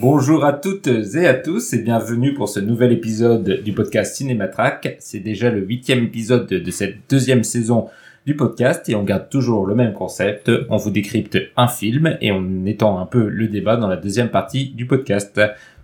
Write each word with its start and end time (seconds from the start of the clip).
Bonjour 0.00 0.44
à 0.44 0.52
toutes 0.52 0.86
et 0.86 1.26
à 1.26 1.34
tous 1.34 1.72
et 1.72 1.82
bienvenue 1.82 2.32
pour 2.32 2.48
ce 2.48 2.60
nouvel 2.60 2.92
épisode 2.92 3.62
du 3.64 3.72
podcast 3.72 4.14
Cinématrack. 4.14 4.96
C'est 5.00 5.18
déjà 5.18 5.50
le 5.50 5.58
huitième 5.58 6.04
épisode 6.04 6.46
de 6.46 6.70
cette 6.70 6.98
deuxième 7.10 7.42
saison 7.42 7.88
du 8.24 8.36
podcast 8.36 8.88
et 8.88 8.94
on 8.94 9.02
garde 9.02 9.28
toujours 9.28 9.66
le 9.66 9.74
même 9.74 9.94
concept. 9.94 10.52
On 10.70 10.76
vous 10.76 10.92
décrypte 10.92 11.36
un 11.56 11.66
film 11.66 12.16
et 12.20 12.30
on 12.30 12.64
étend 12.64 13.00
un 13.00 13.06
peu 13.06 13.26
le 13.26 13.48
débat 13.48 13.76
dans 13.76 13.88
la 13.88 13.96
deuxième 13.96 14.28
partie 14.28 14.68
du 14.68 14.86
podcast. 14.86 15.40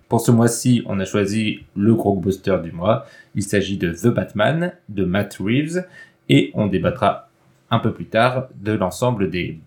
Pour 0.07 0.21
ce 0.21 0.31
mois-ci, 0.31 0.81
on 0.85 1.01
a 1.01 1.05
choisi 1.05 1.65
le 1.75 1.93
blockbuster 1.93 2.55
du 2.63 2.71
mois. 2.71 3.05
Il 3.35 3.43
s'agit 3.43 3.77
de 3.77 3.91
The 3.91 4.07
Batman 4.07 4.71
de 4.87 5.03
Matt 5.03 5.39
Reeves 5.41 5.83
et 6.29 6.51
on 6.53 6.67
débattra 6.67 7.27
un 7.69 7.79
peu 7.79 7.91
plus 7.91 8.05
tard 8.05 8.47
de 8.63 8.71
l'ensemble 8.71 9.29
des 9.29 9.59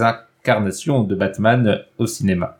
incarnations 0.00 1.04
de 1.04 1.14
Batman 1.14 1.82
au 1.98 2.06
cinéma. 2.06 2.58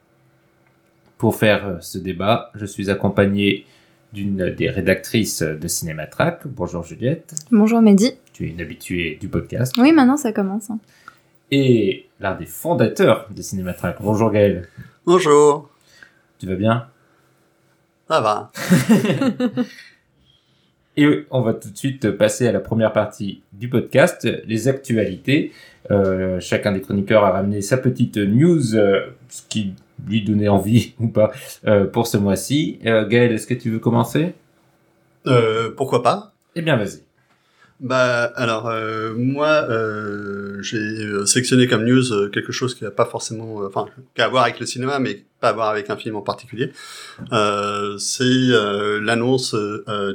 Pour 1.18 1.36
faire 1.36 1.66
euh, 1.66 1.76
ce 1.80 1.98
débat, 1.98 2.50
je 2.54 2.66
suis 2.66 2.90
accompagné 2.90 3.66
d'une 4.12 4.50
des 4.50 4.68
rédactrices 4.70 5.42
de 5.42 5.66
Cinématrack. 5.68 6.46
Bonjour 6.46 6.84
Juliette. 6.84 7.34
Bonjour 7.50 7.80
Mehdi. 7.80 8.12
Tu 8.32 8.46
es 8.46 8.50
une 8.50 8.60
habituée 8.60 9.18
du 9.20 9.28
podcast. 9.28 9.74
Oui, 9.78 9.92
maintenant 9.92 10.16
ça 10.16 10.32
commence. 10.32 10.70
hein. 10.70 10.78
Et 11.50 12.06
l'un 12.20 12.34
des 12.34 12.46
fondateurs 12.46 13.28
de 13.34 13.42
Cinématrack. 13.42 13.98
Bonjour 14.00 14.30
Gaël. 14.30 14.68
Bonjour, 15.06 15.68
Tu 16.38 16.46
vas 16.46 16.54
bien? 16.56 16.86
Ça 18.08 18.20
va. 18.20 18.52
Et 20.96 21.26
on 21.30 21.40
va 21.40 21.54
tout 21.54 21.70
de 21.70 21.76
suite 21.76 22.10
passer 22.12 22.46
à 22.46 22.52
la 22.52 22.60
première 22.60 22.92
partie 22.92 23.42
du 23.52 23.68
podcast, 23.68 24.28
les 24.46 24.68
actualités. 24.68 25.52
Euh, 25.90 26.38
chacun 26.38 26.70
des 26.70 26.80
chroniqueurs 26.80 27.24
a 27.24 27.32
ramené 27.32 27.62
sa 27.62 27.78
petite 27.78 28.16
news, 28.16 28.76
euh, 28.76 29.08
ce 29.28 29.42
qui 29.48 29.74
lui 30.06 30.22
donnait 30.22 30.48
envie 30.48 30.94
ou 31.00 31.08
pas 31.08 31.32
euh, 31.66 31.86
pour 31.86 32.06
ce 32.06 32.16
mois-ci. 32.16 32.78
Euh, 32.86 33.06
Gaël, 33.06 33.32
est-ce 33.32 33.46
que 33.46 33.54
tu 33.54 33.70
veux 33.70 33.78
commencer? 33.78 34.34
Euh, 35.26 35.70
pourquoi 35.76 36.02
pas? 36.02 36.32
Eh 36.54 36.62
bien, 36.62 36.76
vas-y. 36.76 37.00
Bah 37.80 38.32
alors 38.36 38.68
euh, 38.68 39.14
moi 39.16 39.48
euh, 39.48 40.62
j'ai 40.62 41.26
sélectionné 41.26 41.66
comme 41.66 41.84
news 41.84 42.30
quelque 42.30 42.52
chose 42.52 42.72
qui 42.72 42.84
n'a 42.84 42.92
pas 42.92 43.04
forcément, 43.04 43.56
enfin 43.66 43.86
qui 44.14 44.22
a 44.22 44.26
à 44.26 44.28
voir 44.28 44.44
avec 44.44 44.60
le 44.60 44.64
cinéma, 44.64 45.00
mais 45.00 45.24
pas 45.40 45.48
à 45.48 45.52
voir 45.52 45.68
avec 45.70 45.90
un 45.90 45.96
film 45.96 46.14
en 46.14 46.22
particulier. 46.22 46.72
Euh, 47.32 47.98
c'est 47.98 48.24
l'annonce 48.24 49.56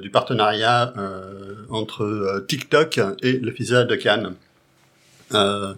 du 0.02 0.10
partenariat 0.10 0.94
euh, 0.98 1.56
entre 1.70 2.44
TikTok 2.48 3.02
et 3.22 3.34
le 3.34 3.52
Festival 3.52 3.88
de 3.88 3.96
Cannes. 3.96 4.36
Euh, 5.34 5.74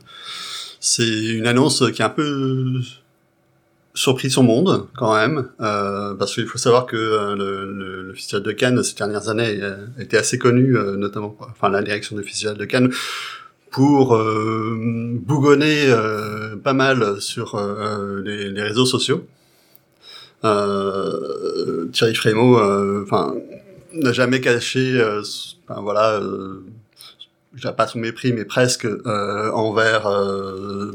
c'est 0.80 1.34
une 1.34 1.48
annonce 1.48 1.84
qui 1.92 2.02
est 2.02 2.06
un 2.06 2.10
peu 2.10 2.80
surpris 3.94 4.30
son 4.30 4.44
monde 4.44 4.88
quand 4.96 5.16
même, 5.16 5.50
euh, 5.60 6.14
parce 6.16 6.34
qu'il 6.34 6.48
faut 6.48 6.58
savoir 6.58 6.86
que 6.86 6.96
euh, 6.96 7.36
le, 7.36 8.06
le, 8.08 8.14
Festival 8.14 8.44
de 8.44 8.52
Cannes 8.52 8.84
ces 8.84 8.96
dernières 8.96 9.30
années 9.30 9.60
euh, 9.62 9.76
était 10.00 10.18
assez 10.18 10.38
connu, 10.38 10.78
euh, 10.78 10.96
notamment, 10.96 11.36
enfin 11.40 11.70
la 11.70 11.82
direction 11.82 12.16
du 12.16 12.24
Festival 12.24 12.58
de 12.58 12.66
Cannes, 12.66 12.92
pour 13.70 14.22
bougonner 15.22 15.96
pas 16.62 16.74
mal 16.74 17.22
sur 17.22 17.58
les, 18.22 18.50
les 18.50 18.62
réseaux 18.64 18.86
sociaux. 18.86 19.26
Thierry 20.42 22.16
Frémaux, 22.16 22.60
enfin, 23.02 23.34
n'a 23.94 24.12
jamais 24.12 24.42
caché, 24.42 25.02
voilà. 25.70 26.20
Je 27.54 27.68
pas 27.68 27.86
son 27.86 28.00
mépris, 28.00 28.32
mais 28.32 28.46
presque 28.46 28.86
euh, 28.86 29.52
envers 29.52 30.08
euh, 30.08 30.94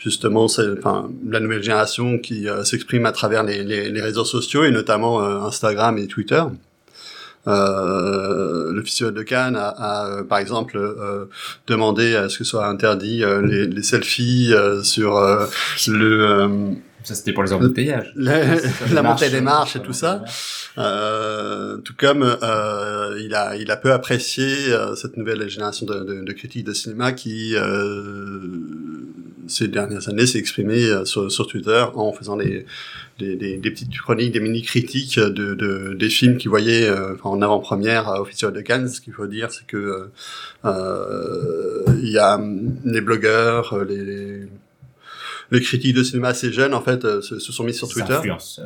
justement 0.00 0.44
enfin, 0.46 1.08
la 1.24 1.38
nouvelle 1.38 1.62
génération 1.62 2.18
qui 2.18 2.48
euh, 2.48 2.64
s'exprime 2.64 3.06
à 3.06 3.12
travers 3.12 3.44
les, 3.44 3.62
les, 3.62 3.88
les 3.88 4.00
réseaux 4.00 4.24
sociaux 4.24 4.64
et 4.64 4.72
notamment 4.72 5.22
euh, 5.22 5.38
Instagram 5.42 5.98
et 5.98 6.08
Twitter. 6.08 6.42
Euh, 7.48 8.72
le 8.72 9.10
de 9.10 9.22
Cannes 9.22 9.56
a, 9.56 9.68
a, 9.68 10.06
euh, 10.06 10.22
par 10.22 10.38
exemple 10.38 10.76
euh, 10.76 11.24
demandé 11.66 12.14
à 12.14 12.28
ce 12.28 12.38
que 12.38 12.44
soit 12.44 12.66
interdit 12.66 13.24
les, 13.42 13.66
les 13.66 13.82
selfies 13.82 14.52
sur 14.82 15.20
le 15.88 16.76
Ça, 17.04 17.14
c'était 17.14 17.32
pour 17.32 17.42
les 17.42 17.52
embouteillages. 17.52 18.12
la, 18.16 18.56
la 18.92 19.02
montée 19.02 19.30
des 19.30 19.40
marches, 19.40 19.76
et 19.76 19.80
tout 19.82 19.92
ça. 19.92 20.24
Euh, 20.78 21.76
tout 21.78 21.94
comme 21.98 22.22
euh, 22.22 23.20
il 23.22 23.34
a 23.34 23.56
il 23.56 23.70
a 23.70 23.76
peu 23.76 23.92
apprécié 23.92 24.72
euh, 24.72 24.94
cette 24.94 25.16
nouvelle 25.16 25.48
génération 25.48 25.84
de, 25.84 26.00
de, 26.04 26.24
de 26.24 26.32
critiques 26.32 26.64
de 26.64 26.72
cinéma 26.72 27.12
qui 27.12 27.54
euh, 27.56 28.40
ces 29.48 29.68
dernières 29.68 30.08
années 30.08 30.26
s'est 30.26 30.38
exprimée 30.38 30.84
euh, 30.84 31.04
sur, 31.04 31.30
sur 31.30 31.46
Twitter 31.46 31.84
en 31.94 32.12
faisant 32.12 32.36
des, 32.36 32.64
des, 33.18 33.36
des, 33.36 33.58
des 33.58 33.70
petites 33.70 33.94
chroniques, 33.98 34.32
des 34.32 34.40
mini 34.40 34.62
critiques 34.62 35.18
de, 35.18 35.54
de 35.54 35.94
des 35.94 36.08
films 36.08 36.38
qu'il 36.38 36.48
voyait 36.48 36.88
euh, 36.88 37.14
enfin, 37.14 37.30
en 37.30 37.42
avant-première 37.42 38.08
au 38.20 38.24
Festival 38.24 38.54
de 38.54 38.60
Cannes. 38.62 38.88
Ce 38.88 39.00
qu'il 39.00 39.12
faut 39.12 39.26
dire, 39.26 39.50
c'est 39.50 39.66
que 39.66 40.08
il 40.64 42.08
y 42.10 42.18
a 42.18 42.36
hum, 42.36 42.76
les 42.84 43.00
blogueurs, 43.00 43.84
les, 43.84 44.04
les 44.04 44.48
les 45.52 45.60
critiques 45.60 45.94
de 45.94 46.02
cinéma 46.02 46.28
assez 46.28 46.50
jeunes 46.52 46.74
en 46.74 46.80
fait 46.80 47.04
euh, 47.04 47.20
se, 47.20 47.38
se 47.38 47.52
sont 47.52 47.62
mis 47.62 47.74
sur 47.74 47.88
Twitter. 47.88 48.18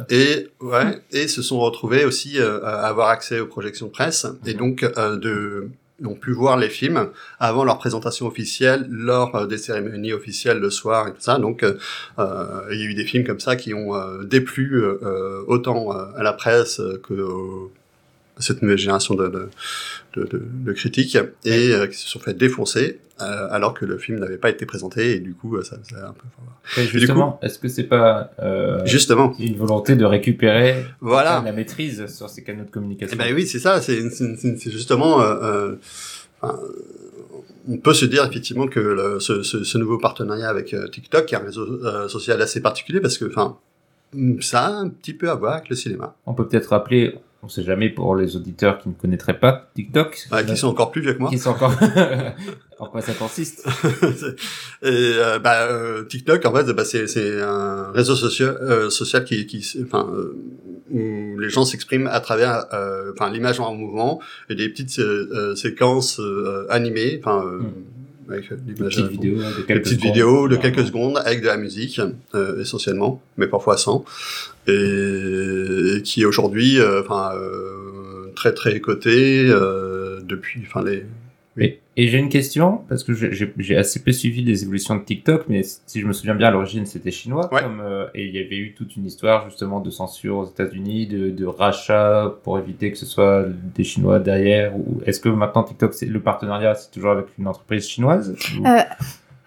Et 0.09 0.49
ouais 0.61 1.03
et 1.11 1.29
se 1.29 1.43
sont 1.43 1.59
retrouvés 1.61 2.05
aussi 2.05 2.39
euh, 2.39 2.65
à 2.65 2.87
avoir 2.87 3.09
accès 3.09 3.41
aux 3.41 3.47
projections 3.47 3.89
presse. 3.89 4.27
Et 4.47 4.55
donc 4.55 4.83
euh, 4.83 5.17
de 5.17 5.69
ont 6.05 6.15
pu 6.15 6.33
voir 6.33 6.59
les 6.59 6.69
films 6.69 7.09
avant 7.39 7.65
leur 7.65 7.79
présentation 7.79 8.27
officielle 8.27 8.87
lors 8.91 9.35
euh, 9.35 9.47
des 9.47 9.57
cérémonies 9.57 10.13
officielles 10.13 10.59
le 10.59 10.71
soir 10.71 11.09
et 11.09 11.13
tout 11.13 11.21
ça. 11.21 11.39
Donc 11.39 11.63
euh, 11.63 11.73
il 12.71 12.79
y 12.79 12.83
a 12.83 12.87
eu 12.87 12.95
des 12.95 13.05
films 13.05 13.25
comme 13.25 13.41
ça 13.41 13.57
qui 13.57 13.73
ont 13.75 13.95
euh, 13.95 14.23
déplu 14.25 14.83
euh, 14.83 15.43
autant 15.47 15.91
à 15.91 16.23
la 16.23 16.33
presse 16.33 16.81
que 17.03 17.15
cette 18.39 18.63
nouvelle 18.63 18.79
génération 18.79 19.15
de, 19.15 19.29
de, 19.29 19.49
de, 20.15 20.43
de- 20.43 20.73
critiques 20.73 21.17
et 21.45 21.73
euh, 21.73 21.87
qui 21.87 21.97
se 21.97 22.09
sont 22.09 22.19
fait 22.21 22.35
défoncer 22.35 23.01
euh, 23.21 23.49
alors 23.51 23.73
que 23.73 23.85
le 23.87 23.97
film 23.97 24.19
n'avait 24.19 24.37
pas 24.37 24.51
été 24.51 24.67
présenté 24.67 25.17
et 25.17 25.21
du 25.21 25.35
coup 25.35 25.57
euh, 25.57 25.63
ça, 25.63 25.77
ça 25.89 25.97
a 26.05 26.09
un 26.09 26.13
peu 26.13 26.81
Et 26.81 26.87
justement, 26.87 27.39
est-ce 27.43 27.59
que 27.59 27.69
c'est 27.69 27.85
pas 27.85 28.31
euh, 28.41 28.85
justement 28.85 29.35
une 29.39 29.57
volonté 29.57 29.97
de 29.97 30.05
récupérer 30.05 30.85
voilà 31.01 31.41
la 31.45 31.53
maîtrise 31.53 32.07
sur 32.15 32.29
ces 32.29 32.43
canaux 32.45 32.65
de 32.65 32.71
communication? 32.71 33.17
Eh 33.19 33.23
ben 33.25 33.35
oui, 33.35 33.47
c'est 33.47 33.59
ça. 33.59 33.81
C'est 33.81 34.01
justement. 34.71 35.23
euh, 35.23 35.73
euh, 36.45 36.53
on 37.69 37.79
peut 37.79 37.95
se 37.95 38.05
dire 38.05 38.25
effectivement 38.25 38.69
que 38.69 38.79
le- 38.81 39.19
ce, 39.21 39.43
ce, 39.43 39.65
ce 39.65 39.79
nouveau 39.79 39.99
partenariat 39.99 40.49
avec 40.49 40.75
TikTok, 40.93 41.27
qui 41.27 41.35
est 41.35 41.39
un 41.39 41.43
réseau 41.45 41.67
euh, 41.85 42.09
social 42.09 42.41
assez 42.41 42.61
particulier, 42.61 43.01
parce 43.01 43.19
que, 43.19 43.25
enfin, 43.25 43.57
ça 44.41 44.67
a 44.67 44.71
un 44.71 44.89
petit 44.89 45.15
peu 45.15 45.31
à 45.31 45.35
voir 45.35 45.55
avec 45.55 45.69
le 45.69 45.75
cinéma, 45.77 46.15
On 46.27 46.35
peut 46.35 46.47
peut-être 46.47 46.67
rappeler, 46.69 47.15
on 47.43 47.49
sait 47.49 47.63
jamais 47.63 47.91
pour 47.91 48.17
les 48.17 48.35
auditeurs 48.37 48.79
qui 48.79 48.89
ne 48.89 48.95
connaîtraient 48.95 49.39
pas 49.39 49.69
TikTok, 49.75 50.27
Ouais, 50.33 50.45
qui 50.45 50.57
sont 50.57 50.69
encore 50.69 50.91
plus 50.91 51.01
vieux 51.03 51.15
que 51.15 51.21
moi. 51.21 51.31
qui 51.31 51.39
sont 51.39 51.51
encore 51.51 51.73
en 52.79 52.87
quoi 52.87 53.01
ça 53.01 53.13
consiste. 53.13 53.65
Et 54.83 54.87
euh, 55.17 55.39
bah, 55.39 55.69
euh, 55.71 56.05
TikTok, 56.05 56.45
en 56.45 56.53
fait, 56.55 56.65
bah, 56.73 56.85
c'est 56.85 57.07
c'est 57.07 57.41
un 57.41 57.91
réseau 57.93 58.15
social, 58.17 58.57
euh, 58.61 58.91
social 58.91 59.25
qui, 59.25 59.47
qui, 59.47 59.65
enfin, 59.85 60.09
euh, 60.13 60.37
où 60.91 61.39
les 61.39 61.49
gens 61.51 61.65
s'expriment 61.65 62.09
à 62.09 62.21
travers, 62.21 62.65
euh, 62.73 63.13
enfin, 63.13 63.31
l'image 63.31 63.61
en 63.61 63.75
mouvement 63.75 64.21
et 64.49 64.55
des 64.55 64.69
petites 64.69 64.99
euh, 64.99 65.55
séquences 65.55 66.21
euh, 66.21 66.67
animées, 66.69 67.21
enfin, 67.23 67.45
euh, 67.47 67.61
avec 68.29 68.53
Des 68.67 68.73
l'image. 68.75 68.95
petites 68.95 69.11
vidéos 69.11 69.43
de 69.43 69.63
des 69.63 69.63
quelques 69.65 69.83
petites 69.85 70.01
secondes. 70.01 70.13
vidéos 70.15 70.49
de 70.49 70.57
quelques 70.57 70.87
secondes 70.87 71.19
avec 71.25 71.41
de 71.43 71.47
la 71.47 71.57
musique 71.57 72.01
euh, 72.35 72.61
essentiellement, 72.61 73.23
mais 73.37 73.47
parfois 73.47 73.77
sans, 73.77 74.05
et, 74.67 74.73
et 75.97 76.03
qui 76.03 76.23
est 76.23 76.25
aujourd'hui, 76.25 76.79
euh, 76.81 77.03
enfin, 77.03 77.33
euh, 77.37 78.33
très 78.35 78.53
très 78.53 78.81
coté 78.81 79.47
euh, 79.49 80.21
depuis, 80.23 80.63
enfin 80.67 80.83
les. 80.85 81.05
Et, 81.59 81.81
et 81.97 82.09
j'ai 82.09 82.19
une 82.19 82.29
question, 82.29 82.83
parce 82.89 83.03
que 83.03 83.15
j'ai- 83.15 83.77
assez 83.77 84.03
peu 84.03 84.13
suivi 84.13 84.43
les 84.43 84.63
évolutions 84.63 84.95
de 84.97 85.03
TikTok, 85.03 85.45
mais 85.49 85.63
si 85.63 86.01
je 86.01 86.07
me 86.07 86.13
souviens 86.13 86.35
bien, 86.35 86.49
à 86.49 86.51
l'origine, 86.51 86.85
c'était 86.85 87.11
chinois. 87.11 87.49
Ouais. 87.53 87.63
Comme, 87.63 87.81
euh, 87.81 88.07
et 88.15 88.27
il 88.27 88.35
y 88.35 88.39
avait 88.39 88.59
eu 88.59 88.75
toute 88.75 88.95
une 88.97 89.07
histoire, 89.07 89.49
justement, 89.49 89.81
de 89.81 89.89
censure 89.91 90.37
aux 90.37 90.45
États-Unis, 90.47 91.07
de, 91.07 91.31
de 91.31 91.47
rachat 91.47 92.35
pour 92.45 92.59
éviter 92.59 92.91
que 92.93 92.99
ce 92.99 93.07
soit 93.07 93.47
des 93.75 93.85
Chinois 93.85 94.19
derrière. 94.19 94.77
Ou 94.77 95.01
est-ce 95.07 95.19
que 95.21 95.31
maintenant 95.31 95.63
TikTok, 95.63 95.95
c'est 95.95 96.07
le 96.07 96.21
partenariat, 96.21 96.75
c'est 96.75 96.91
toujours 96.91 97.13
avec 97.13 97.27
une 97.39 97.47
entreprise 97.49 97.89
chinoise 97.89 98.35
ou- 98.61 98.67
Euh, 98.67 98.71
euh, 98.79 98.83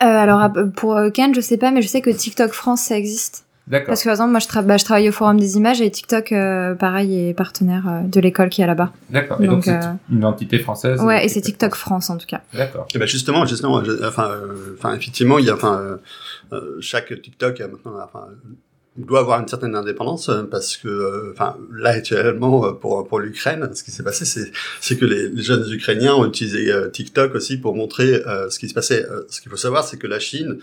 alors, 0.01 0.49
pour 0.75 0.95
euh, 0.95 1.09
Cannes, 1.11 1.35
je 1.35 1.41
sais 1.41 1.57
pas, 1.57 1.69
mais 1.71 1.81
je 1.83 1.87
sais 1.87 2.01
que 2.01 2.09
TikTok 2.09 2.51
France, 2.53 2.81
ça 2.83 2.97
existe. 2.97 3.45
D'accord. 3.69 3.87
Parce 3.89 3.99
que 4.01 4.05
par 4.05 4.13
exemple, 4.13 4.31
moi 4.31 4.39
je, 4.39 4.47
tra- 4.47 4.65
bah, 4.65 4.77
je 4.77 4.83
travaille 4.85 5.07
au 5.09 5.11
Forum 5.11 5.39
des 5.39 5.55
images 5.57 5.79
et 5.79 5.91
TikTok, 5.91 6.31
euh, 6.31 6.73
pareil, 6.73 7.29
est 7.29 7.33
partenaire 7.35 7.87
euh, 7.87 8.01
de 8.07 8.19
l'école 8.19 8.49
qui 8.49 8.61
est 8.63 8.67
là-bas. 8.67 8.91
D'accord. 9.11 9.39
Et 9.41 9.45
donc, 9.45 9.57
Donc, 9.57 9.63
c'est 9.65 9.75
euh, 9.75 9.91
une 10.11 10.25
entité 10.25 10.57
française. 10.57 10.99
Ouais, 11.01 11.23
et 11.23 11.29
c'est 11.29 11.41
TikTok 11.41 11.75
France 11.75 12.09
en 12.09 12.17
tout 12.17 12.25
cas. 12.25 12.41
D'accord. 12.53 12.87
Et 12.95 12.97
ben 12.97 13.07
justement, 13.07 13.45
justement, 13.45 13.83
je- 13.83 14.03
enfin, 14.05 14.29
euh, 14.31 14.75
enfin, 14.77 14.95
effectivement, 14.95 15.37
il 15.37 15.45
y 15.45 15.49
a, 15.51 15.53
enfin, 15.53 15.79
euh, 15.79 15.97
euh, 16.53 16.77
chaque 16.81 17.09
TikTok 17.21 17.61
a 17.61 17.67
maintenant, 17.67 17.93
enfin, 18.03 18.25
doit 18.97 19.19
avoir 19.19 19.39
une 19.39 19.47
certaine 19.47 19.75
indépendance 19.75 20.29
euh, 20.29 20.43
parce 20.49 20.75
que, 20.75 20.87
euh, 20.87 21.31
enfin, 21.33 21.55
là 21.71 21.91
actuellement 21.91 22.65
euh, 22.65 22.71
pour 22.71 23.07
pour 23.07 23.19
l'Ukraine, 23.19 23.69
ce 23.73 23.83
qui 23.83 23.91
s'est 23.91 24.03
passé, 24.03 24.25
c'est 24.25 24.51
c'est 24.81 24.97
que 24.97 25.05
les, 25.05 25.29
les 25.29 25.43
jeunes 25.43 25.63
Ukrainiens 25.71 26.15
ont 26.15 26.25
utilisé 26.25 26.71
euh, 26.71 26.89
TikTok 26.89 27.35
aussi 27.35 27.57
pour 27.57 27.75
montrer 27.75 28.15
euh, 28.25 28.49
ce 28.49 28.57
qui 28.57 28.67
se 28.67 28.73
passait. 28.73 29.05
Euh, 29.05 29.21
ce 29.29 29.39
qu'il 29.41 29.51
faut 29.51 29.57
savoir, 29.57 29.83
c'est 29.83 29.97
que 29.97 30.07
la 30.07 30.19
Chine 30.19 30.57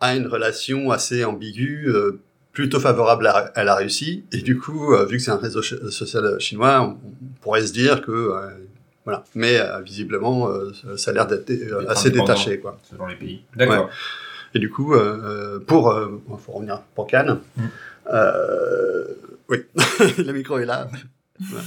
a 0.00 0.16
une 0.16 0.26
relation 0.26 0.90
assez 0.90 1.24
ambiguë. 1.24 1.88
euh, 1.88 2.20
plutôt 2.52 2.78
favorable 2.78 3.26
à, 3.26 3.50
à 3.56 3.64
la 3.64 3.74
Russie 3.74 4.22
et 4.30 4.36
du 4.36 4.56
coup 4.56 4.94
euh, 4.94 5.04
vu 5.06 5.16
que 5.16 5.22
c'est 5.24 5.32
un 5.32 5.38
réseau 5.38 5.60
ch- 5.60 5.88
social 5.90 6.38
chinois 6.38 6.82
on, 6.82 6.90
on 6.90 7.40
pourrait 7.42 7.66
se 7.66 7.72
dire 7.72 8.00
que 8.00 8.12
euh, 8.12 8.46
voilà 9.04 9.24
mais 9.34 9.58
euh, 9.58 9.80
visiblement 9.80 10.48
euh, 10.50 10.70
ça- 10.96 11.10
a 11.10 11.14
l'air 11.14 11.26
d'être 11.26 11.50
euh, 11.50 11.84
assez 11.88 12.12
détaché 12.12 12.60
quoi 12.60 12.78
Selon 12.88 13.06
les 13.08 13.16
pays. 13.16 13.42
D'accord. 13.56 13.90
et 14.54 14.60
du 14.60 14.70
coup, 14.70 14.94
euh, 14.94 15.00
euh, 15.24 15.58
pour, 15.58 15.90
euh, 15.90 16.22
faut 16.38 16.52
revenir 16.52 16.82
pour 16.94 17.08
Cannes. 17.08 17.40
Mm. 17.56 17.62
Euh, 18.12 19.04
oui, 19.48 19.58
le 20.18 20.32
micro 20.32 20.58
est 20.60 20.64
là. 20.66 20.86
Voilà. 21.40 21.64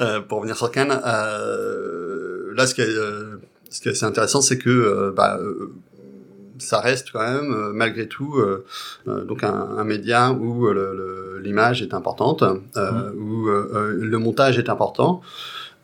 Euh, 0.00 0.20
pour 0.20 0.36
revenir 0.40 0.54
sur 0.58 0.70
Cannes, 0.70 1.00
euh, 1.06 2.52
là, 2.54 2.66
ce 2.66 2.74
qui 2.74 2.82
est, 2.82 2.88
euh, 2.88 3.36
ce 3.70 3.80
qui 3.80 3.88
est 3.88 3.92
assez 3.92 4.04
intéressant, 4.04 4.42
c'est 4.42 4.58
que 4.58 4.68
euh, 4.68 5.12
bah, 5.16 5.38
euh, 5.40 5.72
ça 6.58 6.80
reste 6.80 7.10
quand 7.12 7.20
même, 7.20 7.52
euh, 7.52 7.72
malgré 7.72 8.06
tout, 8.06 8.36
euh, 8.38 8.64
euh, 9.08 9.24
donc 9.24 9.42
un, 9.44 9.52
un 9.54 9.84
média 9.84 10.32
où 10.32 10.68
l'image 11.42 11.82
est 11.82 11.94
importante, 11.94 12.42
euh, 12.76 13.12
où 13.14 13.48
le 13.48 14.18
montage 14.18 14.58
est 14.58 14.68
important 14.68 15.20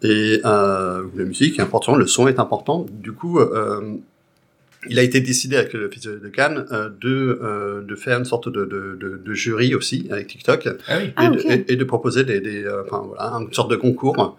et 0.03 0.41
euh, 0.45 1.03
où 1.05 1.17
la 1.19 1.25
musique 1.25 1.59
est 1.59 1.63
importante, 1.63 1.97
le 1.99 2.07
son 2.07 2.27
est 2.29 2.39
important. 2.41 2.87
Du 2.91 3.13
coup, 3.13 3.39
euh, 3.39 3.97
il 4.89 4.99
a 4.99 5.03
été 5.03 5.21
décidé 5.21 5.57
avec 5.57 5.73
le 5.75 5.89
Festival 5.89 6.21
de 6.21 6.29
Cannes 6.29 6.67
euh, 6.73 6.89
de, 7.01 7.39
euh, 7.41 7.83
de 7.83 7.95
faire 7.95 8.19
une 8.19 8.25
sorte 8.25 8.49
de, 8.49 8.65
de, 8.65 8.97
de, 9.01 9.21
de 9.25 9.35
jury 9.35 9.77
aussi 9.77 10.09
avec 10.11 10.27
TikTok 10.27 10.69
Ah 10.89 10.97
oui. 10.99 11.05
et, 11.05 11.13
Ah, 11.15 11.31
de, 11.31 11.39
et, 11.53 11.73
et 11.73 11.77
de 11.77 11.85
proposer 11.85 12.25
des, 12.25 12.41
des 12.41 12.65
euh, 12.65 12.83
enfin 12.85 13.05
voilà, 13.07 13.25
une 13.41 13.53
sorte 13.53 13.71
de 13.71 13.77
concours. 13.77 14.37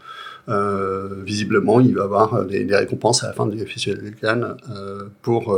Euh, 0.50 1.08
visiblement, 1.24 1.80
il 1.80 1.96
va 1.96 2.02
y 2.02 2.04
avoir 2.04 2.44
des, 2.44 2.66
des 2.66 2.76
récompenses 2.76 3.24
à 3.24 3.28
la 3.28 3.34
fin 3.34 3.46
du 3.46 3.58
Festival 3.66 4.04
de 4.04 4.10
Cannes 4.10 4.58
euh, 4.76 5.04
pour. 5.22 5.58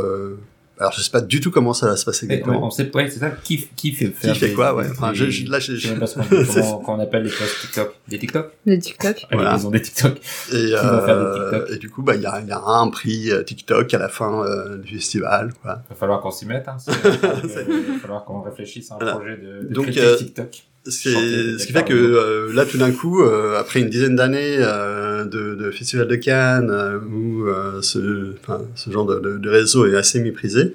Euh, 0.78 0.80
alors, 0.80 0.92
je 0.92 1.00
sais 1.02 1.10
pas 1.10 1.20
du 1.20 1.40
tout 1.40 1.50
comment 1.50 1.72
ça 1.72 1.86
va 1.86 1.96
se 1.96 2.04
passer 2.04 2.26
ouais, 2.26 2.34
exactement. 2.34 2.66
on 2.66 2.70
sait, 2.70 2.90
ouais, 2.94 3.10
c'est 3.10 3.18
ça. 3.20 3.30
Qui, 3.42 3.66
qui 3.76 3.92
fait 3.92 4.10
Qui 4.10 4.34
fait 4.34 4.48
des- 4.48 4.54
quoi, 4.54 4.74
ouais. 4.74 4.84
des- 4.84 4.90
Enfin, 4.90 5.12
je, 5.14 5.30
je- 5.30 5.50
là, 5.50 5.58
je, 5.58 5.74
Je 5.74 5.80
sais 5.80 5.86
je- 5.88 5.90
même 5.92 6.00
pas 6.00 6.06
ce 6.06 6.14
qu'on 6.14 6.24
comment, 6.24 6.78
comment 6.78 6.98
on 6.98 7.00
appelle 7.00 7.22
les 7.24 7.30
posts 7.30 7.60
TikTok. 7.62 7.94
Des 8.08 8.18
TikTok 8.18 8.52
Le 8.66 8.78
TikTok. 8.78 9.26
Allez, 9.30 9.36
Voilà. 9.42 9.56
ils 9.58 9.66
ont 9.66 9.70
des 9.70 9.80
TikTok. 9.82 10.18
et, 10.52 10.68
faire 10.68 10.82
des 10.82 11.10
euh, 11.10 11.50
TikTok 11.50 11.70
et 11.70 11.78
du 11.78 11.90
coup, 11.90 12.02
bah, 12.02 12.14
il 12.14 12.22
y 12.22 12.26
a, 12.26 12.40
il 12.40 12.48
y 12.48 12.52
a 12.52 12.60
un 12.62 12.88
prix 12.88 13.30
euh, 13.30 13.42
TikTok 13.42 13.92
à 13.94 13.98
la 13.98 14.08
fin 14.08 14.44
euh, 14.44 14.76
du 14.78 14.96
festival. 14.96 15.52
Quoi. 15.62 15.80
Il 15.86 15.88
va 15.90 15.96
falloir 15.96 16.20
qu'on 16.20 16.30
s'y 16.30 16.46
mette. 16.46 16.68
Hein, 16.68 16.76
c'est- 16.78 16.92
Il 17.68 17.92
va 17.92 17.98
falloir 18.00 18.24
qu'on 18.24 18.42
réfléchisse 18.42 18.90
à 18.90 18.94
un 18.94 18.98
Voilà. 18.98 19.14
projet 19.14 19.36
de, 19.36 19.68
de 19.68 19.74
Donc, 19.74 19.84
critique 19.84 20.02
euh, 20.02 20.16
TikTok. 20.16 20.62
Ce 20.88 21.00
qui, 21.00 21.14
des 21.14 21.58
ce 21.58 21.66
qui 21.66 21.72
fait 21.72 21.84
que 21.84 21.94
euh, 21.94 22.52
là, 22.52 22.64
tout 22.64 22.78
d'un 22.78 22.92
coup, 22.92 23.22
euh, 23.22 23.58
après 23.58 23.80
une 23.80 23.88
dizaine 23.90 24.14
d'années 24.14 24.58
euh, 24.60 25.24
de, 25.24 25.54
de 25.54 25.70
festival 25.70 26.06
de 26.06 26.16
Cannes, 26.16 26.70
où 27.10 27.46
euh, 27.46 27.82
ce, 27.82 28.32
enfin, 28.40 28.62
ce 28.76 28.90
genre 28.90 29.04
de 29.04 29.48
réseau 29.48 29.86
est 29.86 29.96
assez 29.96 30.20
méprisé, 30.20 30.74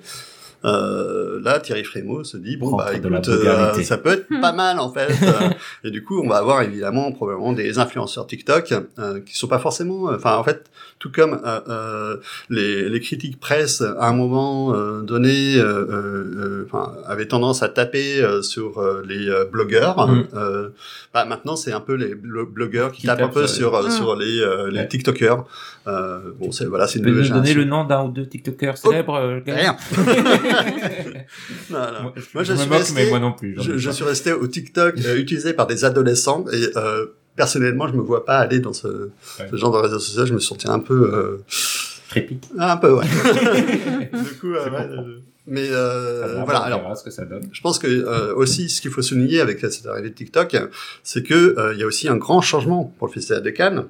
euh, 0.66 1.40
là, 1.44 1.60
Thierry 1.60 1.84
Frémaux 1.84 2.24
se 2.24 2.38
dit 2.38 2.56
bon 2.58 2.76
bah 2.76 2.92
écoute, 2.94 3.28
euh, 3.30 3.74
ça 3.84 3.98
peut 3.98 4.12
être 4.12 4.28
pas 4.42 4.52
mal 4.54 4.80
en 4.80 4.92
fait. 4.92 5.10
Euh, 5.22 5.50
et 5.84 5.92
du 5.92 6.04
coup, 6.04 6.20
on 6.24 6.28
va 6.28 6.38
avoir 6.38 6.62
évidemment 6.62 7.12
probablement 7.12 7.54
des 7.54 7.80
influenceurs 7.80 8.28
TikTok 8.28 8.74
euh, 9.00 9.20
qui 9.22 9.38
sont 9.38 9.48
pas 9.48 9.60
forcément, 9.60 10.06
enfin 10.14 10.36
en 10.36 10.44
fait, 10.44 10.66
tout 11.00 11.12
comme 11.12 11.40
euh, 11.46 11.60
euh, 11.70 12.18
les, 12.50 12.90
les 12.90 13.00
critiques 13.00 13.40
presse 13.40 13.82
à 13.82 14.08
un 14.08 14.14
moment 14.14 14.74
euh, 14.76 15.02
donné, 15.02 15.56
euh, 15.58 15.64
euh, 15.64 15.88
euh, 15.92 16.66
enfin, 16.68 16.94
avaient 17.08 17.28
tendance 17.28 17.64
à 17.64 17.70
taper 17.70 18.22
euh, 18.22 18.42
sur 18.42 18.80
euh, 18.80 19.04
les 19.08 19.30
euh, 19.30 19.46
blogueurs. 19.46 20.08
Mm. 20.08 20.28
euh, 20.36 20.70
bah, 21.14 21.26
maintenant, 21.26 21.56
c'est 21.56 21.72
un 21.72 21.80
peu 21.82 21.94
les 21.96 22.14
blo- 22.16 22.46
blogueurs 22.50 22.92
qui, 22.92 23.02
Qui 23.02 23.08
tapent 23.08 23.22
un 23.22 23.28
peu 23.30 23.48
sur 23.48 23.72
sur, 23.72 23.84
Mm. 23.88 23.92
sur 23.92 24.16
les, 24.16 24.40
euh, 24.40 24.70
les 24.70 24.80
Ouais. 24.80 24.88
TikTokers. 24.88 25.46
Euh, 25.88 26.20
bon, 26.40 26.52
c'est 26.52 26.66
voilà, 26.66 26.86
c'est 26.88 27.00
une 27.00 27.06
nouvelle 27.08 27.30
donner 27.30 27.54
le 27.56 27.64
nom 27.66 27.84
d'un 27.86 28.04
ou 28.06 28.10
deux 28.12 28.28
TikTokers 28.28 28.78
célèbres 28.78 29.16
euh, 29.16 29.40
Gaël 29.44 29.62
Rien. 29.62 29.78
Non, 31.70 31.80
non. 31.80 32.02
Moi, 32.04 32.14
Moi, 32.34 32.44
je, 32.44 32.54
je 32.54 32.58
suis 32.60 32.70
moque, 32.70 32.80
resté- 32.80 32.94
mais 32.96 33.10
moi 33.10 33.20
non 33.20 33.34
plus. 33.34 33.56
Je, 33.60 33.78
je 33.78 33.90
suis 33.92 34.04
resté 34.04 34.32
au 34.34 34.48
TikTok 34.48 34.96
euh, 35.06 35.18
utilisé 35.18 35.54
par 35.54 35.68
des 35.68 35.86
adolescents 35.86 36.46
et 36.52 36.70
euh, 36.78 37.08
personnellement, 37.36 37.88
je 37.88 37.94
me 37.94 38.02
vois 38.02 38.26
pas 38.26 38.38
aller 38.40 38.60
dans 38.60 38.74
ce, 38.74 39.10
ce 39.50 39.56
genre 39.56 39.72
de 39.72 39.78
réseau 39.78 40.00
social. 40.00 40.28
Je 40.28 40.34
me 40.34 40.40
sentais 40.40 40.70
un 40.70 40.80
peu, 40.80 41.12
euh, 41.14 41.38
Crépi. 42.10 42.40
un 42.60 42.78
peu, 42.78 42.92
ouais. 42.94 43.06
du 44.14 44.34
coup, 44.40 44.54
euh, 44.54 44.66
Je 44.66 44.70
ouais, 44.72 44.88
euh, 44.90 45.20
mais 45.48 45.68
euh, 45.72 46.44
voilà. 46.46 46.62
on 46.62 46.64
Alors, 46.66 46.98
ce 46.98 47.04
que 47.04 47.10
ça 47.12 47.26
donne. 47.26 47.44
je 47.52 47.62
pense 47.62 47.80
que 47.80 47.88
euh, 47.88 48.36
aussi, 48.36 48.70
ce 48.70 48.82
qu'il 48.82 48.92
faut 48.92 49.02
souligner 49.02 49.40
avec 49.42 49.60
cette 49.62 49.86
arrivée 49.88 50.10
de 50.10 50.16
TikTok, 50.16 50.56
c'est 51.04 51.24
que 51.24 51.34
euh, 51.58 51.74
il 51.74 51.80
y 51.80 51.84
a 51.84 51.88
aussi 51.88 52.08
un 52.08 52.18
grand 52.18 52.42
changement 52.42 52.94
pour 53.00 53.08
le 53.08 53.14
Festival 53.14 53.42
de 53.42 53.50
Cannes. 53.50 53.86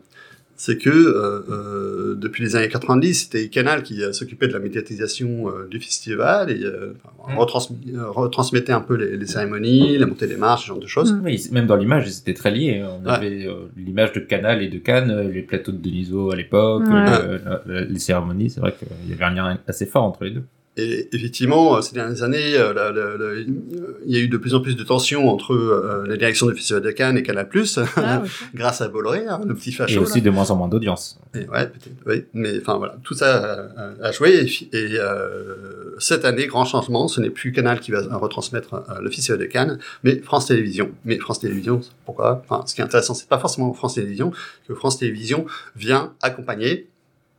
C'est 0.63 0.77
que 0.77 0.91
euh, 0.91 1.41
euh, 1.49 2.15
depuis 2.15 2.43
les 2.43 2.55
années 2.55 2.69
90, 2.69 3.15
c'était 3.15 3.47
Canal 3.49 3.81
qui 3.81 4.03
euh, 4.03 4.13
s'occupait 4.13 4.47
de 4.47 4.53
la 4.53 4.59
médiatisation 4.59 5.49
euh, 5.49 5.67
du 5.67 5.79
festival 5.79 6.51
et 6.51 6.63
euh, 6.63 6.93
Mm. 7.27 7.37
retransmi- 7.37 7.97
retransmettait 7.99 8.71
un 8.71 8.81
peu 8.81 8.95
les, 8.95 9.15
les 9.17 9.25
cérémonies, 9.27 9.97
la 9.97 10.05
montée 10.07 10.25
des 10.27 10.37
marches, 10.37 10.63
ce 10.63 10.67
genre 10.67 10.79
de 10.79 10.85
choses. 10.87 11.13
Mm. 11.13 11.21
Oui, 11.25 11.47
même 11.51 11.65
dans 11.65 11.75
l'image, 11.75 12.07
ils 12.07 12.19
étaient 12.19 12.33
très 12.35 12.51
liés. 12.51 12.83
On 12.83 13.03
Ouais. 13.05 13.11
avait 13.11 13.47
euh, 13.47 13.69
l'image 13.75 14.11
de 14.13 14.19
Canal 14.19 14.61
et 14.61 14.67
de 14.69 14.77
Cannes, 14.77 15.29
les 15.33 15.41
plateaux 15.41 15.71
de 15.71 15.77
Deniso 15.77 16.31
à 16.31 16.35
l'époque, 16.35 16.83
Ouais. 16.87 16.93
euh, 16.93 17.39
la- 17.43 17.61
la- 17.65 17.81
les 17.85 17.99
cérémonies. 17.99 18.49
C'est 18.51 18.59
vrai 18.59 18.73
qu'il 18.77 18.87
y 19.09 19.13
avait 19.13 19.23
un 19.23 19.33
lien 19.33 19.57
assez 19.67 19.85
fort 19.87 20.03
entre 20.03 20.23
les 20.25 20.31
deux. 20.31 20.43
Et 20.77 21.09
effectivement, 21.13 21.75
euh, 21.75 21.81
ces 21.81 21.93
dernières 21.93 22.23
années, 22.23 22.55
euh, 22.55 22.71
la- 22.73 22.91
la- 22.93 23.17
la- 23.17 23.35
il 23.41 24.11
y 24.11 24.15
a 24.15 24.19
eu 24.19 24.29
de 24.29 24.37
plus 24.37 24.55
en 24.55 24.61
plus 24.61 24.77
de 24.77 24.83
tensions 24.83 25.27
entre 25.29 25.53
euh, 25.53 26.05
la 26.07 26.15
direction 26.15 26.47
du 26.47 26.53
Festival 26.55 26.81
de 26.81 26.91
Cannes 26.91 27.17
et 27.17 27.23
Canal+, 27.23 27.49
Ah, 27.97 28.23
grâce 28.55 28.79
à 28.79 28.87
Bolloré, 28.87 29.25
hein, 29.27 29.41
le 29.45 29.53
petit 29.53 29.69
Et 29.71 29.73
facho. 29.73 30.01
aussi 30.01 30.19
là. 30.19 30.25
de 30.25 30.29
moins 30.29 30.49
en 30.49 30.55
moins 30.55 30.69
d'audience. 30.69 31.19
Et 31.35 31.39
ouais, 31.39 31.67
peut-être, 31.67 31.95
oui. 32.05 32.23
Mais 32.33 32.57
enfin 32.61 32.77
voilà, 32.77 32.95
tout 33.03 33.13
ça 33.13 33.67
a 34.01 34.11
joué. 34.13 34.45
Et, 34.71 34.77
et, 34.77 34.97
euh, 34.97 35.95
cette 35.99 36.23
année, 36.23 36.47
grand 36.47 36.63
changement, 36.63 37.09
ce 37.09 37.19
n'est 37.19 37.29
plus 37.29 37.51
Canal 37.51 37.81
qui 37.81 37.91
va 37.91 38.01
retransmettre 38.17 38.73
euh, 38.75 39.01
le 39.01 39.09
Festival 39.11 39.39
de 39.41 39.45
Cannes, 39.45 39.77
mais 40.05 40.19
France 40.21 40.45
Télévisions. 40.47 40.91
Mais 41.03 41.17
France 41.17 41.41
Télévisions, 41.41 41.81
pourquoi? 42.05 42.41
Enfin, 42.49 42.65
ce 42.65 42.73
qui 42.75 42.79
est 42.81 42.83
intéressant, 42.85 43.13
c'est 43.13 43.27
pas 43.27 43.39
forcément 43.39 43.73
France 43.73 43.95
Télévisions, 43.95 44.31
que 44.69 44.73
France 44.73 44.97
Télévisions 44.99 45.45
vient 45.75 46.13
accompagner 46.21 46.87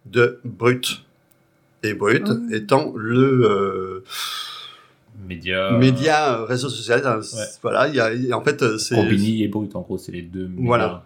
de 0.04 0.38
Brut. 0.44 1.02
Et 1.82 1.94
Brut 1.94 2.24
Oh. 2.28 2.34
étant 2.52 2.92
le 2.96 3.44
euh, 3.44 4.04
Média. 5.28 5.70
média 5.78 6.38
euh, 6.40 6.44
réseau 6.44 6.68
social. 6.68 7.02
Ouais. 7.04 7.38
Voilà, 7.62 7.88
il 7.88 7.94
y 7.94 8.32
a, 8.32 8.36
en 8.36 8.42
fait, 8.42 8.62
euh, 8.62 8.78
c'est 8.78 8.94
Combini 8.96 9.44
et 9.44 9.48
Brut, 9.48 9.74
en 9.76 9.80
gros, 9.82 9.98
c'est 9.98 10.10
les 10.12 10.22
deux 10.22 10.46
médias 10.48 10.66
Voilà. 10.66 11.04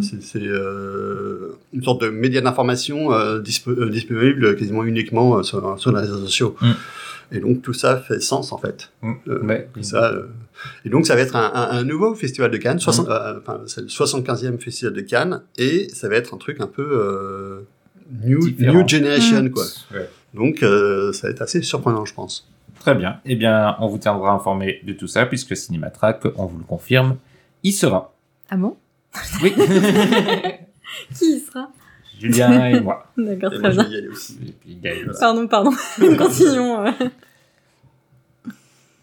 C'est 0.00 0.42
euh, 0.42 0.48
euh, 0.52 1.48
une 1.72 1.82
sorte 1.82 2.02
de 2.02 2.08
média 2.08 2.40
d'information 2.40 3.12
euh, 3.12 3.40
dispo- 3.40 3.78
euh, 3.78 3.90
disponible 3.90 4.56
quasiment 4.56 4.84
uniquement 4.84 5.42
sur, 5.42 5.78
sur 5.78 5.92
les 5.92 6.00
réseaux 6.00 6.18
sociaux. 6.20 6.56
Mm. 6.60 6.70
Et 7.32 7.40
donc 7.40 7.62
tout 7.62 7.72
ça 7.72 7.96
fait 7.96 8.20
sens 8.20 8.52
en 8.52 8.58
fait. 8.58 8.90
Mm. 9.02 9.12
Euh, 9.28 9.42
Ouais. 9.44 9.68
ça, 9.82 10.12
euh, 10.12 10.26
et 10.84 10.88
donc 10.88 11.06
ça 11.06 11.14
va 11.14 11.22
être 11.22 11.36
un, 11.36 11.50
un- 11.54 11.70
un 11.78 11.84
nouveau 11.84 12.14
festival 12.14 12.50
de 12.50 12.56
Cannes, 12.58 12.76
Mm. 12.76 12.80
60 12.80 13.08
euh, 13.08 13.38
enfin, 13.40 13.60
c'est 13.66 13.80
le 13.82 13.88
75e 13.88 14.58
festival 14.58 14.94
de 14.94 15.00
Cannes, 15.00 15.42
et 15.58 15.88
ça 15.92 16.08
va 16.08 16.16
être 16.16 16.32
un 16.34 16.38
truc 16.38 16.60
un 16.60 16.66
peu 16.68 16.86
euh, 16.86 17.60
new, 18.10 18.86
generation 18.88 19.42
Mm. 19.44 19.50
quoi. 19.50 19.64
Ouais. 19.92 20.08
Donc 20.34 20.62
euh, 20.62 21.12
ça 21.12 21.26
va 21.28 21.32
être 21.32 21.42
assez 21.42 21.62
surprenant 21.62 22.04
je 22.04 22.14
pense. 22.14 22.48
Très 22.80 22.94
bien. 22.94 23.20
Eh 23.24 23.34
bien, 23.36 23.76
on 23.80 23.86
vous 23.88 23.96
tiendra 23.98 24.32
informé 24.32 24.80
de 24.84 24.92
tout 24.92 25.06
ça, 25.06 25.24
puisque 25.24 25.56
Cinématrack, 25.56 26.24
on 26.36 26.44
vous 26.46 26.58
le 26.58 26.64
confirme, 26.64 27.16
il 27.62 27.72
sera. 27.72 28.12
Ah 28.50 28.56
bon? 28.56 28.76
Oui. 29.42 29.54
Qui 31.16 31.36
y 31.36 31.40
sera? 31.40 31.70
Julien 32.20 32.66
et 32.66 32.80
moi. 32.80 33.06
D'accord, 33.16 33.52
très 33.52 33.70
bien. 33.70 33.84
vais 33.84 33.90
y 33.90 33.96
aller 33.96 34.08
aussi. 34.08 34.38
Et 34.46 34.52
puis 34.52 34.76
Gaël. 34.76 35.10
Pardon, 35.18 35.46
pardon. 35.46 35.70
Continuons. 36.18 36.84
euh. 36.86 36.90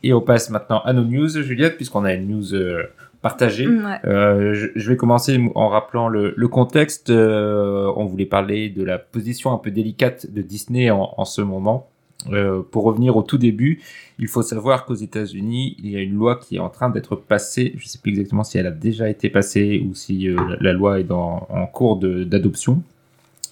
Et 0.03 0.13
on 0.13 0.21
passe 0.21 0.49
maintenant 0.49 0.81
à 0.81 0.93
nos 0.93 1.03
news, 1.03 1.29
Juliette, 1.29 1.75
puisqu'on 1.77 2.03
a 2.05 2.13
une 2.13 2.27
news 2.27 2.53
euh, 2.53 2.83
partagée. 3.21 3.67
Ouais. 3.67 3.97
Euh, 4.05 4.53
je, 4.53 4.67
je 4.75 4.89
vais 4.89 4.97
commencer 4.97 5.39
en 5.55 5.67
rappelant 5.69 6.07
le, 6.07 6.33
le 6.35 6.47
contexte. 6.47 7.09
Euh, 7.09 7.91
on 7.95 8.05
voulait 8.05 8.25
parler 8.25 8.69
de 8.69 8.83
la 8.83 8.97
position 8.97 9.53
un 9.53 9.57
peu 9.57 9.71
délicate 9.71 10.31
de 10.31 10.41
Disney 10.41 10.89
en, 10.89 11.13
en 11.17 11.25
ce 11.25 11.41
moment. 11.41 11.87
Euh, 12.29 12.61
pour 12.61 12.83
revenir 12.83 13.17
au 13.17 13.23
tout 13.23 13.37
début, 13.37 13.81
il 14.19 14.27
faut 14.27 14.43
savoir 14.43 14.85
qu'aux 14.85 14.95
États-Unis, 14.95 15.75
il 15.79 15.89
y 15.89 15.95
a 15.95 16.01
une 16.01 16.13
loi 16.13 16.35
qui 16.35 16.57
est 16.57 16.59
en 16.59 16.69
train 16.69 16.89
d'être 16.89 17.15
passée. 17.15 17.73
Je 17.77 17.83
ne 17.83 17.87
sais 17.87 17.97
plus 17.97 18.11
exactement 18.11 18.43
si 18.43 18.57
elle 18.57 18.67
a 18.67 18.71
déjà 18.71 19.09
été 19.09 19.29
passée 19.29 19.83
ou 19.87 19.95
si 19.95 20.29
euh, 20.29 20.37
la, 20.59 20.73
loi 20.73 20.99
est 20.99 21.03
dans, 21.03 21.47
en 21.49 21.65
cours 21.65 21.97
d'adoption, 21.97 22.83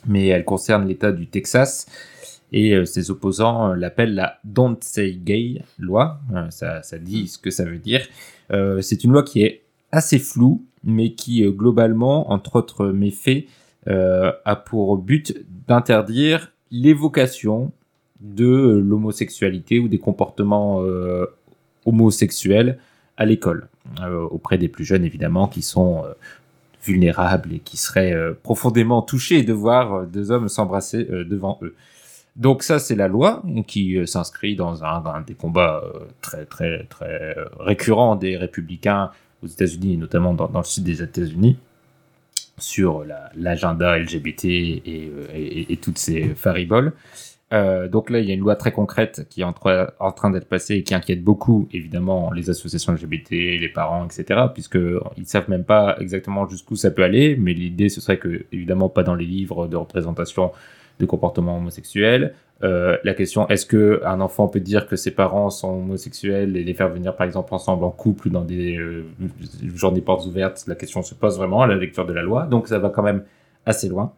mais 0.05 0.27
elle 0.27 0.45
concerne 0.45 0.87
l'État 0.87 1.11
du 1.11 1.27
Texas. 1.27 1.87
et 2.51 2.73
euh, 2.75 2.85
ses 2.85 3.09
opposants 3.11 3.73
l'appellent 3.73 4.15
la 4.15 4.39
Don't 4.43 4.77
Say 4.81 5.13
Gay 5.13 5.63
loi. 5.79 6.19
Ça, 6.51 6.83
ça 6.83 6.97
dit 6.99 7.27
ce 7.27 7.37
que 7.39 7.49
ça 7.49 7.65
veut 7.65 7.79
dire. 7.79 8.01
Euh, 8.51 8.81
c'est 8.81 9.03
une 9.03 9.11
loi 9.11 9.23
qui 9.23 9.43
est 9.43 9.63
assez 9.91 10.19
floue, 10.19 10.63
mais 10.83 11.13
qui 11.13 11.43
euh, 11.43 11.51
globalement, 11.51 12.31
entre 12.31 12.55
autres 12.57 12.87
méfaits, 12.87 13.45
euh, 13.87 14.31
a 14.45 14.55
pour 14.55 14.97
but 14.97 15.33
d'interdire 15.67 16.51
l'évocation 16.71 17.71
de 18.19 18.81
l'homosexualité 18.85 19.79
ou 19.79 19.87
des 19.87 19.97
comportements 19.97 20.83
homosexuels 21.85 22.77
à 23.15 23.25
l'école, 23.25 23.69
auprès 24.29 24.57
des 24.57 24.67
plus 24.67 24.83
jeunes 24.83 25.05
évidemment, 25.05 25.47
qui 25.47 25.61
sont 25.61 26.03
vulnérables 26.83 27.53
et 27.53 27.59
qui 27.59 27.77
seraient 27.77 28.13
profondément 28.43 29.01
touchés 29.01 29.43
de 29.43 29.53
voir 29.53 30.05
deux 30.05 30.31
hommes 30.31 30.49
s'embrasser 30.49 31.05
devant 31.05 31.59
eux. 31.61 31.75
Donc 32.39 32.63
ça, 32.63 32.79
c'est 32.79 32.95
la 32.95 33.09
loi 33.09 33.43
qui 33.67 33.97
euh, 33.97 34.05
s'inscrit 34.05 34.55
dans 34.55 34.85
un, 34.85 35.21
des 35.21 35.33
combats 35.33 35.83
euh, 35.83 36.05
très 36.21 36.45
très 36.45 36.85
très 36.85 37.37
euh, 37.37 37.45
récurrents 37.59 38.15
des 38.15 38.37
républicains 38.37 39.11
aux 39.43 39.47
États-Unis 39.47 39.95
et 39.95 39.97
notamment 39.97 40.33
dans, 40.33 40.49
le 40.53 40.63
sud 40.63 40.85
des 40.85 41.03
États-Unis 41.03 41.57
sur 42.57 43.03
la- 43.03 43.29
l'agenda 43.35 43.99
LGBT 43.99 44.45
et, 44.45 45.79
toutes 45.81 45.97
ces 45.97 46.29
fariboles. 46.35 46.93
Donc 47.51 48.09
là, 48.09 48.19
il 48.19 48.27
y 48.27 48.31
a 48.31 48.33
une 48.33 48.41
loi 48.41 48.55
très 48.55 48.71
concrète 48.71 49.27
qui 49.29 49.41
est 49.41 49.43
en, 49.45 49.55
en 49.99 50.11
train 50.11 50.29
d'être 50.29 50.47
passée 50.47 50.75
et 50.75 50.83
qui 50.83 50.93
inquiète 50.93 51.23
beaucoup, 51.23 51.67
évidemment, 51.71 52.31
les 52.31 52.49
associations 52.49 52.93
LGBT, 52.93 53.31
les 53.31 53.69
parents, 53.73 54.05
etc., 54.05 54.41
puisque 54.53 54.77
ils 55.17 55.25
savent 55.25 55.49
même 55.49 55.63
pas 55.63 55.95
exactement 55.99 56.47
jusqu'où 56.47 56.75
ça 56.75 56.91
peut 56.91 57.03
aller. 57.03 57.37
Mais 57.37 57.53
l'idée, 57.53 57.87
ce 57.87 58.01
serait 58.01 58.19
que, 58.19 58.45
évidemment, 58.51 58.89
pas 58.89 59.03
dans 59.03 59.15
les 59.15 59.25
livres 59.25 59.67
de 59.67 59.77
représentation 59.77 60.51
de 60.99 61.05
comportement 61.05 61.57
homosexuel. 61.57 62.33
Euh, 62.61 62.97
la 63.03 63.13
question, 63.13 63.47
est-ce 63.47 63.65
que 63.65 64.01
un 64.05 64.19
enfant 64.19 64.47
peut 64.47 64.59
dire 64.59 64.87
que 64.87 64.97
ses 64.97 65.11
parents 65.11 65.49
sont 65.49 65.79
homosexuels 65.79 66.57
et 66.57 66.63
les 66.63 66.73
faire 66.73 66.89
venir, 66.89 67.15
par 67.15 67.25
exemple, 67.25 67.53
ensemble 67.53 67.85
en 67.85 67.91
couple 67.91 68.29
dans 68.29 68.43
des 68.43 68.77
euh, 68.77 69.05
journées 69.75 70.01
portes 70.01 70.25
ouvertes? 70.25 70.65
La 70.67 70.75
question 70.75 71.01
se 71.01 71.15
pose 71.15 71.37
vraiment 71.37 71.61
à 71.61 71.67
la 71.67 71.75
lecture 71.75 72.05
de 72.05 72.13
la 72.13 72.21
loi. 72.21 72.45
Donc 72.45 72.67
ça 72.67 72.79
va 72.79 72.89
quand 72.89 73.03
même 73.03 73.23
assez 73.65 73.87
loin. 73.87 74.11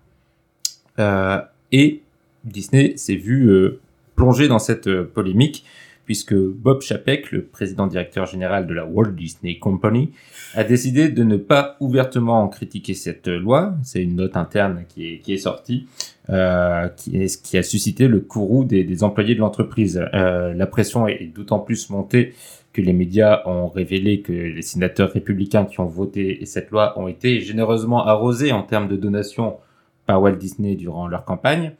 Euh, 0.99 1.39
et 1.71 2.01
Disney 2.43 2.97
s'est 2.97 3.15
vu 3.15 3.49
euh, 3.49 3.79
plonger 4.15 4.47
dans 4.47 4.59
cette 4.59 5.03
polémique 5.03 5.63
puisque 6.05 6.35
Bob 6.35 6.81
Chapek, 6.81 7.31
le 7.31 7.43
président 7.43 7.87
directeur 7.87 8.25
général 8.25 8.67
de 8.67 8.73
la 8.73 8.85
Walt 8.85 9.11
Disney 9.11 9.59
Company, 9.59 10.11
a 10.55 10.63
décidé 10.63 11.07
de 11.09 11.23
ne 11.23 11.37
pas 11.37 11.77
ouvertement 11.79 12.49
critiquer 12.49 12.95
cette 12.95 13.27
loi. 13.27 13.75
C'est 13.83 14.01
une 14.01 14.15
note 14.15 14.35
interne 14.35 14.83
qui 14.89 15.21
est 15.25 15.37
sortie, 15.37 15.87
euh, 16.29 16.87
qui, 16.89 17.17
est, 17.17 17.41
qui 17.41 17.57
a 17.57 17.63
suscité 17.63 18.07
le 18.07 18.19
courroux 18.19 18.63
des, 18.63 18.83
des 18.83 19.03
employés 19.03 19.35
de 19.35 19.39
l'entreprise. 19.39 20.03
Euh, 20.13 20.53
la 20.53 20.67
pression 20.67 21.07
est, 21.07 21.23
est 21.23 21.27
d'autant 21.27 21.59
plus 21.59 21.89
montée 21.89 22.33
que 22.73 22.81
les 22.81 22.93
médias 22.93 23.41
ont 23.45 23.67
révélé 23.67 24.21
que 24.21 24.31
les 24.31 24.61
sénateurs 24.61 25.11
républicains 25.11 25.65
qui 25.65 25.79
ont 25.79 25.85
voté 25.85 26.45
cette 26.45 26.69
loi 26.71 26.97
ont 26.99 27.07
été 27.07 27.41
généreusement 27.41 28.05
arrosés 28.05 28.51
en 28.51 28.63
termes 28.63 28.87
de 28.87 28.95
donations 28.95 29.57
par 30.05 30.21
Walt 30.21 30.37
Disney 30.37 30.75
durant 30.75 31.07
leur 31.07 31.25
campagne. 31.25 31.73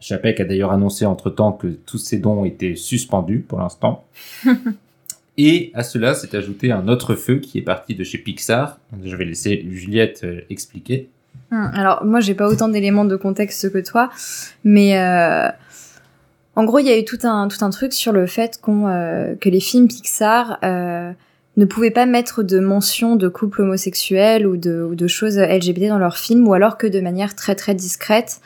Chapek 0.00 0.40
a 0.40 0.44
d'ailleurs 0.44 0.72
annoncé 0.72 1.04
entre-temps 1.04 1.52
que 1.52 1.66
tous 1.66 1.98
ces 1.98 2.18
dons 2.18 2.44
étaient 2.44 2.76
suspendus 2.76 3.40
pour 3.40 3.58
l'instant. 3.58 4.04
Et 5.40 5.70
à 5.74 5.84
cela 5.84 6.14
s'est 6.14 6.36
ajouté 6.36 6.72
un 6.72 6.88
autre 6.88 7.14
feu 7.14 7.38
qui 7.38 7.58
est 7.58 7.62
parti 7.62 7.94
de 7.94 8.02
chez 8.02 8.18
Pixar. 8.18 8.78
Je 9.04 9.14
vais 9.14 9.24
laisser 9.24 9.64
Juliette 9.70 10.22
euh, 10.24 10.40
expliquer. 10.50 11.10
Hum, 11.50 11.70
Alors 11.74 12.04
moi 12.04 12.20
j'ai 12.20 12.34
pas 12.34 12.48
autant 12.48 12.68
d'éléments 12.68 13.04
de 13.04 13.16
contexte 13.16 13.72
que 13.72 13.78
toi, 13.78 14.10
mais 14.64 14.98
euh, 14.98 15.48
en 16.56 16.64
gros 16.64 16.78
il 16.78 16.86
y 16.86 16.90
a 16.90 16.98
eu 16.98 17.04
tout 17.04 17.18
un 17.22 17.48
tout 17.48 17.64
un 17.64 17.70
truc 17.70 17.92
sur 17.92 18.12
le 18.12 18.26
fait 18.26 18.60
qu'on 18.60 18.86
euh, 18.86 19.34
que 19.34 19.48
les 19.48 19.60
films 19.60 19.88
Pixar 19.88 20.58
euh, 20.62 21.10
ne 21.56 21.64
pouvaient 21.64 21.90
pas 21.90 22.06
mettre 22.06 22.42
de 22.42 22.60
mention 22.60 23.16
de 23.16 23.28
couple 23.28 23.62
homosexuel 23.62 24.46
ou 24.46 24.56
de 24.56 24.82
ou 24.82 24.94
de 24.94 25.06
choses 25.06 25.38
LGBT 25.38 25.88
dans 25.88 25.98
leurs 25.98 26.18
films 26.18 26.46
ou 26.46 26.52
alors 26.52 26.76
que 26.76 26.86
de 26.86 27.00
manière 27.00 27.34
très 27.34 27.54
très 27.54 27.74
discrète. 27.74 28.40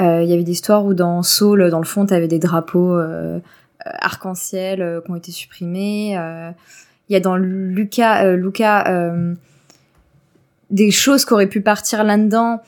Euh, 0.00 0.22
Il 0.22 0.28
y 0.28 0.32
avait 0.32 0.44
des 0.44 0.52
histoires 0.52 0.84
où 0.84 0.94
dans 0.94 1.22
Soul 1.22 1.70
dans 1.70 1.78
le 1.78 1.84
fond 1.84 2.06
t'avais 2.06 2.28
des 2.28 2.38
drapeaux 2.38 2.96
euh, 2.96 3.38
arc-en-ciel 3.84 5.00
qui 5.04 5.10
ont 5.10 5.16
été 5.16 5.30
supprimés. 5.32 6.16
Il 7.10 7.14
y 7.14 7.16
a 7.16 7.20
dans 7.20 7.34
Luca 7.36 8.22
euh, 8.24 9.34
des 10.70 10.90
choses 10.90 11.24
qui 11.24 11.32
auraient 11.32 11.46
pu 11.46 11.60
partir 11.60 12.04
là-dedans 12.04 12.60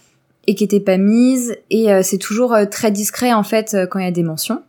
et 0.46 0.54
qui 0.54 0.64
étaient 0.64 0.80
pas 0.80 0.98
mises 0.98 1.56
et 1.70 1.92
euh, 1.92 2.02
c'est 2.02 2.18
toujours 2.18 2.52
euh, 2.54 2.64
très 2.64 2.90
discret 2.90 3.32
en 3.32 3.44
fait 3.44 3.74
euh, 3.74 3.86
quand 3.86 3.98
il 3.98 4.04
y 4.04 4.08
a 4.08 4.12
des 4.12 4.22
mentions. 4.22 4.62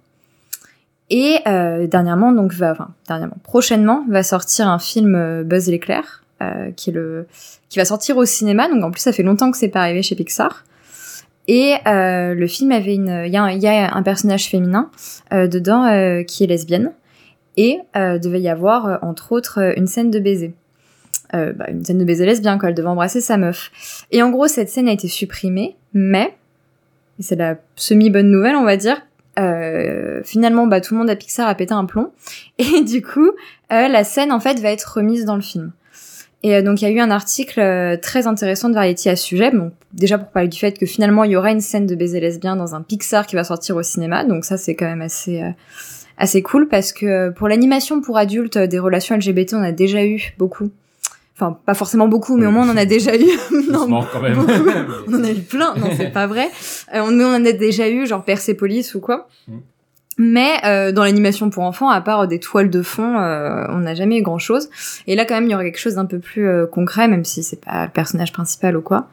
Et 1.09 1.39
euh, 1.47 1.85
dernièrement 1.87 2.31
donc 2.31 2.53
va 2.53 2.71
enfin 2.71 2.89
dernièrement 3.07 3.37
prochainement 3.43 4.05
va 4.09 4.23
sortir 4.23 4.67
un 4.67 4.79
film 4.79 5.15
euh, 5.15 5.43
Buzz 5.43 5.67
l'éclair 5.67 6.21
qui 6.75 6.89
est 6.89 6.93
le 6.93 7.25
qui 7.69 7.79
va 7.79 7.85
sortir 7.85 8.17
au 8.17 8.25
cinéma 8.25 8.67
donc 8.67 8.83
en 8.83 8.91
plus 8.91 8.99
ça 8.99 9.13
fait 9.13 9.23
longtemps 9.23 9.49
que 9.49 9.57
c'est 9.57 9.69
pas 9.69 9.79
arrivé 9.79 10.01
chez 10.01 10.13
Pixar. 10.13 10.65
Et 11.47 11.75
euh, 11.87 12.33
le 12.33 12.47
film 12.47 12.71
avait 12.71 12.95
une 12.95 13.23
il 13.25 13.29
y, 13.29 13.63
y 13.63 13.67
a 13.67 13.95
un 13.95 14.03
personnage 14.03 14.49
féminin 14.49 14.89
euh, 15.33 15.47
dedans 15.47 15.85
euh, 15.85 16.23
qui 16.23 16.43
est 16.43 16.47
lesbienne 16.47 16.91
et 17.55 17.79
devait 17.95 18.41
y 18.41 18.49
avoir 18.49 18.99
entre 19.03 19.31
autres 19.31 19.77
une 19.77 19.85
scène 19.85 20.09
de 20.09 20.19
baiser 20.19 20.55
euh, 21.33 21.51
bah, 21.53 21.65
une 21.69 21.83
scène 21.83 21.97
de 21.97 22.05
baiser 22.05 22.25
lesbien 22.25 22.57
quand 22.57 22.67
elle 22.67 22.75
devait 22.75 22.87
embrasser 22.87 23.19
sa 23.19 23.37
meuf. 23.37 23.71
Et 24.11 24.21
en 24.21 24.29
gros, 24.29 24.47
cette 24.47 24.69
scène 24.69 24.87
a 24.87 24.91
été 24.91 25.07
supprimée, 25.07 25.75
mais, 25.93 26.35
et 27.19 27.23
c'est 27.23 27.35
la 27.35 27.55
semi-bonne 27.75 28.29
nouvelle, 28.29 28.55
on 28.55 28.63
va 28.63 28.77
dire, 28.77 29.01
euh, 29.39 30.21
finalement, 30.23 30.67
bah, 30.67 30.79
tout 30.79 30.93
le 30.93 30.99
monde 30.99 31.09
à 31.09 31.15
Pixar 31.15 31.47
a 31.47 31.55
pété 31.55 31.73
un 31.73 31.85
plomb. 31.85 32.11
Et 32.59 32.81
du 32.81 33.01
coup, 33.01 33.31
euh, 33.71 33.87
la 33.87 34.03
scène, 34.03 34.31
en 34.31 34.39
fait, 34.39 34.59
va 34.59 34.69
être 34.69 34.83
remise 34.97 35.25
dans 35.25 35.35
le 35.35 35.41
film. 35.41 35.71
Et 36.43 36.61
donc, 36.61 36.81
il 36.81 36.83
y 36.83 36.87
a 36.87 36.91
eu 36.91 36.99
un 36.99 37.09
article 37.09 37.97
très 38.01 38.27
intéressant 38.27 38.67
de 38.67 38.75
Variety 38.75 39.07
à 39.07 39.15
ce 39.15 39.23
sujet. 39.23 39.49
Bon, 39.51 39.71
déjà 39.93 40.17
pour 40.17 40.27
parler 40.27 40.49
du 40.49 40.59
fait 40.59 40.77
que 40.77 40.85
finalement, 40.85 41.23
il 41.23 41.31
y 41.31 41.37
aura 41.37 41.51
une 41.51 41.61
scène 41.61 41.87
de 41.87 41.95
baiser 41.95 42.19
lesbien 42.19 42.57
dans 42.57 42.75
un 42.75 42.81
Pixar 42.81 43.25
qui 43.25 43.37
va 43.37 43.45
sortir 43.45 43.77
au 43.77 43.81
cinéma. 43.81 44.25
Donc 44.25 44.43
ça, 44.43 44.57
c'est 44.57 44.75
quand 44.75 44.85
même 44.85 45.01
assez... 45.01 45.41
assez 46.17 46.41
cool 46.41 46.67
parce 46.67 46.91
que 46.91 47.29
pour 47.29 47.47
l'animation 47.47 48.01
pour 48.01 48.17
adultes 48.17 48.57
des 48.57 48.77
relations 48.77 49.15
LGBT 49.15 49.53
on 49.53 49.63
a 49.63 49.71
déjà 49.71 50.05
eu 50.05 50.33
beaucoup 50.37 50.69
enfin 51.35 51.57
pas 51.65 51.73
forcément 51.73 52.07
beaucoup 52.07 52.37
mais 52.37 52.45
au 52.45 52.51
moins 52.51 52.67
on 52.67 52.71
en 52.71 52.77
a 52.77 52.85
déjà 52.85 53.15
eu. 53.15 53.25
Non, 53.69 53.79
Doucement, 53.79 54.05
quand 54.11 54.21
même. 54.21 54.37
on 55.07 55.13
en 55.15 55.23
a 55.23 55.31
eu 55.31 55.41
plein. 55.41 55.73
Non 55.75 55.87
c'est 55.97 56.11
pas 56.11 56.27
vrai. 56.27 56.49
Euh, 56.93 56.99
on, 57.01 57.11
mais 57.11 57.23
on 57.23 57.35
en 57.35 57.45
a 57.45 57.51
déjà 57.51 57.89
eu 57.89 58.05
genre 58.05 58.23
Persepolis 58.23 58.93
ou 58.95 58.99
quoi. 58.99 59.27
Mm. 59.47 59.57
mais 60.17 60.51
euh, 60.65 60.91
dans 60.91 61.03
l'animation 61.03 61.49
pour 61.49 61.63
enfants 61.63 61.89
à 61.89 62.01
part 62.01 62.27
des 62.27 62.39
toiles 62.39 62.69
de 62.69 62.83
fond 62.83 63.17
euh, 63.17 63.65
on 63.69 63.79
n'a 63.79 63.95
jamais 63.95 64.19
eu 64.19 64.21
grand 64.21 64.37
chose 64.37 64.69
et 65.07 65.15
là 65.15 65.25
quand 65.25 65.33
même 65.33 65.45
il 65.45 65.51
y 65.51 65.55
aurait 65.55 65.65
quelque 65.65 65.79
chose 65.79 65.95
d'un 65.95 66.05
peu 66.05 66.19
plus 66.19 66.47
euh, 66.47 66.67
concret 66.67 67.07
même 67.07 67.25
si 67.25 67.41
c'est 67.41 67.63
pas 67.63 67.85
le 67.85 67.91
personnage 67.91 68.31
principal 68.31 68.77
ou 68.77 68.81
quoi 68.81 69.07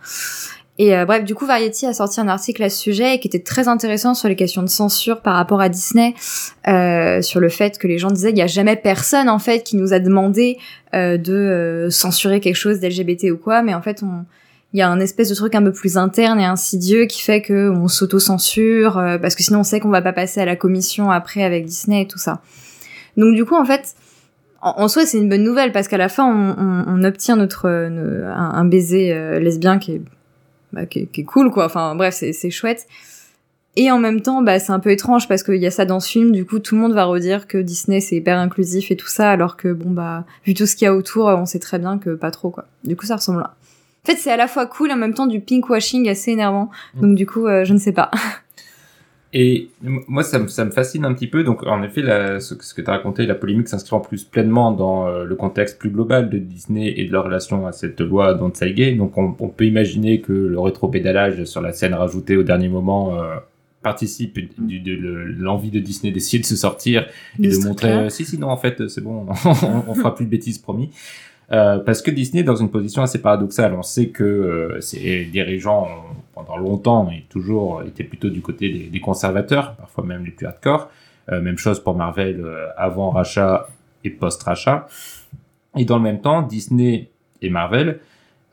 et 0.82 0.96
euh, 0.96 1.04
bref, 1.04 1.24
du 1.24 1.34
coup, 1.34 1.44
Variety 1.44 1.84
a 1.84 1.92
sorti 1.92 2.22
un 2.22 2.28
article 2.28 2.62
à 2.62 2.70
ce 2.70 2.78
sujet 2.78 3.16
et 3.16 3.20
qui 3.20 3.28
était 3.28 3.42
très 3.42 3.68
intéressant 3.68 4.14
sur 4.14 4.30
les 4.30 4.34
questions 4.34 4.62
de 4.62 4.68
censure 4.68 5.20
par 5.20 5.34
rapport 5.34 5.60
à 5.60 5.68
Disney, 5.68 6.14
euh, 6.68 7.20
sur 7.20 7.38
le 7.38 7.50
fait 7.50 7.76
que 7.76 7.86
les 7.86 7.98
gens 7.98 8.10
disaient 8.10 8.30
il 8.30 8.38
y 8.38 8.42
a 8.42 8.46
jamais 8.46 8.76
personne 8.76 9.28
en 9.28 9.38
fait 9.38 9.62
qui 9.62 9.76
nous 9.76 9.92
a 9.92 9.98
demandé 9.98 10.56
euh, 10.94 11.18
de 11.18 11.34
euh, 11.34 11.90
censurer 11.90 12.40
quelque 12.40 12.56
chose 12.56 12.80
d'LGBT 12.80 13.24
ou 13.30 13.36
quoi, 13.36 13.60
mais 13.60 13.74
en 13.74 13.82
fait 13.82 14.02
on 14.02 14.24
il 14.72 14.78
y 14.78 14.82
a 14.82 14.88
un 14.88 15.00
espèce 15.00 15.28
de 15.28 15.34
truc 15.34 15.54
un 15.54 15.62
peu 15.64 15.72
plus 15.72 15.98
interne 15.98 16.40
et 16.40 16.44
insidieux 16.46 17.04
qui 17.06 17.20
fait 17.20 17.42
que 17.42 17.68
on 17.70 17.86
s'auto-censure 17.88 18.96
euh, 18.96 19.18
parce 19.18 19.34
que 19.34 19.42
sinon 19.42 19.58
on 19.58 19.64
sait 19.64 19.80
qu'on 19.80 19.90
va 19.90 20.00
pas 20.00 20.14
passer 20.14 20.40
à 20.40 20.46
la 20.46 20.56
commission 20.56 21.10
après 21.10 21.42
avec 21.42 21.66
Disney 21.66 22.02
et 22.02 22.06
tout 22.06 22.18
ça. 22.20 22.40
Donc 23.18 23.34
du 23.34 23.44
coup 23.44 23.56
en 23.56 23.66
fait 23.66 23.94
en, 24.62 24.88
soi 24.88 25.04
c'est 25.04 25.18
une 25.18 25.28
bonne 25.28 25.42
nouvelle 25.42 25.72
parce 25.72 25.88
qu'à 25.88 25.98
la 25.98 26.08
fin 26.08 26.24
on, 26.24 26.94
on- 26.94 27.04
obtient 27.04 27.36
notre, 27.36 27.68
euh, 27.68 28.32
un 28.32 28.64
baiser 28.64 29.12
euh, 29.12 29.40
lesbien 29.40 29.78
qui 29.78 29.96
est 29.96 30.02
bah, 30.72 30.86
qui, 30.86 31.00
est, 31.00 31.06
qui 31.06 31.22
est 31.22 31.24
cool 31.24 31.50
quoi. 31.50 31.66
Enfin 31.66 31.94
bref 31.94 32.14
c'est 32.14 32.50
chouette. 32.50 32.86
Et 33.76 33.90
en 33.90 33.98
même 33.98 34.20
temps 34.20 34.42
bah 34.42 34.58
c'est 34.58 34.72
un 34.72 34.80
peu 34.80 34.90
étrange 34.90 35.28
parce 35.28 35.42
qu'il 35.42 35.56
y 35.56 35.66
a 35.66 35.70
ça 35.70 35.84
dans 35.84 36.00
ce 36.00 36.08
film. 36.08 36.32
Du 36.32 36.44
coup 36.44 36.58
tout 36.58 36.74
le 36.74 36.80
monde 36.80 36.92
va 36.92 37.04
redire 37.04 37.46
que 37.46 37.58
Disney 37.58 38.00
c'est 38.00 38.16
hyper 38.16 38.38
inclusif 38.38 38.90
et 38.90 38.96
tout 38.96 39.08
ça 39.08 39.30
alors 39.30 39.56
que 39.56 39.72
bon 39.72 39.90
bah 39.90 40.24
vu 40.44 40.54
tout 40.54 40.66
ce 40.66 40.74
qu'il 40.74 40.86
y 40.86 40.88
a 40.88 40.94
autour 40.94 41.26
on 41.28 41.46
sait 41.46 41.60
très 41.60 41.78
bien 41.78 41.98
que 41.98 42.14
pas 42.14 42.30
trop 42.30 42.50
quoi. 42.50 42.66
Du 42.84 42.96
coup 42.96 43.06
ça 43.06 43.16
ressemble 43.16 43.40
là 43.40 43.54
en 44.04 44.10
fait 44.10 44.16
c'est 44.16 44.30
à 44.30 44.36
la 44.36 44.48
fois 44.48 44.66
cool 44.66 44.90
en 44.90 44.96
même 44.96 45.14
temps 45.14 45.26
du 45.26 45.40
pinkwashing 45.40 46.08
assez 46.08 46.32
énervant. 46.32 46.70
Donc 46.94 47.14
du 47.14 47.26
coup 47.26 47.46
euh, 47.46 47.64
je 47.64 47.72
ne 47.72 47.78
sais 47.78 47.92
pas 47.92 48.10
Et 49.32 49.68
moi, 49.82 50.24
ça 50.24 50.40
me, 50.40 50.48
ça 50.48 50.64
me 50.64 50.72
fascine 50.72 51.04
un 51.04 51.14
petit 51.14 51.28
peu. 51.28 51.44
Donc, 51.44 51.64
en 51.64 51.82
effet, 51.84 52.02
la, 52.02 52.40
ce, 52.40 52.54
que- 52.54 52.64
ce 52.64 52.74
que 52.74 52.82
tu 52.82 52.88
as 52.90 52.94
raconté, 52.94 53.26
la 53.26 53.36
polémique 53.36 53.68
s'inscrit 53.68 53.94
en 53.94 54.00
plus 54.00 54.24
pleinement 54.24 54.72
dans 54.72 55.06
euh, 55.06 55.24
le 55.24 55.36
contexte 55.36 55.78
plus 55.78 55.90
global 55.90 56.28
de 56.30 56.38
Disney 56.38 56.92
et 56.96 57.04
de 57.04 57.12
leur 57.12 57.24
relation 57.24 57.64
à 57.66 57.70
cette 57.72 58.00
loi 58.00 58.34
Don't 58.34 58.54
Say 58.54 58.72
Gay. 58.72 58.94
Donc, 58.96 59.16
on, 59.16 59.36
on 59.38 59.48
peut 59.48 59.66
imaginer 59.66 60.20
que 60.20 60.32
le 60.32 60.58
rétropédalage 60.58 61.44
sur 61.44 61.60
la 61.60 61.72
scène 61.72 61.94
rajoutée 61.94 62.36
au 62.36 62.42
dernier 62.42 62.68
moment 62.68 63.14
euh, 63.22 63.36
participe 63.82 64.38
du- 64.58 64.80
de 64.80 64.92
le- 64.94 65.24
l'envie 65.26 65.70
de 65.70 65.78
Disney 65.78 66.12
d'essayer 66.12 66.40
de 66.40 66.46
se 66.46 66.56
sortir 66.56 67.06
et 67.38 67.48
De 67.48 67.66
montrer 67.68 67.88
euh, 68.06 68.08
si 68.10 68.24
si 68.24 68.36
non 68.36 68.48
en 68.48 68.56
fait 68.56 68.88
c'est 68.88 69.00
bon 69.00 69.26
on, 69.44 69.90
on 69.90 69.94
fera 69.94 70.14
plus 70.14 70.26
de 70.26 70.30
bêtises 70.30 70.58
promis 70.58 70.90
euh, 71.52 71.78
parce 71.78 72.02
que 72.02 72.10
Disney 72.10 72.42
est 72.42 72.44
dans 72.44 72.56
une 72.56 72.68
position 72.70 73.00
assez 73.02 73.20
paradoxale 73.22 73.72
on 73.72 73.82
sait 73.82 74.08
que 74.08 74.76
ses 74.80 75.24
dirigeants 75.24 75.88
ont 75.88 76.29
pendant 76.44 76.58
longtemps 76.58 77.10
et 77.10 77.24
toujours 77.28 77.82
été 77.82 78.04
plutôt 78.04 78.28
du 78.28 78.40
côté 78.40 78.88
des, 78.90 79.00
conservateurs, 79.00 79.74
parfois 79.76 80.04
même 80.04 80.24
les 80.24 80.30
plus 80.30 80.46
hardcore. 80.46 80.90
Euh, 81.30 81.40
même 81.40 81.58
chose 81.58 81.80
pour 81.80 81.94
Marvel 81.94 82.40
euh, 82.40 82.66
avant 82.76 83.10
rachat 83.10 83.68
et 84.04 84.10
post-rachat. 84.10 84.88
Et 85.76 85.84
dans 85.84 85.96
le 85.96 86.02
même 86.02 86.20
temps, 86.20 86.42
Disney 86.42 87.10
et 87.42 87.50
Marvel 87.50 88.00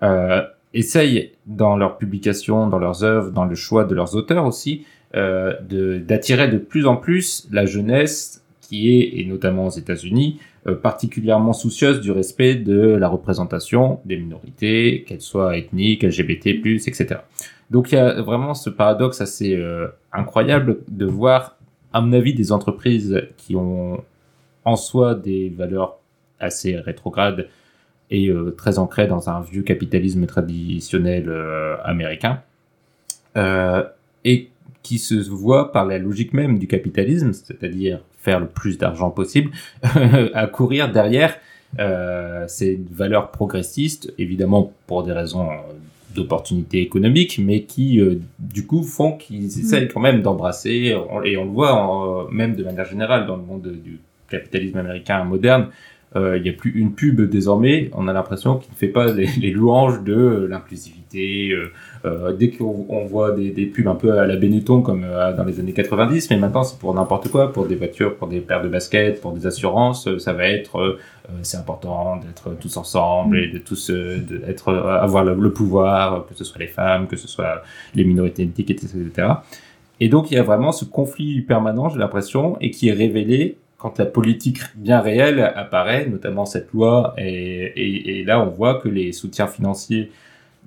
euh, 0.03 0.43
essayent 0.73 1.31
dans 1.45 1.77
leurs 1.77 1.97
publications, 1.97 2.67
dans 2.67 2.79
leurs 2.79 3.03
œuvres, 3.03 3.31
dans 3.31 3.45
le 3.45 3.55
choix 3.55 3.85
de 3.85 3.95
leurs 3.95 4.15
auteurs 4.15 4.45
aussi, 4.45 4.85
euh, 5.15 5.53
d'attirer 6.01 6.49
de, 6.49 6.57
plus 6.57 6.85
en 6.85 6.97
plus 6.97 7.47
la 7.51 7.65
jeunesse 7.65 8.43
qui 8.61 8.99
est, 8.99 9.19
et 9.19 9.25
notamment 9.25 9.67
aux 9.67 9.71
États-Unis, 9.71 10.39
euh, 10.67 10.75
particulièrement 10.75 11.53
soucieuse 11.53 12.01
du 12.01 12.11
respect 12.11 12.55
de 12.55 12.79
la 12.79 13.07
représentation 13.07 14.01
des 14.03 14.17
minorités, 14.17 15.05
qu'elles 15.07 15.21
soient 15.21 15.57
ethniques, 15.57 16.03
LGBT+, 16.03 16.49
etc. 16.85 17.21
Donc 17.69 17.91
il 17.91 17.95
y 17.95 17.97
a 17.97 18.21
vraiment 18.21 18.53
ce 18.53 18.69
paradoxe 18.69 19.21
assez 19.21 19.55
euh, 19.55 19.87
incroyable 20.13 20.79
de 20.87 21.05
voir, 21.05 21.57
à 21.93 22.01
mon 22.01 22.13
avis, 22.13 22.33
des 22.33 22.51
entreprises 22.51 23.21
qui 23.37 23.55
ont 23.55 24.03
en 24.63 24.75
soi 24.75 25.15
des 25.15 25.49
valeurs 25.49 25.97
assez 26.39 26.77
rétrogrades 26.77 27.47
et 28.09 28.29
euh, 28.29 28.51
très 28.51 28.79
ancrées 28.79 29.07
dans 29.07 29.29
un 29.29 29.41
vieux 29.41 29.63
capitalisme 29.63 30.25
traditionnel 30.25 31.25
euh, 31.27 31.75
américain, 31.83 32.41
et 34.23 34.49
qui 34.81 34.97
se 34.97 35.13
voit 35.29 35.71
par 35.71 35.85
la 35.85 35.99
logique 35.99 36.33
même 36.33 36.57
du 36.57 36.65
capitalisme, 36.65 37.33
c'est-à-dire 37.33 38.01
faire 38.17 38.39
le 38.39 38.47
plus 38.47 38.79
d'argent 38.79 39.11
possible, 39.11 39.51
à 40.33 40.47
courir 40.47 40.91
derrière 40.91 41.37
ces 42.47 42.81
valeurs 42.89 43.29
progressistes, 43.29 44.11
évidemment 44.17 44.73
pour 44.87 45.03
des 45.03 45.11
raisons 45.11 45.49
d'opportunités 46.17 46.81
économiques, 46.81 47.39
mais 47.43 47.61
qui 47.63 48.01
euh, 48.01 48.15
du 48.39 48.65
coup 48.65 48.83
font 48.83 49.13
qu'ils 49.17 49.45
essayent 49.45 49.87
quand 49.87 49.99
même 50.01 50.21
d'embrasser, 50.21 50.93
et 51.23 51.37
on 51.37 51.45
le 51.45 51.51
voit 51.51 51.73
en- 51.73 52.29
même 52.29 52.55
de 52.55 52.63
manière 52.63 52.85
générale 52.85 53.25
dans 53.27 53.37
le 53.37 53.43
monde 53.43 53.71
du 53.83 53.99
capitalisme 54.29 54.77
américain 54.77 55.23
moderne, 55.23 55.67
euh, 56.15 56.37
il 56.37 56.43
n'y 56.43 56.49
a 56.49 56.53
plus 56.53 56.71
une 56.71 56.93
pub 56.93 57.21
désormais, 57.21 57.89
on 57.93 58.07
a 58.07 58.13
l'impression 58.13 58.57
qu'il 58.57 58.71
ne 58.71 58.77
fait 58.77 58.87
pas 58.87 59.11
les, 59.13 59.27
les 59.39 59.51
louanges 59.51 60.03
de 60.03 60.13
euh, 60.13 60.47
l'inclusivité. 60.47 61.53
Euh, 62.07 62.33
dès 62.33 62.49
qu'on 62.49 62.85
on 62.89 63.05
voit 63.05 63.31
des, 63.31 63.65
pubs 63.65 63.87
un 63.87 63.95
peu 63.95 64.17
à 64.17 64.25
la 64.25 64.35
Benetton 64.35 64.81
comme 64.81 65.03
euh, 65.03 65.35
dans 65.35 65.43
les 65.43 65.59
années 65.59 65.73
90, 65.73 66.29
mais 66.29 66.37
maintenant 66.37 66.63
c'est 66.63 66.79
pour 66.79 66.93
n'importe 66.93 67.29
quoi, 67.29 67.51
pour 67.51 67.65
des 67.67 67.75
voitures, 67.75 68.15
pour 68.15 68.27
des 68.27 68.39
paires 68.39 68.61
de 68.61 68.69
baskets, 68.69 69.21
pour 69.21 69.33
des 69.33 69.45
assurances, 69.45 70.07
euh, 70.07 70.19
ça 70.19 70.33
va 70.33 70.47
être 70.47 70.97
c'est 71.41 71.57
important 71.57 72.15
d'être 72.17 72.57
tous 72.57 72.77
ensemble 72.77 73.37
et 73.37 73.47
de 73.49 73.57
tous 73.57 73.89
de 73.89 74.41
être 74.47 74.69
euh, 74.69 75.01
avoir 75.01 75.25
le, 75.25 75.51
pouvoir, 75.51 76.25
que 76.25 76.33
ce 76.33 76.45
soit 76.45 76.59
les 76.59 76.67
femmes, 76.67 77.07
que 77.07 77.17
ce 77.17 77.27
soit 77.27 77.63
les 77.95 78.05
minorités 78.05 78.43
ethniques, 78.43 78.71
etc. 78.71 79.27
Et 79.99 80.07
donc 80.07 80.31
il 80.31 80.35
y 80.35 80.37
a 80.37 80.43
vraiment 80.43 80.71
ce 80.71 80.85
conflit 80.85 81.41
permanent, 81.41 81.89
j'ai 81.89 81.99
l'impression, 81.99 82.57
et 82.61 82.71
qui 82.71 82.87
est 82.87 82.93
révélé 82.93 83.57
quand 83.77 83.99
la 83.99 84.05
politique 84.05 84.59
bien 84.75 85.01
réelle 85.01 85.41
apparaît, 85.55 86.07
notamment 86.07 86.45
cette 86.45 86.71
loi, 86.71 87.13
et 87.17 88.23
là 88.25 88.41
on 88.41 88.49
voit 88.49 88.75
que 88.75 88.87
les 88.87 89.11
soutiens 89.11 89.47
financiers 89.47 90.11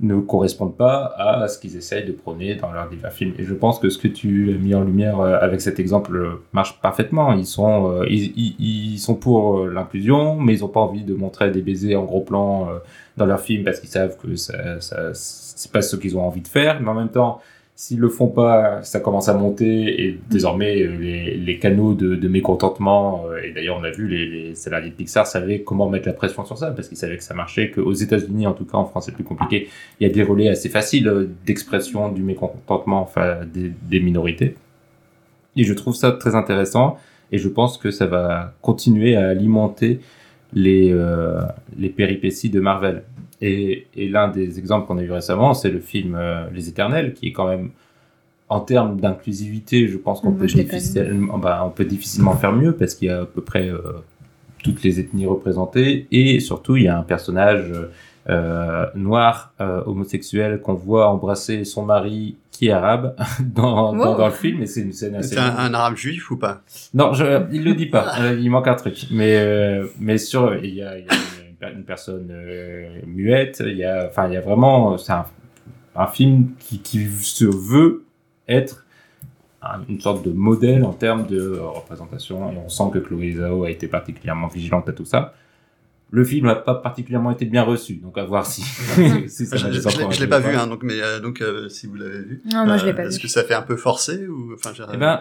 ne 0.00 0.18
correspondent 0.20 0.76
pas 0.76 1.14
à 1.18 1.46
ce 1.48 1.58
qu'ils 1.58 1.76
essayent 1.76 2.06
de 2.06 2.12
prôner 2.12 2.54
dans 2.54 2.72
leurs 2.72 2.88
divers 2.88 3.12
films. 3.12 3.34
Et 3.38 3.44
je 3.44 3.54
pense 3.54 3.78
que 3.78 3.90
ce 3.90 3.98
que 3.98 4.08
tu 4.08 4.54
as 4.54 4.58
mis 4.58 4.74
en 4.74 4.82
lumière 4.82 5.20
euh, 5.20 5.38
avec 5.40 5.60
cet 5.60 5.78
exemple 5.78 6.16
euh, 6.16 6.42
marche 6.52 6.80
parfaitement. 6.80 7.32
Ils 7.34 7.46
sont, 7.46 7.92
euh, 7.92 8.06
ils, 8.08 8.54
ils, 8.58 8.98
sont 8.98 9.14
pour 9.14 9.66
l'inclusion, 9.66 10.36
mais 10.36 10.54
ils 10.54 10.60
n'ont 10.60 10.68
pas 10.68 10.80
envie 10.80 11.04
de 11.04 11.14
montrer 11.14 11.50
des 11.50 11.60
baisers 11.60 11.96
en 11.96 12.04
gros 12.04 12.20
plan 12.20 12.68
dans 13.16 13.26
leurs 13.26 13.40
films 13.40 13.64
parce 13.64 13.80
qu'ils 13.80 13.90
savent 13.90 14.16
que 14.16 14.36
ça, 14.36 14.80
ça, 14.80 15.10
c'est 15.14 15.70
pas 15.70 15.82
ce 15.82 15.96
qu'ils 15.96 16.16
ont 16.16 16.26
envie 16.26 16.40
de 16.40 16.48
faire. 16.48 16.80
Mais 16.80 16.88
en 16.88 16.94
même 16.94 17.10
temps, 17.10 17.40
s'ils 17.80 17.98
le 17.98 18.10
font 18.10 18.28
pas, 18.28 18.82
ça 18.82 19.00
commence 19.00 19.30
à 19.30 19.34
monter 19.34 20.04
et 20.04 20.20
désormais 20.28 20.82
euh, 20.82 20.98
les, 20.98 21.34
les 21.38 21.58
canaux 21.58 21.94
de, 21.94 22.14
de 22.14 22.28
mécontentement 22.28 23.24
euh, 23.30 23.40
et 23.42 23.52
d'ailleurs 23.52 23.78
on 23.80 23.84
a 23.84 23.90
vu 23.90 24.06
les, 24.06 24.26
les 24.26 24.54
salariés 24.54 24.90
de 24.90 24.94
Pixar 24.94 25.26
savaient 25.26 25.62
comment 25.62 25.88
mettre 25.88 26.06
la 26.06 26.12
pression 26.12 26.44
sur 26.44 26.58
ça 26.58 26.72
parce 26.72 26.88
qu'ils 26.88 26.98
savaient 26.98 27.16
que 27.16 27.22
ça 27.22 27.32
marchait, 27.32 27.70
qu'aux 27.70 27.94
États-Unis 27.94 28.46
en 28.46 28.52
tout 28.52 28.66
cas 28.66 28.76
en 28.76 28.84
France 28.84 29.06
c'est 29.06 29.14
plus 29.14 29.24
compliqué, 29.24 29.68
il 29.98 30.06
y 30.06 30.10
a 30.10 30.12
des 30.12 30.22
relais 30.22 30.50
assez 30.50 30.68
faciles 30.68 31.08
euh, 31.08 31.30
d'expression 31.46 32.12
du 32.12 32.22
mécontentement 32.22 33.00
enfin 33.00 33.46
des, 33.50 33.72
des 33.88 34.00
minorités. 34.00 34.56
Et 35.56 35.64
je 35.64 35.72
trouve 35.72 35.94
ça 35.94 36.12
très 36.12 36.34
intéressant 36.34 36.98
et 37.32 37.38
je 37.38 37.48
pense 37.48 37.78
que 37.78 37.90
ça 37.90 38.04
va 38.04 38.52
continuer 38.60 39.16
à 39.16 39.28
alimenter 39.28 40.00
les 40.52 40.92
euh, 40.92 41.40
les 41.78 41.88
péripéties 41.88 42.50
de 42.50 42.60
Marvel 42.60 43.04
et, 43.40 43.86
et 43.96 44.08
l'un 44.08 44.28
des 44.28 44.58
exemples 44.58 44.86
qu'on 44.86 44.98
a 44.98 45.02
eu 45.02 45.10
récemment, 45.10 45.54
c'est 45.54 45.70
le 45.70 45.80
film 45.80 46.14
euh, 46.14 46.48
Les 46.52 46.68
Éternels, 46.68 47.14
qui 47.14 47.28
est 47.28 47.32
quand 47.32 47.48
même, 47.48 47.70
en 48.48 48.60
termes 48.60 49.00
d'inclusivité, 49.00 49.88
je 49.88 49.96
pense 49.96 50.20
qu'on 50.20 50.32
peut, 50.32 50.46
pas 50.46 50.62
difficilement, 50.62 51.38
bah, 51.38 51.62
on 51.64 51.70
peut 51.70 51.84
difficilement 51.84 52.36
faire 52.36 52.52
mieux 52.52 52.74
parce 52.74 52.94
qu'il 52.94 53.08
y 53.08 53.10
a 53.10 53.22
à 53.22 53.26
peu 53.26 53.40
près 53.40 53.68
euh, 53.68 53.78
toutes 54.62 54.82
les 54.82 55.00
ethnies 55.00 55.26
représentées 55.26 56.06
et 56.10 56.40
surtout 56.40 56.76
il 56.76 56.82
y 56.84 56.88
a 56.88 56.98
un 56.98 57.02
personnage 57.02 57.72
euh, 58.28 58.86
noir 58.94 59.54
euh, 59.60 59.82
homosexuel 59.86 60.60
qu'on 60.60 60.74
voit 60.74 61.08
embrasser 61.08 61.64
son 61.64 61.84
mari 61.84 62.36
qui 62.50 62.66
est 62.66 62.70
arabe 62.72 63.16
dans, 63.40 63.94
dans, 63.94 64.10
Wow. 64.12 64.18
dans 64.18 64.26
le 64.26 64.32
film 64.32 64.62
et 64.62 64.66
c'est 64.66 64.82
une 64.82 64.92
scène 64.92 65.14
assez 65.14 65.36
C'est 65.36 65.40
un, 65.40 65.56
un 65.56 65.72
arabe 65.72 65.96
juif 65.96 66.30
ou 66.30 66.36
pas? 66.36 66.60
Non, 66.92 67.14
je, 67.14 67.24
il 67.52 67.64
le 67.64 67.74
dit 67.74 67.86
pas. 67.86 68.12
Euh, 68.20 68.38
il 68.38 68.50
manque 68.50 68.68
un 68.68 68.74
truc. 68.74 69.06
Mais 69.10 69.36
euh, 69.36 69.86
mais 69.98 70.18
sur 70.18 70.54
il 70.62 70.74
y 70.74 70.82
a, 70.82 70.98
il 70.98 71.04
y 71.06 71.08
a 71.08 71.12
une, 71.62 71.84
personne 71.84 72.28
euh, 72.30 73.00
muette. 73.06 73.62
Il 73.66 73.76
y 73.76 73.84
a 73.84 74.06
enfin 74.08 74.28
il 74.28 74.34
y 74.34 74.36
a 74.36 74.40
vraiment 74.40 74.96
c'est 74.98 75.12
un, 75.12 75.26
un 75.96 76.06
film 76.06 76.50
qui 76.58 76.78
qui 76.80 77.06
se 77.08 77.44
veut 77.44 78.04
être 78.48 78.84
un- 79.62 79.80
une 79.88 80.00
sorte 80.00 80.24
de 80.24 80.32
modèle 80.32 80.84
en 80.84 80.92
termes 80.92 81.26
de 81.26 81.38
euh, 81.38 81.62
représentation 81.68 82.50
et 82.52 82.56
on 82.56 82.68
sent 82.68 82.84
que 82.94 82.98
Chloé 82.98 83.32
Zhao 83.32 83.64
a 83.64 83.70
été 83.70 83.88
particulièrement 83.88 84.48
vigilante 84.48 84.88
à 84.88 84.92
tout 84.92 85.04
ça. 85.04 85.34
Le 86.12 86.24
film 86.24 86.46
n'a 86.46 86.56
pas 86.56 86.74
particulièrement 86.74 87.30
été 87.30 87.44
bien 87.44 87.62
reçu, 87.62 87.94
donc 87.94 88.18
à 88.18 88.24
voir 88.24 88.44
si, 88.44 88.62
si 89.28 89.46
ça 89.46 89.56
Je, 89.56 89.66
va 89.68 89.90
je, 90.10 90.20
l'ai- 90.20 90.26
pas 90.26 90.40
vu, 90.40 90.56
hein, 90.56 90.66
donc, 90.66 90.82
mais 90.82 91.00
euh, 91.00 91.20
donc 91.20 91.40
euh, 91.40 91.68
si 91.68 91.86
vous 91.86 91.94
l'avez 91.94 92.22
vu. 92.22 92.42
Non, 92.52 92.66
moi, 92.66 92.78
je 92.78 92.84
l'ai 92.86 92.90
euh, 92.90 92.96
pas 92.96 93.04
Est-ce 93.04 93.18
vu. 93.18 93.22
que 93.22 93.28
ça 93.28 93.44
fait 93.44 93.54
un 93.54 93.62
peu 93.62 93.76
forcé 93.76 94.26
ou 94.26 94.54
enfin 94.54 94.72
Eh 94.92 94.96
ben, 94.96 95.20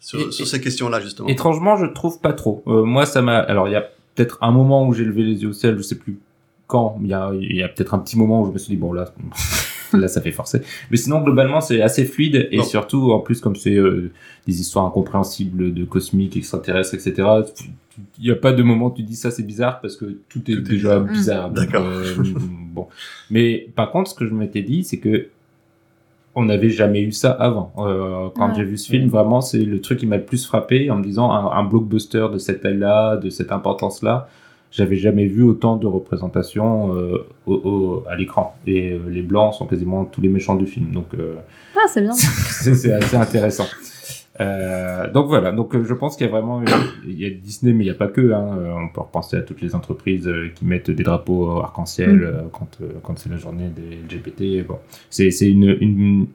sur, 0.00 0.18
et- 0.20 0.30
sur 0.32 0.44
et- 0.46 0.48
ces 0.48 0.60
questions-là 0.60 1.00
justement. 1.00 1.28
Étrangement, 1.28 1.76
je 1.76 1.84
trouve 1.84 2.18
pas 2.20 2.32
trop. 2.32 2.62
Euh, 2.66 2.82
moi, 2.82 3.04
ça 3.04 3.20
m'a. 3.20 3.40
Alors, 3.40 3.68
il 3.68 3.72
y 3.72 3.76
a 3.76 3.84
peut-être 4.14 4.38
un 4.42 4.50
moment 4.52 4.86
où 4.86 4.92
j'ai 4.92 5.04
levé 5.04 5.22
les 5.22 5.42
yeux 5.42 5.48
au 5.48 5.52
ciel, 5.52 5.76
je 5.76 5.82
sais 5.82 5.96
plus 5.96 6.18
quand. 6.66 6.98
Il 7.02 7.08
y 7.08 7.14
a, 7.14 7.32
il 7.38 7.56
y 7.56 7.62
a 7.62 7.68
peut-être 7.68 7.94
un 7.94 7.98
petit 7.98 8.18
moment 8.18 8.42
où 8.42 8.46
je 8.46 8.52
me 8.52 8.58
suis 8.58 8.70
dit 8.70 8.76
bon 8.80 8.92
là, 8.92 9.12
là, 9.92 10.08
ça 10.08 10.20
fait 10.20 10.32
forcer. 10.32 10.62
Mais 10.90 10.96
sinon, 10.96 11.20
globalement, 11.22 11.60
c'est 11.60 11.82
assez 11.82 12.04
fluide 12.04 12.48
et 12.50 12.58
Non. 12.58 12.62
surtout, 12.64 13.12
en 13.12 13.20
plus, 13.20 13.40
comme 13.40 13.56
c'est 13.56 13.76
euh, 13.76 14.10
des 14.46 14.60
histoires 14.60 14.86
incompréhensibles 14.86 15.72
de 15.74 15.84
cosmiques, 15.84 16.36
extraterrestres, 16.36 16.94
etc. 16.94 17.28
Il 18.18 18.24
n'y 18.24 18.30
a 18.30 18.36
pas 18.36 18.52
de 18.54 18.62
moment 18.62 18.86
où 18.86 18.94
tu 18.94 19.02
dis 19.02 19.16
ça 19.16 19.30
c'est 19.30 19.42
bizarre 19.42 19.80
parce 19.82 19.96
que 19.96 20.16
tout 20.30 20.38
est 20.50 20.54
Tout 20.54 20.60
est 20.60 20.62
déjà 20.62 20.98
bizarre. 20.98 21.50
bizarre. 21.50 21.50
Donc, 21.50 21.56
D'accord. 21.66 21.86
euh, 21.86 22.14
bon, 22.72 22.86
mais 23.30 23.68
par 23.76 23.90
contre, 23.90 24.10
ce 24.10 24.14
que 24.14 24.26
je 24.26 24.32
m'étais 24.32 24.62
dit, 24.62 24.82
c'est 24.84 24.98
que 24.98 25.28
on 26.34 26.44
n'avait 26.46 26.70
jamais 26.70 27.02
eu 27.02 27.12
ça 27.12 27.30
avant. 27.32 27.72
Euh, 27.78 28.28
quand 28.36 28.48
Ouais. 28.48 28.54
j'ai 28.56 28.64
vu 28.64 28.78
ce 28.78 28.88
film, 28.90 29.08
vraiment, 29.08 29.40
c'est 29.40 29.58
le 29.64 29.80
truc 29.80 29.98
qui 29.98 30.06
m'a 30.06 30.16
le 30.16 30.24
plus 30.24 30.46
frappé 30.46 30.90
en 30.90 30.96
me 30.96 31.02
disant 31.04 31.30
un, 31.30 31.50
un 31.52 31.64
blockbuster 31.64 32.26
de 32.32 32.38
cette 32.38 32.62
taille-là, 32.62 33.16
de 33.16 33.28
cette 33.30 33.52
importance-là. 33.52 34.28
J'avais 34.70 34.96
jamais 34.96 35.26
vu 35.26 35.42
autant 35.42 35.76
de 35.76 35.86
représentation 35.86 36.96
euh, 36.96 37.26
au, 37.46 37.54
au- 37.54 38.04
à 38.08 38.16
l'écran. 38.16 38.54
Et 38.66 38.92
euh, 38.92 38.98
les 39.10 39.20
blancs 39.20 39.52
sont 39.52 39.66
quasiment 39.66 40.06
tous 40.06 40.22
les 40.22 40.28
méchants 40.30 40.54
du 40.54 40.64
film. 40.66 40.92
Donc, 40.92 41.08
euh, 41.18 41.34
Ah, 41.76 41.80
c'est 41.88 42.00
bien. 42.00 42.12
c'est 42.14 42.92
assez 42.92 43.16
intéressant. 43.16 43.66
Euh, 44.42 45.10
donc 45.10 45.26
voilà, 45.28 45.52
donc 45.52 45.74
euh, 45.74 45.84
je 45.84 45.94
pense 45.94 46.16
qu'il 46.16 46.26
y 46.26 46.28
a 46.28 46.32
vraiment, 46.32 46.62
il 47.06 47.18
y 47.20 47.26
a 47.26 47.30
Disney, 47.30 47.72
mais 47.72 47.84
il 47.84 47.88
n'y 47.88 47.92
a 47.92 47.94
pas 47.94 48.08
que. 48.08 48.32
Hein, 48.32 48.56
Euh, 48.58 48.72
on 48.74 48.88
peut 48.88 49.00
repenser 49.00 49.36
à 49.36 49.42
toutes 49.42 49.60
les 49.60 49.74
entreprises 49.74 50.26
euh, 50.28 50.48
qui 50.54 50.64
mettent 50.64 50.90
des 50.90 51.02
drapeaux 51.04 51.60
arc-en-ciel 51.60 52.16
Mm. 52.16 52.22
euh, 52.22 52.42
quand 52.52 52.78
euh, 52.80 52.88
quand 53.02 53.18
c'est 53.18 53.30
la 53.30 53.36
journée 53.36 53.68
des 53.68 53.96
LGBT. 54.16 54.66
Bon, 54.66 54.78
c'est 55.10 55.30
c'est 55.30 55.48
une, 55.50 55.76
une 55.80 56.26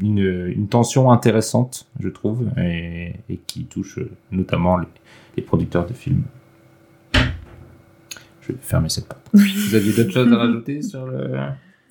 une 0.00 0.18
une 0.56 0.68
tension 0.68 1.10
intéressante, 1.12 1.86
je 2.00 2.08
trouve, 2.08 2.48
et, 2.58 3.12
et 3.28 3.36
qui 3.46 3.64
touche 3.66 3.98
euh, 3.98 4.10
notamment 4.32 4.76
les, 4.78 4.88
les 5.36 5.42
producteurs 5.42 5.86
de 5.86 5.92
films. 5.92 6.24
Je 8.42 8.52
vais 8.52 8.58
fermer 8.60 8.88
cette 8.88 9.06
porte. 9.06 9.22
Vous 9.32 9.74
aviez 9.74 9.92
d'autres 9.92 10.10
choses 10.10 10.32
à 10.32 10.36
rajouter 10.44 10.82
sur 10.82 11.06
le 11.06 11.30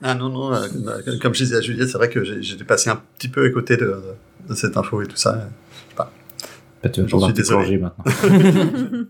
Ah 0.02 0.14
non, 0.16 0.30
non, 0.30 0.54
euh, 0.54 0.68
comme, 1.22 1.32
euh, 1.32 1.34
je 1.34 1.44
disais 1.44 1.56
à 1.58 1.62
Juliette, 1.62 1.88
c'est 1.90 1.98
vrai 1.98 2.10
que 2.10 2.24
j'ai- 2.24 2.42
j'étais 2.44 2.64
passé 2.66 2.90
un 2.90 3.02
petit 3.18 3.28
peu 3.30 3.46
à 3.46 3.50
côté 3.50 3.76
de, 3.78 3.96
de 4.50 4.56
cette 4.56 4.78
info 4.78 5.02
et 5.02 5.08
tout 5.08 5.16
ça. 5.18 5.50
Bah, 5.98 6.90
tu 6.90 7.02
vas 7.02 7.08
J'en 7.08 7.20
suis 7.22 7.34
te 7.34 7.38
désolé. 7.38 7.78
maintenant. 7.78 8.04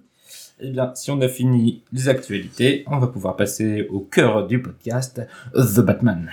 Eh 0.66 0.70
bien, 0.70 0.92
si 0.96 1.10
on 1.12 1.20
a 1.20 1.28
fini 1.28 1.84
les 1.92 2.08
actualités, 2.08 2.86
on 2.88 3.00
va 3.00 3.08
pouvoir 3.08 3.36
passer 3.36 3.88
au 3.90 4.00
cœur 4.00 4.48
du 4.48 4.62
podcast, 4.62 5.20
The 5.54 5.80
Batman. 5.82 6.30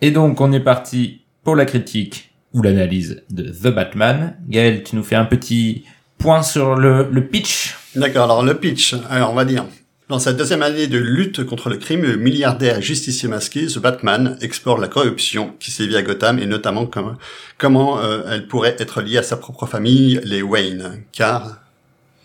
Et 0.00 0.10
donc, 0.10 0.40
on 0.40 0.52
est 0.52 0.60
parti 0.60 1.22
pour 1.44 1.56
la 1.56 1.64
critique 1.66 2.32
ou 2.52 2.62
l'analyse 2.62 3.22
de 3.30 3.44
The 3.44 3.72
Batman. 3.74 4.36
Gaël, 4.48 4.82
tu 4.82 4.96
nous 4.96 5.02
fais 5.02 5.16
un 5.16 5.24
petit 5.26 5.84
point 6.18 6.42
sur 6.42 6.74
le, 6.74 7.08
le 7.10 7.26
pitch? 7.26 7.76
D'accord, 7.94 8.24
alors 8.24 8.42
le 8.42 8.54
pitch, 8.56 8.94
alors 9.08 9.32
on 9.32 9.34
va 9.34 9.44
dire. 9.44 9.66
Dans 10.10 10.18
sa 10.18 10.32
deuxième 10.32 10.62
année 10.62 10.88
de 10.88 10.98
lutte 10.98 11.44
contre 11.46 11.68
le 11.68 11.76
crime, 11.76 12.02
le 12.02 12.16
milliardaire 12.16 12.78
et 12.78 12.82
justicier 12.82 13.28
masqué, 13.28 13.66
The 13.68 13.78
Batman, 13.78 14.36
explore 14.40 14.78
la 14.78 14.88
corruption 14.88 15.54
qui 15.60 15.70
sévit 15.70 15.96
à 15.96 16.02
Gotham 16.02 16.40
et 16.40 16.46
notamment 16.46 16.84
comment, 16.84 17.14
comment 17.58 18.00
euh, 18.00 18.22
elle 18.28 18.48
pourrait 18.48 18.74
être 18.80 19.02
liée 19.02 19.18
à 19.18 19.22
sa 19.22 19.36
propre 19.36 19.66
famille, 19.66 20.20
les 20.24 20.42
Wayne. 20.42 21.04
Car, 21.12 21.58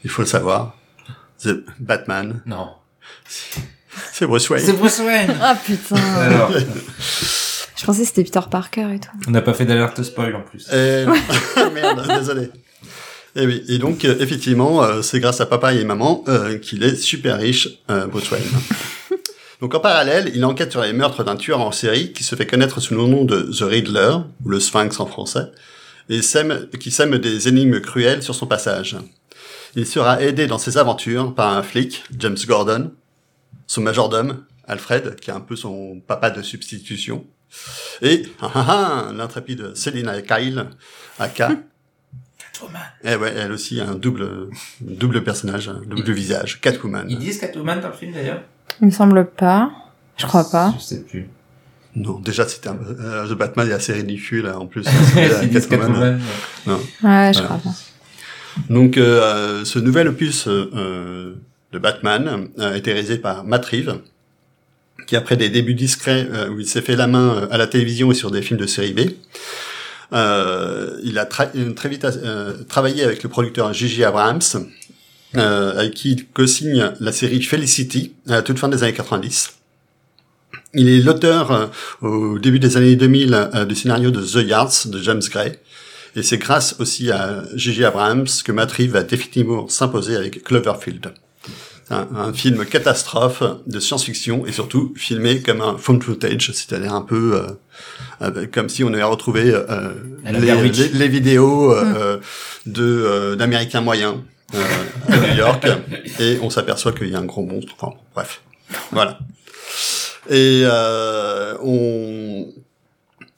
il 0.04 0.10
faut 0.10 0.24
le 0.24 0.28
savoir, 0.28 0.76
The 1.44 1.64
Batman, 1.80 2.42
Non. 2.48 2.70
c'est 4.12 4.26
Bruce 4.26 4.50
Wayne. 4.50 4.66
C'est 4.66 4.74
Bruce 4.74 5.00
Wayne 5.06 5.36
Ah 5.40 5.56
putain. 5.64 5.96
Alors, 6.18 6.52
Je 7.78 7.86
pensais 7.86 8.02
que 8.02 8.08
c'était 8.08 8.24
Peter 8.24 8.40
Parker 8.50 8.96
et 8.96 9.00
tout. 9.00 9.10
on 9.28 9.32
n'a 9.32 9.44
pas 9.44 9.54
fait 9.54 9.66
d'alerte 9.66 10.02
spoil 10.02 10.36
en 10.36 10.42
plus. 10.42 10.68
Et... 10.74 11.06
Merde, 11.72 12.18
désolé. 12.18 12.50
Et 13.38 13.46
oui, 13.46 13.64
et 13.68 13.80
donc 13.80 14.06
euh, 14.06 14.16
effectivement, 14.20 14.82
euh, 14.84 15.02
c'est 15.02 15.20
grâce 15.20 15.42
à 15.42 15.46
papa 15.46 15.74
et 15.74 15.84
maman 15.84 16.24
euh, 16.30 16.58
qu'il 16.58 16.84
est 16.84 16.96
super 16.96 17.38
riche, 17.38 17.68
euh, 17.90 18.08
Bruce 18.08 18.32
Wayne. 18.32 18.46
donc 19.60 19.76
en 19.76 19.82
parallèle, 19.82 20.32
il 20.34 20.46
enquête 20.46 20.72
sur 20.72 20.82
les 20.82 20.94
meurtres 20.94 21.26
d'un 21.26 21.36
tueur 21.36 21.60
en 21.60 21.74
série 21.74 22.14
qui 22.14 22.24
se 22.24 22.36
fait 22.36 22.46
connaître 22.46 22.80
sous 22.80 22.96
le 22.96 23.02
nom 23.02 23.26
de 23.26 23.42
The 23.42 23.64
Riddler, 23.64 24.18
ou 24.46 24.50
le 24.50 24.62
Sphinx 24.62 25.02
en 25.02 25.06
français, 25.06 25.52
et 26.08 26.22
sème, 26.22 26.68
qui 26.80 26.92
sème 26.92 27.18
des 27.18 27.50
énigmes 27.50 27.82
cruelles 27.82 28.24
sur 28.24 28.36
son 28.36 28.48
passage. 28.48 28.96
Il 29.76 29.86
sera 29.86 30.22
aidé 30.22 30.48
dans 30.48 30.58
ses 30.58 30.78
aventures 30.78 31.36
par 31.36 31.58
un 31.58 31.62
flic, 31.62 32.04
James 32.18 32.38
Gordon, 32.48 32.92
son 33.68 33.82
majordome, 33.82 34.46
Alfred, 34.66 35.18
qui 35.20 35.30
est 35.30 35.34
un 35.34 35.42
peu 35.42 35.58
son 35.58 36.00
papa 36.08 36.30
de 36.30 36.42
substitution, 36.42 37.26
et 38.02 38.24
ah, 38.42 38.52
ah, 38.56 38.66
ah, 38.68 39.14
l'intrépide 39.14 39.76
Selina 39.76 40.22
Kyle, 40.22 40.68
aka 41.20 41.52
Catwoman. 42.60 42.82
eh 43.04 43.16
ouais, 43.16 43.34
elle 43.38 43.52
aussi 43.52 43.80
a 43.82 43.90
un 43.90 43.96
double, 43.96 44.50
double 44.82 45.24
personnage, 45.24 45.70
un 45.70 45.82
double 45.88 46.12
visage, 46.12 46.60
Catwoman. 46.62 47.06
Ils 47.10 47.20
disent 47.20 47.40
Catwoman 47.40 47.80
dans 47.82 47.90
le 47.90 47.94
film 47.94 48.14
d'ailleurs 48.14 48.42
Il 48.82 48.88
me 48.88 48.92
semble 48.92 49.26
pas. 49.26 49.72
Je 50.18 50.26
crois 50.26 50.50
pas. 50.50 50.74
Je 50.78 50.84
sais 50.84 51.02
plus. 51.04 51.28
Non, 51.96 52.20
déjà 52.20 52.48
c'était 52.48 52.68
un, 52.70 52.78
euh, 53.00 53.28
The 53.28 53.34
Batman 53.38 53.70
est 53.70 53.74
assez 53.74 53.94
ridicule 53.94 54.48
hein, 54.48 54.58
en 54.58 54.66
plus. 54.66 54.86
Ils 55.44 55.50
disent 55.50 55.68
Catwoman. 55.68 56.20
Non. 56.68 56.76
Ouais, 56.76 56.82
je 57.02 57.04
Voilà. 57.04 57.32
crois 57.34 57.58
pas. 57.64 57.76
Donc 58.70 58.98
euh, 58.98 59.64
ce 59.66 59.80
nouvel 59.80 60.08
opus 60.08 60.48
euh, 60.48 61.36
de 61.72 61.80
Batman 61.80 62.48
euh, 62.60 62.74
a 62.74 62.78
été 62.78 62.92
réalisé 62.94 63.18
par 63.18 63.44
Matt 63.44 63.66
Reeves, 63.66 64.00
qui 65.08 65.16
après 65.18 65.36
des 65.38 65.50
débuts 65.50 65.74
discrets 65.74 66.28
euh, 66.32 66.50
où 66.50 66.60
il 66.60 66.68
s'est 66.68 66.82
fait 66.82 66.96
la 66.96 67.08
main 67.08 67.36
euh, 67.36 67.48
à 67.52 67.58
la 67.58 67.68
télévision 67.68 68.12
et 68.12 68.16
sur 68.16 68.32
des 68.32 68.42
films 68.42 68.60
de 68.60 68.66
série 68.66 68.94
B, 68.94 69.00
euh, 69.00 69.10
il 70.12 71.18
a 71.18 71.28
euh, 71.56 71.74
très 71.74 71.90
vite 71.90 72.06
euh, 72.06 72.54
travaillé 72.68 73.04
avec 73.04 73.24
le 73.24 73.30
producteur 73.30 73.74
J.J. 73.74 74.04
Abrams, 74.04 74.42
euh, 75.38 75.78
avec 75.78 75.94
qui 75.94 76.12
il 76.14 76.28
co-signe 76.28 76.94
la 77.00 77.12
série 77.12 77.42
Felicity 77.42 78.14
à 78.28 78.34
la 78.34 78.42
toute 78.42 78.60
fin 78.60 78.70
des 78.70 78.84
années 78.84 78.94
90. 78.94 79.54
Il 80.74 80.90
est 80.90 81.00
l'auteur 81.00 81.52
euh, 81.52 81.68
au 82.02 82.40
début 82.40 82.60
des 82.60 82.78
années 82.78 82.96
2000 82.96 83.34
euh, 83.34 83.66
du 83.66 83.76
scénario 83.76 84.12
de 84.12 84.22
The 84.22 84.48
Yards 84.48 84.88
de 84.88 85.02
James 85.02 85.22
Gray. 85.30 85.54
Et 86.16 86.24
c'est 86.24 86.38
grâce 86.38 86.76
aussi 86.80 87.12
à 87.12 87.44
J.J. 87.56 87.86
Abrams 87.86 88.28
que 88.44 88.52
Matt 88.52 88.72
Reeves 88.72 88.92
va 88.92 89.04
définitivement 89.04 89.68
s'imposer 89.68 90.16
avec 90.16 90.44
Cloverfield. 90.44 91.14
Un, 91.92 92.08
un 92.16 92.34
film 92.34 92.66
catastrophe 92.66 93.44
de 93.68 93.80
science-fiction 93.80 94.48
et 94.48 94.52
surtout 94.52 94.92
filmé 94.98 95.42
comme 95.42 95.62
un 95.62 95.78
found 95.78 96.02
footage, 96.02 96.52
c'est-à-dire 96.52 96.94
un 96.96 97.04
peu 97.04 97.36
euh, 97.36 97.48
avec- 98.20 98.50
comme 98.52 98.70
si 98.70 98.84
on 98.84 98.92
avait 98.92 99.04
retrouvé 99.04 99.52
euh, 99.54 99.92
les, 100.94 101.08
vidéos 101.08 101.72
euh, 101.74 102.18
de 102.66 102.84
euh, 102.84 103.36
d'Américains 103.36 103.82
moyens 103.82 104.16
euh, 104.56 104.64
à 105.10 105.18
New 105.18 105.36
York 105.38 105.68
et 106.20 106.40
on 106.42 106.50
s'aperçoit 106.50 106.92
qu'il 106.92 107.10
y 107.10 107.16
a 107.16 107.20
un 107.20 107.26
gros 107.26 107.44
monstre. 107.46 107.74
Enfin 107.80 107.96
bref, 108.16 108.42
voilà. 108.92 109.20
Et 110.28 110.64
euh, 110.66 111.56
on 111.62 112.48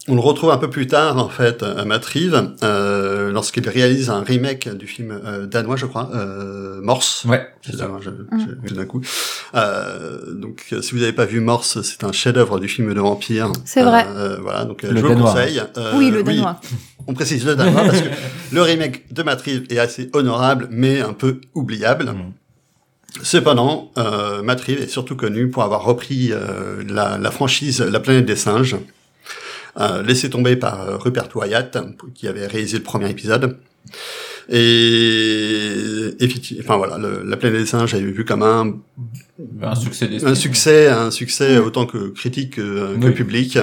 on 0.08 0.16
le 0.16 0.22
retrouve 0.22 0.52
un 0.52 0.58
peu 0.58 0.70
plus 0.70 0.88
tard, 0.88 1.18
en 1.18 1.30
fait, 1.30 1.64
à 1.64 1.84
Matt 1.86 2.06
Reeves, 2.06 2.52
euh, 2.64 3.32
lorsqu'il 3.32 3.68
réalise 3.68 4.10
un 4.10 4.22
remake 4.24 4.70
du 4.78 4.88
film 4.88 5.12
euh, 5.26 5.46
danois, 5.46 5.76
je 5.76 5.86
crois, 5.86 6.10
euh, 6.16 6.80
Morse. 6.82 7.26
Ouais, 7.26 7.48
C'est 7.66 7.76
ça. 7.76 7.90
je- 8.02 8.74
d'un 8.74 8.86
coup. 8.86 9.02
Euh, 9.56 10.34
donc, 10.34 10.66
euh, 10.72 10.82
si 10.82 10.94
vous 10.94 11.00
n'avez 11.00 11.14
pas 11.14 11.26
vu 11.26 11.40
Morse, 11.42 11.82
c'est 11.82 12.04
un 12.04 12.12
chef-d'œuvre 12.12 12.60
du 12.60 12.68
film 12.68 12.94
de 12.94 13.00
vampire. 13.00 13.52
C'est 13.66 13.84
vrai. 13.84 14.06
Euh, 14.16 14.38
voilà, 14.42 14.66
donc 14.66 14.84
euh, 14.84 14.92
Le 14.92 14.98
je 14.98 15.02
vous 15.02 15.08
le 15.10 15.16
danois. 15.16 15.32
conseille. 15.34 15.62
Euh, 15.78 15.92
oui, 15.96 16.10
le 16.12 16.24
danois. 16.24 16.60
on 17.08 17.14
précise 17.14 17.46
le 17.46 17.56
danois 17.56 17.84
parce 17.84 18.02
que 18.02 18.10
le 18.54 18.62
remake 18.62 19.14
de 19.14 19.24
Matt 19.24 19.42
Reeves 19.42 19.66
est 19.70 19.80
assez 19.80 20.10
honorable, 20.14 20.68
mais 20.72 21.02
un 21.02 21.14
peu 21.14 21.42
oubliable. 21.54 22.12
Mm. 22.12 22.34
Cependant, 23.24 23.92
euh, 23.98 24.44
Matt 24.44 24.62
Reeves 24.62 24.82
est 24.82 24.88
surtout 24.88 25.16
connu 25.16 25.50
pour 25.50 25.64
avoir 25.64 25.84
repris 25.84 26.30
euh, 26.32 26.84
la, 26.88 27.18
la 27.18 27.32
franchise 27.32 27.82
La 27.82 28.00
planète 28.00 28.26
des 28.26 28.36
singes, 28.36 28.76
euh, 28.76 28.78
laissé 30.02 30.30
tomber 30.30 30.56
par 30.56 30.82
euh, 30.82 30.98
Rupert 30.98 31.30
Wyatt, 31.36 31.78
qui 32.16 32.28
avait 32.28 32.48
réalisé 32.48 32.78
le 32.78 32.84
premier 32.84 33.10
épisode. 33.10 33.58
Et 34.50 36.16
effectivement, 36.20 36.64
enfin 36.66 36.78
voilà, 36.78 36.98
le- 36.98 37.24
La 37.26 37.38
planète 37.38 37.60
des 37.62 37.66
singes 37.66 37.94
a 37.94 37.98
été 37.98 38.12
vu 38.12 38.26
comme 38.26 38.44
un, 38.44 38.74
Un 39.62 39.76
succès 39.76 40.10
un 40.24 40.36
succès, 40.36 40.88
un 40.88 41.12
succès 41.12 41.58
autant 41.60 41.86
que 41.86 42.10
critique 42.10 42.56
que, 42.56 42.96
que 42.98 43.08
Oui. 43.08 43.12
public, 43.14 43.60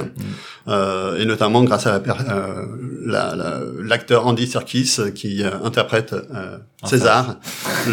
euh, 0.68 1.18
et 1.18 1.25
notamment 1.25 1.64
grâce 1.64 1.87
à 1.87 1.92
la 1.92 1.97
euh, 1.99 2.66
la- 3.07 3.35
la- 3.35 3.61
l'acteur 3.83 4.27
Andy 4.27 4.47
Serkis 4.47 4.97
euh, 4.99 5.11
qui 5.11 5.42
euh, 5.42 5.51
interprète 5.64 6.12
euh, 6.12 6.59
Enfin. 6.83 6.97
César, 6.99 7.40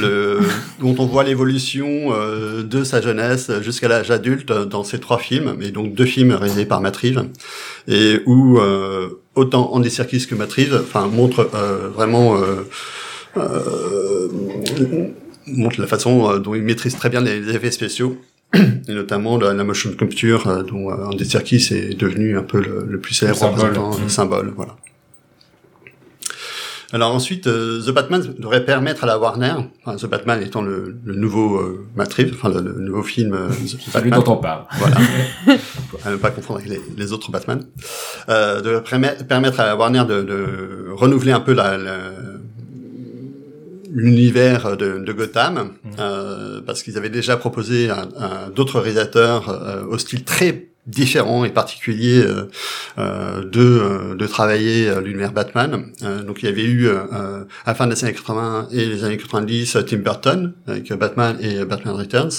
le, 0.01 0.39
dont 0.82 0.95
on 0.99 1.06
voit 1.06 1.23
l'évolution 1.23 1.88
euh, 2.13 2.62
de 2.62 2.84
sa 2.84 2.99
jeunesse 3.01 3.49
jusqu'à 3.62 3.88
l'âge 3.88 4.12
adulte 4.12 4.51
dans 4.51 4.84
ces 4.84 4.99
trois 4.99 5.17
films, 5.17 5.56
et 5.62 5.71
donc 5.71 5.95
deux 5.95 6.06
films 6.06 6.32
réalisés 6.34 6.65
par 6.65 6.82
Matt 6.82 6.97
Reeves, 6.97 7.23
et 7.88 8.19
où 8.25 8.60
euh, 8.60 9.20
autant 9.36 9.74
Andy 9.74 9.89
Serkis 9.89 10.28
que 10.28 10.36
Matt 10.36 10.52
Reeves, 10.54 10.76
enfin 10.82 11.08
montrent 11.08 11.50
euh, 11.54 11.89
vraiment 11.89 12.36
euh, 12.38 12.67
euh, 13.38 14.28
montre 15.48 15.80
la 15.80 15.88
façon 15.88 16.30
euh, 16.30 16.39
dont 16.39 16.54
il 16.56 16.63
maîtrise 16.63 16.96
très 16.96 17.10
bien 17.10 17.22
les 17.22 17.50
effets 17.56 17.72
spéciaux 17.72 18.17
et 18.54 18.94
notamment 18.94 19.38
la, 19.38 19.54
la 19.54 19.63
motion 19.63 19.91
capture 19.94 20.63
dont 20.65 20.91
Andy 20.91 21.26
Serkis 21.26 21.70
est 21.72 21.98
devenu 21.98 22.38
un 22.38 22.44
peu 22.44 22.60
le, 22.62 22.86
le 22.88 23.00
plus 23.00 23.13
célèbre 23.13 23.38
symbole. 23.38 23.60
représentant, 23.70 23.98
le 23.98 24.06
Mm. 24.06 24.10
symbole, 24.10 24.54
voilà. 24.56 24.76
Alors 26.93 27.13
ensuite, 27.15 27.47
euh, 27.47 27.82
The 27.82 27.91
Batman 27.91 28.21
devrait 28.38 28.65
permettre 28.65 29.04
à 29.06 29.08
la 29.08 29.17
Warner, 29.17 29.54
enfin, 29.86 29.95
The 29.97 30.10
Batman 30.10 30.41
étant 30.43 30.62
le, 30.62 30.97
le 31.06 31.15
nouveau 31.15 31.56
euh, 31.58 31.86
Reeves, 31.97 32.34
enfin 32.34 32.49
le, 32.49 32.62
le 32.62 32.82
nouveau 32.82 33.04
film 33.04 33.34
euh, 33.34 33.47
The 33.49 33.67
Celui 33.67 34.10
Batman, 34.10 34.19
dont 34.23 34.34
on 34.34 34.38
parle. 34.38 34.65
voilà, 34.77 34.97
à 36.06 36.12
ne 36.12 36.15
pas 36.17 36.32
confondre 36.32 36.60
avec 36.60 36.69
les, 36.71 36.82
les 36.97 37.13
autres 37.13 37.32
Batman, 37.32 37.63
euh, 38.30 38.60
de 38.62 38.80
permet- 38.80 39.15
permettre 39.27 39.60
à 39.62 39.65
la 39.67 39.75
Warner 39.77 40.04
de, 40.08 40.21
de 40.21 40.45
renouveler 40.93 41.32
un 41.32 41.39
peu 41.39 41.54
la, 41.54 41.77
la- 41.77 42.12
l'univers 43.93 44.77
de, 44.77 44.99
de 44.99 45.13
Gotham, 45.13 45.71
euh, 45.99 46.62
parce 46.65 46.82
qu'ils 46.84 46.97
avaient 46.97 47.10
déjà 47.10 47.36
proposé 47.38 47.89
à, 47.89 48.08
à 48.19 48.49
d'autres 48.56 48.80
réalisateurs 48.80 49.49
euh, 49.49 49.84
au 49.86 49.97
style 49.97 50.23
très 50.23 50.69
différent 50.88 51.46
et 51.46 51.50
particulier 51.52 52.24
euh, 52.24 52.50
euh, 52.98 53.44
de, 53.46 53.60
euh, 53.62 54.15
de 54.15 54.28
travailler 54.28 54.88
euh, 54.89 55.00
l'univers 55.02 55.32
Batman. 55.32 55.86
Euh, 56.04 56.24
donc 56.24 56.41
il 56.41 56.46
y 56.46 56.50
avait 56.50 56.63
eu 56.63 56.88
euh, 56.88 57.44
à 57.65 57.70
la 57.72 57.76
fin 57.76 57.86
des 57.88 58.04
années 58.04 58.13
80 58.13 58.70
et 58.72 58.86
les 58.86 59.04
années 59.04 59.17
90 59.17 59.76
euh, 59.76 59.82
Tim 59.84 59.98
Burton 59.98 60.54
avec 60.67 60.91
Batman 60.94 61.38
et 61.39 61.63
Batman 61.65 61.94
Returns. 61.96 62.32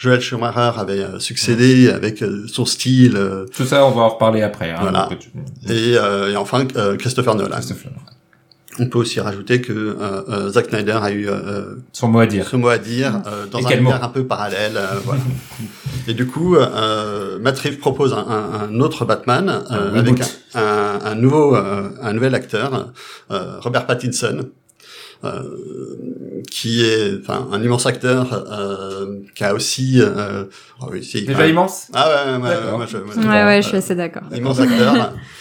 Joel 0.00 0.20
Schumacher 0.20 0.72
avait 0.78 1.04
succédé 1.20 1.88
avec 1.90 2.22
son 2.48 2.64
style 2.64 3.18
Tout 3.54 3.64
ça, 3.64 3.86
on 3.86 3.92
va 3.92 4.02
en 4.02 4.08
reparler 4.10 4.42
après. 4.42 4.70
Hein, 4.72 4.78
Voilà. 4.80 5.08
tu- 5.18 5.28
et, 5.72 5.96
euh, 5.96 6.32
et 6.32 6.36
enfin 6.36 6.66
Christopher 6.98 7.34
Nolan. 7.36 7.56
Christopher. 7.56 7.92
On 8.78 8.86
peut 8.88 8.98
aussi 8.98 9.20
rajouter 9.20 9.60
que 9.62 9.72
euh, 9.72 9.94
euh, 10.28 10.50
Zack 10.50 10.66
Snyder 10.66 10.98
a 11.02 11.10
eu 11.10 11.28
euh, 11.28 11.76
Son 11.92 12.08
mot 12.08 12.18
à 12.20 12.26
dire. 12.26 12.46
ce 12.46 12.56
mot 12.56 12.68
à 12.68 12.78
dire 12.78 13.22
euh, 13.26 13.46
dans 13.46 13.58
Et 13.60 13.66
un 13.66 13.70
univers 13.78 14.04
un 14.04 14.08
peu 14.08 14.24
parallèle. 14.26 14.76
euh, 14.76 15.00
voilà. 15.04 15.20
Et 16.08 16.14
du 16.14 16.26
coup, 16.26 16.56
euh, 16.56 17.38
Matt 17.40 17.58
Reeves 17.58 17.78
propose 17.78 18.12
un, 18.12 18.18
un- 18.18 18.68
un 18.68 18.80
autre 18.80 19.04
Batman 19.04 19.48
euh, 19.72 19.92
Un 19.92 19.98
avec 19.98 20.20
un, 20.54 20.60
un- 20.60 20.98
un 21.04 21.14
nouveau, 21.16 21.56
euh, 21.56 21.88
un 22.02 22.12
nouvel 22.12 22.34
acteur, 22.34 22.92
euh, 23.32 23.58
Robert 23.60 23.86
Pattinson, 23.86 24.46
euh, 25.24 25.42
qui 26.50 26.84
est 26.84 27.18
enfin, 27.20 27.48
un 27.50 27.62
immense 27.62 27.86
acteur, 27.86 28.44
euh, 28.50 29.16
qui 29.34 29.42
a 29.44 29.54
aussi... 29.54 30.00
Euh, 30.00 30.44
oh 30.80 30.86
oui, 30.92 31.02
si, 31.02 31.24
Déjà 31.24 31.40
ouais. 31.40 31.50
immense? 31.50 31.86
Ah 31.94 32.08
ouais, 32.08 32.32
ouais, 32.36 32.48
ouais, 32.48 32.76
moi, 32.76 32.86
je, 32.86 32.98
moi, 32.98 33.14
Ouais, 33.16 33.44
ouais, 33.44 33.62
je 33.62 33.68
suis 33.68 33.76
assez 33.78 33.94
d'accord. 33.94 34.22
immense 34.34 34.60
acteur, 34.60 34.94
euh, 34.94 34.98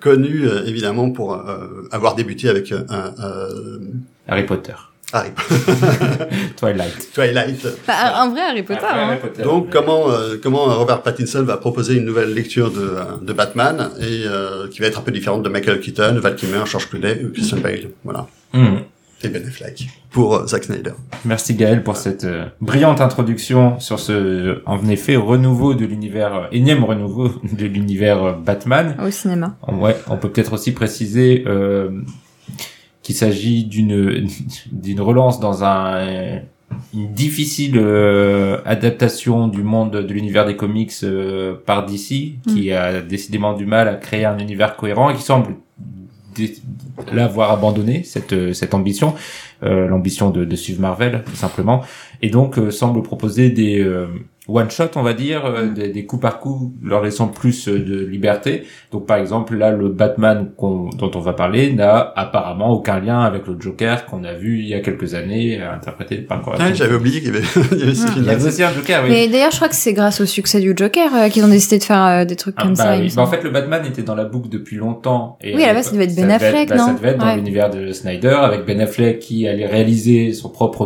connu 0.00 0.46
euh, 0.46 0.64
évidemment 0.66 1.10
pour 1.10 1.34
euh, 1.34 1.88
avoir 1.90 2.14
débuté 2.14 2.48
avec 2.48 2.70
euh, 2.72 2.80
un, 2.88 3.12
euh, 3.22 3.78
Harry 4.28 4.44
Potter. 4.44 4.74
Harry 5.12 5.30
Twilight. 6.56 7.12
Twilight. 7.12 7.66
Bah, 7.86 8.20
un 8.22 8.30
vrai 8.30 8.40
Harry 8.40 8.62
Potter. 8.62 8.80
Après, 8.84 8.98
hein. 9.00 9.08
Harry 9.10 9.20
Potter. 9.20 9.42
Donc 9.42 9.70
comment 9.70 10.10
euh, 10.10 10.36
comment 10.42 10.64
Robert 10.64 11.02
Pattinson 11.02 11.42
va 11.44 11.56
proposer 11.56 11.96
une 11.96 12.04
nouvelle 12.04 12.34
lecture 12.34 12.70
de, 12.70 12.80
euh, 12.80 13.02
de 13.22 13.32
Batman 13.32 13.90
et 14.00 14.24
euh, 14.26 14.68
qui 14.68 14.80
va 14.80 14.86
être 14.86 14.98
un 14.98 15.02
peu 15.02 15.12
différente 15.12 15.42
de 15.42 15.48
Michael 15.48 15.80
Keaton, 15.80 16.18
Val 16.20 16.34
Kilmer, 16.34 16.62
George 16.66 16.88
Clooney 16.88 17.24
ou 17.24 17.32
Christian 17.32 17.58
Bale. 17.58 17.90
Voilà. 18.02 18.26
Mhm. 18.52 18.80
Et 19.24 19.28
Ben 19.28 19.46
Affleck 19.46 19.88
pour 20.10 20.34
euh, 20.34 20.46
Zack 20.46 20.64
Snyder. 20.64 20.92
Merci 21.24 21.54
Gaël 21.54 21.82
pour 21.82 21.96
cette 21.96 22.24
euh, 22.24 22.46
brillante 22.60 23.00
introduction 23.00 23.78
sur 23.80 23.98
ce, 23.98 24.62
en 24.66 24.86
effet, 24.88 25.16
renouveau 25.16 25.74
de 25.74 25.84
l'univers, 25.84 26.34
euh, 26.34 26.46
énième 26.52 26.84
renouveau 26.84 27.28
de 27.52 27.66
l'univers 27.66 28.22
euh, 28.22 28.32
Batman. 28.32 28.96
Au 29.04 29.10
cinéma. 29.10 29.56
Ouais, 29.68 29.96
on 30.08 30.16
peut 30.16 30.30
peut-être 30.30 30.52
aussi 30.54 30.72
préciser 30.72 31.44
euh, 31.46 32.02
qu'il 33.02 33.14
s'agit 33.14 33.64
d'une 33.64 34.28
d'une 34.72 35.00
relance 35.00 35.40
dans 35.40 35.64
un 35.64 36.40
une 36.92 37.12
difficile 37.12 37.76
euh, 37.76 38.58
adaptation 38.64 39.48
du 39.48 39.62
monde 39.62 39.92
de 39.92 40.12
l'univers 40.12 40.46
des 40.46 40.56
comics 40.56 40.92
euh, 41.02 41.54
par 41.66 41.86
DC, 41.86 42.38
qui 42.46 42.72
a 42.72 43.00
décidément 43.00 43.54
du 43.54 43.66
mal 43.66 43.88
à 43.88 43.94
créer 43.94 44.24
un 44.24 44.38
univers 44.38 44.76
cohérent 44.76 45.10
et 45.10 45.14
qui 45.14 45.22
semble 45.22 45.54
l'avoir 47.12 47.50
abandonné 47.50 48.02
cette 48.04 48.32
euh, 48.32 48.52
cette 48.52 48.74
ambition, 48.74 49.14
euh, 49.62 49.86
l'ambition 49.88 50.30
de, 50.30 50.44
de 50.44 50.56
suivre 50.56 50.80
Marvel 50.80 51.22
tout 51.26 51.36
simplement, 51.36 51.82
et 52.22 52.30
donc 52.30 52.58
euh, 52.58 52.70
semble 52.70 53.02
proposer 53.02 53.50
des 53.50 53.84
one 54.46 54.70
shot 54.70 54.90
on 54.96 55.02
va 55.02 55.14
dire, 55.14 55.44
euh, 55.46 55.68
des, 55.68 55.88
des 55.88 56.04
coups 56.06 56.20
par 56.22 56.38
coup, 56.40 56.74
leur 56.82 57.02
laissant 57.02 57.28
plus 57.28 57.68
euh, 57.68 57.78
de 57.78 58.04
liberté. 58.04 58.64
Donc 58.92 59.06
par 59.06 59.16
exemple 59.16 59.56
là 59.56 59.70
le 59.70 59.88
Batman 59.88 60.50
qu'on- 60.56 60.90
dont 60.90 61.10
on 61.14 61.20
va 61.20 61.32
parler 61.32 61.72
n'a 61.72 62.12
apparemment 62.16 62.70
aucun 62.70 63.00
lien 63.00 63.20
avec 63.20 63.46
le 63.46 63.56
Joker 63.58 64.04
qu'on 64.06 64.22
a 64.24 64.34
vu 64.34 64.58
il 64.58 64.66
y 64.68 64.74
a 64.74 64.80
quelques 64.80 65.14
années 65.14 65.60
euh, 65.60 65.72
interprété 65.72 66.16
par 66.18 66.42
Ah, 66.58 66.72
J'avais 66.74 66.94
oublié 66.94 67.20
qu'il 67.20 67.34
y 67.34 67.36
avait, 67.36 67.46
il 67.72 67.78
y 67.78 67.82
avait 67.84 67.94
ce 67.94 68.06
Ah. 68.06 68.12
il 68.16 68.24
y 68.24 68.28
avait 68.30 68.46
aussi 68.46 68.62
un 68.62 68.72
Joker, 68.72 69.02
oui. 69.04 69.10
Mais 69.10 69.28
d'ailleurs, 69.28 69.50
je 69.50 69.56
crois 69.56 69.68
que 69.68 69.74
c'est 69.76 69.92
grâce 69.94 70.20
au 70.20 70.26
succès 70.26 70.60
du 70.60 70.74
Joker 70.76 71.10
euh, 71.14 71.28
qu'ils 71.28 71.44
ont 71.44 71.48
décidé 71.48 71.78
de 71.78 71.84
faire 71.84 72.04
euh, 72.04 72.24
des 72.24 72.36
trucs 72.36 72.54
Ah, 72.58 72.62
comme 72.64 72.74
bah 72.74 72.84
ça. 72.84 72.98
oui. 72.98 73.12
Bah, 73.16 73.22
en 73.22 73.26
fait, 73.26 73.42
le 73.42 73.50
Batman 73.50 73.82
était 73.86 74.02
dans 74.02 74.14
la 74.14 74.24
boucle 74.24 74.48
depuis 74.50 74.76
longtemps. 74.76 75.38
Et 75.42 75.54
Oui, 75.56 75.64
à 75.64 75.68
la 75.68 75.74
base, 75.74 75.86
ça 75.86 75.92
devait 75.92 76.04
être 76.04 76.10
ça 76.10 76.20
Ben 76.22 76.26
devait 76.36 76.46
Affleck, 76.48 76.68
bah, 76.68 76.76
Ça 76.78 76.86
non 76.86 76.94
devait 76.94 77.08
être 77.08 77.18
dans 77.18 77.26
Ouais. 77.26 77.36
l'univers 77.36 77.70
de 77.70 77.92
Snyder, 77.92 78.36
avec 78.42 78.66
Ben 78.66 78.80
Affleck 78.80 79.18
qui 79.20 79.48
allait 79.48 79.66
réaliser 79.66 80.32
son 80.32 80.50
propre 80.50 80.84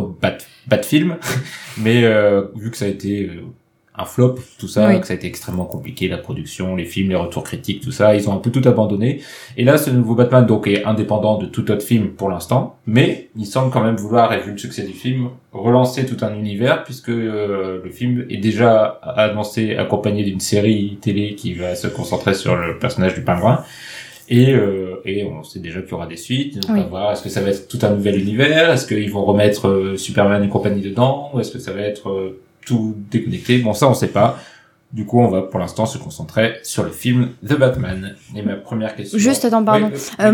Bat, 0.69 0.77
Bat-film. 0.77 1.17
Mais 1.77 2.03
euh, 2.03 2.43
vu 2.55 2.71
que 2.71 2.77
ça 2.77 2.85
a 2.85 2.89
été 2.89 3.25
euh, 3.25 3.41
un 3.95 4.05
flop, 4.05 4.35
tout 4.57 4.67
ça, 4.67 4.87
Oui. 4.87 5.01
que 5.01 5.07
ça 5.07 5.13
a 5.13 5.15
été 5.17 5.27
extrêmement 5.27 5.65
compliqué, 5.65 6.07
la 6.07 6.17
production, 6.17 6.75
les 6.75 6.85
films, 6.85 7.09
les 7.09 7.15
retours 7.15 7.43
critiques, 7.43 7.83
tout 7.83 7.91
ça, 7.91 8.15
ils 8.15 8.29
ont 8.29 8.33
un 8.33 8.37
peu 8.37 8.49
tout 8.49 8.65
abandonné. 8.67 9.21
Et 9.57 9.65
là, 9.65 9.77
ce 9.77 9.89
nouveau 9.89 10.15
Batman, 10.15 10.45
donc, 10.45 10.67
est 10.67 10.85
indépendant 10.85 11.37
de 11.37 11.45
tout 11.45 11.69
autre 11.69 11.83
film 11.83 12.09
pour 12.09 12.29
l'instant, 12.29 12.77
mais 12.85 13.29
il 13.35 13.45
semble 13.45 13.71
quand 13.71 13.83
même 13.83 13.97
vouloir, 13.97 14.31
et 14.33 14.39
vu 14.39 14.51
le 14.51 14.57
succès 14.57 14.83
du 14.83 14.93
film, 14.93 15.29
relancer 15.51 16.05
tout 16.05 16.23
un 16.23 16.33
univers, 16.33 16.83
puisque 16.85 17.09
euh, 17.09 17.81
le 17.83 17.91
film 17.91 18.25
est 18.29 18.37
déjà 18.37 18.85
annoncé 19.03 19.75
accompagné 19.75 20.23
d'une 20.23 20.39
série 20.39 20.97
télé 21.01 21.35
qui 21.35 21.53
va 21.53 21.75
se 21.75 21.87
concentrer 21.87 22.33
sur 22.33 22.55
le 22.55 22.79
personnage 22.79 23.15
du 23.15 23.21
pingouin. 23.21 23.63
Et, 24.31 24.53
euh, 24.53 25.01
et 25.05 25.25
on 25.25 25.43
sait 25.43 25.59
déjà 25.59 25.81
qu'il 25.81 25.91
y 25.91 25.93
aura 25.95 26.05
des 26.07 26.17
suites. 26.17 26.59
Donc 26.59 26.71
Oui. 26.71 26.79
on 26.81 26.83
va 26.83 26.89
voir, 26.89 27.11
est-ce 27.13 27.23
que 27.23 27.29
ça 27.29 27.41
va 27.41 27.49
être 27.49 27.67
tout 27.67 27.79
un 27.81 27.89
nouvel 27.89 28.19
univers? 28.19 28.71
Est-ce 28.71 28.85
qu'ils 28.85 29.11
vont 29.11 29.25
remettre 29.25 29.67
euh, 29.67 29.97
Superman 29.97 30.43
et 30.43 30.49
compagnie 30.49 30.81
dedans? 30.81 31.31
Ou 31.33 31.39
est-ce 31.39 31.51
que 31.51 31.59
ça 31.59 31.71
va 31.71 31.81
être 31.81 32.09
euh, 32.09 32.39
tout 32.65 32.95
déconnecté? 33.09 33.57
Bon, 33.59 33.73
ça, 33.73 33.89
on 33.89 33.93
sait 33.95 34.09
pas. 34.09 34.37
Du 34.91 35.05
coup, 35.05 35.19
on 35.19 35.27
va 35.27 35.43
pour 35.43 35.59
l'instant 35.59 35.85
se 35.85 35.99
concentrer 35.99 36.55
sur 36.63 36.83
le 36.83 36.89
film 36.89 37.29
The 37.47 37.53
Batman. 37.57 38.15
Et 38.35 38.41
ma 38.41 38.53
première 38.55 38.95
question... 38.95 39.17
Juste, 39.19 39.45
attends, 39.45 39.63
pardon. 39.63 39.91
Oui, 39.93 40.25
Euh, 40.25 40.31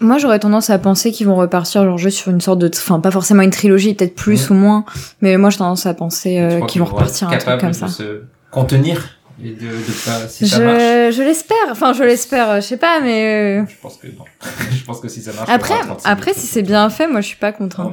moi- 0.00 0.18
j'aurais 0.18 0.40
tendance 0.40 0.68
à 0.70 0.78
penser 0.78 1.12
qu'ils 1.12 1.26
vont 1.28 1.36
repartir 1.36 1.84
genre 1.84 1.96
juste 1.98 2.18
sur 2.18 2.30
une 2.32 2.40
sorte 2.40 2.58
de, 2.58 2.68
enfin 2.68 2.98
pas 2.98 3.12
forcément 3.12 3.42
une 3.42 3.50
trilogie, 3.50 3.94
peut-être 3.94 4.16
plus 4.16 4.50
ou 4.50 4.54
moins, 4.54 4.84
mais 5.20 5.36
moi 5.36 5.50
j'ai 5.50 5.58
tendance 5.58 5.86
à 5.86 5.94
penser 5.94 6.40
euh, 6.40 6.60
qu'ils 6.66 6.80
vont 6.80 6.86
repartir 6.88 7.28
un 7.28 7.36
truc 7.38 7.60
comme 7.60 7.70
de 7.70 7.74
ça. 7.74 7.86
se 7.88 8.22
contenir? 8.50 9.10
Et 9.42 9.50
de, 9.50 9.66
de 9.66 10.04
pas... 10.04 10.28
Si 10.28 10.46
ça 10.48 10.58
marche 10.60 10.80
Je, 11.14 11.22
l'espère, 11.22 11.56
enfin 11.70 11.92
je 11.92 12.04
l'espère, 12.04 12.56
je 12.56 12.66
sais 12.66 12.76
pas, 12.76 13.00
mais 13.00 13.60
euh, 13.62 13.64
Je 13.66 13.74
pense 13.82 13.96
que 13.96 14.06
non. 14.08 14.24
je 14.70 14.84
pense 14.84 15.00
que 15.00 15.08
si 15.08 15.22
ça 15.22 15.32
marche... 15.32 15.48
après, 15.50 15.74
il 15.74 15.78
y 15.78 15.80
aura 15.80 15.96
36 15.96 16.06
après 16.08 16.34
si 16.34 16.46
c'est 16.46 16.62
bien 16.62 16.88
fait, 16.90 17.06
moi 17.06 17.20
je 17.20 17.26
suis 17.28 17.36
pas 17.36 17.52
contre. 17.52 17.80
hein. 17.80 17.92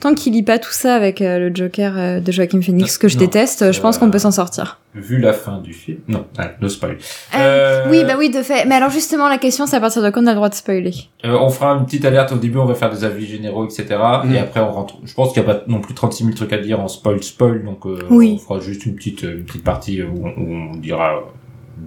Tant 0.00 0.14
qu'il 0.14 0.32
lit 0.32 0.42
pas 0.42 0.58
tout 0.58 0.72
ça 0.72 0.94
avec 0.94 1.20
euh, 1.20 1.38
le 1.38 1.54
Joker 1.54 1.94
euh, 1.96 2.20
de 2.20 2.32
Joaquin 2.32 2.60
Phoenix 2.60 2.98
que 2.98 3.08
je 3.08 3.14
Non, 3.16 3.20
déteste, 3.20 3.72
je 3.72 3.80
pense 3.80 3.98
qu'on 3.98 4.10
peut 4.10 4.18
s'en 4.18 4.30
sortir. 4.32 4.80
Vu 4.94 5.18
la 5.18 5.32
fin 5.32 5.58
du 5.58 5.72
film... 5.72 5.98
Non, 6.08 6.24
no 6.60 6.68
spoil. 6.68 6.98
Euh, 7.34 7.84
Euh, 7.84 7.90
Oui, 7.90 8.02
bah 8.04 8.14
oui, 8.18 8.28
de 8.30 8.42
fait. 8.42 8.64
Mais 8.66 8.74
alors 8.74 8.90
justement, 8.90 9.28
la 9.28 9.38
question, 9.38 9.66
c'est 9.66 9.76
à 9.76 9.80
partir 9.80 10.02
de 10.02 10.10
quand 10.10 10.22
on 10.22 10.26
a 10.26 10.30
le 10.30 10.36
droit 10.36 10.48
de 10.48 10.54
spoiler 10.54 10.90
Euh, 11.24 11.36
on 11.40 11.48
fera 11.48 11.74
une 11.76 11.84
petite 11.84 12.04
alerte 12.04 12.32
au 12.32 12.36
début, 12.38 12.58
on 12.58 12.64
va 12.64 12.74
faire 12.74 12.90
des 12.90 13.04
avis 13.04 13.24
généraux, 13.26 13.64
etc. 13.66 13.86
Mhm. 14.24 14.34
Et 14.34 14.38
après, 14.38 14.58
on 14.60 14.72
rentre. 14.72 14.96
Je 15.04 15.14
pense 15.14 15.32
qu'il 15.32 15.42
n'y 15.44 15.48
a 15.48 15.54
pas 15.54 15.62
non 15.68 15.80
plus 15.80 15.94
36 15.94 16.24
000 16.24 16.34
trucs 16.36 16.52
à 16.52 16.58
dire 16.58 16.80
en 16.80 16.88
spoil, 16.88 17.22
spoil. 17.22 17.64
Donc, 17.64 17.86
euh, 17.86 17.98
Oui. 18.10 18.32
on 18.34 18.38
fera 18.38 18.58
juste 18.60 18.84
une 18.84 18.96
petite, 18.96 19.22
une 19.22 19.44
petite 19.44 19.62
partie 19.64 20.02
où 20.02 20.24
on, 20.26 20.30
où 20.42 20.54
on 20.72 20.76
dira 20.76 21.14
euh, 21.18 21.20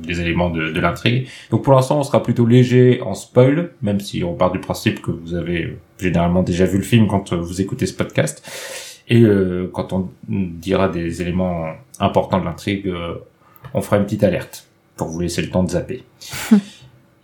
des 0.08 0.22
éléments 0.22 0.50
de, 0.50 0.72
de 0.72 0.80
l'intrigue. 0.80 1.28
Donc, 1.52 1.64
pour 1.64 1.74
l'instant, 1.74 2.00
on 2.00 2.04
sera 2.04 2.24
plutôt 2.24 2.46
léger 2.46 3.02
en 3.06 3.16
spoil, 3.16 3.72
même 3.82 4.00
si 4.00 4.24
on 4.24 4.34
part 4.34 4.52
du 4.54 4.60
principe 4.60 5.02
que 5.02 5.12
vous 5.12 5.36
avez 5.36 5.78
généralement 6.00 6.42
déjà 6.42 6.66
vu 6.66 6.78
le 6.78 6.84
film 6.84 7.08
quand 7.08 7.34
vous 7.34 7.60
écoutez 7.60 7.86
ce 7.86 7.94
podcast. 7.94 8.42
Et 9.08 9.22
euh, 9.22 9.70
quand 9.74 9.94
on 9.94 10.10
dira 10.28 10.90
des 10.90 11.22
éléments 11.22 11.68
importants 12.00 12.40
de 12.40 12.46
l'intrigue, 12.46 12.88
euh, 12.88 13.16
on 13.74 13.82
fera 13.82 13.98
une 13.98 14.04
petite 14.04 14.24
alerte 14.24 14.68
pour 14.96 15.08
vous 15.08 15.20
laisser 15.20 15.42
le 15.42 15.50
temps 15.50 15.64
de 15.64 15.72
zapper. 15.72 16.04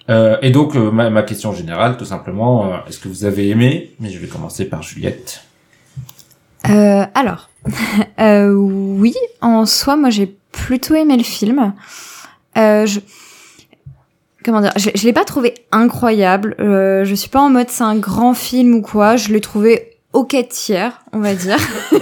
Euh, 0.09 0.37
et 0.41 0.49
donc, 0.49 0.75
euh, 0.75 0.89
ma, 0.89 1.11
ma 1.11 1.21
question 1.21 1.53
générale, 1.53 1.95
tout 1.95 2.05
simplement, 2.05 2.65
euh, 2.65 2.77
est-ce 2.87 2.97
que 2.97 3.07
vous 3.07 3.25
avez 3.25 3.49
aimé? 3.49 3.91
Mais 3.99 4.09
je 4.09 4.17
vais 4.17 4.25
commencer 4.25 4.65
par 4.65 4.81
Juliette. 4.81 5.43
Euh, 6.67 7.05
alors, 7.13 7.49
euh, 8.19 8.51
oui, 8.51 9.13
en 9.41 9.67
soi, 9.67 9.95
moi 9.95 10.09
j'ai 10.09 10.35
plutôt 10.51 10.95
aimé 10.95 11.15
le 11.15 11.23
film. 11.23 11.73
Euh, 12.57 12.85
je... 12.85 13.01
Comment 14.43 14.61
dire 14.61 14.73
Je, 14.77 14.89
je 14.95 15.03
l'ai 15.03 15.13
pas 15.13 15.25
trouvé 15.25 15.53
incroyable. 15.71 16.55
Euh, 16.59 17.05
je 17.05 17.13
suis 17.13 17.29
pas 17.29 17.41
en 17.41 17.49
mode 17.49 17.69
c'est 17.69 17.83
un 17.83 17.97
grand 17.97 18.33
film 18.33 18.73
ou 18.75 18.81
quoi. 18.81 19.15
Je 19.15 19.31
l'ai 19.31 19.41
trouvé 19.41 19.98
ok 20.13 20.35
tiers, 20.49 21.01
on 21.13 21.19
va 21.19 21.33
dire. 21.35 21.57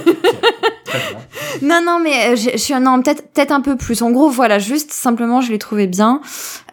Non, 1.60 1.80
non, 1.84 1.98
mais 2.02 2.32
euh, 2.32 2.36
je, 2.36 2.56
suis 2.56 2.72
non 2.74 3.02
peut-être 3.02 3.32
peut-être 3.32 3.50
un 3.50 3.60
peu 3.60 3.76
plus. 3.76 4.00
En 4.02 4.12
gros, 4.12 4.30
voilà, 4.30 4.60
juste 4.60 4.92
simplement, 4.92 5.40
je 5.40 5.50
l'ai 5.50 5.58
trouvé 5.58 5.88
bien. 5.88 6.20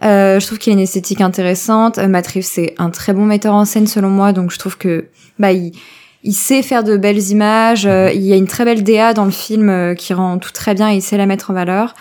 Euh, 0.04 0.40
je 0.40 0.46
trouve 0.46 0.60
qu'il 0.60 0.72
a 0.72 0.76
une 0.76 0.80
esthétique 0.80 1.22
intéressante. 1.22 1.98
Euh, 1.98 2.08
Matt 2.08 2.28
Reeves, 2.28 2.44
c'est 2.46 2.76
un 2.78 2.92
très 2.92 3.12
bon 3.14 3.26
metteur 3.26 3.56
en 3.56 3.66
scène 3.66 3.88
selon 3.88 4.10
moi, 4.10 4.32
donc 4.32 4.52
je 4.52 4.60
trouve 4.60 4.78
que 4.78 5.08
bah 5.40 5.52
il 5.54 5.72
il 6.26 6.34
sait 6.34 6.64
faire 6.64 6.84
de 6.84 6.98
belles 6.98 7.22
images. 7.30 7.86
euh, 7.86 8.12
il 8.12 8.24
y 8.24 8.34
a 8.34 8.36
une 8.36 8.48
très 8.48 8.66
belle 8.66 8.84
DA 8.84 9.14
dans 9.14 9.26
le 9.26 9.32
film 9.32 9.70
euh, 9.70 9.94
qui 9.94 10.12
rend 10.12 10.40
tout 10.40 10.52
très 10.52 10.74
bien. 10.74 10.92
Et 10.92 10.96
il 10.96 11.02
sait 11.02 11.18
la 11.18 11.28
mettre 11.28 11.52
en 11.52 11.54
valeur. 11.54 11.94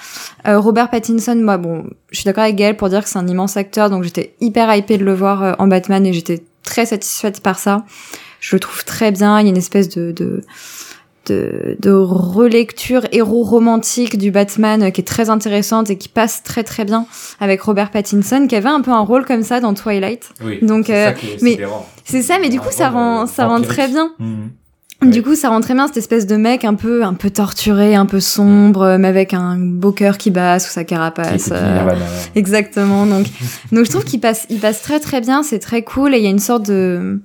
Euh, 0.49 0.59
Robert 0.59 0.89
Pattinson, 0.89 1.37
moi, 1.37 1.59
bon, 1.59 1.85
je 2.11 2.21
suis 2.21 2.25
d'accord 2.25 2.45
avec 2.45 2.57
Gaël 2.57 2.75
pour 2.75 2.89
dire 2.89 3.05
que 3.05 3.09
c'est 3.09 3.19
un 3.19 3.29
immense 3.29 3.59
acteur, 3.59 3.91
donc 3.91 4.03
j'étais 4.03 4.35
hyper 4.41 4.75
hypée 4.75 4.97
de 4.97 5.05
le 5.05 5.13
voir 5.13 5.43
euh, 5.43 5.53
en 5.59 5.67
Batman 5.67 6.07
et 6.07 6.15
j'étais 6.15 6.43
très 6.63 6.87
satisfaite 6.87 7.43
par 7.43 7.59
ça. 7.59 7.85
Je 8.45 8.57
le 8.57 8.61
trouve 8.61 8.85
très 8.85 9.11
bien. 9.11 9.41
Il 9.41 9.45
y 9.45 9.47
a 9.47 9.51
une 9.51 9.57
espèce 9.57 9.89
de, 9.89 10.13
de 10.13 10.43
de, 11.27 11.79
de 11.81 11.91
relecture 11.91 13.07
héros 13.11 13.45
romantique 13.45 14.19
du 14.19 14.31
Batman 14.31 14.83
euh, 14.83 14.91
qui 14.91 15.01
est 15.01 15.05
très 15.05 15.31
intéressante 15.31 15.89
et 15.89 15.97
qui 15.97 16.11
passe 16.11 16.43
très 16.43 16.63
très 16.63 16.85
bien 16.85 17.07
avec 17.41 17.63
Robert 17.63 17.91
Pattinson 17.91 18.47
qui 18.47 18.55
avait 18.55 18.69
un 18.69 18.83
peu 18.83 18.91
un 18.91 19.01
rôle 19.01 19.25
comme 19.25 19.43
ça 19.43 19.61
dans 19.61 19.73
Twilight. 19.73 20.29
Oui. 20.45 20.59
Donc, 20.61 20.85
c'est 20.89 21.07
euh, 21.07 21.13
ça 21.15 21.19
mais. 21.41 21.59
C'est 22.05 22.21
ça, 22.21 22.39
mais 22.39 22.51
du 22.51 22.61
coup 22.61 22.69
ça 22.71 22.89
Un 22.89 22.91
rend 22.91 23.27
ça 23.27 23.45
euh, 23.45 23.49
rend 23.49 23.63
très 23.63 23.89
bien. 23.89 24.13
Mhm. 24.19 24.51
Ouais. 25.03 25.09
Du 25.11 25.23
coup, 25.23 25.35
ça 25.35 25.49
rend 25.49 25.61
très 25.61 25.75
bien 25.75 25.87
cette 25.87 25.97
espèce 25.97 26.27
de 26.27 26.37
mec 26.37 26.65
un 26.65 26.75
peu 26.75 27.05
un 27.05 27.15
peu 27.15 27.31
torturé, 27.31 27.95
un 27.95 28.07
peu 28.07 28.21
sombre, 28.21 28.83
euh, 28.83 28.99
mais 28.99 29.09
avec 29.09 29.33
un 29.33 29.57
beau 29.59 29.93
cœur 29.93 30.19
qui 30.19 30.31
bat 30.31 30.59
sous 30.59 30.71
sa 30.71 30.85
carapace. 30.85 31.49
euh. 31.53 31.89
Exactement. 32.35 33.07
Donc, 33.07 33.27
donc 33.73 33.87
je 33.87 33.91
trouve 33.91 34.05
qu'il 34.05 34.21
passe, 34.21 34.47
il 34.51 34.61
passe 34.61 34.83
très 34.83 35.01
très 35.01 35.23
bien. 35.23 35.43
C'est 35.43 35.59
très 35.59 35.83
cool 35.83 36.15
et 36.15 36.19
il 36.19 36.25
y 36.25 36.27
a 36.27 36.31
une 36.31 36.39
sorte 36.39 36.67
de 36.67 37.21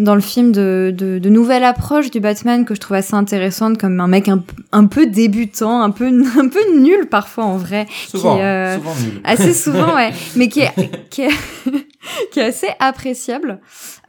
dans 0.00 0.14
le 0.14 0.20
film 0.20 0.50
de, 0.50 0.92
de, 0.96 1.18
de 1.18 1.28
nouvelle 1.28 1.62
approche 1.62 2.10
du 2.10 2.18
Batman 2.20 2.64
que 2.64 2.74
je 2.74 2.80
trouve 2.80 2.96
assez 2.96 3.14
intéressante, 3.14 3.78
comme 3.78 4.00
un 4.00 4.08
mec 4.08 4.28
un, 4.28 4.42
un 4.72 4.86
peu 4.86 5.06
débutant, 5.06 5.82
un 5.82 5.90
peu 5.90 6.06
un 6.38 6.48
peu 6.48 6.78
nul 6.78 7.06
parfois 7.08 7.44
en 7.44 7.56
vrai, 7.58 7.86
Souvent, 8.08 8.36
qui, 8.36 8.42
euh, 8.42 8.76
souvent 8.76 8.94
nul. 8.94 9.20
assez 9.24 9.54
souvent 9.54 9.94
ouais, 9.96 10.10
mais 10.36 10.48
qui 10.48 10.60
est 10.60 10.72
qui 11.10 11.22
est, 11.22 11.30
qui 12.32 12.40
est 12.40 12.44
assez 12.44 12.68
appréciable. 12.78 13.60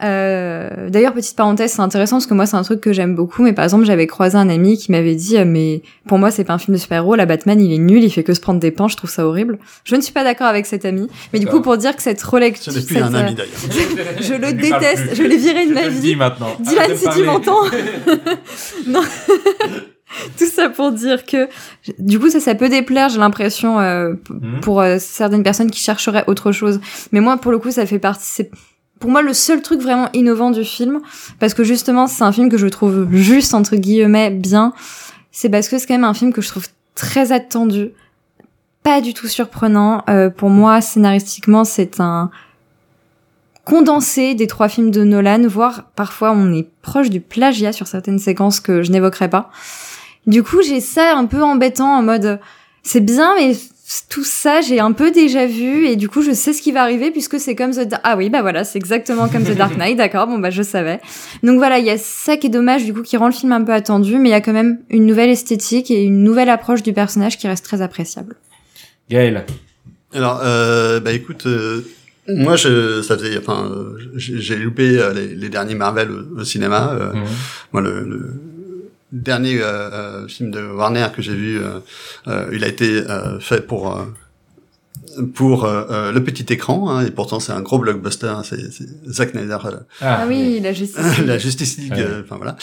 Euh, 0.03 0.89
D'ailleurs, 0.89 1.13
petite 1.13 1.35
parenthèse, 1.35 1.73
c'est 1.73 1.81
intéressant 1.81 2.17
parce 2.17 2.25
que 2.27 2.33
moi 2.33 2.45
c'est 2.45 2.55
un 2.55 2.63
truc 2.63 2.81
que 2.81 2.93
j'aime 2.93 3.15
beaucoup. 3.15 3.43
Mais 3.43 3.53
par 3.53 3.63
exemple, 3.65 3.85
j'avais 3.85 4.07
croisé 4.07 4.37
un 4.37 4.49
ami 4.49 4.77
qui 4.77 4.91
m'avait 4.91 5.15
dit, 5.15 5.37
euh, 5.37 5.45
mais 5.45 5.81
pour 6.07 6.17
moi 6.17 6.31
c'est 6.31 6.43
pas 6.43 6.53
un 6.53 6.57
film 6.57 6.75
de 6.75 6.81
super-héros. 6.81 7.15
La 7.15 7.25
Batman, 7.25 7.59
il 7.59 7.73
est 7.73 7.77
nul, 7.77 8.03
il 8.03 8.09
fait 8.09 8.23
que 8.23 8.33
se 8.33 8.39
prendre 8.41 8.59
des 8.59 8.71
pains. 8.71 8.87
Je 8.87 8.95
trouve 8.95 9.09
ça 9.09 9.25
horrible. 9.27 9.59
Je 9.83 9.95
ne 9.95 10.01
suis 10.01 10.13
pas 10.13 10.23
d'accord 10.23 10.47
avec 10.47 10.65
cet 10.65 10.85
ami. 10.85 11.07
Mais 11.33 11.39
du 11.39 11.47
coup, 11.47 11.61
pour 11.61 11.77
dire 11.77 11.95
que 11.95 12.01
cette 12.01 12.19
Ce 12.21 12.25
relecture, 12.25 12.73
un 12.73 13.13
euh, 13.13 13.19
ami 13.19 13.35
d'ailleurs. 13.35 13.51
je 14.21 14.33
le 14.33 14.53
déteste, 14.53 15.15
je 15.15 15.23
l'ai 15.23 15.37
viré 15.37 15.65
de 15.65 15.69
Je 15.69 15.73
ma 15.73 15.87
vie. 15.89 15.99
dis 15.99 16.15
maintenant. 16.15 16.55
Dylan, 16.59 16.95
si 16.95 17.09
tu 17.09 17.23
m'entends. 17.23 17.63
non. 18.87 19.01
Tout 20.37 20.45
ça 20.45 20.69
pour 20.69 20.91
dire 20.91 21.25
que, 21.25 21.47
du 21.99 22.19
coup, 22.19 22.29
ça, 22.29 22.39
ça 22.39 22.55
peut 22.55 22.69
déplaire, 22.69 23.09
j'ai 23.09 23.19
l'impression, 23.19 23.79
euh, 23.79 24.13
Mhm. 24.29 24.59
pour 24.61 24.81
euh, 24.81 24.97
certaines 24.99 25.43
personnes 25.43 25.71
qui 25.71 25.79
chercheraient 25.79 26.23
autre 26.27 26.51
chose. 26.51 26.79
Mais 27.11 27.19
moi, 27.21 27.37
pour 27.37 27.51
le 27.51 27.59
coup, 27.59 27.71
ça 27.71 27.85
fait 27.85 27.99
partie, 27.99 28.25
c'est 28.25 28.51
pour 28.99 29.09
moi 29.09 29.21
le 29.21 29.33
seul 29.33 29.61
truc 29.61 29.81
vraiment 29.81 30.09
innovant 30.13 30.51
du 30.51 30.63
film, 30.63 30.99
parce 31.39 31.53
que 31.53 31.63
justement, 31.63 32.07
c'est 32.07 32.23
un 32.23 32.31
film 32.31 32.49
que 32.49 32.57
je 32.57 32.67
trouve 32.67 33.07
juste, 33.11 33.53
entre 33.53 33.75
guillemets, 33.75 34.29
bien. 34.29 34.73
C'est 35.31 35.49
parce 35.49 35.69
que 35.69 35.77
c'est 35.79 35.87
quand 35.87 35.95
même 35.95 36.03
un 36.03 36.13
film 36.13 36.33
que 36.33 36.41
je 36.41 36.49
trouve 36.49 36.67
très 36.93 37.31
attendu, 37.31 37.91
pas 38.83 38.99
du 39.01 39.13
tout 39.13 39.27
surprenant. 39.27 40.03
Euh, 40.09 40.29
pour 40.29 40.49
moi, 40.49 40.81
scénaristiquement, 40.81 41.63
c'est 41.63 41.99
un 41.99 42.29
condensé 43.63 44.33
des 44.35 44.47
trois 44.47 44.67
films 44.69 44.91
de 44.91 45.03
Nolan, 45.03 45.47
voire 45.47 45.83
parfois 45.95 46.31
on 46.33 46.51
est 46.53 46.67
proche 46.81 47.09
du 47.09 47.21
plagiat 47.21 47.71
sur 47.71 47.87
certaines 47.87 48.19
séquences 48.19 48.59
que 48.59 48.81
je 48.81 48.91
n'évoquerai 48.91 49.29
pas. 49.29 49.49
Du 50.27 50.43
coup, 50.43 50.61
j'ai 50.61 50.79
ça 50.81 51.15
un 51.15 51.25
peu 51.25 51.41
embêtant 51.41 51.97
en 51.97 52.03
mode 52.03 52.39
c'est 52.83 52.99
bien 53.01 53.35
mais 53.37 53.53
tout 54.09 54.23
ça, 54.23 54.61
j'ai 54.61 54.79
un 54.79 54.93
peu 54.93 55.11
déjà 55.11 55.45
vu 55.45 55.85
et 55.85 55.97
du 55.97 56.07
coup, 56.07 56.21
je 56.21 56.31
sais 56.31 56.53
ce 56.53 56.61
qui 56.61 56.71
va 56.71 56.81
arriver 56.81 57.11
puisque 57.11 57.39
c'est 57.41 57.55
comme 57.55 57.71
The 57.71 57.95
Ah 58.03 58.15
oui, 58.15 58.29
bah 58.29 58.41
voilà, 58.41 58.63
c'est 58.63 58.77
exactement 58.79 59.27
comme 59.27 59.43
The 59.43 59.51
Dark 59.57 59.75
Knight, 59.75 59.97
d'accord, 59.97 60.27
bon 60.27 60.39
bah 60.39 60.49
je 60.49 60.63
savais. 60.63 61.01
Donc 61.43 61.57
voilà, 61.57 61.77
il 61.79 61.85
y 61.85 61.89
a 61.89 61.97
ça 61.97 62.37
qui 62.37 62.47
est 62.47 62.51
dommage 62.51 62.85
du 62.85 62.93
coup 62.93 63.01
qui 63.01 63.17
rend 63.17 63.25
le 63.27 63.33
film 63.33 63.51
un 63.51 63.61
peu 63.63 63.73
attendu, 63.73 64.17
mais 64.17 64.29
il 64.29 64.31
y 64.31 64.35
a 64.35 64.39
quand 64.41 64.53
même 64.53 64.79
une 64.89 65.05
nouvelle 65.05 65.29
esthétique 65.29 65.91
et 65.91 66.03
une 66.03 66.23
nouvelle 66.23 66.49
approche 66.49 66.83
du 66.83 66.93
personnage 66.93 67.37
qui 67.37 67.47
reste 67.47 67.65
très 67.65 67.81
appréciable. 67.81 68.35
Gaël. 69.09 69.43
Alors, 70.13 70.39
euh, 70.43 71.01
bah 71.01 71.11
écoute, 71.11 71.45
euh, 71.45 71.81
moi, 72.29 72.55
je, 72.55 73.01
ça 73.01 73.17
faisait, 73.17 73.37
enfin, 73.37 73.69
euh, 73.71 73.97
j'ai 74.15 74.55
loupé 74.55 74.99
euh, 74.99 75.13
les, 75.13 75.35
les 75.35 75.49
derniers 75.49 75.75
Marvel 75.75 76.09
au, 76.11 76.39
au 76.39 76.43
cinéma. 76.45 76.93
euh, 76.93 77.13
Mhm. 77.13 77.23
Moi, 77.73 77.81
le, 77.81 78.03
le 78.05 78.33
dernier 79.11 79.61
euh, 79.61 79.89
euh, 79.91 80.27
film 80.27 80.51
de 80.51 80.61
Warner 80.61 81.07
que 81.13 81.21
j'ai 81.21 81.35
vu, 81.35 81.59
euh, 82.27 82.49
il 82.53 82.63
a 82.63 82.67
été 82.67 83.03
fait 83.39 83.61
pour 83.61 84.05
pour 85.35 85.65
euh, 85.65 85.83
euh, 85.89 86.11
le 86.11 86.23
petit 86.23 86.51
écran, 86.53 86.89
hein, 86.89 87.05
et 87.05 87.11
pourtant 87.11 87.39
c'est 87.39 87.51
un 87.51 87.61
gros 87.61 87.79
blockbuster. 87.79 88.27
hein, 88.27 88.41
c'est 88.43 88.71
c'est 88.71 88.85
Zack 89.09 89.31
Snyder, 89.31 89.57
euh, 89.65 89.71
Ah, 90.01 90.25
oui, 90.27 90.59
la 90.61 90.73
justice. 90.73 90.97
la 91.25 91.37
Justice 91.37 91.77
League, 91.77 91.91
Ouais. 91.93 92.01
euh, 92.05 92.21
enfin 92.23 92.37
voilà, 92.37 92.55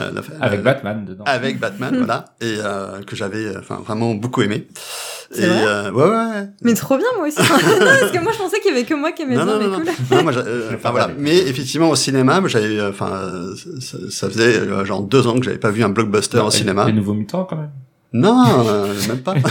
Euh, 0.00 0.10
la- 0.12 0.44
Avec 0.46 0.60
euh, 0.60 0.62
Batman 0.62 1.04
dedans. 1.06 1.24
avec 1.26 1.58
Batman, 1.58 1.94
voilà, 1.98 2.26
et 2.40 2.56
euh, 2.58 3.00
que 3.06 3.16
j'avais, 3.16 3.56
enfin 3.56 3.80
vraiment 3.84 4.14
beaucoup 4.14 4.42
aimé. 4.42 4.66
C'est 5.30 5.42
Et 5.42 5.46
vrai 5.46 5.64
euh, 5.66 5.90
ouais, 5.92 6.08
ouais. 6.08 6.48
Mais 6.62 6.74
trop 6.74 6.96
bien 6.96 7.06
moi 7.16 7.26
aussi. 7.28 7.38
non, 7.40 7.46
parce 7.78 8.12
que 8.12 8.22
moi 8.22 8.32
je 8.32 8.38
pensais 8.38 8.60
qu'il 8.60 8.70
y 8.72 8.74
avait 8.76 8.84
que 8.84 8.94
moi 8.94 9.12
qui 9.12 9.22
aimais 9.22 9.34
Non, 9.36 9.46
ça, 9.46 9.52
non, 9.52 9.58
mais 9.58 9.66
non, 9.66 9.76
cool. 9.80 10.16
non, 10.18 10.22
moi, 10.22 10.32
euh, 10.36 10.70
enfin 10.74 10.90
voilà. 10.90 11.10
Mais 11.18 11.36
effectivement, 11.38 11.90
au 11.90 11.96
cinéma, 11.96 12.40
moi, 12.40 12.48
j'avais, 12.48 12.80
enfin, 12.82 13.10
euh, 13.12 13.54
ça, 13.80 13.96
ça 14.10 14.28
faisait 14.30 14.58
euh, 14.58 14.84
genre 14.84 15.02
deux 15.02 15.26
ans 15.26 15.34
que 15.38 15.44
j'avais 15.44 15.58
pas 15.58 15.70
vu 15.70 15.82
un 15.82 15.88
blockbuster 15.88 16.38
au 16.38 16.48
Et- 16.48 16.52
cinéma. 16.52 16.84
Les 16.86 16.92
nouveaux 16.92 17.14
mutants 17.14 17.44
quand 17.44 17.56
même. 17.56 17.70
Non, 18.16 18.66
euh, 18.68 18.94
même 19.08 19.18
pas. 19.20 19.34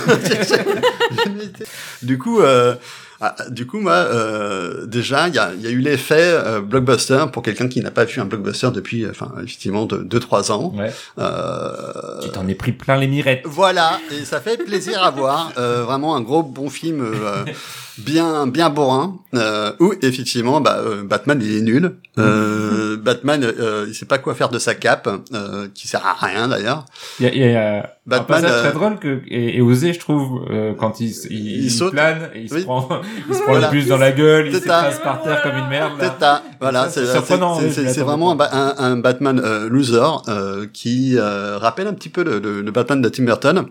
Du 2.01 2.17
coup, 2.17 2.41
euh, 2.41 2.75
ah, 3.21 3.35
du 3.49 3.65
coup, 3.65 3.79
moi, 3.79 3.93
euh, 3.93 4.85
déjà, 4.85 5.27
il 5.29 5.35
y 5.35 5.39
a, 5.39 5.53
y 5.53 5.67
a 5.67 5.69
eu 5.69 5.79
l'effet 5.79 6.15
euh, 6.19 6.61
blockbuster 6.61 7.25
pour 7.31 7.43
quelqu'un 7.43 7.67
qui 7.67 7.79
n'a 7.81 7.91
pas 7.91 8.03
vu 8.05 8.19
un 8.19 8.25
blockbuster 8.25 8.69
depuis, 8.73 9.03
euh, 9.05 9.11
enfin, 9.11 9.31
effectivement, 9.37 9.85
de 9.85 9.97
deux 9.97 10.19
trois 10.19 10.51
ans. 10.51 10.73
Ouais. 10.75 10.91
Euh, 11.17 12.19
Tu 12.21 12.29
t'en 12.29 12.47
es 12.47 12.55
pris 12.55 12.73
plein 12.73 12.97
les 12.97 13.07
mirettes. 13.07 13.41
voilà, 13.45 13.99
et 14.11 14.25
ça 14.25 14.41
fait 14.41 14.57
plaisir 14.57 15.01
à 15.03 15.11
voir. 15.11 15.51
Euh, 15.57 15.83
vraiment 15.83 16.15
un 16.15 16.21
gros 16.21 16.43
bon 16.43 16.69
film, 16.69 17.01
euh, 17.01 17.45
bien 17.97 18.47
bien 18.47 18.69
bourrin. 18.69 19.17
Euh, 19.33 19.71
où 19.79 19.93
effectivement, 20.01 20.61
bah, 20.61 20.77
euh, 20.79 21.03
Batman 21.03 21.39
il 21.43 21.57
est 21.57 21.61
nul. 21.61 21.95
Euh, 22.17 22.95
Batman, 22.97 23.43
euh, 23.43 23.85
il 23.89 23.93
sait 23.93 24.05
pas 24.05 24.17
quoi 24.17 24.33
faire 24.33 24.47
de 24.49 24.59
sa 24.59 24.73
cape, 24.75 25.09
euh, 25.33 25.67
qui 25.73 25.87
sert 25.89 26.05
à 26.05 26.13
rien 26.25 26.47
d'ailleurs. 26.47 26.85
Il 27.19 27.25
y 27.25 27.29
a, 27.29 27.35
y 27.51 27.55
a 27.55 27.77
un 27.79 27.83
Batman, 28.05 28.41
passage 28.43 28.51
euh, 28.57 28.61
très 28.63 28.71
drôle 28.71 28.99
que, 28.99 29.21
et, 29.27 29.57
et 29.57 29.61
osé, 29.61 29.91
je 29.91 29.99
trouve, 29.99 30.45
euh, 30.49 30.73
quand 30.73 31.01
il, 31.01 31.07
il, 31.07 31.31
Il 31.31 31.63
il 31.65 31.71
saute. 31.71 31.91
plane 31.91 32.29
et 32.33 32.41
il 32.43 32.49
se 32.49 32.59
prend, 32.59 32.87
il 33.29 33.35
se 33.35 33.41
prend 33.41 33.51
Voilà. 33.51 33.67
le 33.67 33.71
bus 33.73 33.87
dans 33.87 33.97
la 33.97 34.11
gueule, 34.13 34.47
il 34.47 34.53
ça. 34.53 34.59
s'écrase 34.61 34.99
par 35.01 35.21
terre 35.23 35.41
comme 35.41 35.57
une 35.57 35.67
merde. 35.67 35.91
là. 36.21 36.41
Voilà, 36.61 36.87
c'est 36.89 37.05
c'est 37.05 38.01
vraiment 38.01 38.31
un, 38.31 38.39
un, 38.39 38.75
un 38.77 38.97
Batman 38.97 39.41
euh, 39.43 39.67
loser 39.67 39.99
euh, 40.29 40.65
qui 40.71 41.15
euh, 41.17 41.57
rappelle 41.57 41.87
un 41.87 41.93
petit 41.93 42.09
peu 42.09 42.23
le, 42.23 42.39
le- 42.39 42.61
le 42.61 42.71
Batman 42.71 43.01
de 43.01 43.09
Tim 43.09 43.23
Burton, 43.25 43.65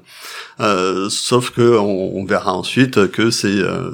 euh, 0.60 1.08
sauf 1.08 1.50
que 1.50 1.78
on, 1.78 2.16
on 2.18 2.24
verra 2.26 2.52
ensuite 2.52 3.10
que 3.10 3.30
c'est 3.30 3.48
euh, 3.48 3.90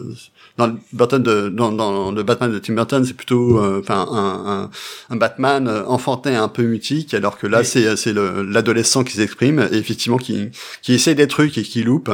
dans 0.60 0.66
le 0.68 0.74
Burton 0.92 1.22
de 1.22 1.48
dans, 1.48 1.72
dans 1.72 2.12
le 2.12 2.22
Batman 2.22 2.50
de 2.52 2.58
Tim 2.58 2.74
Burton, 2.74 3.02
c'est 3.04 3.14
plutôt 3.22 3.58
euh, 3.58 3.80
enfin 3.82 4.06
un, 4.10 4.34
un, 4.54 4.70
un 5.12 5.16
Batman 5.16 5.66
euh, 5.68 5.84
enfantin 5.86 6.42
un 6.42 6.48
peu 6.48 6.62
mutique, 6.62 7.14
alors 7.14 7.38
que 7.38 7.46
là 7.46 7.64
c'est 7.64 7.96
c'est 7.96 8.12
le- 8.12 8.42
l'adolescent 8.42 9.02
qui 9.04 9.14
s'exprime 9.14 9.58
et 9.72 9.76
effectivement 9.76 10.18
qui 10.18 10.50
qui 10.82 10.92
essaie 10.94 11.14
des 11.14 11.26
trucs 11.28 11.56
et 11.58 11.62
qui 11.62 11.82
loupe. 11.82 12.10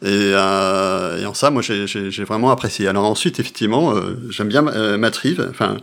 Et, 0.00 0.30
euh, 0.32 1.20
et 1.20 1.26
en 1.26 1.34
ça, 1.34 1.50
moi, 1.50 1.60
j'ai- 1.60 2.24
vraiment 2.24 2.50
apprécié. 2.52 2.86
Alors 2.86 3.04
ensuite, 3.04 3.40
effectivement, 3.40 3.96
euh, 3.96 4.14
j'aime 4.30 4.46
bien 4.48 4.64
euh, 4.68 4.96
Reeves. 5.22 5.44
Enfin, 5.50 5.76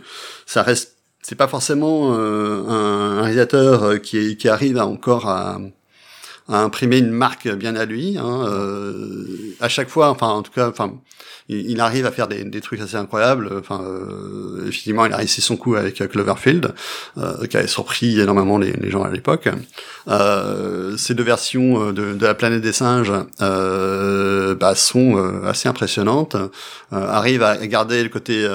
ça 0.46 0.62
reste, 0.62 0.96
c'est 1.20 1.34
pas 1.34 1.48
forcément 1.48 2.14
euh, 2.14 2.62
un, 2.66 3.18
un 3.18 3.22
réalisateur 3.22 3.82
euh, 3.82 3.96
qui, 3.98 4.38
qui 4.38 4.48
arrive 4.48 4.78
à 4.78 4.86
encore 4.86 5.28
à, 5.28 5.58
à 6.48 6.62
imprimer 6.62 6.96
une 6.98 7.10
marque 7.10 7.46
bien 7.62 7.76
à 7.76 7.84
lui. 7.84 8.16
Hein, 8.16 8.46
euh, 8.48 9.26
à 9.60 9.68
chaque 9.68 9.90
fois, 9.90 10.08
enfin, 10.08 10.28
en 10.28 10.42
tout 10.42 10.52
cas, 10.52 10.68
enfin, 10.70 10.94
il, 11.48 11.80
arrive 11.80 12.06
à 12.06 12.10
faire 12.10 12.26
des, 12.26 12.60
trucs 12.60 12.80
assez 12.80 12.96
incroyables. 12.96 13.50
Enfin, 13.58 13.80
euh, 13.84 14.66
effectivement, 14.66 15.06
il 15.06 15.12
a 15.12 15.16
réussi 15.16 15.40
son 15.40 15.56
coup 15.56 15.76
avec 15.76 16.00
euh, 16.00 16.08
Cloverfield, 16.08 16.74
euh, 17.18 17.46
qui 17.46 17.56
avait 17.56 17.68
surpris 17.68 18.20
énormément 18.20 18.58
les, 18.58 18.90
gens 18.90 19.02
à 19.02 19.10
l'époque. 19.10 19.48
Euh, 20.08 20.96
ces 20.96 21.14
deux 21.14 21.22
versions 21.22 21.88
euh, 21.88 21.92
de, 21.92 22.26
la 22.26 22.34
planète 22.34 22.62
des 22.62 22.72
singes 22.72 23.12
bah, 23.38 24.74
sont 24.74 25.42
assez 25.44 25.68
impressionnantes. 25.68 26.36
Arrivent 26.90 27.42
à 27.42 27.64
garder 27.66 28.02
le 28.02 28.08
côté 28.08 28.46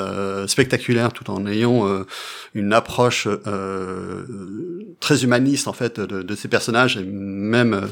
spectaculaire 0.47 1.13
tout 1.13 1.30
en 1.30 1.45
ayant 1.47 1.88
une 2.54 2.74
approche 2.74 3.28
euh, 3.48 4.24
très 5.00 5.24
humaniste 5.24 5.68
en 5.68 5.74
fait 5.74 6.00
de, 6.00 6.22
de 6.22 6.36
ces 6.36 6.48
personnages 6.48 6.98
et 6.98 7.04
même 7.04 7.88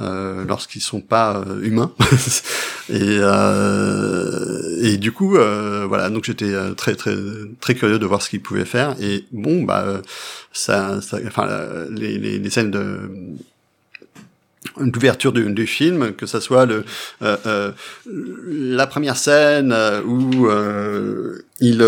euh, 0.00 0.44
lorsqu'ils 0.46 0.82
sont 0.82 1.00
pas 1.00 1.42
euh, 1.46 1.62
humains. 1.62 1.92
et, 2.90 3.18
euh, 3.20 4.78
et 4.82 4.96
du 4.98 5.12
coup, 5.12 5.36
euh, 5.36 5.86
voilà, 5.88 6.10
donc 6.10 6.24
j'étais 6.24 6.52
très 6.76 6.94
très 6.94 7.16
très 7.60 7.74
curieux 7.74 7.98
de 7.98 8.06
voir 8.06 8.20
ce 8.20 8.28
qu'ils 8.30 8.42
pouvaient 8.42 8.64
faire. 8.64 8.96
Et 9.00 9.24
bon, 9.32 9.62
bah 9.62 10.02
ça, 10.52 11.00
ça 11.00 11.18
enfin 11.26 11.48
les, 11.90 12.18
les, 12.18 12.38
les 12.38 12.50
scènes 12.50 12.70
de 12.70 12.98
d'ouverture 14.80 15.32
du, 15.32 15.50
du 15.52 15.66
film, 15.66 16.12
que 16.12 16.26
ça 16.26 16.40
soit 16.40 16.66
le 16.66 16.84
euh, 17.22 17.36
euh, 17.46 17.72
la 18.06 18.86
première 18.86 19.16
scène 19.16 19.74
où 20.06 20.46
euh, 20.46 21.44
il 21.60 21.82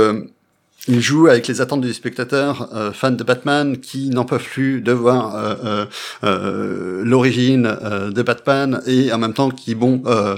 il 0.89 1.01
joue 1.01 1.29
avec 1.29 1.47
les 1.49 1.61
attentes 1.61 1.81
des 1.81 1.93
spectateurs 1.93 2.69
euh, 2.75 2.93
fans 2.93 3.11
de 3.11 3.25
Batman 3.25 3.79
qui 3.79 4.11
n'en 4.11 4.25
peuvent 4.25 4.45
plus 4.45 4.81
de 4.81 4.93
voir 4.93 5.35
euh, 5.35 5.55
euh, 5.65 5.87
euh, 6.25 7.03
l'origine 7.05 7.67
euh, 7.83 8.11
de 8.11 8.23
Batman 8.23 8.83
et 8.87 9.13
en 9.13 9.19
même 9.19 9.33
temps 9.33 9.51
qui 9.51 9.75
bon 9.75 10.03
euh, 10.07 10.37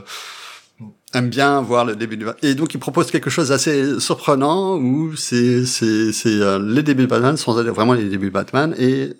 aime 1.14 1.30
bien 1.30 1.60
voir 1.60 1.84
le 1.84 1.96
début 1.96 2.16
du 2.16 2.26
et 2.42 2.54
donc 2.54 2.74
il 2.74 2.80
propose 2.80 3.10
quelque 3.10 3.30
chose 3.30 3.48
d'assez 3.48 3.98
surprenant 3.98 4.76
où 4.76 5.16
c'est 5.16 5.66
c'est 5.66 6.12
c'est 6.12 6.38
les 6.60 6.82
débuts 6.82 7.02
de 7.04 7.08
Batman 7.08 7.36
sans 7.36 7.58
être 7.60 7.68
vraiment 7.68 7.94
les 7.94 8.04
débuts 8.04 8.26
de 8.28 8.32
Batman 8.32 8.74
et 8.78 9.14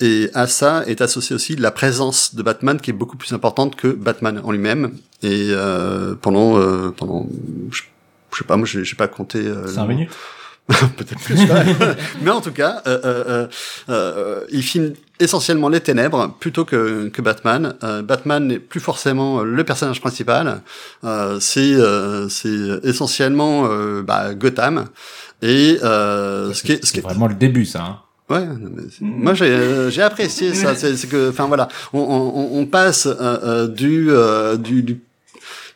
et 0.00 0.30
à 0.34 0.46
ça 0.46 0.84
est 0.86 1.00
associé 1.00 1.34
aussi 1.34 1.56
la 1.56 1.72
présence 1.72 2.36
de 2.36 2.42
Batman 2.44 2.80
qui 2.80 2.90
est 2.90 2.94
beaucoup 2.94 3.16
plus 3.16 3.32
importante 3.32 3.74
que 3.74 3.88
Batman 3.88 4.40
en 4.44 4.52
lui-même. 4.52 4.92
Et 5.24 5.52
pendant 6.20 6.92
pendant 6.92 7.28
je, 7.72 7.82
je 8.32 8.38
sais 8.38 8.44
pas 8.44 8.56
moi 8.56 8.66
j'ai 8.66 8.84
j'ai 8.84 8.96
pas 8.96 9.08
compté 9.08 9.38
euh, 9.46 9.66
5 9.66 9.82
le- 9.82 9.88
minutes. 9.94 10.10
peut-être 10.68 11.18
plus 11.24 11.34
ouais. 11.40 11.64
mais 12.22 12.30
en 12.30 12.42
tout 12.42 12.52
cas 12.52 12.82
euh, 12.86 12.98
euh, 13.02 13.24
euh, 13.26 13.46
euh, 13.88 14.40
il 14.50 14.62
filme 14.62 14.92
essentiellement 15.18 15.70
les 15.70 15.80
ténèbres 15.80 16.36
plutôt 16.38 16.66
que, 16.66 17.08
que 17.08 17.22
Batman 17.22 17.74
Euh, 17.82 18.02
Batman 18.02 18.46
n'est 18.46 18.58
plus 18.58 18.78
forcément 18.80 19.42
le 19.42 19.64
personnage 19.64 20.00
principal 20.02 20.60
euh, 21.04 21.38
c'est 21.40 21.72
euh, 21.74 22.28
c'est 22.28 22.80
essentiellement 22.84 23.66
euh, 23.70 24.02
bah, 24.02 24.34
Gotham 24.34 24.84
et 25.40 25.78
euh, 25.82 26.52
ce 26.52 26.62
qui 26.62 26.72
est, 26.72 26.84
ce 26.84 26.92
qui 26.92 26.98
C'est 26.98 26.98
est 26.98 27.00
vraiment 27.08 27.28
le 27.28 27.34
début, 27.34 27.64
ça. 27.64 27.82
Hein. 27.84 27.98
Ouais, 28.28 28.44
mais 28.46 28.82
moi 29.00 29.32
j'ai 29.32 29.46
euh, 29.50 29.88
j'ai 29.88 30.02
apprécié 30.02 30.52
ça. 30.52 30.74
C'est 30.80 30.96
c'est 30.98 31.06
que, 31.06 31.30
enfin 31.30 31.46
voilà, 31.46 31.68
on, 31.94 32.00
on, 32.00 32.58
on 32.60 32.66
passe 32.66 33.06
euh, 33.06 33.14
euh, 33.20 33.66
du, 33.68 34.08
euh, 34.10 34.56
du 34.58 34.82
du 34.82 35.00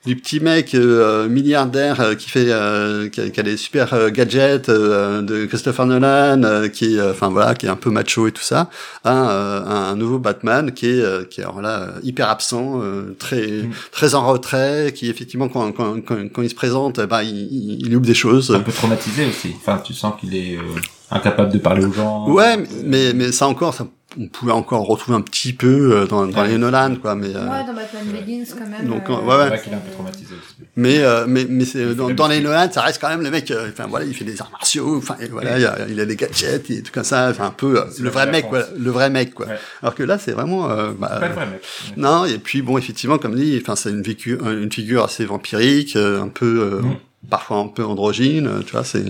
du 0.04 0.16
petit 0.16 0.40
mec 0.40 0.74
euh, 0.74 1.28
milliardaire 1.28 2.00
euh, 2.00 2.14
qui 2.14 2.28
fait 2.28 2.46
euh, 2.48 3.08
qui, 3.08 3.20
a, 3.20 3.30
qui 3.30 3.38
a 3.38 3.42
des 3.42 3.56
super 3.56 3.94
euh, 3.94 4.10
gadgets 4.10 4.68
euh, 4.68 5.22
de 5.22 5.46
Christopher 5.46 5.86
Nolan 5.86 6.42
euh, 6.42 6.68
qui 6.68 6.94
est 6.96 6.98
euh, 6.98 7.12
enfin 7.12 7.28
voilà 7.28 7.54
qui 7.54 7.66
est 7.66 7.68
un 7.68 7.76
peu 7.76 7.90
macho 7.90 8.26
et 8.26 8.32
tout 8.32 8.42
ça 8.42 8.68
à 9.04 9.30
euh, 9.30 9.64
un 9.64 9.96
nouveau 9.96 10.18
Batman 10.18 10.72
qui 10.72 10.86
est 10.86 11.00
euh, 11.00 11.24
qui 11.24 11.40
est 11.40 11.44
alors 11.44 11.60
là 11.62 11.88
hyper 12.02 12.28
absent 12.28 12.80
euh, 12.82 13.14
très 13.18 13.42
Mm. 13.42 13.70
très 13.92 14.14
en 14.14 14.26
retrait 14.26 14.92
qui 14.94 15.08
effectivement 15.08 15.48
quand 15.48 15.72
quand 15.72 16.00
quand, 16.00 16.16
quand 16.32 16.42
il 16.42 16.50
se 16.50 16.54
présente 16.54 17.00
ben 17.00 17.22
il, 17.22 17.86
il, 17.86 17.94
oublie 17.96 18.08
des 18.08 18.14
choses 18.14 18.50
Un 18.50 18.60
peu 18.60 18.72
traumatisé 18.72 19.26
aussi. 19.26 19.54
Enfin, 19.56 19.78
tu 19.84 19.92
sens 19.94 20.14
qu'il 20.20 20.34
est 20.34 20.56
euh, 20.56 20.62
incapable 21.10 21.52
de 21.52 21.58
parler 21.58 21.84
aux 21.84 21.92
gens. 21.92 22.28
Ouais, 22.28 22.56
mais, 22.84 23.12
mais 23.14 23.32
ça 23.32 23.46
encore, 23.46 23.74
ça, 23.74 23.86
on 24.20 24.28
pouvait 24.28 24.52
encore 24.52 24.86
retrouver 24.86 25.16
un 25.16 25.20
petit 25.22 25.52
peu 25.52 25.96
euh, 25.96 26.06
dans, 26.06 26.26
dans 26.26 26.42
Ouais. 26.42 26.48
les 26.48 26.58
Nolan, 26.58 26.96
quoi. 27.00 27.14
Mais, 27.14 27.28
euh, 27.34 27.44
Ouais, 27.48 27.64
dans 27.66 27.72
Batman 27.74 28.04
Begins 28.12 28.44
quand 28.58 28.66
même. 28.68 28.86
Donc, 28.86 29.08
euh, 29.08 29.12
ouais, 29.14 29.20
C'est 29.20 29.26
ouais. 29.36 29.46
vrai 29.48 29.60
qu'il 29.62 29.72
est 29.72 29.76
un 29.76 29.78
peu 29.80 29.90
traumatisé 29.92 30.34
aussi. 30.34 30.68
mais, 30.76 30.98
euh, 30.98 31.24
mais, 31.26 31.46
mais 31.48 31.64
c'est, 31.64 31.94
dans, 31.94 32.28
les. 32.28 32.40
Nolan, 32.40 32.68
ça 32.70 32.82
reste 32.82 33.00
quand 33.00 33.08
même 33.08 33.22
le 33.22 33.30
mec. 33.30 33.50
euh, 33.50 33.68
Enfin 33.72 33.86
voilà, 33.88 34.04
il 34.06 34.14
fait 34.14 34.24
des 34.24 34.40
arts 34.40 34.50
martiaux. 34.50 34.96
Enfin 34.98 35.16
voilà, 35.30 35.58
il, 35.58 35.64
a, 35.66 35.76
il 35.88 35.98
a 36.00 36.04
des 36.04 36.16
gadgets 36.16 36.70
et 36.70 36.82
tout 36.82 36.92
comme 36.92 37.04
ça. 37.04 37.28
Enfin 37.30 37.46
un 37.46 37.50
peu 37.50 37.78
euh, 37.80 37.84
le 38.00 38.10
vrai 38.10 38.30
mec, 38.30 38.48
quoi. 38.48 38.64
Le 38.78 38.90
vrai 38.90 39.08
mec, 39.10 39.34
quoi. 39.34 39.46
Ouais. 39.46 39.58
Alors 39.82 39.94
que 39.94 40.02
là, 40.02 40.18
c'est 40.18 40.32
vraiment. 40.32 40.70
euh, 40.70 40.92
bah, 40.98 41.16
Pas 41.20 41.28
le 41.28 41.34
vrai 41.34 41.46
mec. 41.46 41.62
Non, 41.96 42.24
et 42.24 42.38
puis 42.38 42.62
bon, 42.62 42.78
effectivement, 42.78 43.18
comme 43.18 43.34
dit, 43.34 43.58
enfin, 43.62 43.76
c'est 43.76 43.90
une, 43.90 44.02
vécu- 44.02 44.38
une 44.42 44.70
figure 44.72 45.04
assez 45.04 45.24
vampirique, 45.24 45.96
euh, 45.96 46.20
un 46.22 46.28
peu, 46.28 46.60
euh, 46.60 46.80
Mm. 46.82 46.96
parfois 47.30 47.58
un 47.58 47.68
peu 47.68 47.84
androgyne, 47.84 48.46
euh, 48.48 48.62
tu 48.66 48.72
vois, 48.72 48.82
c'est 48.84 49.04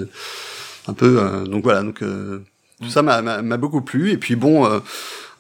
un 0.89 0.93
peu 0.95 1.19
euh, 1.21 1.45
donc 1.47 1.63
voilà 1.65 1.83
donc 1.83 2.03
euh, 2.03 2.43
tout 2.83 2.91
ça 2.91 3.03
m'a- 3.03 3.23
m'a 3.23 3.41
m'a 3.43 3.57
beaucoup 3.57 3.81
plu. 3.83 4.11
Et 4.11 4.17
puis 4.19 4.37
bon 4.37 4.67
euh, 4.67 4.81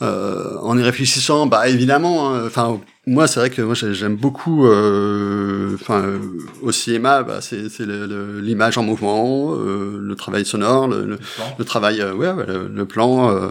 euh, 0.02 0.56
en 0.62 0.76
y 0.78 0.82
réfléchissant 0.82 1.46
bah 1.46 1.68
évidemment 1.68 2.34
hein, 2.34 2.42
enfin 2.46 2.80
moi 3.06 3.26
c'est 3.28 3.38
vrai 3.40 3.50
que 3.50 3.62
moi 3.62 3.74
j'ai- 3.74 3.94
j'aime 3.94 4.16
beaucoup 4.16 4.66
euh, 4.66 5.74
enfin 5.74 6.00
euh, 6.02 6.18
au 6.62 6.72
cinéma 6.72 7.22
bah, 7.22 7.40
c'est 7.40 7.68
c'est 7.68 7.86
le- 7.86 8.06
le- 8.06 8.40
l'image 8.40 8.78
en 8.78 8.82
mouvement 8.82 9.54
euh, 9.54 9.98
le 10.00 10.14
travail 10.16 10.44
sonore 10.44 10.88
le, 10.88 11.04
le, 11.04 11.18
le 11.58 11.64
travail 11.64 12.00
euh, 12.00 12.14
ouais, 12.14 12.30
ouais, 12.32 12.46
le, 12.46 12.66
le 12.68 12.84
plan 12.84 13.30
euh, 13.30 13.48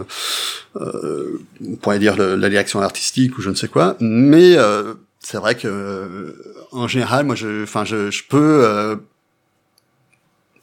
euh, 0.76 1.38
on 1.66 1.76
pourrait 1.76 1.98
dire 1.98 2.16
le- 2.16 2.36
la 2.36 2.48
direction 2.50 2.80
artistique 2.82 3.38
ou 3.38 3.42
je 3.42 3.50
ne 3.50 3.54
sais 3.54 3.68
quoi. 3.68 3.96
Mais 4.00 4.56
euh, 4.58 4.94
c'est 5.20 5.38
vrai 5.38 5.54
que 5.54 5.68
euh, 5.68 6.32
en 6.72 6.88
général 6.88 7.24
moi 7.26 7.34
je 7.34 7.62
enfin 7.62 7.84
je, 7.84 8.10
je 8.10 8.24
peux 8.28 8.60
euh, 8.64 8.96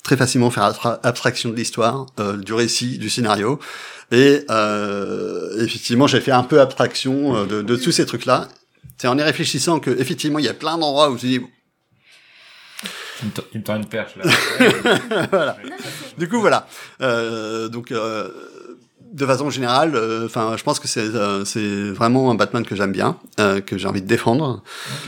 très 0.04 0.18
facilement 0.18 0.50
faire 0.50 0.64
abstra- 0.64 1.00
abstraction 1.04 1.50
de 1.50 1.56
l'histoire, 1.56 2.06
euh, 2.20 2.38
du 2.38 2.54
récit, 2.54 2.98
du 2.98 3.10
scénario. 3.10 3.60
Et 4.12 4.44
euh, 4.50 5.64
effectivement, 5.64 6.08
j'ai 6.08 6.20
fait 6.22 6.32
un 6.32 6.44
peu 6.44 6.60
abstraction 6.62 7.36
euh, 7.36 7.46
de, 7.46 7.62
de 7.62 7.76
tous 7.76 7.92
ces 7.92 8.06
trucs-là. 8.06 8.48
C'est 8.98 9.08
en 9.08 9.18
y 9.18 9.22
réfléchissant 9.22 9.80
que 9.80 9.92
effectivement, 9.92 10.40
il 10.40 10.46
y 10.46 10.50
a 10.50 10.54
plein 10.54 10.78
d'endroits 10.78 11.10
où 11.12 11.18
je 11.18 11.26
dis 11.28 11.40
Tu 13.20 13.26
me, 13.26 13.32
tends- 13.32 13.44
tu 13.52 13.58
me 13.60 13.64
tends 13.64 13.76
une 13.76 13.86
perche 13.88 14.14
là. 14.16 14.26
voilà. 15.32 15.58
Du 16.18 16.28
coup, 16.28 16.40
voilà. 16.40 16.68
Euh, 17.02 17.68
donc, 17.68 17.92
euh, 17.92 18.30
de 19.12 19.26
façon 19.26 19.50
générale, 19.50 19.96
euh, 19.96 20.26
enfin, 20.26 20.56
je 20.58 20.64
pense 20.64 20.80
que 20.80 20.88
c'est 20.88 21.00
euh, 21.02 21.44
c'est 21.46 21.90
vraiment 21.92 22.30
un 22.32 22.36
Batman 22.36 22.64
que 22.66 22.76
j'aime 22.76 22.92
bien, 22.92 23.18
euh, 23.40 23.60
que 23.62 23.78
j'ai 23.78 23.88
envie 23.88 24.02
de 24.02 24.08
défendre. 24.08 24.62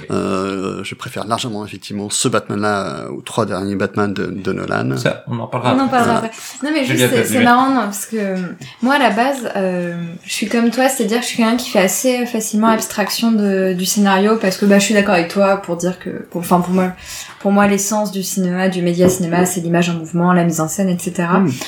Euh, 0.10 0.84
je 0.84 0.96
préfère 0.96 1.26
largement 1.28 1.66
effectivement 1.66 2.10
ce 2.10 2.28
Batman-là 2.28 3.08
aux 3.12 3.22
trois 3.22 3.46
derniers 3.46 3.76
Batman 3.76 4.14
de, 4.14 4.26
de 4.26 4.52
Nolan. 4.54 4.98
Ça, 4.98 5.24
on 5.28 5.40
en 5.40 5.48
parlera. 5.48 5.76
On 5.76 5.80
en 5.80 5.88
parlera 5.88 6.14
Voilà. 6.14 6.18
après. 6.28 6.32
Non 6.64 6.70
mais 6.74 6.86
juste 6.86 7.08
c'est 7.26 7.44
marrant 7.44 7.70
non, 7.70 7.82
parce 7.82 8.06
que 8.06 8.16
euh, 8.18 8.38
moi 8.82 8.96
à 8.96 9.00
la 9.00 9.12
base 9.12 9.50
euh, 9.56 9.96
je 10.26 10.32
suis 10.34 10.48
comme 10.50 10.70
toi, 10.72 10.90
c'est-à-dire 10.90 11.18
que 11.20 11.24
je 11.24 11.28
suis 11.30 11.38
quelqu'un 11.38 11.58
qui 11.58 11.70
fait 11.70 11.80
assez 11.80 12.26
facilement 12.26 12.68
abstraction 12.70 13.32
de, 13.32 13.74
du 13.74 13.86
scénario 13.86 14.38
parce 14.38 14.58
que 14.58 14.66
bah 14.66 14.80
je 14.80 14.86
suis 14.86 14.94
d'accord 14.94 15.16
avec 15.16 15.28
toi 15.30 15.58
pour 15.58 15.78
dire 15.78 16.00
que 16.00 16.10
pour- 16.32 16.42
enfin 16.42 16.60
pour 16.62 16.74
moi 16.74 16.92
pour 17.40 17.52
moi 17.52 17.68
l'essence 17.68 18.12
du 18.12 18.24
cinéma, 18.24 18.70
du 18.70 18.82
média 18.82 19.10
cinéma, 19.10 19.46
c'est 19.46 19.62
l'image 19.62 19.90
en 19.90 19.94
mouvement, 19.94 20.32
la 20.34 20.44
mise 20.44 20.60
en 20.60 20.68
scène, 20.68 20.90
etc. 20.90 21.28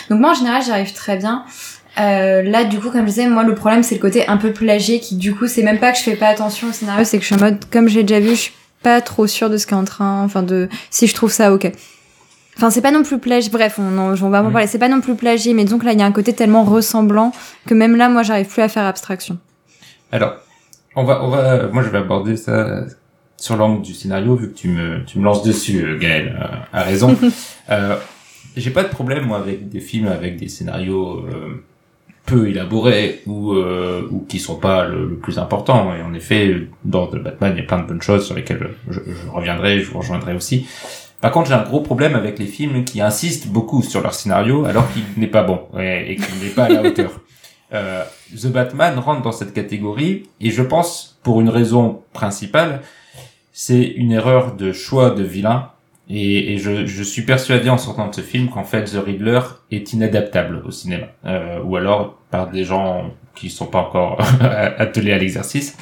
Donc 0.10 0.20
moi 0.20 0.32
en 0.32 0.34
général 0.36 0.62
j'y 0.64 0.72
arrive 0.72 0.94
très 0.94 1.18
bien. 1.18 1.44
Euh, 2.00 2.42
là 2.42 2.64
du 2.64 2.80
coup 2.80 2.90
comme 2.90 3.02
je 3.02 3.06
disais 3.06 3.28
moi 3.28 3.44
le 3.44 3.54
problème 3.54 3.84
c'est 3.84 3.94
le 3.96 4.02
côté 4.02 4.28
un 4.28 4.38
peu 4.38 4.52
plagié 4.52 5.00
qui 5.00 5.16
du 5.16 5.36
coup 5.36 5.46
c'est 5.46 5.62
même 5.62 5.78
pas 5.78 5.92
que 5.92 5.98
je 6.00 6.04
fais 6.04 6.16
pas 6.16 6.26
attention 6.28 6.70
au 6.70 6.72
scénario 6.72 7.06
c'est 7.06 7.18
que 7.18 7.22
je 7.24 7.28
suis 7.28 7.36
en 7.36 7.40
mode 7.46 7.66
comme 7.72 7.88
j'ai 7.88 8.02
déjà 8.02 8.20
vu 8.20 8.30
je 8.32 8.34
suis 8.42 8.54
pas 8.82 9.00
trop 9.00 9.28
sûre 9.28 9.48
de 9.52 9.58
ce 9.58 9.68
qui 9.68 9.76
est 9.76 9.78
en 9.78 9.84
train 9.84 10.24
enfin 10.24 10.42
de 10.42 10.70
si 10.90 11.06
je 11.06 11.14
trouve 11.14 11.32
ça 11.32 11.54
ok 11.54 11.72
Enfin, 12.56 12.70
c'est 12.70 12.82
pas 12.84 12.92
non 12.92 13.02
plus 13.02 13.18
plagié. 13.18 13.50
Bref, 13.50 13.80
on, 13.80 13.98
en- 13.98 14.12
on 14.22 14.30
va 14.30 14.44
en 14.44 14.52
parler. 14.52 14.68
C'est 14.68 14.78
pas 14.78 14.88
non 14.88 15.02
plus 15.02 15.16
plagié, 15.16 15.56
mais 15.56 15.66
donc 15.66 15.84
là, 15.84 15.92
il 15.94 15.98
y 16.00 16.04
a 16.04 16.06
un 16.06 16.12
côté 16.12 16.34
tellement 16.34 16.64
ressemblant 16.64 17.32
que 17.66 17.74
même 17.74 17.96
là, 17.96 18.10
moi, 18.10 18.22
j'arrive 18.22 18.46
plus 18.46 18.62
à 18.62 18.68
faire 18.70 18.84
abstraction. 18.86 19.40
Alors, 20.12 20.36
on 20.96 21.04
va, 21.04 21.24
on 21.24 21.30
va, 21.30 21.66
moi 21.70 21.82
je 21.82 21.90
vais 21.90 21.98
aborder 21.98 22.38
ça 22.38 22.82
sur 23.38 23.58
l'angle 23.58 23.82
du 23.82 23.96
scénario 23.96 24.36
vu 24.36 24.52
que 24.52 24.56
tu 24.56 24.68
me, 24.68 25.04
tu 25.04 25.18
me 25.18 25.24
lances 25.24 25.42
dessus, 25.42 25.84
euh, 25.84 25.98
Gaël, 25.98 26.40
euh, 26.40 26.78
a 26.80 26.84
raison. 26.84 27.18
euh, 27.72 27.96
j'ai 28.56 28.70
pas 28.70 28.84
de 28.84 28.90
problème 28.90 29.26
moi 29.26 29.40
avec 29.40 29.70
des 29.70 29.80
films 29.80 30.08
avec 30.08 30.38
des 30.38 30.48
scénarios 30.48 31.26
euh, 31.26 31.64
peu 32.26 32.50
élaborés 32.50 33.22
ou 33.26 33.54
euh, 33.54 34.08
ou 34.12 34.26
qui 34.28 34.40
sont 34.40 34.56
pas 34.56 34.86
le, 34.86 35.06
le 35.08 35.16
plus 35.16 35.38
important. 35.40 35.94
Et 35.96 36.02
en 36.02 36.14
effet, 36.14 36.68
dans 36.86 37.08
The 37.08 37.18
Batman, 37.18 37.54
il 37.56 37.62
y 37.62 37.64
a 37.64 37.68
plein 37.68 37.80
de 37.80 37.88
bonnes 37.88 38.02
choses 38.02 38.26
sur 38.26 38.36
lesquelles 38.36 38.70
je, 38.90 39.00
je 39.00 39.30
reviendrai, 39.32 39.80
je 39.80 39.92
vous 39.92 40.00
rejoindrai 40.00 40.34
aussi. 40.34 40.68
Par 41.24 41.32
contre, 41.32 41.48
j'ai 41.48 41.56
un 41.56 41.64
gros 41.64 41.80
problème 41.80 42.16
avec 42.16 42.38
les 42.38 42.48
films 42.48 42.84
qui 42.84 43.00
insistent 43.00 43.48
beaucoup 43.48 43.82
sur 43.82 44.02
leur 44.02 44.14
scénario 44.14 44.66
alors 44.66 44.92
qu'il 44.92 45.04
n'est 45.16 45.28
pas 45.28 45.44
bon 45.44 45.62
ouais, 45.74 46.12
et 46.12 46.16
qu'il 46.18 46.44
n'est 46.44 46.54
pas 46.54 46.66
à 46.66 46.70
la 46.70 46.84
hauteur. 46.84 47.12
Euh, 47.72 48.04
The 48.40 48.50
Batman 48.52 49.00
rentre 49.00 49.24
dans 49.24 49.32
cette 49.32 49.52
catégorie 49.52 50.30
et 50.40 50.52
je 50.52 50.62
pense 50.62 51.18
pour 51.24 51.42
une 51.42 51.50
raison 51.50 52.04
principale, 52.14 52.84
c'est 53.52 53.82
une 53.82 54.12
erreur 54.12 54.56
de 54.56 54.72
choix 54.74 55.10
de 55.10 55.24
vilain 55.24 55.72
et, 56.10 56.54
et 56.54 56.58
je, 56.58 56.86
je 56.86 57.04
suis 57.04 57.22
persuadé 57.22 57.70
en 57.70 57.78
sortant 57.78 58.10
de 58.10 58.16
ce 58.16 58.22
film 58.22 58.50
qu'en 58.50 58.64
fait 58.64 58.84
The 58.84 59.02
Riddler 59.06 59.40
est 59.72 59.94
inadaptable 59.94 60.62
au 60.66 60.72
cinéma 60.72 61.08
euh, 61.26 61.62
ou 61.64 61.78
alors 61.78 62.18
par 62.30 62.50
des 62.50 62.66
gens 62.66 63.12
qui 63.36 63.50
sont 63.50 63.68
pas 63.68 63.80
encore 63.80 64.20
attelés 64.78 65.14
à 65.14 65.18
l'exercice. 65.18 65.78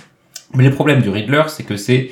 Mais 0.54 0.66
le 0.66 0.72
problème 0.72 1.02
du 1.02 1.10
Riddler, 1.10 1.44
c'est 1.48 1.64
que 1.64 1.76
c'est 1.76 2.10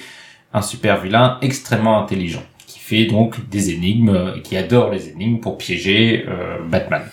un 0.54 0.62
super 0.62 1.02
vilain 1.02 1.38
extrêmement 1.42 2.02
intelligent 2.02 2.44
qui 2.66 2.80
fait 2.80 3.06
donc 3.06 3.48
des 3.50 3.72
énigmes 3.72 4.34
et 4.38 4.42
qui 4.42 4.58
adore 4.58 4.92
les 4.92 5.10
énigmes 5.10 5.40
pour 5.40 5.58
piéger 5.58 6.26
euh, 6.28 6.58
Batman. 6.68 7.04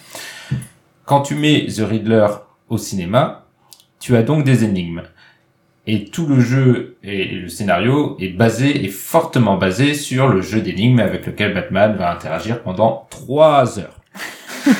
Quand 1.05 1.21
tu 1.21 1.35
mets 1.35 1.67
The 1.67 1.81
Riddler 1.81 2.27
au 2.69 2.79
cinéma, 2.79 3.47
tu 4.01 4.17
as 4.17 4.23
donc 4.23 4.45
des 4.45 4.65
énigmes. 4.65 5.03
Et 5.89 6.07
tout 6.07 6.27
le 6.27 6.41
jeu 6.41 6.97
et 7.05 7.27
le 7.27 7.49
scénario 7.49 8.17
est 8.21 8.31
basé, 8.31 8.85
est 8.85 8.89
fortement 8.89 9.57
basé 9.57 9.95
sur 9.95 10.29
le 10.29 10.43
jeu 10.43 10.61
d'énigmes 10.61 10.99
avec 10.99 11.27
lequel 11.27 11.55
Batman 11.55 11.95
va 11.97 12.13
interagir 12.13 12.63
pendant 12.63 13.07
trois 13.09 13.79
heures. 13.79 14.01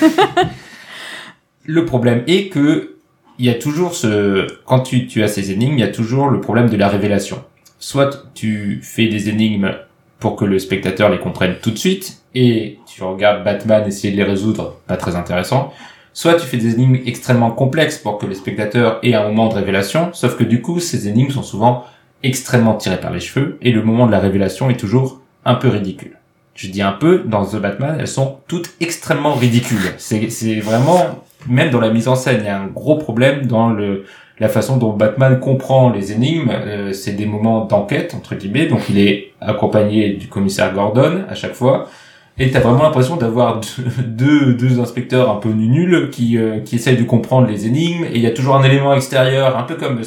le 1.65 1.85
problème 1.85 2.25
est 2.27 2.49
que 2.49 2.97
il 3.39 3.45
y 3.45 3.51
a 3.51 3.55
toujours 3.55 3.95
ce, 3.95 4.47
quand 4.65 4.81
tu, 4.81 5.07
tu 5.07 5.23
as 5.23 5.29
ces 5.29 5.53
énigmes, 5.53 5.75
il 5.75 5.81
y 5.81 5.85
a 5.85 5.89
toujours 5.89 6.29
le 6.29 6.41
problème 6.41 6.71
de 6.71 6.77
la 6.77 6.89
révélation. 6.89 7.45
Soit 7.79 8.33
tu 8.35 8.81
fais 8.83 9.09
des 9.09 9.29
énigmes 9.29 9.75
pour 10.19 10.37
que 10.37 10.45
le 10.45 10.59
spectateur 10.59 11.11
les 11.11 11.19
comprenne 11.19 11.57
tout 11.63 11.71
de 11.71 11.77
suite 11.77 12.23
et 12.35 12.79
tu 12.87 13.03
regardes 13.03 13.45
Batman 13.45 13.87
essayer 13.87 14.13
de 14.13 14.17
les 14.17 14.25
résoudre, 14.25 14.81
pas 14.87 14.97
très 14.97 15.17
intéressant. 15.17 15.73
Soit 16.17 16.37
tu 16.37 16.47
fais 16.47 16.57
des 16.57 16.73
énigmes 16.73 16.97
extrêmement 17.05 17.51
complexes 17.51 17.99
pour 17.99 18.17
que 18.17 18.25
le 18.25 18.33
spectateur 18.33 19.01
ait 19.03 19.13
un 19.13 19.25
moment 19.25 19.51
de 19.51 19.55
révélation, 19.55 20.09
sauf 20.15 20.35
que 20.39 20.45
du 20.45 20.63
coup, 20.63 20.81
ces 20.81 21.09
énigmes 21.09 21.31
sont 21.31 21.43
souvent 21.43 21.85
extrêmement 22.23 22.73
tirées 22.73 22.99
par 22.99 23.13
les 23.13 23.21
cheveux, 23.21 23.59
et 23.61 23.71
le 23.71 23.83
moment 23.83 24.07
de 24.07 24.13
la 24.13 24.19
révélation 24.19 24.71
est 24.71 24.81
toujours 24.81 25.21
un 25.45 25.57
peu 25.57 25.69
ridicule. 25.69 26.17
Je 26.55 26.69
dis 26.69 26.81
un 26.81 26.93
peu, 26.93 27.19
dans 27.27 27.45
The 27.45 27.57
Batman, 27.57 27.99
elles 28.01 28.09
sont 28.09 28.39
toutes 28.49 28.71
extrêmement 28.81 29.35
ridicules. 29.35 29.93
C'est, 29.99 30.59
vraiment, 30.61 31.23
même 31.51 31.69
dans 31.69 31.81
la 31.81 31.91
mise 31.91 32.09
en 32.09 32.15
scène, 32.15 32.39
il 32.41 32.47
y 32.47 32.49
a 32.49 32.59
un 32.59 32.67
gros 32.67 32.97
problème 32.97 33.45
dans 33.45 33.69
le, 33.69 34.07
la 34.39 34.49
façon 34.49 34.79
dont 34.79 34.95
Batman 34.95 35.39
comprend 35.39 35.91
les 35.91 36.13
énigmes. 36.13 36.51
Euh, 36.51 36.95
c'est 36.95 37.13
des 37.13 37.27
moments 37.27 37.67
d'enquête, 37.67 38.15
entre 38.15 38.37
guillemets, 38.37 38.69
donc 38.69 38.89
il 38.89 38.99
est 38.99 39.33
accompagné 39.43 40.15
du 40.15 40.29
commissaire 40.29 40.73
Gordon 40.73 41.25
à 41.29 41.35
chaque 41.35 41.53
fois. 41.53 41.91
Et 42.39 42.51
t'as 42.51 42.61
vraiment 42.61 42.83
l'impression 42.83 43.17
d'avoir 43.17 43.63
deux, 44.07 44.53
deux 44.53 44.79
inspecteurs 44.79 45.31
un 45.31 45.37
peu 45.37 45.49
nuls 45.49 46.11
qui, 46.11 46.37
euh, 46.37 46.61
qui 46.61 46.77
essayent 46.77 46.99
de 46.99 47.05
comprendre 47.05 47.49
les 47.49 47.67
énigmes. 47.67 48.05
Et 48.05 48.17
il 48.17 48.21
y 48.21 48.27
a 48.27 48.31
toujours 48.31 48.57
un 48.57 48.63
élément 48.63 48.93
extérieur, 48.95 49.57
un 49.57 49.63
peu 49.63 49.77
comme... 49.77 50.01
êtes 50.01 50.05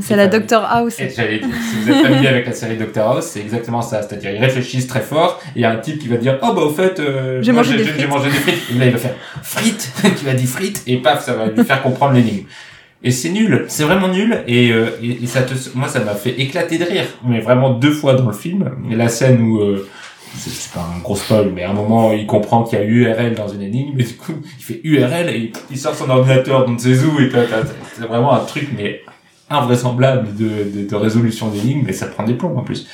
C'est 0.00 0.16
la 0.16 0.28
Doctor 0.28 0.64
House. 0.64 1.00
Et 1.00 1.06
dire, 1.06 1.14
si 1.50 1.76
vous 1.82 1.90
êtes 1.90 2.06
familier 2.06 2.28
avec 2.28 2.46
la 2.46 2.52
série 2.52 2.76
Doctor 2.76 3.16
House, 3.16 3.24
c'est 3.26 3.40
exactement 3.40 3.82
ça. 3.82 4.02
C'est-à-dire, 4.02 4.30
ils 4.30 4.38
réfléchissent 4.38 4.86
très 4.86 5.00
fort, 5.00 5.40
et 5.48 5.50
il 5.58 5.62
y 5.62 5.64
a 5.64 5.72
un 5.72 5.78
type 5.78 5.98
qui 5.98 6.06
va 6.06 6.18
dire, 6.18 6.38
oh 6.42 6.52
bah 6.54 6.62
au 6.62 6.70
fait, 6.70 7.00
euh, 7.00 7.42
J'ai 7.42 7.50
mangé 7.50 7.76
des 7.76 7.84
frites. 7.84 8.08
mangé 8.08 8.30
des 8.30 8.36
frites. 8.36 8.70
Et 8.70 8.78
là, 8.78 8.86
il 8.86 8.92
va 8.92 8.98
faire 8.98 9.14
frites, 9.42 9.92
qui 10.16 10.24
va 10.24 10.34
dire 10.34 10.48
frites, 10.48 10.82
et 10.86 10.98
paf, 10.98 11.24
ça 11.24 11.34
va 11.34 11.46
lui 11.46 11.64
faire 11.64 11.82
comprendre 11.82 12.14
l'énigme. 12.14 12.46
Et 13.04 13.10
c'est 13.10 13.30
nul, 13.30 13.64
c'est 13.66 13.82
vraiment 13.82 14.06
nul, 14.06 14.44
et, 14.46 14.70
euh, 14.70 14.86
et, 15.02 15.24
et 15.24 15.26
ça 15.26 15.42
te, 15.42 15.54
moi 15.74 15.88
ça 15.88 15.98
m'a 15.98 16.14
fait 16.14 16.40
éclater 16.40 16.78
de 16.78 16.84
rire, 16.84 17.06
mais 17.26 17.40
vraiment 17.40 17.70
deux 17.70 17.90
fois 17.90 18.14
dans 18.14 18.26
le 18.26 18.32
film. 18.32 18.70
Et 18.92 18.94
la 18.94 19.08
scène 19.08 19.42
où, 19.42 19.58
euh, 19.58 19.88
c'est- 20.36 20.72
pas 20.72 20.80
un 20.96 21.00
gros 21.00 21.16
spoil, 21.16 21.50
mais 21.54 21.62
à 21.64 21.70
un 21.70 21.74
moment 21.74 22.12
il 22.12 22.26
comprend 22.26 22.62
qu'il 22.64 22.78
y 22.78 22.82
a 22.82 22.84
URL 22.84 23.34
dans 23.34 23.48
une 23.48 23.62
énigme, 23.62 23.98
et 24.00 24.04
du 24.04 24.14
coup 24.16 24.32
il 24.58 24.62
fait 24.64 24.80
URL 24.84 25.28
et 25.28 25.52
il 25.70 25.78
sort 25.78 25.94
son 25.94 26.08
ordinateur 26.10 26.64
dans 26.66 26.78
ses 26.78 27.04
où, 27.04 27.18
et 27.20 27.30
c'est 27.94 28.06
vraiment 28.06 28.32
un 28.32 28.40
truc 28.44 28.68
mais 28.76 29.02
invraisemblable 29.50 30.34
de, 30.36 30.48
de, 30.82 30.88
de 30.88 30.94
résolution 30.96 31.48
d'énigmes, 31.48 31.86
et 31.88 31.92
ça 31.92 32.06
prend 32.06 32.24
des 32.24 32.34
plombs 32.34 32.56
en 32.56 32.62
plus. 32.62 32.86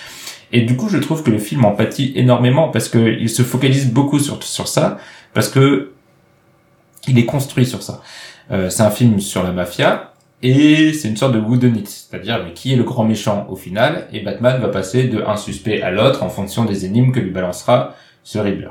Et 0.51 0.63
du 0.63 0.77
coup 0.77 0.89
je 0.89 0.99
trouve 0.99 1.23
que 1.23 1.31
le 1.31 1.39
film 1.39 1.65
en 1.65 1.73
pâtit 1.73 2.13
énormément 2.17 2.69
parce 2.71 2.89
que 2.89 2.99
il 3.21 3.29
se 3.31 3.43
focalise 3.43 3.93
beaucoup 3.93 4.19
sur, 4.19 4.43
sur 4.43 4.67
ça, 4.67 4.99
parce 5.35 5.49
que 5.49 5.93
il 7.07 7.19
est 7.19 7.27
construit 7.27 7.65
sur 7.67 7.83
ça. 7.83 8.03
Euh, 8.51 8.71
c'est 8.71 8.83
un 8.83 8.91
film 8.91 9.21
sur 9.21 9.43
la 9.43 9.53
mafia 9.53 10.08
et 10.43 10.93
c'est 10.93 11.09
une 11.09 11.17
sorte 11.17 11.35
de 11.35 11.41
wooden 11.41 11.77
it, 11.77 11.89
c'est-à-dire 11.89 12.43
mais 12.45 12.53
qui 12.53 12.73
est 12.73 12.77
le 12.77 12.85
grand 12.85 13.05
méchant 13.05 13.47
au 13.51 13.57
final? 13.57 14.07
Et 14.13 14.21
Batman 14.21 14.61
va 14.61 14.69
passer 14.69 15.05
de 15.05 15.23
un 15.23 15.37
suspect 15.37 15.83
à 15.83 15.91
l'autre 15.91 16.23
en 16.23 16.29
fonction 16.29 16.65
des 16.65 16.85
énigmes 16.85 17.13
que 17.13 17.21
lui 17.21 17.31
balancera 17.31 17.95
ce 18.23 18.39
Riddler. 18.39 18.71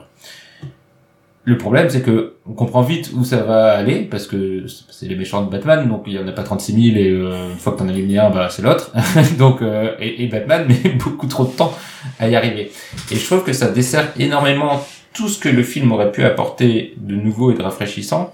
Le 1.44 1.58
problème 1.58 1.90
c'est 1.90 2.02
que 2.02 2.36
on 2.46 2.54
comprend 2.54 2.82
vite 2.82 3.12
où 3.16 3.24
ça 3.24 3.44
va 3.44 3.72
aller 3.72 4.02
parce 4.02 4.28
que 4.28 4.66
c'est 4.90 5.08
les 5.08 5.16
méchants 5.16 5.44
de 5.44 5.50
Batman 5.50 5.88
donc 5.88 6.04
il 6.08 6.14
y 6.14 6.20
en 6.20 6.28
a 6.28 6.32
pas 6.32 6.44
36 6.44 6.92
000 6.92 6.98
et 6.98 7.10
euh, 7.10 7.52
une 7.52 7.58
fois 7.58 7.74
que 7.74 7.80
t'en 7.80 7.88
as 7.88 7.92
éliminé 7.92 8.20
un 8.20 8.30
bah 8.30 8.48
c'est 8.50 8.62
l'autre. 8.62 8.92
Donc 9.38 9.62
euh, 9.62 9.96
et, 10.00 10.24
et 10.24 10.28
Batman 10.28 10.66
met 10.84 10.92
beaucoup 10.92 11.28
trop 11.28 11.46
de 11.46 11.52
temps 11.52 11.74
à 12.20 12.30
y 12.30 12.36
arriver. 12.36 12.72
Et 13.12 13.16
je 13.16 13.26
trouve 13.26 13.44
que 13.44 13.54
ça 13.54 13.70
dessert 13.70 14.12
énormément 14.18 14.86
tout 15.14 15.30
ce 15.30 15.40
que 15.40 15.50
le 15.50 15.64
film 15.64 15.92
aurait 15.92 16.12
pu 16.12 16.24
apporter 16.24 16.94
de 16.98 17.16
nouveau 17.16 17.52
et 17.52 17.56
de 17.56 17.62
rafraîchissant 17.62 18.34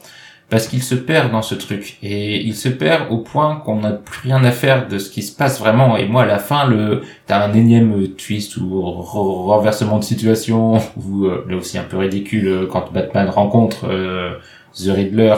parce 0.49 0.67
qu'il 0.67 0.83
se 0.83 0.93
perd 0.95 1.31
dans 1.31 1.41
ce 1.41 1.55
truc. 1.55 1.97
Et 2.03 2.41
il 2.41 2.55
se 2.55 2.69
perd 2.69 3.11
au 3.11 3.17
point 3.17 3.55
qu'on 3.55 3.77
n'a 3.81 3.91
plus 3.91 4.29
rien 4.29 4.43
à 4.43 4.51
faire 4.51 4.87
de 4.87 4.99
ce 4.99 5.09
qui 5.09 5.23
se 5.23 5.35
passe 5.35 5.59
vraiment. 5.59 5.97
Et 5.97 6.05
moi 6.05 6.23
à 6.23 6.25
la 6.25 6.39
fin 6.39 6.67
le 6.67 7.01
t'as 7.25 7.43
un 7.43 7.53
énième 7.53 8.07
twist 8.09 8.57
ou 8.57 8.81
re- 8.81 9.45
renversement 9.47 9.97
de 9.99 10.03
situation 10.03 10.73
ou 10.97 11.25
euh, 11.25 11.45
là 11.49 11.55
aussi 11.57 11.77
un 11.77 11.83
peu 11.83 11.97
ridicule 11.97 12.47
euh, 12.47 12.67
quand 12.71 12.91
Batman 12.93 13.29
rencontre 13.29 13.87
euh, 13.89 14.33
The 14.75 14.89
Riddler 14.89 15.35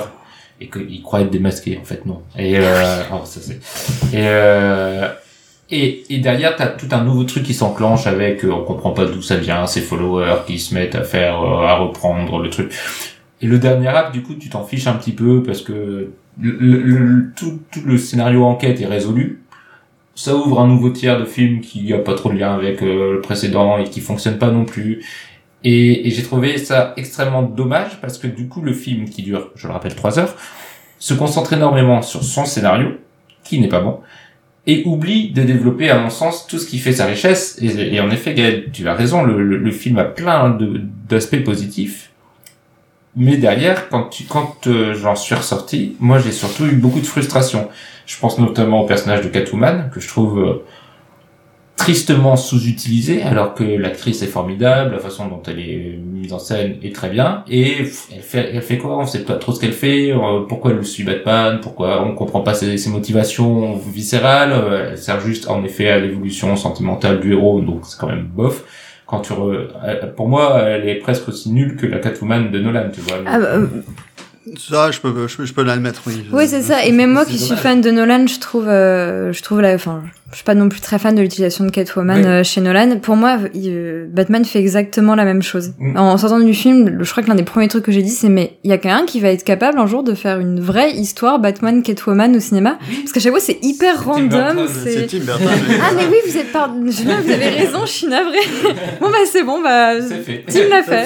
et 0.60 0.70
qu'il 0.70 1.02
croit 1.02 1.22
être 1.22 1.32
démasqué. 1.32 1.78
En 1.82 1.86
fait 1.86 2.06
non. 2.06 2.22
Et 2.38 2.58
euh, 2.58 3.04
alors 3.10 3.26
ça 3.34 3.40
c'est 3.42 3.56
et 4.14 4.28
euh, 4.28 5.08
et, 5.72 6.04
et 6.14 6.20
derrière, 6.20 6.56
t'as 6.56 6.68
tout 6.68 6.86
un 6.92 7.04
nouveau 7.04 7.24
truc 7.24 7.42
qui 7.42 7.56
s'enclenche 7.56 8.06
avec, 8.06 8.46
euh, 8.46 8.52
on 8.52 8.64
comprend 8.64 8.92
pas 8.92 9.06
d'où 9.06 9.24
ça 9.24 9.36
vient, 9.36 9.66
ces 9.66 9.82
followers 9.82 10.42
qui 10.46 10.60
se 10.60 10.76
mettent 10.76 10.94
à 10.94 11.02
faire, 11.04 11.42
euh, 11.42 11.66
à 11.66 11.78
reprendre 11.78 12.38
le 12.38 12.52
truc. 12.52 12.72
Et 13.42 13.48
le 13.48 13.60
dernier 13.60 13.90
acte, 13.90 14.14
du 14.14 14.22
coup, 14.24 14.36
tu 14.36 14.50
t'en 14.50 14.64
fiches 14.64 14.88
un 14.88 14.94
petit 14.94 15.12
peu 15.12 15.44
parce 15.44 15.62
que 15.62 16.12
le, 16.42 16.52
le- 16.52 16.80
le- 16.82 17.32
tout, 17.36 17.60
tout 17.72 17.82
le 17.86 17.98
scénario 17.98 18.44
enquête 18.46 18.80
est 18.82 18.86
résolu. 18.88 19.42
Ça 20.16 20.36
ouvre 20.36 20.62
un 20.62 20.68
nouveau 20.68 20.90
tiers 20.92 21.20
de 21.20 21.26
film 21.26 21.60
qui 21.60 21.92
a 21.94 22.00
pas 22.00 22.14
trop 22.16 22.30
de 22.32 22.38
lien 22.38 22.54
avec 22.54 22.82
euh, 22.82 23.14
le 23.16 23.22
précédent 23.22 23.78
et 23.78 23.84
qui 23.84 24.00
fonctionne 24.00 24.38
pas 24.38 24.50
non 24.52 24.64
plus. 24.64 25.04
Et, 25.66 26.08
et 26.08 26.12
j'ai 26.12 26.24
trouvé 26.24 26.58
ça 26.58 26.94
extrêmement 26.96 27.42
dommage 27.44 28.00
parce 28.00 28.18
que 28.18 28.28
du 28.28 28.48
coup, 28.48 28.62
le 28.62 28.72
film 28.72 29.10
qui 29.10 29.24
dure, 29.24 29.52
je 29.56 29.68
le 29.68 29.74
rappelle, 29.74 29.96
trois 29.96 30.18
heures, 30.20 30.36
se 31.00 31.14
concentre 31.14 31.52
énormément 31.54 32.02
sur 32.02 32.24
son 32.24 32.46
scénario, 32.46 32.92
qui 33.44 33.60
n'est 33.60 33.68
pas 33.68 33.82
bon, 33.82 34.00
et 34.68 34.84
oublie 34.86 35.32
de 35.32 35.44
développer, 35.44 35.90
à 35.90 36.00
mon 36.00 36.10
sens, 36.10 36.48
tout 36.48 36.58
ce 36.58 36.66
qui 36.66 36.80
fait 36.80 36.94
sa 36.94 37.06
richesse. 37.06 37.60
Et, 37.62 38.00
en 38.00 38.10
effet, 38.10 38.34
Gaël, 38.34 38.72
tu 38.72 38.88
as 38.88 38.94
raison, 38.96 39.24
le, 39.24 39.44
le, 39.44 39.58
le 39.58 39.72
film 39.72 39.98
a 39.98 40.06
plein 40.06 40.58
d'aspects 41.10 41.44
positifs. 41.44 42.12
Mais 43.16 43.38
derrière, 43.38 43.90
quand, 43.90 44.10
tu, 44.10 44.26
quand 44.26 44.68
euh, 44.68 44.94
j'en 44.94 45.16
suis 45.16 45.36
ressorti, 45.36 45.96
moi 46.00 46.20
j'ai 46.20 46.34
surtout 46.34 46.66
eu 46.66 46.76
beaucoup 46.76 47.00
de 47.00 47.06
frustration. 47.06 47.70
Je 48.06 48.20
pense 48.20 48.38
notamment 48.40 48.82
au 48.82 48.86
personnage 48.86 49.24
de 49.24 49.30
Catwoman, 49.30 49.90
que 49.94 50.00
je 50.00 50.08
trouve 50.08 50.40
euh, 50.40 50.66
tristement 51.78 52.36
sous-utilisé, 52.36 53.24
alors 53.24 53.54
que 53.54 53.64
l'actrice 53.64 54.22
est 54.22 54.28
formidable, 54.28 54.92
la 54.94 55.00
façon 55.00 55.28
dont 55.28 55.42
elle 55.48 55.60
est 55.60 56.00
mise 56.04 56.34
en 56.34 56.40
scène 56.40 56.78
est 56.84 56.94
très 56.94 57.10
bien, 57.10 57.44
et 57.50 57.78
elle 57.80 58.22
fait, 58.22 58.52
elle 58.54 58.62
fait 58.62 58.78
quoi? 58.78 58.98
On 58.98 59.06
sait 59.06 59.24
pas 59.24 59.36
trop 59.36 59.54
ce 59.54 59.60
qu'elle 59.60 59.74
fait, 59.74 60.12
euh, 60.12 60.42
pourquoi 60.48 60.72
elle 60.72 60.86
suit 60.86 61.04
Batman, 61.04 61.60
pourquoi 61.62 62.06
on 62.06 62.16
comprend 62.16 62.42
pas 62.42 62.54
ses, 62.54 62.78
ses 62.78 62.90
motivations 62.90 63.76
viscérales, 63.78 64.52
euh, 64.52 64.90
elle 64.92 64.98
sert 64.98 65.20
juste 65.20 65.50
en 65.50 65.64
effet 65.64 65.90
à 65.90 66.00
l'évolution 66.00 66.56
sentimentale 66.56 67.20
du 67.20 67.34
héros, 67.34 67.62
donc 67.62 67.86
c'est 67.86 68.00
quand 68.00 68.08
même 68.08 68.26
bof. 68.26 68.64
Quand 69.08 69.20
tu 69.22 69.34
re- 69.34 69.68
euh, 69.86 70.08
pour 70.16 70.28
moi, 70.28 70.60
elle 70.62 70.88
est 70.90 70.96
presque 70.96 71.28
aussi 71.30 71.52
nulle 71.52 71.76
que 71.76 71.86
la 71.86 72.00
Catwoman 72.00 72.50
de 72.52 72.60
Nolan, 72.60 72.90
tu 72.94 73.02
vois. 73.02 73.18
Ah, 73.26 73.40
bah, 73.40 73.46
euh, 73.54 73.68
Ça, 74.58 74.90
je 74.92 75.00
peux, 75.00 75.28
je 75.28 75.38
peux, 75.38 75.46
je 75.46 75.54
peux 75.54 75.64
l'admettre, 75.64 76.02
oui. 76.08 76.26
Oui, 76.32 76.48
c'est 76.48 76.62
ça. 76.62 76.86
Et 76.86 76.92
même 76.92 77.12
moi 77.12 77.26
qui 77.26 77.38
suis 77.38 77.56
fan 77.56 77.82
de 77.82 77.92
Nolan, 77.92 78.26
je 78.28 78.40
trouve, 78.40 78.68
euh, 78.68 79.32
je 79.32 79.42
trouve 79.44 79.62
la, 79.62 79.76
enfin, 79.76 80.04
je 80.32 80.36
suis 80.38 80.44
pas 80.44 80.56
non 80.56 80.70
plus 80.70 80.82
très 80.82 80.98
fan 81.00 81.14
de 81.16 81.22
l'utilisation 81.22 81.66
de 81.66 81.70
Catwoman 81.70 82.18
Oui. 82.20 82.26
euh, 82.26 82.44
chez 82.44 82.60
Nolan. 82.60 82.98
Pour 83.00 83.16
moi, 83.16 83.38
il- 83.54 83.70
euh, 83.70 84.06
Batman 84.10 84.44
fait 84.44 84.60
exactement 84.60 85.14
la 85.16 85.24
même 85.24 85.42
chose. 85.44 85.74
Mm. 85.78 85.98
En 85.98 86.18
sortant 86.18 86.40
du 86.40 86.54
film, 86.54 86.98
je 87.04 87.12
crois 87.12 87.22
que 87.24 87.30
l'un 87.30 87.36
des 87.36 87.44
premiers 87.44 87.68
trucs 87.68 87.84
que 87.86 87.92
j'ai 87.92 88.02
dit, 88.02 88.10
c'est 88.10 88.28
mais 88.30 88.58
il 88.64 88.70
y 88.72 88.74
a 88.74 88.78
quelqu'un 88.80 89.06
qui 89.06 89.20
va 89.20 89.30
être 89.30 89.44
capable 89.44 89.78
un 89.80 89.86
jour 89.86 90.04
de 90.04 90.14
faire 90.16 90.40
une 90.40 90.60
vraie 90.60 90.92
histoire 90.92 91.40
Batman 91.40 91.84
Catwoman 91.84 92.36
au 92.36 92.40
cinéma, 92.40 92.78
parce 93.02 93.12
qu'à 93.14 93.20
chaque 93.20 93.32
fois 93.32 93.40
c'est 93.40 93.60
hyper 93.64 94.04
random. 94.04 94.28
Burton, 94.30 94.68
C'est 94.68 95.08
ah 95.30 95.92
mais 95.96 96.08
oui, 96.10 96.18
vous 96.28 96.38
êtes 96.38 96.52
par... 96.52 96.74
Vous 96.74 97.02
avez 97.32 97.50
raison, 97.50 97.82
je 97.86 97.92
suis 97.92 98.08
navrée. 98.08 98.38
bon 99.00 99.10
bah 99.10 99.18
c'est 99.32 99.44
bon, 99.44 99.62
bah 99.62 100.02
C'est 100.02 100.22
fait. 100.24 100.44
Tim 100.48 100.70
l'a 100.70 100.82
C'est 100.84 100.92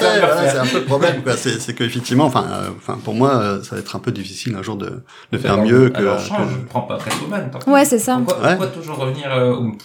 c'est 0.50 0.58
un 0.58 0.66
peu 0.66 0.78
le 0.78 0.84
problème, 0.84 1.22
quoi. 1.22 1.34
C'est, 1.36 1.74
qu'effectivement, 1.74 2.24
enfin, 2.24 2.46
euh, 2.50 2.68
enfin, 2.78 2.98
pour 3.04 3.14
moi, 3.14 3.34
euh, 3.36 3.62
ça 3.62 3.74
va 3.76 3.80
être 3.80 3.94
un 3.96 4.00
peu 4.00 4.12
difficile 4.12 4.54
un 4.58 4.62
jour 4.62 4.76
de, 4.76 5.02
de 5.30 5.38
faire 5.38 5.52
Alors, 5.54 5.66
mieux 5.66 5.90
que. 5.90 5.98
alors 5.98 6.16
que- 6.16 6.22
change, 6.28 6.50
prends 6.68 6.80
pas 6.82 6.98
Catwoman. 6.98 7.50
Ouais, 7.66 7.84
c'est 7.84 7.98
ça. 7.98 8.18
Pourquoi, 8.24 8.42
Ouais. 8.42 8.56
pourquoi 8.56 8.66
toujours 8.68 9.09
revenir 9.10 9.32
euh, 9.32 9.52
au- 9.54 9.76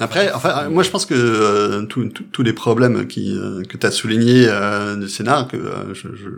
Après, 0.00 0.30
enfin, 0.32 0.64
euh, 0.66 0.70
moi, 0.70 0.82
je 0.84 0.90
pense 0.90 1.06
que 1.06 1.14
euh, 1.14 1.82
tous- 1.86 2.42
les 2.42 2.52
problèmes 2.52 3.06
qui 3.08 3.36
euh, 3.36 3.62
que 3.64 3.76
tu 3.76 3.86
as 3.86 3.90
soulignés 3.90 4.46
euh, 4.48 4.94
du 4.96 5.08
scénar, 5.08 5.48
que 5.48 5.56
je, 5.92 6.08
je, 6.14 6.28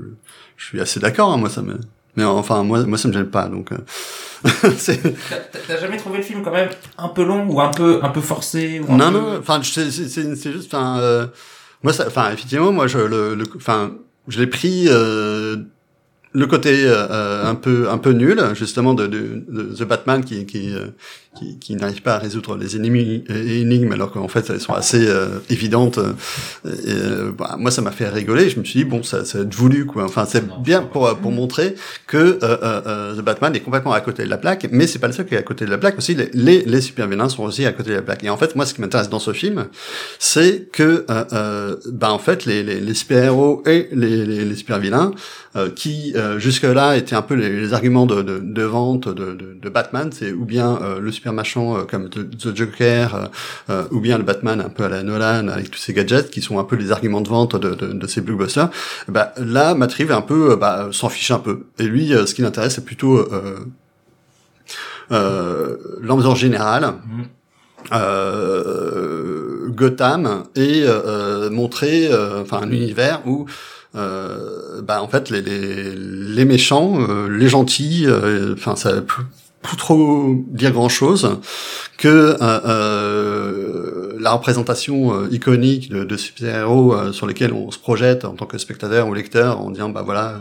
je 0.56 0.64
suis 0.64 0.80
assez 0.80 0.98
d'accord. 1.00 1.32
hein, 1.32 1.36
moi, 1.36 1.50
ça 1.50 1.60
me. 1.62 1.74
Mais 2.16 2.24
enfin, 2.24 2.62
moi, 2.64 2.84
moi, 2.84 2.98
ça 2.98 3.06
me 3.08 3.12
gêne 3.12 3.26
pas. 3.30 3.48
Donc. 3.48 3.70
T'as- 4.42 5.78
jamais 5.80 5.96
trouvé 5.98 6.18
le 6.18 6.24
film 6.24 6.42
quand 6.42 6.50
même 6.52 6.70
un 6.98 7.08
peu 7.08 7.24
long 7.24 7.46
ou 7.48 7.60
un 7.60 7.70
peu 7.70 8.00
un 8.02 8.08
peu 8.08 8.20
forcé 8.20 8.80
ou 8.80 8.92
un 8.92 8.96
Non, 8.96 9.12
peu- 9.12 9.18
non. 9.18 9.36
Enfin, 9.38 9.60
c'est, 9.62 9.90
juste. 9.90 10.72
Enfin, 10.74 11.28
moi. 11.82 11.92
Enfin, 12.06 12.32
effectivement, 12.32 12.72
moi, 12.72 12.86
je 12.86 12.98
le, 12.98 13.36
enfin, 13.56 13.92
je 14.28 14.38
l'ai 14.40 14.46
pris. 14.46 14.88
Le 16.32 16.46
côté 16.46 16.88
un 16.88 17.56
peu 17.56 17.88
un 17.90 17.98
peu 17.98 18.10
nul 18.12 18.40
justement 18.54 18.94
de, 18.94 19.08
de, 19.08 19.42
de 19.48 19.62
The 19.74 19.82
Batman 19.82 20.24
qui 20.24 20.46
qui 20.46 20.72
qui, 21.36 21.58
qui 21.58 21.76
n'arrive 21.76 22.02
pas 22.02 22.14
à 22.16 22.18
résoudre 22.18 22.56
les 22.56 22.74
énigmes, 22.74 23.22
énigmes 23.28 23.92
alors 23.92 24.10
qu'en 24.10 24.26
fait 24.26 24.50
elles 24.50 24.60
sont 24.60 24.72
assez 24.72 25.06
euh, 25.06 25.38
évidentes 25.48 25.98
euh, 25.98 26.12
et, 26.64 26.92
euh, 26.92 27.32
bah, 27.36 27.54
moi 27.58 27.70
ça 27.70 27.82
m'a 27.82 27.92
fait 27.92 28.08
rigoler. 28.08 28.50
Je 28.50 28.58
me 28.58 28.64
suis 28.64 28.80
dit 28.80 28.84
bon 28.84 29.02
ça 29.04 29.24
ça 29.24 29.38
va 29.38 29.44
être 29.44 29.54
voulu 29.54 29.86
quoi. 29.86 30.04
Enfin 30.04 30.26
c'est 30.28 30.44
bien 30.60 30.82
pour 30.82 31.06
euh, 31.06 31.14
pour 31.14 31.30
montrer 31.30 31.76
que 32.08 32.16
euh, 32.16 32.38
euh, 32.42 32.80
euh, 32.86 33.16
The 33.16 33.24
Batman 33.24 33.54
est 33.54 33.60
complètement 33.60 33.92
à 33.92 34.00
côté 34.00 34.24
de 34.24 34.28
la 34.28 34.38
plaque 34.38 34.66
mais 34.72 34.88
c'est 34.88 34.98
pas 34.98 35.06
le 35.06 35.12
seul 35.12 35.24
qui 35.26 35.34
est 35.34 35.38
à 35.38 35.42
côté 35.42 35.64
de 35.64 35.70
la 35.70 35.78
plaque 35.78 35.98
aussi. 35.98 36.14
Les 36.16 36.30
les, 36.34 36.62
les 36.64 36.80
super 36.80 37.06
vilains 37.06 37.28
sont 37.28 37.44
aussi 37.44 37.64
à 37.64 37.72
côté 37.72 37.90
de 37.90 37.94
la 37.96 38.02
plaque. 38.02 38.24
Et 38.24 38.30
en 38.30 38.36
fait 38.36 38.56
moi 38.56 38.66
ce 38.66 38.74
qui 38.74 38.80
m'intéresse 38.80 39.08
dans 39.08 39.20
ce 39.20 39.32
film 39.32 39.66
c'est 40.18 40.68
que 40.72 41.06
euh, 41.10 41.24
euh, 41.32 41.76
bah 41.92 42.12
en 42.12 42.18
fait 42.18 42.44
les 42.44 42.64
les, 42.64 42.80
les 42.80 42.94
super 42.94 43.22
héros 43.22 43.62
et 43.66 43.88
les 43.92 44.26
les, 44.26 44.44
les 44.44 44.54
super 44.56 44.80
vilains 44.80 45.12
euh, 45.54 45.70
qui 45.70 46.12
euh, 46.16 46.38
jusque-là 46.40 46.96
étaient 46.96 47.14
un 47.16 47.22
peu 47.22 47.34
les, 47.34 47.60
les 47.60 47.72
arguments 47.72 48.06
de, 48.06 48.22
de, 48.22 48.40
de 48.40 48.62
vente 48.62 49.08
de, 49.08 49.34
de, 49.34 49.56
de 49.60 49.68
Batman, 49.68 50.10
c'est 50.12 50.32
ou 50.32 50.44
bien 50.44 50.78
euh, 50.82 51.00
le 51.00 51.10
super 51.20 51.34
méchant 51.34 51.76
euh, 51.76 51.82
comme 51.82 52.08
The, 52.08 52.56
Joker, 52.56 53.14
euh, 53.14 53.26
euh, 53.68 53.84
ou 53.90 54.00
bien 54.00 54.16
le 54.16 54.24
Batman 54.24 54.58
un 54.58 54.70
peu 54.70 54.84
à 54.84 54.88
la 54.88 55.02
Nolan 55.02 55.48
avec 55.48 55.70
tous 55.70 55.78
ses 55.78 55.92
gadgets 55.92 56.30
qui 56.30 56.40
sont 56.40 56.58
un 56.58 56.64
peu 56.64 56.76
les 56.76 56.92
arguments 56.92 57.20
de 57.20 57.28
vente 57.28 57.56
de, 57.56 57.74
de, 57.74 57.92
de 57.92 58.06
ces 58.06 58.22
blockbusters. 58.22 58.70
Bah, 59.06 59.34
là, 59.36 59.74
Matt 59.74 59.92
Reeves 59.92 60.12
un 60.12 60.22
peu, 60.22 60.56
bah, 60.56 60.88
s'en 60.92 61.10
fiche 61.10 61.30
un 61.30 61.38
peu. 61.38 61.66
Et 61.78 61.82
lui, 61.82 62.08
ce 62.08 62.34
qui 62.34 62.40
l'intéresse, 62.40 62.76
c'est 62.76 62.86
plutôt 62.86 63.18
euh, 63.18 63.58
euh, 65.12 65.76
l'ambiance 66.00 66.38
générale. 66.38 66.84
Mhm. 66.84 67.24
Euh, 67.92 69.68
Gotham 69.70 70.44
et 70.54 70.84
euh, 70.84 71.50
montrer 71.50 72.08
euh, 72.08 72.42
enfin 72.42 72.60
un 72.62 72.70
univers 72.70 73.22
où 73.26 73.46
euh, 73.96 74.82
bah 74.82 75.02
en 75.02 75.08
fait 75.08 75.30
les 75.30 75.40
les, 75.40 75.94
les 75.94 76.44
méchants 76.44 77.00
euh, 77.00 77.28
les 77.28 77.48
gentils 77.48 78.04
euh, 78.06 78.52
enfin 78.52 78.76
ça 78.76 78.92
plus, 79.62 79.76
trop 79.76 80.34
dire 80.48 80.72
grand 80.72 80.88
chose 80.88 81.38
que 81.98 82.08
euh, 82.08 82.36
euh, 82.40 84.16
la 84.18 84.32
représentation 84.32 85.14
euh, 85.14 85.28
iconique 85.30 85.90
de, 85.90 86.04
de 86.04 86.16
super-héros 86.16 86.94
euh, 86.94 87.12
sur 87.12 87.26
lesquels 87.26 87.52
on 87.52 87.70
se 87.70 87.78
projette 87.78 88.24
en 88.24 88.34
tant 88.34 88.46
que 88.46 88.58
spectateur 88.58 89.08
ou 89.08 89.14
lecteur 89.14 89.60
en 89.60 89.70
disant 89.70 89.90
bah 89.90 90.02
voilà 90.02 90.38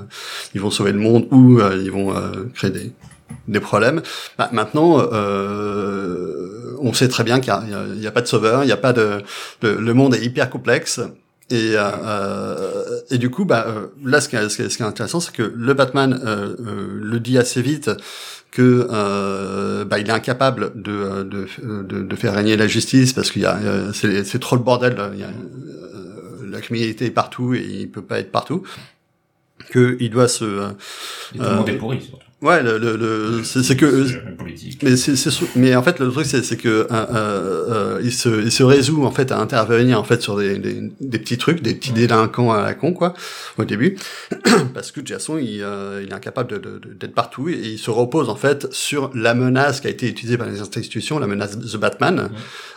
ils 0.56 0.62
vont 0.62 0.72
sauver 0.72 0.92
le 0.92 1.00
monde 1.00 1.28
ou 1.32 1.60
ils 1.60 1.92
vont 1.92 2.14
créer 2.54 2.72
des 2.72 2.92
des 3.48 3.60
problèmes. 3.60 4.02
Bah, 4.38 4.50
maintenant, 4.52 5.00
euh, 5.12 6.76
on 6.82 6.94
sait 6.94 7.08
très 7.08 7.24
bien 7.24 7.40
qu'il 7.40 7.54
n'y 7.54 8.06
a, 8.06 8.10
a 8.10 8.12
pas 8.12 8.22
de 8.22 8.28
sauveur, 8.28 8.64
il 8.64 8.68
n'y 8.68 8.72
a 8.72 8.78
pas 8.78 8.94
de, 8.94 9.22
le, 9.62 9.94
monde 9.94 10.16
est 10.16 10.24
hyper 10.24 10.50
complexe. 10.50 11.00
Et, 11.52 11.72
euh, 11.74 13.00
et 13.10 13.18
du 13.18 13.32
coup, 13.32 13.44
bah, 13.46 13.66
là, 14.04 14.22
ce 14.22 14.30
qui 14.30 14.36
est, 14.36 14.50
ce 14.50 14.58
qui 14.58 14.84
est, 14.84 14.86
intéressant, 14.86 15.20
c'est 15.20 15.34
que 15.34 15.52
le 15.56 15.74
Batman 15.74 16.20
euh, 16.24 16.56
le 17.02 17.20
dit 17.20 17.38
assez 17.38 17.62
vite 17.62 17.90
que 18.52 18.88
euh, 18.90 19.86
bah, 19.86 20.00
il 20.00 20.08
est 20.08 20.12
incapable 20.12 20.72
de, 20.76 21.24
de, 21.24 21.48
de, 21.84 22.02
de 22.02 22.16
faire 22.16 22.34
régner 22.34 22.58
la 22.58 22.68
justice 22.68 23.14
parce 23.14 23.32
qu'il 23.32 23.44
y 23.44 23.46
a 23.46 23.58
euh, 23.58 23.94
c'est, 23.94 24.40
trop 24.40 24.56
le 24.56 24.64
bordel. 24.64 24.98
Il 25.14 25.20
y 25.20 25.24
a, 25.24 25.28
euh, 25.28 26.50
la 26.50 26.60
criminalité 26.62 27.06
est 27.06 27.12
partout 27.12 27.54
et 27.54 27.62
il 27.64 27.90
peut 27.90 28.02
pas 28.02 28.20
être 28.20 28.32
partout. 28.32 28.64
Que 29.70 29.98
il 30.00 30.10
doit 30.10 30.28
se 30.28 30.46
euh, 30.46 30.70
Et 31.36 31.38
tout 31.38 31.44
le 31.44 31.56
monde 31.56 31.70
est. 31.70 31.80
Ouais, 32.42 32.64
le, 32.64 32.78
le, 32.78 32.96
le 32.96 33.44
c'est, 33.44 33.76
que 33.76 34.34
politique. 34.38 34.82
mais 34.82 34.96
c'est, 34.96 35.14
mais 35.58 35.76
en 35.76 35.84
fait 35.84 36.00
le 36.00 36.10
truc 36.10 36.26
c'est, 36.26 36.42
c'est 36.42 36.56
que 36.56 36.70
euh, 36.70 36.88
euh, 36.90 38.00
il 38.02 38.14
se 38.14 38.30
il 38.44 38.50
se 38.52 38.64
résout 38.64 39.04
en 39.04 39.12
fait 39.12 39.34
à 39.34 39.40
intervenir 39.40 40.00
en 40.00 40.06
fait 40.06 40.22
sur 40.22 40.38
des, 40.38 40.58
des, 40.58 40.90
des 41.02 41.20
petits 41.20 41.38
trucs, 41.38 41.62
des 41.62 41.76
petits 41.76 41.92
délinquants 41.92 42.54
à 42.54 42.62
la 42.62 42.74
con 42.76 42.94
quoi 42.94 43.14
au 43.58 43.66
début 43.66 43.98
parce 44.74 44.94
que 44.94 45.02
façon 45.06 45.38
il, 45.38 45.62
euh, 45.62 46.00
il 46.02 46.12
est 46.12 46.14
incapable 46.14 46.50
de, 46.52 46.58
de- 46.60 46.80
de- 46.80 46.94
d'être 46.94 47.14
partout 47.14 47.50
et 47.50 47.60
il 47.62 47.78
se 47.78 47.92
repose 47.92 48.30
en 48.30 48.38
fait 48.38 48.72
sur 48.72 49.12
la 49.14 49.34
menace 49.34 49.82
qui 49.82 49.88
a 49.88 49.90
été 49.90 50.08
utilisée 50.08 50.38
par 50.38 50.48
les 50.48 50.62
institutions, 50.62 51.20
la 51.20 51.28
menace 51.28 51.60
The 51.60 51.76
Batman, 51.76 52.30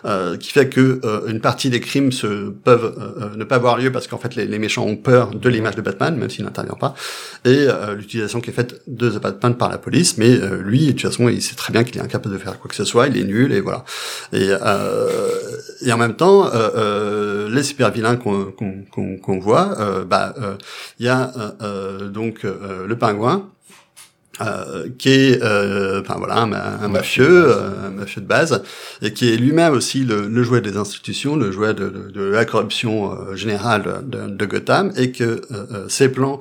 euh, 0.05 0.37
qui 0.39 0.51
fait 0.51 0.69
que 0.71 1.01
euh, 1.05 1.29
une 1.29 1.41
partie 1.41 1.71
des 1.71 1.79
crimes 1.79 2.11
se 2.11 2.49
peuvent 2.51 2.95
euh, 2.99 3.27
euh, 3.27 3.37
ne 3.37 3.45
pas 3.45 3.55
avoir 3.57 3.79
lieu 3.79 3.93
parce 3.93 4.09
qu'en 4.09 4.19
fait 4.19 4.35
les, 4.35 4.47
les 4.47 4.59
méchants 4.59 4.85
ont 4.85 4.97
peur 4.97 5.31
de 5.31 5.49
l'image 5.49 5.77
de 5.77 5.83
Batman 5.83 6.17
même 6.17 6.31
s'il 6.31 6.45
n'intervient 6.45 6.75
pas 6.75 6.95
et 7.45 7.67
euh, 7.69 7.95
l'utilisation 7.95 8.41
qui 8.41 8.51
est 8.51 8.55
faite 8.55 8.83
de 8.89 9.09
The 9.09 9.21
Batman 9.23 9.52
plainte 9.53 9.59
par 9.59 9.71
la 9.71 9.79
police, 9.79 10.19
mais 10.19 10.31
euh, 10.31 10.63
lui, 10.63 10.87
de 10.87 10.93
toute 10.93 11.03
façon, 11.03 11.29
il 11.29 11.43
sait 11.43 11.55
très 11.55 11.73
bien 11.73 11.85
qu'il 11.85 11.97
est 11.99 12.01
incapable 12.03 12.35
de 12.35 12.39
faire 12.39 12.59
quoi 12.59 12.69
que 12.69 12.75
ce 12.75 12.85
soit, 12.85 13.09
il 13.09 13.17
est 13.17 13.25
nul, 13.25 13.53
et 13.53 13.61
voilà. 13.61 13.85
Et, 14.33 14.49
euh, 14.51 15.09
et 15.83 15.93
en 15.93 15.99
même 15.99 16.15
temps, 16.15 16.47
euh, 16.47 16.71
euh, 16.77 17.49
les 17.51 17.63
super 17.63 17.91
vilains 17.91 18.17
qu'on 18.17 18.47
qu'on 18.53 18.85
qu'on 18.91 19.17
qu'on 19.19 19.39
voit, 19.39 20.05
bah, 20.09 20.35
euh, 20.41 20.55
il 20.99 21.07
y 21.07 21.09
a 21.09 21.33
donc 22.13 22.45
euh, 22.45 22.87
le 22.87 22.97
pingouin, 22.97 23.49
euh, 24.41 24.89
qui 24.99 25.11
est 25.11 25.43
euh, 25.43 26.01
enfin 26.01 26.15
voilà 26.17 26.39
un, 26.39 26.47
ma- 26.47 26.79
un 26.83 26.89
mafieux 26.89 27.45
euh, 27.49 27.89
un 27.89 27.91
mafieux 27.91 28.23
de 28.23 28.27
base 28.27 28.63
et 29.03 29.13
qui 29.13 29.31
est 29.31 29.37
lui-même 29.37 29.75
aussi 29.75 30.05
le, 30.05 30.27
le 30.27 30.43
jouet 30.43 30.63
des 30.63 30.79
institutions 30.79 31.37
le 31.37 31.53
jouet 31.53 31.75
de, 31.75 31.91
de, 31.91 32.11
de 32.11 32.23
la 32.23 32.47
corruption 32.47 33.15
générale 33.35 34.03
de, 34.07 34.29
de 34.29 34.47
Gotham 34.47 34.91
et 34.97 35.13
que 35.13 35.43
ses 35.89 36.09
plans 36.09 36.39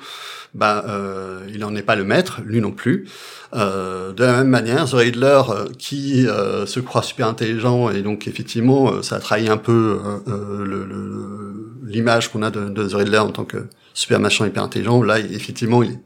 bah 0.54 0.84
euh, 0.88 1.40
il 1.54 1.60
n'en 1.60 1.76
est 1.76 1.82
pas 1.82 1.96
le 1.96 2.04
maître 2.04 2.42
lui 2.46 2.60
non 2.62 2.72
plus. 2.72 3.08
Euh, 3.54 4.12
de 4.14 4.24
la 4.24 4.38
même 4.38 4.48
manière 4.50 4.86
The 4.90 4.94
Riddler 4.94 5.42
euh, 5.50 5.66
qui 5.78 6.28
euh, 6.28 6.66
se 6.66 6.80
croit 6.80 7.04
super 7.04 7.28
intelligent 7.28 7.90
et 7.90 8.02
donc 8.02 8.28
effectivement 8.28 8.92
euh, 8.94 9.02
ça 9.02 9.16
a 9.16 9.20
trahi 9.20 9.48
un 9.50 9.58
peu 9.58 10.00
euh, 10.04 10.32
euh, 10.32 10.66
le- 10.66 10.86
le- 10.86 11.72
l'image 11.86 12.32
qu'on 12.32 12.44
a 12.44 12.50
de, 12.52 12.70
de 12.70 12.88
The 12.88 12.94
Riddler 12.94 13.18
en 13.20 13.32
tant 13.32 13.44
que 13.46 13.58
super 13.94 14.20
machin 14.20 14.46
hyper 14.48 14.64
intelligent 14.64 15.02
là 15.04 15.20
effectivement 15.20 15.84
il 15.84 15.92
est 15.92 16.00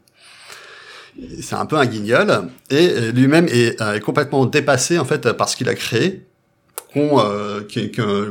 c'est 1.40 1.54
un 1.54 1.64
peu 1.64 1.76
un 1.76 1.86
guignol. 1.86 2.48
Et 2.68 3.10
lui-même 3.12 3.46
est, 3.48 3.80
est 3.80 4.00
complètement 4.00 4.44
dépassé 4.44 4.98
en 4.98 5.04
fait 5.06 5.32
par 5.32 5.48
ce 5.48 5.56
qu'il 5.56 5.68
a 5.70 5.74
créé 5.74 6.26
qu'on 6.92 7.18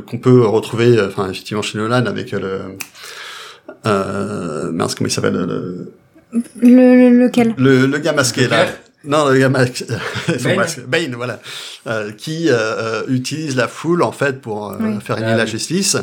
qu'on 0.06 0.18
peut 0.18 0.46
retrouver 0.46 1.00
enfin 1.00 1.28
effectivement 1.30 1.62
chez 1.62 1.78
Nolan 1.78 2.06
avec 2.06 2.30
le 2.32 2.60
euh, 3.86 4.70
mince 4.72 4.94
comment 4.94 5.08
il 5.08 5.10
s'appelle 5.10 5.34
le, 5.34 5.92
Le, 6.32 6.40
le- 6.62 7.24
lequel? 7.24 7.54
Le, 7.56 7.86
le 7.86 7.98
gars 7.98 8.12
masqué 8.12 8.48
là. 8.48 8.66
Non 9.04 9.28
le 9.28 9.38
gars 9.38 9.48
masqué. 9.48 9.84
Son 10.38 10.48
Bane? 10.48 10.56
masque- 10.56 10.86
Bane 10.86 11.14
voilà. 11.14 11.38
Euh, 11.86 12.10
qui 12.10 12.48
euh, 12.48 12.54
euh, 12.56 13.02
utilise 13.08 13.54
la 13.54 13.68
foule 13.68 14.02
en 14.02 14.10
fait 14.10 14.40
pour 14.40 14.70
euh, 14.72 14.76
Oui. 14.80 14.98
faire 15.00 15.16
régner 15.16 15.32
Ah 15.32 15.36
la 15.36 15.44
oui. 15.44 15.50
justice. 15.50 15.96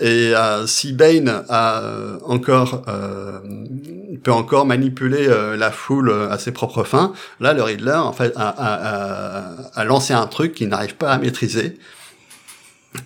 Et 0.00 0.32
euh, 0.34 0.66
si 0.66 0.92
Bane 0.92 1.42
a 1.48 1.80
euh, 1.82 2.18
encore 2.24 2.82
euh, 2.88 3.38
peut 4.22 4.32
encore 4.32 4.66
manipuler 4.66 5.26
euh, 5.28 5.56
la 5.56 5.70
foule 5.70 6.12
à 6.30 6.36
ses 6.38 6.52
propres 6.52 6.84
fins, 6.84 7.12
là 7.40 7.54
le 7.54 7.62
Riddler 7.62 7.92
en 7.94 8.12
fait 8.12 8.32
a, 8.36 8.48
a, 8.48 8.74
a, 9.38 9.80
a 9.80 9.84
lancé 9.84 10.12
un 10.12 10.26
truc 10.26 10.52
qu'il 10.52 10.68
n'arrive 10.68 10.96
pas 10.96 11.10
à 11.12 11.18
maîtriser. 11.18 11.78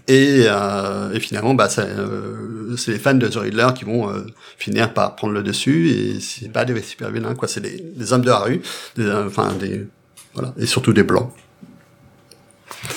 Et, 0.06 0.44
euh, 0.46 1.12
et 1.12 1.20
finalement, 1.20 1.54
bah, 1.54 1.68
euh, 1.78 2.76
c'est 2.76 2.92
les 2.92 2.98
fans 2.98 3.14
de 3.14 3.28
The 3.28 3.36
Riddler 3.36 3.68
qui 3.74 3.84
vont 3.84 4.10
euh, 4.10 4.26
finir 4.58 4.92
par 4.92 5.16
prendre 5.16 5.32
le 5.32 5.42
dessus. 5.42 5.90
Et 5.90 6.20
c'est 6.20 6.50
pas 6.50 6.64
des 6.64 6.80
super 6.82 7.10
vilains, 7.10 7.34
quoi. 7.34 7.48
C'est 7.48 7.60
des, 7.60 7.82
des 7.94 8.12
hommes 8.12 8.22
de 8.22 8.28
la 8.28 8.38
rue, 8.38 8.60
des, 8.96 9.10
enfin 9.10 9.52
des, 9.54 9.86
voilà, 10.34 10.54
et 10.58 10.66
surtout 10.66 10.92
des 10.92 11.02
blancs. 11.02 11.30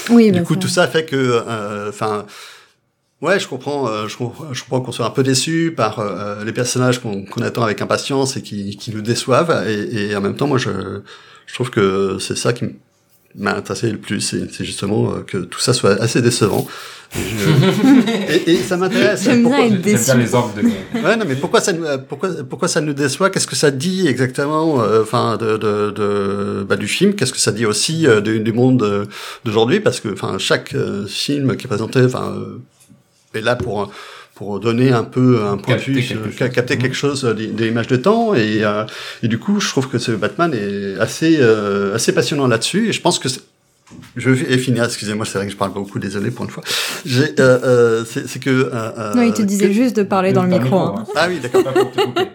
Oui, 0.09 0.31
Du 0.31 0.43
coup, 0.43 0.55
tout 0.55 0.67
ça 0.67 0.87
fait 0.87 1.05
que, 1.05 1.89
enfin, 1.89 2.25
ouais, 3.21 3.39
je 3.39 3.47
comprends, 3.47 4.07
je 4.07 4.17
comprends, 4.17 4.53
je 4.53 4.63
comprends 4.63 4.81
qu'on 4.81 4.91
soit 4.91 5.05
un 5.05 5.11
peu 5.11 5.23
déçu 5.23 5.73
par 5.75 5.99
euh, 5.99 6.43
les 6.43 6.51
personnages 6.53 7.01
qu'on 7.01 7.25
attend 7.41 7.63
avec 7.63 7.81
impatience 7.81 8.37
et 8.37 8.41
qui, 8.41 8.77
qui 8.77 8.91
nous 8.91 9.01
déçoivent. 9.01 9.65
Et, 9.67 10.09
et 10.09 10.15
en 10.15 10.21
même 10.21 10.35
temps, 10.35 10.47
moi, 10.47 10.57
je, 10.57 11.01
je 11.45 11.53
trouve 11.53 11.69
que 11.69 12.17
c'est 12.19 12.37
ça 12.37 12.53
qui 12.53 12.65
m'a 13.35 13.55
intéressé 13.55 13.89
le 13.91 13.97
plus, 13.97 14.19
c'est 14.21 14.63
justement 14.65 15.13
euh, 15.13 15.19
que 15.25 15.37
tout 15.37 15.59
ça 15.59 15.73
soit 15.73 16.01
assez 16.01 16.21
décevant. 16.21 16.67
Et, 17.15 17.19
je- 17.19 18.49
et- 18.49 18.51
et 18.53 18.57
ça 18.57 18.77
m'intéresse. 18.77 19.23
J'aime 19.23 19.41
bien 19.41 19.49
Pourquoi- 19.49 19.65
être 19.67 19.81
bien 19.81 19.93
déçu. 19.93 20.17
les 20.17 20.33
ordres 20.35 20.53
de 20.55 20.61
Ouais, 21.03 21.15
non, 21.17 21.25
mais 21.27 21.35
pourquoi 21.35 21.59
ça 21.61 21.73
nous, 21.73 21.83
euh, 21.85 21.97
pourquoi, 21.97 22.29
pourquoi 22.49 22.67
ça 22.67 22.79
nous 22.81 22.93
déçoit? 22.93 23.29
Qu'est-ce 23.29 23.47
que 23.47 23.55
ça 23.55 23.69
dit 23.71 24.07
exactement 24.07 24.81
euh, 24.81 25.01
Enfin, 25.01 25.37
de, 25.37 25.57
de, 25.57 25.91
de 25.91 26.65
bah, 26.67 26.77
du 26.77 26.87
film? 26.87 27.13
Qu'est-ce 27.15 27.33
que 27.33 27.39
ça 27.39 27.51
dit 27.51 27.65
aussi 27.65 28.07
euh, 28.07 28.21
du, 28.21 28.39
du 28.39 28.53
monde 28.53 28.83
euh, 28.83 29.05
d'aujourd'hui? 29.45 29.79
Parce 29.81 29.99
que, 29.99 30.09
enfin, 30.13 30.37
chaque 30.37 30.73
euh, 30.75 31.05
film 31.05 31.57
qui 31.57 31.65
est 31.65 31.69
présenté, 31.69 32.01
enfin, 32.03 32.33
euh, 32.37 32.59
est 33.37 33.41
là 33.41 33.55
pour 33.55 33.91
pour 34.41 34.59
donner 34.59 34.91
un 34.91 35.03
peu 35.03 35.43
un 35.43 35.57
point 35.57 35.75
de 35.75 35.81
vue, 35.81 36.01
chose. 36.01 36.17
capter 36.51 36.75
quelque 36.79 36.95
chose 36.95 37.25
euh, 37.25 37.35
des, 37.35 37.45
des 37.45 37.67
images 37.67 37.85
de 37.85 37.95
temps, 37.95 38.33
et, 38.33 38.63
euh, 38.63 38.85
et 39.21 39.27
du 39.27 39.37
coup, 39.37 39.59
je 39.59 39.69
trouve 39.69 39.87
que 39.87 39.99
ce 39.99 40.11
Batman 40.13 40.51
est 40.55 40.99
assez 40.99 41.37
euh, 41.39 41.93
assez 41.93 42.11
passionnant 42.11 42.47
là-dessus, 42.47 42.89
et 42.89 42.91
je 42.91 43.01
pense 43.01 43.19
que 43.19 43.29
c'est- 43.29 43.41
je 44.15 44.29
vais 44.31 44.57
finir, 44.57 44.85
excusez-moi, 44.85 45.25
c'est 45.27 45.37
vrai 45.37 45.45
que 45.45 45.51
je 45.53 45.57
parle 45.57 45.73
beaucoup, 45.73 45.99
désolé 45.99 46.31
pour 46.31 46.45
une 46.45 46.49
fois. 46.51 46.63
J'ai, 47.05 47.35
euh, 47.39 47.59
euh, 47.63 48.03
c'est 48.09 48.27
c'est 48.27 48.39
que. 48.39 48.49
euh, 48.73 49.13
Non, 49.13 49.21
il 49.21 49.33
te 49.33 49.43
disait 49.43 49.67
que- 49.67 49.73
juste 49.73 49.95
de 49.97 50.03
parler 50.03 50.33
dans 50.33 50.43
le 50.43 50.49
micro. 50.49 50.75
hein. 50.79 51.03
Ah 51.15 51.27
oui, 51.29 51.39
d'accord. 51.39 51.71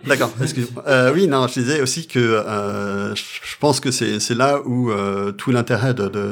D'accord, 0.06 0.32
excuse-moi. 0.40 0.84
Euh, 0.86 1.10
oui, 1.12 1.26
non, 1.26 1.48
je 1.48 1.54
disais 1.54 1.80
aussi 1.80 2.06
que 2.06 2.20
euh, 2.20 3.14
je 3.16 3.22
je 3.52 3.56
pense 3.58 3.80
que 3.80 3.90
c'est 3.90 4.20
c'est 4.20 4.36
là 4.36 4.60
où 4.64 4.90
euh, 4.92 5.32
tout 5.32 5.50
l'intérêt 5.50 5.92
de, 5.94 6.04
de, 6.04 6.24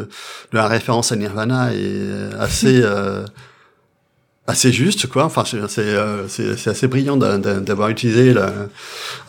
de 0.53 0.57
la 0.62 0.68
référence 0.68 1.11
à 1.11 1.16
Nirvana 1.16 1.75
est 1.75 2.33
assez 2.39 2.81
euh, 2.83 3.25
assez 4.47 4.72
juste, 4.72 5.07
quoi. 5.09 5.24
Enfin, 5.24 5.45
c'est 5.45 5.66
c'est 5.68 5.82
euh, 5.86 6.26
assez 6.66 6.86
brillant 6.88 7.16
d'a- 7.16 7.38
d'a- 7.38 7.61
d'avoir 7.61 7.88
utilisé 7.88 8.32
la, 8.34 8.53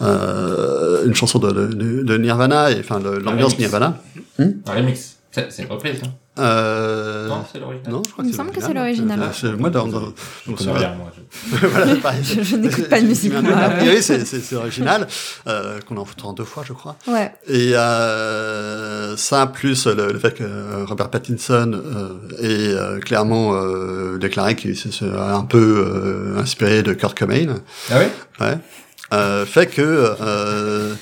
euh, 0.02 1.06
une 1.06 1.16
chanson 1.16 1.40
de, 1.40 1.52
de, 1.52 2.04
de 2.04 2.18
Nirvana 2.18 2.72
et 2.72 2.80
enfin 2.80 3.00
l'ambiance 3.00 3.54
remix. 3.54 3.60
Nirvana. 3.60 4.02
Un 4.40 4.52
remix. 4.68 5.16
C'est 5.32 5.52
c'est 5.52 5.64
une 5.64 5.70
reprise, 5.72 6.00
hein 6.04 6.14
Euh, 6.38 7.28
Non, 7.30 7.46
c'est 7.52 7.60
l'original. 7.60 7.92
non, 7.94 8.02
je 8.06 8.12
crois 8.12 8.24
Il 8.24 8.28
me 8.28 8.32
que 8.32 8.38
semble 8.38 8.52
que 8.52 8.62
c'est 8.62 8.74
l'original. 8.74 9.20
Euh, 9.44 9.58
Moi, 9.58 9.70
dans, 9.70 9.88
dans, 9.88 10.14
Je 10.48 10.70
rien, 10.70 10.96
moi. 10.96 11.12
je- 11.62 11.66
voilà, 11.68 11.96
pareil. 11.96 12.24
Je- 12.24 12.42
je 12.44 12.56
n'écoute 12.58 12.90
pas 12.90 13.00
de 13.02 13.08
musique, 13.08 13.32
moi. 13.42 13.56
A 13.58 13.70
priori, 13.70 14.02
c'est 14.04 14.56
original, 14.56 15.08
euh, 15.48 15.80
qu'on 15.88 15.98
entend 15.98 16.34
deux 16.34 16.44
fois, 16.44 16.64
je 16.68 16.74
crois. 16.74 16.98
Ouais. 17.08 17.32
Et 17.48 17.76
euh, 17.76 19.16
ça, 19.18 19.48
plus 19.48 19.88
le, 19.88 20.12
le 20.12 20.20
fait 20.20 20.34
que 20.34 20.44
Robert 20.86 21.10
Pattinson 21.10 21.72
euh, 21.74 22.10
ait 22.42 22.74
euh, 22.74 23.00
clairement 23.00 23.54
euh, 23.54 24.18
déclaré 24.18 24.56
qu'il 24.56 24.76
se 24.76 24.92
serait 24.92 25.18
un 25.18 25.44
peu 25.44 25.86
euh, 25.88 26.40
inspiré 26.42 26.84
de 26.84 26.94
Kurt 26.94 27.18
Cobain, 27.18 27.56
Ah 27.92 27.96
oui? 28.00 28.06
Ouais, 28.46 28.58
euh, 29.14 29.46
fait 29.46 29.68
que 29.68 29.82
euh, 29.82 30.94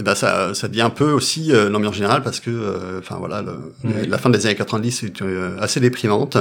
eh 0.00 0.02
ben 0.02 0.14
ça, 0.14 0.54
ça 0.54 0.68
dit 0.68 0.80
un 0.80 0.90
peu 0.90 1.10
aussi 1.12 1.52
euh, 1.52 1.68
l'ambiance 1.70 1.94
générale 1.94 2.22
parce 2.22 2.40
que, 2.40 2.50
euh, 2.50 2.98
enfin 2.98 3.16
voilà, 3.18 3.42
le- 3.42 3.72
Oui. 3.84 4.06
la 4.08 4.18
fin 4.18 4.28
des 4.30 4.44
années 4.46 4.56
90 4.56 5.02
est 5.04 5.22
euh, 5.22 5.56
assez 5.60 5.78
déprimante 5.80 6.36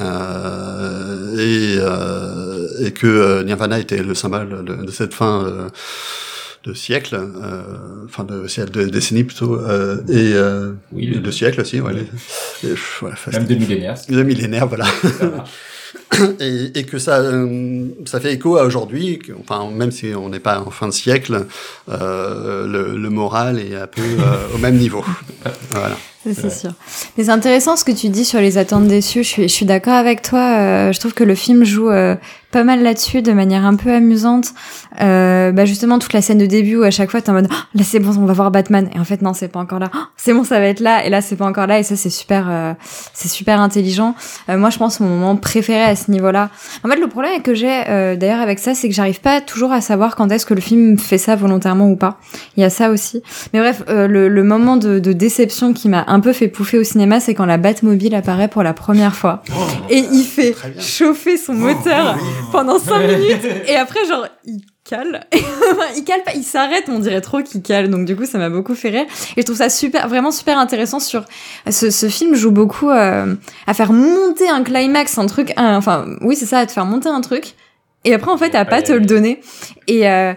euh, 0.00 1.36
et, 1.38 1.76
euh, 1.78 2.66
et 2.86 2.92
que 2.92 3.06
euh, 3.06 3.42
Nirvana 3.44 3.78
était 3.78 4.02
le 4.02 4.14
symbole 4.14 4.64
de, 4.64 4.74
de 4.84 4.90
cette 4.90 5.14
fin 5.14 5.44
euh, 5.44 5.68
de 6.64 6.74
siècle, 6.74 7.16
euh, 7.16 7.62
enfin 8.04 8.22
de 8.24 8.46
siècle, 8.46 8.70
de 8.70 8.84
décennie 8.84 9.24
plutôt, 9.24 9.56
euh, 9.60 9.96
et 10.08 10.32
euh, 10.34 10.72
Oui, 10.92 11.08
de 11.18 11.30
siècle 11.32 11.60
aussi, 11.60 11.80
ouais. 11.80 11.92
Oui. 11.92 12.06
les- 12.62 13.32
Même 13.32 13.46
de 13.46 13.54
millénaires. 13.56 13.96
de 14.08 14.22
millénaires, 14.22 14.68
voilà. 14.68 14.84
Ça. 15.18 15.44
Et, 16.40 16.84
que 16.84 16.98
ça, 16.98 17.18
euh, 17.20 17.86
ça 18.04 18.20
fait 18.20 18.34
écho 18.34 18.56
à 18.56 18.64
aujourd'hui, 18.64 19.20
enfin 19.40 19.70
même 19.70 19.90
si 19.90 20.14
on 20.14 20.28
n'est 20.28 20.40
pas 20.40 20.60
en 20.60 20.70
fin 20.70 20.88
de 20.88 20.92
siècle, 20.92 21.46
euh, 21.88 22.66
le, 22.66 22.96
le 22.96 23.10
moral 23.10 23.58
est 23.58 23.74
un 23.74 23.86
peu 23.86 24.02
euh, 24.02 24.54
au 24.54 24.58
même 24.58 24.76
niveau. 24.76 25.04
Voilà. 25.70 25.96
C'est 26.24 26.50
sûr. 26.50 26.70
Mais 27.16 27.24
c'est 27.24 27.30
intéressant 27.30 27.76
ce 27.76 27.84
que 27.84 27.92
tu 27.92 28.08
dis 28.08 28.24
sur 28.24 28.40
les 28.40 28.58
attentes 28.58 28.86
déçues. 28.86 29.22
Je 29.24 29.28
suis, 29.28 29.42
je 29.42 29.52
suis 29.52 29.66
d'accord 29.66 29.94
avec 29.94 30.22
toi. 30.22 30.56
Euh, 30.58 30.92
je 30.92 31.00
trouve 31.00 31.14
que 31.14 31.24
le 31.24 31.34
film 31.34 31.64
joue 31.64 31.90
euh, 31.90 32.14
pas 32.52 32.64
mal 32.64 32.82
là-dessus 32.82 33.22
de 33.22 33.32
manière 33.32 33.64
un 33.64 33.74
peu 33.74 33.90
amusante. 33.90 34.52
Euh, 35.00 35.52
bah 35.52 35.64
justement, 35.64 35.98
toute 35.98 36.12
la 36.12 36.20
scène 36.20 36.38
de 36.38 36.46
début 36.46 36.76
où 36.76 36.82
à 36.82 36.90
chaque 36.90 37.10
fois 37.10 37.22
t'es 37.22 37.30
en 37.30 37.32
mode 37.32 37.48
Ah, 37.50 37.64
là 37.74 37.82
c'est 37.82 37.98
bon, 37.98 38.14
on 38.16 38.26
va 38.26 38.34
voir 38.34 38.50
Batman. 38.50 38.88
Et 38.94 39.00
en 39.00 39.04
fait 39.04 39.22
non, 39.22 39.32
c'est 39.32 39.48
pas 39.48 39.58
encore 39.58 39.78
là. 39.78 39.90
Ah, 39.92 40.10
c'est 40.16 40.32
bon, 40.34 40.44
ça 40.44 40.60
va 40.60 40.66
être 40.66 40.80
là. 40.80 41.04
Et 41.04 41.10
là 41.10 41.22
c'est 41.22 41.36
pas 41.36 41.46
encore 41.46 41.66
là. 41.66 41.78
Et 41.78 41.82
ça 41.82 41.96
c'est 41.96 42.10
super, 42.10 42.46
euh, 42.48 42.74
c'est 43.14 43.28
super 43.28 43.60
intelligent. 43.60 44.14
Euh, 44.48 44.58
moi 44.58 44.70
je 44.70 44.78
pense 44.78 45.00
mon 45.00 45.08
moment 45.08 45.36
préféré 45.36 45.82
à 45.82 45.96
ce 45.96 46.10
niveau-là. 46.10 46.50
En 46.84 46.88
fait 46.88 47.00
le 47.00 47.08
problème 47.08 47.42
que 47.42 47.54
j'ai 47.54 47.82
euh, 47.88 48.16
d'ailleurs 48.16 48.40
avec 48.40 48.58
ça, 48.58 48.74
c'est 48.74 48.88
que 48.88 48.94
j'arrive 48.94 49.20
pas 49.20 49.40
toujours 49.40 49.72
à 49.72 49.80
savoir 49.80 50.14
quand 50.14 50.30
est-ce 50.30 50.44
que 50.44 50.54
le 50.54 50.60
film 50.60 50.98
fait 50.98 51.18
ça 51.18 51.34
volontairement 51.36 51.88
ou 51.88 51.96
pas. 51.96 52.18
Il 52.56 52.60
y 52.60 52.64
a 52.64 52.70
ça 52.70 52.90
aussi. 52.90 53.22
Mais 53.54 53.60
bref, 53.60 53.82
euh, 53.88 54.06
le, 54.06 54.28
le 54.28 54.44
moment 54.44 54.76
de, 54.76 54.98
de 54.98 55.12
déception 55.12 55.72
qui 55.72 55.88
m'a 55.88 56.04
un 56.12 56.20
peu 56.20 56.34
fait 56.34 56.48
pouffer 56.48 56.76
au 56.78 56.84
cinéma, 56.84 57.20
c'est 57.20 57.32
quand 57.34 57.46
la 57.46 57.56
Batmobile 57.56 58.14
apparaît 58.14 58.48
pour 58.48 58.62
la 58.62 58.74
première 58.74 59.14
fois. 59.16 59.42
Et 59.88 60.04
il 60.12 60.24
fait 60.24 60.54
chauffer 60.78 61.38
son 61.38 61.54
moteur 61.54 62.18
pendant 62.52 62.78
5 62.78 62.98
minutes. 63.18 63.46
Et 63.66 63.76
après, 63.76 64.04
genre, 64.06 64.26
il 64.44 64.60
cale. 64.84 65.26
il 65.96 66.04
cale 66.04 66.22
pas, 66.22 66.32
il 66.34 66.42
s'arrête, 66.42 66.84
on 66.88 66.98
dirait 66.98 67.22
trop 67.22 67.40
qu'il 67.42 67.62
cale. 67.62 67.88
Donc 67.88 68.04
du 68.04 68.14
coup, 68.14 68.26
ça 68.26 68.36
m'a 68.36 68.50
beaucoup 68.50 68.74
fait 68.74 68.90
rire. 68.90 69.06
Et 69.36 69.40
je 69.40 69.46
trouve 69.46 69.56
ça 69.56 69.70
super, 69.70 70.06
vraiment 70.08 70.30
super 70.32 70.58
intéressant 70.58 71.00
sur... 71.00 71.24
Ce, 71.70 71.90
ce 71.90 72.08
film 72.10 72.34
joue 72.34 72.50
beaucoup 72.50 72.90
euh, 72.90 73.34
à 73.66 73.72
faire 73.72 73.92
monter 73.94 74.50
un 74.50 74.62
climax, 74.64 75.16
un 75.16 75.26
truc... 75.26 75.54
un- 75.56 75.76
enfin, 75.78 76.04
oui, 76.20 76.36
c'est 76.36 76.46
ça, 76.46 76.58
à 76.58 76.66
te 76.66 76.72
faire 76.72 76.84
monter 76.84 77.08
un 77.08 77.22
truc. 77.22 77.54
Et 78.04 78.12
après, 78.12 78.30
en 78.30 78.36
fait, 78.36 78.54
à 78.54 78.64
pas 78.66 78.82
te 78.82 78.92
le 78.92 79.00
donner. 79.06 79.40
Et... 79.88 80.08
Euh, 80.10 80.34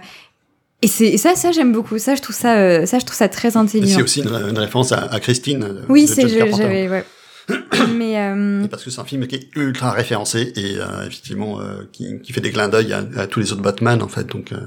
et 0.82 0.88
c'est 0.88 1.08
et 1.08 1.18
ça, 1.18 1.36
ça 1.36 1.52
j'aime 1.52 1.72
beaucoup. 1.72 1.98
Ça, 1.98 2.16
je 2.16 2.22
trouve 2.22 2.36
ça, 2.36 2.58
euh, 2.58 2.86
ça, 2.86 3.00
je 3.00 3.06
trouve 3.06 3.18
ça 3.18 3.30
très 3.30 3.58
intelligent. 3.58 3.98
C'est 3.98 4.04
aussi 4.04 4.22
une, 4.22 4.30
une 4.50 4.58
référence 4.58 4.92
à, 4.92 5.04
à 5.12 5.20
Christine. 5.20 5.64
euh, 5.64 5.82
Oui, 5.90 6.08
c'est 6.08 6.28
j'avais 6.28 6.88
ouais. 6.90 7.06
Mais 7.96 8.18
euh, 8.20 8.68
parce 8.68 8.84
que 8.84 8.90
c'est 8.90 9.00
un 9.02 9.06
film 9.06 9.28
qui 9.28 9.36
est 9.36 9.50
ultra 9.56 9.92
référencé 9.92 10.52
et 10.56 10.78
euh, 10.78 11.06
effectivement 11.06 11.60
euh, 11.60 11.88
qui, 11.92 12.20
qui 12.22 12.34
fait 12.34 12.42
des 12.42 12.52
clins 12.52 12.68
d'œil 12.70 12.92
à, 12.94 13.04
à 13.18 13.28
tous 13.28 13.40
les 13.40 13.52
autres 13.54 13.62
Batman 13.62 14.02
en 14.02 14.08
fait. 14.08 14.26
Donc 14.26 14.52
euh, 14.52 14.58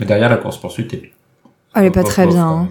Mais 0.00 0.06
derrière, 0.06 0.28
la 0.28 0.36
course-poursuite 0.36 0.92
est... 0.94 1.12
elle 1.74 1.84
est 1.84 1.90
pas 1.90 2.02
très 2.02 2.24
bof, 2.26 2.34
bien. 2.34 2.44
quand 2.44 2.58
hein. 2.64 2.68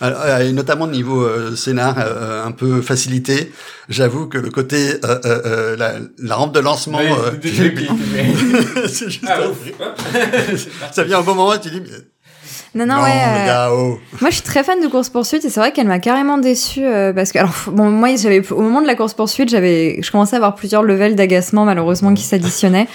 Alors, 0.00 0.20
euh, 0.22 0.38
et 0.40 0.52
notamment 0.52 0.86
niveau 0.86 1.22
euh, 1.22 1.54
scénar 1.56 1.96
euh, 1.98 2.44
un 2.44 2.50
peu 2.52 2.80
facilité, 2.82 3.52
j'avoue 3.88 4.26
que 4.26 4.38
le 4.38 4.50
côté 4.50 4.94
euh, 5.04 5.18
euh, 5.24 5.42
euh, 5.46 5.76
la, 5.76 5.92
la 6.18 6.34
rampe 6.36 6.54
de 6.54 6.60
lancement, 6.60 6.98
euh, 7.00 7.30
c'est 8.88 9.10
juste 9.10 9.24
Ah, 9.28 9.38
ça 10.92 11.04
vient 11.04 11.20
au 11.20 11.22
bon 11.22 11.34
moment, 11.34 11.56
tu 11.58 11.70
dis 11.70 11.80
mais, 11.80 11.90
Non, 12.74 12.86
non, 12.86 12.96
non, 12.96 13.02
ouais. 13.04 13.10
euh, 13.10 13.46
gars, 13.46 13.70
oh. 13.72 13.98
Moi, 14.20 14.30
je 14.30 14.34
suis 14.34 14.42
très 14.42 14.64
fan 14.64 14.80
de 14.80 14.88
course 14.88 15.08
poursuite 15.08 15.44
et 15.44 15.50
c'est 15.50 15.60
vrai 15.60 15.72
qu'elle 15.72 15.86
m'a 15.86 16.00
carrément 16.00 16.38
déçue 16.38 16.84
euh, 16.84 17.12
parce 17.12 17.32
que, 17.32 17.38
alors, 17.38 17.54
bon, 17.68 17.90
moi, 17.90 18.14
j'avais 18.16 18.42
au 18.52 18.60
moment 18.62 18.82
de 18.82 18.86
la 18.86 18.94
course 18.96 19.14
poursuite, 19.14 19.48
j'avais, 19.48 20.00
je 20.02 20.10
commençais 20.10 20.34
à 20.34 20.38
avoir 20.38 20.54
plusieurs 20.54 20.82
levels 20.82 21.14
d'agacement 21.14 21.64
malheureusement 21.64 22.14
qui 22.14 22.22
s'additionnaient. 22.24 22.88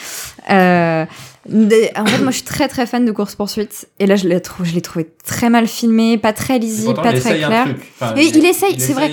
Euh, 0.49 1.05
en 1.47 2.05
fait, 2.05 2.21
moi, 2.21 2.31
je 2.31 2.37
suis 2.37 2.43
très 2.43 2.67
très 2.67 2.85
fan 2.85 3.05
de 3.05 3.11
course 3.11 3.35
poursuite 3.35 3.87
et 3.99 4.05
là, 4.05 4.15
je 4.15 4.27
l'ai 4.27 4.41
trouvé, 4.41 4.69
je 4.69 4.75
l'ai 4.75 4.81
trouvé 4.81 5.07
très 5.25 5.49
mal 5.49 5.67
filmé, 5.67 6.17
pas 6.17 6.33
très 6.33 6.59
lisible, 6.59 6.95
Pourtant, 6.95 7.11
pas 7.11 7.15
il 7.15 7.21
très 7.21 7.37
clair. 7.37 7.67
Enfin, 7.99 8.13
Et 8.17 8.25
il 8.25 8.45
essaye, 8.45 8.79
c'est 8.79 8.93
vrai. 8.93 9.11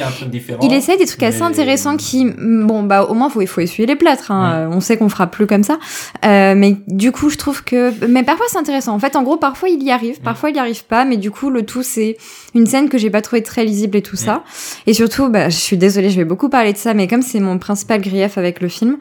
Il 0.63 0.73
essaye 0.73 0.99
des 0.99 1.07
trucs 1.07 1.23
assez 1.23 1.43
intéressants 1.43 1.97
qui, 1.97 2.25
mm, 2.25 2.67
bon, 2.67 2.83
bah, 2.83 3.05
au 3.05 3.15
moins, 3.15 3.31
faut, 3.31 3.43
il 3.43 3.47
faut 3.47 3.61
essuyer 3.61 3.87
les 3.87 3.97
plâtres. 3.97 4.31
Hein. 4.31 4.69
On 4.73 4.81
sait 4.81 4.97
qu'on 4.97 5.09
fera 5.09 5.29
plus 5.29 5.47
comme 5.47 5.63
ça. 5.63 5.79
Euh, 6.25 6.55
mais 6.57 6.77
du 6.89 7.13
coup, 7.13 7.31
je 7.31 7.37
trouve 7.37 7.63
que, 7.63 7.93
mais 8.07 8.25
parfois 8.25 8.47
c'est 8.49 8.59
intéressant. 8.59 8.95
En 8.95 8.99
fait, 8.99 9.15
en 9.15 9.23
gros, 9.23 9.37
parfois 9.37 9.69
il 9.69 9.83
y 9.83 9.91
arrive, 9.91 10.21
parfois 10.21 10.51
il 10.51 10.57
y 10.57 10.59
arrive 10.59 10.85
pas. 10.85 11.05
Mais 11.05 11.17
du 11.17 11.31
coup, 11.31 11.51
le 11.51 11.65
tout, 11.65 11.83
c'est 11.83 12.17
une 12.55 12.67
scène 12.67 12.89
que 12.89 12.99
j'ai 12.99 13.11
pas 13.11 13.23
trouvé 13.23 13.43
très 13.43 13.65
lisible 13.65 13.97
et 13.97 14.03
tout 14.03 14.17
ça. 14.17 14.43
Et 14.87 14.95
surtout, 14.95 15.29
bah, 15.29 15.49
je 15.49 15.57
suis 15.57 15.77
désolée, 15.77 16.11
je 16.11 16.17
vais 16.17 16.25
beaucoup 16.25 16.49
parler 16.49 16.73
de 16.73 16.79
ça, 16.79 16.93
mais 16.93 17.07
comme 17.07 17.23
c'est 17.23 17.41
mon 17.41 17.59
principal 17.59 18.01
grief 18.01 18.37
avec 18.37 18.61
le 18.61 18.69
film. 18.69 18.99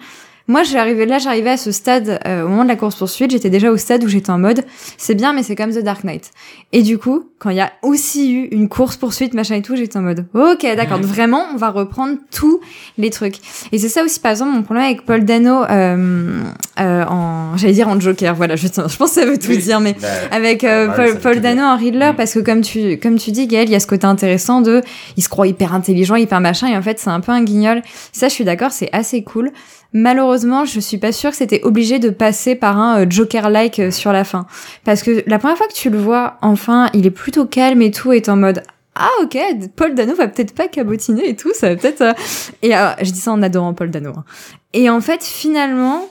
Moi, 0.47 0.61
j'arrivais 0.61 1.07
là, 1.07 1.17
j'arrivais 1.17 1.49
à 1.51 1.57
ce 1.57 1.71
stade 1.71 2.19
euh, 2.27 2.43
au 2.45 2.49
moment 2.49 2.63
de 2.63 2.67
la 2.69 2.75
course 2.75 2.95
poursuite. 2.95 3.31
J'étais 3.31 3.49
déjà 3.49 3.71
au 3.71 3.77
stade 3.77 4.03
où 4.03 4.07
j'étais 4.07 4.29
en 4.29 4.37
mode, 4.37 4.63
c'est 4.95 5.15
bien, 5.15 5.33
mais 5.33 5.41
c'est 5.41 5.55
comme 5.55 5.71
The 5.71 5.79
Dark 5.79 6.03
Knight. 6.03 6.29
Et 6.71 6.83
du 6.83 6.99
coup, 6.99 7.23
quand 7.39 7.49
il 7.49 7.55
y 7.57 7.61
a 7.61 7.71
aussi 7.81 8.31
eu 8.31 8.43
une 8.51 8.69
course 8.69 8.95
poursuite, 8.95 9.33
machin 9.33 9.55
et 9.55 9.63
tout, 9.63 9.75
j'étais 9.75 9.97
en 9.97 10.03
mode, 10.03 10.25
ok, 10.35 10.63
d'accord, 10.77 10.99
vraiment, 11.01 11.43
on 11.53 11.57
va 11.57 11.71
reprendre 11.71 12.17
tous 12.31 12.59
les 12.99 13.09
trucs. 13.09 13.37
Et 13.71 13.79
c'est 13.79 13.89
ça 13.89 14.03
aussi, 14.03 14.19
par 14.19 14.31
exemple, 14.31 14.51
mon 14.51 14.61
problème 14.61 14.85
avec 14.85 15.03
Paul 15.05 15.25
Dano, 15.25 15.63
euh, 15.63 16.41
euh, 16.79 17.05
en, 17.05 17.57
j'allais 17.57 17.73
dire 17.73 17.87
en 17.87 17.99
Joker, 17.99 18.35
voilà, 18.35 18.55
je, 18.55 18.67
je 18.67 18.71
pense 18.97 18.97
que 18.97 19.05
ça 19.21 19.25
veut 19.25 19.39
tout 19.39 19.49
Oui. 19.49 19.57
dire, 19.57 19.79
mais 19.79 19.95
Bah, 19.99 20.07
avec 20.31 20.63
euh, 20.63 20.89
voilà, 20.93 21.15
Paul, 21.15 21.33
ça 21.35 21.39
Dano 21.39 21.61
en 21.63 21.75
Riddler, 21.77 22.11
Mm. 22.11 22.15
parce 22.17 22.33
que 22.35 22.39
comme 22.39 22.61
tu, 22.61 22.99
comme 22.99 23.17
tu 23.17 23.31
dis, 23.31 23.47
Gaël, 23.47 23.67
il 23.67 23.71
y 23.71 23.75
a 23.75 23.79
ce 23.79 23.87
côté 23.87 24.05
intéressant 24.05 24.61
de, 24.61 24.81
il 25.17 25.23
se 25.23 25.29
croit 25.29 25.47
hyper 25.47 25.73
intelligent, 25.73 26.15
hyper 26.15 26.39
machin, 26.39 26.67
et 26.67 26.77
en 26.77 26.83
fait, 26.83 26.99
c'est 26.99 27.09
un 27.09 27.19
peu 27.19 27.31
un 27.31 27.41
guignol. 27.43 27.81
Ça, 28.11 28.27
je 28.27 28.33
suis 28.33 28.43
d'accord, 28.43 28.71
c'est 28.71 28.89
assez 28.91 29.23
cool. 29.23 29.51
Malheureusement, 29.97 30.65
je 30.65 30.81
suis 30.81 30.97
pas 30.97 31.13
sûre 31.13 31.31
que 31.31 31.37
c'était 31.37 31.61
obligé 31.63 31.99
de 31.99 32.09
passer 32.09 32.53
par 32.55 32.77
un 32.77 32.99
euh, 32.99 33.05
Joker-like 33.09 33.79
euh, 33.79 33.91
sur 33.91 34.11
la 34.11 34.25
fin. 34.25 34.45
Parce 34.83 35.01
que 35.03 35.23
la 35.25 35.39
première 35.39 35.55
fois 35.57 35.67
que 35.67 35.73
tu 35.73 35.89
le 35.89 35.97
vois, 35.97 36.37
enfin, 36.41 36.89
il 36.93 37.05
est 37.05 37.11
plutôt 37.11 37.45
calme 37.45 37.81
et 37.81 37.91
tout, 37.91 38.11
est 38.11 38.27
en 38.27 38.35
mode, 38.35 38.61
ah 38.95 39.07
ok, 39.23 39.37
Paul 39.77 39.95
Dano 39.95 40.13
va 40.13 40.27
peut-être 40.27 40.53
pas 40.53 40.67
cabotiner 40.67 41.29
et 41.29 41.35
tout, 41.37 41.51
ça 41.53 41.69
va 41.69 41.75
peut-être... 41.77 42.01
euh, 42.01 42.13
Et 42.61 42.75
euh, 42.75 42.89
je 43.01 43.09
dis 43.11 43.19
ça 43.21 43.31
en 43.31 43.41
adorant 43.41 43.73
Paul 43.73 43.89
Dano. 43.89 44.11
hein. 44.17 44.25
Et 44.73 44.89
en 44.89 44.99
fait, 44.99 45.23
finalement, 45.23 46.05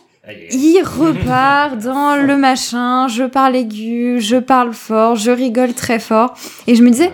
il 0.50 0.80
repart 0.82 1.76
dans 1.76 2.16
le 2.16 2.38
machin, 2.38 3.08
je 3.08 3.24
parle 3.24 3.54
aigu, 3.56 4.16
je 4.20 4.36
parle 4.36 4.72
fort, 4.72 5.16
je 5.16 5.30
rigole 5.30 5.74
très 5.74 5.98
fort. 5.98 6.32
Et 6.66 6.74
je 6.74 6.82
me 6.82 6.88
disais, 6.88 7.10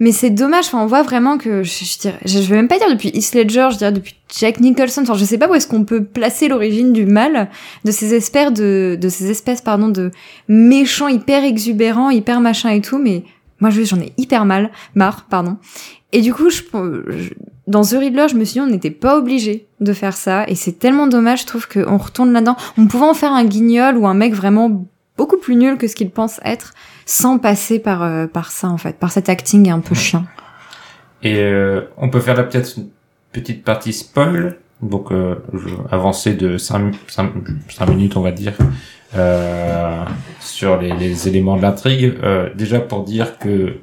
mais 0.00 0.10
c'est 0.12 0.30
dommage, 0.30 0.64
enfin, 0.66 0.82
on 0.82 0.86
voit 0.86 1.02
vraiment 1.02 1.38
que, 1.38 1.62
je, 1.62 1.84
je, 1.84 1.98
dirais, 1.98 2.18
je, 2.24 2.38
je 2.40 2.48
vais 2.48 2.56
même 2.56 2.68
pas 2.68 2.78
dire 2.78 2.90
depuis 2.90 3.10
Heath 3.10 3.34
Ledger, 3.34 3.68
je 3.72 3.76
dirais 3.78 3.92
depuis 3.92 4.16
Jack 4.38 4.58
Nicholson, 4.60 5.02
enfin, 5.02 5.14
je 5.14 5.24
sais 5.24 5.38
pas 5.38 5.48
où 5.48 5.54
est-ce 5.54 5.68
qu'on 5.68 5.84
peut 5.84 6.02
placer 6.02 6.48
l'origine 6.48 6.92
du 6.92 7.04
mal, 7.06 7.50
de 7.84 7.90
ces 7.90 8.14
espèces 8.14 8.52
de, 8.52 8.98
de 9.00 9.08
ces 9.08 9.30
espèces, 9.30 9.60
pardon, 9.60 9.88
de 9.88 10.10
méchants 10.48 11.08
hyper 11.08 11.44
exubérants, 11.44 12.10
hyper 12.10 12.40
machin 12.40 12.70
et 12.70 12.80
tout, 12.80 12.98
mais 12.98 13.24
moi, 13.60 13.70
je- 13.70 13.82
j'en 13.82 14.00
ai 14.00 14.12
hyper 14.16 14.44
mal, 14.46 14.70
marre, 14.94 15.26
pardon. 15.28 15.58
Et 16.12 16.22
du 16.22 16.32
coup, 16.34 16.50
je- 16.50 16.62
dans 17.66 17.82
The 17.82 17.96
Riddler, 18.00 18.26
je 18.28 18.34
me 18.36 18.44
suis 18.44 18.54
dit, 18.54 18.60
on 18.60 18.66
n'était 18.66 18.90
pas 18.90 19.16
obligé 19.18 19.66
de 19.80 19.92
faire 19.92 20.16
ça, 20.16 20.44
et 20.48 20.54
c'est 20.54 20.78
tellement 20.78 21.06
dommage, 21.06 21.42
je 21.42 21.46
trouve 21.46 21.68
qu'on 21.68 21.98
retourne 21.98 22.32
là-dedans. 22.32 22.56
On 22.78 22.86
pouvait 22.86 23.04
en 23.04 23.14
faire 23.14 23.32
un 23.32 23.44
guignol 23.44 23.96
ou 23.96 24.06
un 24.06 24.14
mec 24.14 24.34
vraiment 24.34 24.86
beaucoup 25.16 25.36
plus 25.36 25.54
nul 25.56 25.76
que 25.76 25.86
ce 25.86 25.94
qu'il 25.94 26.10
pense 26.10 26.40
être, 26.44 26.72
sans 27.10 27.38
passer 27.38 27.80
par, 27.80 28.04
euh, 28.04 28.28
par 28.28 28.52
ça, 28.52 28.68
en 28.68 28.78
fait, 28.78 28.96
par 28.96 29.10
cet 29.10 29.28
acting 29.28 29.68
un 29.68 29.80
peu 29.80 29.96
chiant. 29.96 30.24
Et 31.24 31.38
euh, 31.40 31.82
on 31.96 32.08
peut 32.08 32.20
faire 32.20 32.36
là 32.36 32.44
peut-être 32.44 32.78
une 32.78 32.88
petite 33.32 33.64
partie 33.64 33.92
spoil, 33.92 34.58
donc 34.80 35.10
euh, 35.10 35.34
avancer 35.90 36.34
de 36.34 36.56
5, 36.56 36.94
minutes 37.88 38.16
on 38.16 38.20
va 38.20 38.30
dire 38.30 38.54
euh, 39.16 40.04
sur 40.38 40.80
les, 40.80 40.92
les 40.92 41.26
éléments 41.26 41.56
de 41.56 41.62
l'intrigue. 41.62 42.14
Euh, 42.22 42.48
déjà 42.54 42.78
pour 42.78 43.02
dire 43.02 43.38
que 43.38 43.74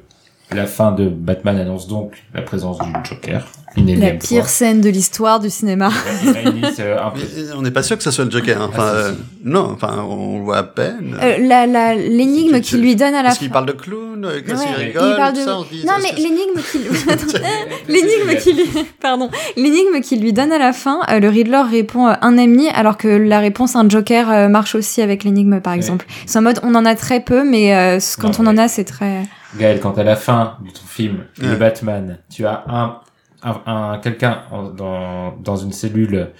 la 0.54 0.66
fin 0.66 0.92
de 0.92 1.08
Batman 1.08 1.58
annonce 1.58 1.86
donc 1.88 2.12
la 2.34 2.42
présence 2.42 2.78
du 2.78 2.88
Joker. 3.04 3.46
Une 3.76 4.00
La 4.00 4.12
pire 4.12 4.40
fois. 4.44 4.48
scène 4.48 4.80
de 4.80 4.88
l'histoire 4.88 5.38
du 5.40 5.50
cinéma. 5.50 5.90
Il 6.24 6.64
euh, 6.80 6.96
Mais 7.14 7.52
on 7.54 7.60
n'est 7.62 7.70
pas 7.70 7.82
sûr 7.82 7.96
que 7.98 8.02
ça 8.02 8.10
soit 8.10 8.24
le 8.24 8.30
Joker. 8.30 8.60
hein. 8.60 8.70
Enfin, 8.72 8.82
Ah, 8.86 8.94
euh, 8.96 9.12
non, 9.44 9.70
enfin, 9.74 10.04
on 10.08 10.38
le 10.38 10.44
voit 10.44 10.56
à 10.56 10.62
peine. 10.62 11.16
Euh, 11.22 11.36
la, 11.46 11.66
la, 11.66 11.94
l'énigme 11.94 12.60
qu'il 12.60 12.80
lui 12.80 12.96
donne 12.96 13.14
à 13.14 13.18
la 13.18 13.24
Parce 13.24 13.34
fin. 13.36 13.40
qu'il 13.40 13.50
parle 13.52 13.66
de 13.66 13.72
clown, 13.72 14.24
euh, 14.24 14.28
Ouais, 14.38 14.42
il 14.46 14.52
il 14.52 14.84
rigole, 14.86 15.16
parle 15.16 15.32
tout 15.34 15.40
de- 15.40 15.44
ça, 15.44 15.58
on 15.58 15.62
dit, 15.64 15.84
Non, 15.86 15.92
mais 16.02 16.12
l'énigme 16.16 16.60
qu'il... 16.72 16.80
l'énigme 17.88 18.40
qu'il 18.40 18.56
lui... 18.56 18.64
Pardon. 19.00 19.30
L'énigme 19.56 20.00
qu'il 20.00 20.20
lui 20.22 20.32
donne 20.32 20.50
à 20.50 20.58
la 20.58 20.72
fin, 20.72 21.00
euh, 21.10 21.20
le 21.20 21.28
Riddler 21.28 21.62
répond 21.70 22.08
euh, 22.08 22.14
un 22.22 22.38
ami, 22.38 22.68
alors 22.70 22.96
que 22.96 23.08
la 23.08 23.38
réponse 23.38 23.76
un 23.76 23.88
Joker 23.88 24.30
euh, 24.30 24.48
marche 24.48 24.74
aussi 24.74 25.02
avec 25.02 25.24
l'énigme, 25.24 25.60
par 25.60 25.74
exemple. 25.74 26.06
C'est 26.26 26.38
en 26.38 26.42
mode, 26.42 26.58
on 26.62 26.74
en 26.74 26.84
a 26.86 26.94
très 26.94 27.20
peu, 27.20 27.44
mais 27.44 27.76
euh, 27.76 27.98
quand 28.18 28.38
Non, 28.38 28.46
on 28.48 28.52
en 28.54 28.58
a, 28.58 28.66
c'est 28.68 28.84
très... 28.84 29.22
Gaël, 29.56 29.80
quand 29.80 29.96
à 29.98 30.02
la 30.04 30.16
fin 30.16 30.58
de 30.64 30.70
ton 30.70 30.86
film, 30.86 31.24
le. 31.40 31.56
Batman, 31.56 32.18
tu 32.30 32.44
as 32.46 32.64
un, 32.68 33.00
un, 33.42 33.60
un- 33.66 33.98
quelqu'un 33.98 34.42
dans, 34.76 35.32
dans 35.38 35.56
une 35.56 35.72
cellule 35.72 36.30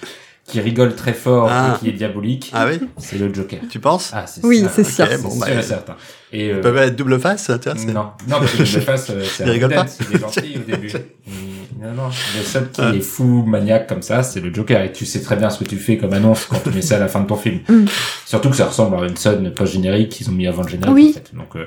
qui 0.45 0.61
rigole 0.61 0.95
très 0.95 1.13
fort 1.13 1.49
Ah. 1.51 1.75
et 1.75 1.79
qui 1.79 1.89
est 1.91 1.93
diabolique, 1.93 2.51
Ah 2.55 2.67
oui 2.67 2.81
c'est 2.97 3.19
le 3.19 3.33
Joker. 3.33 3.61
Tu 3.69 3.81
penses? 3.81 4.13
Ah, 4.15 4.27
c'est 4.27 4.43
Oui, 4.45 4.65
c'est 4.75 4.83
sûr. 4.85 5.07
bon, 5.23 5.29
C'est 5.31 5.41
bah, 5.41 5.47
sûr 5.47 5.59
et 5.59 5.63
certain. 5.63 5.97
Et, 6.33 6.51
euh, 6.51 6.61
peuvent 6.63 6.77
être 6.79 6.97
double 6.97 7.19
face, 7.21 7.51
tu 7.63 7.69
vois. 7.69 7.79
c'est- 7.79 7.87
non, 7.93 8.11
non, 8.29 8.39
parce 8.41 8.53
que 8.53 8.65
je 8.65 8.81
fasse, 8.81 9.11
euh, 9.11 9.23
c'est 9.25 9.43
Il 9.45 9.51
un 9.51 9.53
rigole 9.53 9.75
pas 9.75 9.87
c'est 9.87 10.11
des 10.11 10.19
gentils 10.19 10.57
au 10.57 10.71
début. 10.71 10.91
Mm, 11.29 11.85
Non, 11.85 11.93
non, 11.93 12.09
le 12.09 12.43
seul 12.43 12.71
qui 12.71 12.81
est 12.81 13.01
fou, 13.03 13.45
maniaque 13.47 13.87
comme 13.89 14.01
ça, 14.03 14.23
c'est 14.25 14.41
le 14.41 14.53
Joker. 14.53 14.83
Et 14.83 14.91
tu 14.93 15.05
sais 15.07 15.21
très 15.21 15.37
bien 15.37 15.49
ce 15.51 15.59
que 15.63 15.65
tu 15.69 15.77
fais 15.77 15.97
comme 15.99 16.13
annonce 16.15 16.47
quand 16.47 16.59
tu 16.65 16.71
mets 16.71 16.81
ça 16.83 16.97
à 16.97 16.99
la 16.99 17.07
fin 17.09 17.21
de 17.21 17.27
ton 17.27 17.37
film. 17.37 17.61
Mm. 17.69 17.85
Surtout 18.27 18.49
que 18.51 18.57
ça 18.57 18.65
ressemble 18.67 18.97
à 18.97 19.07
une 19.07 19.17
scène 19.17 19.53
post-générique 19.53 20.09
qu'ils 20.09 20.29
ont 20.31 20.33
mis 20.33 20.47
avant 20.49 20.63
le 20.63 20.69
générique, 20.71 20.95
Oui. 20.95 21.11
en 21.11 21.13
fait. 21.13 21.35
Donc, 21.37 21.55
euh, 21.57 21.67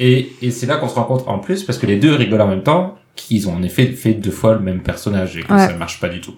et, 0.00 0.32
et 0.42 0.50
c'est 0.50 0.66
là 0.66 0.76
qu'on 0.78 0.88
se 0.88 0.94
rencontre 0.96 1.28
en 1.28 1.38
plus, 1.38 1.62
parce 1.62 1.78
que 1.78 1.86
les 1.86 1.96
deux 1.96 2.14
rigolent 2.14 2.42
en 2.42 2.48
même 2.48 2.62
temps, 2.64 2.96
qu'ils 3.14 3.48
ont 3.48 3.54
en 3.54 3.62
effet 3.62 3.86
fait 3.86 4.14
deux 4.14 4.30
fois 4.30 4.54
le 4.54 4.60
même 4.60 4.80
personnage 4.80 5.36
et 5.36 5.42
que 5.42 5.52
Ouais. 5.52 5.66
ça 5.66 5.74
marche 5.74 6.00
pas 6.00 6.08
du 6.08 6.20
tout. 6.20 6.34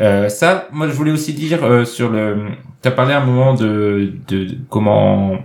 Euh, 0.00 0.28
ça, 0.28 0.68
moi, 0.72 0.86
je 0.86 0.92
voulais 0.92 1.12
aussi 1.12 1.32
dire 1.32 1.64
euh, 1.64 1.84
sur 1.84 2.10
le... 2.10 2.36
T'as 2.82 2.90
parlé 2.90 3.14
un 3.14 3.24
moment 3.24 3.54
de, 3.54 4.12
de, 4.28 4.44
de 4.44 4.54
comment 4.68 5.38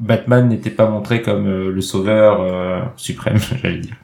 Batman 0.00 0.48
n'était 0.48 0.70
pas 0.70 0.88
montré 0.88 1.22
comme 1.22 1.46
euh, 1.46 1.70
le 1.70 1.80
sauveur 1.80 2.40
euh, 2.40 2.80
suprême, 2.96 3.36
j'allais 3.62 3.78
dire. 3.78 3.94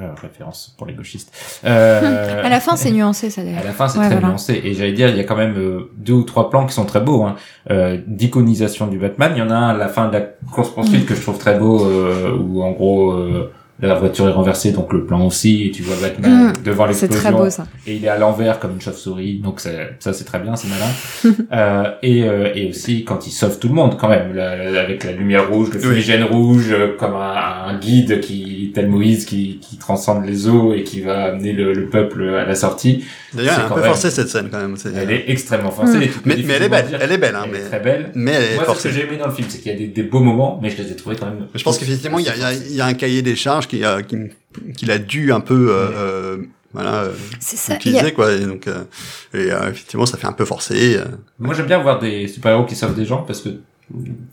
Euh, 0.00 0.10
référence 0.20 0.74
pour 0.78 0.86
les 0.86 0.94
gauchistes. 0.94 1.32
Euh, 1.64 2.40
À 2.44 2.48
la 2.48 2.60
fin, 2.60 2.76
c'est 2.76 2.90
nuancé, 2.92 3.30
ça, 3.30 3.40
à 3.40 3.44
d'ailleurs. 3.44 3.64
la 3.64 3.72
fin, 3.72 3.88
c'est 3.88 3.98
Ouais, 3.98 4.04
très 4.06 4.14
voilà. 4.14 4.28
nuancé. 4.28 4.60
Et 4.62 4.74
j'allais 4.74 4.92
dire, 4.92 5.08
il 5.08 5.16
y 5.16 5.20
a 5.20 5.24
quand 5.24 5.34
même 5.36 5.56
euh, 5.56 5.90
deux 5.96 6.12
ou 6.12 6.22
trois 6.22 6.50
plans 6.50 6.66
qui 6.66 6.72
sont 6.74 6.84
très 6.84 7.00
beaux, 7.00 7.24
hein, 7.24 7.34
euh, 7.70 7.98
d'iconisation 8.06 8.86
du 8.86 8.98
Batman. 8.98 9.32
Il 9.34 9.38
y 9.38 9.42
en 9.42 9.50
a 9.50 9.54
un 9.56 9.70
à 9.70 9.74
la 9.76 9.88
fin 9.88 10.06
de 10.08 10.12
la 10.12 10.20
course 10.20 10.70
poursuite 10.70 11.04
que 11.06 11.14
je 11.16 11.20
trouve 11.22 11.38
très 11.38 11.58
beau, 11.58 11.84
euh, 11.84 12.36
où 12.38 12.62
en 12.62 12.70
gros 12.70 13.10
euh, 13.12 13.50
la 13.80 13.94
voiture 13.94 14.28
est 14.28 14.32
renversée, 14.32 14.72
donc 14.72 14.92
le 14.92 15.04
plan 15.06 15.24
aussi, 15.26 15.66
et 15.66 15.70
tu 15.70 15.82
vois 15.82 15.96
Batman 16.00 16.48
Mm. 16.48 16.52
devant 16.64 16.84
C'est 16.92 17.06
l'explosion. 17.06 17.30
très 17.30 17.32
beau, 17.44 17.50
ça. 17.50 17.66
Et 17.86 17.94
il 17.96 18.04
est 18.04 18.08
à 18.08 18.18
l'envers 18.18 18.58
comme 18.58 18.72
une 18.72 18.80
chauve-souris, 18.80 19.38
donc 19.38 19.60
ça, 19.60 19.70
ça 20.00 20.12
c'est 20.12 20.24
très 20.24 20.38
bien, 20.40 20.56
c'est 20.56 20.68
malin. 20.68 20.90
euh, 21.52 21.90
et, 22.02 22.24
euh, 22.24 22.52
et 22.54 22.68
aussi 22.70 23.04
quand 23.04 23.26
il 23.26 23.30
sauve 23.30 23.58
tout 23.58 23.68
le 23.68 23.74
monde, 23.74 23.96
quand 23.98 24.08
même, 24.08 24.34
la- 24.34 24.70
la- 24.70 24.80
avec 24.80 25.04
la 25.04 25.12
lumière 25.12 25.48
rouge, 25.48 25.68
le 25.72 25.76
Oui. 25.80 25.82
fumigène 25.86 26.24
rouge, 26.24 26.66
euh, 26.70 26.96
comme 26.98 27.14
un, 27.14 27.66
un 27.68 27.78
guide 27.78 28.20
qui, 28.20 28.72
tel 28.74 28.88
Moïse, 28.88 29.24
qui, 29.24 29.58
qui 29.60 29.76
transcende 29.76 30.24
les 30.26 30.48
eaux 30.48 30.74
et 30.74 30.82
qui 30.82 31.00
va 31.00 31.24
amener 31.26 31.52
le, 31.52 31.72
le 31.72 31.86
peuple 31.86 32.22
à 32.28 32.44
la 32.44 32.54
sortie. 32.54 33.04
D'ailleurs, 33.34 33.52
C'est 33.54 33.58
elle 33.58 33.62
est 33.62 33.64
un 33.64 33.68
quand 33.68 33.74
peu 33.76 33.80
même- 33.82 33.90
forcée 33.90 34.10
cette 34.10 34.28
scène 34.28 34.48
quand 34.50 34.58
même. 34.60 34.76
c'est- 34.76 34.90
Elle 34.94 35.10
est 35.10 35.24
extrêmement 35.28 35.70
forcée. 35.70 35.98
Mm. 35.98 36.02
et 36.02 36.10
Mais, 36.24 36.36
mais 36.44 36.54
elle 36.54 36.62
est 36.64 36.68
belle, 36.68 36.98
elle 37.00 37.12
est 37.12 37.18
belle, 37.18 37.36
hein, 37.36 37.44
est 37.46 37.52
mais, 37.52 37.60
très 37.60 37.80
belle. 37.80 38.10
mais 38.14 38.32
elle 38.32 38.42
est 38.42 38.46
Moi, 38.46 38.48
c'est 38.54 38.60
ce 38.60 38.64
forcée. 38.64 38.88
que 38.88 38.94
j'ai 38.94 39.02
aimé 39.02 39.16
dans 39.18 39.26
le 39.26 39.32
film, 39.32 39.46
c'est 39.50 39.58
qu'il 39.58 39.70
y 39.72 39.74
a 39.74 39.78
des, 39.78 39.86
des 39.88 40.02
beaux 40.02 40.20
moments, 40.20 40.58
mais 40.62 40.70
je 40.70 40.82
les 40.82 40.90
ai 40.92 40.96
trouvés 40.96 41.16
quand 41.16 41.26
même. 41.26 41.46
Je 41.54 41.62
pense 41.62 41.78
qu'effectivement, 41.78 42.18
il 42.18 42.24
y 42.26 42.28
a, 42.28 42.34
il 42.34 42.40
y 42.40 42.44
a- 42.44 42.52
il 42.54 42.74
y 42.76 42.80
a 42.80 42.86
un 42.86 42.94
cahier 42.94 43.22
des 43.22 43.36
charges 43.36 43.67
qui, 43.68 43.84
a- 43.84 44.02
qui, 44.02 44.16
qu'il 44.76 44.90
a 44.90 44.98
dû 44.98 45.32
un 45.32 45.40
peu, 45.40 45.68
euh, 45.70 45.86
euh, 45.94 46.36
voilà, 46.72 46.94
euh, 47.04 47.12
ça. 47.40 47.74
utiliser, 47.76 48.06
a- 48.06 48.10
quoi. 48.10 48.32
Et 48.32 48.40
donc, 48.46 48.66
euh, 48.66 48.84
et 49.34 49.52
euh, 49.52 49.70
effectivement, 49.70 50.06
ça 50.06 50.16
fait 50.18 50.26
un 50.26 50.32
peu 50.32 50.44
forcé. 50.44 50.96
euh. 50.96 51.04
Moi, 51.38 51.54
j'aime 51.54 51.66
bien 51.66 51.78
voir 51.78 51.98
des 51.98 52.26
super-héros 52.28 52.64
qui 52.64 52.74
sauvent 52.76 52.94
des 52.96 53.04
gens 53.04 53.18
parce 53.22 53.40
que. 53.40 53.50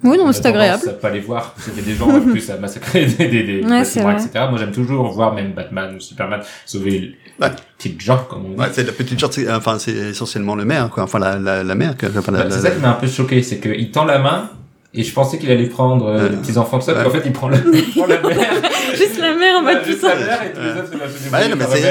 Oui, 0.03 0.17
non, 0.17 0.29
c'est 0.33 0.45
agréable. 0.47 0.83
à 0.89 0.91
pas 0.91 1.09
les 1.09 1.21
voir. 1.21 1.55
C'était 1.57 1.81
des 1.81 1.93
gens 1.95 2.09
en 2.09 2.19
plus 2.19 2.49
à 2.49 2.57
massacrer 2.57 3.05
des, 3.05 3.27
des, 3.29 3.63
Ouais, 3.63 3.81
etc. 3.83 4.01
Moi, 4.49 4.57
j'aime 4.57 4.73
toujours 4.73 5.09
voir 5.13 5.33
même 5.33 5.53
Batman 5.53 5.95
ou 5.95 5.99
Superman 6.01 6.41
sauver 6.65 7.15
Ouais. 7.39 7.47
les 7.49 7.55
petites 7.77 8.01
gens, 8.01 8.25
comme 8.29 8.47
on 8.47 8.49
dit. 8.49 8.59
Ouais, 8.59 8.67
c'est 8.73 8.83
la 8.85 8.91
petite 8.91 9.17
c'est- 9.31 9.49
enfin, 9.49 9.79
c'est 9.79 9.93
essentiellement 9.93 10.55
le 10.55 10.65
maire, 10.65 10.89
quoi. 10.89 11.03
Enfin, 11.03 11.19
la, 11.19 11.37
la, 11.39 11.63
la 11.63 11.75
mère. 11.75 11.95
Enfin, 12.17 12.33
la- 12.33 12.49
c'est 12.51 12.59
ça 12.59 12.71
qui 12.71 12.81
m'a 12.81 12.89
un 12.91 12.93
peu 12.99 13.07
choqué, 13.07 13.41
c'est 13.43 13.59
qu'il 13.59 13.91
tend 13.91 14.03
la 14.03 14.19
main 14.19 14.49
et 14.93 15.03
je 15.03 15.13
pensais 15.13 15.37
qu'il 15.37 15.49
allait 15.51 15.67
prendre 15.67 16.05
euh, 16.07 16.29
les 16.29 16.35
petits 16.37 16.57
enfants 16.57 16.77
de 16.79 16.83
ça, 16.83 16.93
puis 16.93 17.01
Ouais. 17.03 17.07
en 17.07 17.11
fait 17.11 17.21
il 17.25 17.31
prend, 17.33 17.47
le, 17.49 17.57
il 17.73 17.91
prend 17.93 18.07
la 18.07 18.21
mère 18.21 18.49
juste 18.95 19.19
la 19.19 19.33
mère 19.35 19.57
en 19.57 19.61
mode 19.61 19.81
putain. 19.83 20.09
la 20.09 20.15
mère 20.15 20.43
et 20.43 20.53
tous 20.53 20.61
les 20.61 20.69
autres, 20.71 20.87
c'est 20.91 20.97
la 20.97 21.05
chose 21.05 21.15
Bah, 21.31 21.39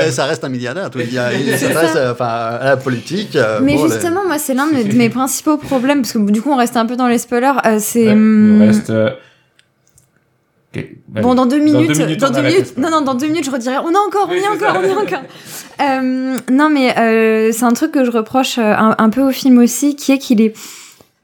mais 0.05 0.11
ça 0.11 0.25
reste 0.27 0.45
un 0.45 0.49
milliardaire. 0.49 0.91
tout. 0.91 0.99
Il, 1.01 1.13
y 1.13 1.19
a- 1.19 1.33
il 1.39 1.49
euh, 1.97 2.15
à 2.19 2.65
la 2.65 2.77
politique. 2.77 3.37
euh, 3.37 3.61
Mais 3.63 3.77
bon, 3.77 3.85
les- 3.85 3.91
justement, 3.93 4.25
moi, 4.27 4.39
c'est 4.39 4.55
l'un 4.55 4.67
de 4.67 4.73
mes, 4.97 5.09
principaux 5.11 5.57
problèmes, 5.57 6.03
parce 6.03 6.13
que 6.13 6.31
du 6.31 6.43
coup, 6.43 6.51
on 6.53 6.57
reste 6.57 6.77
un 6.77 6.87
peu 6.87 6.97
dans 6.97 7.07
les 7.09 7.19
spoilers. 7.19 7.53
euh, 7.67 7.79
c'est. 7.81 8.07
Ouais, 8.07 8.13
hum, 8.13 8.63
reste. 8.63 8.91
euh, 8.91 9.11
Bon, 11.09 11.37
dans 11.37 11.47
deux 11.47 11.59
minutes, 11.61 11.97
dans 12.19 12.29
on 12.29 12.31
deux 12.33 12.43
minutes, 12.43 12.77
non, 12.77 12.91
non, 12.91 13.01
dans 13.01 13.15
deux 13.15 13.27
minutes, 13.29 13.45
je 13.45 13.51
redirai, 13.53 13.77
on 13.79 13.93
est 13.93 13.97
encore, 13.97 14.27
on 14.29 14.33
Oui, 14.33 14.39
y 14.39 14.41
est 14.41 14.43
c'est 14.43 14.49
encore, 14.67 14.75
ça. 14.75 14.81
on 14.81 14.83
y 14.83 14.91
est 14.91 14.97
encore. 14.97 15.23
Euh, 15.81 16.37
non, 16.51 16.69
mais 16.69 16.99
euh, 16.99 17.53
c'est 17.53 17.65
un 17.65 17.73
truc 17.73 17.93
que 17.93 18.05
je 18.05 18.11
reproche 18.11 18.59
un, 18.59 18.97
un 18.99 19.11
peu 19.11 19.21
au 19.21 19.31
film 19.31 19.59
aussi, 19.59 19.95
qui 19.95 20.11
est 20.11 20.19
qu'il 20.19 20.41
est 20.41 20.53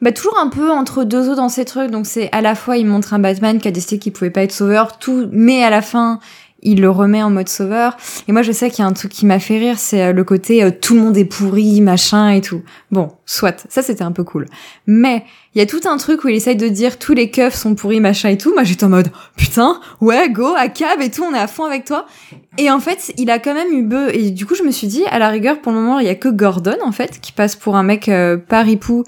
bah, 0.03 0.13
toujours 0.13 0.39
un 0.39 0.49
peu 0.49 0.71
entre 0.71 1.05
deux 1.05 1.29
eaux 1.29 1.35
dans 1.35 1.49
ces 1.49 1.65
trucs. 1.65 1.91
Donc 1.91 2.07
c'est 2.07 2.29
à 2.33 2.41
la 2.41 2.55
fois, 2.55 2.77
il 2.77 2.87
montre 2.87 3.15
un 3.15 3.19
Batman 3.19 3.59
qui 3.59 3.69
a 3.69 3.71
décidé 3.71 3.99
qu'il 3.99 4.13
pouvait 4.13 4.31
pas 4.31 4.43
être 4.43 4.53
sauveur, 4.53 4.99
tout, 4.99 5.29
mais 5.33 5.63
à 5.63 5.71
la 5.71 5.83
fin, 5.83 6.21
il 6.63 6.81
le 6.81 6.91
remet 6.91 7.23
en 7.23 7.31
mode 7.31 7.49
sauveur. 7.49 7.97
Et 8.29 8.33
moi, 8.33 8.43
je 8.43 8.53
sais 8.53 8.71
qu'il 8.71 8.81
y 8.81 8.83
a 8.83 8.87
un 8.87 8.93
truc 8.93 9.13
qui 9.13 9.27
m'a 9.27 9.39
fait 9.39 9.59
rire, 9.59 9.79
c'est 9.79 10.03
euh, 10.03 10.13
le 10.13 10.25
côté 10.25 10.63
euh, 10.63 10.71
tout 10.71 10.95
le 10.95 11.01
monde 11.01 11.17
est 11.17 11.25
pourri, 11.25 11.81
machin 11.81 12.31
et 12.31 12.41
tout. 12.41 12.63
Bon, 12.91 13.13
soit, 13.27 13.65
ça 13.69 13.83
c'était 13.83 14.03
un 14.03 14.13
peu 14.13 14.25
cool. 14.25 14.47
Mais 14.87 15.25
il 15.55 15.59
y 15.59 15.63
a 15.63 15.67
tout 15.67 15.81
un 15.85 15.97
truc 15.97 16.25
où 16.25 16.29
il 16.29 16.37
essaye 16.37 16.57
de 16.57 16.69
dire 16.69 16.99
tous 16.99 17.15
les 17.15 17.31
keufs 17.31 17.55
sont 17.55 17.75
pourris, 17.75 18.01
machin 18.01 18.29
et 18.29 18.39
tout. 18.39 18.53
Moi, 18.53 18.65
j'étais 18.65 18.85
en 18.85 18.91
mode 18.91 19.11
putain, 19.37 19.81
ouais, 20.01 20.31
go, 20.31 20.55
à 20.57 20.69
cab 20.69 21.01
et 21.01 21.11
tout, 21.11 21.25
on 21.25 21.35
est 21.35 21.39
à 21.39 21.47
fond 21.47 21.65
avec 21.65 21.85
toi. 21.85 22.07
Et 22.59 22.71
en 22.71 22.81
fait, 22.81 23.13
il 23.17 23.31
a 23.31 23.39
quand 23.39 23.55
même 23.55 23.73
eu 23.73 23.83
beu. 23.83 24.15
Et 24.15 24.31
du 24.31 24.47
coup, 24.47 24.55
je 24.55 24.63
me 24.63 24.71
suis 24.71 24.87
dit, 24.87 25.05
à 25.07 25.19
la 25.19 25.29
rigueur, 25.29 25.61
pour 25.61 25.73
le 25.73 25.79
moment, 25.79 25.99
il 25.99 26.07
y 26.07 26.11
a 26.11 26.15
que 26.15 26.29
Gordon 26.29 26.77
en 26.85 26.93
fait 26.93 27.21
qui 27.21 27.33
passe 27.33 27.57
pour 27.57 27.77
un 27.77 27.83
mec 27.83 28.09
euh, 28.09 28.37
pas 28.37 28.63
ripou. 28.63 29.05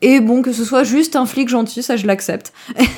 Et 0.00 0.20
bon, 0.20 0.42
que 0.42 0.52
ce 0.52 0.64
soit 0.64 0.84
juste 0.84 1.16
un 1.16 1.26
flic 1.26 1.48
gentil, 1.48 1.82
ça 1.82 1.96
je 1.96 2.06
l'accepte. 2.06 2.52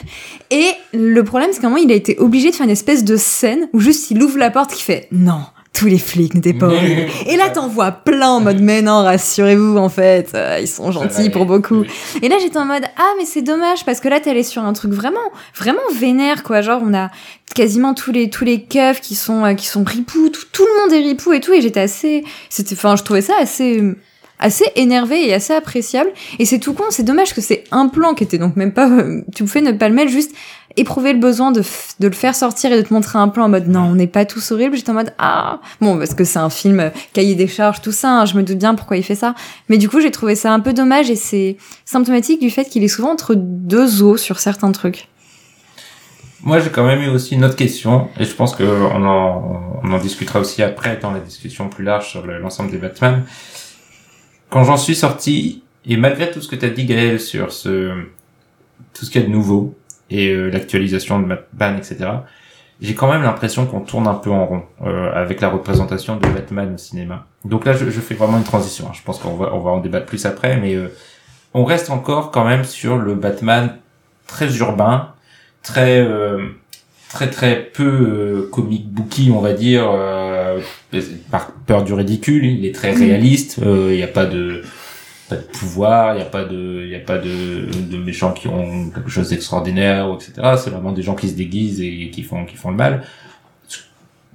et 0.50 0.66
le 0.92 1.22
problème, 1.22 1.50
c'est 1.52 1.60
qu'à 1.60 1.66
un 1.66 1.70
moment, 1.70 1.82
il 1.82 1.90
a 1.92 1.94
été 1.94 2.18
obligé 2.18 2.50
de 2.50 2.54
faire 2.54 2.64
une 2.64 2.72
espèce 2.72 3.04
de 3.04 3.16
scène 3.16 3.68
où 3.72 3.80
juste 3.80 4.10
il 4.10 4.22
ouvre 4.22 4.38
la 4.38 4.50
porte 4.50 4.72
qui 4.74 4.82
fait 4.82 5.08
non, 5.10 5.40
tous 5.72 5.86
les 5.86 5.98
flics 5.98 6.34
n'étaient 6.34 6.52
pas 6.52 6.66
horribles. 6.66 7.10
Et 7.26 7.38
là, 7.38 7.48
t'en 7.48 7.68
vois 7.68 7.90
plein 7.90 8.28
en 8.28 8.40
mode 8.40 8.60
mais 8.60 8.82
non, 8.82 9.02
rassurez-vous, 9.02 9.78
en 9.78 9.88
fait, 9.88 10.32
euh, 10.34 10.58
ils 10.60 10.68
sont 10.68 10.92
gentils 10.92 11.30
pour 11.30 11.46
beaucoup. 11.46 11.84
Et 12.20 12.28
là, 12.28 12.36
j'étais 12.38 12.58
en 12.58 12.66
mode 12.66 12.84
ah, 12.98 13.12
mais 13.18 13.24
c'est 13.24 13.42
dommage 13.42 13.86
parce 13.86 14.00
que 14.00 14.08
là, 14.08 14.20
t'es 14.20 14.30
allé 14.30 14.42
sur 14.42 14.62
un 14.62 14.74
truc 14.74 14.92
vraiment, 14.92 15.18
vraiment 15.56 15.80
vénère, 15.96 16.42
quoi. 16.42 16.60
Genre, 16.60 16.82
on 16.84 16.92
a 16.92 17.10
quasiment 17.54 17.94
tous 17.94 18.12
les 18.12 18.28
tous 18.28 18.44
les 18.44 18.62
keufs 18.62 19.00
qui 19.00 19.14
sont 19.14 19.44
euh, 19.44 19.54
qui 19.54 19.66
sont 19.66 19.84
ripoux, 19.84 20.28
tout, 20.28 20.42
tout 20.52 20.66
le 20.66 20.82
monde 20.82 20.92
est 20.92 21.08
ripou 21.08 21.32
et 21.32 21.40
tout. 21.40 21.54
Et 21.54 21.62
j'étais 21.62 21.80
assez, 21.80 22.24
c'était, 22.50 22.74
enfin, 22.74 22.96
je 22.96 23.04
trouvais 23.04 23.22
ça 23.22 23.34
assez 23.40 23.82
assez 24.40 24.64
énervé 24.76 25.28
et 25.28 25.34
assez 25.34 25.52
appréciable. 25.52 26.10
Et 26.38 26.44
c'est 26.44 26.58
tout 26.58 26.72
con, 26.72 26.84
c'est 26.90 27.02
dommage 27.04 27.34
que 27.34 27.40
c'est 27.40 27.64
un 27.70 27.88
plan 27.88 28.14
qui 28.14 28.24
était 28.24 28.38
donc 28.38 28.56
même 28.56 28.72
pas, 28.72 28.88
euh, 28.88 29.22
tu 29.34 29.44
pouvais 29.44 29.60
ne 29.60 29.72
pas 29.72 29.88
le 29.88 29.94
mettre, 29.94 30.10
juste 30.10 30.32
éprouver 30.76 31.12
le 31.12 31.18
besoin 31.18 31.50
de, 31.50 31.62
de 31.98 32.06
le 32.06 32.14
faire 32.14 32.34
sortir 32.34 32.72
et 32.72 32.76
de 32.76 32.86
te 32.86 32.94
montrer 32.94 33.18
un 33.18 33.26
plan 33.28 33.46
en 33.46 33.48
mode 33.48 33.66
non, 33.66 33.80
on 33.82 33.94
n'est 33.96 34.06
pas 34.06 34.24
tous 34.24 34.52
horribles. 34.52 34.76
J'étais 34.76 34.90
en 34.90 34.94
mode 34.94 35.12
ah, 35.18 35.60
bon, 35.80 35.98
parce 35.98 36.14
que 36.14 36.24
c'est 36.24 36.38
un 36.38 36.50
film 36.50 36.80
euh, 36.80 36.90
cahier 37.12 37.34
des 37.34 37.48
charges, 37.48 37.80
tout 37.80 37.92
ça, 37.92 38.10
hein, 38.20 38.24
je 38.24 38.34
me 38.34 38.42
doute 38.42 38.58
bien 38.58 38.74
pourquoi 38.74 38.96
il 38.96 39.02
fait 39.02 39.14
ça. 39.16 39.34
Mais 39.68 39.78
du 39.78 39.88
coup, 39.88 40.00
j'ai 40.00 40.10
trouvé 40.12 40.34
ça 40.34 40.52
un 40.52 40.60
peu 40.60 40.72
dommage 40.72 41.10
et 41.10 41.16
c'est 41.16 41.56
symptomatique 41.84 42.40
du 42.40 42.50
fait 42.50 42.64
qu'il 42.66 42.84
est 42.84 42.88
souvent 42.88 43.10
entre 43.12 43.34
deux 43.36 44.02
eaux 44.02 44.16
sur 44.16 44.38
certains 44.38 44.72
trucs. 44.72 45.08
Moi, 46.42 46.58
j'ai 46.60 46.70
quand 46.70 46.86
même 46.86 47.02
eu 47.02 47.08
aussi 47.08 47.34
une 47.34 47.44
autre 47.44 47.56
question, 47.56 48.08
et 48.18 48.24
je 48.24 48.32
pense 48.34 48.54
qu'on 48.56 48.64
en, 49.04 49.80
on 49.82 49.92
en 49.92 49.98
discutera 49.98 50.40
aussi 50.40 50.62
après 50.62 50.98
dans 51.02 51.10
la 51.10 51.20
discussion 51.20 51.68
plus 51.68 51.84
large 51.84 52.08
sur 52.08 52.24
le- 52.26 52.38
l'ensemble 52.38 52.70
des 52.70 52.78
Batman. 52.78 53.24
Quand 54.50 54.64
j'en 54.64 54.76
suis 54.76 54.94
sorti, 54.96 55.62
et 55.86 55.96
malgré 55.96 56.30
tout 56.30 56.40
ce 56.40 56.48
que 56.48 56.56
tu 56.56 56.66
as 56.66 56.70
dit, 56.70 56.84
Gaël, 56.84 57.20
sur 57.20 57.52
ce, 57.52 57.92
tout 58.94 59.04
ce 59.04 59.10
qu'il 59.10 59.20
y 59.20 59.24
a 59.24 59.26
de 59.26 59.32
nouveau, 59.32 59.74
et 60.10 60.28
euh, 60.30 60.48
l'actualisation 60.50 61.20
de 61.20 61.26
Batman, 61.26 61.78
etc., 61.78 62.10
j'ai 62.80 62.94
quand 62.94 63.12
même 63.12 63.22
l'impression 63.22 63.66
qu'on 63.66 63.80
tourne 63.80 64.06
un 64.08 64.14
peu 64.14 64.30
en 64.30 64.46
rond 64.46 64.62
euh, 64.86 65.12
avec 65.14 65.40
la 65.42 65.50
représentation 65.50 66.16
de 66.16 66.26
Batman 66.28 66.74
au 66.74 66.78
cinéma. 66.78 67.26
Donc 67.44 67.64
là, 67.66 67.74
je, 67.74 67.90
je 67.90 68.00
fais 68.00 68.14
vraiment 68.14 68.38
une 68.38 68.44
transition. 68.44 68.86
hein. 68.88 68.92
Je 68.94 69.02
pense 69.02 69.18
qu'on 69.18 69.34
va, 69.36 69.54
on 69.54 69.60
va 69.60 69.70
en 69.70 69.80
débattre 69.80 70.06
plus 70.06 70.24
après, 70.24 70.56
mais 70.56 70.74
euh, 70.74 70.88
on 71.52 71.64
reste 71.64 71.90
encore 71.90 72.30
quand 72.30 72.44
même 72.44 72.64
sur 72.64 72.96
le 72.96 73.14
Batman 73.14 73.76
très 74.26 74.56
urbain, 74.58 75.12
très 75.62 76.00
euh, 76.00 76.48
très 77.10 77.28
très 77.28 77.62
peu 77.64 77.84
euh, 77.84 78.48
comic 78.50 78.88
booky 78.88 79.30
on 79.34 79.40
va 79.40 79.52
dire 79.52 79.90
par 81.30 81.52
peur 81.66 81.84
du 81.84 81.92
ridicule 81.92 82.44
il 82.44 82.64
est 82.66 82.74
très 82.74 82.92
réaliste 82.92 83.60
euh, 83.62 83.88
il 83.92 83.96
n'y 83.96 84.02
a 84.02 84.08
pas 84.08 84.26
de 84.26 84.62
pas 85.28 85.36
de 85.36 85.42
pouvoir 85.42 86.14
il 86.14 86.16
n'y 86.16 86.22
a 86.22 86.26
pas 86.26 86.44
de 86.44 86.82
il 86.84 86.90
y 86.90 86.96
a 86.96 87.00
pas 87.00 87.18
de, 87.18 87.66
de 87.90 87.96
méchants 87.98 88.32
qui 88.32 88.48
ont 88.48 88.90
quelque 88.90 89.10
chose 89.10 89.28
d'extraordinaire 89.30 90.10
ou 90.10 90.16
etc 90.16 90.32
c'est 90.62 90.70
vraiment 90.70 90.92
des 90.92 91.02
gens 91.02 91.14
qui 91.14 91.28
se 91.28 91.34
déguisent 91.34 91.80
et 91.80 92.10
qui 92.10 92.22
font 92.22 92.44
qui 92.44 92.56
font 92.56 92.70
le 92.70 92.76
mal. 92.76 93.02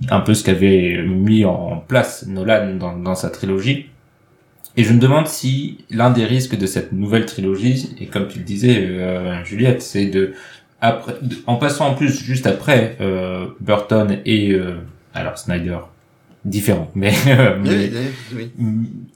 Un 0.10 0.20
peu 0.20 0.34
ce 0.34 0.43
qu'avait 0.43 1.01
mis 1.03 1.45
en 1.45 1.78
place 1.78 2.26
Nolan 2.28 2.76
dans, 2.76 2.97
dans 2.97 3.16
sa 3.16 3.30
trilogie. 3.30 3.86
Et 4.76 4.84
je 4.84 4.91
me 4.91 4.99
demande 4.99 5.28
si 5.28 5.86
l'un 5.89 6.10
des 6.10 6.26
risques 6.26 6.58
de 6.58 6.66
cette 6.66 6.91
nouvelle 6.91 7.26
trilogie, 7.26 7.95
et 8.01 8.08
comme 8.08 8.28
tu 8.28 8.39
le 8.39 8.43
disais, 8.43 8.76
euh, 8.78 9.41
Juliette, 9.45 9.82
c'est 9.82 10.08
de, 10.08 10.34
après, 10.82 11.14
de- 11.22 11.38
en 11.47 11.56
passant 11.56 11.88
en 11.88 11.93
plus 11.93 12.22
juste 12.22 12.45
après 12.45 12.97
euh, 12.99 13.45
Burton 13.62 14.18
et 14.26 14.51
euh, 14.51 14.74
alors 15.14 15.38
Snyder, 15.38 15.78
différent, 16.46 16.89
mais, 16.96 17.12
euh, 17.28 17.58
mais- 17.62 17.89
Oui, 18.36 18.52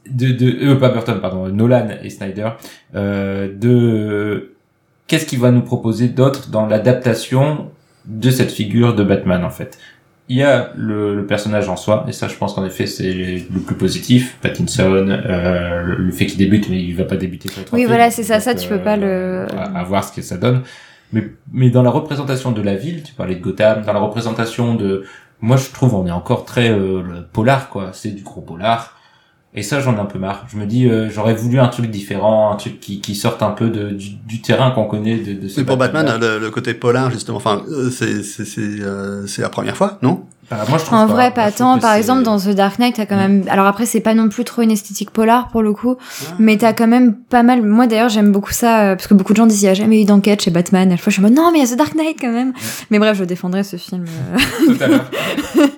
de, 0.10 0.32
de 0.32 0.66
euh, 0.72 0.76
pas 0.76 0.90
Burton, 0.90 1.20
pardon, 1.22 1.48
Nolan 1.50 1.88
et 2.04 2.10
Snyder, 2.10 2.50
euh, 2.96 3.48
de 3.56 4.54
qu'est-ce 5.08 5.26
qu'il 5.26 5.40
va 5.40 5.52
nous 5.52 5.62
proposer 5.62 6.08
d'autre 6.10 6.50
dans 6.50 6.66
l'adaptation 6.66 7.70
de 8.06 8.32
cette 8.32 8.52
figure 8.52 8.96
de 8.96 9.04
Batman 9.04 9.44
en 9.44 9.50
fait? 9.52 9.78
Il 10.32 10.38
y 10.38 10.44
a 10.44 10.72
le, 10.76 11.16
le 11.16 11.26
personnage 11.26 11.70
en 11.70 11.76
soi, 11.76 12.06
et 12.08 12.12
ça 12.12 12.28
je 12.28 12.36
pense 12.36 12.54
qu'en 12.54 12.64
effet 12.66 12.86
c'est 12.86 13.14
le 13.14 13.60
plus 13.66 13.76
positif. 13.76 14.38
Pattinson, 14.42 14.84
euh, 15.10 15.82
le, 15.84 15.96
le 15.96 16.12
fait 16.12 16.28
qu'il 16.28 16.38
débute, 16.38 16.70
mais 16.70 16.82
il 16.84 16.96
va 16.96 17.04
pas 17.04 17.16
débuter 17.16 17.50
sur 17.50 17.66
trois 17.66 17.78
Oui, 17.80 17.86
voilà, 17.86 18.12
c'est 18.12 18.22
ça, 18.24 18.40
ça, 18.40 18.54
tu 18.54 18.68
peux 18.70 18.78
pas 18.80 18.96
le- 18.98 19.48
À, 19.56 19.80
à 19.80 19.84
voir 19.84 20.04
ce 20.04 20.12
que 20.12 20.22
ça 20.22 20.38
donne. 20.38 20.62
Mais, 21.14 21.24
mais 21.52 21.72
dans 21.72 21.82
la 21.82 21.90
représentation 21.90 22.52
de 22.52 22.62
la 22.62 22.76
ville, 22.76 23.02
tu 23.02 23.14
parlais 23.14 23.34
de 23.36 23.42
Gotham, 23.42 23.82
dans 23.84 23.94
la 23.94 24.00
représentation 24.00 24.76
de... 24.76 25.04
Moi 25.42 25.58
je 25.58 25.70
trouve 25.72 25.94
on 25.96 26.06
est 26.06 26.12
encore 26.12 26.46
très 26.46 26.70
euh, 26.70 27.02
le 27.02 27.26
polar 27.26 27.70
quoi, 27.70 27.92
c'est 27.94 28.12
du 28.12 28.24
gros 28.24 28.42
polar. 28.42 28.96
Et 29.56 29.64
ça, 29.64 29.80
j'en 29.80 29.96
ai 29.96 30.00
un 30.00 30.06
peu 30.06 30.20
marre. 30.20 30.46
Je 30.48 30.58
me 30.58 30.68
dis, 30.68 30.88
euh, 30.88 31.10
j'aurais 31.10 31.34
voulu 31.34 31.60
un 31.60 31.70
truc 31.70 31.90
différent, 31.90 32.52
un 32.52 32.56
truc 32.56 32.80
qui, 32.80 33.02
qui 33.02 33.16
sorte 33.16 33.42
un 33.42 33.50
peu 33.50 33.72
de, 33.72 33.90
du, 33.90 34.12
du 34.12 34.42
terrain 34.44 34.70
qu'on 34.70 34.86
connaît 34.86 35.18
de, 35.18 35.34
de 35.42 35.48
ce 35.48 35.60
Mais 35.60 35.66
pour 35.66 35.76
Batman, 35.76 36.20
le, 36.22 36.38
le 36.38 36.52
côté 36.52 36.76
polar, 36.76 37.10
justement, 37.10 37.38
enfin, 37.38 37.64
euh, 37.68 37.90
c'est 37.90 38.22
c'est 38.22 38.46
c'est 38.46 38.62
euh, 38.62 39.26
c'est 39.26 39.42
la 39.42 39.50
première 39.50 39.76
fois, 39.76 39.98
non? 40.04 40.24
Enfin, 40.52 40.64
moi, 40.70 40.78
je 40.80 40.86
trouve 40.86 40.97
En 40.97 41.08
pas. 41.08 41.14
vrai, 41.14 41.32
pas 41.32 41.52
tant. 41.52 41.78
Par 41.80 41.93
exemple, 41.93 42.24
dans 42.24 42.39
The 42.39 42.50
Dark 42.50 42.80
Knight, 42.80 42.95
t'as 42.95 43.06
quand 43.06 43.16
même. 43.18 43.43
Alors 43.50 43.68
après, 43.68 43.86
c'est 43.86 44.00
pas 44.00 44.14
non 44.16 44.30
plus 44.30 44.43
trop 44.43 44.62
une 44.64 44.72
esthétique 44.72 45.12
polar 45.12 45.50
pour 45.50 45.62
le 45.62 45.74
coup, 45.74 45.95
mais 46.39 46.58
t'as 46.58 46.74
quand 46.74 46.88
même 46.88 47.14
pas 47.16 47.43
mal. 47.43 47.62
Moi 47.62 47.86
d'ailleurs, 47.88 48.10
j'aime 48.10 48.32
beaucoup 48.32 48.52
ça 48.52 48.80
euh, 48.80 48.95
parce 48.95 49.08
que 49.08 49.14
beaucoup 49.14 49.34
de 49.34 49.38
gens 49.38 49.45
disent 49.45 49.62
il 49.62 49.66
y 49.66 49.70
a 49.70 49.74
jamais 49.76 50.02
eu 50.02 50.06
d'enquête 50.06 50.41
chez 50.41 50.52
Batman. 50.52 50.91
À 50.91 50.95
chaque 50.95 51.04
fois, 51.04 51.12
je 51.12 51.16
suis 51.16 51.22
en 51.24 51.28
mode 51.30 51.36
non, 51.38 51.52
mais 51.52 51.60
il 51.60 51.66
y 51.66 51.72
a 51.72 51.76
The 51.76 51.78
Dark 51.78 51.93
Knight 51.95 52.18
quand 52.20 52.32
même. 52.32 52.54
Mais 52.89 52.97
bref, 53.00 53.18
je 53.18 53.24
défendrai 53.26 53.64
ce 53.64 53.76
film 53.78 54.06
euh, 54.06 54.74
Tout 54.76 54.84
à 54.84 54.88
l'heure. 54.88 55.06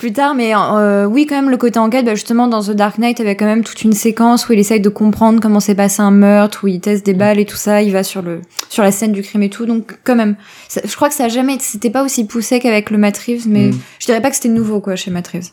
plus 0.00 0.12
tard. 0.12 0.34
Mais 0.34 0.52
euh, 0.56 1.04
oui, 1.04 1.26
quand 1.26 1.36
même, 1.36 1.50
le 1.50 1.56
côté 1.56 1.78
enquête, 1.78 2.04
bah, 2.04 2.14
justement, 2.16 2.48
dans 2.48 2.62
The 2.62 2.72
Dark 2.72 2.98
Knight, 2.98 3.18
il 3.20 3.22
y 3.22 3.26
avait 3.26 3.36
quand 3.36 3.44
même 3.46 3.62
toute 3.62 3.82
une 3.82 3.92
séquence 3.92 4.48
où 4.48 4.52
il 4.52 4.58
essaye 4.58 4.80
de 4.80 4.88
comprendre 4.88 5.38
comment 5.40 5.60
s'est 5.60 5.76
passé 5.76 6.02
un 6.02 6.10
meurtre, 6.10 6.64
où 6.64 6.68
il 6.68 6.80
teste 6.80 7.06
des 7.06 7.14
balles 7.14 7.38
et 7.38 7.44
tout 7.44 7.56
ça. 7.56 7.82
Il 7.82 7.92
va 7.92 8.02
sur 8.02 8.22
le 8.22 8.40
sur 8.68 8.82
la 8.82 8.90
scène 8.90 9.12
du 9.12 9.22
crime 9.22 9.42
et 9.44 9.50
tout. 9.50 9.66
Donc 9.66 9.98
quand 10.02 10.16
même, 10.16 10.34
ça- 10.68 10.80
je 10.84 10.96
crois 10.96 11.08
que 11.08 11.14
ça 11.14 11.26
a 11.26 11.28
jamais. 11.28 11.56
C'était 11.60 11.90
pas 11.90 12.02
aussi 12.02 12.26
poussé 12.26 12.58
qu'avec 12.58 12.90
le 12.90 12.98
Matt 12.98 13.18
Reeves, 13.18 13.46
mais 13.48 13.68
Mm. 13.68 13.78
je 14.00 14.06
dirais 14.06 14.20
pas 14.22 14.30
que 14.30 14.36
c'était 14.36 14.48
nouveau 14.48 14.80
quoi 14.80 14.96
chez 14.96 15.10
Matt 15.12 15.28
Reeves. 15.28 15.50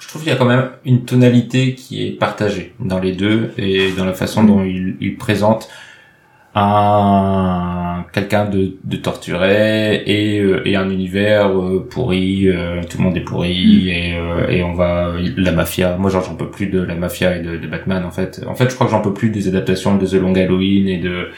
Je 0.00 0.08
trouve 0.08 0.22
qu'il 0.22 0.30
y 0.32 0.34
a 0.34 0.38
quand 0.38 0.46
même 0.46 0.70
une 0.84 1.04
tonalité 1.04 1.74
qui 1.74 2.06
est 2.06 2.10
partagée 2.12 2.74
dans 2.80 2.98
les 2.98 3.12
deux 3.12 3.52
et 3.58 3.92
dans 3.92 4.04
la 4.04 4.14
façon 4.14 4.42
dont 4.42 4.62
il, 4.64 4.96
il 5.00 5.16
présente 5.16 5.68
un 6.54 8.04
quelqu'un 8.12 8.46
de, 8.46 8.72
de 8.84 8.96
torturé 8.96 10.02
et, 10.06 10.40
euh, 10.40 10.62
et 10.64 10.74
un 10.76 10.90
univers 10.90 11.46
euh, 11.48 11.86
pourri, 11.88 12.48
euh, 12.48 12.80
tout 12.88 12.98
le 12.98 13.04
monde 13.04 13.16
est 13.16 13.20
pourri 13.20 13.88
et, 13.90 14.16
euh, 14.16 14.48
et 14.48 14.62
on 14.64 14.74
va 14.74 15.12
la 15.36 15.52
mafia. 15.52 15.96
Moi, 15.96 16.10
genre, 16.10 16.24
j'en 16.24 16.34
peux 16.34 16.48
plus 16.48 16.66
de 16.66 16.80
la 16.82 16.94
mafia 16.94 17.36
et 17.36 17.40
de, 17.40 17.56
de 17.56 17.66
Batman 17.68 18.04
en 18.04 18.10
fait. 18.10 18.40
En 18.48 18.54
fait, 18.54 18.68
je 18.70 18.74
crois 18.74 18.86
que 18.86 18.92
j'en 18.92 19.00
peux 19.00 19.12
plus 19.14 19.30
des 19.30 19.46
adaptations 19.48 19.96
de 19.96 20.06
The 20.06 20.14
Long 20.14 20.34
Halloween 20.34 20.88
et 20.88 20.98
de. 20.98 21.28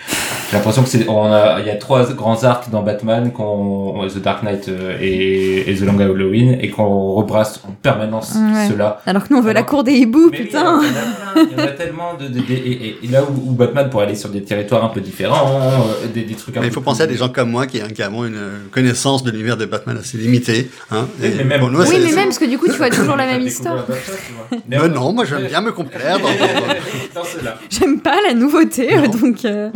J'ai 0.50 0.56
l'impression 0.56 0.82
que 0.82 0.88
c'est 0.88 1.08
on 1.08 1.32
a 1.32 1.60
il 1.60 1.66
y 1.66 1.70
a 1.70 1.76
trois 1.76 2.10
grands 2.14 2.42
arcs 2.44 2.70
dans 2.70 2.82
Batman 2.82 3.32
qu'on 3.32 4.06
The 4.08 4.18
Dark 4.22 4.42
Knight 4.42 4.68
euh, 4.68 4.96
et, 5.00 5.70
et 5.70 5.74
The 5.74 5.82
Long 5.82 5.98
Halloween 5.98 6.58
et 6.60 6.68
qu'on 6.70 7.12
rebrasse 7.12 7.62
en 7.68 7.72
permanence 7.72 8.34
Ouais. 8.36 8.68
cela. 8.70 9.00
Alors 9.06 9.24
que 9.28 9.32
nous 9.34 9.40
on 9.40 9.42
veut 9.42 9.52
la 9.52 9.62
cour 9.62 9.84
des 9.84 9.92
hiboux, 9.92 10.30
putain. 10.30 10.80
il 10.82 10.88
y 10.88 10.90
en 10.90 11.42
a 11.42 11.42
plein, 11.42 11.48
il 11.52 11.58
y 11.58 11.60
en 11.60 11.64
a 11.64 11.70
tellement 11.72 12.14
de, 12.18 12.28
de- 12.28 12.38
de- 12.40 12.52
et 12.52 12.96
là 13.10 13.22
où, 13.24 13.50
où 13.50 13.52
Batman 13.54 13.88
pourrait 13.90 14.06
aller 14.06 14.14
sur 14.14 14.28
des 14.30 14.42
territoires 14.42 14.84
un 14.84 14.88
peu 14.88 15.00
différents, 15.02 15.60
euh, 16.02 16.06
des, 16.12 16.22
des 16.22 16.34
trucs 16.34 16.56
un 16.56 16.60
Mais 16.60 16.68
il 16.68 16.72
faut 16.72 16.80
plus- 16.80 16.84
penser 16.86 17.02
à 17.02 17.06
des 17.06 17.16
gens 17.16 17.28
comme 17.28 17.50
moi 17.50 17.66
qui, 17.66 17.80
qui 17.94 18.02
avons 18.02 18.24
une 18.24 18.40
connaissance 18.70 19.22
de 19.24 19.30
l'univers 19.30 19.56
de 19.56 19.66
Batman 19.66 19.98
assez 19.98 20.16
limitée. 20.18 20.70
Hein, 20.90 21.06
Oui, 21.20 21.26
et 21.26 21.34
mais 21.36 21.44
même- 21.44 21.60
pour 21.60 21.70
nous, 21.70 21.80
oui, 21.82 21.86
mais 22.02 22.12
même 22.12 22.24
parce 22.26 22.38
que 22.38 22.44
du 22.46 22.58
coup 22.58 22.66
tu 22.66 22.72
vois 22.76 22.90
toujours 22.98 23.16
la 23.16 23.26
même 23.26 23.42
histoire. 23.42 23.84
Mais 24.68 24.76
non, 24.88 25.12
moi 25.12 25.24
j'aime 25.24 25.46
bien 25.46 25.60
me 25.60 25.72
complaire 25.72 26.18
dans, 26.18 26.28
dans- 26.28 27.20
dans 27.20 27.24
cela. 27.38 27.58
J'aime 27.70 28.00
pas 28.00 28.16
la 28.26 28.34
nouveauté, 28.34 28.94
Non. 28.96 29.08
donc. 29.08 29.44
euh, 29.44 29.70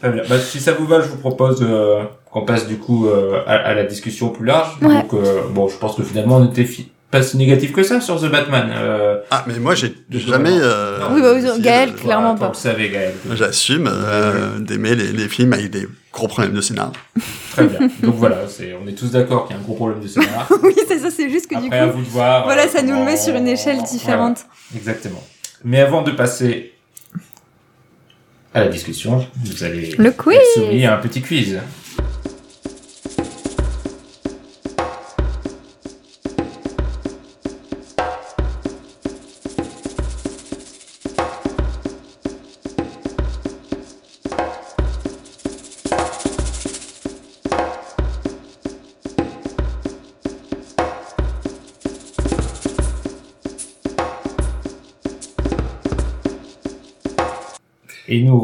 Très 0.00 0.10
bien. 0.10 0.22
Bah, 0.28 0.38
si 0.38 0.60
ça 0.60 0.72
vous 0.72 0.86
va, 0.86 1.00
je 1.00 1.08
vous 1.08 1.16
propose 1.16 1.58
euh, 1.62 2.02
qu'on 2.30 2.42
passe 2.44 2.68
du 2.68 2.76
coup 2.78 3.08
euh, 3.08 3.40
à, 3.46 3.54
à 3.54 3.74
la 3.74 3.84
discussion 3.84 4.28
plus 4.28 4.46
large. 4.46 4.76
Ouais. 4.80 4.94
Donc, 5.02 5.12
euh, 5.14 5.40
bon, 5.50 5.68
je 5.68 5.76
pense 5.76 5.96
que 5.96 6.02
finalement, 6.04 6.36
on 6.36 6.46
était 6.50 6.64
fi- 6.64 6.88
pas 7.10 7.22
si 7.22 7.36
négatif 7.38 7.72
que 7.72 7.82
ça 7.82 8.00
sur 8.00 8.20
The 8.20 8.30
Batman. 8.30 8.70
Euh, 8.74 9.18
Ah, 9.30 9.44
mais 9.46 9.58
moi, 9.58 9.74
j'ai 9.74 9.94
jamais. 10.10 10.50
euh, 10.52 10.98
Non. 11.00 11.14
Oui, 11.14 11.22
bah 11.22 11.32
oui, 11.34 11.60
Gaël, 11.62 11.94
clairement 11.94 12.34
voilà, 12.34 12.38
pas. 12.40 12.46
Vous 12.48 12.52
le 12.52 12.58
savez, 12.58 12.88
Gaël. 12.90 13.14
J'assume 13.34 13.88
euh, 13.90 14.58
d'aimer 14.58 14.94
les, 14.94 15.12
les 15.12 15.28
films 15.28 15.52
avec 15.54 15.70
des 15.70 15.86
gros 16.12 16.28
problèmes 16.28 16.52
de 16.54 16.60
scénar. 16.60 16.92
Très 17.52 17.64
bien. 17.66 17.78
Donc 18.02 18.14
voilà, 18.16 18.46
c'est, 18.48 18.74
on 18.74 18.86
est 18.86 18.92
tous 18.92 19.10
d'accord 19.12 19.46
qu'il 19.46 19.56
y 19.56 19.58
a 19.58 19.62
un 19.62 19.64
gros 19.64 19.74
problème 19.74 20.00
de 20.00 20.08
scénar. 20.08 20.48
oui, 20.62 20.74
c'est 20.86 20.98
ça, 20.98 21.10
c'est 21.10 21.30
juste 21.30 21.46
que 21.48 21.58
du 21.58 21.66
Après, 21.66 21.78
à 21.78 21.86
coup, 21.88 21.98
vous 21.98 22.04
de 22.04 22.08
voir. 22.10 22.44
voilà, 22.44 22.68
ça 22.68 22.82
nous 22.82 22.94
le 22.98 23.04
met 23.04 23.16
sur 23.16 23.34
une 23.34 23.48
échelle 23.48 23.82
différente. 23.82 24.38
Voilà, 24.70 24.76
exactement. 24.76 25.22
Mais 25.64 25.80
avant 25.80 26.02
de 26.02 26.10
passer 26.10 26.72
à 28.54 28.60
la 28.64 28.68
discussion, 28.68 29.26
vous 29.44 29.64
allez 29.64 29.94
Le 29.98 30.10
quiz. 30.10 30.36
être 30.36 30.44
soumis 30.62 30.84
à 30.86 30.94
un 30.96 30.98
petit 30.98 31.20
quiz. 31.22 31.58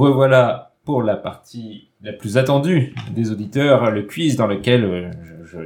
Revoilà 0.05 0.73
pour 0.85 1.03
la 1.03 1.17
partie 1.17 1.89
la 2.03 2.13
plus 2.13 2.37
attendue 2.37 2.95
des 3.11 3.31
auditeurs, 3.31 3.91
le 3.91 4.03
quiz 4.03 4.37
dans 4.37 4.47
lequel 4.47 4.85
euh, 4.85 5.11
je, 5.45 5.59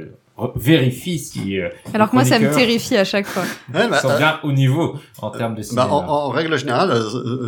vérifie 0.55 1.19
si 1.19 1.59
euh, 1.59 1.67
Alors 1.93 2.09
que 2.09 2.15
moi, 2.15 2.23
ça 2.23 2.39
me 2.39 2.49
terrifie 2.53 2.95
à 2.95 3.03
chaque 3.03 3.27
fois. 3.27 3.43
Ouais, 3.73 3.89
bah, 3.89 3.99
sont 3.99 4.09
euh, 4.09 4.31
au 4.43 4.53
niveau 4.53 4.97
en 5.21 5.31
termes 5.31 5.53
de 5.53 5.59
bah, 5.59 5.63
cinéma. 5.63 5.87
en, 5.87 6.07
en 6.07 6.29
règle 6.29 6.57
générale, 6.57 6.93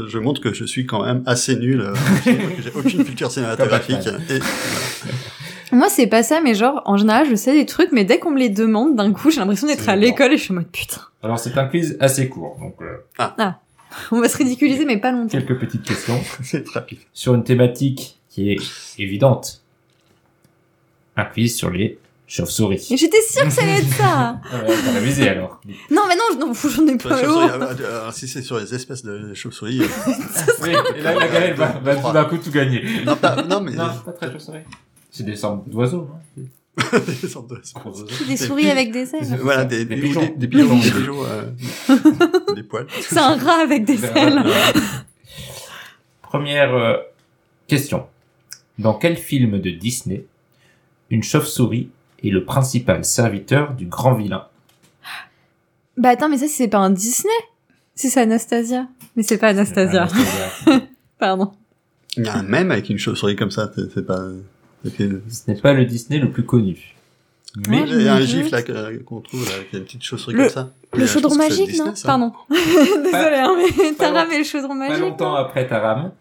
je 0.07 0.17
montre 0.17 0.41
que 0.41 0.53
je 0.53 0.65
suis 0.65 0.85
quand 0.85 1.05
même 1.05 1.23
assez 1.25 1.55
nul. 1.55 1.93
que 2.25 2.31
j'ai 2.61 2.71
aucune 2.75 3.05
culture 3.05 3.31
cinématographique. 3.31 4.07
Et, 4.29 4.39
Moi, 5.71 5.87
c'est 5.87 6.07
pas 6.07 6.21
ça, 6.21 6.41
mais 6.41 6.53
genre, 6.53 6.81
en 6.85 6.97
général, 6.97 7.27
je 7.29 7.35
sais 7.35 7.53
des 7.53 7.65
trucs, 7.65 7.93
mais 7.93 8.03
dès 8.03 8.19
qu'on 8.19 8.31
me 8.31 8.37
les 8.37 8.49
demande, 8.49 8.97
d'un 8.97 9.13
coup, 9.13 9.31
j'ai 9.31 9.39
l'impression 9.39 9.67
d'être 9.67 9.87
à 9.87 9.95
l'école 9.95 10.33
et 10.33 10.37
je 10.37 10.43
suis 10.43 10.51
en 10.51 10.55
mode 10.55 10.67
putain. 10.67 10.99
Alors 11.23 11.39
c'est 11.39 11.57
un 11.57 11.65
quiz 11.65 11.97
assez 11.99 12.27
court, 12.29 12.57
donc 12.59 12.75
euh, 12.81 13.05
On 14.11 14.19
va 14.21 14.29
se 14.29 14.37
ridiculiser, 14.37 14.85
mais 14.85 14.97
pas 14.97 15.11
longtemps. 15.11 15.29
quelques 15.29 15.59
petites 15.59 15.83
questions 15.83 16.19
c'est 16.43 16.67
rapide. 16.69 16.99
sur 17.13 17.33
une 17.35 17.43
thématique 17.43 18.19
qui 18.29 18.51
est 18.51 18.57
évidente. 18.97 19.61
Un 21.17 21.25
quiz 21.25 21.55
sur 21.55 21.69
les 21.69 21.99
chauves-souris. 22.27 22.87
J'étais 22.95 23.21
sûre 23.29 23.43
que 23.43 23.49
ça 23.51 23.63
allait 23.63 23.79
être 23.79 23.93
ça. 23.93 24.39
Ah 24.49 24.63
ouais, 24.67 24.73
T'as 24.85 24.91
révisé 24.93 25.27
alors. 25.27 25.59
Non, 25.89 26.03
mais 26.07 26.15
non, 26.15 26.39
non, 26.47 26.53
j'en 26.69 26.87
ai 26.87 26.97
pas 26.97 27.09
chauves-souris, 27.21 27.49
euh, 27.49 27.59
euh, 27.81 27.99
alors, 28.01 28.13
si 28.13 28.27
c'est 28.29 28.41
sur 28.41 28.57
les 28.57 28.73
espèces 28.73 29.03
de 29.03 29.33
chauves-souris, 29.33 29.81
euh, 29.81 29.87
Oui, 30.61 30.69
et 30.95 31.01
là 31.01 31.13
la 31.15 31.27
galère 31.27 31.55
va, 31.57 31.67
va 31.83 31.95
tout 31.97 32.11
d'un 32.13 32.23
coup 32.25 32.37
tout 32.37 32.51
gagner. 32.51 33.03
non, 33.05 33.17
pas, 33.17 33.43
non, 33.43 33.59
mais 33.59 33.71
Non, 33.73 33.89
pas 34.05 34.13
très 34.13 34.31
chauve-souris. 34.31 34.59
C'est 35.09 35.23
des 35.25 35.35
sortes 35.35 35.67
d'oiseaux. 35.67 36.07
hein. 36.39 36.41
des 37.21 37.27
sortes 37.27 37.49
de- 37.49 37.61
Gros 37.75 37.89
oiseaux. 37.89 38.25
Des 38.27 38.37
souris 38.37 38.69
avec 38.69 38.91
des 38.91 39.13
ailes. 39.15 39.39
Voilà, 39.41 39.65
des, 39.65 39.85
Des 39.85 39.95
des, 39.95 40.01
pigeons. 40.01 40.21
des, 40.21 40.29
des 40.29 40.47
pigeons, 40.47 40.75
des 40.79 40.91
pigeons, 40.91 41.25
euh, 41.25 42.53
des 42.55 42.63
poils. 42.63 42.87
C'est 43.01 43.17
un 43.19 43.35
rat 43.35 43.61
avec 43.61 43.83
des 43.85 44.03
ailes. 44.05 44.43
Première 46.21 46.73
euh, 46.73 46.97
question. 47.67 48.07
Dans 48.79 48.93
quel 48.93 49.17
film 49.17 49.59
de 49.59 49.69
Disney 49.69 50.25
une 51.09 51.23
chauve-souris 51.23 51.89
est 52.23 52.29
le 52.29 52.45
principal 52.45 53.03
serviteur 53.03 53.73
du 53.73 53.85
grand 53.85 54.13
vilain? 54.13 54.47
Bah 55.97 56.09
attends, 56.09 56.29
mais 56.29 56.37
ça, 56.37 56.47
c'est 56.47 56.69
pas 56.69 56.77
un 56.77 56.89
Disney 56.89 57.33
Si 57.95 58.09
c'est 58.09 58.21
Anastasia. 58.21 58.87
Mais 59.17 59.23
c'est 59.23 59.37
pas 59.37 59.49
Anastasia. 59.49 60.03
Anastasia. 60.03 60.81
Pardon. 61.19 61.51
Il 62.15 62.25
y 62.25 62.29
a 62.29 62.37
un 62.37 62.43
même 62.43 62.71
avec 62.71 62.89
une 62.89 62.97
chauve-souris 62.97 63.35
comme 63.35 63.51
ça, 63.51 63.69
c'est 63.93 64.05
pas... 64.05 64.21
Ce 64.85 65.51
n'est 65.51 65.59
pas 65.59 65.73
le 65.73 65.85
Disney 65.85 66.19
le 66.19 66.29
plus 66.31 66.43
connu. 66.43 66.95
Mais 67.67 67.83
Il 67.85 68.01
y 68.03 68.07
a 68.07 68.13
un 68.15 68.21
gif 68.21 68.49
là 68.51 68.61
qu'on 68.63 69.19
trouve 69.19 69.45
là, 69.45 69.55
avec 69.57 69.73
une 69.73 69.83
petite 69.83 70.03
chauve-souris 70.03 70.35
Le- 70.35 70.43
comme 70.43 70.49
ça. 70.49 70.69
Le 70.93 71.01
je 71.01 71.05
chaudron 71.05 71.35
magique, 71.35 71.67
Disney, 71.69 71.89
non 71.89 71.95
ça. 71.95 72.07
Pardon. 72.07 72.31
Désolée, 72.49 73.35
hein, 73.37 73.55
mais 73.57 73.91
pas 73.91 74.05
Tara 74.05 74.25
long- 74.25 74.31
et 74.31 74.37
le 74.37 74.43
chaudron 74.43 74.69
pas 74.69 74.87
magique. 74.87 74.99
longtemps 75.01 75.31
non 75.31 75.35
après 75.35 75.67
Taram, 75.67 76.11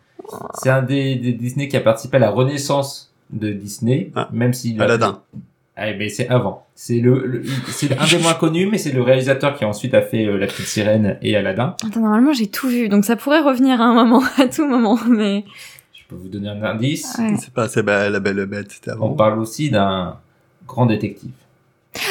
c'est 0.60 0.70
un 0.70 0.82
des, 0.82 1.14
des 1.16 1.32
Disney 1.32 1.68
qui 1.68 1.76
a 1.76 1.80
participé 1.80 2.16
à 2.16 2.20
la 2.20 2.30
renaissance 2.30 3.12
de 3.30 3.50
Disney, 3.52 4.10
Ah. 4.16 4.28
même 4.32 4.52
s'il 4.52 4.80
a- 4.80 4.84
Aladdin. 4.84 5.22
Ah, 5.76 5.86
mais 5.96 6.08
c'est 6.08 6.28
avant. 6.28 6.66
C'est 6.74 6.98
le, 6.98 7.24
le- 7.26 7.42
c'est 7.68 7.96
un 7.96 8.06
des 8.06 8.18
moins 8.18 8.34
connus, 8.34 8.66
mais 8.70 8.76
c'est 8.78 8.90
le 8.92 9.00
réalisateur 9.00 9.56
qui 9.56 9.64
ensuite 9.64 9.94
a 9.94 10.02
fait 10.02 10.26
euh, 10.26 10.36
La 10.36 10.46
Petite 10.48 10.66
Sirène 10.66 11.16
et 11.22 11.36
Aladdin. 11.36 11.76
Attends, 11.86 12.00
normalement, 12.00 12.32
j'ai 12.32 12.48
tout 12.48 12.68
vu, 12.68 12.88
donc 12.88 13.04
ça 13.04 13.14
pourrait 13.16 13.40
revenir 13.40 13.80
à 13.80 13.84
un 13.84 13.94
moment, 13.94 14.22
à 14.36 14.46
tout 14.48 14.66
moment, 14.66 14.98
mais... 15.08 15.44
Je 16.10 16.16
peux 16.16 16.22
vous 16.22 16.28
donner 16.28 16.48
un 16.48 16.62
indice. 16.64 17.14
Ouais. 17.18 17.36
C'est 17.40 17.52
pas 17.52 17.68
c'est 17.68 17.84
la 17.84 18.18
belle 18.20 18.44
bête, 18.46 18.72
c'était 18.72 18.90
On 18.92 18.94
avant. 18.94 19.12
parle 19.14 19.38
aussi 19.38 19.70
d'un 19.70 20.18
grand 20.66 20.86
détective. 20.86 21.30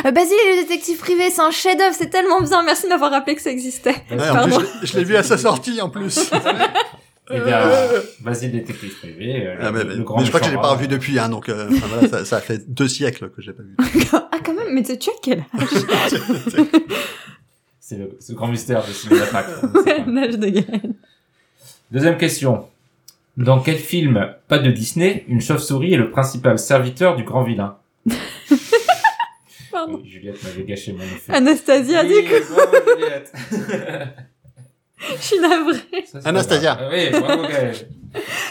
Euh, 0.06 0.12
Basile 0.12 0.36
et 0.48 0.56
le 0.58 0.62
détective 0.64 0.98
privé, 1.00 1.30
c'est 1.30 1.42
un 1.42 1.52
chef-d'œuvre, 1.52 1.94
c'est 1.98 2.10
tellement 2.10 2.42
bien, 2.42 2.64
merci 2.64 2.84
de 2.84 2.90
m'avoir 2.90 3.12
rappelé 3.12 3.36
que 3.36 3.42
ça 3.42 3.50
existait. 3.52 3.96
Ouais, 4.12 4.30
en 4.30 4.34
Pardon. 4.34 4.58
plus, 4.58 4.66
je 4.68 4.80
l'ai- 4.82 4.88
je 4.88 4.98
l'ai 5.00 5.04
vu 5.04 5.16
à 5.18 5.24
sa 5.24 5.38
sortie 5.38 5.82
en 5.82 5.90
plus. 5.90 6.32
Eh 7.32 7.40
bien, 7.42 7.60
vas-y, 8.24 8.50
détective 8.50 8.98
privé. 8.98 9.46
euh, 9.46 9.56
Ah, 9.62 9.72
mais, 9.72 9.84
le, 9.84 9.90
mais- 9.90 9.96
le 9.98 10.04
grand 10.04 10.18
mais 10.18 10.26
je 10.26 10.30
crois 10.32 10.40
que 10.40 10.48
je 10.48 10.52
l'ai 10.52 10.58
pas 10.58 10.72
revu 10.74 10.88
depuis, 10.88 11.20
hein, 11.20 11.30
donc 11.30 11.48
euh, 11.48 11.68
enfin, 11.72 11.86
voilà, 11.88 12.08
ça, 12.08 12.26
ça 12.26 12.42
fait 12.42 12.68
deux 12.68 12.88
siècles 12.88 13.30
que 13.30 13.40
j'ai 13.44 13.54
pas 13.54 13.62
vu. 13.62 13.76
ah, 14.14 14.30
quand 14.44 14.56
même, 14.56 14.74
mais 14.74 14.82
tu 14.82 14.94
as 14.94 14.98
quel 15.22 15.46
âge? 15.54 16.66
C'est 17.80 17.98
le, 17.98 18.18
grand 18.32 18.48
mystère 18.48 18.84
de 18.84 18.92
Cinéma. 18.92 19.26
On 19.76 19.84
sait 19.84 19.90
Ouais, 19.94 20.04
l'âge 20.08 20.40
de 20.40 20.48
Gaël. 20.48 20.94
Deuxième 21.92 22.18
question. 22.18 22.68
Dans 23.40 23.62
quel 23.62 23.78
film, 23.78 24.34
pas 24.50 24.60
de 24.60 24.70
Disney, 24.70 25.24
une 25.30 25.40
chauve-souris 25.42 25.94
est 25.94 25.98
le 25.98 26.12
principal 26.12 26.60
serviteur 26.60 27.16
du 27.16 27.24
grand 27.24 27.42
vilain 27.44 27.78
Pardon. 29.72 30.00
Oui, 30.04 30.10
Juliette 30.10 30.44
m'avait 30.44 30.64
gâché 30.64 30.92
mon 30.94 31.04
effet. 31.04 31.32
Anastasia, 31.34 32.04
Oui, 32.04 32.22
du 32.24 32.28
coup, 32.28 32.54
bravo, 32.54 32.76
Juliette. 32.98 33.32
je 35.18 35.22
suis 35.24 35.40
navrée. 35.40 36.06
Ça, 36.06 36.20
Anastasia. 36.26 36.80
Oui, 36.92 37.10
bravo. 37.12 37.44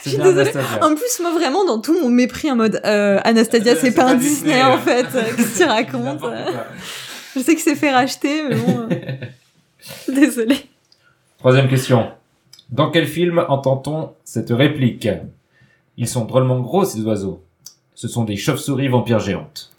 Je 0.05 0.11
suis 0.11 0.19
désolée. 0.19 0.41
Anastasia. 0.43 0.87
En 0.87 0.95
plus, 0.95 1.21
moi, 1.21 1.33
vraiment, 1.33 1.65
dans 1.67 1.81
tout 1.81 2.01
mon 2.01 2.09
mépris, 2.09 2.51
en 2.51 2.57
mode, 2.57 2.81
euh, 2.85 3.19
Anastasia, 3.25 3.75
c'est 3.77 3.91
pas 3.91 4.05
pas 4.05 4.11
un 4.13 4.15
Disney, 4.15 4.53
Disney, 4.55 4.63
en 4.63 4.79
fait. 4.79 5.07
euh, 5.17 5.23
Qu'est-ce 5.37 5.59
que 5.59 5.65
tu 5.65 5.69
racontes 5.69 6.23
euh. 6.23 6.45
Je 7.35 7.41
sais 7.41 7.55
que 7.57 7.61
c'est 7.61 7.75
fait 7.75 7.91
racheter, 7.91 8.45
mais 8.49 8.55
bon... 8.55 8.89
euh, 8.91 9.17
Désolée. 10.15 10.61
Troisième 11.41 11.69
question. 11.69 12.13
Dans 12.71 12.91
quel 12.91 13.07
film 13.07 13.45
entend-on 13.49 14.13
cette 14.25 14.51
réplique? 14.51 15.09
Ils 15.97 16.09
sont 16.09 16.25
drôlement 16.25 16.61
gros, 16.61 16.85
ces 16.85 17.01
oiseaux. 17.03 17.43
Ce 17.95 18.09
sont 18.09 18.25
des 18.25 18.37
chauves-souris 18.37 18.89
vampires 18.89 19.19
géantes. 19.21 19.73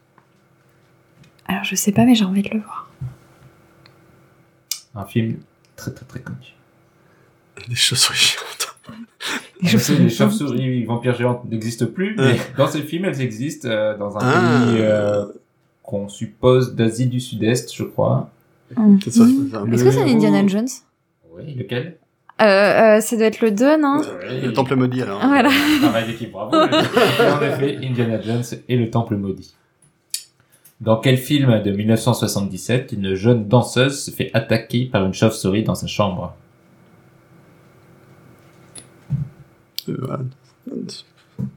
Alors, 1.47 1.63
je 1.63 1.75
sais 1.75 1.91
pas, 1.91 2.03
mais 2.05 2.15
j'ai 2.15 2.25
envie 2.25 2.41
de 2.41 2.49
le 2.49 2.59
voir. 2.59 2.89
Un 4.95 5.05
film 5.05 5.37
très 5.75 5.91
très 5.91 6.05
très 6.05 6.19
connu. 6.19 6.55
Des 7.67 7.75
chauves-souris 7.75 8.17
géantes. 8.17 8.45
Les 9.61 9.67
Je 9.69 9.77
sais, 9.77 9.93
chauves-souris 9.93 10.03
les 10.03 10.09
chauves-souris 10.09 10.83
vampires 10.85 11.15
géantes 11.15 11.45
n'existent 11.45 11.85
plus, 11.85 12.15
mais 12.17 12.23
Ouais. 12.33 12.39
dans 12.57 12.67
ces 12.67 12.81
films, 12.81 13.05
elles 13.05 13.21
existent 13.21 13.67
euh, 13.69 13.97
dans 13.97 14.17
un 14.17 14.21
Ah. 14.21 14.65
pays 14.65 14.77
euh, 14.81 15.25
qu'on 15.83 16.07
suppose 16.09 16.75
d'Asie 16.75 17.07
du 17.07 17.19
Sud-Est, 17.19 17.73
je 17.75 17.83
crois. 17.83 18.29
Ça. 18.75 18.81
Est-ce 19.07 19.83
que 19.83 19.91
c'est 19.91 20.01
Indiana 20.03 20.45
Jones? 20.47 20.67
Oui, 21.31 21.53
lequel? 21.55 21.97
Euh, 22.41 22.97
euh, 22.97 23.01
Ça 23.01 23.15
doit 23.15 23.25
être 23.25 23.41
le 23.41 23.51
2, 23.51 23.77
non 23.77 24.01
Le 24.43 24.51
temple 24.53 24.75
maudit 24.75 25.01
alors. 25.01 25.19
Voilà. 25.25 25.49
Travail 25.81 26.07
d'équipe, 26.07 26.31
bravo. 26.31 26.55
En 26.55 27.41
effet, 27.41 27.79
Indiana 27.83 28.21
Jones 28.21 28.43
et 28.67 28.77
le 28.77 28.89
Temple 28.89 29.15
maudit. 29.15 29.53
Dans 30.81 30.97
quel 30.97 31.17
film 31.17 31.61
de 31.61 31.71
1977 31.71 32.93
une 32.93 33.13
jeune 33.13 33.47
danseuse 33.47 34.01
se 34.05 34.11
fait 34.11 34.31
attaquer 34.33 34.85
par 34.85 35.05
une 35.05 35.13
chauve-souris 35.13 35.63
dans 35.63 35.75
sa 35.75 35.87
chambre? 35.87 36.35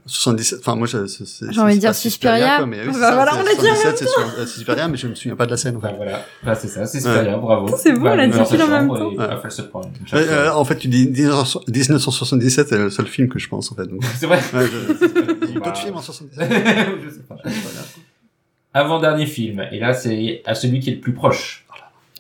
77, 0.07 0.59
enfin 0.61 0.75
moi 0.77 0.87
c'est- 0.87 1.07
c'est- 1.09 1.53
J'ai 1.53 1.61
envie 1.61 1.75
de 1.77 1.81
dire 1.81 1.95
Suspiria. 1.95 2.57
quoi, 2.59 2.67
mais 2.67 2.81
oui, 2.81 2.87
Bah 2.87 2.93
c'est 2.95 3.01
ça, 3.01 3.15
voilà, 3.15 3.33
c'est 3.33 3.39
on 3.39 3.43
l'a 3.45 3.55
dit 3.55 3.71
en 3.71 3.75
77, 3.75 3.99
c'est 3.99 4.07
sur- 4.09 4.21
euh, 4.39 4.47
Suspiria, 4.47 4.89
mais 4.89 4.97
je 4.97 5.07
me 5.09 5.15
souviens 5.15 5.37
pas 5.37 5.47
de 5.47 5.51
la 5.53 5.57
scène 5.57 5.77
en 5.77 5.81
Bah 5.81 5.93
voilà, 5.97 6.25
Bah, 6.43 6.55
c'est 6.55 6.69
ça, 6.69 6.87
c'est 6.87 7.01
bien, 7.25 7.39
bravo. 7.39 7.69
C'est 7.77 7.93
Bah, 7.93 7.99
on 8.13 8.15
l'a 8.17 8.27
dit 8.29 8.39
en 8.39 8.69
même 8.69 8.89
temps. 8.89 9.11
et 9.13 9.19
Ouais. 9.19 10.29
Euh, 10.29 10.53
en 10.53 10.65
fait, 10.65 10.77
tu 10.77 10.89
dis 10.89 11.09
1977, 11.09 12.69
c'est 12.69 12.79
le 12.79 12.91
seul 12.91 13.07
film 13.07 13.29
que 13.29 13.39
je 13.39 13.49
pense 13.49 13.71
en 13.73 13.75
fait. 13.75 13.89
C'est 14.17 14.27
vrai 14.27 14.41
Ouais, 14.55 14.67
je- 14.67 15.05
il 15.47 15.51
y 15.51 15.53
a 15.53 15.57
eu 15.57 15.59
Bah. 15.61 15.67
d'autres 15.67 15.77
films 15.79 15.97
en 15.97 16.03
77. 16.03 16.49
Je 17.05 17.11
sais 17.11 17.21
pas. 17.29 17.37
Avant-dernier 18.75 19.27
film, 19.27 19.65
et 19.71 19.79
là 19.79 19.93
c'est 19.95 20.43
à 20.47 20.55
celui 20.55 20.81
qui 20.81 20.91
est 20.91 20.95
le 20.95 21.01
plus 21.01 21.13
proche. 21.13 21.67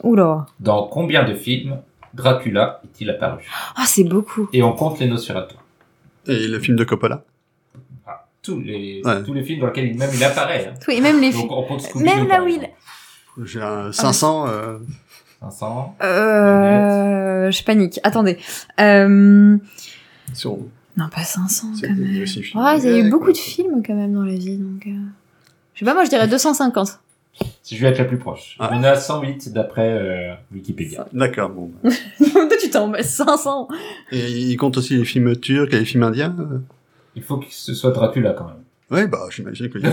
Oula. 0.02 0.46
Dans 0.60 0.86
combien 0.86 1.24
de 1.24 1.34
films 1.34 1.78
Dracula 2.14 2.80
est-il 2.84 3.08
apparu? 3.08 3.42
Ah, 3.74 3.84
c'est 3.86 4.04
beaucoup. 4.04 4.48
Et 4.52 4.62
on 4.62 4.72
compte 4.74 4.98
les 5.00 5.06
Nosferatu. 5.06 5.54
Et 6.26 6.46
le 6.46 6.58
film 6.60 6.76
de 6.76 6.84
Coppola. 6.84 7.24
Tous 8.42 8.60
les 8.60 9.00
Ouais. 9.04 9.22
tous 9.24 9.32
les 9.34 9.42
films 9.44 9.60
dans 9.60 9.66
lesquels 9.66 9.86
il, 9.88 9.96
même 9.98 10.10
il 10.14 10.22
apparaît. 10.24 10.72
hein. 10.74 10.92
Et 10.92 11.00
même 11.00 11.20
les 11.20 11.30
Donc 11.32 11.48
films. 11.92 12.04
Même 12.04 12.28
là 12.28 12.42
où 12.42 12.48
il. 12.48 12.68
J'ai 13.44 13.62
un 13.62 13.92
500. 13.92 14.46
euh, 14.48 14.78
500. 15.40 15.96
Euh, 16.02 17.50
je 17.50 17.64
panique. 17.64 17.98
Attendez. 18.02 18.38
Euh... 18.80 19.56
sur. 20.34 20.58
Non, 20.96 21.08
pas 21.08 21.22
500 21.22 21.68
C'est 21.80 21.88
quand 21.88 21.94
même. 21.94 22.02
Ouais, 22.02 22.78
il 22.78 22.84
y 22.84 22.88
a 22.88 22.98
eu 22.98 23.02
Ouais, 23.04 23.08
beaucoup 23.10 23.24
quoi. 23.24 23.32
de 23.32 23.38
films 23.38 23.82
quand 23.86 23.94
même 23.94 24.12
dans 24.12 24.24
la 24.24 24.34
vie, 24.34 24.58
donc. 24.58 24.86
euh, 24.86 24.90
Je 25.74 25.78
sais 25.78 25.84
pas, 25.86 25.94
moi 25.94 26.04
je 26.04 26.10
dirais 26.10 26.28
250. 26.28 26.98
Si 27.62 27.76
je 27.76 27.82
vais 27.82 27.88
être 27.88 27.98
la 27.98 28.04
plus 28.04 28.18
proche. 28.18 28.56
Ah. 28.60 28.70
On 28.74 28.82
est 28.84 28.88
à 28.88 28.94
108 28.96 29.54
d'après 29.54 29.88
euh, 29.90 30.34
Wikipédia. 30.52 31.08
D'accord, 31.14 31.48
bon. 31.48 31.70
bah. 31.82 31.88
Toi, 32.32 32.48
tu 32.60 32.68
t'en 32.68 32.88
mets 32.88 33.02
500. 33.02 33.68
Et 34.10 34.30
il 34.30 34.56
compte 34.58 34.76
aussi 34.76 34.98
les 34.98 35.04
films 35.06 35.34
turcs 35.36 35.72
et 35.72 35.78
les 35.78 35.84
films 35.86 36.02
indiens 36.02 36.36
euh? 36.38 36.58
Il 37.14 37.22
faut 37.22 37.38
que 37.38 37.46
ce 37.50 37.74
soit 37.74 37.90
Dracula 37.90 38.32
quand 38.32 38.46
même. 38.46 38.62
Ouais, 38.90 39.06
bah, 39.06 39.20
j'imagine 39.30 39.70
qu'ils 39.70 39.86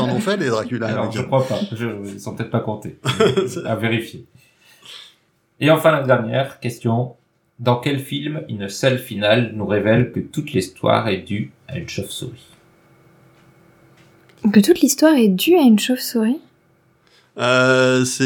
en 0.00 0.08
ont 0.08 0.20
fait, 0.20 0.36
les 0.36 0.48
Dracula. 0.48 0.86
Alors, 0.88 1.04
avec- 1.04 1.16
je 1.16 1.22
crois 1.22 1.46
pas. 1.46 1.58
Je, 1.72 1.86
ils 2.04 2.20
sont 2.20 2.34
peut-être 2.34 2.50
pas 2.50 2.60
comptés. 2.60 2.98
à 3.64 3.74
vérifier. 3.76 4.26
Et 5.60 5.70
enfin, 5.70 5.92
la 5.92 6.02
dernière 6.02 6.60
question. 6.60 7.14
Dans 7.58 7.76
quel 7.76 7.98
film 7.98 8.40
une 8.48 8.68
seule 8.70 8.98
finale 8.98 9.52
nous 9.54 9.66
révèle 9.66 10.12
que 10.12 10.20
toute 10.20 10.52
l'histoire 10.52 11.08
est 11.08 11.18
due 11.18 11.50
à 11.68 11.76
une 11.76 11.88
chauve-souris? 11.88 12.46
Que 14.50 14.60
toute 14.60 14.80
l'histoire 14.80 15.14
est 15.14 15.28
due 15.28 15.56
à 15.56 15.62
une 15.62 15.78
chauve-souris? 15.78 16.40
Euh, 17.36 18.04
c'est 18.06 18.24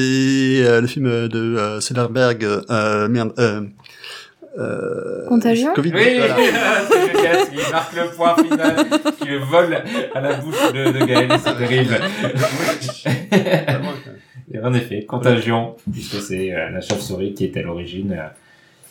euh, 0.64 0.80
le 0.80 0.86
film 0.86 1.28
de 1.28 1.38
euh, 1.56 1.80
Soderbergh, 1.80 2.44
euh, 2.44 3.08
merde, 3.08 3.32
euh, 3.38 3.62
euh, 4.58 5.26
Contagion 5.26 5.72
Covid, 5.74 5.92
Oui, 5.94 6.18
voilà. 6.18 6.36
c'est 6.90 7.06
Lucas 7.08 7.46
qui 7.46 7.72
marque 7.72 7.96
le 7.96 8.16
point 8.16 8.36
final, 8.36 8.76
qui 9.20 9.28
le 9.28 9.38
vole 9.38 9.78
à 10.14 10.20
la 10.20 10.34
bouche 10.34 10.72
de, 10.72 10.92
de 10.98 11.04
Gaël, 11.06 11.28
c'est 11.44 11.56
terrible. 11.56 11.94
Et 14.52 14.58
en 14.60 14.72
effet, 14.74 15.04
Contagion, 15.04 15.74
puisque 15.92 16.20
c'est 16.22 16.52
euh, 16.52 16.70
la 16.70 16.80
chauve-souris 16.80 17.34
qui 17.34 17.44
est 17.46 17.56
à 17.56 17.62
l'origine. 17.62 18.12
euh, 18.12 18.28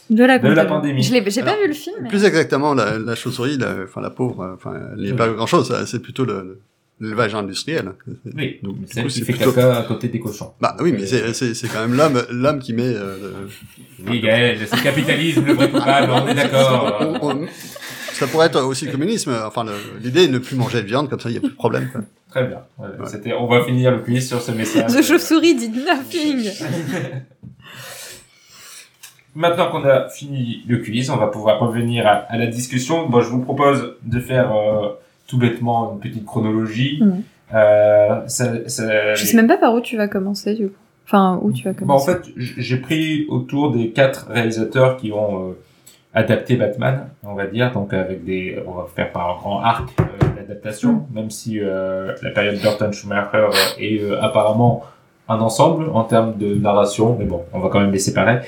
De 0.09 0.25
la, 0.25 0.37
De 0.39 0.47
la 0.49 0.65
contagion. 0.65 0.69
pandémie. 0.69 1.03
Je 1.03 1.13
l'ai, 1.13 1.29
j'ai 1.31 1.43
pas 1.43 1.55
vu 1.57 1.67
le 1.67 1.73
film. 1.73 1.95
mais- 2.01 2.09
Plus 2.09 2.25
exactement, 2.25 2.73
la, 2.73 2.97
la 2.99 3.15
chauve-souris, 3.15 3.57
la, 3.57 3.75
enfin 3.83 4.01
la 4.01 4.09
pauvre, 4.09 4.41
euh, 4.41 4.53
enfin, 4.55 4.73
elle 4.97 5.03
n'est 5.03 5.13
pas 5.13 5.29
grand 5.29 5.45
chose, 5.45 5.73
c'est 5.85 6.01
plutôt 6.01 6.25
le, 6.25 6.59
l'élevage 7.03 7.35
industriel. 7.35 7.93
Oui, 8.35 8.59
Donc, 8.63 8.75
coup, 8.77 8.83
qui 8.85 9.09
c'est 9.11 9.25
fait 9.25 9.33
plutôt- 9.33 9.51
caca 9.51 9.77
à 9.79 9.83
côté 9.83 10.07
des 10.07 10.19
cochons. 10.19 10.51
Bah 10.61 10.75
oui, 10.79 10.91
mais 10.93 11.05
c'est, 11.05 11.33
c'est, 11.33 11.53
c'est 11.53 11.67
quand 11.67 11.81
même 11.81 11.95
l'homme, 11.95 12.23
l'homme 12.31 12.59
qui 12.59 12.73
met. 12.73 12.83
Euh, 12.85 13.47
Oui, 14.07 14.19
Gaël, 14.21 14.57
c'est 14.65 14.75
le 14.77 14.81
capitalisme 14.83 15.45
le 15.45 15.53
vrai 15.53 15.69
coupable, 15.69 16.11
on 16.11 16.27
est 16.27 16.35
d'accord. 16.35 16.97
On- 17.21 17.29
on- 17.31 17.47
ça 18.13 18.27
pourrait 18.27 18.45
être 18.47 18.61
aussi 18.61 18.85
le 18.85 18.91
communisme. 18.91 19.35
Enfin, 19.45 19.65
l'idée 20.01 20.23
est 20.23 20.27
de 20.27 20.33
ne 20.33 20.37
plus 20.39 20.55
manger 20.55 20.81
de 20.81 20.87
viande, 20.87 21.09
comme 21.09 21.19
ça, 21.19 21.29
il 21.29 21.33
n'y 21.33 21.37
a 21.39 21.41
plus 21.41 21.49
de 21.49 21.55
problème. 21.55 21.89
Quoi. 21.91 22.01
Très 22.29 22.45
bien. 22.47 22.59
Voilà, 22.77 22.93
C'était, 23.07 23.33
on 23.33 23.47
va 23.47 23.63
finir 23.65 23.91
le 23.91 23.99
quiz 23.99 24.27
sur 24.27 24.39
ce 24.41 24.51
message. 24.51 24.91
The 24.93 25.01
chauve-souris 25.01 25.55
dit 25.55 25.69
nothing. 25.69 26.49
Maintenant 29.35 29.71
qu'on 29.71 29.83
a 29.83 30.09
fini 30.09 30.63
le 30.67 30.77
quiz, 30.77 31.09
on 31.09 31.17
va 31.17 31.27
pouvoir 31.27 31.59
revenir 31.59 32.05
à, 32.05 32.11
à 32.11 32.37
la 32.37 32.45
discussion. 32.45 33.07
Bon, 33.09 33.19
je 33.21 33.29
vous 33.29 33.41
propose 33.41 33.95
de 34.03 34.19
faire 34.19 34.55
euh, 34.55 34.89
tout 35.27 35.37
bêtement 35.37 35.93
une 35.93 35.99
petite 35.99 36.25
chronologie. 36.25 36.99
Mhm. 37.01 37.23
Euh, 37.53 38.21
ça, 38.27 38.67
ça- 38.67 39.13
Je 39.15 39.25
sais 39.25 39.37
même 39.37 39.47
pas 39.47 39.57
par 39.57 39.73
où 39.75 39.81
tu 39.81 39.95
vas 39.97 40.07
commencer, 40.07 40.55
du 40.55 40.67
coup. 40.67 40.73
Enfin, 41.05 41.39
où 41.41 41.51
tu 41.51 41.63
vas 41.65 41.73
Bon, 41.73 41.77
en 41.83 41.87
commencer. 41.99 42.13
fait, 42.13 42.29
j- 42.37 42.53
j'ai 42.57 42.77
pris 42.77 43.25
autour 43.29 43.71
des 43.71 43.89
quatre 43.91 44.27
réalisateurs 44.29 44.97
qui 44.97 45.11
ont 45.11 45.49
euh, 45.49 45.53
adapté 46.13 46.55
Batman, 46.55 47.09
on 47.23 47.33
va 47.33 47.45
dire, 47.47 47.71
donc 47.73 47.93
avec 47.93 48.23
des, 48.23 48.57
on 48.65 48.71
va 48.71 48.87
faire 48.95 49.11
par 49.11 49.29
un 49.31 49.35
grand 49.37 49.59
arc 49.59 49.89
euh, 49.99 50.03
d'adaptation, 50.37 51.05
même 51.13 51.29
si 51.29 51.59
euh, 51.59 52.13
la 52.23 52.29
période 52.31 52.59
Burton 52.61 52.91
Schumacher 52.93 53.37
euh, 53.51 53.79
est 53.79 54.01
apparemment 54.21 54.83
un 55.27 55.39
ensemble 55.39 55.89
en 55.93 56.03
termes 56.05 56.37
de 56.37 56.55
narration, 56.55 57.15
mais 57.19 57.25
bon, 57.25 57.41
on 57.53 57.59
va 57.59 57.69
quand 57.69 57.79
même 57.81 57.91
les 57.91 57.99
séparer. 57.99 58.39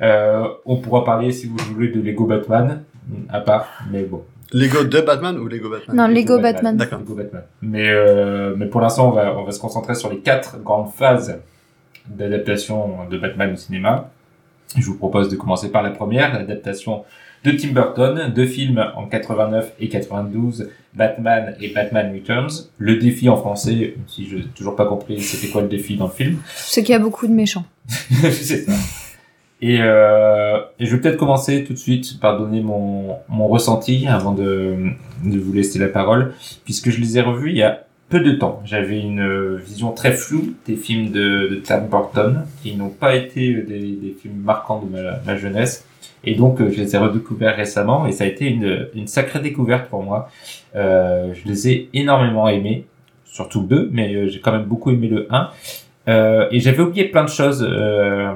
On 0.00 0.76
pourra 0.76 1.04
parler, 1.04 1.30
si 1.32 1.46
vous 1.46 1.56
voulez, 1.72 1.88
de 1.88 2.00
Lego 2.00 2.26
Batman, 2.26 2.82
à 3.28 3.40
part, 3.40 3.68
mais 3.90 4.02
bon. 4.02 4.22
Lego 4.52 4.84
de 4.84 5.00
Batman 5.00 5.38
ou 5.38 5.46
Lego 5.46 5.70
Batman? 5.70 5.96
Non, 5.96 6.06
Lego 6.06 6.38
Batman. 6.38 6.76
D'accord. 6.76 7.00
Lego 7.00 7.14
Batman. 7.14 7.42
Mais, 7.62 7.88
euh, 7.88 8.54
mais 8.56 8.66
pour 8.66 8.80
l'instant, 8.80 9.08
on 9.08 9.12
va, 9.12 9.36
on 9.36 9.44
va 9.44 9.52
se 9.52 9.60
concentrer 9.60 9.94
sur 9.94 10.10
les 10.10 10.18
quatre 10.18 10.58
grandes 10.62 10.92
phases 10.92 11.38
d'adaptation 12.06 13.08
de 13.10 13.18
Batman 13.18 13.52
au 13.52 13.56
cinéma. 13.56 14.10
Je 14.76 14.84
vous 14.84 14.96
propose 14.96 15.28
de 15.28 15.36
commencer 15.36 15.70
par 15.70 15.82
la 15.82 15.90
première, 15.90 16.32
l'adaptation 16.32 17.04
de 17.44 17.50
Tim 17.50 17.72
Burton, 17.72 18.32
deux 18.34 18.46
films 18.46 18.84
en 18.96 19.06
89 19.06 19.72
et 19.80 19.88
92, 19.88 20.70
Batman 20.94 21.56
et 21.60 21.68
Batman 21.68 22.12
Returns. 22.14 22.68
Le 22.78 22.96
défi 22.96 23.28
en 23.28 23.36
français, 23.36 23.96
si 24.06 24.28
je 24.28 24.36
n'ai 24.36 24.44
toujours 24.44 24.76
pas 24.76 24.86
compris 24.86 25.20
c'était 25.20 25.48
quoi 25.48 25.62
le 25.62 25.68
défi 25.68 25.96
dans 25.96 26.06
le 26.06 26.12
film? 26.12 26.38
C'est 26.54 26.82
qu'il 26.82 26.92
y 26.92 26.96
a 26.96 27.00
beaucoup 27.00 27.26
de 27.26 27.32
méchants. 27.32 27.64
c'est 27.88 28.66
ça. 28.66 28.72
Et, 29.62 29.78
euh, 29.80 30.58
je 30.80 30.94
vais 30.94 31.00
peut-être 31.00 31.16
commencer 31.16 31.64
tout 31.64 31.72
de 31.72 31.78
suite 31.78 32.20
par 32.20 32.38
donner 32.38 32.60
mon, 32.60 33.16
mon 33.28 33.46
ressenti 33.46 34.06
avant 34.08 34.32
de, 34.32 34.76
de 35.24 35.38
vous 35.38 35.52
laisser 35.52 35.78
la 35.78 35.88
parole, 35.88 36.34
puisque 36.64 36.90
je 36.90 37.00
les 37.00 37.16
ai 37.16 37.22
revus 37.22 37.50
il 37.50 37.56
y 37.56 37.62
a 37.62 37.84
peu 38.08 38.20
de 38.20 38.32
temps. 38.32 38.60
J'avais 38.64 39.00
une 39.00 39.56
vision 39.56 39.92
très 39.92 40.12
floue 40.12 40.54
des 40.66 40.76
films 40.76 41.10
de, 41.12 41.48
de 41.48 41.54
Tim 41.64 41.86
Burton, 41.90 42.44
qui 42.62 42.76
n'ont 42.76 42.90
pas 42.90 43.14
été 43.14 43.54
des, 43.54 43.92
des 43.92 44.16
films 44.20 44.42
marquants 44.42 44.82
de 44.82 44.90
ma, 44.90 45.20
ma 45.24 45.36
jeunesse. 45.36 45.86
Et 46.24 46.34
donc, 46.34 46.60
euh, 46.60 46.70
je 46.70 46.80
les 46.80 46.94
ai 46.94 46.98
redécouverts 46.98 47.56
récemment, 47.56 48.06
et 48.06 48.12
ça 48.12 48.24
a 48.24 48.26
été 48.26 48.46
une, 48.46 48.88
une 48.94 49.06
sacrée 49.06 49.40
découverte 49.40 49.88
pour 49.88 50.02
moi. 50.02 50.28
Euh, 50.76 51.32
je 51.34 51.48
les 51.48 51.68
ai 51.68 51.88
énormément 51.94 52.48
aimés, 52.48 52.86
surtout 53.24 53.62
le 53.62 53.66
2, 53.66 53.90
mais 53.92 54.14
euh, 54.14 54.28
j'ai 54.28 54.40
quand 54.40 54.52
même 54.52 54.64
beaucoup 54.64 54.90
aimé 54.90 55.08
le 55.08 55.26
1. 55.30 55.50
Euh, 56.08 56.48
et 56.50 56.60
j'avais 56.60 56.82
oublié 56.82 57.06
plein 57.06 57.24
de 57.24 57.28
choses 57.28 57.66
euh, 57.68 58.32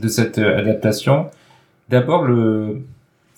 de 0.00 0.08
cette 0.08 0.38
euh, 0.38 0.58
adaptation. 0.58 1.26
D'abord, 1.88 2.24
le 2.24 2.82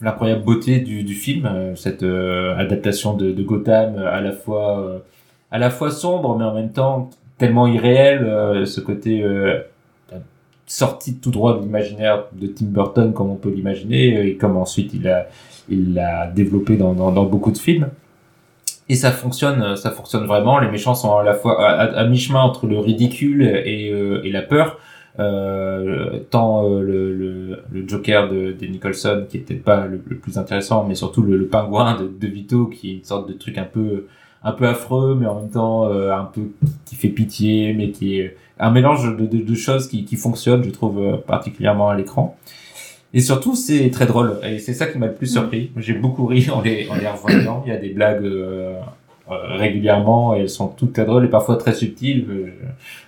l'incroyable 0.00 0.42
beauté 0.44 0.80
du, 0.80 1.02
du 1.04 1.14
film, 1.14 1.46
euh, 1.46 1.76
cette 1.76 2.02
euh, 2.02 2.56
adaptation 2.58 3.14
de, 3.14 3.30
de 3.30 3.42
Gotham 3.42 3.96
à 3.98 4.20
la 4.20 4.32
fois 4.32 5.02
à 5.50 5.58
la 5.58 5.70
fois 5.70 5.90
sombre, 5.90 6.36
mais 6.36 6.44
en 6.44 6.54
même 6.54 6.72
temps 6.72 7.10
tellement 7.38 7.66
irréel, 7.66 8.64
ce 8.66 8.80
côté 8.80 9.24
sorti 10.66 11.16
tout 11.16 11.30
droit 11.30 11.56
de 11.58 11.62
l'imaginaire 11.62 12.24
de 12.32 12.46
Tim 12.46 12.66
Burton, 12.66 13.12
comme 13.12 13.30
on 13.30 13.36
peut 13.36 13.50
l'imaginer, 13.50 14.26
et 14.26 14.36
comme 14.36 14.56
ensuite 14.56 14.92
il 14.94 15.24
il 15.68 15.94
l'a 15.94 16.26
développé 16.26 16.76
dans, 16.76 16.92
dans, 16.92 17.24
beaucoup 17.24 17.50
de 17.52 17.58
films. 17.58 17.88
Et 18.88 18.96
ça 18.96 19.12
fonctionne, 19.12 19.76
ça 19.76 19.90
fonctionne 19.90 20.26
vraiment. 20.26 20.58
Les 20.58 20.70
méchants 20.70 20.94
sont 20.94 21.16
à 21.16 21.22
la 21.22 21.34
fois 21.34 21.64
à, 21.64 21.84
à- 21.84 22.04
mi-chemin 22.04 22.40
entre 22.40 22.66
le 22.66 22.78
ridicule 22.78 23.42
et, 23.42 23.88
et 24.24 24.30
la 24.30 24.42
peur. 24.42 24.78
Euh, 25.20 26.18
tant 26.30 26.68
euh, 26.68 26.82
le, 26.82 27.14
le, 27.14 27.58
le 27.70 27.88
Joker 27.88 28.28
de, 28.28 28.50
de 28.50 28.66
Nicholson 28.66 29.26
qui 29.28 29.36
était 29.36 29.54
pas 29.54 29.86
le, 29.86 29.98
plus 29.98 30.38
intéressant, 30.38 30.84
mais 30.88 30.96
surtout 30.96 31.22
le, 31.22 31.46
pingouin 31.46 31.96
de, 31.96 32.08
de 32.08 32.26
Vito 32.26 32.66
qui 32.66 32.90
est 32.90 32.94
une 32.94 33.04
sorte 33.04 33.28
de 33.28 33.34
truc 33.34 33.56
un 33.58 33.64
peu 33.64 34.06
un 34.42 34.52
peu 34.52 34.66
affreux, 34.66 35.16
mais 35.18 35.26
en 35.26 35.40
même 35.40 35.50
temps 35.50 35.88
euh, 35.88 36.12
un 36.12 36.24
peu 36.24 36.42
qui 36.84 36.96
fait 36.96 37.08
pitié, 37.08 37.72
mais 37.74 37.90
qui 37.90 38.18
est 38.18 38.36
un 38.58 38.70
mélange 38.70 39.16
de, 39.16 39.26
de, 39.26 39.54
choses 39.54 39.88
qui, 39.88 40.04
qui 40.04 40.16
fonctionnent, 40.16 40.62
je 40.62 40.70
trouve 40.70 40.98
euh, 40.98 41.16
particulièrement 41.16 41.88
à 41.88 41.96
l'écran. 41.96 42.36
Et 43.14 43.20
surtout, 43.20 43.54
c'est 43.54 43.90
très 43.90 44.06
drôle. 44.06 44.38
Et 44.42 44.58
c'est 44.58 44.74
ça 44.74 44.86
qui 44.86 44.98
m'a 44.98 45.06
le 45.06 45.14
plus 45.14 45.28
surpris. 45.28 45.70
J'ai 45.76 45.94
beaucoup 45.94 46.26
ri 46.26 46.50
en 46.50 46.60
les, 46.60 46.88
en 46.88 46.96
les 46.96 47.06
revoyant. 47.06 47.62
Il 47.64 47.72
y 47.72 47.72
a 47.72 47.78
des 47.78 47.90
blagues 47.90 48.24
euh, 48.24 48.74
euh, 49.30 49.56
régulièrement 49.56 50.34
et 50.34 50.40
elles 50.40 50.50
sont 50.50 50.68
toutes 50.68 50.92
très 50.92 51.04
drôles 51.04 51.24
et 51.24 51.28
parfois 51.28 51.56
très 51.56 51.72
subtiles. 51.72 52.26
Euh, 52.28 52.48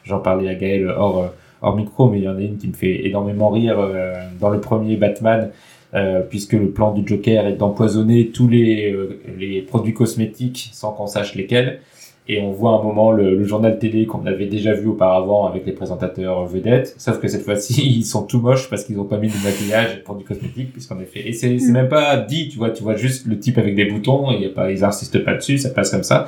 J'en 0.04 0.20
parlais 0.20 0.48
à 0.48 0.54
Gaël 0.54 0.88
hors, 0.88 1.32
hors 1.62 1.76
micro, 1.76 2.08
mais 2.10 2.18
il 2.18 2.24
y 2.24 2.28
en 2.28 2.36
a 2.36 2.40
une 2.40 2.56
qui 2.56 2.68
me 2.68 2.74
fait 2.74 3.06
énormément 3.06 3.50
rire 3.50 3.76
euh, 3.78 4.14
dans 4.40 4.50
le 4.50 4.60
premier 4.60 4.96
Batman. 4.96 5.50
euh, 5.94 6.20
puisque 6.20 6.52
le 6.52 6.70
plan 6.70 6.92
du 6.92 7.06
Joker 7.06 7.46
est 7.46 7.54
d'empoisonner 7.54 8.28
tous 8.28 8.48
les, 8.48 8.92
euh, 8.92 9.20
les 9.38 9.62
produits 9.62 9.94
cosmétiques 9.94 10.70
sans 10.72 10.92
qu'on 10.92 11.06
sache 11.06 11.34
lesquels. 11.34 11.80
Et 12.28 12.40
on 12.42 12.50
voit 12.50 12.72
un 12.72 12.82
moment 12.82 13.12
le, 13.12 13.36
le 13.36 13.44
journal 13.44 13.78
télé 13.78 14.04
qu'on 14.04 14.26
avait 14.26 14.46
déjà 14.46 14.72
vu 14.74 14.88
auparavant 14.88 15.46
avec 15.46 15.64
les 15.64 15.70
présentateurs 15.72 16.44
vedettes, 16.44 16.96
sauf 16.98 17.20
que 17.20 17.28
cette 17.28 17.42
fois-ci 17.44 17.88
ils 17.98 18.04
sont 18.04 18.24
tout 18.24 18.40
moches 18.40 18.68
parce 18.68 18.84
qu'ils 18.84 18.98
ont 18.98 19.04
pas 19.04 19.16
mis 19.16 19.28
de 19.28 19.44
maquillage 19.44 20.02
pour 20.02 20.16
du 20.16 20.24
cosmétique, 20.24 20.72
puisqu'en 20.72 20.98
effet, 21.00 21.20
et 21.28 21.32
c'est 21.32 21.56
c'est 21.60 21.70
même 21.72 21.88
pas 21.88 22.16
dit, 22.16 22.48
tu 22.48 22.58
vois, 22.58 22.70
tu 22.70 22.82
vois 22.82 22.96
juste 22.96 23.26
le 23.26 23.38
type 23.38 23.58
avec 23.58 23.76
des 23.76 23.84
boutons, 23.84 24.32
et 24.32 24.40
y 24.42 24.46
a 24.46 24.48
pas, 24.50 24.72
ils 24.72 24.84
insistent 24.84 25.22
pas 25.24 25.34
dessus, 25.34 25.56
ça 25.58 25.70
passe 25.70 25.90
comme 25.92 26.02
ça. 26.02 26.26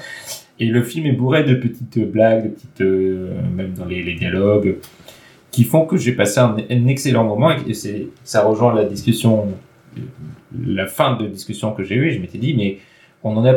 Et 0.61 0.67
le 0.67 0.83
film 0.83 1.05
est 1.07 1.13
bourré 1.13 1.43
de 1.45 1.55
petites 1.55 1.99
blagues, 2.11 2.45
de 2.45 2.49
petites, 2.51 2.81
euh, 2.81 3.33
même 3.57 3.73
dans 3.75 3.85
les, 3.85 4.03
les 4.03 4.15
dialogues, 4.15 4.77
qui 5.51 5.65
font 5.65 5.87
que 5.87 5.97
j'ai 5.97 6.13
passé 6.13 6.41
un, 6.41 6.57
excellent 6.87 7.25
moment 7.25 7.51
et 7.67 7.75
c'est, 7.75 8.09
ça 8.25 8.45
rejoint 8.45 8.75
la 8.75 8.85
discussion, 8.85 9.49
la 10.67 10.87
fin 10.87 11.17
de 11.17 11.27
discussion 11.27 11.73
que 11.73 11.83
j'ai 11.83 11.95
eue. 11.95 12.13
Je 12.13 12.21
m'étais 12.21 12.39
dit, 12.39 12.55
mais 12.55 12.79
on 13.25 13.37
en 13.37 13.47
a, 13.47 13.55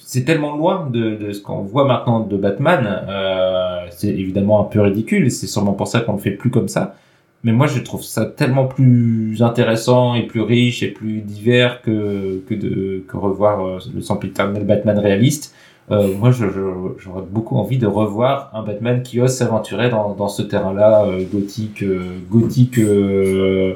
c'est 0.00 0.24
tellement 0.24 0.56
loin 0.56 0.88
de, 0.90 1.16
de 1.16 1.32
ce 1.32 1.40
qu'on 1.40 1.62
voit 1.62 1.86
maintenant 1.86 2.20
de 2.20 2.36
Batman. 2.36 3.04
Euh, 3.08 3.86
c'est 3.90 4.08
évidemment 4.08 4.60
un 4.60 4.64
peu 4.64 4.80
ridicule. 4.80 5.30
C'est 5.30 5.46
sûrement 5.46 5.72
pour 5.72 5.88
ça 5.88 6.00
qu'on 6.00 6.12
le 6.12 6.18
fait 6.18 6.32
plus 6.32 6.50
comme 6.50 6.68
ça. 6.68 6.96
mais 7.44 7.52
moi 7.52 7.66
je 7.66 7.80
trouve 7.80 8.02
ça 8.02 8.26
tellement 8.26 8.66
plus 8.66 9.42
intéressant 9.42 10.14
et 10.14 10.22
plus 10.26 10.40
riche 10.40 10.82
et 10.82 10.88
plus 10.88 11.20
divers 11.20 11.82
que 11.82 12.42
que 12.48 12.54
de 12.54 13.04
que 13.06 13.16
revoir 13.16 13.64
euh, 13.64 13.78
le 13.94 14.00
sempiternel 14.00 14.64
Batman 14.64 14.98
réaliste. 14.98 15.54
Euh, 15.90 16.14
moi, 16.16 16.30
je- 16.30 16.46
je- 16.48 16.94
j'aurais 16.98 17.22
beaucoup 17.28 17.56
envie 17.56 17.76
de 17.78 17.86
revoir 17.86 18.50
un 18.54 18.62
Batman 18.62 19.02
qui 19.02 19.20
ose 19.20 19.30
s'aventurer 19.32 19.90
dans, 19.90 20.14
dans 20.14 20.28
ce 20.28 20.40
terrain-là 20.42 21.04
euh, 21.04 21.22
gothique, 21.30 21.82
euh, 21.82 22.00
gothique 22.30 22.78
euh, 22.78 23.74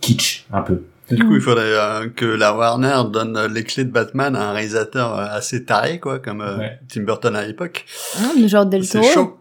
kitsch 0.00 0.46
un 0.52 0.62
peu. 0.62 0.82
Du 1.10 1.22
coup, 1.22 1.34
il 1.34 1.40
faudrait 1.42 1.64
euh, 1.66 2.08
que 2.08 2.24
la 2.24 2.56
Warner 2.56 3.02
donne 3.12 3.38
les 3.52 3.62
clés 3.64 3.84
de 3.84 3.90
Batman 3.90 4.34
à 4.34 4.48
un 4.48 4.52
réalisateur 4.52 5.12
assez 5.18 5.64
taré, 5.66 6.00
quoi, 6.00 6.18
comme 6.18 6.40
euh, 6.40 6.56
Ouais. 6.56 6.78
Tim 6.88 7.02
Burton 7.02 7.36
à 7.36 7.46
l'époque. 7.46 7.84
Ah, 8.18 8.30
mais 8.40 8.48
genre 8.48 8.64
Del 8.64 8.84
C'est 8.86 9.00
Toro. 9.00 9.12
chaud. 9.12 9.36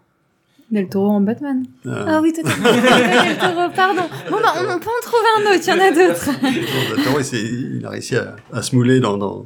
Del 0.69 0.90
Toro 0.90 1.11
en 1.11 1.22
Batman. 1.22 1.64
Euh, 1.85 2.03
Ah 2.06 2.19
oui, 2.22 2.34
toi, 2.34 2.44
t'as 2.44 3.23
Del 3.26 3.38
Toro, 3.38 3.69
pardon. 3.73 4.02
Bon, 4.30 4.38
bah, 4.41 4.53
on, 4.57 4.80
peut 4.80 4.90
en 4.90 5.02
trouver 5.02 5.30
un 5.38 5.56
autre, 5.56 5.64
il 5.65 5.69
y 5.69 5.72
en 5.72 5.80
a 5.80 5.91
d'autres. 5.91 6.30
Del 6.98 7.03
Toro, 7.06 7.19
il, 7.31 7.85
a 7.85 7.90
réussi 7.91 8.18
à, 8.18 8.35
à 8.52 8.61
se 8.61 8.76
mouler 8.76 8.99
dans, 8.99 9.15
dans, 9.18 9.45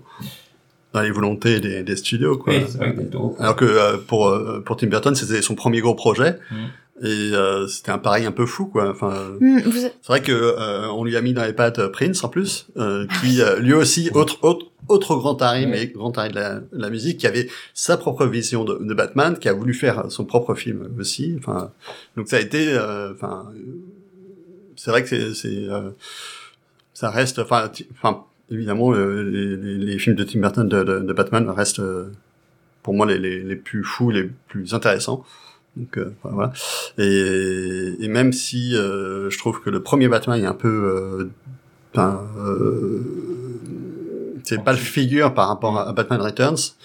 dans 0.93 1.01
les 1.01 1.11
volontés 1.11 1.59
des, 1.59 1.84
des 1.84 1.95
studios, 1.95 2.38
quoi. 2.38 2.53
Oui, 2.53 2.64
c'est 2.68 2.77
vrai. 2.77 2.95
Alors 3.39 3.55
que 3.55 3.65
euh, 3.65 3.97
pour 3.97 4.27
euh, 4.30 4.61
pour 4.65 4.77
Tim 4.77 4.88
Burton, 4.88 5.14
c'était 5.15 5.41
son 5.41 5.55
premier 5.55 5.81
gros 5.81 5.95
projet 5.95 6.38
Mm. 6.49 7.05
et 7.05 7.31
euh, 7.35 7.68
c'était 7.68 7.91
un 7.91 7.97
pari 7.99 8.26
un 8.26 8.31
peu 8.31 8.45
fou, 8.45 8.65
quoi. 8.65 8.89
Enfin, 8.89 9.14
vous- 9.39 9.72
c'est 9.72 10.07
vrai 10.07 10.22
que 10.22 10.31
euh, 10.31 10.88
on 10.89 11.03
lui 11.03 11.15
a 11.18 11.22
mis 11.22 11.34
dans 11.34 11.43
les 11.45 11.53
pattes 11.53 11.80
euh, 11.80 11.89
Prince 11.89 12.23
en 12.23 12.30
plus, 12.30 12.68
euh, 12.77 13.05
qui 13.22 13.41
euh, 13.41 13.59
lui 13.59 13.73
aussi 13.73 14.09
autre 14.14 14.39
autre 14.43 14.68
autre 14.88 15.18
grand 15.18 15.35
taré, 15.35 15.65
mais 15.65 15.88
grand 15.88 16.11
taré 16.14 16.30
de 16.30 16.35
la, 16.35 16.55
de 16.61 16.68
la 16.72 16.89
musique, 16.89 17.18
qui 17.19 17.27
avait 17.27 17.49
sa 17.73 17.97
propre 17.97 18.26
vision 18.26 18.64
de, 18.64 18.76
de 18.81 18.93
Batman, 18.93 19.38
qui 19.38 19.49
a 19.49 19.53
voulu 19.53 19.73
faire 19.73 20.05
son 20.09 20.23
propre 20.23 20.55
film 20.55 20.88
aussi. 20.97 21.35
Enfin, 21.38 21.72
donc 22.15 22.30
ça 22.30 22.38
a 22.38 22.39
été, 22.39 22.69
euh, 22.69 23.11
enfin, 23.14 23.47
euh, 23.53 23.59
c'est 24.77 24.89
vrai 24.91 25.03
que 25.03 25.09
c'est 25.09 25.34
c'est 25.34 25.68
euh, 25.69 25.89
ça 26.93 27.09
reste, 27.11 27.39
enfin, 27.39 27.69
enfin 27.91 28.23
évidemment 28.49 28.94
euh, 28.94 29.24
les, 29.24 29.56
les, 29.57 29.78
les 29.78 29.99
films 29.99 30.15
de 30.15 30.24
Tim 30.24 30.40
Burton 30.40 30.68
de, 30.68 30.84
de, 30.84 30.99
de 30.99 31.14
Batman 31.14 31.49
restent 31.49 31.80
euh, 31.80 32.11
pour 32.84 32.94
moi 32.94 33.06
les, 33.06 33.18
les, 33.18 33.41
les 33.44 33.56
plus 33.56 33.84
fous, 33.84 34.10
les 34.11 34.30
plus 34.48 34.74
intéressants. 34.74 35.26
Donc 35.76 35.98
euh, 35.98 36.11
voilà. 36.24 36.53
Et, 36.98 37.95
et 37.99 38.07
même 38.07 38.34
si 38.34 38.76
euh, 38.76 39.30
je 39.30 39.38
trouve 39.38 39.61
que 39.61 39.69
le 39.69 39.82
premier 39.84 40.07
Batman 40.07 40.41
est 40.41 40.45
un 40.45 40.53
peu, 40.53 40.68
euh, 40.68 41.30
euh, 41.98 43.02
c'est 44.44 44.64
pas 44.64 44.72
le 44.72 44.78
figure 44.78 45.34
par 45.34 45.49
rapport 45.49 45.78
à, 45.78 45.90
à 45.90 45.94
Batman 45.94 46.22
Returns, 46.22 46.76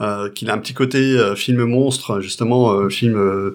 euh, 0.00 0.30
qu'il 0.30 0.50
a 0.50 0.54
un 0.54 0.58
petit 0.58 0.74
côté 0.74 0.98
euh, 0.98 1.34
film 1.34 1.64
monstre, 1.64 2.20
justement 2.20 2.72
euh, 2.72 2.88
film. 2.88 3.54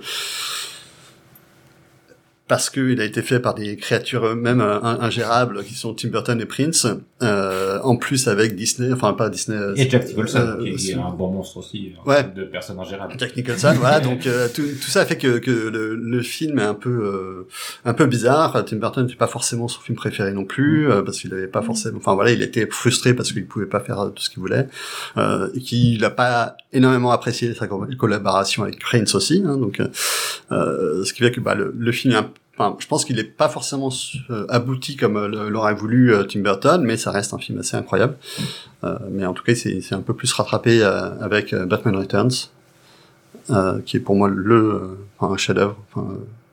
Parce 2.53 2.69
qu'il 2.69 3.01
a 3.01 3.03
été 3.03 3.23
fait 3.23 3.39
par 3.39 3.55
des 3.55 3.77
créatures 3.77 4.27
eux-mêmes 4.27 4.61
euh, 4.61 4.79
in- 4.83 4.99
ingérables 5.01 5.63
qui 5.63 5.73
sont 5.73 5.95
Tim 5.95 6.09
Burton 6.09 6.39
et 6.39 6.45
Prince, 6.45 6.85
euh, 7.23 7.79
en 7.81 7.95
plus 7.95 8.27
avec 8.27 8.55
Disney, 8.55 8.93
enfin 8.93 9.13
pas 9.13 9.31
Disney, 9.31 9.57
euh, 9.57 9.73
Et 9.75 9.89
Jack 9.89 10.07
Nicholson, 10.09 10.57
euh, 10.59 10.75
qui, 10.75 10.91
est 10.91 10.93
un 10.93 11.09
bon 11.09 11.31
monstre 11.31 11.57
aussi, 11.57 11.93
en 12.05 12.07
Ouais. 12.07 12.23
de 12.35 12.43
personne 12.43 12.77
ingérable. 12.79 13.15
Jack 13.17 13.35
Nicholson, 13.35 13.73
voilà. 13.79 13.99
Donc 14.01 14.27
euh, 14.27 14.47
tout, 14.53 14.61
tout 14.61 14.91
ça 14.91 15.03
fait 15.03 15.17
que, 15.17 15.39
que 15.39 15.49
le, 15.49 15.95
le 15.95 16.21
film 16.21 16.59
est 16.59 16.63
un 16.63 16.75
peu 16.75 16.91
euh, 16.91 17.47
un 17.85 17.95
peu 17.95 18.05
bizarre. 18.05 18.63
Tim 18.65 18.75
Burton 18.77 19.03
n'était 19.05 19.17
pas 19.17 19.25
forcément 19.25 19.67
son 19.67 19.79
film 19.81 19.97
préféré 19.97 20.31
non 20.31 20.45
plus 20.45 20.91
euh, 20.91 21.01
parce 21.01 21.17
qu'il 21.21 21.33
avait 21.33 21.47
pas 21.47 21.63
forcément. 21.63 21.97
Enfin 21.97 22.13
voilà, 22.13 22.29
il 22.29 22.43
était 22.43 22.67
frustré 22.69 23.15
parce 23.15 23.31
qu'il 23.31 23.47
pouvait 23.47 23.65
pas 23.65 23.79
faire 23.79 24.11
tout 24.13 24.21
ce 24.21 24.29
qu'il 24.29 24.41
voulait 24.41 24.67
euh, 25.17 25.49
et 25.55 25.59
qu'il 25.59 26.05
a 26.05 26.11
pas 26.11 26.55
énormément 26.71 27.09
apprécié 27.11 27.51
sa 27.55 27.65
co- 27.65 27.87
collaboration 27.97 28.61
avec 28.61 28.79
Prince 28.79 29.15
aussi. 29.15 29.43
Hein, 29.43 29.57
donc 29.57 29.81
ce 30.51 31.13
qui 31.13 31.23
fait 31.23 31.31
que 31.31 31.39
bah, 31.39 31.55
le, 31.55 31.73
le 31.75 31.91
film 31.91 32.13
est 32.13 32.17
un 32.17 32.29
Enfin, 32.55 32.75
je 32.79 32.85
pense 32.85 33.03
qu'il 33.03 33.17
est 33.17 33.23
pas 33.23 33.49
forcément 33.49 33.89
euh, 34.29 34.45
abouti 34.47 34.95
comme 34.95 35.17
euh, 35.17 35.49
l'aurait 35.49 35.73
voulu 35.73 36.13
euh, 36.13 36.23
Tim 36.23 36.41
Burton, 36.41 36.83
mais 36.83 36.97
ça 36.97 37.09
reste 37.09 37.33
un 37.33 37.39
film 37.39 37.57
assez 37.59 37.75
incroyable. 37.75 38.15
Euh, 38.83 38.95
mais 39.09 39.25
en 39.25 39.33
tout 39.33 39.43
cas, 39.43 39.55
c'est 39.55 39.93
un 39.93 40.01
peu 40.01 40.13
plus 40.13 40.31
rattrapé 40.33 40.83
avec 40.83 41.55
Batman 41.55 41.95
Returns 41.95 42.49
euh, 43.49 43.79
qui 43.85 43.97
est 43.97 43.99
pour 43.99 44.15
moi 44.15 44.29
le 44.29 44.97
enfin, 45.17 45.33
un 45.33 45.37
chef-d'œuvre, 45.37 45.77
enfin, 45.93 46.07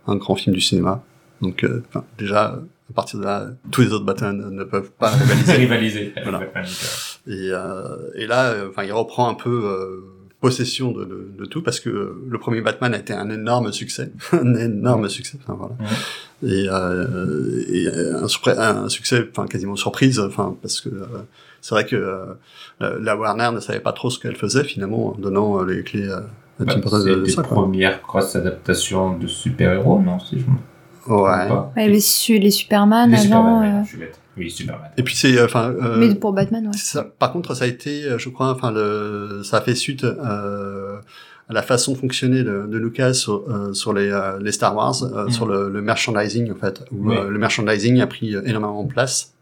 un 0.06 0.16
grand 0.16 0.36
film 0.36 0.54
du 0.54 0.60
cinéma. 0.62 1.02
Donc 1.42 1.64
euh, 1.64 1.82
enfin, 1.90 2.04
déjà 2.18 2.60
à 2.90 2.92
partir 2.94 3.20
de 3.20 3.24
là, 3.24 3.48
tous 3.70 3.82
les 3.82 3.92
autres 3.92 4.04
Batman 4.06 4.48
ne 4.50 4.64
peuvent 4.64 4.90
pas 4.92 5.10
rivaliser. 5.10 5.52
Rivaliser 5.52 6.12
avec 6.16 6.22
Voilà. 6.24 6.38
Batman. 6.54 6.64
Et, 7.28 8.22
et 8.22 8.26
là, 8.26 8.54
enfin, 8.70 8.84
il 8.84 8.92
reprend 8.92 9.28
un 9.28 9.34
peu 9.34 10.02
possession 10.40 10.90
de, 10.92 11.04
de, 11.04 11.30
de 11.38 11.44
tout 11.44 11.62
parce 11.62 11.80
que 11.80 12.18
le 12.28 12.38
premier 12.38 12.60
Batman 12.62 12.94
a 12.94 12.98
été 12.98 13.12
un 13.12 13.28
énorme 13.30 13.72
succès, 13.72 14.10
un 14.32 14.54
énorme 14.54 15.08
succès. 15.08 15.38
Enfin 15.42 15.54
voilà. 15.58 15.74
Et, 16.42 16.66
euh, 16.70 17.62
et 17.68 17.86
un, 18.14 18.26
surpre- 18.26 18.58
un 18.58 18.88
succès, 18.88 19.28
enfin 19.30 19.46
quasiment 19.46 19.76
surprise, 19.76 20.18
enfin 20.20 20.56
parce 20.62 20.80
que 20.80 20.88
euh, 20.88 21.04
c'est 21.60 21.74
vrai 21.74 21.84
que 21.84 21.96
euh, 21.96 22.24
la- 22.80 22.98
la 22.98 23.16
Warner 23.16 23.50
ne 23.54 23.60
savait 23.60 23.80
pas 23.80 23.92
trop 23.92 24.08
ce 24.08 24.18
qu'elle 24.18 24.36
faisait 24.36 24.64
finalement 24.64 25.08
en 25.08 25.18
donnant 25.18 25.60
euh, 25.60 25.66
les 25.66 25.82
clés 25.82 26.08
à, 26.08 26.16
à 26.18 26.64
Bah, 26.64 26.72
Tim 26.74 26.80
Burton 26.80 27.02
c'est 27.02 27.10
de- 27.10 27.14
de 27.16 27.24
des 27.24 27.30
ça, 27.30 27.42
quoi. 27.42 27.56
premières 27.56 28.00
grosses 28.00 28.34
adaptations 28.36 29.18
de 29.18 29.26
super-héros, 29.26 30.00
non 30.00 30.18
si 30.20 30.38
je 30.40 30.46
me 30.46 30.56
Ouais. 31.06 31.48
pas. 31.48 31.72
Ouais, 31.76 31.88
les, 31.88 32.00
su- 32.00 32.38
les 32.38 32.50
Superman 32.50 33.10
Les 33.10 33.16
avant. 33.16 33.22
Superman, 33.24 33.62
euh, 33.74 33.78
ouais, 33.78 33.84
je 33.84 33.88
suis 33.88 33.98
bête. 33.98 34.18
Oui, 34.40 34.50
Superman. 34.50 34.90
Et 34.96 35.02
puis 35.02 35.14
c'est, 35.14 35.36
euh, 35.38 35.44
enfin, 35.44 35.70
euh, 35.82 35.96
Mais 35.98 36.14
pour 36.14 36.32
Batman, 36.32 36.66
ouais. 36.66 36.72
ça, 36.76 37.04
par 37.04 37.30
contre, 37.32 37.54
ça 37.54 37.64
a 37.64 37.68
été, 37.68 38.04
euh, 38.04 38.18
je 38.18 38.28
crois, 38.30 38.48
enfin, 38.50 38.70
le, 38.72 39.42
ça 39.44 39.58
a 39.58 39.60
fait 39.60 39.74
suite 39.74 40.04
euh, 40.04 40.96
à 41.48 41.52
la 41.52 41.62
façon 41.62 41.92
de 41.92 41.98
fonctionner 41.98 42.42
de, 42.42 42.66
de 42.66 42.78
Lucas 42.78 43.12
sur, 43.14 43.44
euh, 43.50 43.72
sur 43.74 43.92
les, 43.92 44.08
euh, 44.10 44.38
les 44.40 44.52
Star 44.52 44.74
Wars, 44.74 45.02
euh, 45.02 45.26
Mm. 45.26 45.30
sur 45.30 45.46
le, 45.46 45.68
le 45.68 45.82
merchandising 45.82 46.50
en 46.50 46.54
fait, 46.56 46.82
où 46.92 47.12
euh, 47.12 47.28
le 47.28 47.38
merchandising 47.38 48.00
a 48.00 48.06
pris 48.06 48.34
énormément 48.34 48.82
de 48.84 48.88
place. 48.92 49.34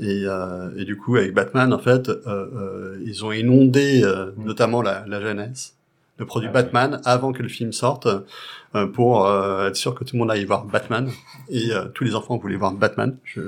Et, 0.00 0.24
euh, 0.26 0.70
et 0.76 0.84
du 0.84 0.96
coup, 0.96 1.16
avec 1.16 1.34
Batman, 1.34 1.72
en 1.72 1.78
fait, 1.78 2.08
euh, 2.08 2.16
euh, 2.26 2.98
ils 3.04 3.24
ont 3.24 3.30
inondé 3.32 4.02
euh, 4.02 4.32
Mm. 4.36 4.44
notamment 4.46 4.82
la, 4.82 5.04
la 5.06 5.20
jeunesse, 5.20 5.74
le 6.18 6.26
produit 6.26 6.48
Ah, 6.50 6.54
Batman, 6.62 7.00
avant 7.04 7.32
que 7.32 7.42
le 7.42 7.48
film 7.48 7.72
sorte, 7.72 8.06
euh, 8.76 8.86
pour 8.86 9.26
euh, 9.26 9.68
être 9.68 9.76
sûr 9.76 9.94
que 9.94 10.02
tout 10.04 10.14
le 10.16 10.20
monde 10.20 10.30
aille 10.32 10.44
voir 10.44 10.64
Batman. 10.64 11.08
Et 11.48 11.72
euh, 11.72 11.84
tous 11.94 12.02
les 12.04 12.14
enfants 12.16 12.36
voulaient 12.38 12.56
voir 12.56 12.72
Batman. 12.72 13.16
Je, 13.24 13.40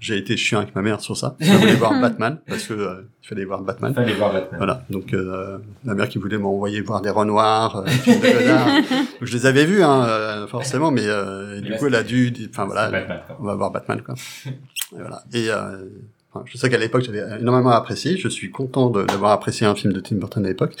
j'ai 0.00 0.16
été 0.18 0.36
chiant 0.36 0.58
avec 0.60 0.74
ma 0.74 0.82
mère 0.82 1.00
sur 1.00 1.16
ça. 1.16 1.36
Je 1.40 1.50
voulais 1.52 1.74
voir 1.74 1.92
Batman 2.00 2.38
parce 2.46 2.64
que 2.64 2.74
euh, 2.74 3.02
il 3.22 3.28
fallait 3.28 3.44
voir 3.44 3.62
Batman. 3.62 3.94
Fallait 3.94 4.12
voir 4.14 4.32
Batman. 4.32 4.58
Voilà, 4.58 4.84
donc 4.90 5.14
euh, 5.14 5.58
ma 5.84 5.94
mère 5.94 6.08
qui 6.08 6.18
voulait 6.18 6.36
m'envoyer 6.38 6.80
voir 6.82 7.00
des 7.00 7.10
Renoirs, 7.10 7.76
euh, 7.76 7.84
des 7.84 7.90
films 7.90 8.20
de. 8.20 8.26
Donc, 9.20 9.28
je 9.28 9.32
les 9.36 9.46
avais 9.46 9.64
vus, 9.64 9.82
hein, 9.82 10.04
euh, 10.06 10.46
forcément, 10.46 10.90
mais 10.90 11.06
euh, 11.06 11.58
et 11.58 11.60
du 11.62 11.70
là, 11.70 11.78
coup, 11.78 11.86
elle 11.86 11.94
a 11.94 12.02
dû, 12.02 12.32
enfin 12.50 12.64
voilà, 12.66 12.90
Batman, 12.90 13.20
quoi. 13.26 13.36
on 13.40 13.44
va 13.44 13.54
voir 13.54 13.70
Batman, 13.70 14.02
quoi. 14.02 14.14
Et 14.92 15.00
voilà. 15.00 15.22
Et 15.32 15.48
euh, 15.50 15.84
enfin, 16.32 16.44
je 16.46 16.56
sais 16.58 16.68
qu'à 16.68 16.78
l'époque, 16.78 17.02
j'avais 17.02 17.22
énormément 17.40 17.70
apprécié. 17.70 18.16
Je 18.16 18.28
suis 18.28 18.50
content 18.50 18.90
de- 18.90 19.04
d'avoir 19.04 19.32
apprécié 19.32 19.66
un 19.66 19.74
film 19.74 19.92
de 19.92 20.00
Tim 20.00 20.16
Burton 20.16 20.44
à 20.44 20.48
l'époque. 20.48 20.76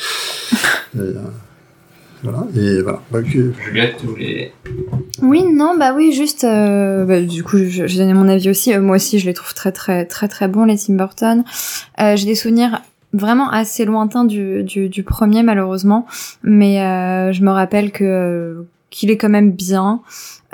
Voilà. 2.24 2.46
Et 2.56 2.80
voilà. 2.82 3.00
Bah, 3.12 3.22
que- 3.22 3.52
Juliette, 3.64 3.96
tu 4.00 4.06
voulais... 4.06 4.52
Oui, 5.22 5.44
non, 5.52 5.76
bah 5.78 5.92
oui, 5.94 6.12
juste, 6.12 6.42
euh, 6.44 7.04
bah, 7.04 7.20
du 7.20 7.44
coup, 7.44 7.58
je- 7.58 7.86
j'ai 7.86 7.98
donné 7.98 8.14
mon 8.14 8.28
avis 8.28 8.50
aussi. 8.50 8.72
Euh, 8.74 8.80
moi 8.80 8.96
aussi, 8.96 9.18
je 9.18 9.26
les 9.26 9.34
trouve 9.34 9.54
très, 9.54 9.70
très, 9.72 10.06
très, 10.06 10.26
très 10.26 10.48
bons, 10.48 10.64
les 10.64 10.76
Tim 10.78 10.94
Burton. 10.94 11.44
Euh, 12.00 12.16
j'ai 12.16 12.26
des 12.26 12.34
souvenirs 12.34 12.80
vraiment 13.12 13.48
assez 13.50 13.84
lointains 13.84 14.24
du, 14.24 14.64
du, 14.64 14.88
du 14.88 15.02
premier, 15.04 15.42
malheureusement. 15.42 16.06
Mais 16.42 16.80
euh, 16.80 17.32
je 17.32 17.42
me 17.42 17.50
rappelle 17.50 17.92
que 17.92 18.04
euh, 18.04 18.66
qu'il 18.90 19.10
est 19.10 19.16
quand 19.18 19.28
même 19.28 19.52
bien. 19.52 20.00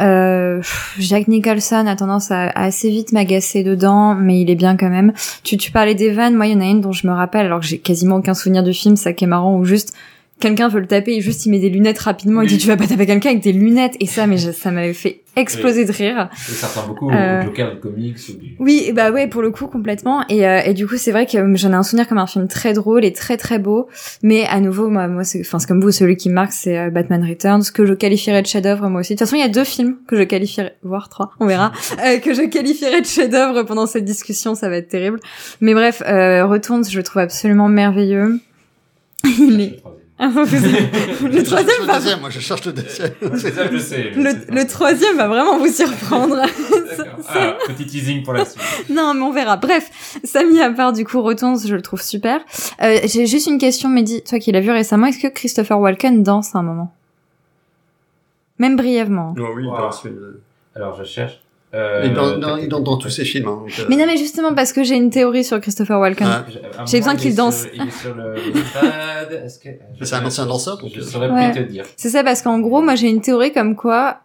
Euh, 0.01 0.63
Jack 0.99 1.29
Nicholson 1.29 1.87
a 1.87 1.95
tendance 1.95 2.31
à, 2.31 2.45
à 2.49 2.65
assez 2.65 2.89
vite 2.91 3.13
m'agacer 3.13 3.63
dedans, 3.63 4.15
mais 4.15 4.41
il 4.41 4.51
est 4.51 4.55
bien 4.57 4.77
quand 4.77 4.89
même. 4.89 5.13
Tu, 5.45 5.57
tu 5.57 5.71
parlais 5.71 5.95
des 5.95 6.11
vannes, 6.11 6.35
moi 6.35 6.47
il 6.47 6.55
y 6.55 6.57
en 6.57 6.61
a 6.61 6.65
une 6.65 6.81
dont 6.81 6.93
je 6.93 7.07
me 7.07 7.13
rappelle, 7.13 7.45
alors 7.47 7.61
que 7.61 7.67
j'ai 7.67 7.79
quasiment 7.79 8.17
aucun 8.17 8.33
souvenir 8.35 8.63
du 8.63 8.73
film, 8.73 8.97
ça 8.97 9.13
qui 9.13 9.25
est 9.25 9.27
marrant, 9.27 9.57
où 9.59 9.65
juste 9.67 9.93
quelqu'un 10.41 10.69
veut 10.69 10.81
le 10.81 10.87
taper 10.87 11.13
et 11.17 11.21
juste 11.21 11.47
il 11.47 11.51
met 11.51 11.59
des 11.59 11.71
lunettes 11.71 11.99
rapidement, 11.99 12.43
il 12.43 12.49
dit 12.49 12.59
tu 12.59 12.67
vas 12.67 12.77
pas 12.77 12.87
taper 12.87 13.07
quelqu'un 13.07 13.31
avec 13.31 13.43
des 13.43 13.53
lunettes, 13.53 13.95
et 14.01 14.07
ça, 14.07 14.27
mais 14.27 14.37
je- 14.39 14.51
ça 14.51 14.71
m'avait 14.71 14.93
fait 14.95 15.21
exploser 15.37 15.85
de 15.85 15.93
rire. 15.93 16.29
Ça 16.37 16.67
ressemble 16.67 16.89
beaucoup 16.89 17.11
Euh, 17.11 17.41
au 17.43 17.45
Joker 17.45 17.75
du 17.75 17.81
comics 17.81 18.17
ou 18.29 18.33
du... 18.41 18.57
Oui, 18.59 18.91
bah 18.93 19.13
ouais, 19.13 19.29
pour 19.29 19.43
le 19.43 19.51
coup 19.53 19.69
complètement. 19.69 20.25
Et, 20.29 20.45
euh, 20.47 20.61
et 20.65 20.75
du 20.75 20.87
coup, 20.89 20.97
c'est 20.97 21.13
vrai 21.13 21.25
que 21.25 21.39
j'en 21.57 21.71
ai 21.71 21.75
un 21.75 21.83
souvenir 21.85 22.09
comme 22.09 22.19
un 22.19 22.27
film 22.27 22.49
très 22.49 22.73
drôle 22.73 23.05
et 23.05 23.13
très 23.13 23.37
très 23.37 23.59
beau. 23.61 23.89
Mais 24.25 24.45
à 24.47 24.59
nouveau, 24.61 24.89
moi, 24.89 25.07
moi, 25.07 25.23
c'est, 25.23 25.41
enfin, 25.41 25.61
c'est 25.61 25.69
comme 25.69 25.81
vous, 25.81 25.93
celui 25.93 26.17
qui 26.17 26.29
me 26.31 26.35
marque, 26.35 26.53
c'est 26.53 26.77
euh, 26.77 26.91
Batman 26.91 27.25
Returns, 27.25 27.63
que 27.73 27.87
je 27.87 27.95
qualifierais 27.95 28.43
de 28.43 28.47
chef-d'œuvre 28.49 28.89
moi 28.89 29.01
aussi. 29.01 29.15
De 29.15 29.19
toute 29.19 29.27
façon, 29.29 29.37
il 29.37 29.41
y 29.41 29.45
a 29.45 29.49
deux 29.49 29.65
films 29.65 29.99
que 30.09 30.17
je 30.17 30.23
qualifierais, 30.25 30.75
voire 30.83 31.09
trois, 31.09 31.31
on 31.39 31.47
verra, 31.47 31.71
euh, 32.05 32.19
que 32.19 32.35
je 32.35 32.43
qualifierais 32.49 33.01
de 33.01 33.07
chef-d'œuvre 33.07 33.63
pendant 33.63 33.87
cette 33.87 34.05
discussion. 34.05 34.55
Ça 34.57 34.69
va 34.69 34.77
être 34.79 34.89
terrible. 34.89 35.21
Mais 35.61 35.75
bref, 35.75 36.03
euh, 36.09 36.45
Returns, 36.47 36.85
je 36.91 36.97
le 36.97 37.05
trouve 37.05 37.23
absolument 37.23 37.69
merveilleux. 37.69 38.41
Il 39.39 39.61
est. 39.61 39.83
Le 41.23 41.43
troisième 41.43 41.87
va 41.87 41.95
deuxième, 41.99 42.21
moi 42.21 42.29
je 42.31 42.41
cherche 42.41 42.65
le 42.67 42.73
deuxième. 42.73 43.13
C'est 43.37 43.53
ça, 43.55 43.71
je 43.73 43.79
sais. 43.79 44.13
je 44.13 44.21
le, 44.21 44.31
sais. 44.31 44.47
le 44.51 44.67
troisième 44.67 45.17
va 45.17 45.29
vraiment 45.29 45.57
vous 45.59 45.69
surprendre. 45.73 46.37
D'accord. 46.99 47.19
Ah, 47.35 47.57
petit 47.69 47.87
teasing 47.87 48.23
pour 48.23 48.35
la 48.35 48.45
suite. 48.45 48.61
Non, 48.91 49.15
mais 49.15 49.23
on 49.23 49.33
verra. 49.33 49.57
Bref, 49.57 49.91
Samy 50.25 50.61
à 50.61 50.71
part 50.71 50.93
du 50.93 51.05
coup 51.07 51.23
Returns, 51.23 51.61
je 51.67 51.75
le 51.75 51.81
trouve 51.83 52.03
super. 52.03 52.41
Euh, 52.83 52.99
J'ai 53.05 53.27
juste 53.27 53.47
une 53.47 53.59
question, 53.59 53.89
Mehdi, 53.89 54.23
toi 54.23 54.39
qui 54.39 54.53
l'as 54.53 54.61
vu 54.61 54.71
récemment, 54.71 55.07
est-ce 55.07 55.19
que 55.19 55.29
Christopher 55.29 55.81
Walken 55.81 56.23
danse 56.23 56.55
à 56.55 56.59
un 56.59 56.63
moment? 56.63 56.93
Même 58.59 58.77
brièvement. 58.77 59.35
Oh 59.39 59.43
oui, 59.57 59.65
Wow. 59.65 59.79
dans 59.79 59.93
ce 59.93 60.03
film. 60.03 60.19
Alors 60.77 60.97
je 60.99 61.05
cherche. 61.05 61.41
Euh, 61.73 62.03
Et 62.03 62.09
dans, 62.11 62.37
dans, 62.37 62.57
dans, 62.67 62.81
dans 62.81 62.97
tous 62.97 63.11
ses 63.11 63.25
films. 63.25 63.47
Hein, 63.47 63.59
donc, 63.61 63.73
euh, 63.79 63.85
Mais 63.89 63.97
non, 63.97 64.05
mais 64.07 64.17
justement 64.17 64.55
parce 64.55 64.73
que 64.73 64.83
j'ai 64.83 64.97
une 64.97 65.11
théorie 65.11 65.45
sur 65.45 65.61
Christopher 65.61 66.01
Walken. 66.01 66.27
Ah. 66.29 66.45
J'ai 66.87 66.99
besoin 66.99 67.15
qu'il 67.15 67.35
danse. 67.37 67.65
Il 67.73 67.83
est 67.83 67.91
sur 68.03 68.15
le 68.15 68.35
iPad. 68.39 69.45
Est-ce 69.45 69.59
que 69.61 69.69
C'est 70.03 70.17
un 70.17 70.25
ancien 70.25 70.47
danseur, 70.47 70.79
donc, 70.79 70.91
Je 70.95 71.01
euh, 71.01 71.05
saurais 71.05 71.31
Ouais. 71.31 71.53
plus 71.53 71.63
te 71.65 71.69
dire. 71.71 71.85
C'est 71.97 72.09
ça 72.11 72.25
parce 72.25 72.43
qu'en 72.43 72.59
gros, 72.59 72.83
moi 72.83 72.97
j'ai 72.97 73.09
une 73.09 73.21
théorie 73.21 73.53
comme 73.53 73.77
quoi 73.77 74.19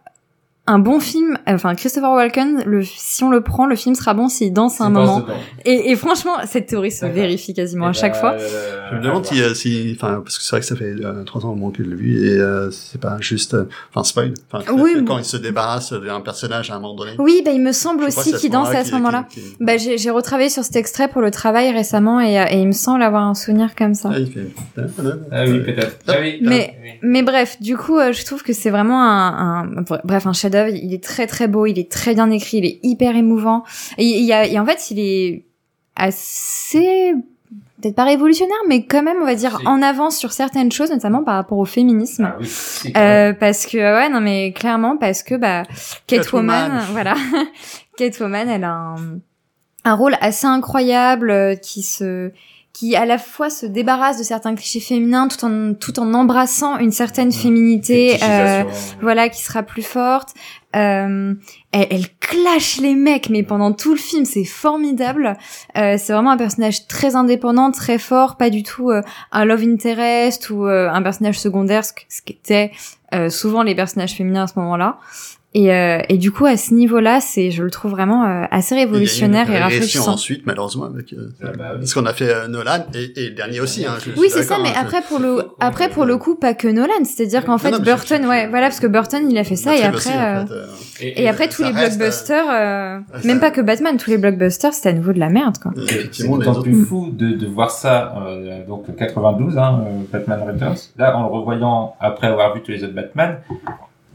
un 0.68 0.78
bon 0.80 0.98
film, 1.00 1.38
enfin 1.46 1.74
Christopher 1.74 2.10
Walken, 2.10 2.64
le, 2.66 2.82
si 2.82 3.22
on 3.22 3.30
le 3.30 3.40
prend, 3.40 3.66
le 3.66 3.76
film 3.76 3.94
sera 3.94 4.14
bon 4.14 4.28
s'il 4.28 4.52
danse 4.52 4.80
à 4.80 4.84
un 4.84 4.90
danse 4.90 5.20
moment. 5.22 5.26
Et, 5.64 5.90
et 5.92 5.96
franchement, 5.96 6.32
cette 6.46 6.66
théorie 6.66 6.90
se 6.90 7.06
vérifie 7.06 7.54
quasiment 7.54 7.86
à 7.86 7.90
Eh 7.90 7.94
chaque 7.94 8.14
ben, 8.14 8.18
fois. 8.20 8.32
euh, 8.32 8.88
Je 8.90 8.96
me 8.96 9.02
demande 9.02 9.24
si, 9.26 9.36
si, 9.54 9.96
enfin, 9.96 10.20
parce 10.24 10.38
que 10.38 10.44
c'est 10.44 10.50
vrai 10.50 10.60
que 10.60 10.66
ça 10.66 10.74
fait 10.76 10.94
euh, 11.04 11.22
trois 11.24 11.44
ans 11.46 11.50
au 11.52 11.54
moment 11.54 11.70
qu'il 11.70 11.88
l'a 11.88 11.94
vu 11.96 12.20
et 12.26 12.38
euh, 12.38 12.70
c'est 12.72 13.00
pas 13.00 13.16
juste, 13.20 13.54
euh, 13.54 13.68
enfin, 13.94 14.02
spoil. 14.04 14.34
Enfin, 14.52 14.64
Oui, 14.72 14.94
que- 14.94 14.98
mais- 14.98 15.04
quand 15.04 15.18
il 15.18 15.24
se 15.24 15.36
débarrasse 15.36 15.92
d'un 15.92 16.20
personnage 16.20 16.70
à 16.70 16.74
un 16.74 16.80
moment 16.80 16.94
donné. 16.96 17.12
Oui, 17.18 17.42
bah 17.44 17.52
il 17.52 17.60
me 17.62 17.72
semble 17.72 18.02
Je 18.02 18.08
aussi 18.08 18.32
que 18.32 18.38
qu'il 18.38 18.50
dansait 18.50 18.76
à 18.78 18.84
ce 18.84 18.92
moment-là. 18.92 19.26
Bah 19.60 19.74
j'ai 19.76 20.10
retravaillé 20.10 20.50
sur 20.50 20.64
cet 20.64 20.76
extrait 20.76 21.08
pour 21.08 21.22
le 21.22 21.30
travail 21.30 21.72
récemment 21.72 22.20
et, 22.20 22.34
et 22.50 22.58
il 22.58 22.66
me 22.66 22.72
semble 22.72 23.02
avoir 23.02 23.22
un 23.22 23.34
souvenir 23.34 23.74
comme 23.76 23.94
ça. 23.94 24.10
Ah, 24.12 24.18
il 24.18 24.26
fait. 24.32 24.48
Ah 25.30 25.44
oui, 25.46 25.60
peut-être. 25.60 25.96
Ah 26.08 26.14
oui. 26.20 26.38
Mais- 26.42 26.76
oui. 26.82 26.90
Mais 27.02 27.22
bref, 27.22 27.60
du 27.60 27.76
coup, 27.76 27.98
euh, 27.98 28.12
je 28.12 28.24
trouve 28.24 28.42
que 28.42 28.52
c'est 28.52 28.70
vraiment 28.70 29.02
un, 29.02 29.62
un- 29.64 29.84
bref 30.04 30.26
un 30.26 30.32
chef-d'œuvre. 30.56 30.76
Il 30.76 30.94
est 30.94 31.02
très 31.02 31.26
très 31.26 31.48
beau, 31.48 31.66
il 31.66 31.78
est 31.78 31.90
très 31.90 32.14
bien 32.14 32.30
écrit, 32.30 32.58
il 32.58 32.64
est 32.64 32.80
hyper 32.82 33.16
émouvant. 33.16 33.64
Et, 33.98 34.04
il 34.04 34.24
y 34.24 34.32
a, 34.32 34.46
et 34.46 34.58
en 34.58 34.66
fait, 34.66 34.90
il 34.90 35.00
est 35.00 35.44
assez 35.94 37.14
peut-être 37.80 37.94
pas 37.94 38.04
révolutionnaire, 38.04 38.56
mais 38.68 38.86
quand 38.86 39.02
même, 39.02 39.18
on 39.20 39.26
va 39.26 39.34
dire 39.34 39.60
en 39.66 39.82
avance 39.82 40.16
sur 40.16 40.32
certaines 40.32 40.72
choses, 40.72 40.90
notamment 40.90 41.22
par 41.22 41.34
rapport 41.34 41.58
au 41.58 41.64
féminisme. 41.64 42.32
Ah 42.32 42.36
oui. 42.40 42.92
Euh, 42.96 43.32
parce 43.34 43.66
que 43.66 43.76
ouais 43.76 44.08
non 44.08 44.20
mais 44.20 44.52
clairement 44.52 44.96
parce 44.96 45.22
que 45.22 45.34
bah 45.34 45.64
Catwoman, 46.06 46.70
Catwoman. 46.70 46.86
voilà 46.92 47.14
Catwoman 47.98 48.48
elle 48.48 48.64
a 48.64 48.72
un, 48.72 48.96
un 49.84 49.94
rôle 49.94 50.16
assez 50.20 50.46
incroyable 50.46 51.30
euh, 51.30 51.54
qui 51.54 51.82
se 51.82 52.32
qui 52.76 52.94
à 52.94 53.06
la 53.06 53.16
fois 53.16 53.48
se 53.48 53.64
débarrasse 53.64 54.18
de 54.18 54.22
certains 54.22 54.54
clichés 54.54 54.80
féminins 54.80 55.28
tout 55.28 55.42
en 55.46 55.72
tout 55.72 55.98
en 55.98 56.12
embrassant 56.12 56.76
une 56.76 56.92
certaine 56.92 57.32
féminité 57.32 58.18
euh, 58.22 58.64
voilà 59.00 59.30
qui 59.30 59.42
sera 59.42 59.62
plus 59.62 59.82
forte. 59.82 60.34
Euh, 60.74 61.32
elle, 61.72 61.86
elle 61.90 62.04
clash 62.20 62.76
les 62.82 62.94
mecs 62.94 63.30
mais 63.30 63.42
pendant 63.42 63.72
tout 63.72 63.92
le 63.92 63.98
film 63.98 64.26
c'est 64.26 64.44
formidable. 64.44 65.38
Euh, 65.78 65.96
c'est 65.96 66.12
vraiment 66.12 66.32
un 66.32 66.36
personnage 66.36 66.86
très 66.86 67.16
indépendant 67.16 67.70
très 67.70 67.96
fort 67.96 68.36
pas 68.36 68.50
du 68.50 68.62
tout 68.62 68.90
euh, 68.90 69.00
un 69.32 69.46
love 69.46 69.62
interest 69.62 70.50
ou 70.50 70.66
euh, 70.66 70.90
un 70.90 71.00
personnage 71.00 71.38
secondaire 71.40 71.82
ce, 71.82 71.92
qu'étaient 72.26 72.72
euh, 73.14 73.30
souvent 73.30 73.62
les 73.62 73.74
personnages 73.74 74.12
féminins 74.12 74.42
à 74.42 74.46
ce 74.48 74.58
moment-là 74.58 74.98
et, 75.58 75.72
euh, 75.72 75.98
et 76.10 76.18
du 76.18 76.32
coup 76.32 76.44
à 76.44 76.58
ce 76.58 76.74
niveau-là 76.74 77.20
c'est 77.20 77.50
je 77.50 77.62
le 77.62 77.70
trouve 77.70 77.92
vraiment 77.92 78.24
euh, 78.26 78.44
assez 78.50 78.74
révolutionnaire 78.74 79.46
Il 79.48 79.52
y 79.54 79.56
a 79.56 79.60
et 79.60 79.62
rafraîchissant 79.62 80.12
ensuite, 80.12 80.42
malheureusement, 80.44 80.84
avec 80.84 81.12
euh, 81.14 81.30
Ah 81.42 81.46
bah 81.56 81.64
oui. 81.80 81.86
ce 81.86 81.94
qu'on 81.94 82.04
a 82.04 82.12
fait 82.12 82.28
euh, 82.28 82.46
Nolan 82.46 82.84
et, 82.94 83.04
et 83.18 83.28
le 83.30 83.34
dernier 83.34 83.60
aussi. 83.60 83.86
Hein, 83.86 83.94
je- 84.04 84.10
Oui, 84.20 84.28
c'est 84.30 84.42
ça, 84.42 84.56
mais 84.62 84.68
hein, 84.68 84.82
après 84.82 85.00
pour 85.08 85.18
le 85.18 85.38
après 85.60 85.88
pour 85.88 86.04
le 86.04 86.18
coup 86.18 86.34
pas 86.34 86.52
que 86.52 86.68
Nolan, 86.68 87.04
c'est-à-dire 87.04 87.42
qu'en 87.44 87.56
fait 87.56 87.70
non, 87.70 87.78
Burton, 87.78 88.20
je- 88.22 88.28
ouais, 88.28 88.48
voilà 88.48 88.66
parce 88.66 88.80
que 88.80 88.86
Burton 88.86 89.26
il 89.30 89.38
a 89.38 89.44
fait 89.44 89.56
ça 89.56 89.74
et 89.74 89.82
après 89.82 90.10
en 90.10 90.20
euh, 90.42 90.46
fait, 90.46 91.06
euh, 91.06 91.12
et 91.16 91.28
après 91.28 91.48
tous 91.48 91.62
les 91.62 91.72
blockbusters, 91.72 92.44
euh, 92.50 92.98
même 93.24 93.40
pas 93.40 93.50
que 93.50 93.62
Batman, 93.62 93.96
tous 93.96 94.10
les 94.10 94.18
blockbusters 94.18 94.74
c'était 94.74 94.90
à 94.90 94.92
nouveau 94.92 95.12
de 95.14 95.18
la 95.20 95.30
merde 95.30 95.56
quoi. 95.58 95.72
C'est 96.12 96.28
d'autant 96.28 96.60
plus 96.60 96.84
fou 96.84 97.10
de, 97.12 97.30
de 97.30 97.46
voir 97.46 97.70
ça, 97.70 98.14
donc 98.68 98.94
92, 98.94 99.56
hein, 99.56 99.84
Batman 100.12 100.40
Returns. 100.46 100.76
Là, 100.98 101.16
en 101.16 101.22
le 101.22 101.28
revoyant 101.34 101.94
après 102.00 102.26
avoir 102.26 102.54
vu 102.54 102.60
tous 102.62 102.72
les 102.72 102.84
autres 102.84 102.94
Batman, 102.94 103.38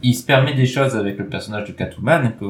il 0.03 0.13
se 0.15 0.25
permet 0.25 0.53
des 0.53 0.65
choses 0.65 0.95
avec 0.95 1.17
le 1.17 1.25
personnage 1.27 1.67
de 1.67 1.73
Catwoman 1.73 2.33
que, 2.39 2.45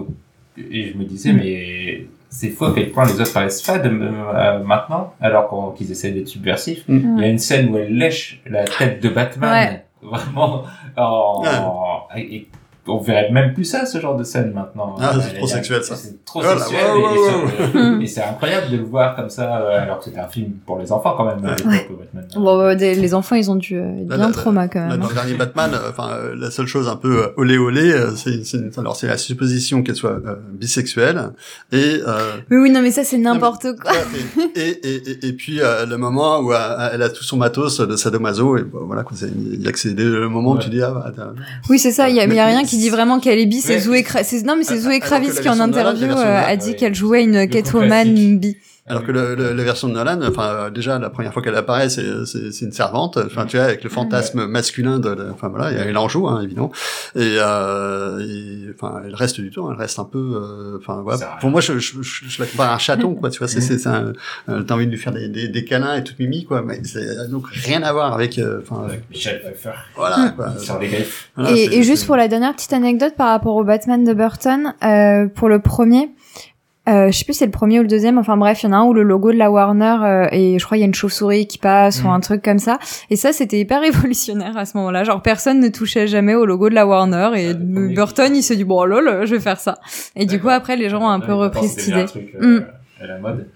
et 0.58 0.92
je 0.92 0.98
me 0.98 1.04
disais, 1.06 1.34
mais 1.34 2.06
c'est 2.30 2.50
fou 2.50 2.66
à 2.66 2.74
quel 2.74 2.92
point 2.92 3.06
les 3.06 3.20
autres 3.20 3.34
paraissent 3.34 3.62
fades 3.62 3.86
euh, 3.86 4.64
maintenant, 4.64 5.14
alors 5.20 5.74
qu'ils 5.76 5.92
essaient 5.92 6.12
d'être 6.12 6.28
subversifs. 6.30 6.84
Mm. 6.88 7.18
Il 7.18 7.22
y 7.24 7.26
a 7.26 7.30
une 7.30 7.40
scène 7.40 7.70
où 7.70 7.78
elle 7.78 7.96
lèche 7.98 8.42
la 8.46 8.64
tête 8.66 9.02
de 9.04 9.10
Batman, 9.10 9.82
vraiment, 10.02 10.64
en, 10.98 11.44
et- 12.16 12.36
et 12.36 12.48
on 12.92 13.00
verrait 13.00 13.32
même 13.32 13.54
plus 13.54 13.66
ça, 13.66 13.86
ce 13.86 14.00
genre 14.00 14.16
de 14.16 14.24
scène 14.24 14.52
maintenant. 14.54 14.96
Ah, 15.00 15.14
c'est 15.20 15.36
Euh, 15.36 15.38
trop 15.38 15.48
sexuel, 15.48 15.84
ça. 15.84 15.96
C'est 15.96 16.24
trop 16.26 16.42
Voilà, 16.42 16.60
sexuel. 16.62 16.92
wow, 16.92 17.16
et- 17.16 17.78
wow. 17.78 17.96
Mm. 17.98 18.02
et 18.02 18.08
c'est 18.08 18.24
incroyable 18.24 18.70
de 18.72 18.78
le 18.78 18.84
voir 18.84 19.16
comme 19.16 19.30
ça, 19.30 19.58
euh, 19.62 19.82
alors 19.84 20.00
que 20.00 20.06
c'était 20.06 20.20
un 20.20 20.28
film 20.28 20.52
pour 20.66 20.80
les 20.80 20.92
enfants 20.92 21.14
quand 21.18 21.26
même. 21.26 21.42
Bon, 22.36 22.60
euh, 22.60 22.76
des- 22.76 22.96
les 22.96 23.14
enfants 23.14 23.36
ils 23.36 23.50
ont 23.52 23.56
dû 23.56 23.76
euh, 23.78 24.02
être 24.02 24.08
bien 24.08 24.18
là, 24.18 24.32
trauma 24.32 24.68
quand 24.68 24.88
même. 24.88 25.00
dans 25.00 25.08
le 25.08 25.14
dernier 25.14 25.34
Batman, 25.34 25.72
euh, 25.74 25.90
enfin, 25.90 26.10
euh, 26.14 26.36
la 26.38 26.52
seule 26.52 26.68
chose 26.68 26.88
un 26.88 26.96
peu 26.96 27.24
euh, 27.24 27.28
olé 27.38 27.58
olé, 27.58 27.92
euh, 27.92 28.12
c'est, 28.16 28.42
alors 28.78 28.96
c'est 28.96 29.08
la 29.08 29.18
supposition 29.18 29.84
qu'elle 29.84 29.96
soit 29.96 30.12
euh, 30.12 30.36
bisexuelle 30.54 31.32
et 31.72 32.02
euh, 32.08 32.38
Mais 32.50 32.58
oui 32.58 32.70
non 32.72 32.82
mais 32.82 32.92
ça 32.92 33.04
c'est 33.04 33.18
n'importe 33.18 33.68
quoi. 33.82 33.92
et, 34.56 34.60
et, 34.62 35.10
et, 35.12 35.28
et 35.28 35.34
puis 35.34 35.62
euh, 35.62 35.86
le 35.86 35.98
moment 35.98 36.40
où 36.40 36.54
euh, 36.54 36.90
elle 36.94 37.02
a 37.02 37.10
tout 37.10 37.24
son 37.24 37.38
matos 37.38 37.80
de 37.82 37.96
sadomaso 37.96 38.58
et 38.58 38.64
bon, 38.64 38.80
voilà 38.86 39.04
quoi, 39.04 39.16
c'est, 39.18 39.28
il 39.30 39.62
y 39.62 39.68
a 39.68 39.72
que 39.72 39.80
c'est 39.80 39.94
le 39.94 40.30
moment 40.30 40.52
où 40.52 40.58
tu 40.60 40.70
dis 40.70 40.82
ah 40.82 40.92
bah, 40.92 41.12
t'as- 41.16 41.34
Oui 41.70 41.80
c'est 41.80 41.92
ça, 41.92 42.10
il 42.10 42.16
y 42.16 42.20
a, 42.20 42.28
mais 42.28 42.34
il 42.36 42.38
y 42.38 42.42
a 42.42 42.46
rien 42.48 42.64
qui 42.64 42.78
dit 42.82 42.90
vraiment 42.90 43.20
qu'elle 43.20 43.40
est 43.40 43.46
bi, 43.46 43.62
c'est 43.62 43.76
Ouais. 43.76 43.80
Zoé 43.80 44.06
non 44.46 44.56
mais 44.58 44.64
c'est 44.64 44.78
Zoé 44.78 45.00
que 45.00 45.06
Kravitz 45.06 45.36
la 45.36 45.42
qui 45.42 45.50
en 45.50 45.60
interview 45.60 46.12
euh, 46.12 46.44
a 46.46 46.56
dit 46.56 46.76
qu'elle 46.76 46.96
jouait 46.96 47.24
une 47.24 47.48
Catwoman 47.48 48.38
bi. 48.38 48.58
Alors 48.92 49.04
que 49.06 49.12
le, 49.12 49.34
le- 49.36 49.54
la 49.54 49.64
version 49.64 49.88
de 49.88 49.94
Nolan, 49.94 50.20
enfin 50.28 50.44
euh, 50.50 50.70
déjà 50.70 51.00
la 51.00 51.10
première 51.10 51.34
fois 51.34 51.42
qu'elle 51.42 51.56
apparaît, 51.56 51.90
c'est, 51.90 52.26
c'est, 52.26 52.52
c'est 52.52 52.66
une 52.66 52.72
servante, 52.72 53.18
enfin 53.26 53.46
tu 53.46 53.58
vois 53.58 53.66
avec 53.66 53.84
le 53.84 53.90
fantasme 53.90 54.46
masculin 54.46 55.00
de, 55.00 55.30
enfin 55.32 55.48
voilà, 55.50 55.72
elle 55.72 55.98
en 55.98 56.08
joue 56.10 56.28
hein, 56.28 56.42
évidemment, 56.44 56.72
et, 57.16 57.38
euh, 57.40 58.20
et, 58.20 58.70
enfin 58.76 59.02
elle 59.06 59.16
reste 59.16 59.40
du 59.42 59.50
tout, 59.50 59.68
elle 59.72 59.78
reste 59.78 59.98
un 60.00 60.04
peu, 60.06 60.18
euh, 60.36 60.78
enfin 60.80 61.02
voilà, 61.02 61.38
pour 61.40 61.50
moi 61.50 61.62
je, 61.62 61.80
je, 61.80 62.02
je, 62.02 62.26
je 62.28 62.42
la 62.42 62.46
compare 62.48 62.70
à 62.72 62.76
un 62.76 62.78
chaton 62.78 63.16
quoi, 63.16 63.30
tu 63.30 63.40
vois, 63.40 63.48
c'est, 63.48 63.62
c'est, 63.62 63.78
c'est 63.78 63.90
un, 63.90 64.14
euh, 64.50 64.62
t'as 64.64 64.76
envie 64.76 64.86
de 64.88 64.92
lui 64.92 64.98
faire 65.00 65.14
des, 65.14 65.28
des, 65.30 65.48
des 65.48 65.66
câlins 65.66 65.96
et 65.96 66.04
toute 66.04 66.20
mimi 66.20 66.44
quoi, 66.46 66.62
mais 66.62 66.82
c'est 66.84 67.30
donc 67.30 67.48
rien 67.50 67.82
à 67.84 67.94
voir 67.94 68.14
avec, 68.14 68.38
euh, 68.40 68.62
enfin 68.62 68.84
Avec 68.86 69.10
Michel 69.10 69.42
Pfeiffer. 69.42 69.72
voilà 69.96 70.34
quoi. 70.36 70.58
Sur 70.60 70.78
des 70.80 70.88
griffes. 70.88 71.32
Voilà, 71.36 71.52
et, 71.58 71.64
et 71.78 71.84
juste 71.84 72.02
c'est- 72.02 72.06
pour 72.08 72.18
la 72.18 72.28
dernière 72.28 72.54
petite 72.54 72.74
anecdote 72.74 73.14
par 73.18 73.30
rapport 73.30 73.56
au 73.56 73.64
Batman 73.64 74.04
de 74.04 74.14
Burton, 74.14 74.74
euh, 74.84 75.28
pour 75.28 75.50
le 75.50 75.60
premier, 75.60 76.10
euh, 76.92 77.12
je 77.12 77.18
sais 77.18 77.24
plus 77.26 77.34
si 77.34 77.40
c'est 77.40 77.46
le 77.46 77.52
premier 77.52 77.80
ou 77.80 77.84
le 77.84 77.88
deuxième, 77.88 78.18
enfin 78.18 78.38
bref, 78.38 78.62
il 78.64 78.68
y 78.68 78.70
en 78.70 78.74
a 78.74 78.78
un 78.78 78.84
où 78.84 78.94
le 78.94 79.04
logo 79.04 79.32
de 79.32 79.38
la 79.38 79.50
Warner 79.50 79.98
euh, 80.04 80.28
et 80.32 80.60
je 80.60 80.66
crois 80.66 80.78
il 80.78 80.82
y 80.82 80.84
a 80.84 80.88
une 80.88 80.94
chauve-souris 80.94 81.48
qui 81.48 81.58
passe 81.58 82.04
ou 82.04 82.08
Mm. 82.08 82.12
un 82.12 82.20
truc 82.20 82.42
comme 82.44 82.60
ça. 82.60 82.78
Et 83.10 83.16
ça 83.16 83.32
c'était 83.34 83.60
hyper 83.60 83.82
révolutionnaire 83.88 84.58
à 84.58 84.66
ce 84.66 84.78
moment-là. 84.78 85.04
Genre 85.04 85.22
personne 85.22 85.60
ne 85.60 85.70
touchait 85.70 86.08
jamais 86.08 86.36
au 86.36 86.46
logo 86.46 86.70
de 86.70 86.76
la 86.76 86.86
Warner 86.86 87.30
et 87.36 87.50
Ah, 87.52 87.54
Burton 87.58 88.36
il 88.36 88.44
s'est 88.44 88.56
dit 88.56 88.64
bon 88.66 88.84
lol, 88.84 89.26
je 89.26 89.36
vais 89.36 89.42
faire 89.42 89.60
ça. 89.60 89.78
Et 90.16 90.26
du 90.26 90.40
coup 90.40 90.50
après 90.50 90.76
les 90.76 90.90
gens 90.90 91.02
ont 91.04 91.10
un 91.10 91.20
peu 91.20 91.34
repris 91.34 91.68
cette 91.68 91.94
un 91.94 91.98
idée. 92.00 92.06
truc, 92.08 92.36
euh, 92.42 92.60
Mm. 92.60 92.66
à 93.04 93.08
la 93.08 93.20
mode. 93.20 93.48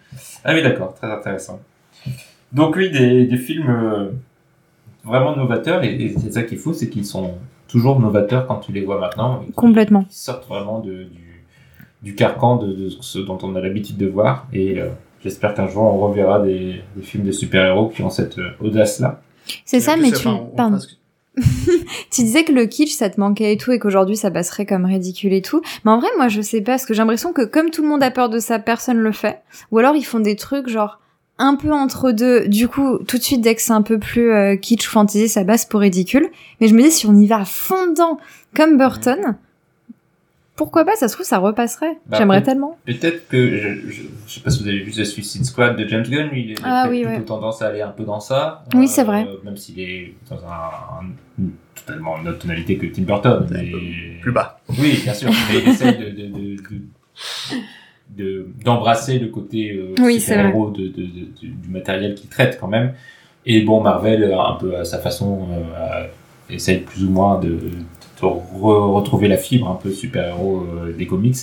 Ah 0.44 0.54
oui, 0.54 0.64
d'accord, 0.64 0.94
très 0.94 1.12
intéressant. 1.12 1.60
Donc 2.54 2.76
oui, 2.78 2.90
des, 2.92 3.26
des 3.26 3.38
films 3.38 4.12
vraiment 5.04 5.36
novateurs, 5.36 5.84
et, 5.84 5.94
et 5.96 6.16
c'est 6.18 6.32
ça 6.34 6.44
qui 6.44 6.56
est 6.56 6.58
fou, 6.58 6.74
c'est 6.74 6.90
qu'ils 6.90 7.06
sont 7.06 7.34
toujours 7.68 8.00
novateurs 8.00 8.48
quand 8.48 8.58
tu 8.58 8.72
les 8.72 8.82
vois 8.82 9.00
maintenant. 9.00 9.44
Complètement. 9.56 10.04
qu'ils 10.04 10.14
sortent 10.18 10.48
vraiment 10.48 10.80
de, 10.80 11.04
du, 11.04 11.25
du 12.06 12.16
carcan 12.16 12.56
de, 12.56 12.72
de 12.72 12.90
ce 13.02 13.20
dont 13.20 13.38
on 13.44 13.56
a 13.56 13.60
l'habitude 13.62 13.98
de 13.98 14.08
voir, 14.08 14.48
et 14.54 14.80
euh, 14.80 14.88
j'espère 15.24 15.54
qu'un 15.54 15.68
jour 15.68 15.84
on 15.84 15.98
reverra 15.98 16.40
des, 16.40 16.82
des 16.96 17.02
films 17.04 17.26
de 17.26 17.32
super-héros 17.34 17.90
qui 17.90 18.02
ont 18.04 18.10
cette 18.10 18.38
euh, 18.38 18.52
audace-là. 18.62 19.22
C'est 19.66 19.80
ça, 19.82 19.98
mais 19.98 20.12
tu, 20.12 20.28
on- 20.28 20.50
on 20.54 20.56
pardon. 20.56 20.78
Tu 22.12 22.22
disais 22.22 22.44
que 22.46 22.54
le 22.54 22.66
kitsch, 22.66 22.94
ça 22.94 23.10
te 23.10 23.20
manquait 23.20 23.52
et 23.54 23.58
tout, 23.58 23.72
et 23.74 23.80
qu'aujourd'hui, 23.80 24.16
ça 24.16 24.32
passerait 24.32 24.66
comme 24.66 24.86
ridicule 24.86 25.34
et 25.34 25.42
tout. 25.42 25.62
Mais 25.84 25.92
en 25.92 26.00
vrai, 26.00 26.08
moi, 26.16 26.30
je 26.30 26.40
sais 26.42 26.62
pas, 26.62 26.74
parce 26.74 26.86
que 26.86 26.94
j'ai 26.94 27.02
l'impression 27.02 27.34
que 27.34 27.44
comme 27.44 27.72
tout 27.72 27.82
le 27.82 27.90
monde 27.90 28.02
a 28.04 28.12
peur 28.12 28.30
de 28.30 28.40
ça, 28.40 28.58
personne 28.60 28.98
le 29.00 29.12
fait. 29.12 29.42
Ou 29.72 29.80
alors, 29.80 29.96
ils 29.96 30.06
font 30.06 30.20
des 30.22 30.38
trucs, 30.38 30.70
genre, 30.70 31.00
un 31.38 31.56
peu 31.56 31.74
entre 31.74 32.12
deux. 32.12 32.48
Du 32.48 32.70
coup, 32.70 33.00
tout 33.00 33.18
de 33.18 33.22
suite, 33.24 33.42
dès 33.42 33.54
que 33.56 33.62
c'est 33.62 33.74
un 33.74 33.82
peu 33.82 34.00
plus 34.00 34.32
euh, 34.32 34.56
kitsch 34.56 34.88
ou 34.88 34.92
fantasy, 34.92 35.28
ça 35.28 35.44
passe 35.44 35.66
pour 35.66 35.82
ridicule. 35.82 36.28
Mais 36.62 36.68
je 36.70 36.74
me 36.74 36.82
dis, 36.82 36.92
si 36.92 37.06
on 37.06 37.16
y 37.18 37.26
va 37.28 37.40
à 37.42 37.46
fond 37.46 37.88
dedans, 37.90 38.18
comme 38.56 38.78
Burton, 38.78 39.36
pourquoi 40.56 40.86
pas, 40.86 40.96
ça 40.96 41.08
se 41.08 41.14
trouve, 41.14 41.26
ça 41.26 41.38
repasserait. 41.38 41.98
Bah, 42.08 42.18
J'aimerais 42.18 42.42
tellement. 42.44 42.78
Peut-être 42.86 43.28
que, 43.28 43.58
je, 43.58 43.90
je, 43.92 44.02
je 44.28 44.34
sais 44.34 44.40
pas 44.40 44.50
si 44.50 44.62
vous 44.64 44.68
avez 44.70 44.80
vu 44.80 44.92
The 44.92 45.04
Suicide 45.04 45.44
Squad 45.46 45.76
de 45.78 45.88
James 45.88 46.04
Gunn, 46.04 46.28
lui, 46.30 46.46
il 46.52 46.54
a 46.58 46.62
Ah 46.64 46.88
oui, 46.90 47.02
plutôt 47.04 47.10
ouais. 47.18 47.22
tendance 47.26 47.62
à 47.62 47.68
aller 47.68 47.82
un 47.82 47.90
peu 47.90 48.04
dans 48.06 48.20
ça. 48.20 48.64
Oui, 48.74 48.88
c'est 48.88 49.04
vrai. 49.04 49.28
Même 49.44 49.58
s'il 49.58 49.80
est 49.80 50.14
dans 50.30 50.38
un, 50.38 51.02
un- 51.02 51.06
une 51.40 51.52
totalement 51.76 52.18
une 52.22 52.30
autre 52.30 52.40
tonalité 52.40 52.78
que 52.78 52.86
Tim 52.88 53.02
Burton. 53.04 53.46
Mais- 53.52 53.72
Plus 54.22 54.32
bas. 54.32 54.60
Oui, 54.80 55.00
bien 55.04 55.14
sûr. 55.14 55.30
mais 55.30 55.60
il 55.60 55.70
essaye 55.70 55.98
de, 55.98 56.06
de, 56.06 56.28
de, 56.28 56.56
de- 56.56 56.82
de- 58.18 58.48
d'embrasser 58.64 59.20
le 59.20 59.28
côté 59.28 59.72
euh, 59.74 59.94
Oui, 60.00 60.20
super-héros 60.20 60.70
de, 60.72 60.88
de, 60.88 61.02
de- 61.02 61.26
du, 61.40 61.48
du 61.50 61.70
matériel 61.70 62.16
qu'il 62.16 62.30
traite 62.30 62.58
quand 62.60 62.68
même. 62.68 62.94
Et 63.46 63.62
bon, 63.62 63.82
Marvel, 63.82 64.24
euh, 64.24 64.40
un 64.40 64.56
peu 64.56 64.76
à 64.78 64.86
sa 64.86 65.00
façon, 65.00 65.48
euh, 65.52 66.08
essaye 66.50 66.80
plus 66.80 67.04
ou 67.04 67.10
moins 67.10 67.40
de 67.40 67.58
re- 68.22 68.94
retrouver 68.96 69.28
la 69.28 69.38
fibre 69.38 69.70
un 69.70 69.76
peu 69.76 69.92
super-héros 69.92 70.66
euh, 70.88 70.92
des 70.94 71.08
comics. 71.08 71.36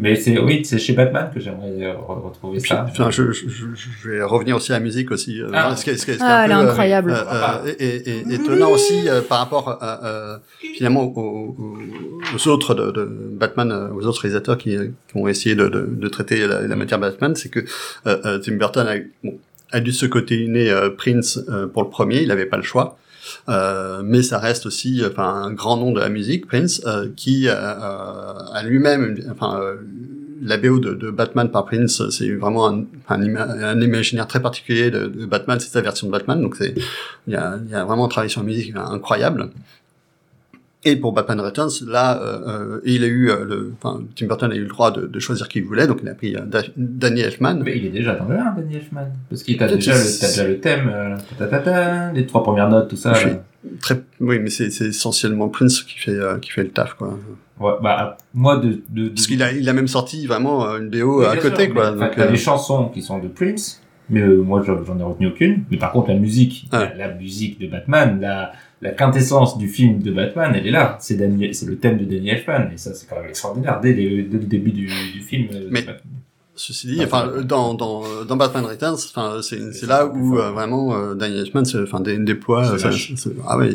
Mais 0.00 0.14
c'est 0.14 0.38
oui, 0.38 0.64
c'est 0.64 0.78
chez 0.78 0.92
Batman 0.92 1.28
que 1.34 1.40
j'aimerais 1.40 1.72
euh, 1.82 1.92
re- 1.94 2.22
retrouver 2.22 2.58
Puis, 2.60 2.68
ça. 2.68 2.86
enfin, 2.88 3.10
je, 3.10 3.32
je, 3.32 4.08
vais 4.08 4.22
revenir 4.22 4.54
aussi 4.54 4.70
à 4.70 4.76
la 4.78 4.80
musique 4.84 5.10
aussi. 5.10 5.40
euh, 5.42 5.50
Ah. 5.52 5.74
ce 5.74 5.82
qui 5.82 5.90
est, 5.90 5.96
ce 5.96 6.04
qui 6.04 6.12
est- 6.12 6.14
ce 6.14 6.18
qui 6.18 6.24
est 6.24 6.28
Ah, 6.28 6.44
elle 6.44 6.52
est 6.52 6.54
peu, 6.54 6.60
euh, 6.60 6.68
incroyable. 6.70 7.10
euh, 7.10 7.24
euh, 7.66 7.74
et, 7.80 7.96
et- 7.96 8.18
et 8.30 8.34
étonnant 8.34 8.70
aussi 8.70 9.08
euh, 9.08 9.22
par 9.22 9.40
rapport 9.40 9.68
à, 9.82 10.06
euh, 10.06 10.38
finalement 10.76 11.02
aux, 11.02 11.56
aux- 11.58 12.48
autres 12.48 12.74
de, 12.74 12.92
de 12.92 13.04
Batman, 13.32 13.90
aux 13.92 14.06
autres 14.06 14.20
réalisateurs 14.22 14.56
qui, 14.56 14.76
qui 14.76 15.16
ont 15.16 15.26
essayé 15.26 15.56
de, 15.56 15.66
de, 15.66 15.88
de 15.90 16.08
traiter 16.08 16.46
la, 16.46 16.60
la 16.62 16.76
matière 16.76 17.00
Batman, 17.00 17.34
c'est 17.34 17.48
que 17.48 17.60
Tim 18.04 18.52
Burton 18.56 18.86
a, 18.86 18.94
bon, 19.24 19.36
a 19.72 19.80
dû 19.80 19.90
se 19.90 20.06
côté 20.06 20.46
euh, 20.70 20.90
Prince 20.90 21.40
euh, 21.48 21.66
pour 21.66 21.82
le 21.82 21.88
premier, 21.90 22.20
il 22.22 22.28
n'avait 22.28 22.46
pas 22.46 22.56
le 22.56 22.62
choix. 22.62 22.96
Euh, 23.48 24.02
mais 24.04 24.22
ça 24.22 24.38
reste 24.38 24.66
aussi 24.66 25.02
enfin 25.08 25.42
un 25.42 25.52
grand 25.52 25.78
nom 25.78 25.92
de 25.92 26.00
la 26.00 26.10
musique 26.10 26.46
Prince 26.46 26.82
euh, 26.86 27.08
qui 27.16 27.48
euh, 27.48 27.52
euh, 27.54 28.32
a 28.52 28.62
lui-même 28.62 29.16
enfin 29.30 29.58
la 30.42 30.58
BO 30.58 30.78
de, 30.78 31.10
Batman 31.10 31.50
par 31.50 31.64
Prince 31.64 32.10
c'est 32.10 32.30
vraiment 32.34 32.68
un, 32.68 32.84
un, 33.08 33.22
ima- 33.22 33.48
un 33.50 33.80
imaginaire 33.80 34.26
très 34.26 34.42
particulier 34.42 34.90
de, 34.90 35.06
Batman 35.24 35.58
c'est 35.60 35.70
sa 35.70 35.80
version 35.80 36.08
de 36.08 36.12
Batman 36.12 36.42
donc 36.42 36.56
c'est 36.56 36.74
il 37.26 37.32
y 37.32 37.36
a, 37.36 37.58
y 37.70 37.74
a 37.74 37.84
vraiment 37.84 38.04
un 38.04 38.08
travail 38.08 38.28
sur 38.28 38.42
la 38.42 38.46
musique 38.46 38.74
incroyable 38.76 39.48
et 40.84 40.96
pour 40.96 41.12
Batman 41.12 41.40
Returns, 41.40 41.70
là, 41.88 42.20
euh, 42.22 42.38
euh, 42.76 42.80
il 42.84 43.02
a 43.02 43.06
eu 43.08 43.30
euh, 43.30 43.44
le, 43.44 43.72
enfin, 43.82 44.00
Tim 44.14 44.26
Burton 44.26 44.50
a 44.52 44.54
eu 44.54 44.60
le 44.60 44.66
droit 44.68 44.90
de, 44.92 45.06
de 45.06 45.18
choisir 45.18 45.48
qui 45.48 45.58
il 45.58 45.64
voulait, 45.64 45.86
donc 45.86 45.98
il 46.02 46.08
a 46.08 46.14
pris 46.14 46.36
Da- 46.46 46.62
Danny 46.76 47.20
Elfman. 47.22 47.60
Mais 47.64 47.76
il 47.76 47.86
est 47.86 47.90
déjà 47.90 48.14
dans 48.14 48.26
le 48.26 48.36
1, 48.38 48.52
Danny 48.56 48.76
Elfman. 48.76 49.06
Parce 49.28 49.42
qu'il 49.42 49.56
Peut-être 49.56 49.74
déjà, 49.74 49.92
le- 49.94 49.98
déjà 50.48 50.54
thème, 50.60 50.92
euh, 50.94 52.12
les 52.14 52.26
trois 52.26 52.42
premières 52.42 52.68
notes, 52.68 52.88
tout 52.88 52.96
ça. 52.96 53.12
Là. 53.12 53.42
très, 53.80 54.00
oui, 54.20 54.38
mais 54.38 54.50
c'est 54.50 54.66
essentiellement 54.66 55.48
Prince 55.48 55.82
qui 55.82 55.98
fait 55.98 56.12
euh, 56.12 56.38
qui 56.38 56.50
fait 56.50 56.62
le 56.62 56.70
taf, 56.70 56.94
quoi. 56.94 57.18
Ouais, 57.60 57.72
bah, 57.82 58.16
moi, 58.32 58.58
de, 58.58 58.68
de, 58.68 58.78
de- 58.90 59.08
Parce 59.08 59.26
qu'il 59.26 59.42
a, 59.42 59.50
il 59.52 59.68
a 59.68 59.72
même 59.72 59.88
sorti 59.88 60.26
vraiment 60.28 60.76
une 60.76 60.88
BO 60.90 61.20
Oui, 61.20 61.26
à 61.26 61.36
côté, 61.36 61.64
sûr, 61.64 61.74
quoi. 61.74 61.90
Donc, 61.90 62.12
t'as 62.14 62.30
les 62.30 62.36
chansons 62.36 62.88
qui 62.88 63.02
sont 63.02 63.18
de 63.18 63.26
Prince, 63.26 63.82
mais 64.10 64.20
euh, 64.20 64.42
moi 64.42 64.62
j'en 64.66 64.98
ai 64.98 65.02
retenu 65.02 65.26
aucune. 65.28 65.64
Mais 65.70 65.76
par 65.76 65.92
contre 65.92 66.08
la 66.08 66.16
musique, 66.16 66.66
Ouais. 66.72 66.92
la, 66.96 67.08
la 67.08 67.14
musique 67.14 67.60
de 67.60 67.66
Batman, 67.66 68.18
la, 68.20 68.52
la 68.82 68.90
quintessence 68.90 69.58
du 69.58 69.68
film 69.68 70.00
de 70.00 70.10
Batman, 70.12 70.52
elle 70.54 70.66
est 70.66 70.70
là. 70.70 70.96
C'est 71.00 71.16
le 71.16 71.76
thème 71.76 71.98
de 71.98 72.04
Danny 72.04 72.28
Elfman, 72.30 72.70
et 72.72 72.76
ça 72.76 72.94
c'est 72.94 73.08
quand 73.08 73.16
même 73.20 73.28
extraordinaire 73.28 73.80
dès, 73.82 73.92
les- 73.92 74.22
dès 74.22 74.38
le 74.38 74.44
début 74.44 74.70
du, 74.72 74.86
du 74.86 75.20
film. 75.20 75.48
euh, 75.52 75.68
Mais-. 75.70 75.84
Ceci 76.60 76.88
dit, 76.88 77.00
enfin, 77.04 77.30
dans, 77.44 77.74
dans, 77.74 78.02
dans 78.28 78.36
Batman 78.36 78.64
Returns, 78.64 78.96
enfin, 79.14 79.38
c'est, 79.42 79.72
c'est 79.72 79.86
là 79.86 80.06
où 80.06 80.36
euh, 80.40 80.50
vraiment 80.50 80.92
euh, 80.92 81.14
Danny 81.14 81.38
Elfman 81.38 81.62
enfin, 81.84 82.00
dé- 82.00 82.18
déploie. 82.18 82.64
C'est 82.76 82.86
euh, 82.86 82.90
ça- 82.90 82.98
c'est- 83.16 83.30
ah 83.46 83.56
ouais, 83.58 83.70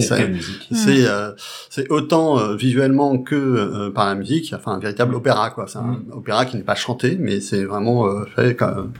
c'est, 0.00 1.06
euh, 1.08 1.32
c'est 1.68 1.90
autant 1.90 2.38
euh, 2.38 2.54
visuellement 2.54 3.18
que 3.18 3.34
euh, 3.34 3.90
par 3.90 4.06
la 4.06 4.14
musique. 4.14 4.52
Enfin, 4.56 4.72
un 4.74 4.78
véritable 4.78 5.16
opéra, 5.16 5.50
quoi. 5.50 5.66
C'est 5.66 5.78
un 5.78 5.82
Mm. 5.82 6.04
opéra 6.12 6.44
qui 6.44 6.56
n'est 6.56 6.62
pas 6.62 6.76
chanté, 6.76 7.16
mais 7.18 7.40
c'est 7.40 7.64
vraiment 7.64 8.06
euh, 8.06 8.24
fait 8.36 8.54
comme 8.54 8.92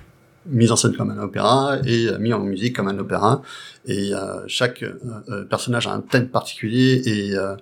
mis 0.48 0.70
en 0.70 0.76
scène 0.76 0.96
comme 0.96 1.10
un 1.10 1.22
opéra 1.22 1.76
et 1.84 2.08
euh, 2.08 2.18
mis 2.18 2.32
en 2.32 2.40
musique 2.40 2.76
comme 2.76 2.88
un 2.88 2.98
opéra. 2.98 3.42
Et 3.86 4.12
euh, 4.12 4.46
chaque 4.46 4.82
euh, 4.82 5.44
personnage 5.44 5.86
a 5.86 5.92
un 5.92 6.00
thème 6.00 6.28
particulier 6.28 7.02
et 7.06 7.36
euh, 7.36 7.56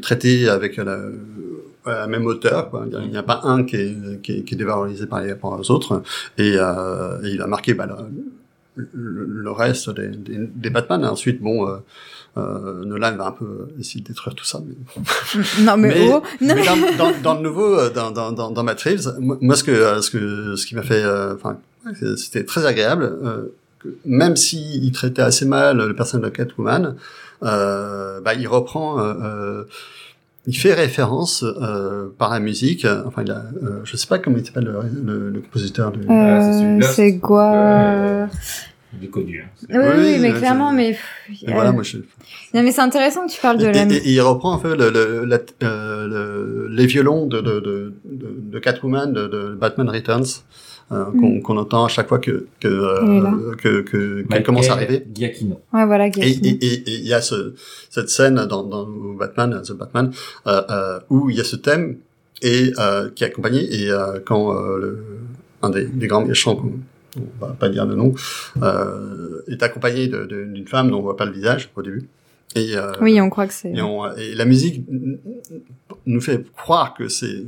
traité 0.00 0.48
avec 0.48 0.78
la, 0.78 2.06
même 2.06 2.26
hauteur. 2.26 2.70
Il 3.04 3.10
n'y 3.10 3.16
a 3.16 3.22
pas 3.22 3.40
un 3.44 3.64
qui 3.64 3.76
est, 3.76 4.54
dévalorisé 4.54 5.06
par 5.06 5.26
rapport 5.26 5.58
aux 5.58 5.70
autres. 5.70 6.02
Et, 6.38 6.54
il 6.54 7.40
a 7.42 7.46
marqué 7.46 7.74
bah, 7.74 7.86
le, 8.76 9.50
reste 9.50 9.90
des, 9.90 10.08
des, 10.08 10.38
des 10.54 10.70
Batman. 10.70 11.04
Ensuite, 11.04 11.40
bon, 11.40 11.66
euh, 12.38 12.84
Nolan 12.84 13.16
va 13.16 13.26
un 13.26 13.32
peu 13.32 13.68
essayer 13.80 14.00
de 14.00 14.06
détruire 14.08 14.34
tout 14.34 14.44
ça. 14.44 14.60
Mais, 14.66 14.74
Non, 15.64 15.76
mais, 15.76 15.88
mais, 15.88 16.08
oh, 16.12 16.22
non, 16.40 16.54
mais 16.54 16.64
dans, 16.64 16.76
dans, 17.10 17.12
dans 17.22 17.34
le 17.34 17.40
nouveau, 17.40 17.78
euh, 17.78 17.90
dans, 17.90 18.10
dans, 18.10 18.32
dans, 18.32 18.50
dans 18.50 18.62
Matt 18.62 18.80
Reeves, 18.82 19.14
moi, 19.20 19.56
ce 19.56 19.64
que, 19.64 19.70
euh, 19.70 20.00
ce 20.00 20.10
que, 20.10 20.56
ce 20.56 20.66
qui 20.66 20.74
m'a 20.74 20.82
fait, 20.82 21.02
euh, 21.02 21.34
enfin, 21.34 21.58
c'était 22.16 22.44
très 22.44 22.66
agréable. 22.66 23.04
Euh, 23.04 23.42
que 23.80 23.88
même 24.04 24.34
s'il 24.36 24.84
il 24.84 24.92
traitait 24.92 25.22
assez 25.22 25.44
mal 25.46 25.76
le 25.78 25.94
personnage 25.94 26.30
de 26.30 26.36
Catwoman, 26.36 26.96
euh, 27.44 28.20
bah, 28.20 28.34
il 28.34 28.48
reprend, 28.48 28.98
euh, 28.98 29.14
euh, 29.22 29.64
il 30.48 30.56
fait 30.56 30.74
référence 30.74 31.44
euh, 31.44 32.08
par 32.18 32.30
la 32.30 32.40
musique. 32.40 32.84
euh, 32.84 33.02
Enfin, 33.06 33.22
il 33.24 33.30
a, 33.30 33.44
euh, 33.62 33.80
je 33.84 33.96
sais 33.96 34.06
pas 34.08 34.18
comment 34.18 34.36
il 34.38 34.44
s'appelle 34.44 34.64
le, 34.64 34.80
le, 35.04 35.30
le 35.30 35.40
compositeur 35.40 35.92
de. 35.92 36.00
Ah, 36.08 36.82
c'est 36.82 37.14
euh, 37.14 37.18
quoi? 37.20 38.26
Il 38.96 39.04
est 39.04 39.08
connu. 39.10 39.44
hein. 39.44 39.48
Oui, 39.68 39.76
oui, 39.76 40.02
oui, 40.14 40.18
mais 40.20 40.32
clairement, 40.32 40.72
mais... 40.72 40.90
Et 40.92 41.48
euh, 41.48 41.52
voilà, 41.52 41.72
moi, 41.72 41.82
je, 41.82 41.98
Non, 42.54 42.62
mais 42.62 42.72
c'est 42.72 42.80
intéressant 42.80 43.26
que 43.26 43.32
tu 43.32 43.40
parles 43.40 43.58
de 43.58 43.66
et, 43.66 43.72
la... 43.72 43.82
et- 43.84 43.96
et 43.96 44.12
il 44.12 44.20
reprend 44.22 44.54
un 44.54 44.58
peu 44.58 44.74
le, 44.76 44.88
le, 44.90 45.24
la- 45.26 45.38
euh, 45.62 46.06
le- 46.08 46.68
les 46.70 46.86
violons 46.86 47.26
de, 47.26 47.40
de, 47.40 47.60
de, 47.60 47.92
de, 48.04 48.28
de 48.52 48.58
Catwoman 48.58 49.12
de, 49.12 49.26
de 49.26 49.54
Batman 49.54 49.88
Returns 49.90 50.24
euh, 50.90 51.04
qu'on 51.20 51.42
qu'on 51.42 51.58
entend 51.58 51.84
à 51.84 51.88
chaque 51.88 52.08
fois 52.08 52.18
que 52.18 52.46
que 52.60 52.68
Mm. 52.68 53.26
Euh, 53.50 53.54
que 53.56 53.80
que 53.82 54.22
qu'elle 54.22 54.42
commence 54.42 54.70
à 54.70 54.72
arriver. 54.72 55.04
Giacchino. 55.14 55.60
Ouais, 55.74 55.84
voilà, 55.84 56.06
Et 56.06 56.12
Giacchino. 56.12 56.46
et- 56.46 56.48
et- 56.66 56.88
et 56.90 56.94
il 57.00 57.06
y 57.06 57.12
a 57.12 57.20
ce, 57.20 57.54
cette 57.90 58.08
scène 58.08 58.36
dans, 58.46 58.62
dans 58.62 58.86
Batman, 59.18 59.60
The 59.62 59.72
Batman, 59.72 60.10
euh, 60.46 60.62
euh, 60.70 61.00
où 61.10 61.28
il 61.28 61.36
y 61.36 61.40
a 61.42 61.44
ce 61.44 61.56
thème 61.56 61.98
et 62.40 62.72
euh, 62.78 63.10
qui 63.14 63.24
est 63.24 63.26
accompagné 63.26 63.60
et 63.82 63.90
euh, 63.90 64.18
quand 64.24 64.54
euh, 64.56 64.78
le, 64.78 65.04
un 65.60 65.68
des, 65.68 65.84
des 65.84 66.06
grands 66.06 66.24
méchants, 66.24 66.58
on 67.16 67.46
va 67.46 67.52
pas 67.52 67.68
dire 67.68 67.86
le 67.86 67.94
nom, 67.94 68.12
euh, 68.62 69.42
est 69.48 69.62
accompagné 69.62 70.08
de- 70.08 70.24
de- 70.24 70.44
d'une 70.44 70.66
femme 70.68 70.90
dont 70.90 70.98
on 70.98 71.02
voit 71.02 71.16
pas 71.16 71.24
le 71.24 71.32
visage 71.32 71.70
au 71.76 71.82
début. 71.82 72.08
Et, 72.56 72.76
euh, 72.76 72.92
Oui, 73.02 73.20
on 73.20 73.28
croit 73.28 73.46
que 73.46 73.52
c'est... 73.52 73.72
et, 73.72 74.34
la 74.34 74.44
musique 74.46 74.82
nous 76.06 76.20
fait 76.22 76.46
croire 76.56 76.94
que 76.94 77.06
c'est 77.08 77.44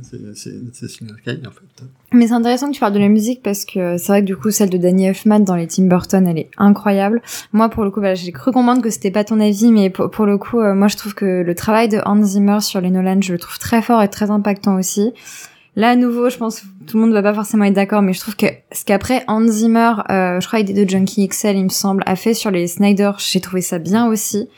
Kane 1.25 1.47
en 1.47 1.51
fait. 1.51 1.85
Mais 2.13 2.27
c'est 2.27 2.33
intéressant 2.33 2.67
que 2.69 2.75
tu 2.75 2.79
parles 2.79 2.93
de 2.93 2.99
la 2.99 3.07
musique 3.07 3.41
parce 3.41 3.65
que 3.65 3.97
c'est 3.97 4.07
vrai 4.09 4.21
que 4.21 4.27
du 4.27 4.35
coup 4.35 4.51
celle 4.51 4.69
de 4.69 4.77
Danny 4.77 5.05
Elfman 5.07 5.39
dans 5.39 5.55
les 5.55 5.65
Tim 5.65 5.85
Burton 5.87 6.27
elle 6.27 6.37
est 6.37 6.49
incroyable. 6.57 7.21
Moi 7.51 7.69
pour 7.69 7.83
le 7.83 7.89
coup 7.89 8.01
j'ai 8.13 8.31
cru 8.31 8.51
comprendre 8.51 8.83
que 8.83 8.91
c'était 8.91 9.09
pas 9.11 9.23
ton 9.23 9.39
avis 9.39 9.71
mais 9.71 9.89
pour, 9.89 10.11
pour 10.11 10.27
le 10.27 10.37
coup 10.37 10.59
euh, 10.59 10.75
moi 10.75 10.87
je 10.87 10.97
trouve 10.97 11.15
que 11.15 11.41
le 11.41 11.55
travail 11.55 11.89
de 11.89 11.97
Hans 12.05 12.21
Zimmer 12.23 12.59
sur 12.61 12.79
les 12.79 12.91
Nolan 12.91 13.21
je 13.21 13.33
le 13.33 13.39
trouve 13.39 13.57
très 13.57 13.81
fort 13.81 14.03
et 14.03 14.09
très 14.09 14.29
impactant 14.29 14.77
aussi. 14.77 15.13
Là 15.75 15.91
à 15.91 15.95
nouveau 15.95 16.29
je 16.29 16.37
pense 16.37 16.59
que 16.59 16.65
tout 16.85 16.97
le 16.97 17.03
monde 17.03 17.13
va 17.13 17.23
pas 17.23 17.33
forcément 17.33 17.63
être 17.63 17.73
d'accord 17.73 18.01
mais 18.01 18.13
je 18.13 18.19
trouve 18.19 18.35
que 18.35 18.47
ce 18.73 18.83
qu'après 18.83 19.23
Hans 19.27 19.47
Zimmer 19.47 19.93
euh, 20.09 20.39
je 20.41 20.47
crois 20.47 20.59
idée 20.59 20.85
de 20.85 20.89
Junkie 20.89 21.27
XL 21.27 21.55
il 21.55 21.63
me 21.63 21.69
semble 21.69 22.03
a 22.05 22.15
fait 22.15 22.33
sur 22.33 22.51
les 22.51 22.67
Snyder 22.67 23.11
j'ai 23.17 23.39
trouvé 23.39 23.61
ça 23.61 23.79
bien 23.79 24.07
aussi. 24.07 24.49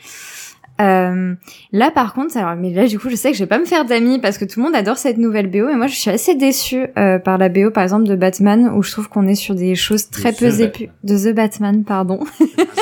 Euh, 0.80 1.34
là 1.70 1.92
par 1.92 2.14
contre, 2.14 2.36
alors 2.36 2.56
mais 2.56 2.72
là 2.72 2.88
du 2.88 2.98
coup 2.98 3.08
je 3.08 3.14
sais 3.14 3.30
que 3.30 3.36
je 3.36 3.44
vais 3.44 3.48
pas 3.48 3.60
me 3.60 3.64
faire 3.64 3.84
d'amis 3.84 4.18
parce 4.18 4.38
que 4.38 4.44
tout 4.44 4.58
le 4.58 4.64
monde 4.64 4.74
adore 4.74 4.98
cette 4.98 5.18
nouvelle 5.18 5.48
BO 5.48 5.68
et 5.68 5.76
moi 5.76 5.86
je 5.86 5.94
suis 5.94 6.10
assez 6.10 6.34
déçue 6.34 6.88
euh, 6.98 7.20
par 7.20 7.38
la 7.38 7.48
BO 7.48 7.70
par 7.70 7.84
exemple 7.84 8.08
de 8.08 8.16
Batman 8.16 8.72
où 8.74 8.82
je 8.82 8.90
trouve 8.90 9.08
qu'on 9.08 9.28
est 9.28 9.36
sur 9.36 9.54
des 9.54 9.76
choses 9.76 10.10
très 10.10 10.32
The 10.32 10.38
peu 10.40 10.46
Batman. 10.46 10.68
épu 10.68 10.88
de 11.04 11.16
The 11.16 11.34
Batman 11.34 11.84
pardon. 11.84 12.24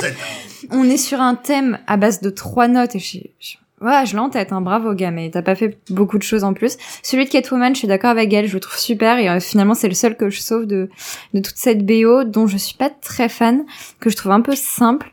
on 0.71 0.85
est 0.85 0.97
sur 0.97 1.21
un 1.21 1.35
thème 1.35 1.79
à 1.87 1.99
base 1.99 2.23
de 2.23 2.31
trois 2.31 2.67
notes 2.67 2.97
et 2.97 2.99
je, 2.99 3.19
je... 3.39 3.57
Ouais, 3.83 4.07
je 4.07 4.13
l'ai 4.13 4.19
en 4.21 4.31
tête, 4.31 4.53
hein, 4.53 4.61
bravo 4.61 4.95
gars, 4.95 5.11
mais 5.11 5.31
t'as 5.31 5.43
pas 5.43 5.55
fait 5.55 5.77
beaucoup 5.91 6.19
de 6.19 6.23
choses 6.23 6.45
en 6.45 6.53
plus. 6.55 6.77
Celui 7.03 7.25
de 7.25 7.31
Catwoman, 7.31 7.75
je 7.75 7.81
suis 7.81 7.89
d'accord 7.89 8.11
avec 8.11 8.33
elle, 8.33 8.47
je 8.47 8.55
le 8.55 8.61
trouve 8.61 8.79
super 8.79 9.19
et 9.19 9.29
euh, 9.29 9.41
finalement 9.41 9.75
c'est 9.75 9.89
le 9.89 9.95
seul 9.95 10.17
que 10.17 10.31
je 10.31 10.41
sauve 10.41 10.67
de, 10.67 10.89
de 11.35 11.41
toute 11.41 11.57
cette 11.57 11.85
BO 11.85 12.25
dont 12.25 12.47
je 12.47 12.57
suis 12.57 12.77
pas 12.77 12.91
très 12.91 13.29
fan, 13.29 13.65
que 13.99 14.09
je 14.11 14.17
trouve 14.17 14.33
un 14.33 14.41
peu 14.41 14.55
simple 14.55 15.11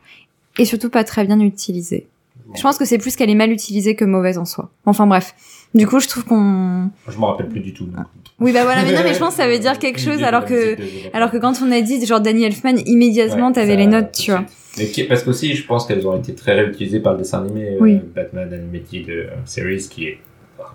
et 0.58 0.64
surtout 0.64 0.88
pas 0.90 1.02
très 1.04 1.24
bien 1.24 1.40
utilisée. 1.40 2.06
Je 2.54 2.62
pense 2.62 2.78
que 2.78 2.84
c'est 2.84 2.98
plus 2.98 3.14
qu'elle 3.16 3.30
est 3.30 3.34
mal 3.36 3.52
utilisée 3.52 3.94
que 3.94 4.04
mauvaise 4.04 4.36
en 4.38 4.44
soi. 4.44 4.70
Enfin 4.84 5.06
bref. 5.06 5.34
Du 5.74 5.86
coup, 5.86 6.00
je 6.00 6.08
trouve 6.08 6.24
qu'on... 6.24 6.90
Je 7.08 7.16
me 7.16 7.24
rappelle 7.24 7.48
plus 7.48 7.60
du 7.60 7.72
tout. 7.72 7.84
donc. 7.86 8.04
Oui, 8.40 8.52
bah 8.52 8.64
voilà, 8.64 8.82
mais 8.82 8.92
non, 8.92 9.02
mais 9.04 9.14
je 9.14 9.18
pense 9.20 9.36
que 9.36 9.42
ça 9.42 9.46
veut 9.48 9.58
dire 9.60 9.78
quelque 9.78 10.00
chose 10.00 10.22
alors 10.24 10.44
que... 10.44 10.76
Alors 11.14 11.30
que 11.30 11.36
quand 11.36 11.62
on 11.62 11.70
a 11.70 11.80
dit 11.80 12.04
genre 12.04 12.20
Danny 12.20 12.44
Elfman, 12.44 12.76
immédiatement 12.86 13.48
Ouais, 13.48 13.52
t'avais 13.52 13.76
les 13.76 13.86
notes, 13.86 14.12
tu 14.12 14.32
vois. 14.32 14.40
suite. 14.40 14.50
Mais 14.78 14.86
qui- 14.86 15.04
parce 15.04 15.22
qu'aussi, 15.24 15.54
je 15.54 15.66
pense 15.66 15.86
qu'elles 15.86 16.06
ont 16.06 16.16
été 16.16 16.34
très 16.34 16.54
réutilisées 16.54 17.00
par 17.00 17.12
le 17.14 17.18
dessin 17.18 17.42
animé 17.44 17.74
euh, 17.74 17.78
Oui. 17.80 18.00
Batman 18.14 18.52
Animated 18.52 19.08
euh, 19.10 19.26
Series, 19.44 19.86
qui 19.90 20.06
est 20.06 20.18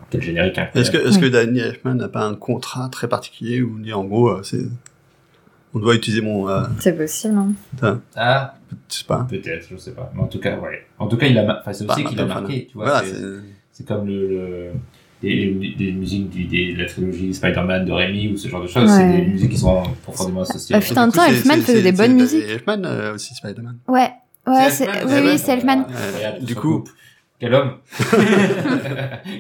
quel 0.10 0.22
générique 0.22 0.58
incroyable. 0.58 0.80
Est-ce 0.80 0.92
que 0.92 1.08
est-ce 1.10 1.20
que. 1.20 1.26
Danny 1.28 1.60
Elfman 1.60 1.96
n'a 1.96 2.08
pas 2.10 2.26
un 2.26 2.36
contrat 2.36 2.90
très 2.90 3.08
particulier 3.08 3.62
où 3.62 3.76
on 3.78 3.80
dit 3.82 3.94
en 3.94 4.04
gros 4.04 4.30
euh, 4.30 4.44
c'est 4.44 4.66
on 5.74 5.80
doit 5.80 5.96
utiliser 5.96 6.22
mon 6.22 6.48
euh, 6.50 6.62
C'est 6.80 6.96
possible, 6.98 7.36
hein. 7.82 8.00
Ah, 8.16 8.56
je 8.90 8.96
sais 8.98 9.04
pas. 9.06 9.26
peut-être, 9.30 9.68
je 9.70 9.76
sais 9.78 9.92
pas. 9.92 10.12
Mais 10.16 10.22
en 10.22 10.28
tout 10.28 10.40
cas, 10.40 10.58
ouais. 10.58 10.86
En 11.00 11.08
tout 11.08 11.18
cas, 11.18 11.28
il 11.28 11.38
a, 11.38 11.60
enfin, 11.60 11.74
c'est 11.74 11.90
aussi 11.90 12.04
qu'il 12.06 12.20
a 12.20 12.26
marqué, 12.26 12.68
tu 12.68 12.74
vois. 12.78 12.86
Voilà, 12.86 13.04
c'est- 13.06 13.14
c'est 13.16 13.26
c'est 13.72 13.86
comme 13.88 14.08
le, 14.08 14.28
le- 14.30 14.72
des 15.78 15.92
musiques 15.92 16.30
du, 16.30 16.46
des, 16.46 16.74
de 16.74 16.80
la 16.80 16.86
trilogie 16.86 17.34
Spider-Man 17.34 17.86
de 17.86 17.92
Rémi 17.92 18.30
ou 18.34 18.38
ce 18.38 18.48
genre 18.48 18.62
de 18.62 18.68
choses. 18.68 18.90
Ouais. 18.90 18.98
C'est 18.98 19.22
des 19.22 19.28
musiques 19.28 19.52
qui 19.52 19.58
sont 19.58 19.84
profondément 20.04 20.42
associées. 20.42 20.76
Ah, 20.76 20.80
à- 20.80 20.82
putain, 20.82 21.10
temps, 21.10 21.24
Elfman 21.26 21.62
faisait 21.62 21.82
des 21.82 21.92
bonnes 21.92 22.14
musiques. 22.16 22.42
Danny 22.42 22.52
Elfman 22.54 22.86
euh, 22.86 23.14
aussi 23.16 23.34
Spider-Man. 23.36 23.78
Ouais. 23.88 24.10
Ouais, 24.48 24.70
C'est 24.70 24.88
Oui, 25.06 25.14
oui, 25.24 25.38
c'est 25.38 25.54
Elfman. 25.54 25.86
Du 26.42 26.56
coup-. 26.56 26.84
Quel 27.38 27.54
homme 27.54 27.74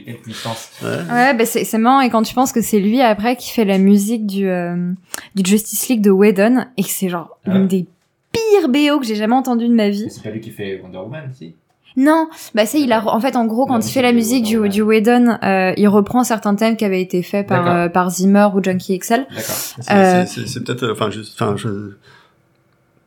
Quelle 0.05 0.17
puissance 0.21 0.69
Ouais. 0.83 0.97
Ouais, 1.11 1.33
bah 1.33 1.45
c'est 1.45 1.63
c'est 1.63 1.77
marrant 1.77 2.01
et 2.01 2.09
quand 2.09 2.23
tu 2.23 2.33
penses 2.33 2.51
que 2.51 2.61
c'est 2.61 2.79
lui 2.81 2.99
après 3.01 3.37
qui 3.37 3.51
fait 3.51 3.63
la 3.65 3.77
musique 3.77 4.25
du 4.25 4.47
euh, 4.49 4.91
du 5.35 5.49
Justice 5.49 5.87
League 5.87 6.01
de 6.01 6.11
Whedon 6.11 6.65
et 6.75 6.83
que 6.83 6.89
c'est 6.89 7.07
genre 7.07 7.39
Ouais. 7.47 7.55
une 7.55 7.67
des 7.67 7.85
pires 8.33 8.67
BO 8.67 8.99
que 8.99 9.05
j'ai 9.05 9.15
jamais 9.15 9.35
entendu 9.35 9.67
de 9.67 9.73
ma 9.73 9.89
vie. 9.89 10.03
Mais 10.05 10.09
c'est 10.09 10.23
pas 10.23 10.29
lui 10.31 10.41
qui 10.41 10.51
fait 10.51 10.81
Wonder 10.83 10.97
Woman, 10.97 11.29
si? 11.33 11.55
Non, 11.97 12.27
bah 12.53 12.65
ça 12.65 12.77
il 12.77 12.91
a 12.91 13.05
en 13.07 13.19
fait 13.19 13.35
en 13.35 13.45
gros 13.45 13.65
quand 13.65 13.79
il 13.87 13.91
fait 13.91 14.01
la 14.01 14.11
musique 14.11 14.43
du 14.43 14.67
du 14.69 14.81
Whedon, 14.81 15.37
euh, 15.43 15.73
il 15.77 15.87
reprend 15.87 16.23
certains 16.23 16.55
thèmes 16.55 16.75
qui 16.75 16.83
avaient 16.85 17.01
été 17.01 17.23
faits 17.23 17.47
par 17.47 17.67
euh, 17.73 17.87
par 17.89 18.09
Zimmer 18.09 18.47
ou 18.53 18.61
Junkie 18.63 18.99
XL. 18.99 19.25
D'accord. 19.29 19.43
C'est 19.79 19.91
Euh, 19.93 20.25
c'est- 20.25 20.63
peut-être, 20.63 20.91
enfin, 20.91 21.09
juste, 21.09 21.33
enfin, 21.39 21.55
je, 21.57 21.69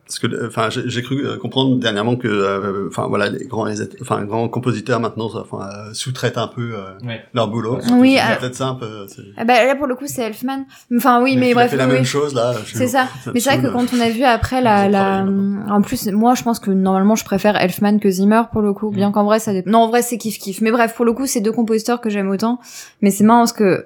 parce 0.09 0.17
que, 0.17 0.25
euh, 0.25 0.47
enfin, 0.47 0.71
j'ai 0.71 0.81
j'ai 0.89 1.03
cru 1.03 1.23
euh, 1.23 1.37
comprendre 1.37 1.75
dernièrement 1.77 2.15
que, 2.15 2.27
euh, 2.27 2.87
enfin, 2.89 3.05
voilà, 3.07 3.29
les 3.29 3.45
grands, 3.45 3.65
les, 3.65 3.75
enfin, 4.01 4.21
les 4.21 4.25
grands 4.25 4.49
compositeurs 4.49 4.99
maintenant, 4.99 5.29
enfin, 5.35 5.69
euh, 5.71 5.93
sous-traitent 5.93 6.39
un 6.39 6.47
peu 6.47 6.71
euh, 6.73 6.97
Ouais. 7.05 7.21
leur 7.35 7.47
boulot. 7.47 7.77
Oui, 7.91 8.17
c'est 8.17 8.33
euh, 8.33 8.35
peut-être 8.39 8.55
ça 8.55 8.69
un 8.69 8.73
peu. 8.73 9.05
Ah 9.37 9.45
bah 9.45 9.63
là 9.63 9.75
pour 9.75 9.85
le 9.85 9.93
coup 9.93 10.05
c'est 10.07 10.23
Elfman. 10.23 10.65
Enfin 10.97 11.21
oui, 11.21 11.37
mais, 11.37 11.51
a 11.51 11.53
bref. 11.53 11.69
fait 11.69 11.77
la 11.77 11.85
oui, 11.85 11.93
même 11.93 12.05
chose 12.05 12.33
là. 12.33 12.55
C'est 12.73 12.87
ça. 12.87 13.07
Mais 13.31 13.39
c'est 13.39 13.51
vrai 13.55 13.61
que 13.61 13.71
quand 13.71 13.85
on 13.95 13.99
a 14.01 14.09
vu 14.09 14.23
après 14.23 14.61
la, 14.63 14.89
la, 14.89 15.23
en 15.69 15.81
plus, 15.83 16.07
moi, 16.07 16.33
je 16.33 16.41
pense 16.41 16.59
que 16.59 16.71
normalement, 16.71 17.15
je 17.15 17.23
préfère 17.23 17.55
Elfman 17.55 17.99
que 17.99 18.09
Zimmer 18.09 18.41
pour 18.51 18.61
le 18.63 18.73
coup, 18.73 18.89
bien 18.89 19.11
qu'en 19.11 19.25
vrai, 19.25 19.37
ça 19.39 19.53
dépend. 19.53 19.69
Non, 19.69 19.79
en 19.83 19.87
vrai, 19.89 20.01
c'est 20.01 20.17
kiff 20.17 20.39
kiff. 20.39 20.61
Mais 20.61 20.71
bref, 20.71 20.95
pour 20.95 21.05
le 21.05 21.13
coup, 21.13 21.27
c'est 21.27 21.41
deux 21.41 21.51
compositeurs 21.51 22.01
que 22.01 22.09
j'aime 22.09 22.29
autant. 22.31 22.59
Mais 23.03 23.11
c'est 23.11 23.23
marrant 23.23 23.41
parce 23.41 23.53
que 23.53 23.85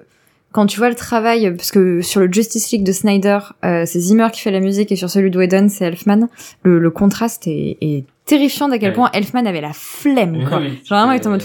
quand 0.54 0.66
tu 0.66 0.78
vois 0.78 0.88
le 0.88 0.94
travail, 0.94 1.52
parce 1.56 1.72
que 1.72 2.00
sur 2.00 2.20
le 2.20 2.32
Justice 2.32 2.70
League 2.70 2.84
de 2.84 2.92
Snyder, 2.92 3.38
euh, 3.64 3.82
c'est 3.86 3.98
Zimmer 3.98 4.28
qui 4.32 4.40
fait 4.40 4.52
la 4.52 4.60
musique 4.60 4.92
et 4.92 4.96
sur 4.96 5.10
celui 5.10 5.30
de 5.30 5.36
Whedon, 5.38 5.68
c'est 5.68 5.84
Elfman. 5.84 6.28
Le, 6.62 6.78
le 6.78 6.90
contraste 6.90 7.46
est, 7.48 7.76
est 7.80 8.04
terrifiant 8.24 8.68
d'à 8.68 8.78
quel 8.78 8.90
Ouais. 8.90 8.94
point 8.94 9.10
Elfman 9.12 9.44
avait 9.46 9.60
la 9.60 9.72
flemme, 9.72 10.44
quoi. 10.48 10.58
Oui, 10.60 10.80
Genre 10.84 10.98
vraiment, 10.98 11.12
il 11.12 11.16
était 11.16 11.26
en 11.26 11.30
mode. 11.30 11.42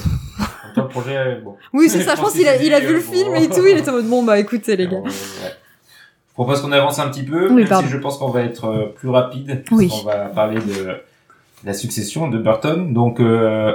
un 0.76 0.82
projet, 0.84 1.18
euh, 1.18 1.42
bon. 1.44 1.56
Oui, 1.74 1.90
c'est 1.90 2.02
ça. 2.04 2.14
Je 2.16 2.22
pense 2.22 2.34
qu'il 2.34 2.48
a, 2.48 2.62
il 2.62 2.72
a 2.74 2.80
vu 2.80 2.94
le 2.94 3.00
film 3.02 3.36
et 3.36 3.48
tout. 3.50 3.66
Il 3.68 3.78
était 3.80 3.90
en 3.90 3.94
mode 3.94 4.08
bon 4.08 4.24
bah 4.24 4.38
écoutez 4.40 4.76
les 4.78 4.88
gars. 4.88 5.00
Ouais. 5.00 5.10
Je 5.10 6.34
propose 6.46 6.62
qu'on 6.62 6.72
avance 6.72 7.00
un 7.00 7.10
petit 7.10 7.24
peu, 7.24 7.50
Oui, 7.50 7.64
même 7.66 7.82
si 7.82 7.90
je 7.90 7.98
pense 7.98 8.18
qu'on 8.18 8.30
va 8.30 8.44
être 8.44 8.66
euh, 8.66 8.86
plus 8.96 9.10
rapide. 9.10 9.64
Oui. 9.72 9.88
parce 9.90 10.02
qu'on 10.02 10.08
va 10.08 10.16
parler 10.28 10.60
de 10.62 10.92
la 11.66 11.74
succession 11.74 12.30
de 12.30 12.38
Burton. 12.38 12.94
Donc, 12.94 13.20
euh, 13.20 13.74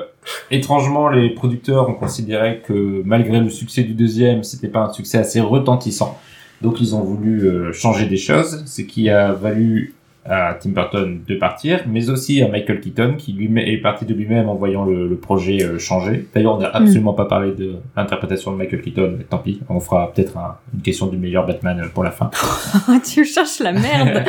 étrangement, 0.51 1.09
les 1.09 1.31
producteurs 1.31 1.89
ont 1.89 1.95
considéré 1.95 2.63
que 2.67 3.03
malgré 3.05 3.41
le 3.41 3.51
succès 3.51 3.83
du 3.83 3.95
deuxième, 3.95 4.43
c'était 4.43 4.69
pas 4.69 4.81
un 4.81 4.93
succès 4.93 5.19
assez 5.19 5.41
retentissant. 5.41 6.19
Donc, 6.63 6.81
ils 6.81 6.95
ont 6.95 7.01
voulu 7.03 7.41
euh, 7.47 7.73
changer 7.73 8.07
des 8.07 8.17
choses, 8.17 8.63
ce 8.67 8.83
qui 8.83 9.11
a 9.11 9.33
valu 9.33 9.95
à 10.27 10.55
Tim 10.59 10.71
Burton 10.71 11.21
de 11.29 11.35
partir, 11.35 11.81
mais 11.87 12.09
aussi 12.09 12.41
à 12.43 12.49
Michael 12.49 12.81
Keaton 12.81 13.17
qui 13.19 13.35
lui 13.35 13.51
est 13.61 13.77
parti 13.77 14.07
de 14.07 14.15
lui-même 14.15 14.49
en 14.49 14.55
voyant 14.55 14.87
le, 14.87 15.07
le 15.07 15.17
projet 15.17 15.63
euh, 15.63 15.79
changer. 15.79 16.27
D'ailleurs, 16.35 16.55
on 16.57 16.61
n'a 16.61 16.69
absolument 16.69 17.13
pas 17.13 17.27
parlé 17.27 17.53
de 17.53 17.75
l'interprétation 17.95 18.51
de 18.53 18.57
Michael 18.57 18.81
Keaton, 18.81 19.17
mais 19.19 19.25
tant 19.25 19.37
pis, 19.37 19.61
on 19.69 19.81
fera 19.81 20.11
peut-être 20.15 20.39
un- 20.39 20.57
une 20.73 20.81
question 20.81 21.09
du 21.09 21.19
meilleur 21.19 21.47
Batman 21.47 21.79
euh, 21.85 21.89
pour 21.93 22.05
la 22.05 22.11
fin. 22.11 22.31
tu 23.13 23.27
cherches 23.27 23.61
la 23.61 23.73
merde. 23.73 24.25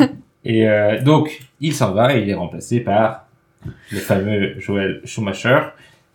Et 0.44 0.68
euh, 0.68 1.00
donc, 1.02 1.40
il 1.60 1.72
s'en 1.74 1.92
va 1.92 2.14
et 2.16 2.22
il 2.22 2.30
est 2.30 2.34
remplacé 2.34 2.80
par 2.80 3.26
le 3.90 3.98
fameux 3.98 4.54
Joel 4.58 5.00
Schumacher 5.04 5.58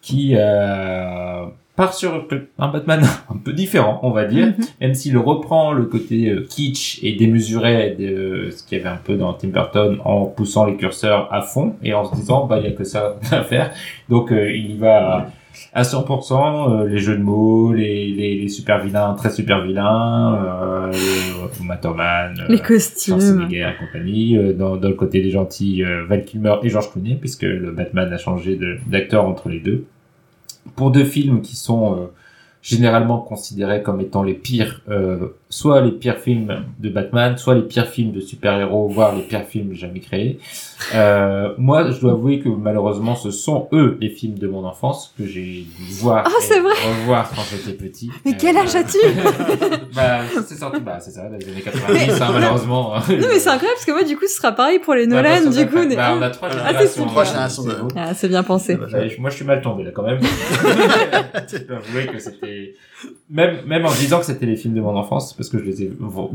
qui 0.02 0.34
euh, 0.38 1.46
part 1.76 1.94
sur 1.94 2.26
un 2.60 2.68
Batman 2.68 3.02
un 3.30 3.38
peu 3.38 3.54
différent, 3.54 4.00
on 4.04 4.12
va 4.12 4.26
dire, 4.26 4.48
Mhm. 4.48 4.66
même 4.82 4.94
s'il 4.94 5.18
reprend 5.18 5.72
le 5.74 5.86
côté 5.86 6.30
euh, 6.30 6.46
kitsch 6.50 7.00
et 7.04 7.14
démesuré 7.14 7.96
de 7.98 8.50
ce 8.52 8.64
qu'il 8.64 8.78
y 8.78 8.82
avait 8.82 8.90
un 8.90 9.00
peu 9.04 9.16
dans 9.16 9.34
Tim 9.34 9.48
Burton 9.50 9.98
en 10.06 10.26
poussant 10.26 10.66
les 10.66 10.76
curseurs 10.78 11.28
à 11.34 11.42
fond 11.42 11.76
et 11.84 11.94
en 11.94 12.06
se 12.06 12.16
disant 12.16 12.46
bah 12.46 12.60
il 12.60 12.66
y 12.66 12.68
a 12.68 12.72
que 12.72 12.84
ça 12.84 13.16
à 13.32 13.44
faire. 13.44 13.72
Donc 14.10 14.32
euh, 14.32 14.52
il 14.54 14.72
y 14.72 14.78
va 14.78 15.28
à, 15.74 15.80
à 15.80 15.84
100%, 15.84 16.84
euh, 16.84 16.88
les 16.88 17.00
jeux 17.00 17.18
de 17.18 17.24
mots, 17.24 17.74
les, 17.74 18.08
les, 18.10 18.36
les 18.42 18.48
super 18.50 18.84
vilains, 18.84 19.14
très 19.14 19.30
super 19.30 19.62
vilains, 19.64 20.36
euh, 20.36 20.92
les 20.92 21.66
Matoman, 21.66 22.36
euh, 22.40 22.46
Les 22.50 22.60
costumes. 22.60 23.20
Schwarzenegger 23.20 23.70
et 23.76 23.86
compagnie. 23.86 24.38
Euh, 24.38 24.54
dans, 24.54 24.78
dans 24.78 24.90
le 24.90 24.96
côté 24.96 25.22
des 25.22 25.32
gentils, 25.32 25.84
euh, 25.84 26.06
Val 26.08 26.26
Kilmer 26.26 26.56
et 26.64 26.70
George 26.70 26.92
Clooney, 26.92 27.16
puisque 27.16 27.44
le 27.44 27.72
Batman 27.72 28.12
a 28.12 28.18
changé 28.18 28.60
d'acteur 28.88 29.26
entre 29.26 29.50
les 29.50 29.60
deux. 29.60 29.86
Pour 30.76 30.92
deux 30.92 31.06
films 31.06 31.42
qui 31.42 31.56
sont 31.56 31.94
euh, 31.94 31.98
généralement 32.62 33.20
considérés 33.20 33.82
comme 33.82 34.02
étant 34.02 34.22
les 34.22 34.34
pires, 34.34 34.82
euh, 34.90 35.30
soit 35.50 35.80
les 35.82 35.92
pires 35.92 36.18
films 36.18 36.66
de 36.80 36.90
Batman, 36.90 37.38
soit 37.38 37.56
les 37.56 37.62
pires 37.62 37.88
films 37.88 38.12
de 38.12 38.20
super-héros, 38.20 38.88
voire 38.90 39.16
les 39.16 39.22
pires 39.22 39.46
films 39.46 39.74
jamais 39.74 40.02
créés. 40.02 40.40
Euh, 40.94 41.54
moi, 41.58 41.90
je 41.92 42.00
dois 42.00 42.12
avouer 42.12 42.40
que 42.40 42.50
malheureusement, 42.50 43.16
ce 43.16 43.32
sont 43.32 43.68
eux 43.72 43.98
les 44.02 44.10
films 44.10 44.38
de 44.38 44.48
mon 44.48 44.66
enfance 44.66 45.14
que 45.18 45.26
j'ai 45.26 45.42
dû 45.42 45.66
voir 46.02 46.24
Ah, 46.28 46.30
et 46.40 46.44
c'est 46.44 46.60
vrai 46.60 46.74
revoir 47.00 47.30
quand 47.34 47.42
j'étais 47.50 47.78
petit. 47.78 48.12
Mais 48.26 48.36
quel 48.38 48.56
Euh, 48.58 48.62
âge 48.62 48.76
as-tu? 48.76 48.98
Bah, 49.96 50.20
c'est 50.46 50.56
sorti, 50.56 50.80
bah, 50.82 51.00
c'est 51.00 51.12
ça, 51.12 51.28
dans 51.30 51.38
les 51.38 51.48
années 51.50 51.62
90, 51.62 52.22
hein, 52.22 52.28
malheureusement. 52.34 52.94
Non 52.96 53.28
mais 53.30 53.40
c'est 53.40 53.50
incroyable 53.50 53.76
parce 53.76 53.86
que 53.86 53.92
moi 53.92 54.04
du 54.04 54.16
coup 54.16 54.26
ce 54.28 54.36
sera 54.36 54.52
pareil 54.52 54.80
pour 54.80 54.94
les 54.94 55.08
Bah, 55.08 55.16
Nolan 55.22 55.46
bah, 55.46 55.50
du 55.50 55.68
coup. 55.68 55.96
bah, 55.96 56.14
on 56.18 56.22
a 56.22 56.30
trois 56.30 56.50
Ah, 56.52 56.68
générations. 56.68 57.04
c'est 57.04 57.06
trois 57.10 57.24
générations 57.24 57.64
de-. 57.64 57.76
Ah 57.96 58.14
c'est 58.14 58.28
bien 58.28 58.44
pensé. 58.44 58.76
Bah, 58.76 58.86
moi, 59.20 59.30
je 59.30 59.36
suis 59.36 59.46
mal 59.46 59.62
tombé 59.62 59.84
là 59.84 59.92
quand 59.92 60.04
même. 60.04 60.20
je 61.52 61.58
dois 61.60 61.78
avouer 61.78 62.08
que 62.08 62.20
c'était 62.20 62.49
même 63.30 63.58
même 63.66 63.86
en 63.86 63.92
disant 63.92 64.20
que 64.20 64.26
c'était 64.26 64.46
les 64.46 64.56
films 64.56 64.74
de 64.74 64.82
mon 64.82 64.96
enfance 64.96 65.34
parce 65.34 65.50
que 65.50 65.58
je 65.60 65.64
les 65.64 65.84
ai 65.84 65.92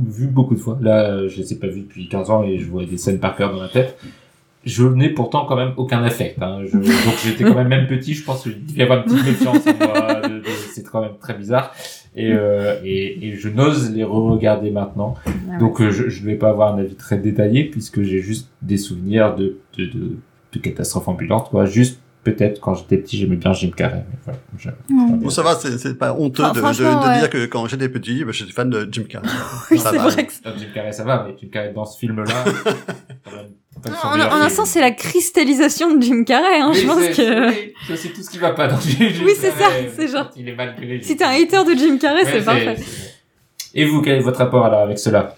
vus 0.09 0.27
beaucoup 0.27 0.55
de 0.55 0.61
fois. 0.61 0.79
Là, 0.81 1.11
euh, 1.11 1.29
je 1.29 1.39
les 1.39 1.53
ai 1.53 1.57
pas 1.57 1.67
vus 1.69 1.81
depuis 1.83 2.09
15 2.09 2.31
ans 2.31 2.43
et 2.43 2.59
je 2.59 2.67
vois 2.67 2.85
des 2.85 2.99
scènes 2.99 3.19
par 3.21 3.37
cœur 3.37 3.53
dans 3.55 3.61
la 3.63 3.69
tête. 3.69 3.99
Je 4.65 4.85
n'ai 4.87 5.11
pourtant 5.11 5.45
quand 5.45 5.57
même 5.57 5.73
aucun 5.77 6.03
affect. 6.03 6.41
Hein. 6.43 6.61
Je- 6.65 6.79
donc 6.79 7.15
j'étais 7.23 7.45
quand 7.45 7.55
même 7.55 7.69
même 7.69 7.87
petit. 7.87 8.15
Je 8.15 8.25
pense 8.25 8.45
que 8.45 8.49
il 8.51 8.65
devait 8.65 8.79
y 8.81 8.83
avoir 8.83 9.01
une 9.01 9.05
petite 9.05 9.27
méfiance 9.27 9.67
en 9.67 9.75
moi. 9.87 10.21
de- 10.29 10.39
de- 10.39 10.45
C'est 10.73 10.83
quand 10.91 11.03
même 11.03 11.19
très 11.21 11.35
bizarre. 11.35 11.75
Et, 12.17 12.33
euh, 12.33 12.77
et, 12.85 13.27
et 13.29 13.35
je 13.37 13.49
n'ose 13.49 13.91
les 13.91 14.05
re-regarder 14.05 14.71
maintenant. 14.71 15.17
Ah 15.27 15.59
Donc 15.59 15.81
euh, 15.83 15.91
je 15.91 16.09
je 16.09 16.23
ne 16.23 16.27
vais 16.27 16.37
pas 16.37 16.49
avoir 16.49 16.75
un 16.75 16.79
avis 16.79 16.95
très 16.95 17.19
détaillé 17.19 17.65
puisque 17.65 18.03
j'ai 18.03 18.21
juste 18.21 18.49
des 18.63 18.77
souvenirs 18.79 19.35
de, 19.37 19.59
de, 19.77 19.85
de, 19.87 20.17
de 20.53 20.59
catastrophes 20.61 21.09
ambulantes. 21.09 21.51
Quoi. 21.51 21.67
Juste 21.67 22.01
peut-être 22.25 22.61
quand 22.61 22.75
j'étais 22.75 22.97
petit 22.97 23.19
j'aimais 23.19 23.37
bien 23.37 23.53
Jim 23.53 23.71
Carrey. 23.77 24.05
Mais 24.11 24.19
voilà, 24.25 24.39
je-. 24.59 24.71
Bon, 25.23 25.31
ça 25.31 25.43
va, 25.43 25.55
c'est 25.55 25.79
c'est 25.79 25.95
pas 25.95 26.13
honteux 26.15 26.43
Enfin, 26.43 26.73
de, 26.73 26.77
de, 26.79 27.19
dire 27.21 27.31
que 27.31 27.47
quand 27.47 27.67
j'étais 27.69 27.89
petit, 27.89 28.25
bah, 28.25 28.33
j'étais 28.33 28.53
fan 28.53 28.69
de 28.71 28.89
Jim 28.91 29.05
Carrey. 29.09 29.29
Oui 29.71 29.79
Ça 29.79 29.91
c'est 29.91 29.99
va. 29.99 30.09
vrai 30.09 30.27
que 30.27 30.33
Non, 30.45 30.55
Jim 30.59 30.67
Carrey 30.75 30.93
ça 30.93 31.05
va, 31.05 31.25
mais 31.29 31.35
Jim 31.41 31.49
Carrey 31.53 31.73
dans 31.73 31.85
ce 31.85 31.99
film-là... 31.99 32.25
en, 34.05 34.19
en 34.21 34.41
un 34.43 34.49
sens 34.49 34.71
c'est 34.71 34.81
la 34.81 34.93
cristallisation 34.93 35.95
de 35.97 36.03
Jim 36.03 36.25
Carrey 36.25 36.61
hein, 36.61 36.73
je 36.73 36.87
pense 36.87 37.09
que 37.17 37.97
C'est 37.97 38.09
tout 38.15 38.23
ce 38.23 38.31
qui 38.31 38.39
va 38.39 38.51
pas 38.51 38.67
dans 38.69 38.81
Jim 38.81 39.11
Oui, 39.25 39.33
c'est 39.39 39.51
ça, 39.51 39.59
Carrey, 39.59 39.91
c'est 39.95 40.09
genre- 40.09 40.31
Il 40.37 40.49
est 40.49 40.55
mal 40.55 40.75
si 41.03 41.17
t'es 41.17 41.25
un 41.25 41.31
hater 41.31 41.65
de 41.65 41.75
Jim 41.79 41.99
Carrey 42.01 42.25
Ouais, 42.25 42.31
c'est 42.33 42.45
parfait. 42.45 42.77
c'est- 42.79 43.15
Et 43.75 43.85
vous, 43.85 44.01
quel 44.03 44.17
est 44.19 44.21
votre 44.21 44.39
rapport 44.39 44.65
alors 44.65 44.81
avec 44.81 44.99
cela? 44.99 45.37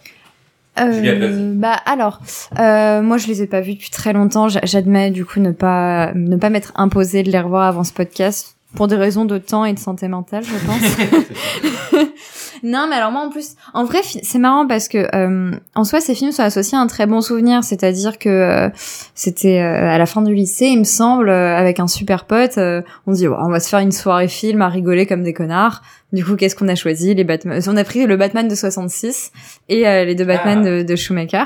Euh, 0.81 1.53
bah 1.55 1.77
alors, 1.87 2.21
euh, 2.59 3.01
moi 3.03 3.17
je 3.19 3.27
les 3.29 3.43
ai 3.43 3.47
pas 3.47 3.61
vus 3.61 3.75
depuis 3.75 3.91
très 3.91 4.13
longtemps. 4.13 4.49
J'a- 4.49 4.61
J'admets 4.65 5.11
du 5.11 5.25
coup 5.25 5.41
ne 5.41 5.53
pas 5.53 6.13
ne 6.15 6.37
pas 6.37 6.51
m'être 6.51 6.73
imposé 6.77 7.23
de 7.23 7.31
les 7.31 7.41
revoir 7.41 7.65
avant 7.65 7.85
ce 7.85 7.93
podcast 7.93 8.57
pour 8.75 8.89
des 8.89 8.97
raisons 8.97 9.25
de 9.25 9.39
temps 9.39 9.65
et 9.65 9.73
de 9.73 9.79
santé 9.79 10.07
mentale, 10.09 10.45
je 10.45 10.67
pense. 10.67 12.03
non, 12.63 12.87
mais 12.89 12.97
alors 12.97 13.11
moi 13.11 13.23
en 13.23 13.31
plus, 13.31 13.55
en 13.75 13.85
vrai, 13.85 14.01
c'est 14.03 14.39
marrant 14.39 14.67
parce 14.67 14.89
que 14.89 15.07
euh, 15.15 15.53
en 15.75 15.85
soi 15.85 16.01
ces 16.01 16.15
films 16.15 16.33
sont 16.33 16.43
associés 16.43 16.77
à 16.77 16.81
un 16.81 16.87
très 16.87 17.07
bon 17.07 17.21
souvenir, 17.21 17.65
c'est-à-dire 17.65 18.19
que 18.19 18.29
euh, 18.29 18.69
c'était 19.15 19.61
euh, 19.61 19.89
à 19.91 19.97
la 19.99 20.07
fin 20.07 20.21
du 20.23 20.35
lycée, 20.35 20.67
il 20.67 20.79
me 20.81 20.85
semble, 20.85 21.29
euh, 21.31 21.57
avec 21.57 21.81
un 21.81 21.87
super 21.87 22.25
pote, 22.25 22.59
euh, 22.59 22.83
on 23.07 23.13
dit 23.13 23.29
Oh, 23.29 23.37
on 23.39 23.49
va 23.49 23.61
se 23.61 23.69
faire 23.69 23.79
une 23.81 23.93
soirée 23.93 24.29
film 24.29 24.61
à 24.63 24.69
rigoler 24.69 25.07
comme 25.07 25.23
des 25.23 25.33
connards. 25.33 25.83
Du 26.13 26.25
coup, 26.25 26.37
qu'est-ce 26.37 26.55
qu'on 26.55 26.69
a 26.69 26.75
choisi? 26.77 27.15
Les 27.15 27.25
Batman. 27.25 27.61
On 27.67 27.77
a 27.77 27.83
pris 27.85 28.07
le 28.07 28.17
Batman 28.17 28.47
de 28.47 28.55
66 28.55 29.33
et 29.69 29.87
euh, 29.89 30.05
les 30.05 30.15
deux 30.15 30.25
Batman 30.25 30.63
Ah. 30.65 30.69
de, 30.71 30.83
de 30.83 30.97
Schumacher. 30.97 31.45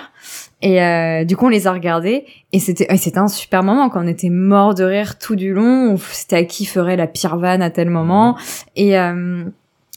Et 0.62 0.82
euh, 0.82 1.24
du 1.24 1.36
coup, 1.36 1.46
on 1.46 1.48
les 1.48 1.66
a 1.66 1.72
regardés 1.72 2.24
et 2.52 2.58
c'était 2.60 2.86
un 3.18 3.28
super 3.28 3.62
moment 3.62 3.88
quand 3.88 4.04
on 4.04 4.06
était 4.06 4.28
mort 4.28 4.74
de 4.74 4.84
rire 4.84 5.18
tout 5.18 5.34
du 5.34 5.52
long. 5.54 5.94
On- 5.94 5.96
C'était 5.96 6.36
à 6.36 6.44
qui 6.44 6.66
ferait 6.66 6.96
la 6.96 7.06
pire 7.06 7.36
vanne 7.38 7.62
à 7.62 7.70
tel 7.70 7.88
moment. 7.88 8.36
Et 8.76 8.98
euh, 8.98 9.44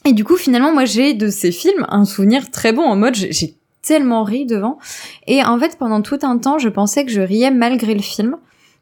et 0.05 0.13
du 0.13 0.23
coup, 0.23 0.37
finalement, 0.37 0.73
moi, 0.73 0.85
j'ai 0.85 1.13
de 1.13 1.29
ces 1.29 1.51
films 1.51 1.85
un 1.89 2.05
souvenir 2.05 2.49
très 2.51 2.71
bon 2.73 2.83
en 2.83 2.95
mode 2.95 3.15
j'ai 3.15 3.55
tellement 3.81 4.23
ri 4.23 4.45
devant. 4.45 4.79
Et 5.27 5.43
en 5.43 5.59
fait, 5.59 5.77
pendant 5.77 6.01
tout 6.01 6.19
un 6.23 6.37
temps, 6.37 6.57
je 6.57 6.69
pensais 6.69 7.03
que 7.05 7.11
je 7.11 7.19
riais 7.21 7.51
malgré 7.51 7.93
le 7.93 8.01
film. 8.01 8.37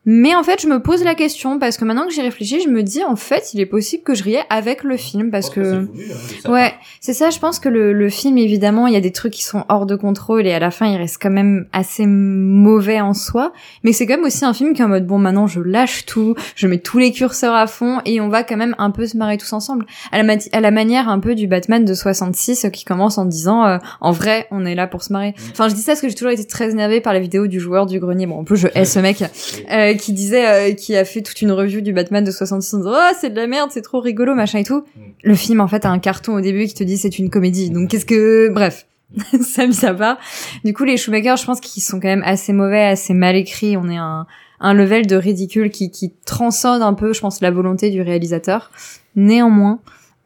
Mais 0.06 0.34
en 0.36 0.42
fait, 0.42 0.60
je 0.62 0.68
me 0.68 0.82
pose 0.82 1.04
la 1.04 1.14
question 1.14 1.60
parce 1.60 1.78
que 1.78 1.86
maintenant 1.86 2.08
que 2.08 2.14
j'y 2.14 2.22
réfléchis, 2.22 2.62
je 2.62 2.70
me 2.70 2.82
dis 2.82 3.04
en 3.04 3.16
fait, 3.16 3.54
il 3.54 3.60
est 3.60 3.68
possible 3.68 4.04
que 4.04 4.16
je 4.16 4.24
riais 4.24 4.44
avec 4.50 4.84
le 4.84 4.98
film 4.98 5.30
parce 5.30 5.52
que 5.52 5.86
voulu, 5.86 6.12
hein, 6.46 6.52
Ouais, 6.52 6.74
c'est 7.00 7.14
ça. 7.14 7.30
Je 7.30 7.38
pense 7.38 7.60
que 7.60 7.70
le, 7.70 7.94
le 7.94 8.10
film, 8.10 8.40
évidemment, 8.40 8.88
il 8.88 8.94
y 8.94 8.98
a 8.98 9.02
des 9.02 9.12
trucs 9.12 9.34
qui 9.34 9.44
sont 9.44 9.64
hors 9.70 9.86
de 9.86 9.96
contrôle 9.96 10.48
et 10.48 10.54
à 10.54 10.60
la 10.60 10.72
fin, 10.72 10.88
il 10.88 10.98
reste 10.98 11.18
quand 11.22 11.30
même 11.30 11.68
assez 11.72 12.08
mauvais 12.08 13.00
en 13.00 13.14
soi. 13.14 13.54
Mais 13.84 13.94
c'est 13.94 14.08
quand 14.08 14.16
même 14.16 14.26
aussi 14.26 14.44
un 14.44 14.54
film 14.54 14.74
qui 14.74 14.82
est 14.82 14.86
en 14.86 14.90
mode 14.90 15.06
bon, 15.06 15.20
maintenant, 15.20 15.46
je 15.46 15.60
lâche 15.60 16.06
tout, 16.08 16.36
je 16.56 16.66
mets 16.66 16.80
tous 16.80 16.98
les 16.98 17.12
curseurs 17.12 17.54
à 17.54 17.68
fond 17.68 18.00
et 18.06 18.20
on 18.22 18.30
va 18.30 18.44
quand 18.44 18.58
même 18.58 18.76
un 18.80 18.90
peu 18.90 19.06
se 19.06 19.16
marrer 19.18 19.38
tous 19.38 19.54
ensemble. 19.54 19.86
À 20.12 20.24
la, 20.24 20.36
à 20.52 20.62
la 20.62 20.72
manière 20.72 21.10
un 21.10 21.20
peu 21.20 21.36
du 21.36 21.46
Batman 21.46 21.86
de 21.86 21.94
66 21.94 22.66
euh, 22.66 22.70
qui 22.70 22.86
commence 22.86 23.20
en 23.20 23.26
disant 23.26 23.66
euh, 23.66 23.78
en 24.00 24.12
vrai, 24.12 24.48
on 24.50 24.66
est 24.66 24.76
là 24.76 24.88
pour 24.88 25.04
se 25.04 25.14
marrer. 25.14 25.36
Enfin, 25.52 25.70
je 25.70 25.76
dis 25.76 25.82
ça 25.82 25.92
parce 25.92 26.02
que 26.02 26.10
j'ai 26.10 26.16
toujours 26.16 26.32
été 26.32 26.46
très 26.46 26.72
énervée 26.72 27.02
par 27.02 27.14
la 27.14 27.20
vidéo 27.20 27.46
du 27.46 27.60
joueur 27.60 27.86
du 27.86 28.00
grenier. 28.00 28.26
Bon, 28.26 28.40
en 28.40 28.44
plus, 28.44 28.58
je 28.58 28.68
hais 28.74 28.86
ce 28.86 28.98
mec 29.00 29.22
euh, 29.72 29.91
qui 29.94 30.14
disait, 30.14 30.48
euh, 30.48 30.74
qui 30.74 30.96
a 30.96 31.06
fait 31.06 31.22
toute 31.22 31.42
une 31.42 31.52
review 31.52 31.82
du 31.82 31.94
Batman 31.94 32.24
de 32.24 32.32
66 32.32 32.76
en 32.76 32.78
disant 32.80 32.92
oh 32.94 33.16
c'est 33.20 33.30
de 33.30 33.36
la 33.36 33.48
merde, 33.48 33.70
c'est 33.74 33.82
trop 33.82 34.00
rigolo, 34.00 34.36
machin 34.36 34.60
et 34.60 34.64
tout. 34.64 34.84
Le 35.24 35.36
film 35.36 35.62
en 35.62 35.68
fait 35.68 35.86
a 35.86 35.90
un 35.90 36.00
carton 36.00 36.36
au 36.36 36.42
début 36.42 36.66
qui 36.66 36.74
te 36.74 36.84
dit 36.84 36.98
c'est 36.98 37.20
une 37.20 37.30
comédie. 37.30 37.70
Donc 37.70 37.90
qu'est-ce 37.90 38.06
que, 38.06 38.50
bref. 38.50 38.86
ça 39.42 39.68
mis 39.68 39.86
à 39.86 39.94
part. 39.94 40.18
Du 40.64 40.74
coup, 40.74 40.86
les 40.86 40.96
Schumacher, 40.96 41.36
je 41.38 41.46
pense 41.46 41.60
qu'ils 41.60 41.84
sont 41.84 42.00
quand 42.00 42.08
même 42.08 42.24
assez 42.26 42.54
mauvais, 42.54 42.84
assez 42.84 43.14
mal 43.14 43.36
écrits. 43.36 43.76
On 43.76 43.90
est 43.90 43.98
un, 43.98 44.26
un 44.62 44.74
level 44.74 45.08
de 45.08 45.16
ridicule 45.16 45.70
qui, 45.70 45.92
qui 45.92 46.14
transcende 46.26 46.82
un 46.82 46.94
peu, 46.94 47.14
je 47.14 47.20
pense, 47.20 47.42
la 47.42 47.52
volonté 47.52 47.90
du 47.90 48.02
réalisateur. 48.02 48.72
Néanmoins, 49.16 49.80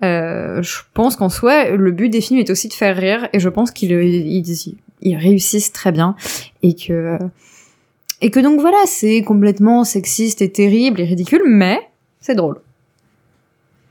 euh, 0.04 0.62
je 0.62 0.80
pense 0.94 1.16
qu'en 1.16 1.30
soi, 1.30 1.72
le 1.72 1.92
but 1.92 2.10
des 2.10 2.22
films 2.22 2.40
est 2.40 2.50
aussi 2.50 2.68
de 2.68 2.74
faire 2.74 2.96
rire, 2.96 3.28
et 3.34 3.40
je 3.40 3.50
pense 3.50 3.72
qu'ils 3.72 3.92
ils, 3.92 4.76
ils 5.02 5.16
réussissent 5.16 5.72
très 5.72 5.92
bien, 5.92 6.16
et 6.62 6.76
que 6.76 7.18
et 8.26 8.32
que 8.32 8.40
donc 8.40 8.60
voilà, 8.60 8.80
c'est 8.88 9.22
complètement 9.22 9.84
sexiste 9.84 10.42
et 10.42 10.52
terrible 10.52 11.00
et 11.00 11.06
ridicule, 11.06 11.44
mais 11.46 11.80
c'est 12.20 12.34
drôle. 12.34 12.58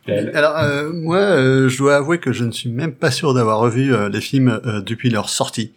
Alors 0.09 0.59
euh, 0.59 0.93
moi, 0.93 1.19
euh, 1.19 1.69
je 1.69 1.78
dois 1.78 1.94
avouer 1.94 2.19
que 2.19 2.32
je 2.32 2.43
ne 2.43 2.51
suis 2.51 2.69
même 2.69 2.94
pas 2.94 3.12
sûr 3.12 3.32
d'avoir 3.32 3.61
revu 3.61 3.94
euh, 3.94 4.09
les 4.09 4.20
films 4.20 4.61
euh, 4.66 4.81
depuis 4.81 5.09
leur 5.09 5.28
sortie. 5.28 5.73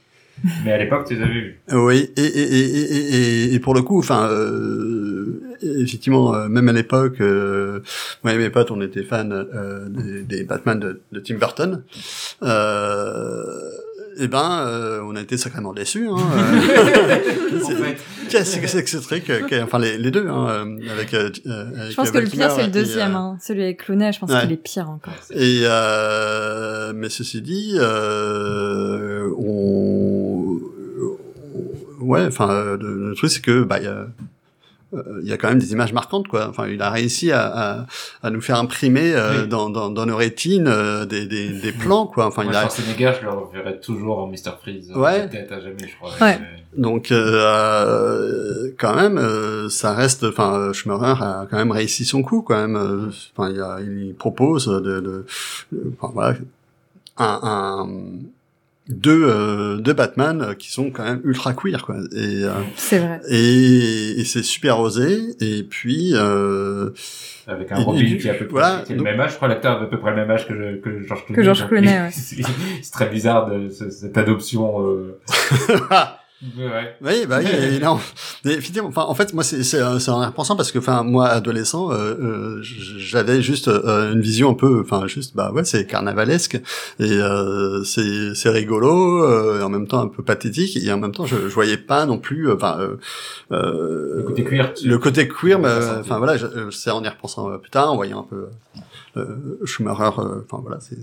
Mais 0.66 0.72
à 0.72 0.80
l'époque, 0.80 1.06
tu 1.08 1.16
les 1.16 1.22
avais 1.22 1.34
vus. 1.34 1.60
Oui, 1.72 2.10
et, 2.18 2.22
et, 2.22 2.26
et, 2.26 2.66
et, 2.96 3.50
et, 3.50 3.54
et 3.54 3.60
pour 3.60 3.76
le 3.76 3.84
coup, 3.84 4.00
enfin, 4.00 4.28
euh, 4.30 5.40
effectivement, 5.62 6.34
euh, 6.34 6.48
même 6.48 6.68
à 6.68 6.74
l'époque, 6.74 7.22
euh, 7.22 7.82
moi 8.24 8.34
et 8.34 8.38
mes 8.40 8.50
potes, 8.50 8.72
on 8.72 8.82
était 8.82 9.04
fans 9.04 9.30
euh, 9.30 9.88
des, 9.88 10.24
des 10.24 10.44
Batman 10.44 10.80
de, 10.80 11.02
de 11.12 11.20
Tim 11.20 11.36
Burton. 11.36 11.84
Euh, 12.42 13.72
eh 14.20 14.28
ben, 14.28 14.66
euh, 14.68 15.02
on 15.04 15.16
a 15.16 15.22
été 15.22 15.38
sacrément 15.38 15.74
déçus. 15.74 16.08
Hein, 16.08 16.16
euh. 16.18 17.94
Qu'est-ce 18.30 18.60
que 18.60 18.68
c'est 18.68 18.84
que 18.84 18.90
ce 18.90 18.98
truc 18.98 19.30
euh, 19.30 19.42
que- 19.48 19.64
Enfin, 19.64 19.80
les, 19.80 19.98
les 19.98 20.12
deux, 20.12 20.28
hein, 20.28 20.48
euh, 20.50 20.92
avec, 20.92 21.14
euh, 21.14 21.30
avec 21.48 21.92
Je 21.92 21.96
pense 21.96 22.12
que 22.12 22.18
le 22.18 22.28
pire, 22.28 22.52
c'est 22.52 22.64
le 22.64 22.68
et, 22.68 22.72
deuxième, 22.72 23.16
euh, 23.16 23.20
hein. 23.20 23.38
celui 23.42 23.64
avec 23.64 23.84
Clooney, 23.86 24.12
je 24.12 24.20
pense 24.20 24.32
ouais. 24.32 24.42
qu'il 24.42 24.52
est 24.52 24.58
pire 24.58 24.90
encore. 24.90 25.14
Et 25.32 25.62
euh, 25.64 26.92
mais 26.96 27.10
ceci 27.10 27.42
dit, 27.42 27.76
euh, 27.80 29.30
on, 29.38 30.60
ouais, 32.02 32.26
enfin, 32.26 32.78
le, 32.80 33.10
le 33.10 33.16
truc 33.16 33.32
c'est 33.32 33.42
que 33.42 33.64
bah 33.64 33.78
il 33.80 33.86
y 33.86 33.88
a 33.88 33.92
euh, 33.92 34.06
il 34.94 35.28
y 35.28 35.34
a 35.34 35.38
quand 35.38 35.50
même 35.50 35.60
des 35.60 35.74
images 35.74 35.92
marquantes 35.92 36.28
quoi. 36.30 36.48
Enfin, 36.50 36.68
il 36.68 36.82
a 36.82 36.90
réussi 36.90 37.32
à, 37.32 37.46
à, 37.46 37.86
à 38.24 38.30
nous 38.30 38.40
faire 38.42 38.58
imprimer 38.58 39.14
euh, 39.14 39.42
Oui. 39.44 39.48
dans, 39.50 39.70
dans, 39.70 39.90
dans 39.90 40.06
nos 40.06 40.16
rétines 40.16 40.68
euh, 40.68 41.06
des, 41.06 41.26
des, 41.28 41.50
des 41.50 41.72
plans 41.84 42.06
quoi. 42.08 42.28
Enfin, 42.28 42.44
Moi, 42.44 42.54
il 42.54 42.56
a 42.56 42.62
Schwarzenegger, 42.62 43.12
je 43.20 43.26
le 43.26 43.32
reverrai 43.34 43.80
toujours 43.82 44.20
en 44.20 44.28
Mr. 44.28 44.52
Freeze. 44.62 44.92
Ouais. 44.96 45.28
Peut-être 45.28 45.52
à 45.52 45.60
jamais, 45.60 45.76
je 45.88 45.96
crois. 45.98 46.12
Ouais. 46.26 46.40
donc 46.78 47.12
euh, 47.12 48.72
quand 48.78 48.96
même 48.96 49.18
euh, 49.18 49.70
ça 49.70 49.94
reste. 49.94 50.24
Enfin, 50.24 50.72
Schumacher 50.74 51.22
a 51.22 51.48
quand 51.50 51.58
même 51.58 51.72
réussi 51.72 52.06
son 52.06 52.22
coup 52.24 52.42
quand 52.42 52.56
même. 52.56 52.76
Euh, 52.76 53.08
Enfin, 53.36 53.52
il, 53.54 53.60
a, 53.62 53.80
il 53.82 54.16
propose 54.16 54.68
de, 54.68 54.80
de, 54.80 55.00
de- 55.02 55.26
enfin, 56.00 56.12
voilà 56.14 56.38
un, 57.18 57.40
un 57.44 57.90
deux 58.90 59.24
euh, 59.28 59.78
deux 59.78 59.94
Batman 59.94 60.42
euh, 60.42 60.54
qui 60.54 60.72
sont 60.72 60.92
quand 60.92 61.04
même 61.04 61.22
ultra 61.24 61.54
queer 61.54 61.84
quoi. 61.86 61.96
Et 62.16 62.44
euh, 62.44 62.52
C'est 62.76 63.00
vrai. 63.00 63.20
et, 63.30 64.20
et 64.20 64.24
c'est 64.26 64.44
super 64.44 64.80
osé. 64.80 65.20
Et 65.42 65.64
puis 65.64 66.12
euh, 66.14 66.92
Avec 67.48 67.72
un 67.72 67.78
Robin 67.78 68.18
qui 68.18 68.30
a 68.30 68.32
à 68.32 68.36
peu 68.36 68.46
près 68.48 68.52
voilà, 68.60 68.84
le 68.90 69.02
même 69.02 69.20
âge. 69.20 69.32
Je 69.32 69.36
crois 69.36 69.48
l'acteur 69.48 69.80
a 69.80 69.84
à 69.84 69.86
peu 69.88 70.00
près 70.00 70.12
le 70.12 70.16
même 70.18 70.32
âge 70.32 70.48
que, 70.48 70.54
je- 70.54 70.78
que 70.78 71.04
George 71.06 71.26
Clooney. 71.26 71.36
Que 71.36 71.44
George 71.44 71.68
Clooney, 71.68 71.88
ouais. 72.02 72.10
c'est 72.12 72.92
très 72.92 73.10
bizarre 73.10 73.50
de, 73.50 73.70
ce- 73.70 73.90
cette 73.90 74.18
adoption. 74.18 74.76
Euh... 76.44 76.70
ouais. 76.70 76.96
Oui, 77.02 77.26
bah 77.26 77.40
oui, 77.44 77.80
non. 77.82 78.00
Mais 78.46 78.60
enfin, 78.82 79.04
en 79.04 79.16
fait, 79.16 79.34
moi, 79.34 79.44
c'est 79.44 79.64
c'est 79.64 79.82
euh, 79.82 80.00
c'est 80.00 80.12
en 80.12 80.22
y 80.22 80.26
repensant 80.26 80.56
parce 80.56 80.72
que, 80.72 80.80
enfin, 80.80 81.04
moi, 81.04 81.28
adolescent, 81.28 81.92
euh, 81.92 82.16
euh, 82.20 82.60
j'avais 82.62 83.42
juste 83.42 83.68
euh, 83.68 84.14
une 84.14 84.22
vision 84.22 84.52
un 84.52 84.54
peu, 84.54 84.82
enfin, 84.82 85.08
juste, 85.08 85.36
bah 85.36 85.52
ouais, 85.52 85.64
c'est 85.66 85.86
carnavalesque 85.88 86.56
et 87.00 87.12
euh, 87.12 87.84
c'est 87.84 88.36
c'est 88.36 88.50
rigolo, 88.50 89.24
euh, 89.24 89.60
et 89.60 89.64
en 89.64 89.70
même 89.70 89.88
temps 89.88 90.02
un 90.02 90.08
peu 90.08 90.24
pathétique, 90.24 90.78
et 90.78 90.92
en 90.92 91.00
même 91.00 91.12
temps, 91.12 91.26
je, 91.26 91.36
je 91.36 91.54
voyais 91.54 91.78
pas 91.78 92.06
non 92.06 92.20
plus, 92.20 92.50
euh, 92.50 92.56
enfin, 92.56 92.78
euh, 92.80 92.98
euh, 93.52 94.18
Le 94.18 94.24
côté 94.24 94.44
queer. 94.44 94.74
le 94.84 94.98
côté 95.00 95.28
queer, 95.28 95.60
mais, 95.60 95.68
euh, 95.70 96.02
enfin 96.02 96.18
voilà, 96.20 96.34
euh, 96.34 96.70
c'est 96.72 96.92
en 96.92 97.04
y 97.04 97.08
repensant 97.10 97.50
euh, 97.50 97.58
plus 97.58 97.72
tard, 97.72 97.92
en 97.92 97.96
voyant 97.96 98.20
un 98.20 98.28
peu 98.30 98.48
euh, 99.18 99.60
Schumacher, 99.66 100.20
euh, 100.20 100.42
enfin 100.50 100.62
voilà, 100.62 100.80
c'est. 100.80 100.98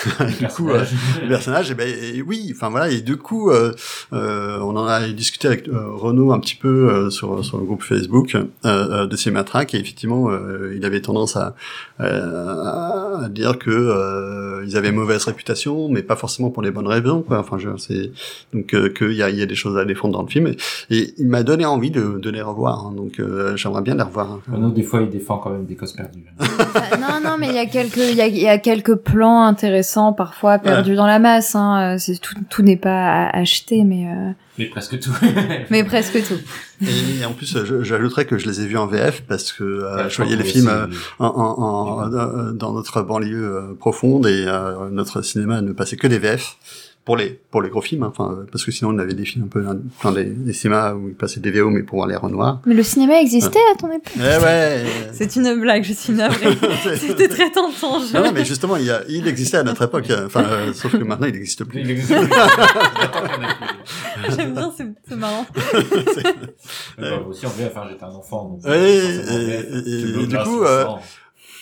du 0.38 0.46
coup, 0.48 0.70
euh, 0.70 0.84
le 1.22 1.28
personnage, 1.28 1.70
et 1.70 1.74
ben 1.74 1.88
et 1.88 2.22
oui, 2.22 2.52
enfin 2.54 2.70
voilà, 2.70 2.90
et 2.90 3.00
du 3.00 3.16
coup, 3.16 3.50
euh, 3.50 3.72
euh, 4.12 4.58
on 4.60 4.76
en 4.76 4.86
a 4.86 5.08
discuté 5.08 5.48
avec 5.48 5.68
euh, 5.68 5.90
Renaud 5.92 6.32
un 6.32 6.40
petit 6.40 6.54
peu 6.56 6.68
euh, 6.90 7.10
sur 7.10 7.44
sur 7.44 7.58
le 7.58 7.64
groupe 7.64 7.82
Facebook 7.82 8.36
euh, 8.64 9.06
de 9.06 9.16
Cinématrack, 9.16 9.74
et 9.74 9.78
effectivement, 9.78 10.30
euh, 10.30 10.72
il 10.76 10.84
avait 10.84 11.00
tendance 11.00 11.36
à, 11.36 11.54
euh, 12.00 13.24
à 13.24 13.28
dire 13.28 13.58
que 13.58 13.70
euh, 13.70 14.64
ils 14.66 14.76
avaient 14.76 14.92
mauvaise 14.92 15.24
réputation, 15.24 15.88
mais 15.88 16.02
pas 16.02 16.16
forcément 16.16 16.50
pour 16.50 16.62
les 16.62 16.70
bonnes 16.70 16.86
raisons, 16.88 17.22
quoi. 17.22 17.38
Enfin, 17.38 17.58
je, 17.58 17.68
c'est 17.78 18.10
donc 18.52 18.74
euh, 18.74 18.88
qu'il 18.88 19.12
y 19.12 19.22
a 19.22 19.30
il 19.30 19.38
y 19.38 19.42
a 19.42 19.46
des 19.46 19.54
choses 19.54 19.76
à 19.78 19.84
défendre 19.84 20.14
dans 20.14 20.22
le 20.22 20.28
film, 20.28 20.46
et, 20.48 20.56
et 20.90 21.14
il 21.18 21.28
m'a 21.28 21.42
donné 21.42 21.64
envie 21.66 21.90
de, 21.90 22.18
de 22.18 22.30
les 22.30 22.42
revoir, 22.42 22.86
hein, 22.86 22.92
donc 22.96 23.20
euh, 23.20 23.56
j'aimerais 23.56 23.82
bien 23.82 23.94
les 23.94 24.02
revoir. 24.02 24.32
hein. 24.32 24.40
Renaud, 24.52 24.70
des 24.70 24.82
fois, 24.82 25.00
il 25.02 25.10
défend 25.10 25.38
quand 25.38 25.50
même 25.50 25.64
des 25.64 25.76
causes 25.76 25.92
perdues. 25.92 26.24
Non, 27.00 27.20
non, 27.22 27.36
mais 27.38 27.48
il 27.48 27.54
y 27.54 27.58
a 27.58 27.66
quelques, 27.66 27.96
il 27.96 28.14
y 28.14 28.20
a, 28.20 28.26
il 28.26 28.38
y 28.38 28.46
a 28.48 28.58
quelques 28.58 28.94
plans 28.94 29.42
intéressants 29.44 29.81
parfois 30.12 30.58
perdus 30.58 30.94
dans 30.94 31.06
la 31.06 31.18
masse. 31.18 31.54
Hein. 31.54 31.94
Euh, 31.94 31.98
C'est 31.98 32.18
tout, 32.20 32.34
tout 32.48 32.62
n'est 32.62 32.76
pas 32.76 33.08
à 33.26 33.36
acheter, 33.38 33.84
mais 33.84 34.06
euh, 34.06 34.30
Mais 34.58 34.66
presque 34.66 34.98
tout. 35.00 35.10
mais 35.70 35.84
presque 35.84 36.22
tout. 36.26 36.38
Et, 36.86 37.24
en 37.24 37.32
plus, 37.32 37.56
j'ajouterais 37.82 38.24
que 38.24 38.38
je 38.38 38.46
les 38.48 38.60
ai 38.62 38.66
vus 38.66 38.76
en 38.76 38.86
VF 38.86 39.22
parce 39.28 39.52
que 39.52 39.62
euh, 39.64 40.04
Ouais, 40.04 40.10
je 40.10 40.16
voyais 40.16 40.36
les 40.36 40.44
films 40.44 40.68
euh, 40.68 40.86
en, 41.18 41.26
en, 41.26 42.06
en- 42.06 42.52
dans 42.52 42.72
notre 42.72 43.02
banlieue 43.02 43.56
euh, 43.56 43.74
profonde 43.78 44.26
et 44.26 44.44
euh, 44.46 44.90
notre 44.90 45.22
cinéma 45.22 45.60
ne 45.60 45.72
passait 45.72 45.96
que 45.96 46.06
des 46.06 46.18
VF 46.18 46.56
pour 47.04 47.16
les 47.16 47.40
pour 47.50 47.62
les 47.62 47.68
gros 47.68 47.80
films. 47.82 48.04
hein. 48.04 48.12
Enfin, 48.16 48.32
euh, 48.32 48.46
parce 48.50 48.64
que 48.64 48.70
sinon 48.70 48.90
on 48.94 48.98
avait 48.98 49.14
des 49.14 49.24
films 49.24 49.46
un 49.46 49.48
peu, 49.48 49.64
enfin 49.98 50.12
des, 50.12 50.24
des 50.24 50.52
cinémas 50.52 50.94
où 50.94 51.08
il 51.08 51.14
passait 51.14 51.40
des 51.40 51.50
VO 51.50 51.68
mais 51.70 51.82
pour 51.82 51.96
voir 51.96 52.06
les 52.08 52.14
renoirs. 52.16 52.60
Mais 52.64 52.74
le 52.74 52.82
cinéma 52.84 53.20
existait 53.20 53.58
à 53.72 53.76
ton 53.76 53.88
époque. 53.90 54.12
Eh 54.16 54.20
ouais. 54.20 54.84
C'est 55.12 55.34
une 55.36 55.60
blague, 55.60 55.82
je 55.84 55.92
suis 55.94 56.12
navrée. 56.12 56.56
C'était 56.96 57.28
très 57.28 57.50
tentant. 57.50 57.98
Je... 58.00 58.16
Non, 58.16 58.24
non, 58.24 58.32
mais 58.32 58.44
justement, 58.44 58.76
il, 58.76 58.84
y 58.84 58.90
a, 58.90 59.02
il 59.08 59.26
existait 59.26 59.56
à 59.58 59.62
notre 59.64 59.82
époque. 59.82 60.08
euh, 60.10 60.26
Enfin, 60.26 60.44
euh, 60.44 60.72
sauf 60.72 60.92
que 60.92 61.02
maintenant, 61.04 61.26
il 61.26 61.32
n'existe 61.32 61.64
plus. 61.64 61.80
Il 61.80 61.90
existe. 61.90 62.10
J'attends 62.12 62.28
qu'il 62.28 63.42
y 63.42 63.46
en 63.46 63.48
ait 63.48 63.54
plus. 64.28 64.36
J'aime 64.36 64.54
bien, 64.54 64.72
c'est 64.76 64.86
c'est 65.08 65.16
marrant. 65.16 65.46
Mais 66.98 67.10
aussi 67.28 67.46
en 67.46 67.50
VF, 67.50 67.76
hein, 67.76 67.82
j'étais 67.90 68.04
un 68.04 68.10
enfant. 68.10 68.58
Donc, 68.62 68.72
et- 68.72 68.98
et- 68.98 70.00
et 70.00 70.04
bloques 70.12 70.28
du 70.28 70.36
coup, 70.38 70.62
euh. 70.62 70.84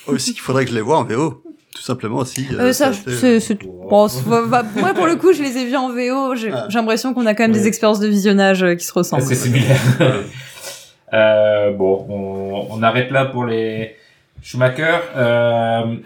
Aussi, 0.06 0.32
qu'il 0.32 0.40
faudrait 0.42 0.64
que 0.64 0.70
je 0.70 0.74
les 0.74 0.80
vois 0.80 0.98
en 0.98 1.04
VO. 1.04 1.42
Tout 1.80 1.86
simplement 1.86 2.18
aussi. 2.18 2.46
Euh, 2.52 2.74
ça, 2.74 2.92
c'était- 2.92 3.10
c'est, 3.12 3.40
c'est, 3.40 3.58
bon, 3.64 4.06
c'est- 4.06 4.22
va- 4.28 4.42
va- 4.42 4.62
moi, 4.76 4.92
pour 4.92 5.06
le 5.06 5.16
coup, 5.16 5.32
je 5.32 5.42
les 5.42 5.56
ai 5.56 5.64
vus 5.64 5.76
en 5.76 5.88
VO. 5.88 6.34
J'ai, 6.34 6.50
Ah. 6.52 6.66
j'ai 6.68 6.78
l'impression 6.78 7.14
qu'on 7.14 7.24
a 7.24 7.32
quand 7.34 7.44
même 7.44 7.52
Ouais. 7.52 7.58
des 7.58 7.66
expériences 7.66 8.00
de 8.00 8.06
visionnage 8.06 8.62
euh, 8.62 8.74
qui 8.74 8.84
se 8.84 8.92
ressemblent. 8.92 9.22
C'est 9.22 9.34
similaire. 9.34 9.80
euh, 11.14 11.72
bon, 11.72 12.06
on, 12.10 12.66
on 12.78 12.82
arrête 12.82 13.10
là 13.10 13.24
pour 13.24 13.46
les 13.46 13.96
Schumacher. 14.42 14.94
Euh, 15.16 15.96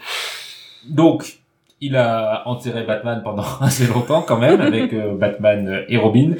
donc, 0.87 1.39
il 1.81 1.95
a 1.97 2.43
enterré 2.47 2.83
Batman 2.83 3.21
pendant 3.21 3.43
assez 3.61 3.85
longtemps 3.87 4.21
quand 4.21 4.37
même 4.37 4.61
avec 4.61 4.93
euh, 4.93 5.13
Batman 5.15 5.81
et 5.89 5.97
Robin, 5.97 6.31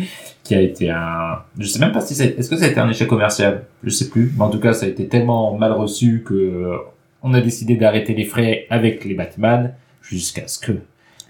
qui 0.46 0.56
a 0.56 0.62
été 0.62 0.90
un. 0.92 1.40
Je 1.60 1.68
sais 1.68 1.80
même 1.80 1.92
pas 1.92 2.00
si 2.02 2.16
c'est. 2.16 2.40
Est-ce 2.40 2.50
que 2.50 2.56
ça 2.56 2.66
a 2.66 2.68
été 2.70 2.80
un 2.80 2.90
échec 2.90 3.08
commercial? 3.10 3.66
Je 3.84 3.90
sais 3.90 4.08
plus. 4.10 4.34
Mais 4.38 4.44
en 4.46 4.50
tout 4.50 4.60
cas, 4.60 4.72
ça 4.74 4.86
a 4.86 4.90
été 4.90 5.08
tellement 5.10 5.56
mal 5.58 5.74
reçu 5.74 6.24
que 6.26 6.34
euh, 6.34 6.78
on 7.26 7.34
a 7.34 7.42
décidé 7.42 7.76
d'arrêter 7.76 8.14
les 8.14 8.24
frais 8.24 8.68
avec 8.70 9.04
les 9.04 9.16
Batman 9.16 9.74
jusqu'à 10.04 10.48
ce 10.48 10.60
que 10.60 10.74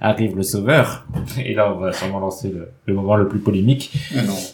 arrive 0.01 0.35
le 0.35 0.43
Sauveur. 0.43 1.07
Et 1.43 1.53
là, 1.53 1.73
on 1.73 1.79
va 1.79 1.93
sûrement 1.93 2.19
lancer 2.19 2.49
le, 2.49 2.67
le 2.85 2.93
moment 2.93 3.15
le 3.15 3.29
plus 3.29 3.39
polémique 3.39 3.93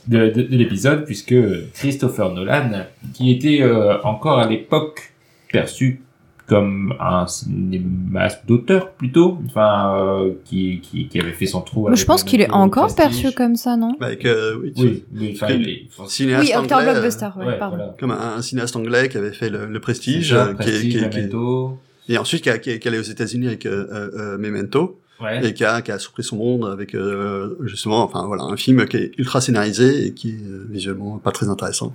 de, 0.07 0.29
de, 0.29 0.43
de 0.43 0.55
l'épisode, 0.55 1.03
puisque 1.03 1.33
Christopher 1.73 2.31
Nolan, 2.31 2.85
qui 3.15 3.31
était 3.31 3.63
euh, 3.63 3.99
encore 4.03 4.37
à 4.37 4.47
l'époque 4.47 5.13
perçu 5.51 6.03
comme 6.51 6.93
un 6.99 7.27
cinéaste 7.27 8.41
d'auteur 8.45 8.91
plutôt, 8.91 9.37
enfin 9.45 9.95
euh, 9.97 10.31
qui, 10.43 10.81
qui, 10.81 11.07
qui 11.07 11.17
avait 11.19 11.31
fait 11.31 11.45
son 11.45 11.61
trou. 11.61 11.87
Avec 11.87 11.97
je 11.97 12.05
pense 12.05 12.25
qu'il 12.25 12.41
est 12.41 12.47
Memento 12.49 12.65
encore 12.65 12.83
Prestige. 12.93 13.21
perçu 13.21 13.31
comme 13.35 13.55
ça, 13.55 13.77
non? 13.77 13.95
Avec, 14.01 14.25
euh, 14.25 14.57
oui, 14.61 14.73
Oui, 14.77 15.03
oui, 15.15 15.31
enfin, 15.35 15.47
il 15.53 15.69
est- 15.69 15.83
enfin, 15.89 16.09
cinéaste 16.09 16.43
Oui, 16.49 16.53
anglais, 16.55 16.75
euh, 16.75 16.91
Blockbuster, 16.91 17.29
ouais, 17.39 17.45
ouais, 17.45 17.57
pardon. 17.57 17.77
voilà. 17.77 17.95
comme 17.99 18.11
un, 18.11 18.35
un 18.37 18.41
cinéaste 18.41 18.75
anglais 18.75 19.07
qui 19.07 19.17
avait 19.17 19.31
fait 19.31 19.49
le, 19.49 19.65
le 19.65 19.79
Prestige, 19.79 20.29
ça, 20.31 20.35
euh, 20.35 20.45
qui 20.47 20.51
est- 20.51 20.55
Prestige, 20.55 20.91
qui 20.91 20.97
est- 20.97 21.09
qui 21.09 21.17
est- 21.19 22.13
et 22.13 22.17
ensuite 22.17 22.43
qui, 22.43 22.49
a- 22.49 22.57
qui 22.57 22.71
est 22.71 22.79
qui 22.79 22.87
est 22.87 22.91
allé 22.91 22.99
aux 22.99 23.03
États-Unis 23.03 23.47
avec 23.47 23.65
euh, 23.65 23.87
euh, 24.17 24.37
Memento 24.37 24.97
Ouais. 25.21 25.45
et 25.47 25.53
qui 25.53 25.63
a, 25.63 25.81
qui 25.83 25.91
a 25.91 25.99
surpris 25.99 26.23
son 26.23 26.35
monde 26.37 26.65
avec 26.65 26.95
euh, 26.95 27.55
justement, 27.63 28.03
enfin 28.03 28.25
voilà, 28.25 28.41
un 28.43 28.57
film 28.57 28.85
qui 28.87 28.97
est 28.97 29.11
ultra 29.19 29.39
scénarisé 29.39 30.07
et 30.07 30.13
qui 30.13 30.29
est 30.31 30.43
euh, 30.47 30.65
visuellement 30.69 31.19
pas 31.19 31.31
très 31.31 31.47
intéressant. 31.47 31.93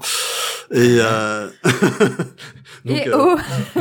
Et 0.72 0.98
euh... 1.00 1.48
donc, 2.84 2.96
Et 2.96 3.08
euh, 3.08 3.12
oh 3.18 3.36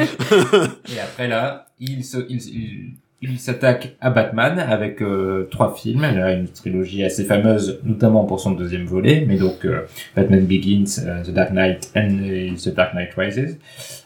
Et 0.96 1.00
après 1.00 1.28
là, 1.28 1.68
il 1.80 2.04
se, 2.04 2.18
il, 2.30 2.38
il, 2.42 2.94
il 3.22 3.40
s'attaque 3.40 3.96
à 4.02 4.12
Batman 4.12 4.60
avec 4.60 5.02
euh, 5.02 5.48
trois 5.50 5.74
films. 5.74 6.06
Il 6.12 6.20
a 6.20 6.34
une 6.34 6.48
trilogie 6.48 7.04
assez 7.04 7.24
fameuse, 7.26 7.80
notamment 7.84 8.26
pour 8.26 8.40
son 8.40 8.52
deuxième 8.52 8.86
volet, 8.86 9.26
mais 9.28 9.38
donc 9.38 9.66
euh, 9.66 9.82
Batman 10.16 10.46
Begins, 10.46 11.02
euh, 11.06 11.24
The 11.24 11.32
Dark 11.32 11.52
Knight 11.52 11.92
and 11.96 12.18
euh, 12.22 12.52
The 12.56 12.70
Dark 12.76 12.94
Knight 12.94 13.14
Rises. 13.18 13.58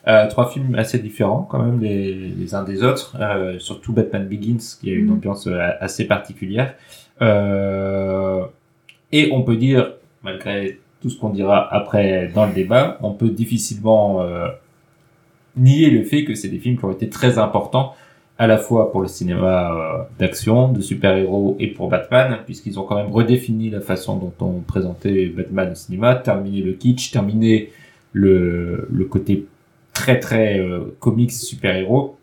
Euh, 0.07 0.27
trois 0.30 0.49
films 0.49 0.76
assez 0.76 0.99
différents 0.99 1.41
quand 1.49 1.61
même 1.61 1.81
les, 1.81 2.14
les 2.14 2.56
uns 2.56 2.64
des 2.64 2.84
autres, 2.84 3.18
euh, 3.19 3.60
surtout 3.60 3.91
Batman 3.93 4.26
Begins 4.27 4.57
qui 4.80 4.89
a 4.89 4.93
une 4.93 5.07
Mhm. 5.07 5.14
ambiance 5.14 5.47
assez 5.81 6.06
particulière. 6.06 6.76
Euh, 7.22 8.43
et 9.11 9.30
on 9.34 9.41
peut 9.41 9.57
dire, 9.57 9.93
malgré 10.23 10.80
tout 11.02 11.10
ce 11.10 11.18
qu'on 11.18 11.30
dira 11.30 11.74
après 11.74 12.30
dans 12.34 12.46
le 12.46 12.54
débat, 12.54 12.98
on 13.02 13.12
peut 13.12 13.30
difficilement 13.30 14.22
euh, 14.22 14.48
nier 15.56 15.90
le 15.90 16.04
fait 16.04 16.26
que 16.26 16.36
c'est 16.36 16.50
des 16.50 16.60
films 16.60 16.78
qui 16.78 16.86
ont 16.86 16.92
été 16.92 17.10
très 17.10 17.38
importants 17.38 17.94
à 18.38 18.48
la 18.48 18.58
fois 18.58 18.92
pour 18.92 19.02
le 19.02 19.08
cinéma 19.08 19.74
euh, 19.74 20.04
d'action, 20.18 20.72
de 20.72 20.82
super-héros 20.82 21.58
et 21.60 21.68
pour 21.68 21.90
Batman, 21.90 22.40
puisqu'ils 22.46 22.80
ont 22.80 22.84
quand 22.84 22.96
même 22.96 23.12
redéfini 23.12 23.70
la 23.70 23.82
façon 23.82 24.16
dont 24.16 24.34
on 24.40 24.62
présentait 24.62 25.28
Batman 25.28 25.72
au 25.72 25.76
cinéma, 25.76 26.16
terminé 26.16 26.62
le 26.62 26.74
kitsch, 26.74 27.12
terminé 27.12 27.72
le, 28.14 28.88
côté 29.10 29.46
très 29.94 30.20
très 30.20 30.60
euh, 30.60 30.96
comics 31.00 31.32
super-héros. 31.32 32.18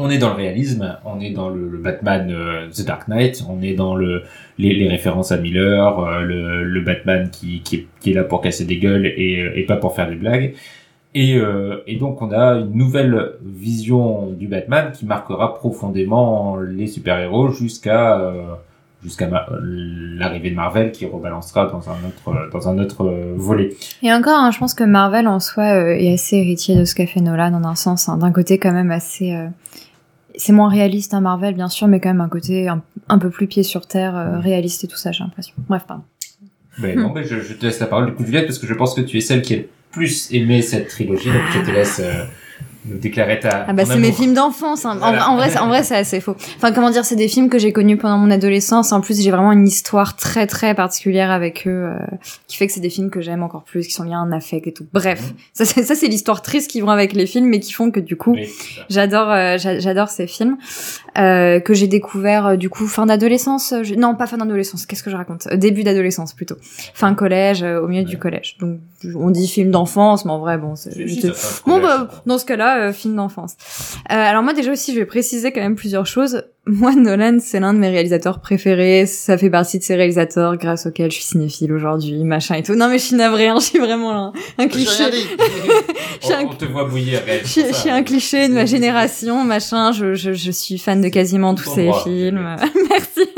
On 0.00 0.10
est 0.10 0.18
dans 0.18 0.28
le 0.30 0.36
réalisme, 0.36 0.96
on 1.04 1.20
est 1.20 1.30
dans 1.30 1.48
le, 1.48 1.76
Batman 1.76 2.30
euh, 2.30 2.68
The 2.70 2.86
Dark 2.86 3.08
Knight, 3.08 3.44
on 3.48 3.60
est 3.62 3.74
dans 3.74 3.96
le, 3.96 4.22
les, 4.56 4.88
références 4.88 5.32
à 5.32 5.38
Miller, 5.38 5.98
euh, 5.98 6.20
le, 6.20 6.64
le 6.64 6.80
Batman 6.80 7.28
qui, 7.30 7.62
qui, 7.62 7.86
est, 8.06 8.14
là 8.14 8.22
pour 8.22 8.40
casser 8.40 8.64
des 8.64 8.78
gueules 8.78 9.06
et, 9.06 9.52
et 9.56 9.64
pas 9.64 9.76
pour 9.76 9.96
faire 9.96 10.08
des 10.08 10.14
blagues. 10.14 10.54
Et, 11.14 11.36
euh, 11.36 11.82
et, 11.86 11.96
donc 11.96 12.22
on 12.22 12.30
a 12.30 12.58
une 12.58 12.74
nouvelle 12.74 13.32
vision 13.42 14.30
du 14.30 14.46
Batman 14.46 14.92
qui 14.92 15.06
marquera 15.06 15.54
profondément 15.54 16.56
les 16.56 16.86
super-héros 16.86 17.48
jusqu'à 17.50 18.20
euh, 18.20 18.54
jusqu'à 19.02 19.28
l'arrivée 19.60 20.50
de 20.50 20.56
Marvel 20.56 20.92
qui 20.92 21.06
rebalancera 21.06 21.66
dans 21.66 21.88
un 21.88 21.96
autre 22.06 22.50
dans 22.52 22.68
un 22.68 22.78
autre 22.78 23.04
euh, 23.04 23.34
volet. 23.36 23.70
Et 24.02 24.12
encore, 24.12 24.38
hein, 24.38 24.50
je 24.50 24.58
pense 24.58 24.74
que 24.74 24.84
Marvel 24.84 25.28
en 25.28 25.40
soi 25.40 25.64
euh, 25.64 25.96
est 25.96 26.12
assez 26.12 26.36
héritier 26.36 26.76
de 26.76 26.84
ce 26.84 26.94
qu'a 26.94 27.06
fait 27.06 27.20
Nolan 27.20 27.54
en 27.54 27.64
un 27.64 27.74
sens. 27.74 28.08
Hein, 28.08 28.18
D'un 28.18 28.32
côté 28.32 28.58
quand 28.58 28.72
même 28.72 28.90
assez 28.90 29.34
euh, 29.34 29.46
c'est 30.38 30.52
moins 30.52 30.68
réaliste 30.68 31.12
hein, 31.12 31.20
Marvel 31.20 31.54
bien 31.54 31.68
sûr, 31.68 31.88
mais 31.88 32.00
quand 32.00 32.08
même 32.08 32.20
un 32.20 32.28
côté 32.28 32.68
un, 32.68 32.82
un 33.08 33.18
peu 33.18 33.28
plus 33.28 33.46
pied 33.46 33.62
sur 33.62 33.86
terre, 33.86 34.16
euh, 34.16 34.38
réaliste 34.38 34.84
et 34.84 34.86
tout 34.86 34.96
ça, 34.96 35.12
j'ai 35.12 35.24
l'impression. 35.24 35.54
Bref, 35.68 35.84
pardon. 35.86 36.04
Ben, 36.78 36.96
non, 36.96 37.12
mais 37.12 37.24
je, 37.24 37.40
je, 37.40 37.54
te 37.54 37.66
laisse 37.66 37.80
la 37.80 37.86
parole 37.86 38.06
du 38.06 38.12
coup 38.12 38.24
Juliette 38.24 38.46
parce 38.46 38.58
que 38.58 38.66
je 38.66 38.74
pense 38.74 38.94
que 38.94 39.00
tu 39.00 39.18
es 39.18 39.20
celle 39.20 39.42
qui 39.42 39.54
est 39.54 39.68
plus 39.90 40.32
aimé 40.32 40.62
cette 40.62 40.88
trilogie, 40.88 41.28
donc 41.28 41.42
je 41.52 41.60
te 41.60 41.70
laisse 41.70 42.00
euh, 42.00 42.24
nous 42.84 42.98
déclarer 42.98 43.40
ta. 43.40 43.66
Ah 43.68 43.72
bah 43.72 43.84
c'est 43.84 43.98
mes 43.98 44.12
films 44.12 44.34
d'enfance. 44.34 44.84
Hein. 44.84 44.96
Voilà. 44.98 45.28
En, 45.28 45.32
en, 45.32 45.36
vrai, 45.36 45.56
en 45.58 45.68
vrai, 45.68 45.82
c'est 45.82 45.96
assez 45.96 46.20
faux. 46.20 46.36
Enfin, 46.56 46.72
comment 46.72 46.90
dire, 46.90 47.04
c'est 47.04 47.16
des 47.16 47.28
films 47.28 47.48
que 47.48 47.58
j'ai 47.58 47.72
connus 47.72 47.96
pendant 47.96 48.18
mon 48.18 48.30
adolescence. 48.30 48.92
En 48.92 49.00
plus, 49.00 49.20
j'ai 49.20 49.30
vraiment 49.30 49.52
une 49.52 49.66
histoire 49.66 50.16
très 50.16 50.46
très 50.46 50.74
particulière 50.74 51.30
avec 51.30 51.66
eux, 51.66 51.90
euh, 51.90 51.98
qui 52.46 52.56
fait 52.56 52.66
que 52.66 52.72
c'est 52.72 52.80
des 52.80 52.90
films 52.90 53.10
que 53.10 53.20
j'aime 53.20 53.42
encore 53.42 53.64
plus, 53.64 53.86
qui 53.86 53.92
sont 53.92 54.04
liés 54.04 54.14
à 54.14 54.18
un 54.18 54.32
affect 54.32 54.66
et 54.66 54.72
tout. 54.72 54.86
Bref, 54.92 55.20
mmh. 55.20 55.34
ça 55.52 55.64
c'est 55.64 55.82
ça 55.82 55.94
c'est 55.94 56.08
l'histoire 56.08 56.42
triste 56.42 56.70
qui 56.70 56.80
vont 56.80 56.90
avec 56.90 57.12
les 57.12 57.26
films, 57.26 57.46
mais 57.46 57.60
qui 57.60 57.72
font 57.72 57.90
que 57.90 58.00
du 58.00 58.16
coup, 58.16 58.32
oui, 58.32 58.48
j'adore 58.88 59.30
euh, 59.30 59.56
j'adore 59.58 60.08
ces 60.08 60.26
films 60.26 60.56
euh, 61.18 61.60
que 61.60 61.74
j'ai 61.74 61.88
découvert 61.88 62.56
du 62.56 62.70
coup 62.70 62.86
fin 62.86 63.06
d'adolescence. 63.06 63.74
Je... 63.82 63.94
Non, 63.94 64.14
pas 64.14 64.26
fin 64.26 64.38
d'adolescence. 64.38 64.86
Qu'est-ce 64.86 65.02
que 65.02 65.10
je 65.10 65.16
raconte 65.16 65.48
Début 65.54 65.82
d'adolescence 65.82 66.32
plutôt. 66.32 66.56
Fin 66.94 67.14
collège, 67.14 67.62
au 67.62 67.88
milieu 67.88 68.02
ouais. 68.02 68.08
du 68.08 68.18
collège. 68.18 68.56
Donc 68.60 68.78
on 69.14 69.30
dit 69.30 69.48
film 69.48 69.70
d'enfance, 69.70 70.24
mais 70.24 70.32
en 70.32 70.38
vrai 70.38 70.58
bon, 70.58 70.76
c'est 70.76 70.90
bon 71.66 71.80
bah, 71.80 72.08
dans 72.26 72.38
ce 72.38 72.44
cas-là 72.44 72.67
euh, 72.76 72.92
film 72.92 73.16
d'enfance. 73.16 73.56
Euh, 74.10 74.14
alors 74.14 74.42
moi 74.42 74.52
déjà 74.52 74.70
aussi 74.72 74.92
je 74.92 74.98
vais 74.98 75.06
préciser 75.06 75.52
quand 75.52 75.60
même 75.60 75.76
plusieurs 75.76 76.06
choses. 76.06 76.42
Moi 76.66 76.94
Nolan 76.94 77.38
c'est 77.40 77.60
l'un 77.60 77.72
de 77.72 77.78
mes 77.78 77.88
réalisateurs 77.88 78.40
préférés, 78.40 79.06
ça 79.06 79.38
fait 79.38 79.48
partie 79.48 79.78
de 79.78 79.82
ces 79.84 79.96
réalisateurs 79.96 80.56
grâce 80.56 80.86
auxquels 80.86 81.10
je 81.10 81.16
suis 81.16 81.24
cinéphile 81.24 81.72
aujourd'hui, 81.72 82.24
machin 82.24 82.56
et 82.56 82.62
tout. 82.62 82.74
Non 82.74 82.88
mais 82.88 82.98
je 82.98 83.04
suis 83.04 83.16
navrée, 83.16 83.48
hein, 83.48 83.56
je 83.58 83.64
suis 83.64 83.78
vraiment 83.78 84.12
un, 84.12 84.32
un 84.58 84.68
cliché. 84.68 85.04
on, 86.24 86.32
un... 86.32 86.44
on, 86.44 86.54
te 86.54 86.64
voit 86.66 86.84
bouillir. 86.84 87.22
Je, 87.44 87.60
je 87.68 87.72
suis 87.72 87.90
un 87.90 88.02
cliché 88.02 88.48
de 88.48 88.54
ma 88.54 88.66
génération, 88.66 89.44
machin. 89.44 89.92
Je, 89.92 90.14
je, 90.14 90.32
je 90.32 90.50
suis 90.50 90.78
fan 90.78 91.00
de 91.00 91.08
quasiment 91.08 91.54
tous 91.54 91.72
ces 91.74 91.86
droit. 91.86 92.02
films. 92.04 92.56
Merci. 92.90 93.30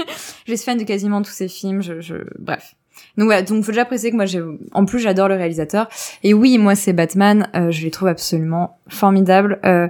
Je 0.46 0.54
suis 0.54 0.64
fan 0.64 0.78
de 0.78 0.84
quasiment 0.84 1.22
tous 1.22 1.30
ces 1.30 1.48
films. 1.48 1.82
Je, 1.82 2.00
je... 2.00 2.14
bref. 2.38 2.74
Donc 3.16 3.26
voilà, 3.26 3.42
donc 3.42 3.64
faut 3.64 3.72
déjà 3.72 3.84
préciser 3.84 4.10
que 4.10 4.16
moi 4.16 4.26
j'ai 4.26 4.40
en 4.72 4.84
plus 4.84 4.98
j'adore 4.98 5.28
le 5.28 5.34
réalisateur 5.34 5.88
et 6.22 6.34
oui, 6.34 6.58
moi 6.58 6.74
c'est 6.74 6.92
Batman, 6.92 7.48
euh, 7.54 7.70
je 7.70 7.82
les 7.82 7.90
trouve 7.90 8.08
absolument 8.08 8.78
formidables. 8.88 9.58
Euh, 9.64 9.88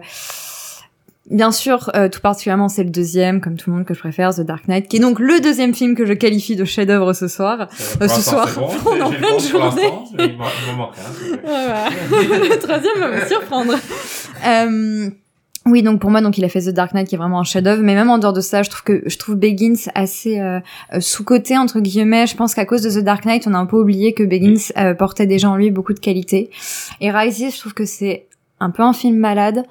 bien 1.30 1.52
sûr, 1.52 1.90
euh, 1.94 2.09
tout 2.09 2.20
particulièrement 2.20 2.68
c'est 2.68 2.84
le 2.84 2.90
deuxième 2.90 3.40
comme 3.40 3.56
tout 3.56 3.70
le 3.70 3.76
monde 3.76 3.86
que 3.86 3.94
je 3.94 4.01
préfère, 4.01 4.34
The 4.34 4.40
Dark 4.40 4.66
Knight, 4.68 4.88
qui 4.88 4.97
est 4.97 5.01
donc 5.01 5.18
le 5.20 5.40
deuxième 5.40 5.74
film 5.74 5.94
que 5.94 6.05
je 6.05 6.12
qualifie 6.12 6.56
de 6.56 6.64
chef-d'œuvre 6.64 7.12
ce 7.12 7.28
soir. 7.28 7.68
Euh, 8.01 8.09
ce 8.09 8.20
soir, 8.20 8.48
bon, 8.56 8.68
on 8.86 9.01
en 9.01 9.10
pleine 9.10 9.40
journée. 9.40 9.92
le 11.32 12.59
troisième 12.59 12.98
va 12.98 13.09
me 13.10 13.26
surprendre. 13.26 13.74
Euh, 15.66 15.70
oui, 15.70 15.82
donc 15.82 16.01
pour 16.01 16.11
moi, 16.11 16.20
donc 16.20 16.39
il 16.39 16.45
a 16.45 16.49
fait 16.49 16.61
The 16.62 16.70
Dark 16.70 16.95
Knight 16.95 17.09
qui 17.09 17.15
est 17.15 17.19
vraiment 17.19 17.41
un 17.41 17.45
chef-d'œuvre, 17.45 17.82
mais 17.82 17.95
même 17.95 18.11
en 18.11 18.19
dehors 18.19 18.32
de 18.32 18.41
ça, 18.41 18.62
je 18.62 18.70
trouve 18.70 18.82
que 18.82 19.03
je 19.07 19.16
trouve 19.19 19.37
Begins 19.37 19.91
assez 19.95 20.41
euh, 20.41 20.61
sous-coté 21.01 21.59
entre 21.59 21.81
guillemets. 21.81 22.27
Je 22.27 22.37
pense 22.37 22.55
qu'à 22.55 22.65
cause 22.65 22.82
de 22.82 22.91
The 22.91 23.05
Dark 23.05 23.24
Knight, 23.24 23.47
on 23.47 23.55
a 23.55 23.59
un 23.59 23.66
peu 23.66 23.77
oublié 23.77 24.15
que 24.15 24.23
Begins 24.23 24.73
euh, 24.77 24.95
portait 24.95 25.27
déjà 25.27 25.51
en 25.51 25.57
lui 25.57 25.70
beaucoup 25.70 25.93
de 25.93 26.01
qualités. 26.01 26.51
Et 27.01 27.11
Rises, 27.11 27.55
je 27.55 27.59
trouve 27.59 27.74
que 27.74 27.85
c'est 27.85 28.27
un 28.61 28.70
peu 28.70 28.82
un 28.82 28.93
film 28.93 29.16
malade. 29.16 29.65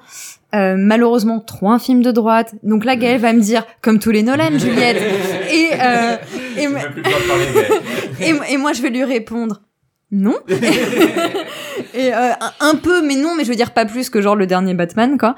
Euh, 0.52 0.74
malheureusement 0.76 1.38
trop 1.38 1.70
un 1.70 1.78
film 1.78 2.02
de 2.02 2.10
droite. 2.10 2.56
Donc 2.64 2.84
là, 2.84 2.96
Gaël 2.96 3.20
va 3.20 3.32
me 3.32 3.40
dire, 3.40 3.64
comme 3.82 4.00
tous 4.00 4.10
les 4.10 4.24
Nolan, 4.24 4.58
Juliette. 4.58 5.00
et, 5.52 5.68
euh, 5.80 6.16
et, 6.58 6.64
et, 8.24 8.52
et, 8.52 8.56
moi, 8.56 8.72
je 8.72 8.82
vais 8.82 8.90
lui 8.90 9.04
répondre, 9.04 9.60
non. 10.12 10.34
et 10.48 12.12
euh, 12.12 12.32
un 12.58 12.74
peu, 12.74 13.06
mais 13.06 13.14
non, 13.14 13.36
mais 13.36 13.44
je 13.44 13.50
veux 13.50 13.56
dire 13.56 13.70
pas 13.70 13.86
plus 13.86 14.10
que 14.10 14.20
genre 14.20 14.34
le 14.34 14.46
dernier 14.46 14.74
Batman, 14.74 15.16
quoi. 15.18 15.36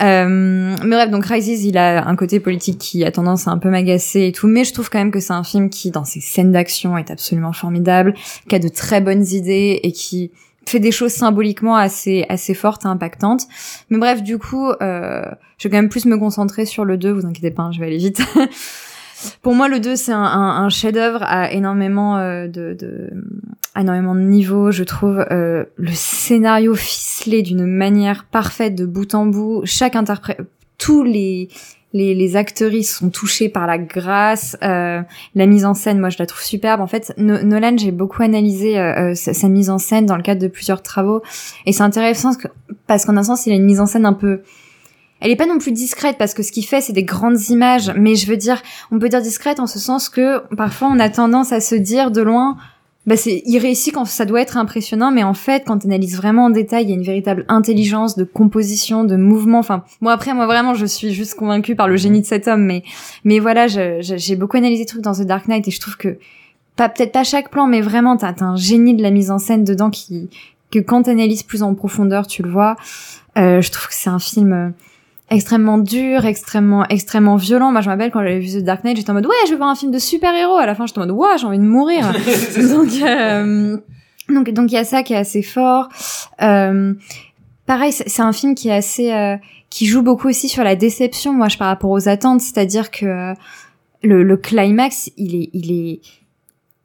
Euh, 0.00 0.76
mais 0.84 0.96
bref, 0.96 1.10
donc 1.10 1.26
Rises, 1.26 1.64
il 1.64 1.76
a 1.76 2.06
un 2.06 2.14
côté 2.14 2.38
politique 2.38 2.78
qui 2.78 3.04
a 3.04 3.10
tendance 3.10 3.48
à 3.48 3.50
un 3.50 3.58
peu 3.58 3.68
m'agacer 3.68 4.26
et 4.26 4.32
tout, 4.32 4.46
mais 4.46 4.64
je 4.64 4.72
trouve 4.72 4.90
quand 4.90 4.98
même 4.98 5.10
que 5.10 5.18
c'est 5.20 5.32
un 5.32 5.42
film 5.42 5.70
qui, 5.70 5.90
dans 5.90 6.04
ses 6.04 6.20
scènes 6.20 6.52
d'action, 6.52 6.96
est 6.96 7.10
absolument 7.10 7.52
formidable, 7.52 8.14
qui 8.48 8.54
a 8.54 8.60
de 8.60 8.68
très 8.68 9.00
bonnes 9.00 9.26
idées 9.26 9.80
et 9.82 9.90
qui 9.90 10.30
fait 10.66 10.78
des 10.78 10.92
choses 10.92 11.12
symboliquement 11.12 11.74
assez 11.74 12.24
assez 12.28 12.54
fortes 12.54 12.84
et 12.84 12.88
impactantes. 12.88 13.42
Mais 13.90 13.98
bref, 13.98 14.22
du 14.22 14.38
coup, 14.38 14.70
euh, 14.70 15.24
je 15.58 15.66
vais 15.66 15.70
quand 15.70 15.78
même 15.78 15.88
plus 15.88 16.06
me 16.06 16.16
concentrer 16.16 16.64
sur 16.64 16.84
le 16.84 16.96
2, 16.96 17.10
vous 17.10 17.26
inquiétez 17.26 17.50
pas, 17.50 17.64
hein, 17.64 17.72
je 17.72 17.80
vais 17.80 17.86
aller 17.86 17.98
vite. 17.98 18.22
Pour 19.42 19.54
moi, 19.54 19.68
le 19.68 19.80
2, 19.80 19.96
c'est 19.96 20.12
un, 20.12 20.22
un, 20.22 20.64
un 20.64 20.68
chef-d'œuvre 20.68 21.22
à 21.22 21.52
énormément 21.52 22.18
euh, 22.18 22.46
de, 22.46 22.74
de, 22.78 23.10
énormément 23.78 24.14
de 24.14 24.20
niveaux. 24.20 24.70
Je 24.70 24.84
trouve 24.84 25.24
euh, 25.30 25.64
le 25.76 25.92
scénario 25.92 26.74
ficelé 26.74 27.42
d'une 27.42 27.66
manière 27.66 28.24
parfaite 28.24 28.74
de 28.74 28.86
bout 28.86 29.14
en 29.14 29.26
bout. 29.26 29.62
Chaque 29.64 29.96
interprète, 29.96 30.40
tous 30.78 31.02
les 31.02 31.48
les, 31.92 32.14
les 32.14 32.36
actrices 32.36 32.96
sont 32.96 33.10
touchées 33.10 33.48
par 33.48 33.66
la 33.66 33.78
grâce, 33.78 34.56
euh, 34.62 35.02
la 35.34 35.46
mise 35.46 35.64
en 35.64 35.74
scène, 35.74 35.98
moi 35.98 36.08
je 36.08 36.18
la 36.18 36.26
trouve 36.26 36.42
superbe. 36.42 36.80
En 36.80 36.86
fait, 36.86 37.12
no 37.18 37.42
Nolan, 37.42 37.76
j'ai 37.76 37.90
beaucoup 37.90 38.22
analysé 38.22 38.78
euh, 38.78 39.14
sa, 39.14 39.34
sa, 39.34 39.48
mise 39.48 39.70
en 39.70 39.78
scène 39.78 40.06
dans 40.06 40.16
le 40.16 40.22
cadre 40.22 40.40
de 40.40 40.48
plusieurs 40.48 40.82
travaux, 40.82 41.22
et 41.66 41.72
c'est 41.72 41.82
intéressant 41.82 42.30
parce 42.86 43.04
qu'en 43.04 43.16
un 43.16 43.22
sens, 43.22 43.46
il 43.46 43.52
a 43.52 43.56
une 43.56 43.64
mise 43.64 43.80
en 43.80 43.86
scène 43.86 44.06
un 44.06 44.12
peu 44.12 44.40
elle 45.22 45.30
est 45.30 45.36
pas 45.36 45.46
non 45.46 45.58
plus 45.58 45.72
discrète 45.72 46.16
parce 46.18 46.34
que 46.34 46.42
ce 46.42 46.50
qu'il 46.50 46.66
fait 46.66 46.80
c'est 46.80 46.92
des 46.92 47.04
grandes 47.04 47.40
images. 47.48 47.92
Mais 47.96 48.16
je 48.16 48.26
veux 48.26 48.36
dire 48.36 48.60
on 48.90 48.98
peut 48.98 49.08
dire 49.08 49.22
discrète 49.22 49.60
en 49.60 49.66
ce 49.66 49.78
sens 49.78 50.08
que 50.08 50.40
parfois 50.56 50.88
on 50.88 50.98
a 50.98 51.08
tendance 51.08 51.52
à 51.52 51.60
se 51.60 51.76
dire 51.76 52.10
de 52.10 52.20
loin 52.20 52.56
bah 53.06 53.16
c'est 53.16 53.42
il 53.46 53.58
réussit 53.58 53.94
quand 53.94 54.04
ça 54.04 54.24
doit 54.24 54.40
être 54.40 54.56
impressionnant. 54.56 55.12
Mais 55.12 55.22
en 55.22 55.34
fait 55.34 55.64
quand 55.64 55.84
on 55.84 55.88
analyse 55.88 56.16
vraiment 56.16 56.46
en 56.46 56.50
détail 56.50 56.84
il 56.84 56.88
y 56.90 56.92
a 56.92 56.96
une 56.96 57.04
véritable 57.04 57.44
intelligence 57.48 58.16
de 58.16 58.24
composition 58.24 59.04
de 59.04 59.14
mouvement. 59.14 59.60
Enfin 59.60 59.84
moi 60.00 60.12
après 60.12 60.34
moi 60.34 60.46
vraiment 60.46 60.74
je 60.74 60.86
suis 60.86 61.12
juste 61.14 61.34
convaincue 61.34 61.76
par 61.76 61.86
le 61.86 61.96
génie 61.96 62.20
de 62.20 62.26
cet 62.26 62.48
homme. 62.48 62.64
Mais 62.64 62.82
mais 63.22 63.38
voilà 63.38 63.68
j'ai 63.68 64.36
beaucoup 64.36 64.56
analysé 64.56 64.86
trucs 64.86 65.02
dans 65.02 65.14
The 65.14 65.22
Dark 65.22 65.46
Knight 65.46 65.68
et 65.68 65.70
je 65.70 65.80
trouve 65.80 65.96
que 65.96 66.18
pas 66.74 66.88
peut-être 66.88 67.12
pas 67.12 67.22
chaque 67.22 67.50
plan 67.50 67.68
mais 67.68 67.80
vraiment 67.80 68.16
t'as 68.16 68.32
as 68.32 68.42
un 68.42 68.56
génie 68.56 68.96
de 68.96 69.02
la 69.02 69.10
mise 69.12 69.30
en 69.30 69.38
scène 69.38 69.62
dedans 69.62 69.90
qui 69.90 70.30
que 70.72 70.80
quand 70.80 71.02
t'analyses 71.02 71.44
plus 71.44 71.62
en 71.62 71.74
profondeur 71.76 72.26
tu 72.26 72.42
le 72.42 72.50
vois. 72.50 72.76
Euh, 73.38 73.62
je 73.62 73.70
trouve 73.70 73.88
que 73.88 73.94
c'est 73.94 74.10
un 74.10 74.18
film 74.18 74.74
extrêmement 75.32 75.78
dur, 75.78 76.26
extrêmement 76.26 76.84
extrêmement 76.88 77.36
violent. 77.36 77.72
Moi, 77.72 77.80
je 77.80 77.88
me 77.88 77.92
rappelle 77.92 78.10
quand 78.10 78.20
j'avais 78.20 78.38
vu 78.38 78.60
The 78.60 78.64
Dark 78.64 78.84
Knight, 78.84 78.96
j'étais 78.96 79.10
en 79.10 79.14
mode 79.14 79.26
ouais, 79.26 79.34
je 79.46 79.52
veux 79.52 79.56
voir 79.56 79.70
un 79.70 79.74
film 79.74 79.90
de 79.90 79.98
super-héros. 79.98 80.56
À 80.56 80.66
la 80.66 80.74
fin, 80.74 80.86
j'étais 80.86 80.98
en 80.98 81.06
mode 81.06 81.16
ouais, 81.16 81.38
j'ai 81.38 81.46
envie 81.46 81.58
de 81.58 81.64
mourir. 81.64 82.12
donc 82.56 82.88
euh, 83.02 83.76
donc 84.28 84.50
donc 84.50 84.70
il 84.70 84.74
y 84.74 84.78
a 84.78 84.84
ça 84.84 85.02
qui 85.02 85.14
est 85.14 85.16
assez 85.16 85.42
fort. 85.42 85.88
Euh, 86.42 86.94
pareil, 87.66 87.92
c'est 87.92 88.22
un 88.22 88.32
film 88.32 88.54
qui 88.54 88.68
est 88.68 88.74
assez 88.74 89.12
euh, 89.12 89.36
qui 89.70 89.86
joue 89.86 90.02
beaucoup 90.02 90.28
aussi 90.28 90.48
sur 90.48 90.64
la 90.64 90.76
déception. 90.76 91.32
Moi, 91.32 91.48
je 91.48 91.58
par 91.58 91.68
rapport 91.68 91.90
aux 91.90 92.08
attentes, 92.08 92.40
c'est-à-dire 92.40 92.90
que 92.90 93.06
euh, 93.06 93.34
le, 94.02 94.22
le 94.22 94.36
climax, 94.36 95.10
il 95.16 95.34
est 95.34 95.50
il 95.52 95.72
est 95.72 96.00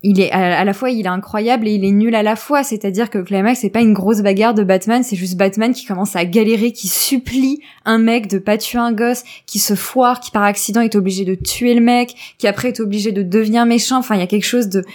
il 0.09 0.21
est 0.21 0.31
à, 0.31 0.63
la 0.63 0.73
fois 0.73 0.89
il 0.89 1.05
est 1.05 1.09
incroyable 1.09 1.67
et 1.67 1.73
il 1.73 1.83
est 1.83 1.91
nul 1.91 2.15
à 2.15 2.23
la 2.23 2.37
fois. 2.37 2.63
C'est-à-dire 2.63 3.09
que 3.09 3.17
le 3.17 3.25
climax 3.25 3.59
c'est 3.59 3.69
pas 3.69 3.81
une 3.81 3.93
grosse 3.93 4.21
bagarre 4.21 4.53
de 4.53 4.63
Batman 4.63 5.03
c'est 5.03 5.17
juste 5.17 5.35
Batman 5.35 5.73
qui 5.73 5.85
commence 5.85 6.15
à 6.15 6.23
galérer 6.23 6.71
qui 6.71 6.87
supplie 6.87 7.59
un 7.83 7.97
mec 7.97 8.27
de 8.27 8.39
pas 8.39 8.57
tuer 8.57 8.79
un 8.79 8.93
gosse 8.93 9.23
qui 9.45 9.59
se 9.59 9.75
foire 9.75 10.21
qui 10.21 10.31
par 10.31 10.43
accident 10.43 10.79
est 10.79 10.95
obligé 10.95 11.25
de 11.25 11.35
tuer 11.35 11.73
le 11.73 11.81
mec 11.81 12.15
qui 12.37 12.47
après 12.47 12.69
est 12.69 12.79
obligé 12.79 13.11
de 13.11 13.21
devenir 13.21 13.65
méchant. 13.65 13.97
Enfin 13.97 14.15
il 14.15 14.19
y 14.19 14.23
a 14.23 14.27
quelque 14.27 14.45
chose 14.45 14.69
de 14.69 14.85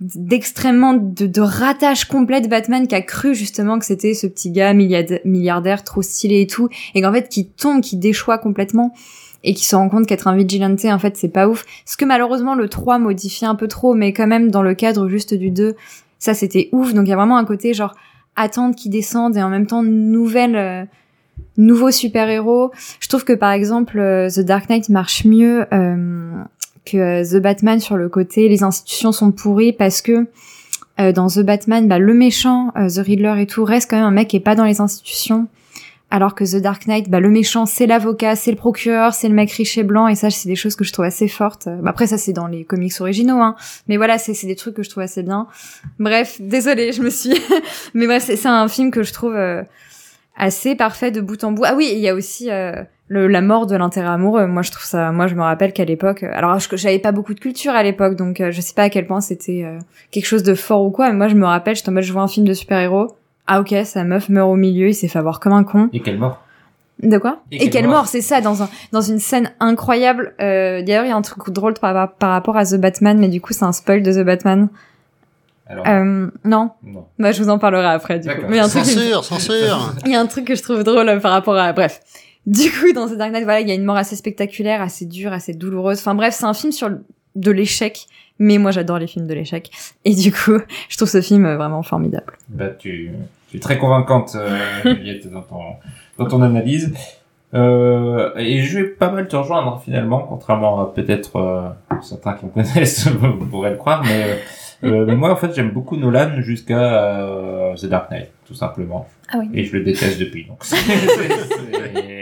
d'extrêmement 0.00 0.94
de, 0.94 1.26
de 1.26 2.08
complet 2.08 2.40
de 2.40 2.46
Batman 2.46 2.86
qui 2.86 2.94
a 2.94 3.00
cru 3.00 3.34
justement 3.34 3.78
que 3.78 3.86
c'était 3.86 4.14
ce 4.14 4.26
petit 4.26 4.50
gars 4.50 4.74
milliardaire 4.74 5.82
trop 5.82 6.02
stylé 6.02 6.42
et 6.42 6.46
tout 6.46 6.68
et 6.94 7.00
qu'en 7.00 7.12
fait 7.12 7.28
qui 7.28 7.48
tombe 7.48 7.80
qui 7.80 7.96
déchoit 7.96 8.38
complètement 8.38 8.92
et 9.44 9.54
qui 9.54 9.64
se 9.64 9.76
rend 9.76 9.88
compte 9.88 10.06
qu'être 10.06 10.26
un 10.26 10.36
vigilante, 10.36 10.84
en 10.84 10.98
fait, 10.98 11.16
c'est 11.16 11.28
pas 11.28 11.48
ouf. 11.48 11.64
Ce 11.84 11.96
que 11.96 12.04
malheureusement 12.04 12.54
le 12.54 12.68
3 12.68 12.98
modifie 12.98 13.46
un 13.46 13.54
peu 13.54 13.68
trop, 13.68 13.94
mais 13.94 14.12
quand 14.12 14.26
même 14.26 14.50
dans 14.50 14.62
le 14.62 14.74
cadre 14.74 15.08
juste 15.08 15.34
du 15.34 15.50
2, 15.50 15.76
ça 16.18 16.34
c'était 16.34 16.68
ouf. 16.72 16.94
Donc 16.94 17.06
il 17.06 17.10
y 17.10 17.12
a 17.12 17.16
vraiment 17.16 17.36
un 17.36 17.44
côté 17.44 17.74
genre 17.74 17.94
attente 18.36 18.76
qui 18.76 18.88
descende 18.88 19.36
et 19.36 19.42
en 19.42 19.48
même 19.48 19.66
temps 19.66 19.82
nouvelle 19.82 20.56
euh, 20.56 20.84
nouveau 21.56 21.90
super-héros. 21.90 22.72
Je 23.00 23.08
trouve 23.08 23.24
que 23.24 23.32
par 23.32 23.52
exemple 23.52 23.98
euh, 23.98 24.28
The 24.30 24.40
Dark 24.40 24.68
Knight 24.68 24.88
marche 24.88 25.24
mieux 25.24 25.66
euh, 25.72 26.42
que 26.84 26.96
euh, 26.96 27.24
The 27.24 27.42
Batman 27.42 27.80
sur 27.80 27.96
le 27.96 28.08
côté 28.08 28.48
les 28.48 28.62
institutions 28.62 29.12
sont 29.12 29.32
pourries 29.32 29.72
parce 29.72 30.00
que 30.02 30.26
euh, 31.00 31.12
dans 31.12 31.28
The 31.28 31.40
Batman, 31.40 31.86
bah, 31.86 32.00
le 32.00 32.12
méchant, 32.12 32.72
The 32.74 32.98
Riddler 32.98 33.34
et 33.38 33.46
tout, 33.46 33.62
reste 33.62 33.88
quand 33.88 33.96
même 33.96 34.06
un 34.06 34.10
mec 34.10 34.28
qui 34.28 34.36
est 34.36 34.40
pas 34.40 34.56
dans 34.56 34.64
les 34.64 34.80
institutions. 34.80 35.46
Alors 36.10 36.34
que 36.34 36.42
The 36.42 36.62
Dark 36.62 36.86
Knight, 36.86 37.10
bah, 37.10 37.20
le 37.20 37.28
méchant, 37.28 37.66
c'est 37.66 37.86
l'avocat, 37.86 38.34
c'est 38.34 38.50
le 38.50 38.56
procureur, 38.56 39.12
c'est 39.12 39.28
le 39.28 39.34
mec 39.34 39.52
riche 39.52 39.76
et 39.76 39.82
blanc, 39.82 40.08
et 40.08 40.14
ça, 40.14 40.30
c'est 40.30 40.48
des 40.48 40.56
choses 40.56 40.74
que 40.74 40.84
je 40.84 40.92
trouve 40.92 41.04
assez 41.04 41.28
fortes. 41.28 41.66
Euh, 41.66 41.76
bah, 41.82 41.90
après, 41.90 42.06
ça, 42.06 42.16
c'est 42.16 42.32
dans 42.32 42.46
les 42.46 42.64
comics 42.64 42.98
originaux, 43.00 43.40
hein. 43.40 43.56
Mais 43.88 43.98
voilà, 43.98 44.16
c'est 44.16 44.46
des 44.46 44.56
trucs 44.56 44.74
que 44.74 44.82
je 44.82 44.88
trouve 44.88 45.02
assez 45.02 45.22
bien. 45.22 45.48
Bref, 45.98 46.36
désolée, 46.40 46.92
je 46.92 47.02
me 47.02 47.10
suis... 47.10 47.38
Mais 47.94 48.06
bref, 48.06 48.22
c'est 48.24 48.46
un 48.46 48.68
film 48.68 48.90
que 48.90 49.02
je 49.02 49.12
trouve 49.12 49.36
euh, 49.36 49.62
assez 50.34 50.76
parfait 50.76 51.10
de 51.10 51.20
bout 51.20 51.44
en 51.44 51.52
bout. 51.52 51.64
Ah 51.66 51.74
oui, 51.76 51.90
il 51.92 51.98
y 51.98 52.08
a 52.08 52.14
aussi 52.14 52.50
euh, 52.50 52.82
le, 53.08 53.26
la 53.26 53.42
mort 53.42 53.66
de 53.66 53.76
l'intérêt 53.76 54.08
amoureux. 54.08 54.46
Moi, 54.46 54.62
je 54.62 54.70
trouve 54.70 54.86
ça... 54.86 55.12
Moi, 55.12 55.26
je 55.26 55.34
me 55.34 55.42
rappelle 55.42 55.74
qu'à 55.74 55.84
l'époque... 55.84 56.22
Alors, 56.22 56.58
j'avais 56.72 57.00
pas 57.00 57.12
beaucoup 57.12 57.34
de 57.34 57.40
culture 57.40 57.72
à 57.72 57.82
l'époque, 57.82 58.16
donc 58.16 58.40
euh, 58.40 58.50
je 58.50 58.62
sais 58.62 58.74
pas 58.74 58.84
à 58.84 58.88
quel 58.88 59.06
point 59.06 59.20
c'était 59.20 59.66
quelque 60.10 60.26
chose 60.26 60.42
de 60.42 60.54
fort 60.54 60.86
ou 60.86 60.90
quoi, 60.90 61.10
mais 61.10 61.16
moi, 61.16 61.28
je 61.28 61.34
me 61.34 61.44
rappelle, 61.44 61.76
j'étais 61.76 61.90
en 61.90 61.92
mode, 61.92 62.04
je 62.04 62.14
vois 62.14 62.22
un 62.22 62.28
film 62.28 62.48
de 62.48 62.54
super-héros. 62.54 63.17
Ah 63.48 63.60
ok, 63.60 63.74
sa 63.84 64.04
meuf 64.04 64.28
meurt 64.28 64.48
au 64.50 64.56
milieu, 64.56 64.88
il 64.88 64.94
s'est 64.94 65.08
fait 65.08 65.18
avoir 65.18 65.40
comme 65.40 65.52
un 65.54 65.64
con. 65.64 65.88
Et 65.92 66.00
quelle 66.00 66.18
mort 66.18 66.42
De 67.02 67.18
quoi 67.18 67.40
Et 67.50 67.64
Et, 67.64 67.70
quelle 67.70 67.86
mort. 67.86 67.94
mort, 67.96 68.06
c'est 68.06 68.20
ça, 68.20 68.40
dans 68.40 68.62
un 68.62 68.68
dans 68.92 69.00
une 69.00 69.18
scène 69.18 69.50
incroyable. 69.58 70.34
Euh, 70.40 70.82
D'ailleurs, 70.82 71.04
il 71.04 71.08
y 71.08 71.12
a 71.12 71.16
un 71.16 71.22
truc 71.22 71.48
drôle 71.50 71.74
par, 71.74 72.12
par 72.14 72.30
rapport 72.30 72.56
à 72.56 72.64
The 72.66 72.74
Batman, 72.76 73.18
mais 73.18 73.28
du 73.28 73.40
coup, 73.40 73.52
c'est 73.54 73.64
un 73.64 73.72
spoil 73.72 74.02
de 74.02 74.12
The 74.12 74.24
Batman. 74.24 74.68
Alors, 75.66 75.86
Euh, 75.86 76.28
non, 76.44 76.70
non. 76.82 77.04
bah 77.18 77.32
je 77.32 77.42
vous 77.42 77.48
en 77.50 77.58
parlerai 77.58 77.86
après. 77.86 78.18
Du 78.18 78.28
coup. 78.28 78.34
D'accord. 78.34 78.48
Mais 78.50 78.56
il 78.56 78.58
y 78.58 78.60
a 78.60 78.64
un 78.64 78.68
truc, 78.68 78.84
Censure, 78.84 79.24
censure. 79.24 79.94
il 80.06 80.12
y 80.12 80.14
a 80.14 80.20
un 80.20 80.26
truc 80.26 80.44
que 80.46 80.54
je 80.54 80.62
trouve 80.62 80.82
drôle 80.84 81.20
par 81.20 81.30
rapport 81.32 81.56
à. 81.56 81.72
Bref. 81.72 82.00
Du 82.46 82.70
coup, 82.70 82.92
dans 82.94 83.06
The 83.06 83.14
Dark 83.16 83.32
Knight, 83.32 83.44
voilà, 83.44 83.60
il 83.60 83.68
y 83.68 83.70
a 83.70 83.74
une 83.74 83.84
mort 83.84 83.96
assez 83.98 84.16
spectaculaire, 84.16 84.80
assez 84.80 85.04
dure, 85.04 85.32
assez 85.34 85.52
douloureuse. 85.52 85.98
Enfin 85.98 86.14
bref, 86.14 86.34
c'est 86.34 86.46
un 86.46 86.54
film 86.54 86.72
sur 86.72 86.88
de 87.34 87.50
l'échec. 87.50 88.06
Mais 88.40 88.56
moi, 88.56 88.70
j'adore 88.70 88.98
les 89.00 89.08
films 89.08 89.26
de 89.26 89.34
l'échec. 89.34 89.70
Et 90.04 90.14
du 90.14 90.32
coup, 90.32 90.58
je 90.88 90.96
trouve 90.96 91.08
ce 91.08 91.20
film 91.20 91.44
euh, 91.44 91.56
vraiment 91.56 91.82
formidable. 91.82 92.32
Bah, 92.48 92.68
tu, 92.70 93.10
tu 93.50 93.56
es 93.56 93.60
très 93.60 93.78
convaincante, 93.78 94.36
euh, 94.36 94.58
Juliette, 94.84 95.30
dans 95.30 95.42
ton, 95.42 95.62
dans 96.18 96.26
ton 96.26 96.42
analyse. 96.42 96.92
Euh, 97.54 98.30
et 98.36 98.60
je 98.62 98.78
vais 98.78 98.84
pas 98.84 99.10
mal 99.10 99.26
te 99.26 99.36
rejoindre, 99.36 99.80
finalement, 99.82 100.20
contrairement 100.20 100.82
à 100.82 100.92
peut-être 100.92 101.36
euh, 101.36 101.68
certains 102.02 102.34
qui 102.34 102.46
me 102.46 102.50
connaissent 102.50 103.08
pourraient 103.50 103.70
le 103.70 103.76
croire, 103.76 104.02
mais, 104.04 104.22
euh, 104.22 104.36
euh, 104.84 105.06
mais 105.06 105.16
moi, 105.16 105.32
en 105.32 105.36
fait, 105.36 105.54
j'aime 105.54 105.70
beaucoup 105.70 105.96
Nolan 105.96 106.40
jusqu'à 106.40 106.78
euh, 106.78 107.74
The 107.74 107.86
Dark 107.86 108.10
Knight, 108.10 108.30
tout 108.46 108.54
simplement. 108.54 109.08
Ah 109.32 109.38
oui. 109.38 109.48
Et 109.54 109.64
je 109.64 109.76
le 109.76 109.84
déteste 109.84 110.20
depuis, 110.20 110.44
donc 110.44 110.58
c'est 110.62 110.76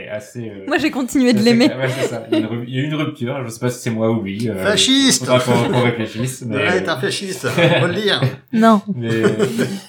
assez... 0.09 0.49
euh, 0.49 0.65
Moi, 0.67 0.79
j'ai 0.79 0.91
continué 0.91 1.33
de 1.33 1.41
l'aimer. 1.41 1.67
Ouais, 1.67 1.89
c'est 1.89 2.09
ça. 2.09 2.27
Il 2.31 2.35
y, 2.35 2.37
a 2.37 2.41
une, 2.41 2.47
ru- 2.47 2.65
il 2.67 2.75
y 2.77 2.81
a 2.81 2.83
une 2.85 2.95
rupture, 2.95 3.43
je 3.45 3.51
sais 3.51 3.61
pas 3.61 3.71
si 3.71 3.81
c'est 3.81 3.91
moi 3.91 4.11
ou 4.11 4.23
lui. 4.23 4.49
euh, 4.49 4.55
Fasciste 4.63 5.25
faudra 5.27 5.41
qu'on 5.41 5.73
qu'on 5.73 5.83
réfléchisse. 5.83 6.45
Mais, 6.49 6.57
Ouais, 6.57 6.83
t'es 6.83 6.89
un 6.89 6.97
fasciste, 6.97 7.47
faut 7.49 7.87
le 7.87 7.95
dire. 7.95 8.21
Non. 8.53 8.81
mais, 8.95 9.09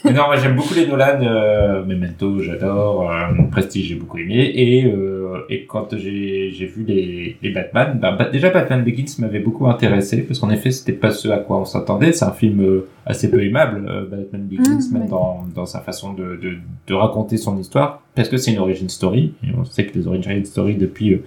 mais 0.06 0.11
non, 0.14 0.23
moi 0.27 0.35
j'aime 0.38 0.56
beaucoup 0.56 0.73
les 0.73 0.85
Nolan, 0.88 1.19
euh, 1.22 1.84
Memento, 1.85 2.39
j'adore, 2.41 3.10
euh, 3.11 3.44
Prestige 3.52 3.88
j'ai 3.88 3.95
beaucoup 3.95 4.18
aimé, 4.18 4.52
et, 4.56 4.85
euh, 4.85 5.45
et 5.49 5.65
quand 5.65 5.95
j'ai 5.98 6.52
j'ai 6.52 6.65
vu 6.65 6.84
les, 6.88 7.38
les 7.41 7.49
Batman, 7.52 7.98
bah, 8.02 8.11
bah, 8.18 8.30
déjà 8.31 8.49
Batman 8.49 8.84
Begins 8.84 9.06
m'avait 9.19 9.39
beaucoup 9.39 9.68
intéressé, 9.68 10.18
parce 10.23 10.39
qu'en 10.39 10.49
effet 10.49 10.72
c'était 10.72 10.91
pas 10.94 11.11
ce 11.11 11.27
à 11.30 11.38
quoi 11.38 11.57
on 11.60 11.65
s'attendait, 11.65 12.11
c'est 12.11 12.26
un 12.26 12.31
film 12.34 12.61
euh, 12.61 12.88
assez 13.07 13.31
peu 13.31 13.43
aimable, 13.43 13.85
euh, 13.89 14.05
Batman 14.05 14.43
Begins, 14.43 14.63
Mmh, 14.89 14.93
même 14.93 15.01
ouais. 15.03 15.07
dans, 15.09 15.45
dans 15.55 15.65
sa 15.65 15.79
façon 15.79 16.13
de, 16.13 16.35
de, 16.35 16.57
de 16.88 16.93
raconter 16.93 17.38
son 17.38 17.57
histoire, 17.57 18.01
parce 18.15 18.29
que 18.29 18.38
c'est 18.38 18.51
une 18.51 18.59
origin 18.59 18.89
story, 18.89 19.34
et 19.43 19.47
on 19.57 19.63
sait 19.65 19.85
que 19.88 19.97
les 19.97 20.05
origin 20.07 20.43
story 20.45 20.75
depuis 20.75 21.13
euh, 21.13 21.23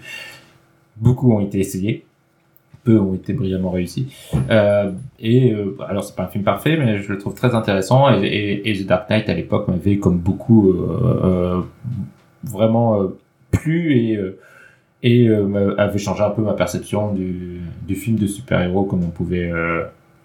beaucoup 0.96 1.32
ont 1.32 1.40
été 1.40 1.58
essayés, 1.58 2.04
peu 2.84 2.98
ont 2.98 3.14
été 3.14 3.32
brillamment 3.34 3.70
réussis. 3.70 4.06
Euh, 4.50 4.92
et 5.18 5.52
euh, 5.52 5.76
alors 5.88 6.02
c'est 6.04 6.16
pas 6.16 6.24
un 6.24 6.28
film 6.28 6.44
parfait, 6.44 6.76
mais 6.78 6.98
je 7.02 7.12
le 7.12 7.18
trouve 7.18 7.34
très 7.34 7.54
intéressant. 7.54 8.10
Et, 8.22 8.26
et, 8.26 8.70
et 8.70 8.82
The 8.82 8.86
Dark 8.86 9.10
Knight 9.10 9.28
à 9.28 9.34
l'époque 9.34 9.68
m'avait 9.68 9.98
comme 9.98 10.18
beaucoup 10.18 10.70
euh, 10.70 11.60
vraiment 12.44 12.98
plu 13.50 13.96
et 13.96 14.18
et 15.02 15.28
avait 15.78 15.98
changé 15.98 16.22
un 16.22 16.30
peu 16.30 16.42
ma 16.42 16.52
perception 16.52 17.14
du, 17.14 17.60
du 17.88 17.94
film 17.94 18.16
de 18.18 18.26
super-héros 18.26 18.84
comme 18.84 19.02
on 19.02 19.08
pouvait 19.10 19.50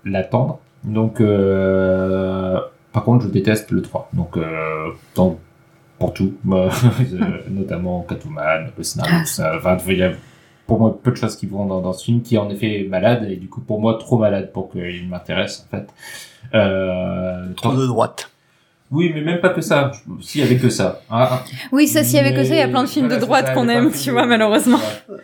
l'attendre. 0.04 0.60
Donc 0.86 1.20
euh, 1.20 2.60
par 2.94 3.04
contre 3.04 3.26
je 3.26 3.30
déteste 3.30 3.72
le 3.72 3.82
3. 3.82 4.10
Donc 4.14 4.38
euh, 4.38 4.90
dans- 5.16 5.38
pour 6.00 6.14
tout, 6.14 6.34
euh, 6.52 6.70
notamment 7.50 8.02
Catwoman, 8.08 8.72
le 8.78 8.84
scénario, 8.84 9.20
tout 9.22 9.26
ça. 9.28 9.54
Enfin, 9.58 9.78
il 9.88 9.98
y 9.98 10.04
a 10.04 10.12
pour 10.68 10.80
moi 10.80 10.98
peu 11.02 11.12
de 11.12 11.16
choses 11.16 11.36
qui 11.38 11.46
vont 11.48 11.66
dans, 11.66 11.80
dans 11.82 11.94
ce 11.94 12.04
film 12.06 12.22
qui 12.22 12.36
est 12.36 12.38
en 12.38 12.50
effet 12.50 12.86
malade 12.90 13.26
et 13.30 13.36
du 13.38 13.48
coup 13.48 13.62
pour 13.62 13.80
moi 13.80 13.98
trop 14.00 14.18
malade 14.18 14.52
pour 14.52 14.70
qu'il 14.72 15.08
m'intéresse 15.08 15.66
en 15.68 15.78
fait. 15.78 15.88
Euh, 16.54 17.46
Trop 17.56 17.76
de 17.76 17.88
droite. 17.88 18.30
oui, 18.92 19.12
mais 19.14 19.22
même 19.22 19.40
pas 19.42 19.50
que 19.50 19.62
ça. 19.62 19.92
S'il 20.22 20.42
y 20.42 20.44
avait 20.44 20.58
que 20.58 20.70
ça. 20.70 21.02
Ah, 21.10 21.44
Oui, 21.72 21.88
ça, 21.88 22.04
s'il 22.04 22.16
y 22.18 22.20
avait 22.20 22.34
que 22.34 22.44
ça, 22.44 22.54
il 22.54 22.60
y 22.60 22.62
a 22.62 22.68
plein 22.68 22.84
de 22.84 22.90
films 22.90 23.08
Voilà, 23.08 23.20
de 23.22 23.26
droite 23.26 23.54
qu'on 23.54 23.68
aime, 23.70 23.92
tu 23.92 24.12
vois, 24.12 24.26
malheureusement. 24.28 24.78
Ouais. 25.10 25.16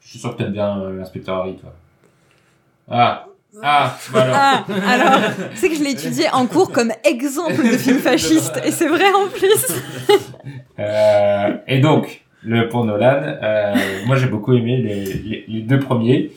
Je 0.00 0.08
suis 0.10 0.18
sûr 0.18 0.32
que 0.36 0.42
t'aimes 0.42 0.52
bien 0.52 0.78
euh, 0.80 0.96
l'inspecteur 0.98 1.36
Harry, 1.38 1.54
toi. 1.56 1.72
Ah, 2.90 3.26
ah, 3.62 3.96
voilà. 4.10 4.32
Ah, 4.34 4.64
alors, 4.88 5.20
c'est 5.54 5.68
que 5.68 5.76
je 5.76 5.82
l'ai 5.84 5.90
étudié 5.92 6.24
en 6.32 6.46
cours 6.46 6.70
comme 6.72 6.92
exemple 7.04 7.56
de 7.62 7.76
film 7.76 7.98
fasciste, 7.98 8.60
et 8.64 8.70
c'est 8.70 8.88
vrai 8.88 9.06
en 9.12 9.28
plus. 9.28 9.66
Euh, 10.78 11.56
et 11.68 11.78
donc, 11.78 12.22
le 12.42 12.68
pour 12.68 12.84
Nolan, 12.84 13.20
euh, 13.42 13.74
moi 14.06 14.16
j'ai 14.16 14.26
beaucoup 14.26 14.52
aimé 14.52 14.76
les, 14.78 15.04
les, 15.04 15.44
les 15.46 15.60
deux 15.62 15.78
premiers, 15.78 16.32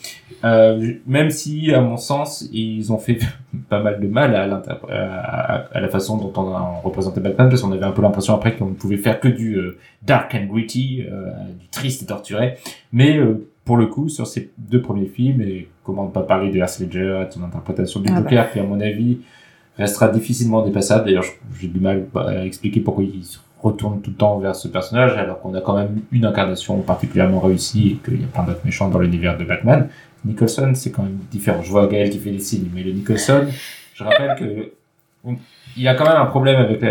euh, 0.46 0.94
même 1.08 1.32
si 1.32 1.74
à 1.74 1.82
mon 1.82 1.98
sens 1.98 2.48
ils 2.54 2.94
ont 2.94 3.00
fait 3.00 3.18
pas 3.70 3.80
mal 3.82 4.00
de 4.00 4.08
mal 4.08 4.36
à, 4.36 4.48
l'interpr- 4.48 4.92
à, 4.92 5.66
à 5.74 5.80
la 5.82 5.90
façon 5.90 6.18
dont 6.18 6.32
on 6.40 6.54
a 6.54 6.80
représenté 6.84 7.20
Batman, 7.20 7.50
parce 7.50 7.62
qu'on 7.64 7.72
avait 7.72 7.84
un 7.84 7.92
peu 7.92 8.04
l'impression 8.04 8.36
après 8.36 8.56
qu'on 8.56 8.68
ne 8.68 8.76
pouvait 8.76 8.98
faire 8.98 9.20
que 9.20 9.28
du 9.28 9.56
euh, 9.56 9.80
dark 10.04 10.36
and 10.36 10.46
gritty, 10.46 11.04
euh, 11.12 11.32
du 11.60 11.68
triste 11.70 12.04
et 12.04 12.06
torturé. 12.06 12.58
Mais 12.94 13.18
euh, 13.18 13.50
pour 13.68 13.78
le 13.78 13.86
coup, 13.86 14.10
sur 14.10 14.26
ces 14.26 14.50
deux 14.58 14.82
premiers 14.82 15.06
films, 15.08 15.42
et 15.42 15.68
comment 15.84 16.06
ne 16.06 16.10
pas 16.12 16.22
parler 16.24 16.50
de 16.52 16.58
Heath 16.58 16.80
Ledger 16.80 17.22
et 17.24 17.28
de 17.28 17.32
son 17.34 17.44
interprétation 17.44 18.00
du 18.00 18.10
Ah 18.10 18.22
bah. 18.22 18.30
Joker, 18.30 18.52
qui 18.52 18.60
à 18.60 18.64
mon 18.64 18.80
avis 18.82 19.20
restera 19.78 20.08
difficilement 20.08 20.66
dépassable. 20.66 21.06
D'ailleurs, 21.06 21.26
j'ai 21.60 21.68
du 21.68 21.80
mal 21.80 22.06
à 22.16 22.44
expliquer 22.46 22.80
pourquoi 22.80 23.04
il 23.04 23.24
se 23.24 23.38
retourne 23.62 24.02
tout 24.02 24.10
le 24.12 24.16
temps 24.16 24.40
vers 24.40 24.56
ce 24.56 24.68
personnage, 24.68 25.18
alors 25.18 25.40
qu'on 25.42 25.54
a 25.54 25.62
quand 25.62 25.76
même 25.76 26.00
une 26.12 26.26
incarnation 26.26 26.80
particulièrement 26.82 27.40
réussie 27.40 27.86
et 27.90 27.96
qu'il 28.10 28.22
y 28.22 28.24
a 28.24 28.28
plein 28.28 28.44
d'autres 28.44 28.66
méchants 28.66 28.90
dans 28.90 29.00
l'univers 29.00 29.38
de 29.38 29.44
Batman. 29.44 29.88
Nicholson, 30.26 30.72
c'est 30.74 30.92
quand 30.92 31.04
même 31.04 31.20
différent. 31.32 31.62
Je 31.62 31.70
vois 31.70 31.88
Gaël 31.88 32.10
qui 32.10 32.18
fait 32.20 32.32
les 32.32 32.40
signes, 32.40 32.70
mais 32.74 32.84
le 32.84 32.92
Nicholson, 32.94 33.46
je 33.94 34.04
rappelle 34.04 34.36
que 34.40 34.72
il 35.76 35.84
y 35.84 35.88
a 35.88 35.94
quand 35.96 36.06
même 36.08 36.18
un 36.18 36.26
problème 36.26 36.56
avec 36.60 36.82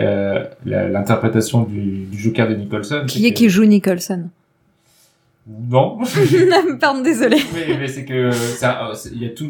l'interprétation 0.65 1.63
du, 1.63 2.05
du 2.07 2.19
Joker 2.19 2.49
de 2.49 2.55
Nicholson. 2.55 3.03
Qui 3.07 3.27
est 3.27 3.31
que- 3.31 3.37
qui 3.37 3.49
joue 3.49 3.65
Nicholson? 3.65 4.29
Non. 5.49 5.99
Pardon, 6.81 7.03
désolé. 7.03 7.37
Oui, 7.55 7.77
mais 7.79 7.87
c'est 7.89 8.05
que 8.05 8.31
ça, 8.33 8.91
c'est- 8.95 9.11
il 9.13 9.23
y 9.23 9.27
a 9.27 9.31
tout 9.31 9.49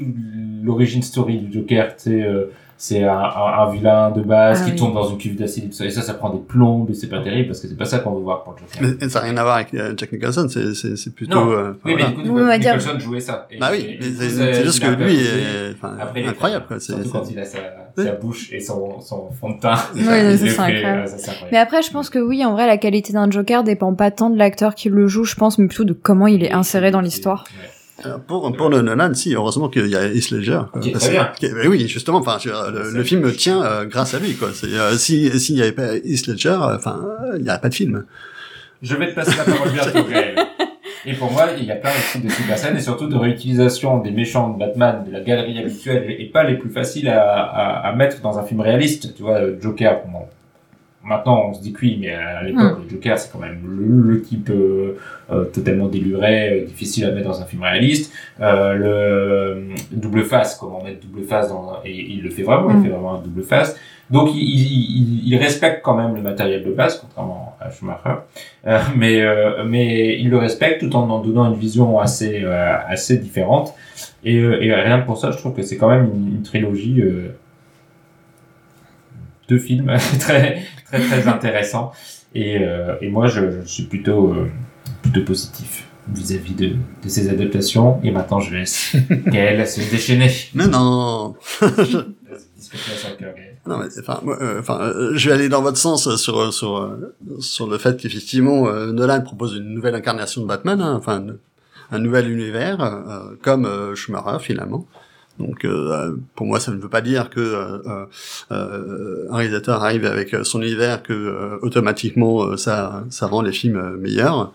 l'origine 0.62 1.02
story 1.02 1.39
du 1.39 1.52
Joker, 1.52 1.97
tu 1.97 2.02
sais, 2.10 2.23
euh, 2.23 2.52
c'est 2.78 3.05
un, 3.05 3.12
un, 3.19 3.59
un 3.66 3.70
vilain 3.70 4.11
de 4.11 4.23
base 4.23 4.61
Ah 4.62 4.65
qui 4.66 4.73
oui. 4.73 4.77
tombe 4.78 4.94
dans 4.94 5.09
une 5.09 5.16
cuve 5.19 5.36
d'acide 5.36 5.65
et 5.65 5.66
tout 5.69 5.73
ça, 5.74 5.85
et 5.86 5.90
ça, 5.90 6.03
ça 6.03 6.15
prend 6.15 6.31
des 6.31 6.39
plombes 6.40 6.90
et 6.90 6.94
c'est 6.94 7.09
pas 7.09 7.20
terrible 7.20 7.48
parce 7.48 7.61
que 7.61 7.69
c'est 7.69 7.77
pas 7.77 7.85
ça 7.86 8.01
qu'on 8.01 8.15
veut 8.15 8.23
voir 8.23 8.44
pour 8.44 8.53
le 8.55 8.59
Joker. 8.61 8.97
Mais 9.01 9.09
ça 9.09 9.20
n'a 9.20 9.24
rien 9.27 9.36
à 9.39 9.43
voir 9.43 9.57
avec 9.57 9.73
euh, 9.74 9.94
Jack 9.97 10.12
Nicholson, 10.12 10.47
c'est, 10.51 10.74
c'est, 10.74 10.97
c'est 10.97 11.15
plutôt... 11.15 11.44
Non. 11.44 11.51
euh, 11.53 11.73
oui, 11.85 11.94
mais 11.97 12.03
voilà. 12.03 12.09
du 12.09 12.15
coup, 12.15 12.20
Oui, 12.36 12.43
on 12.43 12.47
va 12.47 12.59
dire- 12.59 12.77
Nicholson 12.77 12.98
jouait 12.98 13.20
ça. 13.20 13.47
Et- 13.51 13.59
Bah 13.59 13.69
oui, 13.73 13.97
mais 14.01 14.07
c'est, 14.28 14.65
juste 14.65 14.82
que 14.82 14.89
lui 14.90 15.15
est 15.16 15.73
enfin, 15.74 15.97
Après, 16.01 16.24
incroyable. 16.24 16.65
Quoi. 16.69 16.78
Surtout 16.81 17.09
quand 17.11 17.24
il 17.31 17.39
a 17.39 17.44
sa, 17.44 17.59
bouche 18.20 18.53
et 18.53 18.61
son, 18.61 19.01
son 19.01 19.31
fond 19.31 19.51
de 19.53 19.61
teint. 19.61 19.74
Oui, 19.94 20.03
c'est 20.05 20.48
incroyable. 20.61 21.09
ça, 21.09 21.16
c'est 21.19 21.31
incroyable. 21.31 21.48
Mais 21.53 21.59
après, 21.59 21.82
je 21.82 21.90
pense 21.90 22.11
que 22.11 22.19
oui, 22.19 22.44
en 22.44 22.53
vrai, 22.53 22.66
la 22.66 22.77
qualité 22.77 23.12
d'un 23.12 23.31
Joker 23.31 23.65
dépend 23.65 23.94
pas 23.94 24.11
tant 24.11 24.28
de 24.31 24.36
l'acteur 24.36 24.74
qui 24.74 24.90
le 24.90 25.07
joue, 25.07 25.24
je 25.24 25.35
pense, 25.35 25.59
mais 25.59 25.66
plutôt 25.66 25.85
de 25.85 25.93
comment 25.94 26.27
il 26.27 26.44
est 26.44 26.53
inséré 26.53 26.90
dans 26.90 27.01
l'histoire. 27.01 27.44
Ouais. 27.59 27.69
Alors, 28.05 28.20
pour, 28.20 28.52
pour 28.56 28.68
le 28.68 28.82
Nolan, 28.82 29.14
si, 29.14 29.35
heureusement 29.35 29.68
qu'il 29.68 29.86
y 29.86 29.97
a 29.97 30.06
Heath 30.06 30.31
Ledger. 30.31 30.60
Parce 30.93 31.09
bien. 31.10 31.31
que- 31.40 31.47
mais 31.55 31.66
oui, 31.66 31.89
justement, 31.89 32.18
enfin, 32.18 32.36
le, 32.44 32.90
le 32.90 33.05
film 33.05 33.32
tient 33.32 33.62
euh, 33.64 33.85
grâce 33.86 34.12
à 34.14 34.18
lui, 34.18 34.35
quoi. 34.35 34.48
Euh, 34.64 34.93
si, 34.97 35.31
s'il 35.40 35.55
n'y 35.55 35.62
avait 35.62 35.73
pas 35.73 35.94
Heath 35.97 36.27
Ledger, 36.27 36.48
euh, 36.60 36.77
enfin, 36.77 37.01
euh, 37.24 37.36
il 37.39 37.43
n'y 37.44 37.48
aurait 37.48 37.60
pas 37.60 37.70
de 37.70 37.74
film. 37.74 38.05
Je 38.82 38.94
vais 38.97 39.09
te 39.10 39.14
passer 39.14 39.36
la 39.39 39.44
parole 39.44 39.70
bientôt, 39.70 40.05
Gaël. 40.10 40.35
Et 41.06 41.14
pour 41.14 41.31
moi, 41.32 41.47
il 41.56 41.64
y 41.64 41.70
a 41.70 41.77
plein 41.77 41.90
aussi 41.90 42.18
de 42.18 42.28
super 42.28 42.59
scènes 42.59 42.77
et 42.77 42.81
surtout 42.81 43.06
de 43.06 43.16
réutilisation 43.16 43.98
des 44.01 44.10
méchants 44.10 44.51
de 44.51 44.59
Batman, 44.59 45.05
de 45.06 45.12
la 45.12 45.20
galerie 45.20 45.59
habituelle 45.59 46.14
et 46.18 46.27
pas 46.27 46.43
les 46.44 46.56
plus 46.56 46.68
faciles 46.70 47.09
à, 47.09 47.23
à, 47.43 47.89
à 47.89 47.93
mettre 47.94 48.20
dans 48.20 48.39
un 48.39 48.43
film 48.43 48.60
réaliste. 48.60 49.14
Tu 49.14 49.23
vois, 49.23 49.39
Joker, 49.60 50.01
bon, 50.12 50.23
maintenant 51.05 51.47
on 51.51 51.55
se 51.55 51.62
dit 51.62 51.73
que 51.73 51.81
oui, 51.82 51.98
mais 52.01 52.12
à 52.14 52.43
l'époque, 52.43 52.78
Mm. 52.78 52.82
le 52.85 52.89
Joker, 52.90 53.18
c'est 53.18 53.31
quand 53.32 53.39
même 53.39 53.59
le, 53.64 54.12
le 54.14 54.23
type 54.23 54.51
euh, 54.51 54.97
euh, 55.31 55.44
totalement 55.44 55.86
déluré, 55.89 56.60
euh, 56.62 56.64
difficile 56.66 57.05
à 57.05 57.10
mettre 57.12 57.28
dans 57.28 57.40
un 57.40 57.44
film 57.47 57.62
réaliste. 57.62 58.12
Euh, 58.40 58.74
le 58.74 58.86
euh, 58.86 59.60
double 59.93 60.24
face, 60.24 60.56
comment 60.56 60.82
mettre 60.82 61.01
double 61.06 61.23
face 61.24 61.48
dans 61.48 61.70
un- 61.74 61.78
et 61.85 61.93
il 61.94 62.23
le 62.23 62.31
fait 62.31 62.43
vraiment, 62.43 62.70
il 62.70 62.77
Mm. 62.78 62.82
fait 62.85 62.89
vraiment 62.90 63.14
un 63.16 63.23
double 63.23 63.43
face. 63.43 63.77
Donc 64.09 64.31
il, 64.35 64.39
il, 64.40 65.27
il- 65.28 65.36
respecte 65.36 65.82
quand 65.82 65.97
même 65.97 66.14
le 66.14 66.23
matériel 66.23 66.62
de 66.62 66.70
base, 66.73 66.98
contrairement 67.01 67.56
à 67.60 67.70
Schumacher, 67.70 68.20
Euh, 68.66 68.78
mais 68.97 69.20
euh, 69.20 69.64
mais 69.64 70.16
il 70.20 70.28
le 70.31 70.39
respecte 70.39 70.81
tout 70.81 70.94
en 70.97 71.09
en 71.10 71.20
donnant 71.20 71.44
une 71.52 71.59
vision 71.59 71.98
assez 71.98 72.43
euh, 72.44 72.77
assez 72.89 73.16
différente. 73.18 73.74
Et, 74.24 74.36
et 74.36 74.73
rien 74.74 75.01
que 75.01 75.06
pour 75.06 75.18
ça, 75.18 75.31
je 75.32 75.39
trouve 75.39 75.55
que 75.55 75.62
c'est 75.62 75.77
quand 75.77 75.89
même 75.89 76.05
une, 76.14 76.36
une 76.36 76.43
trilogie 76.43 77.01
euh, 77.01 77.36
de 79.48 79.59
films 79.59 79.93
très 80.20 80.59
très 80.87 81.01
très 81.01 81.29
intéressant. 81.29 81.93
Et, 82.35 82.59
euh, 82.61 82.97
et 83.01 83.09
moi, 83.09 83.27
je, 83.29 83.63
je 83.63 83.67
suis 83.67 83.85
plutôt 83.85 84.33
euh, 84.33 84.49
plutôt 85.03 85.23
positif 85.25 85.85
vis-à-vis 86.09 86.55
de, 86.55 86.69
de 87.03 87.09
ces 87.09 87.29
adaptations. 87.29 88.01
Et 88.05 88.11
maintenant, 88.11 88.41
je 88.41 88.55
laisse 88.55 88.95
Gaël 89.27 89.67
se 89.67 89.81
déchaîner. 89.91 90.31
Mais 90.55 90.67
non. 90.69 91.35
Non, 93.67 93.79
mais 93.79 93.87
enfin, 94.01 94.21
euh, 94.27 94.61
enfin, 94.61 94.81
euh, 94.81 95.13
je 95.17 95.29
vais 95.29 95.35
aller 95.35 95.49
dans 95.49 95.63
votre 95.63 95.77
sens 95.79 96.07
euh, 96.07 96.17
sur 96.17 96.39
euh, 96.39 96.51
sur 96.53 96.77
euh, 96.79 97.15
sur 97.41 97.67
le 97.69 97.79
fait 97.79 97.97
qu'effectivement 98.01 98.69
euh, 98.69 98.93
Nolan 98.93 99.21
propose 99.23 99.57
une 99.57 99.75
nouvelle 99.75 99.95
incarnation 99.95 100.43
de 100.43 100.47
Batman, 100.47 100.81
hein, 100.81 100.95
enfin 100.97 101.25
un, 101.91 101.97
un 101.97 101.99
nouvel 101.99 102.31
univers, 102.31 102.81
euh, 102.81 103.35
comme 103.43 103.67
euh, 103.67 103.95
Schumacher 103.97 104.39
finalement. 104.41 104.87
Donc, 105.39 105.65
euh, 105.65 106.17
pour 106.35 106.47
moi, 106.47 106.61
ça 106.61 106.73
ne 106.73 106.77
veut 106.79 106.89
pas 106.89 107.01
dire 107.03 107.29
que 107.31 107.41
euh, 107.41 108.07
euh, 108.53 109.27
un 109.31 109.37
réalisateur 109.37 109.83
arrive 109.83 110.05
avec 110.07 110.35
son 110.45 110.63
univers 110.63 111.03
que 111.03 111.13
euh, 111.13 111.59
automatiquement 111.63 112.43
euh, 112.45 112.57
ça 112.57 113.05
ça 113.11 113.27
rend 113.27 113.43
les 113.43 113.53
films 113.53 113.97
meilleurs. 113.99 114.53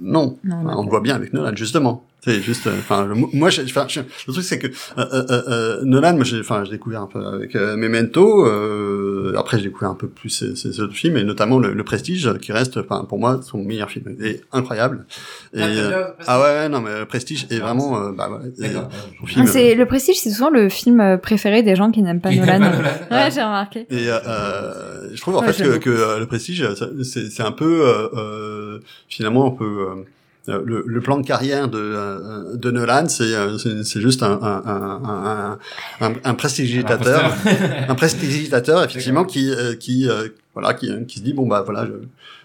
Non, 0.00 0.38
Non, 0.44 0.56
Enfin, 0.56 0.62
non. 0.74 0.80
on 0.80 0.84
le 0.84 0.90
voit 0.90 1.00
bien 1.00 1.14
avec 1.16 1.32
Nolan 1.32 1.54
justement. 1.56 2.04
C'est 2.20 2.42
juste, 2.42 2.66
euh, 2.66 2.72
enfin, 2.78 3.06
le- 3.06 3.14
moi, 3.14 3.48
je- 3.48 3.62
enfin, 3.62 3.86
je- 3.88 4.00
le 4.00 4.32
truc 4.32 4.44
c'est 4.44 4.58
que 4.58 4.66
euh, 4.66 4.70
euh, 4.98 5.42
euh, 5.48 5.80
Nolan, 5.84 6.14
moi, 6.14 6.24
j'ai, 6.24 6.40
enfin, 6.40 6.64
j'ai 6.64 6.72
découvert 6.72 7.02
un 7.02 7.06
peu 7.06 7.24
avec 7.24 7.54
euh, 7.54 7.76
Memento. 7.76 8.44
Euh, 8.44 9.34
après, 9.38 9.58
j'ai 9.58 9.64
découvert 9.64 9.90
un 9.90 9.94
peu 9.94 10.08
plus 10.08 10.28
ces, 10.28 10.56
ces 10.56 10.80
autres 10.80 10.94
films, 10.94 11.16
et 11.16 11.22
notamment 11.24 11.58
le, 11.60 11.72
le 11.72 11.84
Prestige, 11.84 12.32
qui 12.40 12.50
reste, 12.52 12.76
enfin, 12.78 13.04
pour 13.08 13.18
moi, 13.20 13.40
son 13.42 13.58
meilleur 13.62 13.88
film. 13.88 14.16
Et 14.20 14.40
incroyable. 14.52 15.06
Et, 15.54 15.60
Ah, 15.62 15.66
euh, 15.66 16.04
ah 16.26 16.40
ouais, 16.40 16.68
non, 16.68 16.80
mais 16.80 16.90
euh, 16.90 17.04
Prestige 17.04 17.46
est 17.50 17.58
vraiment, 17.60 18.02
euh, 18.02 18.12
bah, 18.12 18.28
ouais, 18.30 18.68
Ah, 19.36 19.46
c'est 19.46 19.74
le 19.76 19.86
Prestige, 19.86 20.16
c'est 20.18 20.30
souvent 20.30 20.50
le 20.50 20.68
film 20.68 21.00
euh, 21.00 21.16
préféré 21.18 21.62
des 21.62 21.76
gens 21.76 21.90
qui 21.92 22.02
n'aiment 22.02 22.20
pas 22.20 22.30
Nolan. 22.32 22.46
pas 22.46 22.58
Nolan. 22.58 22.82
Ouais, 23.12 23.30
j'ai 23.32 23.42
remarqué. 23.42 23.86
Et 23.90 24.08
euh, 24.10 24.18
euh, 24.26 25.08
je 25.14 25.20
trouve 25.20 25.36
en 25.36 25.40
Ouais, 25.42 25.52
fait 25.52 25.62
que, 25.62 25.76
que 25.78 25.90
euh, 25.90 26.18
le 26.18 26.26
prestige, 26.26 26.66
c'est 27.04 27.30
c'est 27.30 27.42
un 27.42 27.52
peu 27.52 27.86
euh, 27.86 28.08
euh, 28.14 28.78
finalement 29.08 29.46
un 29.46 29.56
peu 29.56 29.64
euh, 29.64 29.84
euh, 29.90 30.04
le, 30.48 30.82
le 30.86 31.00
plan 31.00 31.18
de 31.18 31.26
carrière 31.26 31.68
de, 31.68 31.78
euh, 31.78 32.56
de 32.56 32.70
Nolan, 32.70 33.08
c'est 33.08 33.34
euh, 33.34 33.58
c'est 33.58 34.00
juste 34.00 34.22
un 34.22 34.38
un 34.42 35.58
un 36.00 36.12
un, 36.24 36.34
prestigitateur, 36.34 37.34
un 37.88 37.94
prestigitateur 37.94 38.84
effectivement 38.84 39.24
qui 39.24 39.50
euh, 39.50 39.74
qui 39.74 40.08
euh, 40.08 40.28
voilà 40.54 40.74
qui 40.74 40.90
qui 41.06 41.18
se 41.18 41.24
dit 41.24 41.32
bon 41.32 41.46
bah 41.46 41.62
voilà 41.64 41.86
je 41.86 41.92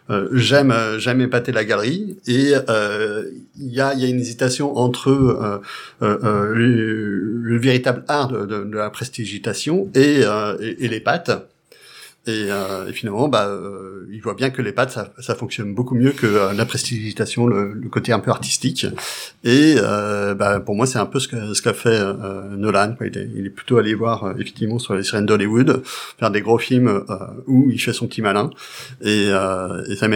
euh, 0.09 0.27
j'aime 0.33 0.71
euh, 0.71 0.99
j'aime 0.99 1.21
épater 1.21 1.51
la 1.51 1.63
galerie. 1.63 2.17
Et 2.27 2.53
euh, 2.69 3.23
il 3.57 3.73
y 3.73 3.79
a 3.79 3.93
y 3.93 4.03
a 4.03 4.07
une 4.07 4.19
hésitation 4.19 4.77
entre 4.77 5.09
euh, 5.09 5.61
euh, 6.01 6.17
euh, 6.23 6.53
le, 6.53 7.37
le 7.37 7.57
véritable 7.57 8.03
art 8.07 8.27
de, 8.27 8.45
de, 8.45 8.63
de 8.65 8.77
la 8.77 8.89
prestigitation 8.89 9.89
et, 9.95 10.21
euh, 10.25 10.57
et, 10.59 10.85
et 10.85 10.87
les 10.89 10.99
pattes 10.99 11.31
et, 12.25 12.47
euh, 12.49 12.87
et 12.87 12.93
finalement 12.93 13.27
bah 13.27 13.47
euh, 13.47 14.07
il 14.11 14.21
voit 14.21 14.33
bien 14.33 14.49
que 14.49 14.61
les 14.61 14.71
pattes 14.71 14.91
ça, 14.91 15.13
ça 15.19 15.35
fonctionne 15.35 15.73
beaucoup 15.73 15.95
mieux 15.95 16.11
que 16.11 16.25
euh, 16.25 16.53
la 16.53 16.65
prestigitation 16.65 17.47
le, 17.47 17.73
le 17.73 17.89
côté 17.89 18.13
un 18.13 18.19
peu 18.19 18.31
artistique. 18.31 18.85
Et 19.43 19.75
euh, 19.77 20.33
bah, 20.33 20.59
pour 20.61 20.75
moi 20.75 20.85
c'est 20.85 20.99
un 20.99 21.05
peu 21.05 21.19
ce 21.19 21.27
que 21.27 21.53
ce 21.53 21.61
qu'a 21.61 21.73
fait 21.73 21.89
euh, 21.89 22.55
Nolan 22.55 22.93
quoi. 22.95 23.07
Il, 23.07 23.17
est, 23.17 23.29
il 23.35 23.45
est 23.45 23.49
plutôt 23.49 23.77
allé 23.77 23.93
voir 23.93 24.33
effectivement 24.39 24.79
sur 24.79 24.93
les 24.95 25.03
sirènes 25.03 25.25
d'Hollywood 25.25 25.83
faire 26.19 26.31
des 26.31 26.41
gros 26.41 26.57
films 26.57 27.03
euh, 27.09 27.15
où 27.47 27.69
il 27.71 27.79
fait 27.79 27.93
son 27.93 28.07
petit 28.07 28.21
malin. 28.21 28.49
Et, 29.01 29.27
euh, 29.29 29.83
et 29.89 29.95
ça 29.95 30.07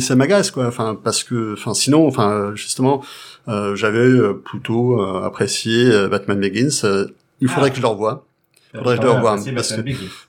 ça 0.00 0.14
m'agace 0.16 0.50
quoi. 0.52 0.66
Enfin 0.66 0.96
parce 1.02 1.24
que 1.24 1.54
enfin 1.54 1.74
sinon 1.74 2.06
enfin 2.06 2.52
justement 2.54 3.02
euh, 3.48 3.74
j'avais 3.74 4.08
plutôt 4.44 5.00
euh, 5.00 5.22
apprécié 5.24 6.08
Batman 6.08 6.38
Begins. 6.40 7.06
Il 7.40 7.48
faudrait 7.48 7.68
Ah. 7.68 7.70
que 7.70 7.76
je 7.76 7.82
le 7.82 7.88
revoie 7.88 8.25
Faudrait 8.78 8.96
que 8.96 9.02
je 9.02 9.06
le 9.06 9.12
revoie, 9.12 9.34
merci, 9.34 9.52
parce 9.52 9.72
que- 9.74 9.80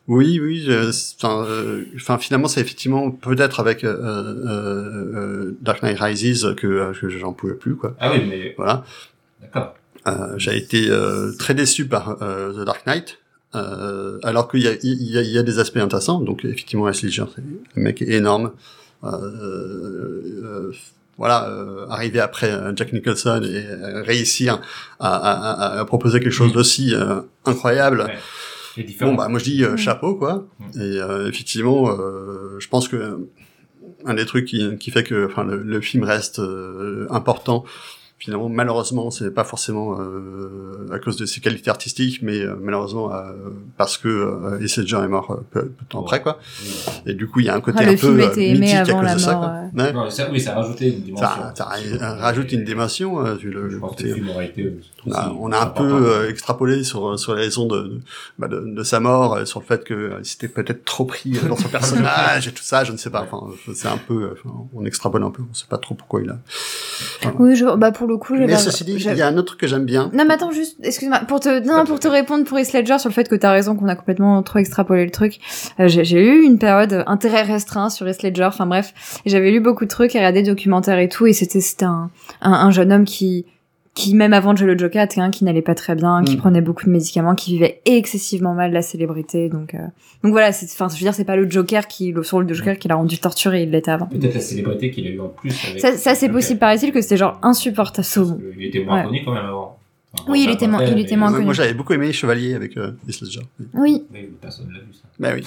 oui, 0.07 0.40
oui. 0.41 0.64
je- 0.65 0.90
Enfin, 1.18 1.45
euh, 1.48 1.84
enfin, 1.95 2.18
finalement, 2.18 2.48
c'est 2.48 2.61
effectivement 2.61 3.11
peut-être 3.11 3.60
avec 3.60 3.84
euh, 3.84 3.95
euh, 3.95 4.45
euh, 5.15 5.57
Dark 5.61 5.82
Knight 5.84 5.99
Rises 5.99 6.53
que, 6.57 6.68
euh, 6.68 6.91
que 6.99 7.10
j'en 7.10 7.34
pouvais 7.34 7.53
plus, 7.56 7.76
quoi. 7.76 7.95
Ah 7.99 8.11
oui, 8.14 8.24
mais 8.30 8.53
Voilà. 8.57 8.84
d'accord. 9.41 9.76
Euh, 10.07 10.36
J'ai 10.38 10.56
été 10.57 10.90
euh, 10.90 11.32
très 11.38 11.53
déçu 11.53 11.86
par 11.88 12.22
euh, 12.22 12.53
The 12.53 12.65
Dark 12.65 12.86
Knight. 12.88 13.19
Euh, 13.56 14.19
alors 14.24 14.49
qu'il 14.49 14.61
y 14.61 14.68
a, 14.68 14.74
il 14.84 15.03
y, 15.11 15.18
a, 15.18 15.22
il 15.22 15.32
y 15.32 15.38
a 15.38 15.44
des 15.44 15.57
aspects 15.60 15.78
intéressants. 15.78 16.19
Donc 16.22 16.44
effectivement, 16.45 16.88
Heath 16.90 17.02
Ledger, 17.02 17.26
le 17.76 17.82
mec 17.82 18.02
est 18.02 18.10
énorme. 18.11 18.52
Euh, 19.03 19.10
euh, 20.44 20.72
voilà, 21.18 21.49
euh, 21.49 21.88
arriver 21.89 22.19
après 22.19 22.52
euh, 22.52 22.73
Jack 22.76 22.94
Nicholson 22.94 23.41
et 23.44 23.65
euh, 23.65 24.03
réussir 24.03 24.61
à, 24.99 25.15
à, 25.15 25.52
à, 25.76 25.80
à 25.80 25.85
proposer 25.85 26.19
quelque 26.19 26.31
chose 26.31 26.52
Mm. 26.52 26.53
d'aussi 26.53 26.94
euh, 26.94 27.22
incroyable. 27.45 28.02
Ouais. 28.77 28.85
Bon 29.02 29.15
bah 29.15 29.27
moi 29.27 29.39
je 29.39 29.45
dis 29.45 29.64
euh, 29.64 29.73
Mm. 29.73 29.77
chapeau 29.77 30.15
quoi. 30.15 30.45
Mm. 30.60 30.65
Et 30.81 31.02
euh, 31.02 31.27
effectivement, 31.27 31.89
euh, 31.89 32.57
je 32.60 32.68
pense 32.68 32.88
que 32.88 33.27
un 34.06 34.14
des 34.14 34.26
trucs 34.27 34.45
qui, 34.45 34.77
qui 34.77 34.91
fait 34.91 35.03
que 35.03 35.26
enfin 35.26 35.44
le, 35.44 35.64
le 35.64 35.81
film 35.81 36.03
reste 36.03 36.39
euh, 36.39 37.07
important. 37.10 37.64
Finalement, 38.19 38.49
malheureusement, 38.49 39.11
c'est 39.11 39.30
pas 39.31 39.44
forcément 39.44 39.95
euh, 39.99 40.88
à 40.91 40.98
cause 40.98 41.18
de 41.18 41.27
ses 41.27 41.39
qualités 41.39 41.69
artistiques, 41.69 42.22
mais 42.23 42.39
euh, 42.41 42.56
malheureusement 42.60 43.14
euh, 43.14 43.31
parce 43.77 43.98
que 43.99 44.07
euh, 44.07 44.60
Heath 44.60 44.77
Ledger 44.77 44.98
est 45.03 45.07
mort 45.07 45.30
euh, 45.31 45.35
peu, 45.52 45.61
peu 45.68 45.84
de 45.84 45.88
temps 45.89 46.02
après, 46.02 46.23
quoi. 46.23 46.39
Et 47.06 47.14
du 47.14 47.27
coup, 47.27 47.41
il 47.41 47.45
y 47.45 47.49
a 47.49 47.56
un 47.56 47.61
côté 47.61 47.77
Ah, 47.81 47.84
un 47.88 47.91
le 47.91 47.98
peu 47.98 48.07
film 48.07 48.19
euh, 48.22 48.60
mythique 48.60 48.73
à 48.76 48.80
avant 48.81 48.94
cause 49.02 49.06
la 49.07 49.14
de 49.14 49.19
ça, 49.19 49.31
mort, 49.34 49.41
quoi. 49.41 49.84
Ouais. 49.85 49.94
Non, 49.94 50.10
ça, 50.10 50.30
oui, 50.31 50.39
ça 50.41 50.53
a 50.53 50.61
rajouté 50.61 50.88
une 50.94 51.02
dimension. 51.02 51.27
Ça, 51.27 51.53
ça 51.56 51.65
ra- 51.65 52.15
rajoute 52.15 52.52
une 52.53 52.64
dimension 52.64 53.23
euh, 53.23 53.35
le, 53.44 53.69
Je 53.69 53.77
pense 53.77 53.95
que 53.95 54.03
on 55.06 55.11
a, 55.14 55.30
on 55.39 55.52
a 55.52 55.60
un 55.60 55.68
peu 55.68 55.84
euh, 56.10 56.30
extrapolé 56.30 56.84
sur 56.84 57.18
sur 57.19 57.35
les 57.35 57.44
raisons 57.44 57.65
de 57.68 57.77
de, 57.77 58.02
bah, 58.39 58.48
de, 58.48 58.60
de 58.60 58.84
sa 58.84 58.99
mort, 58.99 59.35
euh, 59.35 59.45
sur 59.45 59.60
le 59.60 59.65
fait 59.65 59.84
que 59.84 59.94
euh, 59.94 60.23
s'était 60.23 60.48
peut-être 60.48 60.84
trop 60.85 61.06
pris 61.06 61.38
euh, 61.38 61.48
dans 61.48 61.56
son 61.56 61.69
personnage 61.77 62.48
et 62.48 62.52
tout 62.52 62.64
ça, 62.64 62.84
je 62.84 62.91
ne 62.91 62.98
sais 62.98 63.11
pas. 63.11 63.22
Enfin, 63.31 63.45
c'est 63.76 63.88
un 63.88 63.98
peu, 63.99 64.23
euh, 64.23 64.34
enfin, 64.34 64.56
on 64.73 64.84
extrapole 64.85 65.22
un 65.23 65.30
peu, 65.30 65.44
on 65.49 65.53
sait 65.53 65.68
pas 65.69 65.77
trop 65.77 65.94
pourquoi 65.94 66.22
il 66.23 66.30
a. 66.31 66.39
Oui, 67.38 67.56
je, 67.56 67.65
bah 67.77 67.91
pour 67.91 68.06
le 68.07 68.17
coup, 68.17 68.35
je 68.35 68.41
Mais 68.41 68.47
vais- 68.47 68.57
ceci 68.57 68.84
dit, 68.84 68.99
je- 68.99 69.09
il 69.09 69.17
y 69.17 69.21
a 69.21 69.27
un 69.27 69.38
autre 69.38 69.47
truc 69.49 69.59
que 69.59 69.67
j'aime 69.67 69.85
bien. 69.85 70.09
Non, 70.13 70.23
mais 70.27 70.34
attends, 70.35 70.51
juste, 70.51 70.77
excuse-moi, 70.84 71.19
pour 71.27 71.39
te, 71.39 71.59
non, 71.65 71.85
pour 71.85 71.99
te 71.99 72.07
répondre 72.07 72.45
pour 72.45 72.57
Heath 72.57 72.73
Ledger 72.73 72.97
sur 72.99 73.09
le 73.09 73.13
fait 73.13 73.27
que 73.29 73.35
t'as 73.35 73.51
raison, 73.51 73.75
qu'on 73.75 73.88
a 73.88 73.95
complètement 73.95 74.41
trop 74.43 74.59
extrapolé 74.59 75.05
le 75.05 75.11
truc. 75.11 75.39
euh, 75.79 75.88
j'ai 75.88 76.19
eu 76.25 76.41
une 76.43 76.57
période 76.59 76.93
euh, 76.93 77.03
intérêt 77.07 77.43
restreint 77.43 77.89
sur 77.89 78.07
Heath 78.07 78.23
Ledger, 78.23 78.43
enfin 78.45 78.65
bref, 78.65 78.93
j'avais 79.25 79.51
lu 79.51 79.59
beaucoup 79.59 79.85
de 79.85 79.89
trucs 79.89 80.15
et 80.15 80.19
regardé 80.19 80.41
des 80.41 80.49
documentaires 80.49 80.99
et 80.99 81.09
tout, 81.09 81.25
et 81.27 81.34
c'était 81.34 81.61
c'était 81.61 81.85
un, 81.85 82.09
un, 82.41 82.51
un 82.51 82.71
jeune 82.71 82.91
homme 82.91 83.05
qui 83.05 83.45
qui 83.98 84.14
même 84.14 84.34
avant 84.34 84.53
de 84.53 84.60
jouer 84.60 84.68
le 84.68 84.78
Joker 84.78 85.03
était 85.03 85.15
quelqu'un 85.15 85.32
qui 85.32 85.44
n'allait 85.44 85.61
pas 85.61 85.74
très 85.76 85.95
bien, 85.95 86.24
qui 86.24 86.36
Mm. 86.36 86.40
prenait 86.40 86.61
beaucoup 86.61 86.86
de 86.86 86.91
médicaments, 86.91 87.34
qui 87.36 87.52
vivait 87.53 87.82
excessivement 87.86 88.53
mal 88.53 88.72
la 88.72 88.82
célébrité, 88.84 89.49
donc 89.49 89.74
euh, 89.74 89.80
donc 90.24 90.32
voilà, 90.34 90.52
c'est 90.52 90.68
enfin 90.72 90.88
je 90.88 90.94
veux 90.94 90.99
dire 90.99 91.14
c'est 91.15 91.26
pas 91.26 91.36
le 91.36 91.49
Joker 91.49 91.88
qui 91.88 92.11
le 92.11 92.22
son 92.24 92.41
de 92.41 92.53
Joker 92.53 92.78
qui 92.78 92.88
l'a 92.88 92.95
rendu 92.95 93.18
torturé, 93.18 93.64
il 93.64 93.72
l'était 93.72 93.90
avant. 93.91 94.06
Peut-être 94.06 94.36
la 94.36 94.40
célébrité 94.40 94.91
qu'il 94.91 95.07
a 95.07 95.10
eu 95.10 95.19
en 95.19 95.30
plus. 95.30 95.52
Avec 95.68 95.80
Ça, 95.82 95.98
ça 95.98 96.14
c'est 96.15 96.30
possible, 96.30 96.60
paraît-il 96.60 96.91
que 96.91 97.02
c'était 97.02 97.18
genre 97.18 97.40
insupportable. 97.41 98.07
Il 98.57 98.65
était 98.65 98.84
moins 98.84 98.99
Ouais. 98.99 99.06
connu 99.06 99.22
quand 99.26 99.34
même 99.34 99.45
avant. 99.45 99.78
Enfin, 100.14 100.32
Oui, 100.32 100.44
il 100.48 100.52
était 100.52 100.68
moins- 100.68 100.80
après, 100.80 100.91
il 100.94 100.99
était 100.99 101.15
moins 101.18 101.32
connu. 101.32 101.45
Moi, 101.45 101.53
j'avais 101.53 101.74
beaucoup 101.74 101.94
aimé 101.94 102.11
Chevalier 102.14 102.53
avec 102.56 102.78
euh, 102.78 102.91
Ledger. 103.07 103.41
Oui, 103.74 104.06
Mais 104.11 104.30
personne 104.41 104.68
l'a 104.72 104.80
vu 104.80 104.94
ça. 104.94 105.03
Ben 105.19 105.36
oui. 105.36 105.44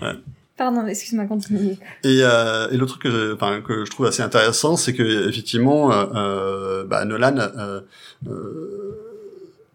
pardon, 0.62 0.86
excuse-moi, 0.86 1.26
continue. 1.26 1.76
Et, 2.04 2.20
euh, 2.22 2.68
l'autre 2.72 2.98
truc 2.98 3.02
que 3.02 3.84
je, 3.84 3.90
trouve 3.90 4.06
assez 4.06 4.22
intéressant, 4.22 4.76
c'est 4.76 4.92
que 4.92 5.28
effectivement, 5.28 5.92
euh, 5.92 6.04
euh, 6.14 6.84
bah, 6.84 7.04
Nolan 7.04 7.34
euh, 7.36 7.80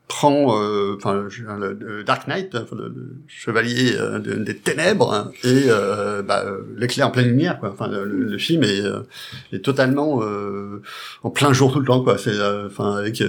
prend, 0.08 0.58
le, 0.58 1.78
le 1.80 2.04
Dark 2.06 2.28
Knight, 2.28 2.54
le, 2.54 2.88
le 2.88 3.16
chevalier 3.28 3.92
de- 3.92 4.36
des 4.36 4.56
ténèbres, 4.56 5.32
et 5.44 5.68
bah, 6.26 6.46
l'éclaire 6.78 7.08
en 7.08 7.12
pleine 7.12 7.28
lumière. 7.28 7.60
Enfin, 7.62 7.90
le, 7.90 8.06
le 8.06 8.38
film 8.38 8.64
est, 8.64 9.62
totalement 9.62 10.22
en 11.24 11.30
plein 11.30 11.52
jour 11.52 11.74
tout 11.74 11.82
le 11.82 11.86
temps. 11.86 12.06
Enfin, 12.08 12.96
avec 12.96 13.22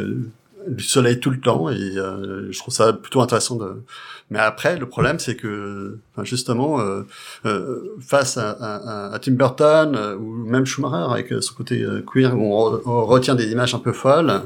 du 0.68 0.84
soleil 0.84 1.20
tout 1.20 1.30
le 1.30 1.40
temps, 1.40 1.68
et 1.70 1.96
euh, 1.96 2.50
je 2.50 2.58
trouve 2.58 2.74
ça 2.74 2.92
plutôt 2.92 3.20
intéressant 3.20 3.56
de. 3.56 3.82
Mais 4.30 4.38
après, 4.38 4.76
le 4.76 4.86
problème, 4.86 5.18
c'est 5.18 5.36
que, 5.36 5.98
justement. 6.22 6.80
Euh, 6.80 7.06
euh, 7.46 7.96
face 8.00 8.36
à, 8.36 9.18
Tim 9.22 9.32
Burton 9.32 9.96
ou 10.20 10.44
même 10.48 10.66
Schumacher 10.66 11.10
avec 11.10 11.32
son 11.42 11.54
côté 11.54 11.84
queer 12.06 12.34
où 12.36 12.54
on, 12.54 12.70
re- 12.70 12.82
on 12.84 13.06
retient 13.06 13.34
des 13.34 13.50
images 13.50 13.74
un 13.74 13.78
peu 13.78 13.92
folles, 13.92 14.42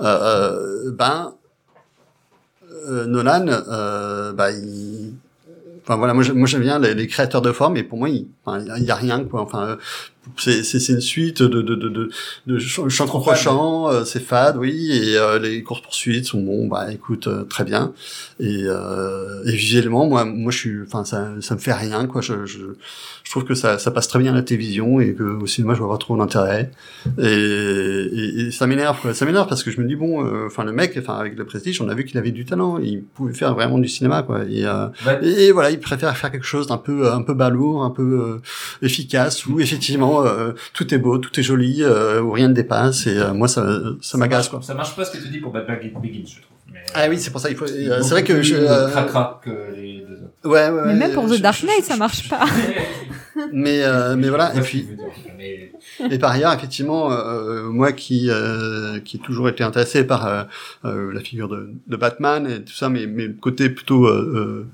ben 0.00 1.32
Nolan, 2.88 3.46
bah, 4.34 4.50
il, 4.50 5.14
enfin 5.82 5.96
voilà, 5.96 6.14
moi, 6.14 6.22
j'aime 6.22 6.62
bien 6.62 6.78
les, 6.78 7.06
créateurs 7.06 7.42
de 7.42 7.52
formes, 7.52 7.76
et 7.76 7.82
pour 7.82 7.98
moi, 7.98 8.08
il, 8.08 8.26
enfin, 8.44 8.64
il 8.76 8.84
y 8.84 8.90
a 8.90 8.94
rien, 8.94 9.24
quoi. 9.24 9.42
Enfin, 9.42 9.78
c'est 10.36 10.62
c'est 10.62 10.92
une 10.92 11.00
suite 11.00 11.42
de 11.42 11.62
de 11.62 11.74
de 11.74 11.88
de, 11.88 12.10
de 12.46 12.58
chants 12.58 13.06
contre 13.06 13.36
chants, 13.36 13.88
euh, 13.90 14.04
c'est 14.04 14.20
fade, 14.20 14.56
oui, 14.56 14.90
et 14.92 15.16
euh, 15.16 15.38
les 15.38 15.62
courses 15.62 15.82
poursuites 15.82 16.26
sont 16.26 16.40
bon, 16.40 16.68
bah 16.68 16.92
écoute, 16.92 17.26
euh, 17.26 17.44
très 17.44 17.64
bien. 17.64 17.92
Et, 18.40 18.62
euh, 18.66 19.42
et 19.44 19.52
visuellement, 19.52 20.06
moi, 20.06 20.24
moi, 20.24 20.50
je 20.52 20.58
suis, 20.58 20.82
enfin, 20.86 21.04
ça, 21.04 21.28
ça 21.40 21.54
me 21.54 21.60
fait 21.60 21.72
rien, 21.72 22.06
quoi. 22.06 22.20
Je, 22.20 22.46
je, 22.46 22.58
je 23.24 23.30
trouve 23.30 23.44
que 23.44 23.54
ça, 23.54 23.78
ça 23.78 23.90
passe 23.90 24.08
très 24.08 24.18
bien 24.18 24.32
à 24.32 24.34
la 24.34 24.42
télévision 24.42 25.00
et 25.00 25.14
que 25.14 25.22
au 25.22 25.46
cinéma, 25.46 25.74
je 25.74 25.80
vois 25.80 25.90
pas 25.90 25.98
trop 25.98 26.16
l'intérêt. 26.16 26.70
Et, 27.18 27.24
et, 27.24 28.40
et 28.46 28.50
ça 28.50 28.66
m'énerve, 28.66 29.00
quoi. 29.00 29.14
Ça 29.14 29.24
m'énerve 29.24 29.48
parce 29.48 29.62
que 29.62 29.70
je 29.70 29.80
me 29.80 29.86
dis 29.86 29.96
bon, 29.96 30.24
euh, 30.24 30.46
enfin, 30.46 30.64
le 30.64 30.72
mec, 30.72 30.96
enfin, 30.98 31.14
avec 31.18 31.36
le 31.36 31.44
Prestige, 31.44 31.80
on 31.80 31.88
a 31.88 31.94
vu 31.94 32.04
qu'il 32.04 32.18
avait 32.18 32.30
du 32.30 32.44
talent, 32.44 32.78
il 32.78 33.02
pouvait 33.02 33.34
faire 33.34 33.54
vraiment 33.54 33.78
du 33.78 33.88
cinéma, 33.88 34.22
quoi. 34.22 34.40
Et, 34.48 34.64
euh, 34.66 34.86
Ouais. 35.06 35.18
et, 35.26 35.52
voilà, 35.52 35.70
il 35.70 35.80
préfère 35.80 36.16
faire 36.16 36.30
quelque 36.30 36.46
chose 36.46 36.66
d'un 36.66 36.76
peu, 36.78 37.10
un 37.12 37.22
peu 37.22 37.34
balourd, 37.34 37.82
un 37.84 37.90
peu 37.90 38.02
euh, 38.02 38.40
efficace, 38.82 39.46
où 39.46 39.60
effectivement 39.60 40.11
euh, 40.20 40.52
tout 40.74 40.92
est 40.94 40.98
beau, 40.98 41.18
tout 41.18 41.38
est 41.38 41.42
joli, 41.42 41.82
euh, 41.82 42.20
où 42.20 42.30
rien 42.30 42.48
ne 42.48 42.54
dépasse. 42.54 43.06
Et 43.06 43.16
euh, 43.18 43.32
moi, 43.32 43.48
ça, 43.48 43.66
ça 44.00 44.18
m'agace, 44.18 44.48
quoi. 44.48 44.60
Ça 44.62 44.74
marche 44.74 44.94
pas 44.94 45.04
ce 45.04 45.10
que 45.16 45.22
tu 45.22 45.28
dis 45.28 45.38
pour 45.38 45.52
Batman 45.52 45.78
Begins, 46.02 46.24
je 46.26 46.40
trouve. 46.42 46.56
Mais, 46.72 46.80
Ah 46.94 47.06
oui, 47.08 47.18
c'est 47.18 47.30
pour 47.30 47.40
ça 47.40 47.50
il 47.50 47.56
faut. 47.56 47.66
c'est 47.66 47.86
euh, 47.90 48.00
c'est 48.02 48.10
vrai 48.10 48.24
que 48.24 48.40
je. 48.42 48.54
plus 48.54 48.64
euh, 48.66 48.88
cracra 48.90 49.40
que 49.44 49.50
les 49.76 50.04
deux 50.08 50.14
autres. 50.14 50.48
Ouais, 50.48 50.68
ouais, 50.70 50.82
Mais 50.86 50.92
ouais, 50.92 50.98
même 50.98 51.12
pour 51.12 51.28
The 51.28 51.40
Dark 51.40 51.62
Knight, 51.64 51.84
ça 51.84 51.96
marche 51.96 52.28
pas. 52.28 52.44
Mais 53.52 53.82
euh, 53.82 54.14
mais 54.14 54.28
voilà. 54.28 54.54
Et 54.54 54.60
puis 54.60 54.86
et 56.10 56.18
par 56.18 56.32
ailleurs, 56.32 56.52
effectivement, 56.52 57.10
euh, 57.10 57.64
moi 57.64 57.92
qui 57.92 58.28
euh, 58.30 59.00
qui 59.00 59.16
ai 59.16 59.20
toujours 59.20 59.48
été 59.48 59.64
intéressé 59.64 60.04
par 60.04 60.26
euh, 60.26 60.42
euh, 60.84 61.12
la 61.12 61.20
figure 61.20 61.48
de, 61.48 61.70
de 61.86 61.96
Batman 61.96 62.46
et 62.46 62.62
tout 62.62 62.74
ça, 62.74 62.88
mais 62.90 63.06
mais 63.06 63.26
le 63.28 63.32
côté 63.32 63.70
plutôt 63.70 64.06
euh, 64.06 64.66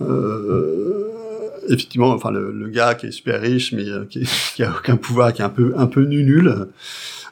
euh, 0.00 0.04
euh, 0.04 1.10
effectivement, 1.68 2.08
enfin 2.10 2.30
le, 2.30 2.52
le 2.52 2.68
gars 2.68 2.94
qui 2.94 3.06
est 3.06 3.10
super 3.10 3.40
riche 3.40 3.72
mais 3.72 3.88
euh, 3.88 4.04
qui, 4.08 4.20
qui 4.54 4.62
a 4.62 4.70
aucun 4.70 4.96
pouvoir, 4.96 5.32
qui 5.32 5.42
est 5.42 5.44
un 5.44 5.48
peu 5.50 5.74
un 5.76 5.86
peu 5.86 6.02
nul. 6.04 6.66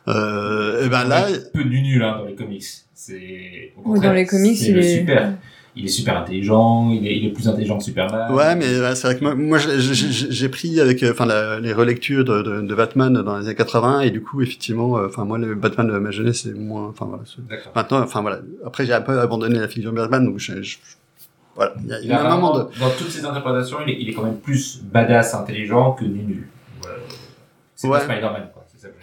Euh, 0.08 0.86
et 0.86 0.88
ben 0.88 1.04
là, 1.04 1.26
Il 1.28 1.34
est 1.34 1.38
un 1.38 1.50
peu 1.52 1.62
nul 1.62 2.02
hein, 2.02 2.16
dans 2.18 2.24
les 2.26 2.34
comics. 2.34 2.64
C'est 2.94 3.72
au 3.76 3.80
Oui, 3.80 3.84
contraire, 3.94 4.10
dans 4.10 4.16
les 4.16 4.26
comics, 4.26 4.56
c'est 4.56 4.70
il 4.70 4.78
est- 4.78 4.98
super. 4.98 5.32
Il 5.76 5.84
est 5.84 5.88
super 5.88 6.16
intelligent, 6.16 6.90
il 6.90 7.06
est, 7.06 7.16
il 7.18 7.26
est 7.26 7.30
plus 7.30 7.46
intelligent 7.46 7.78
que 7.78 7.84
Superman. 7.84 8.32
Ouais, 8.34 8.56
mais 8.56 8.80
ouais, 8.80 8.96
c'est 8.96 9.06
vrai 9.06 9.16
que 9.16 9.22
moi, 9.22 9.36
moi 9.36 9.58
j'ai- 9.58 9.78
j'ai 9.80 10.10
j'ai 10.32 10.48
pris 10.48 10.80
avec 10.80 11.04
euh, 11.04 11.12
enfin 11.12 11.24
la- 11.24 11.60
les 11.60 11.72
relectures 11.72 12.24
de, 12.24 12.42
de, 12.42 12.62
de 12.62 12.74
Batman 12.74 13.12
dans 13.22 13.38
les 13.38 13.46
années 13.46 13.54
80 13.54 14.00
et 14.00 14.10
du 14.10 14.20
coup 14.20 14.42
effectivement, 14.42 14.98
euh, 14.98 15.06
enfin 15.06 15.24
moi 15.24 15.38
le 15.38 15.54
Batman 15.54 15.86
de 15.86 15.98
ma 15.98 16.10
jeunesse 16.10 16.40
c'est 16.42 16.52
moins, 16.54 16.88
enfin 16.88 17.04
voilà. 17.06 17.22
Maintenant, 17.76 18.00
enfin 18.02 18.22
voilà. 18.22 18.40
Après 18.66 18.86
j'ai 18.86 18.92
un 18.92 19.02
peu 19.02 19.20
abandonné 19.20 19.60
la 19.60 19.68
figure 19.68 19.92
de 19.92 19.98
Batman 19.98 20.24
donc 20.24 20.38
je, 20.40 20.62
je- 20.62 20.78
voilà. 21.58 21.74
Il 21.82 21.86
y 21.88 21.92
a, 21.92 21.98
il 21.98 22.04
y 22.04 22.06
Il 22.06 22.12
a 22.12 22.20
a 22.20 22.32
un 22.32 22.36
moment 22.36 22.56
de. 22.56 22.62
vraiment- 22.64 22.88
Dans 22.88 22.94
toutes 22.96 23.10
ses 23.10 23.24
interprétations, 23.24 23.78
il 23.86 23.92
est, 23.92 24.00
il 24.00 24.08
est 24.08 24.12
quand 24.14 24.22
même 24.22 24.38
plus 24.38 24.80
badass, 24.82 25.34
intelligent 25.34 25.92
que 25.92 26.04
nul. 26.04 26.46
C'est 27.76 27.88
Ouais. 27.88 27.98
pas 27.98 28.04
Spider-Man, 28.04 28.48
quoi. 28.54 28.64
C'est 28.68 28.80
ça 28.80 28.88
dire. 28.88 28.96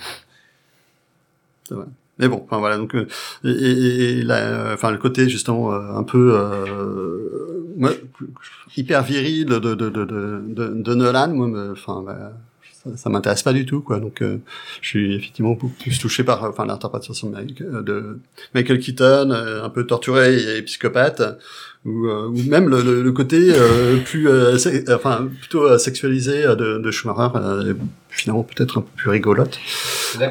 Mais 2.18 2.30
bon, 2.30 2.42
enfin 2.46 2.60
voilà 2.60 2.78
donc 2.78 2.96
euh, 2.96 3.08
et, 3.44 3.50
et, 3.50 4.20
et 4.20 4.24
la- 4.24 4.36
euh, 4.38 4.74
enfin 4.76 4.90
le 4.92 4.98
côté 4.98 5.28
justement 5.28 5.74
euh, 5.74 5.98
un 5.98 6.04
peu 6.04 6.34
hyper 8.78 9.04
viril 9.04 9.46
de 9.46 9.60
de 9.60 9.76
de 9.76 9.90
de, 9.90 10.06
de, 10.48 10.68
de 10.82 10.94
Nolan, 10.96 11.28
moi, 11.34 11.50
enfin 11.74 12.02
bah, 12.06 12.32
ça, 12.86 12.96
ça 12.96 13.10
m'intéresse 13.10 13.44
pas 13.44 13.54
du 13.54 13.66
tout 13.66 13.82
quoi. 13.82 14.00
Donc 14.00 14.22
euh, 14.22 14.38
je 14.82 14.88
suis 14.88 15.16
effectivement 15.16 15.52
beaucoup 15.52 15.70
plus 15.70 15.98
touché 16.00 16.24
par 16.24 16.44
euh, 16.44 16.50
enfin 16.50 16.66
l'interprétation 16.66 17.30
de 17.30 17.36
Mike- 17.36 17.62
euh, 17.62 17.82
de 17.82 18.20
Michael 18.54 18.80
Keaton, 18.80 19.32
euh, 19.32 19.64
un 19.64 19.70
peu 19.70 19.86
torturé 19.86 20.58
et 20.58 20.62
psychopathe. 20.62 21.22
Ou, 21.88 22.08
euh, 22.08 22.30
ou 22.30 22.42
même 22.50 22.68
le, 22.68 22.82
le, 22.82 23.04
le 23.04 23.12
côté 23.12 23.52
euh, 23.54 23.98
plus 23.98 24.28
euh, 24.28 24.58
enfin 24.96 25.30
plutôt 25.40 25.78
sexualisé 25.78 26.42
de, 26.42 26.80
de 26.80 26.92
Schumacher 26.92 27.30
euh, 27.36 27.76
finalement 28.10 28.42
peut-être 28.42 28.80
un 28.80 28.82
peu 28.82 28.88
plus 28.96 29.10
rigolote 29.12 29.60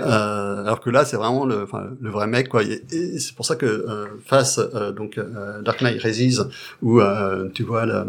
euh, 0.04 0.60
alors 0.64 0.80
que 0.80 0.90
là, 0.90 1.04
c'est 1.04 1.16
vraiment 1.16 1.46
le, 1.46 1.64
le 2.00 2.10
vrai 2.10 2.26
mec, 2.26 2.48
quoi. 2.48 2.64
Et, 2.64 2.82
et 2.90 3.18
c'est 3.20 3.36
pour 3.36 3.46
ça 3.46 3.54
que 3.54 3.66
euh, 3.66 4.06
face 4.26 4.58
euh, 4.74 4.90
donc 4.90 5.16
euh, 5.18 5.62
Dark 5.62 5.80
Knight 5.80 6.02
Rises, 6.02 6.48
où 6.82 7.00
euh, 7.00 7.48
tu 7.54 7.62
vois 7.62 7.86
la, 7.86 8.04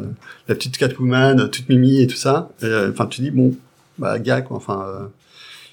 la 0.47 0.55
petite 0.55 0.77
Catwoman, 0.79 1.49
toute 1.51 1.69
mimi 1.69 2.01
et 2.01 2.07
tout 2.07 2.15
ça, 2.15 2.49
enfin, 2.63 3.05
tu 3.05 3.21
dis 3.21 3.29
bon, 3.29 3.53
bah 3.97 4.19
gars, 4.19 4.41
quoi. 4.41 4.57
Enfin, 4.57 4.85
euh, 4.87 5.05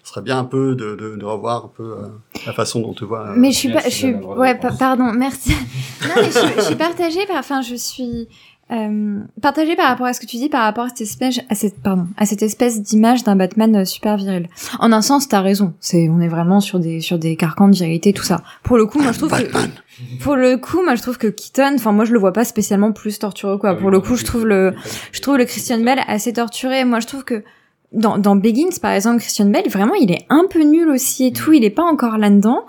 ce 0.04 0.10
serait 0.10 0.22
bien 0.22 0.38
un 0.38 0.44
peu 0.44 0.74
de, 0.74 0.94
de, 0.96 1.16
de 1.16 1.24
revoir 1.24 1.66
un 1.66 1.70
peu 1.76 1.82
euh, 1.98 2.08
la 2.46 2.52
façon 2.52 2.80
dont 2.80 2.92
tu 2.92 3.04
vois. 3.04 3.28
euh, 3.28 3.34
Mais 3.36 3.52
je 3.52 3.56
suis 3.58 3.72
pas, 3.72 3.80
je 3.84 3.90
suis, 3.90 4.08
de 4.12 4.16
m'avoir 4.18 4.38
ouais, 4.38 4.54
pa- 4.56 4.72
pardon, 4.72 5.12
merci. 5.12 5.50
non, 6.02 6.08
mais 6.16 6.24
je, 6.24 6.30
suis- 6.30 6.48
je 6.56 6.60
suis 6.62 6.74
partagée 6.76 7.26
par, 7.26 7.36
enfin, 7.36 7.62
je 7.62 7.74
suis 7.76 8.28
euh, 8.72 9.20
partagée 9.42 9.76
par 9.76 9.88
rapport 9.88 10.06
à 10.06 10.12
ce 10.14 10.20
que 10.20 10.26
tu 10.26 10.36
dis, 10.38 10.48
par 10.48 10.62
rapport 10.62 10.84
à 10.84 10.88
cette 10.88 11.02
espèce, 11.02 11.40
à 11.50 11.54
cette, 11.54 11.80
pardon, 11.82 12.06
à 12.16 12.24
cette 12.26 12.42
espèce 12.42 12.80
d'image 12.80 13.22
d'un 13.22 13.36
Batman 13.36 13.76
euh, 13.76 13.84
super 13.84 14.16
viril. 14.16 14.48
En 14.80 14.92
un 14.92 15.02
sens, 15.02 15.28
t'as 15.28 15.40
raison. 15.40 15.74
C'est, 15.78 16.08
on 16.08 16.20
est 16.20 16.28
vraiment 16.28 16.60
sur 16.60 16.78
des, 16.80 17.00
sur 17.00 17.18
des 17.18 17.36
carcans 17.36 17.68
de 17.68 17.74
virilité, 17.74 18.12
tout 18.12 18.22
ça. 18.24 18.42
Pour 18.64 18.76
le 18.78 18.86
coup, 18.86 18.98
moi, 19.00 19.12
je 19.12 19.18
trouve 19.18 19.30
que, 19.30 19.42
Batman. 19.42 19.70
pour 20.20 20.36
le 20.36 20.56
coup, 20.56 20.82
moi, 20.82 20.94
je 20.96 21.02
trouve 21.02 21.18
que 21.18 21.26
Keaton, 21.28 21.72
enfin, 21.76 21.92
moi, 21.92 22.06
je 22.06 22.12
le 22.12 22.18
vois 22.18 22.32
pas 22.32 22.44
spécialement 22.44 22.92
plus 22.92 23.18
tortureux, 23.18 23.58
quoi. 23.58 23.74
Pour 23.76 23.90
le 23.90 24.00
coup, 24.00 24.16
je 24.16 24.24
trouve 24.24 24.46
le, 24.46 24.74
je 25.12 25.20
trouve 25.20 25.36
le 25.36 25.44
Christian 25.44 25.78
Bale 25.80 26.00
assez 26.08 26.32
torturé. 26.32 26.84
Moi, 26.84 27.00
je 27.00 27.06
trouve 27.06 27.24
que 27.24 27.44
dans, 27.92 28.18
dans 28.18 28.36
Begins, 28.36 28.78
par 28.80 28.92
exemple, 28.92 29.20
Christian 29.20 29.46
Bale, 29.46 29.68
vraiment, 29.68 29.94
il 29.94 30.10
est 30.10 30.24
un 30.28 30.46
peu 30.48 30.62
nul 30.62 30.88
aussi 30.88 31.26
et 31.26 31.32
tout. 31.32 31.52
Il 31.52 31.64
est 31.64 31.70
pas 31.70 31.84
encore 31.84 32.18
là-dedans. 32.18 32.64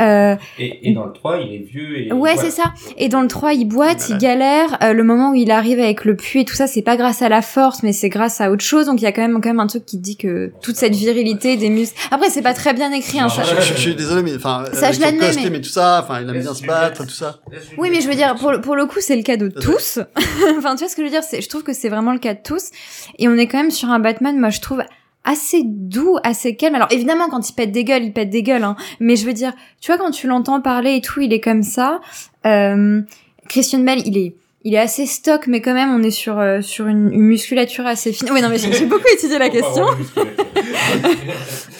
Euh, 0.00 0.36
Et, 0.58 0.88
et 0.90 0.94
dans 0.94 1.04
le 1.04 1.12
3, 1.12 1.38
il 1.38 1.54
est 1.54 1.58
vieux 1.58 1.98
et. 2.06 2.12
Ouais, 2.12 2.36
c'est 2.36 2.50
ça. 2.50 2.72
Et 2.96 3.08
dans 3.08 3.20
le 3.20 3.28
3, 3.28 3.52
il 3.54 3.66
boite, 3.66 4.08
il 4.08 4.18
galère. 4.18 4.78
Euh, 4.82 4.92
le 4.92 5.04
moment 5.04 5.30
où 5.30 5.34
il 5.34 5.50
arrive 5.50 5.78
avec 5.78 6.04
le 6.04 6.16
puits 6.16 6.40
et 6.40 6.44
tout 6.44 6.54
ça, 6.54 6.66
c'est 6.66 6.82
pas 6.82 6.96
grâce 6.96 7.22
à 7.22 7.28
la 7.28 7.42
force, 7.42 7.82
mais 7.82 7.92
c'est 7.92 8.08
grâce 8.08 8.40
à 8.40 8.50
autre 8.50 8.64
chose. 8.64 8.86
Donc 8.86 9.00
il 9.00 9.04
y 9.04 9.06
a 9.06 9.12
quand 9.12 9.22
même, 9.22 9.40
quand 9.40 9.48
même 9.50 9.60
un 9.60 9.66
truc 9.66 9.84
qui 9.86 9.98
dit 9.98 10.16
que 10.16 10.52
toute 10.62 10.76
cette 10.76 10.94
virilité 10.94 11.56
des 11.56 11.68
muscles. 11.70 11.96
Après, 12.10 12.30
c'est 12.30 12.42
pas 12.42 12.54
très 12.54 12.72
bien 12.74 12.90
écrit. 12.92 13.20
Hein, 13.20 13.28
ça- 13.28 13.42
Je, 13.44 13.60
je- 13.60 13.74
je 13.74 13.78
suis 13.80 13.94
désolé, 13.94 14.22
mais 14.22 14.34
enfin, 14.36 14.64
Ça, 14.72 14.92
je 14.92 15.00
l'admets, 15.00 15.30
mais- 15.36 15.58
et 15.58 15.60
tout 15.60 15.68
ça, 15.68 16.00
enfin, 16.02 16.20
il 16.22 16.28
aime 16.28 16.40
bien 16.40 16.54
se 16.54 16.64
battre, 16.64 17.04
tout 17.04 17.10
ça. 17.10 17.38
Oui, 17.78 17.88
mais 17.92 18.00
je 18.00 18.08
veux 18.08 18.14
dire, 18.14 18.34
pour 18.36 18.50
le, 18.52 18.60
pour 18.60 18.74
le 18.76 18.86
coup, 18.86 18.98
c'est 19.00 19.16
le 19.16 19.22
cas 19.22 19.36
de 19.36 19.48
tous. 19.48 19.98
enfin, 20.58 20.74
tu 20.74 20.80
vois 20.80 20.88
ce 20.88 20.96
que 20.96 21.02
je 21.02 21.06
veux 21.06 21.10
dire 21.10 21.22
C'est, 21.22 21.40
je 21.42 21.48
trouve 21.48 21.62
que 21.62 21.72
c'est 21.72 21.88
vraiment 21.90 22.12
le 22.12 22.18
cas 22.18 22.34
de 22.34 22.40
tous. 22.42 22.70
Et 23.18 23.28
on 23.28 23.34
est 23.36 23.46
quand 23.46 23.58
même 23.58 23.70
sur 23.70 23.90
un 23.90 23.98
Batman, 23.98 24.38
moi, 24.38 24.50
je 24.50 24.60
trouve 24.60 24.82
assez 25.24 25.62
doux, 25.64 26.18
assez 26.24 26.56
calme. 26.56 26.74
Alors 26.74 26.88
évidemment, 26.90 27.28
quand 27.28 27.48
il 27.48 27.52
pète 27.54 27.72
des 27.72 27.84
gueules, 27.84 28.04
il 28.04 28.12
pète 28.12 28.30
des 28.30 28.42
gueules. 28.42 28.64
Hein. 28.64 28.76
Mais 29.00 29.16
je 29.16 29.26
veux 29.26 29.32
dire, 29.32 29.52
tu 29.80 29.92
vois, 29.92 29.98
quand 29.98 30.10
tu 30.10 30.26
l'entends 30.26 30.60
parler 30.60 30.96
et 30.96 31.00
tout, 31.00 31.20
il 31.20 31.32
est 31.32 31.40
comme 31.40 31.62
ça. 31.62 32.00
Euh, 32.46 33.02
Christian 33.48 33.80
Bale, 33.80 34.02
il 34.06 34.16
est 34.16 34.34
il 34.64 34.74
est 34.74 34.78
assez 34.78 35.06
stock, 35.06 35.48
mais 35.48 35.60
quand 35.60 35.74
même, 35.74 35.90
on 35.90 36.02
est 36.02 36.12
sur 36.12 36.38
euh, 36.38 36.60
sur 36.60 36.86
une, 36.86 37.12
une 37.12 37.22
musculature 37.22 37.86
assez 37.86 38.12
fine. 38.12 38.28
Oui, 38.32 38.40
non, 38.40 38.48
mais 38.48 38.58
j'ai 38.58 38.86
beaucoup 38.86 39.08
étudié 39.12 39.38
la 39.38 39.50
question. 39.50 39.86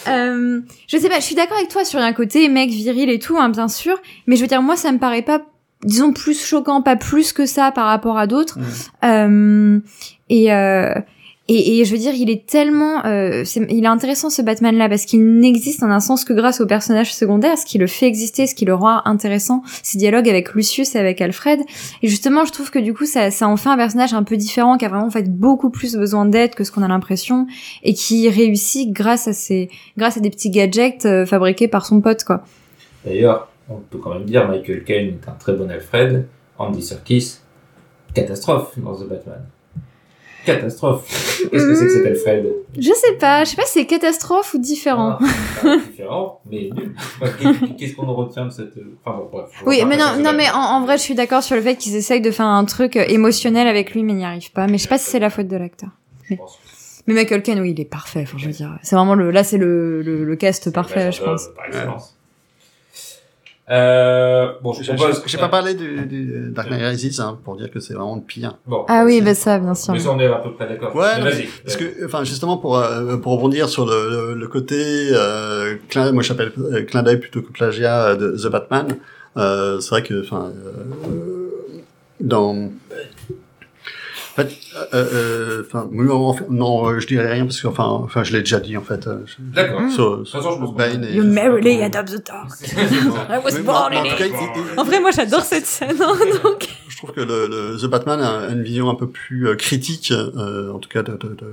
Euh, 0.09 0.61
je 0.89 0.97
sais 0.97 1.09
pas, 1.09 1.21
je 1.21 1.25
suis 1.25 1.37
d'accord 1.37 1.57
avec 1.57 1.69
toi 1.69 1.85
sur 1.85 2.01
un 2.01 2.13
côté 2.13 2.49
mec 2.49 2.71
viril 2.71 3.09
et 3.09 3.21
tout, 3.21 3.39
hein, 3.39 3.51
bien 3.51 3.69
sûr, 3.69 3.97
mais 4.27 4.35
je 4.35 4.41
veux 4.41 4.49
dire, 4.49 4.61
moi, 4.61 4.75
ça 4.75 4.91
me 4.91 4.99
paraît 4.99 5.23
pas, 5.23 5.43
disons, 5.85 6.13
plus 6.13 6.45
choquant, 6.45 6.83
pas 6.83 6.97
plus 6.97 7.33
que 7.33 7.47
ça 7.47 7.71
par 7.71 7.87
rapport 7.87 8.19
à 8.19 8.27
d'autres. 8.27 8.59
Euh, 9.05 9.79
et, 10.29 10.53
euh, 10.53 10.93
et, 11.49 11.85
je 11.85 11.93
veux 11.93 11.99
dire, 11.99 12.15
il 12.15 12.31
est 12.31 12.47
tellement, 12.47 13.05
euh, 13.05 13.43
il 13.69 13.85
est 13.85 13.89
intéressant 13.89 14.31
ce 14.31 14.43
Batman-là 14.43 14.89
parce 14.89 15.05
qu'il 15.05 15.39
n'existe 15.41 15.83
en 15.83 15.91
un 15.91 15.99
sens 15.99 16.25
que 16.25 16.33
grâce 16.33 16.61
aux 16.61 16.67
personnages 16.67 17.13
secondaires, 17.13 17.59
ce 17.59 17.67
qui 17.67 17.79
le 17.79 17.89
fait 17.89 18.07
exister, 18.07 18.47
ce 18.47 18.55
qui 18.55 18.65
le 18.65 18.75
rend 18.75 19.03
intéressant, 19.05 19.63
ses 19.83 19.99
dialogues 19.99 20.29
avec 20.29 20.55
Lucius 20.55 20.95
et 20.95 20.99
avec 20.99 21.21
Alfred. 21.21 21.61
Et 22.03 22.09
justement, 22.09 22.45
je 22.45 22.53
trouve 22.53 22.71
que 22.71 22.79
du 22.79 22.95
coup, 22.95 23.07
ça, 23.07 23.33
ça 23.33 23.49
en 23.49 23.57
fait 23.57 23.69
un 23.69 23.77
personnage 23.77 24.15
un 24.15 24.23
peu 24.23 24.37
différent, 24.37 24.79
qui 24.79 24.85
a 24.85 24.89
vraiment 24.89 25.07
en 25.07 25.11
fait 25.11 25.29
beaucoup 25.37 25.71
plus 25.71 25.97
besoin 25.97 26.27
d'aide 26.27 26.55
que 26.55 26.63
ce 26.63 26.71
qu'on 26.71 26.83
a 26.83 26.89
l'impression, 26.89 27.49
et 27.83 27.93
qui 27.93 28.29
réussit 28.29 28.93
grâce 28.93 29.27
à 29.27 29.33
ses, 29.33 29.69
grâce 29.99 30.17
à 30.17 30.21
des 30.21 30.31
petits 30.31 30.51
gadgets 30.51 31.07
euh, 31.07 31.27
fabriqués 31.27 31.67
par 31.67 31.87
son 31.87 32.01
pote, 32.01 32.23
quoi. 32.23 32.45
D'ailleurs, 33.05 33.49
on 33.69 33.79
peut 33.79 33.99
quand 33.99 34.15
même 34.15 34.25
dire 34.25 34.49
Michael 34.49 34.85
Caine 34.85 35.07
est 35.09 35.29
un 35.29 35.33
très 35.33 35.55
bon 35.55 35.69
Alfred. 35.69 36.27
Andy 36.59 36.83
Serkis, 36.83 37.39
catastrophe 38.15 38.79
dans 38.79 38.95
The 38.95 39.09
Batman. 39.09 39.45
Catastrophe. 40.45 41.07
Qu'est-ce 41.51 41.67
que 41.67 41.75
c'est 41.75 41.87
que 41.87 41.91
cet 41.93 42.07
Alfred? 42.07 42.47
Je 42.77 42.93
sais 42.93 43.13
pas, 43.19 43.45
je 43.45 43.51
sais 43.51 43.57
pas 43.57 43.65
si 43.67 43.73
c'est 43.81 43.87
catastrophe 43.87 44.55
ou 44.55 44.59
différent. 44.59 45.19
Ah, 45.21 45.77
différent, 45.91 46.41
mais 46.51 46.71
nul. 46.75 46.95
Qu'est-ce 47.79 47.95
qu'on 47.95 48.07
en 48.09 48.15
retient 48.15 48.47
de 48.47 48.51
cette. 48.51 48.75
Enfin 49.05 49.19
bon, 49.19 49.29
bref. 49.33 49.51
Oui, 49.67 49.83
mais 49.87 49.97
non, 49.97 50.17
non, 50.19 50.33
mais 50.33 50.51
en, 50.51 50.59
en 50.59 50.85
vrai, 50.85 50.99
je 50.99 51.03
suis 51.03 51.15
d'accord 51.15 51.43
sur 51.43 51.57
le 51.57 51.63
fait 51.63 51.77
qu'ils 51.77 51.97
essayent 51.97 52.21
de 52.21 52.31
faire 52.31 52.47
un 52.47 52.65
truc 52.65 52.97
euh, 52.97 53.05
émotionnel 53.09 53.67
avec 53.69 53.93
lui, 53.95 54.03
mais 54.03 54.13
n'y 54.15 54.25
arrivent 54.25 54.53
pas. 54.53 54.67
Mais 54.67 54.79
je 54.79 54.83
sais 54.85 54.89
pas 54.89 54.99
si 54.99 55.11
c'est 55.11 55.21
la 55.21 55.31
faute 55.31 55.49
de 55.49 55.57
l'acteur. 55.57 55.91
Pense. 56.37 56.59
Mais 57.07 57.15
Michael 57.15 57.43
Caine, 57.43 57.61
oui, 57.61 57.73
il 57.77 57.81
est 57.81 57.85
parfait. 57.85 58.21
Enfin, 58.23 58.39
je 58.39 58.47
veux 58.47 58.53
dire, 58.53 58.79
c'est 58.83 58.95
vraiment 58.97 59.15
le, 59.15 59.31
là, 59.31 59.45
c'est 59.45 59.59
le, 59.59 60.03
le, 60.03 60.25
le 60.25 60.37
cast 60.37 60.73
parfait, 60.73 61.11
je 61.13 61.23
pense. 61.23 61.49
Par 61.57 61.67
excellence. 61.67 62.17
Euh, 63.73 64.53
bon, 64.63 64.73
je 64.75 64.83
J'ai 64.83 64.95
propose. 64.95 65.23
j'ai 65.27 65.39
pas 65.39 65.49
parlé 65.49 65.75
du, 65.75 66.05
du 66.07 66.51
Dark 66.51 66.69
Knight 66.71 66.83
Rises 66.83 67.21
hein, 67.21 67.39
pour 67.43 67.57
dire 67.57 67.71
que 67.71 67.81
c'est 67.81 67.95
vraiment 67.95 68.17
le 68.17 68.21
pire. 68.23 68.59
Bon, 68.67 68.85
Ah 68.89 69.03
oui, 69.05 69.23
bah 69.23 69.35
ça, 69.35 69.59
bien 69.59 69.75
sûr. 69.75 69.95
Mais 69.95 69.99
ça, 70.01 70.11
on 70.13 70.21
est 70.21 70.27
à 70.27 70.37
peu 70.41 70.53
près 70.53 70.69
d'accord. 70.69 70.95
Ouais, 70.95 71.21
vas-y. 71.21 71.49
Parce 71.65 71.77
que, 71.77 72.05
enfin, 72.05 72.23
justement 72.25 72.59
pour 72.59 72.77
euh, 72.79 73.17
pour 73.17 73.33
rebondir 73.33 73.69
sur 73.71 73.87
le, 73.87 74.11
le, 74.11 74.35
le 74.35 74.49
côté 74.49 74.77
euh, 75.13 75.77
clin, 75.89 76.13
moi 76.13 76.23
j'appelle 76.23 76.53
euh, 76.59 76.83
clin 76.85 77.03
d'œil 77.03 77.19
plutôt 77.19 77.41
que 77.41 77.51
plagiat 77.51 78.15
de 78.15 78.33
The 78.37 78.49
Batman. 78.51 78.97
Euh, 79.39 79.81
c'est 79.81 79.89
vrai 79.91 80.03
que, 80.03 80.21
enfin, 80.23 80.53
euh, 81.07 81.49
dans 82.21 82.71
En 84.33 84.35
fait, 84.35 84.51
euh, 84.77 84.87
euh, 84.95 85.63
enfin, 85.67 85.87
oui, 85.93 86.09
en 86.11 86.33
fait, 86.33 86.49
non, 86.49 86.89
euh, 86.89 86.99
je 87.01 87.07
dirais 87.07 87.31
rien 87.31 87.45
parce 87.45 87.61
que, 87.61 87.67
enfin, 87.67 87.85
enfin, 87.85 88.25
je 88.25 88.33
l'ai 88.33 88.39
déjà 88.41 88.61
dit 88.61 88.79
en 88.79 88.83
fait. 88.83 89.07
euh, 89.07 89.19
D'accord. 89.39 89.83
sur- 89.91 90.13
De 90.13 90.17
toute 90.25 90.29
façon, 90.33 90.53
je 90.53 90.59
pense 90.59 90.75
Bane 90.75 91.05
et- 91.05 91.13
You 91.15 91.25
merrily 91.25 91.83
adopt 91.83 92.09
the 92.17 92.27
dark. 92.27 92.51
I 93.31 93.39
was 93.45 93.57
Oui, 93.57 93.63
born 93.63 93.93
en- 93.95 94.01
in 94.01 94.05
it. 94.07 94.79
En 94.79 94.85
vrai, 94.85 95.01
moi, 95.01 95.11
j'adore 95.11 95.43
cette 95.43 95.67
scène. 95.67 95.97
hein, 96.01 96.15
donc. 96.43 96.67
je 96.89 96.97
trouve 96.97 97.13
que 97.13 97.21
le, 97.21 97.47
le- 97.47 97.77
The 97.79 97.85
Batman 97.91 98.21
a 98.23 98.49
une 98.51 98.63
vision 98.63 98.89
un 98.89 98.95
peu 98.95 99.07
plus 99.07 99.49
euh, 99.49 99.55
critique, 99.55 100.11
euh, 100.13 100.73
en 100.73 100.79
tout 100.79 100.89
cas 100.89 101.03
de, 101.03 101.13
de, 101.13 101.29
de, 101.35 101.53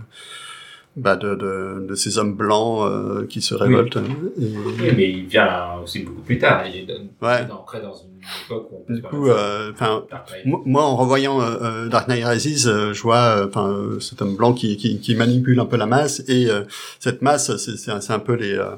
bah 0.95 1.18
de, 1.18 1.35
de, 1.35 1.85
de 1.85 1.95
ces 1.95 2.18
hommes 2.18 2.35
blancs 2.35 2.84
euh, 2.89 3.26
qui 3.27 3.41
se 3.41 3.56
révoltent. 3.56 3.97
Et- 3.97 4.53
Oui, 4.81 4.91
mais 4.95 5.10
il 5.10 5.26
vient 5.26 5.73
aussi 5.84 5.99
beaucoup 6.03 6.22
plus 6.22 6.38
tard. 6.39 6.64
Il 6.65 6.77
est 6.77 6.85
dans- 6.85 7.27
Ouais. 7.27 7.45
ancré 7.51 7.81
dans 7.81 7.93
une 7.95 8.09
époque 8.46 8.68
où 8.72 8.78
on 8.82 8.86
peut 8.86 8.94
Du 8.94 9.02
coup, 9.02 9.30
euh, 9.30 9.72
enfin. 9.74 10.06
Moi, 10.46 10.84
en 10.84 10.96
revoyant 10.96 11.41
euh, 11.41 11.58
euh, 11.62 11.88
Dark 11.88 12.08
Knight 12.08 12.26
Rises, 12.26 12.68
euh, 12.68 12.94
je 12.94 13.02
vois 13.02 13.46
enfin 13.48 13.76
cet 14.00 14.22
homme 14.22 14.36
blanc 14.36 14.54
qui, 14.54 14.78
qui, 14.78 15.00
qui 15.00 15.16
manipule 15.16 15.60
un 15.60 15.66
peu 15.66 15.78
la 15.78 15.86
masse 15.86 16.24
et 16.28 16.50
euh, 16.50 16.64
cette 17.00 17.22
masse, 17.22 17.56
c'est 17.58 17.78
c'est 17.78 18.14
un, 18.14 18.20
peu 18.20 18.34
les, 18.34 18.54
euh, 18.54 18.76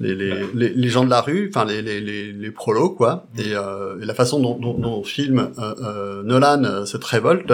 les, 0.00 0.14
les, 0.14 0.46
les, 0.54 0.68
les 0.70 0.88
gens 0.88 1.04
de 1.04 1.10
la 1.10 1.20
rue, 1.20 1.50
enfin 1.52 1.64
les, 1.64 1.82
les, 1.82 2.00
les, 2.00 2.32
les 2.32 2.50
prolos 2.50 2.90
quoi. 2.90 3.26
Et, 3.38 3.54
euh, 3.54 4.00
et 4.00 4.04
la 4.04 4.14
façon 4.14 4.40
dont, 4.40 4.58
dont, 4.58 4.74
dont 4.74 5.02
filme 5.02 5.50
euh, 5.58 5.74
euh, 5.82 6.22
Nolan 6.22 6.84
cette 6.86 7.04
révolte, 7.04 7.52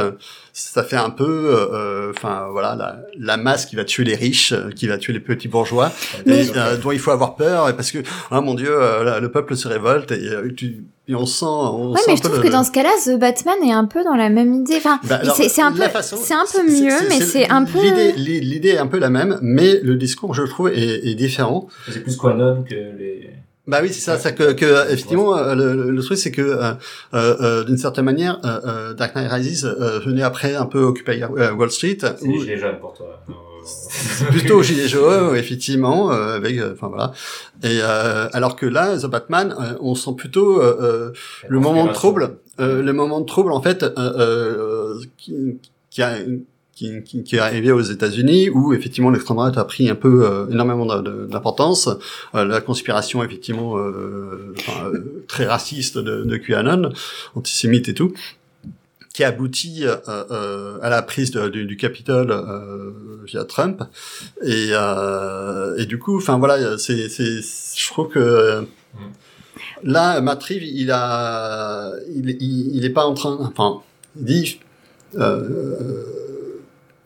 ça 0.55 0.85
fait 0.85 0.97
un 0.97 1.11
peu, 1.11 1.25
euh, 1.73 2.11
enfin 2.15 2.49
voilà, 2.51 2.75
la, 2.75 2.99
la 3.19 3.37
masse 3.39 3.65
qui 3.67 3.75
va 3.77 3.85
tuer 3.85 4.05
les 4.05 4.15
riches, 4.15 4.53
euh, 4.53 4.71
qui 4.71 4.87
va 4.87 4.99
tuer 4.99 5.13
les 5.15 5.21
petits 5.21 5.49
bourgeois, 5.49 5.91
et 6.27 6.45
euh, 6.57 6.77
dont 6.77 6.93
il 6.93 6.99
faut 6.99 7.11
avoir 7.11 7.37
peur 7.37 7.69
et 7.71 7.73
parce 7.75 7.91
que 7.91 7.99
ah 8.31 8.41
mon 8.43 8.55
dieu, 8.55 8.69
euh, 8.71 9.03
là, 9.03 9.19
le 9.21 9.31
peuple 9.31 9.57
se 9.57 9.67
révolte 9.69 10.13
et, 10.13 10.29
euh, 10.29 10.53
tu, 10.55 10.85
et 11.09 11.15
on 11.15 11.25
sent, 11.27 11.47
on 11.47 11.93
Ouais, 11.93 11.99
sent 12.01 12.05
mais 12.09 12.17
je 12.17 12.23
trouve 12.23 12.37
le- 12.37 12.43
que 12.43 12.49
dans 12.49 12.65
ce 12.65 12.71
cas-là, 12.71 12.91
The 13.05 13.19
Batman 13.19 13.57
est 13.67 13.73
un 13.73 13.87
peu 13.87 14.05
dans 14.05 14.15
la 14.15 14.29
même 14.29 14.53
idée. 14.55 14.77
Enfin, 14.77 15.01
bah, 15.05 15.21
c'est 15.35 15.63
un 15.63 15.73
peu, 15.73 15.83
c'est 16.03 16.35
un 16.35 16.45
peu 16.53 16.63
mieux, 16.71 17.09
mais 17.09 17.21
c'est 17.21 17.49
un 17.51 17.65
peu. 17.65 17.81
L'idée, 17.83 18.13
l'i- 18.13 18.41
l'idée 18.41 18.69
est 18.71 18.79
un 18.79 18.87
peu 18.87 18.99
la 18.99 19.11
même, 19.11 19.39
mais 19.43 19.81
le 19.83 19.97
discours, 19.97 20.35
je 20.35 20.43
trouve, 20.43 20.69
est, 20.69 21.07
est 21.09 21.15
différent. 21.15 21.67
C'est 21.91 22.03
plus 22.03 22.17
Quanon 22.17 22.63
que 22.69 22.75
les. 22.75 23.31
Bah 23.69 23.79
oui, 23.81 23.91
c'est 23.93 24.01
ça, 24.01 24.19
ça 24.19 24.33
que, 24.33 24.53
que 24.53 24.91
effectivement, 24.93 25.37
euh, 25.37 25.55
le, 25.55 25.91
le, 25.93 26.03
truc, 26.03 26.19
c'est 26.19 26.33
que 26.33 26.43
euh, 26.43 26.73
euh, 27.15 27.37
euh, 27.41 27.65
d'une 27.65 27.77
certaine 27.79 28.05
manière, 28.05 28.41
euh, 28.45 28.61
euh, 28.67 28.95
Dark 28.95 29.15
Knight 29.15 29.31
Rises 29.31 29.65
euh, 29.65 30.01
venait 30.01 30.23
après 30.25 30.57
un 30.57 30.67
peu 30.67 30.81
Occupy 30.83 31.23
euh, 31.23 31.53
Wall 31.53 31.71
Street, 31.71 31.99
C'est 32.01 32.23
où- 32.27 32.33
les 32.33 32.41
gilets 32.41 32.59
jaunes 32.59 32.79
pour 32.81 32.93
toi. 32.95 33.23
Euh, 33.29 33.33
plutôt 34.31 34.61
gilet 34.65 34.89
jaune, 34.89 35.37
effectivement, 35.37 36.11
euh, 36.13 36.35
avec, 36.35 36.59
euh, 36.59 36.73
enfin 36.73 36.89
voilà. 36.89 37.13
Et 37.63 37.79
euh, 37.81 38.29
alors 38.33 38.57
que 38.57 38.67
là, 38.67 38.99
The 38.99 39.07
Batman, 39.07 39.55
euh, 39.61 39.75
on 39.81 39.95
sent 39.95 40.15
plutôt 40.19 40.61
euh, 40.61 40.77
euh, 40.81 41.13
le 41.49 41.61
moment 41.61 41.87
de 41.87 41.93
trouble, 41.93 42.39
euh, 42.59 42.83
le 42.83 42.93
moment 42.93 43.21
de 43.21 43.27
trouble 43.27 43.53
en 43.53 43.63
fait, 43.63 43.85
euh, 43.85 43.91
euh, 43.97 44.95
qui, 45.17 45.61
qui 45.91 46.03
a 46.03 46.17
qui, 46.75 47.25
est 47.33 47.39
arrivé 47.39 47.71
aux 47.71 47.83
États-Unis 47.83 48.49
où 48.51 48.73
effectivement 48.73 49.11
l'extrême 49.11 49.37
droite 49.37 49.59
a 49.59 49.65
pris 49.65 49.89
un 49.91 49.95
peu 49.95 50.25
euh, 50.25 50.49
énormément 50.51 50.87
d'importance, 51.03 51.89
Euh, 52.35 52.45
la 52.45 52.61
conspiration 52.61 53.23
effectivement 53.23 53.79
euh, 53.79 54.55
très 55.29 55.47
raciste 55.47 55.99
de, 55.99 56.25
de 56.25 56.37
QAnon, 56.37 56.93
antisémite 57.35 57.89
et 57.89 57.95
tout, 57.95 58.13
qui 59.13 59.23
a 59.25 59.29
abouti 59.29 59.85
euh, 59.85 60.79
à 60.83 60.89
la 60.89 61.03
prise 61.03 61.31
du, 61.31 61.77
Capitole 61.77 62.35
via 63.27 63.45
Trump. 63.45 63.83
Et, 64.43 64.73
du 65.87 65.99
coup, 65.99 66.17
enfin 66.17 66.39
voilà, 66.39 66.79
c'est 66.79 67.09
je 67.09 67.87
trouve 67.89 68.09
que 68.09 68.65
là, 69.85 70.21
Matt 70.21 70.43
Reeves, 70.45 70.65
il 70.65 70.91
a, 70.91 71.93
il, 72.15 72.37
il, 72.41 72.85
est 72.85 72.91
pas 72.91 73.05
en 73.05 73.15
train, 73.15 73.39
enfin, 73.41 73.83
il 74.19 74.25
dit, 74.25 74.61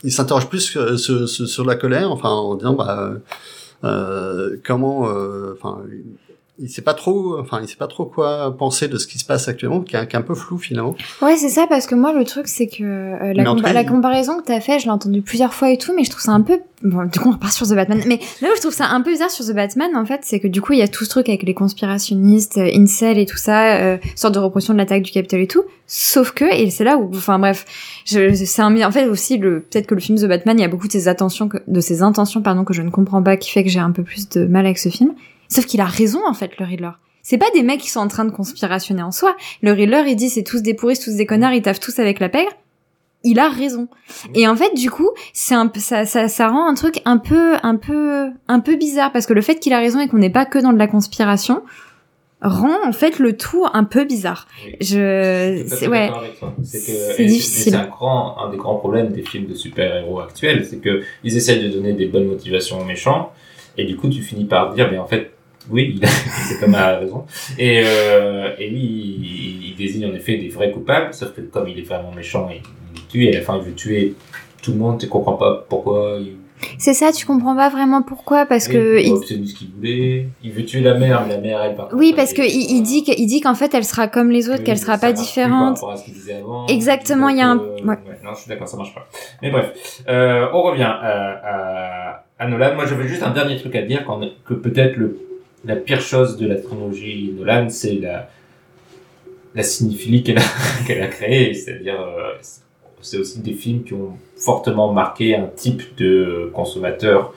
il 0.02 0.12
s'interroge 0.12 0.48
plus 0.48 0.70
que 0.70 0.96
sur, 0.96 1.28
sur, 1.28 1.48
sur 1.48 1.64
la 1.64 1.76
colère, 1.76 2.10
enfin, 2.10 2.30
en 2.30 2.54
disant, 2.54 2.74
bah, 2.74 3.12
euh, 3.84 4.56
comment, 4.64 5.08
euh, 5.08 5.54
enfin, 5.56 5.82
il 6.58 6.70
sait 6.70 6.82
pas 6.82 6.94
trop, 6.94 7.38
enfin, 7.38 7.60
il 7.62 7.68
sait 7.68 7.76
pas 7.76 7.86
trop 7.86 8.06
quoi 8.06 8.56
penser 8.56 8.88
de 8.88 8.96
ce 8.96 9.06
qui 9.06 9.18
se 9.18 9.24
passe 9.24 9.46
actuellement, 9.48 9.80
qui 9.80 9.94
est, 9.96 10.06
qui 10.08 10.16
est 10.16 10.18
un 10.18 10.22
peu 10.22 10.34
flou 10.34 10.58
finalement. 10.58 10.94
Ouais, 11.20 11.36
c'est 11.36 11.50
ça, 11.50 11.66
parce 11.68 11.86
que 11.86 11.94
moi, 11.94 12.12
le 12.12 12.24
truc, 12.24 12.48
c'est 12.48 12.66
que 12.66 12.82
euh, 12.82 13.32
la, 13.34 13.44
compa- 13.44 13.72
cas, 13.72 13.84
comparaison 13.84 14.38
que 14.38 14.44
t'as 14.44 14.60
fait, 14.60 14.78
je 14.78 14.84
l'ai 14.84 14.90
entendue 14.90 15.22
plusieurs 15.22 15.52
fois 15.52 15.70
et 15.70 15.76
tout, 15.76 15.92
mais 15.94 16.04
je 16.04 16.10
trouve 16.10 16.22
ça 16.22 16.32
un 16.32 16.40
peu... 16.40 16.60
Bon, 16.82 17.04
du 17.04 17.18
coup, 17.18 17.30
on 17.30 17.32
repart 17.32 17.52
sur 17.52 17.66
The 17.66 17.74
Batman. 17.74 18.02
Mais 18.06 18.20
là 18.42 18.48
où 18.52 18.56
je 18.56 18.60
trouve 18.60 18.74
ça 18.74 18.88
un 18.88 19.00
peu 19.00 19.10
bizarre 19.10 19.30
sur 19.30 19.44
The 19.46 19.54
Batman, 19.54 19.96
en 19.96 20.04
fait, 20.04 20.20
c'est 20.24 20.40
que 20.40 20.48
du 20.48 20.60
coup, 20.60 20.74
il 20.74 20.78
y 20.78 20.82
a 20.82 20.88
tout 20.88 21.04
ce 21.04 21.10
truc 21.10 21.28
avec 21.28 21.42
les 21.42 21.54
conspirationnistes, 21.54 22.58
euh, 22.58 22.70
incel 22.74 23.18
et 23.18 23.26
tout 23.26 23.38
ça, 23.38 23.76
euh, 23.76 23.96
sorte 24.14 24.34
de 24.34 24.38
reproduction 24.38 24.74
de 24.74 24.78
l'attaque 24.78 25.02
du 25.02 25.10
Capitole 25.10 25.40
et 25.40 25.46
tout. 25.46 25.64
Sauf 25.86 26.32
que, 26.32 26.44
et 26.44 26.68
c'est 26.70 26.84
là 26.84 26.96
où, 26.98 27.10
enfin 27.14 27.38
bref, 27.38 27.64
c'est 28.04 28.60
un, 28.60 28.82
en 28.82 28.90
fait 28.90 29.06
aussi, 29.06 29.38
le, 29.38 29.60
peut-être 29.60 29.86
que 29.86 29.94
le 29.94 30.00
film 30.00 30.18
The 30.18 30.26
Batman, 30.26 30.58
il 30.58 30.62
y 30.62 30.64
a 30.64 30.68
beaucoup 30.68 30.86
de 30.86 30.92
ses 30.92 31.08
attentions, 31.08 31.48
que, 31.48 31.58
de 31.66 31.80
ses 31.80 32.02
intentions, 32.02 32.42
pardon, 32.42 32.64
que 32.64 32.74
je 32.74 32.82
ne 32.82 32.90
comprends 32.90 33.22
pas, 33.22 33.36
qui 33.36 33.50
fait 33.50 33.64
que 33.64 33.70
j'ai 33.70 33.80
un 33.80 33.92
peu 33.92 34.02
plus 34.02 34.28
de 34.30 34.44
mal 34.46 34.66
avec 34.66 34.78
ce 34.78 34.88
film. 34.88 35.14
Sauf 35.48 35.66
qu'il 35.66 35.80
a 35.80 35.86
raison, 35.86 36.20
en 36.26 36.34
fait, 36.34 36.58
le 36.58 36.64
Riddler. 36.64 36.90
C'est 37.22 37.38
pas 37.38 37.50
des 37.54 37.62
mecs 37.62 37.80
qui 37.80 37.90
sont 37.90 38.00
en 38.00 38.08
train 38.08 38.24
de 38.24 38.30
conspirationner 38.30 39.02
en 39.02 39.10
soi. 39.10 39.36
Le 39.60 39.72
Riddler, 39.72 40.04
il 40.06 40.14
dit 40.14 40.30
c'est 40.30 40.44
tous 40.44 40.62
des 40.62 40.74
pourris, 40.74 40.96
tous 40.96 41.16
des 41.16 41.26
connards, 41.26 41.54
ils 41.54 41.62
taffent 41.62 41.80
tous 41.80 41.98
avec 41.98 42.20
la 42.20 42.28
pègre. 42.28 42.52
Il 43.24 43.40
a 43.40 43.48
raison. 43.48 43.88
Et 44.34 44.46
en 44.46 44.54
fait, 44.54 44.72
du 44.76 44.88
coup, 44.88 45.10
c'est 45.32 45.56
un 45.56 45.68
ça, 45.74 46.06
ça, 46.06 46.28
ça 46.28 46.48
rend 46.48 46.68
un 46.68 46.74
truc 46.74 47.00
un 47.04 47.18
peu, 47.18 47.54
un 47.64 47.74
peu, 47.74 48.28
un 48.46 48.60
peu 48.60 48.76
bizarre 48.76 49.10
parce 49.10 49.26
que 49.26 49.32
le 49.32 49.40
fait 49.40 49.56
qu'il 49.56 49.72
a 49.72 49.80
raison 49.80 49.98
et 49.98 50.06
qu'on 50.06 50.18
n'est 50.18 50.30
pas 50.30 50.46
que 50.46 50.60
dans 50.60 50.72
de 50.72 50.78
la 50.78 50.86
conspiration 50.86 51.64
rend 52.42 52.86
en 52.86 52.92
fait 52.92 53.18
le 53.18 53.36
tout 53.36 53.64
un 53.72 53.82
peu 53.82 54.04
bizarre. 54.04 54.46
Oui. 54.64 54.76
Je, 54.80 55.64
c'est 55.66 55.88
ouais. 55.88 56.10
C'est 56.62 57.24
difficile. 57.24 57.72
C'est 57.72 57.74
un 57.74 57.86
grand, 57.86 58.38
un 58.38 58.50
des 58.50 58.56
grands 58.56 58.76
problèmes 58.76 59.08
des 59.08 59.22
films 59.22 59.46
de 59.46 59.54
super-héros 59.54 60.20
actuels, 60.20 60.64
c'est 60.64 60.78
que 60.78 61.02
ils 61.24 61.36
essayent 61.36 61.62
de 61.62 61.70
donner 61.70 61.94
des 61.94 62.06
bonnes 62.06 62.26
motivations 62.26 62.78
aux 62.78 62.84
méchants, 62.84 63.32
et 63.76 63.84
du 63.84 63.96
coup 63.96 64.08
tu 64.08 64.22
finis 64.22 64.44
par 64.44 64.72
dire, 64.74 64.88
mais 64.92 64.98
en 64.98 65.06
fait, 65.06 65.32
oui, 65.70 66.00
c'est 66.48 66.60
comme 66.60 66.74
a 66.74 66.98
raison. 66.98 67.24
Et, 67.58 67.82
euh, 67.84 68.50
et 68.58 68.68
lui, 68.70 68.78
il, 68.80 69.68
il 69.70 69.76
désigne 69.76 70.06
en 70.06 70.14
effet 70.14 70.36
des 70.36 70.48
vrais 70.48 70.70
coupables, 70.70 71.12
sauf 71.14 71.32
que 71.34 71.40
comme 71.40 71.68
il 71.68 71.78
est 71.78 71.82
vraiment 71.82 72.12
méchant, 72.12 72.48
il, 72.52 72.62
tue, 73.08 73.24
et 73.24 73.34
à 73.34 73.38
la 73.38 73.44
fin 73.44 73.56
il 73.58 73.62
veut 73.62 73.74
tuer 73.74 74.14
tout 74.62 74.72
le 74.72 74.78
monde, 74.78 74.98
tu 74.98 75.06
comprends 75.08 75.34
pas 75.36 75.64
pourquoi 75.68 76.16
il, 76.20 76.32
C'est 76.78 76.94
ça, 76.94 77.12
tu 77.12 77.24
comprends 77.26 77.54
pas 77.54 77.68
vraiment 77.68 78.02
pourquoi 78.02 78.46
parce 78.46 78.66
que 78.66 79.00
il 79.00 79.12
obtenu 79.12 79.46
ce 79.46 79.54
qu'il 79.54 79.68
voulait. 79.70 80.28
Il 80.42 80.50
veut 80.52 80.64
tuer 80.64 80.80
la 80.80 80.94
mère, 80.94 81.24
mais 81.26 81.34
la 81.34 81.40
mère, 81.40 81.62
elle, 81.62 81.76
par 81.76 81.88
oui, 81.92 82.12
parce 82.16 82.32
que 82.32 82.42
il, 82.42 82.76
il 82.76 82.82
dit 82.82 83.04
qu'il 83.04 83.26
dit 83.26 83.40
qu'en 83.40 83.54
fait 83.54 83.72
elle 83.74 83.84
sera 83.84 84.08
comme 84.08 84.30
les 84.30 84.48
autres, 84.48 84.58
Oui, 84.60 84.64
qu'elle 84.64 84.78
sera 84.78 84.98
pas 84.98 85.12
différente. 85.12 85.80
Par 85.80 85.90
à 85.90 85.96
ce 85.96 86.04
qu'il 86.04 86.14
disait 86.14 86.34
avant. 86.34 86.66
Exactement, 86.66 87.28
il 87.28 87.36
y 87.36 87.40
a 87.42 87.48
un- 87.50 87.58
euh, 87.58 87.76
ouais. 87.84 87.96
Non, 88.24 88.32
je 88.34 88.40
suis 88.40 88.48
d'accord, 88.48 88.66
ça 88.66 88.76
marche 88.76 88.94
pas. 88.94 89.06
Mais 89.42 89.50
bref, 89.50 89.72
euh, 90.08 90.48
on 90.52 90.62
revient 90.62 90.82
à, 90.82 90.92
à, 91.44 92.24
à 92.38 92.48
Nolan. 92.48 92.74
Moi, 92.74 92.86
j'avais 92.86 93.06
juste 93.06 93.22
un 93.22 93.30
dernier 93.30 93.56
truc 93.58 93.76
à 93.76 93.82
dire, 93.82 94.04
que 94.44 94.54
peut-être 94.54 94.96
le, 94.96 95.18
la 95.66 95.76
pire 95.76 96.00
chose 96.00 96.36
de 96.36 96.46
la 96.46 96.56
trilogie 96.56 97.32
Nolan, 97.36 97.68
c'est 97.68 97.94
la, 97.94 98.30
la 99.54 99.62
cinéphilie 99.62 100.22
qu'elle 100.22 100.38
a, 100.38 100.42
qu'elle 100.86 101.02
a 101.02 101.08
créée. 101.08 101.54
C'est-à-dire, 101.54 102.00
euh, 102.00 102.32
c'est 103.00 103.18
aussi 103.18 103.40
des 103.40 103.52
films 103.52 103.84
qui 103.84 103.94
ont 103.94 104.16
fortement 104.36 104.92
marqué 104.92 105.34
un 105.34 105.46
type 105.46 105.82
de 105.96 106.50
consommateur. 106.54 107.34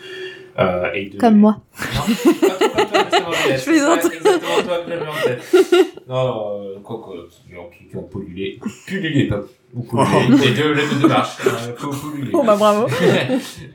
Euh, 0.57 0.91
et 0.93 1.05
de... 1.09 1.17
Comme 1.17 1.37
moi. 1.37 1.57
Non, 1.79 2.01
pas 2.01 2.47
pas 2.47 2.85
toi, 2.85 3.05
c'est 3.11 3.19
vrai, 3.21 3.53
Je 3.53 3.57
c'est 3.59 3.69
plaisante. 3.71 4.01
pas 4.01 4.07
exactement 4.07 4.63
toi 4.65 4.77
que 4.85 4.89
j'avais 4.89 5.07
en 5.07 5.23
tête. 5.23 5.85
Non, 6.09 6.63
euh, 6.63 6.79
quoi, 6.83 6.99
quoi, 7.03 7.15
qui, 7.47 7.55
ont- 7.55 7.69
qui, 7.91 7.95
ont 7.95 8.01
pollué. 8.01 8.59
Pullulé, 8.87 9.27
pas 9.27 9.41
beaucoup. 9.71 9.99
Les, 10.31 10.47
les 10.47 10.53
deux, 10.55 10.73
les 10.73 10.81
deux 10.87 11.01
démarches. 11.03 11.37
Euh, 11.45 11.75
faut 11.77 11.89
polluer. 11.91 12.31
Oh 12.33 12.41
bah 12.43 12.55
bravo. 12.55 12.87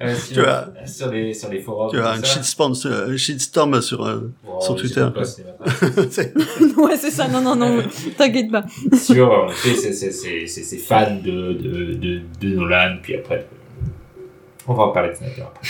Euh, 0.02 0.14
sur, 0.16 0.34
Tu 0.42 0.44
as- 0.44 0.72
sur, 0.86 1.10
les, 1.12 1.32
sur 1.32 1.48
les 1.48 1.60
forums. 1.60 1.90
Tu 1.92 2.01
as 2.01 2.10
un 2.10 2.22
shitstorm, 2.24 2.74
sur- 2.74 2.90
un 2.92 3.16
shitstorm 3.16 3.80
sur, 3.80 4.05
euh, 4.05 4.32
Bon, 4.44 4.60
sur 4.60 4.74
Twitter. 4.74 5.06
pas, 5.14 5.24
c'est- 5.24 6.10
C'est- 6.10 6.34
ouais, 6.76 6.96
c'est 6.96 7.12
ça. 7.12 7.28
Non, 7.28 7.40
non, 7.40 7.55
non. 7.55 7.82
T'inquiète 8.18 8.51
pas. 8.51 8.64
sur 8.96 9.30
en 9.30 9.48
effet 9.48 9.74
ces, 9.76 9.92
ces, 9.92 10.10
ces, 10.10 10.46
ces, 10.48 10.62
ces 10.64 10.78
fans 10.78 11.14
de, 11.24 11.52
de, 11.52 11.94
de, 11.94 12.20
de 12.40 12.48
Nolan, 12.56 12.96
puis 13.01 13.14
après, 13.14 13.46
euh, 13.46 13.86
on 14.66 14.74
va 14.74 14.82
en 14.84 14.88
parler 14.90 15.10
de 15.10 15.14
Snyder 15.14 15.42
après. 15.42 15.60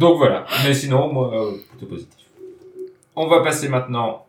Donc 0.00 0.16
voilà, 0.16 0.46
mais 0.64 0.72
sinon, 0.72 1.12
moi, 1.12 1.30
euh, 1.34 1.58
plutôt 1.68 1.84
positif. 1.84 2.26
On 3.14 3.26
va 3.26 3.42
passer 3.42 3.68
maintenant. 3.68 4.24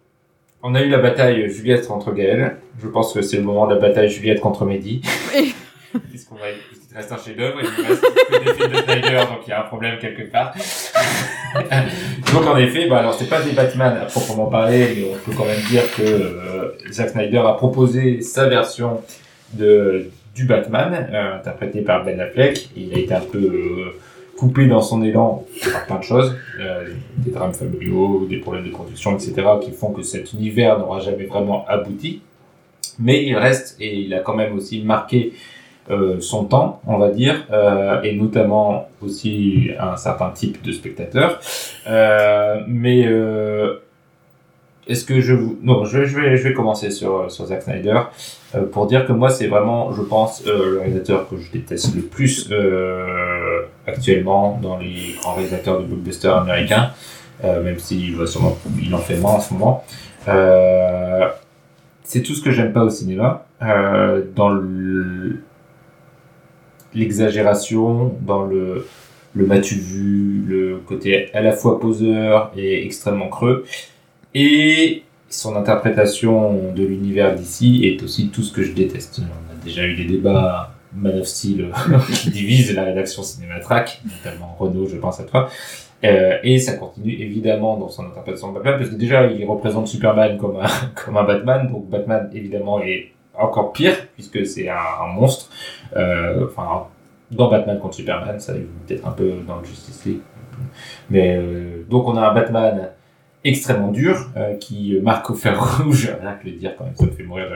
On 0.62 0.76
a 0.76 0.82
eu 0.82 0.90
la 0.90 0.98
bataille 0.98 1.50
Juliette 1.50 1.88
contre 1.88 2.12
Gaël. 2.12 2.58
Je 2.84 2.90
pense 2.90 3.14
que 3.14 3.22
c'est 3.22 3.38
le 3.38 3.44
moment 3.44 3.68
de 3.68 3.76
la 3.76 3.80
bataille 3.80 4.10
Juliette 4.10 4.42
contre 4.42 4.66
Mehdi. 4.66 5.02
Oui. 5.34 5.56
Puisqu'on 6.10 6.36
va, 6.36 6.48
te 6.90 6.96
reste 6.96 7.14
un 7.14 7.18
chef-d'œuvre, 7.18 7.60
il 7.62 7.70
nous 7.70 7.88
reste 7.88 8.02
que 8.02 8.44
des 8.44 8.54
films 8.54 8.72
de 8.72 8.78
Snyder, 8.82 9.18
donc 9.30 9.48
il 9.48 9.50
y 9.50 9.54
a 9.54 9.62
un 9.62 9.68
problème 9.68 9.98
quelque 9.98 10.30
part. 10.30 10.54
donc 12.34 12.48
en 12.48 12.58
effet, 12.58 12.88
bah 12.90 13.00
alors 13.00 13.14
c'est 13.14 13.30
pas 13.30 13.42
des 13.42 13.52
Batman 13.52 13.98
à 14.02 14.06
proprement 14.08 14.48
parler, 14.48 14.94
mais 14.98 15.08
on 15.10 15.18
peut 15.18 15.38
quand 15.38 15.46
même 15.46 15.62
dire 15.70 15.84
que 15.96 16.02
euh, 16.02 16.92
Zack 16.92 17.12
Snyder 17.12 17.44
a 17.46 17.54
proposé 17.54 18.22
sa 18.22 18.50
version 18.50 19.02
de 19.54 20.12
du 20.36 20.46
Batman, 20.46 21.10
euh, 21.14 21.38
interprété 21.38 21.82
par 21.82 22.04
Ben 22.04 22.20
Affleck. 22.20 22.70
Il 22.76 22.94
a 22.94 22.98
été 22.98 23.14
un 23.14 23.22
peu 23.22 23.38
euh, 23.38 24.00
coupé 24.42 24.66
dans 24.66 24.82
son 24.82 25.04
élan 25.04 25.46
par 25.72 25.86
plein 25.86 26.00
de 26.00 26.04
choses, 26.04 26.36
euh, 26.60 26.88
des 27.18 27.30
drames 27.30 27.54
familiaux, 27.54 28.26
des 28.28 28.38
problèmes 28.38 28.66
de 28.66 28.72
production, 28.72 29.16
etc., 29.16 29.34
qui 29.62 29.72
font 29.72 29.92
que 29.92 30.02
cet 30.02 30.34
univers 30.34 30.80
n'aura 30.80 31.00
jamais 31.00 31.26
vraiment 31.26 31.64
abouti. 31.68 32.22
Mais 32.98 33.24
il 33.24 33.36
reste, 33.36 33.78
et 33.80 34.00
il 34.00 34.12
a 34.16 34.20
quand 34.22 34.34
même 34.34 34.56
aussi 34.56 34.82
marqué 34.82 35.34
euh, 35.92 36.20
son 36.20 36.46
temps, 36.46 36.82
on 36.88 36.98
va 36.98 37.10
dire, 37.12 37.46
euh, 37.52 38.02
et 38.02 38.16
notamment 38.16 38.90
aussi 39.04 39.70
un 39.80 39.96
certain 39.96 40.32
type 40.32 40.64
de 40.64 40.72
spectateur. 40.72 41.40
Mais 42.68 43.02
est-ce 44.88 45.06
que 45.06 45.22
je. 45.22 45.36
Non, 45.62 45.86
je, 45.86 46.06
je, 46.06 46.20
vais, 46.20 46.36
je 46.36 46.48
vais 46.48 46.54
commencer 46.54 46.90
sur, 46.90 47.30
sur 47.30 47.46
Zack 47.46 47.62
Snyder 47.62 48.00
pour 48.72 48.88
dire 48.88 49.06
que 49.06 49.14
moi, 49.14 49.30
c'est 49.30 49.48
vraiment, 49.48 49.94
je 49.94 50.02
pense, 50.02 50.44
le 50.48 50.80
réalisateur 50.80 51.30
que 51.30 51.38
je 51.38 51.52
déteste 51.52 51.96
le 51.96 52.02
plus 52.02 52.50
actuellement 53.92 54.60
dans 54.62 54.78
les 54.78 55.16
grands 55.22 55.34
réalisateurs 55.36 55.80
de 55.80 55.86
blockbusters 55.86 56.36
américains, 56.38 56.92
euh, 57.44 57.64
même 57.64 57.80
s'il 57.80 58.16
il 58.84 58.94
en 58.96 58.98
fait 58.98 59.18
moins 59.18 59.34
en 59.34 59.40
ce 59.40 59.54
moment. 59.54 59.84
Euh, 60.28 61.28
c'est 62.04 62.22
tout 62.22 62.34
ce 62.36 62.42
que 62.44 62.52
j'aime 62.52 62.74
pas 62.74 62.84
au 62.84 62.90
cinéma, 62.90 63.46
euh, 63.62 64.22
dans 64.36 64.50
le- 64.50 65.40
l'exagération, 66.94 68.14
dans 68.22 68.44
le 68.46 68.86
le 69.34 69.46
m'as-tu 69.46 69.76
vu, 69.76 70.44
le 70.46 70.82
côté 70.86 71.34
à 71.34 71.42
la 71.42 71.54
fois 71.54 71.80
poseur 71.80 72.52
et 72.58 72.86
extrêmement 72.86 73.30
creux, 73.30 73.64
et 74.36 75.04
son 75.30 75.56
interprétation 75.56 76.74
de 76.74 76.84
l'univers 76.84 77.34
d'ici 77.34 77.86
est 77.86 78.04
aussi 78.04 78.28
tout 78.28 78.44
ce 78.44 78.52
que 78.52 78.62
je 78.62 78.74
déteste. 78.74 79.22
On 79.22 79.54
a 79.54 79.64
déjà 79.64 79.86
eu 79.86 79.96
des 79.96 80.04
débats 80.04 80.71
Man 80.94 81.20
of 81.20 81.28
Steel 81.28 81.72
qui 82.14 82.30
divisent 82.32 82.74
la 82.76 82.84
rédaction 82.84 83.24
Cinématrack, 83.24 84.02
notamment 84.06 84.56
Renault, 84.60 84.88
je 84.88 84.98
pense 84.98 85.20
à 85.20 85.24
toi. 85.24 85.50
Euh, 86.04 86.38
et 86.44 86.58
ça 86.58 86.74
continue 86.74 87.14
évidemment 87.14 87.78
dans 87.78 87.90
son 87.90 88.06
interprétation 88.06 88.50
de 88.50 88.56
Batman, 88.56 88.80
parce 88.80 88.90
que 88.90 88.96
déjà 88.96 89.28
il 89.28 89.46
représente 89.46 89.88
Superman 89.88 90.38
comme 90.38 90.58
un, 90.58 90.68
comme 91.06 91.18
un 91.18 91.24
Batman, 91.24 91.68
donc 91.72 91.90
Batman 91.90 92.30
évidemment 92.34 92.82
est 92.82 93.12
encore 93.38 93.72
pire, 93.72 93.96
puisque 94.14 94.46
c'est 94.46 94.70
un, 94.70 95.08
monstre. 95.14 95.50
Euh, 95.96 96.46
Enfin, 96.46 96.88
dans 97.30 97.50
Batman 97.50 97.80
contre 97.80 97.96
Superman, 97.96 98.40
ça 98.40 98.54
est 98.56 98.68
peut-être 98.88 99.08
un 99.08 99.12
peu 99.12 99.34
dans 99.48 99.60
le 99.60 99.66
Justice 99.66 100.06
League. 100.06 100.20
Mais 101.10 101.38
euh, 101.38 101.84
donc 101.90 102.08
on 102.08 102.18
a 102.18 102.30
un 102.30 102.34
Batman 102.34 102.90
extrêmement 103.44 103.92
dur 103.92 104.30
euh, 104.38 104.56
qui 104.56 105.00
marque 105.02 105.30
au 105.30 105.34
fer 105.34 105.60
rouge, 105.60 106.12
rien 106.22 106.34
que 106.34 106.48
le 106.48 106.54
dire 106.54 106.76
quand 106.78 106.86
même 106.86 106.96
ça 106.96 107.06
me 107.06 107.12
fait 107.12 107.24
mourir, 107.24 107.48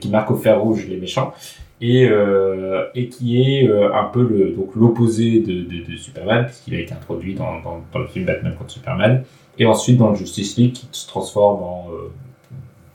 qui 0.00 0.08
marque 0.08 0.30
au 0.30 0.36
fer 0.36 0.60
rouge 0.60 0.86
les 0.88 0.96
méchants 0.96 1.32
et 1.80 2.06
euh, 2.08 2.84
et 2.94 3.08
qui 3.08 3.40
est 3.42 3.68
euh, 3.68 3.94
un 3.94 4.04
peu 4.04 4.22
le 4.22 4.50
donc 4.50 4.74
l'opposé 4.74 5.40
de, 5.40 5.62
de, 5.62 5.90
de 5.92 5.96
Superman 5.96 6.44
puisqu'il 6.46 6.74
a 6.74 6.80
été 6.80 6.92
introduit 6.92 7.34
dans, 7.34 7.60
dans, 7.62 7.82
dans 7.92 7.98
le 8.00 8.06
film 8.06 8.26
Batman 8.26 8.54
contre 8.58 8.70
Superman 8.70 9.22
et 9.58 9.66
ensuite 9.66 9.96
dans 9.96 10.10
le 10.10 10.16
Justice 10.16 10.56
League 10.56 10.72
qui 10.72 10.86
se 10.92 11.06
transforme 11.08 11.62
en 11.62 11.88
euh, 11.92 12.10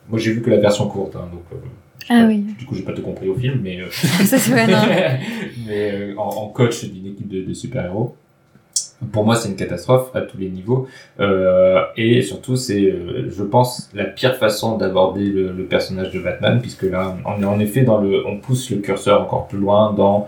moi 0.09 0.19
j'ai 0.19 0.31
vu 0.33 0.41
que 0.41 0.49
la 0.51 0.57
version 0.57 0.87
courte 0.87 1.15
hein, 1.15 1.27
donc 1.31 1.43
Ah 2.09 2.25
oui. 2.27 2.43
du 2.59 2.65
coup 2.65 2.75
j'ai 2.75 2.83
pas 2.83 2.93
tout 2.93 3.01
compris 3.01 3.27
au 3.27 3.35
film 3.35 3.59
mais 3.63 3.79
Ça, 3.91 4.37
vrai, 4.37 4.67
non. 4.67 4.77
mais 5.67 6.13
en, 6.17 6.21
en 6.27 6.47
coach 6.49 6.85
d'une 6.85 7.07
équipe 7.07 7.27
de, 7.27 7.41
de 7.43 7.53
super-héros. 7.53 8.15
Pour 9.11 9.25
moi, 9.25 9.35
c'est 9.35 9.49
une 9.49 9.55
catastrophe 9.55 10.15
à 10.15 10.21
tous 10.21 10.37
les 10.37 10.49
niveaux. 10.49 10.87
Euh, 11.19 11.81
et 11.97 12.21
surtout, 12.21 12.55
c'est, 12.55 12.83
euh, 12.83 13.29
je 13.29 13.43
pense, 13.43 13.89
la 13.93 14.05
pire 14.05 14.35
façon 14.35 14.77
d'aborder 14.77 15.25
le, 15.25 15.51
le 15.51 15.63
personnage 15.65 16.11
de 16.11 16.19
Batman, 16.19 16.59
puisque 16.61 16.83
là, 16.83 17.15
on 17.25 17.41
est 17.41 17.45
en 17.45 17.59
effet 17.59 17.81
dans 17.81 17.99
le, 17.99 18.25
on 18.25 18.37
pousse 18.37 18.69
le 18.71 18.77
curseur 18.77 19.21
encore 19.21 19.47
plus 19.47 19.59
loin 19.59 19.93
dans, 19.93 20.27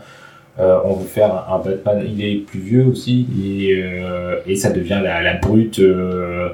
euh, 0.59 0.79
on 0.85 0.95
veut 0.95 1.07
faire 1.07 1.45
un, 1.49 1.59
Batman. 1.59 2.03
Il 2.07 2.23
est 2.23 2.37
plus 2.37 2.59
vieux 2.59 2.85
aussi, 2.85 3.27
et, 3.43 3.83
euh, 3.83 4.39
et 4.47 4.55
ça 4.55 4.71
devient 4.71 4.99
la, 5.03 5.21
la 5.21 5.35
brute, 5.35 5.79
euh, 5.79 6.49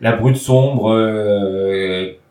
la 0.00 0.12
brute 0.12 0.36
sombre. 0.36 0.94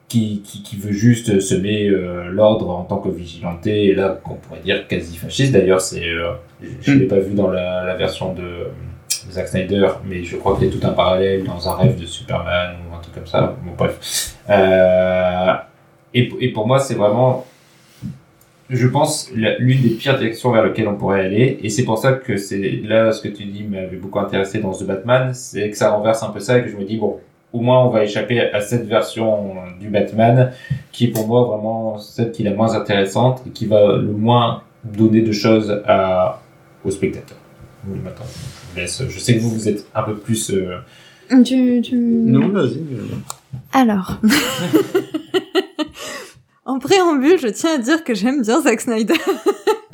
Qui, 0.08 0.42
qui, 0.44 0.62
qui 0.62 0.78
veut 0.78 0.92
juste 0.92 1.40
semer 1.40 1.88
euh, 1.90 2.30
l'ordre 2.30 2.70
en 2.70 2.84
tant 2.84 2.98
que 2.98 3.10
vigilanté, 3.10 3.86
et 3.86 3.96
là 3.96 4.20
qu'on 4.24 4.36
pourrait 4.36 4.62
dire 4.62 4.88
quasi 4.88 5.18
fasciste. 5.18 5.52
D'ailleurs, 5.52 5.82
c'est, 5.82 6.08
euh, 6.08 6.34
je 6.82 6.92
ne 6.92 7.00
l'ai 7.00 7.08
pas 7.08 7.20
vu 7.20 7.34
dans 7.34 7.50
la, 7.50 7.84
la 7.84 7.96
version 7.96 8.34
de, 8.34 8.42
de 8.42 9.32
Zack 9.32 9.48
Snyder, 9.48 9.88
mais 10.08 10.24
je 10.24 10.38
crois 10.38 10.56
qu'il 10.56 10.68
y 10.68 10.70
a 10.70 10.74
tout 10.74 10.86
un 10.86 10.92
parallèle 10.92 11.44
dans 11.44 11.68
un 11.68 11.76
rêve 11.76 12.00
de 12.00 12.06
Superman 12.06 12.76
ou 12.88 12.96
un 12.96 13.00
truc 13.00 13.16
comme 13.16 13.26
ça. 13.26 13.56
Bon, 13.64 13.72
bref. 13.78 14.36
Euh, 14.50 15.54
et, 16.14 16.32
et 16.40 16.52
pour 16.54 16.68
moi, 16.68 16.80
c'est 16.80 16.94
vraiment, 16.96 17.46
je 18.70 18.88
pense, 18.88 19.32
l'une 19.34 19.82
des 19.82 19.90
pires 19.90 20.18
directions 20.18 20.52
vers 20.52 20.64
lesquelles 20.64 20.88
on 20.88 20.96
pourrait 20.96 21.26
aller. 21.26 21.60
Et 21.64 21.70
c'est 21.70 21.84
pour 21.84 21.98
ça 21.98 22.14
que 22.14 22.38
c'est 22.38 22.80
là 22.84 23.12
ce 23.12 23.22
que 23.22 23.28
tu 23.28 23.44
dis 23.46 23.64
m'avait 23.64 23.98
beaucoup 23.98 24.20
intéressé 24.20 24.60
dans 24.60 24.72
The 24.72 24.84
Batman, 24.84 25.34
c'est 25.34 25.70
que 25.72 25.78
ça 25.78 25.90
renverse 25.92 26.22
un 26.22 26.30
peu 26.30 26.40
ça 26.40 26.60
et 26.60 26.64
que 26.64 26.70
je 26.70 26.78
me 26.78 26.84
dis, 26.84 26.98
bon, 26.98 27.20
au 27.56 27.62
moins 27.62 27.84
on 27.86 27.90
va 27.90 28.04
échapper 28.04 28.40
à 28.42 28.60
cette 28.62 28.86
version 28.88 29.56
du 29.80 29.90
Batman 29.90 30.52
qui 30.92 31.06
est 31.06 31.08
pour 31.08 31.28
moi 31.28 31.44
vraiment 31.46 31.98
celle 32.00 32.32
qui 32.32 32.46
est 32.46 32.50
la 32.50 32.56
moins 32.56 32.74
intéressante 32.76 33.42
et 33.48 33.50
qui 33.52 33.66
va 33.66 33.96
le 33.98 34.12
moins 34.12 34.62
donner 34.84 35.22
de 35.22 35.32
choses 35.32 35.82
à, 35.88 36.42
aux 36.84 36.92
spectateurs. 36.92 37.38
Oui, 37.88 38.00
maintenant, 38.04 38.26
je 38.26 38.74
vous 38.74 38.80
laisse. 38.80 39.04
Je 39.08 39.20
sais 39.20 39.36
que 39.36 39.40
vous, 39.40 39.50
vous 39.52 39.70
êtes 39.70 39.86
un 39.96 40.04
peu 40.04 40.16
plus. 40.16 40.52
euh, 40.52 40.78
Tu, 41.44 41.82
tu... 41.84 41.96
Non, 41.96 42.50
vas-y. 42.50 42.80
Alors. 43.74 44.18
en 46.66 46.80
préambule, 46.80 47.38
je 47.40 47.48
tiens 47.48 47.76
à 47.76 47.78
dire 47.78 48.04
que 48.04 48.14
j'aime 48.14 48.42
bien 48.42 48.62
Zack 48.62 48.82
Snyder. 48.82 49.14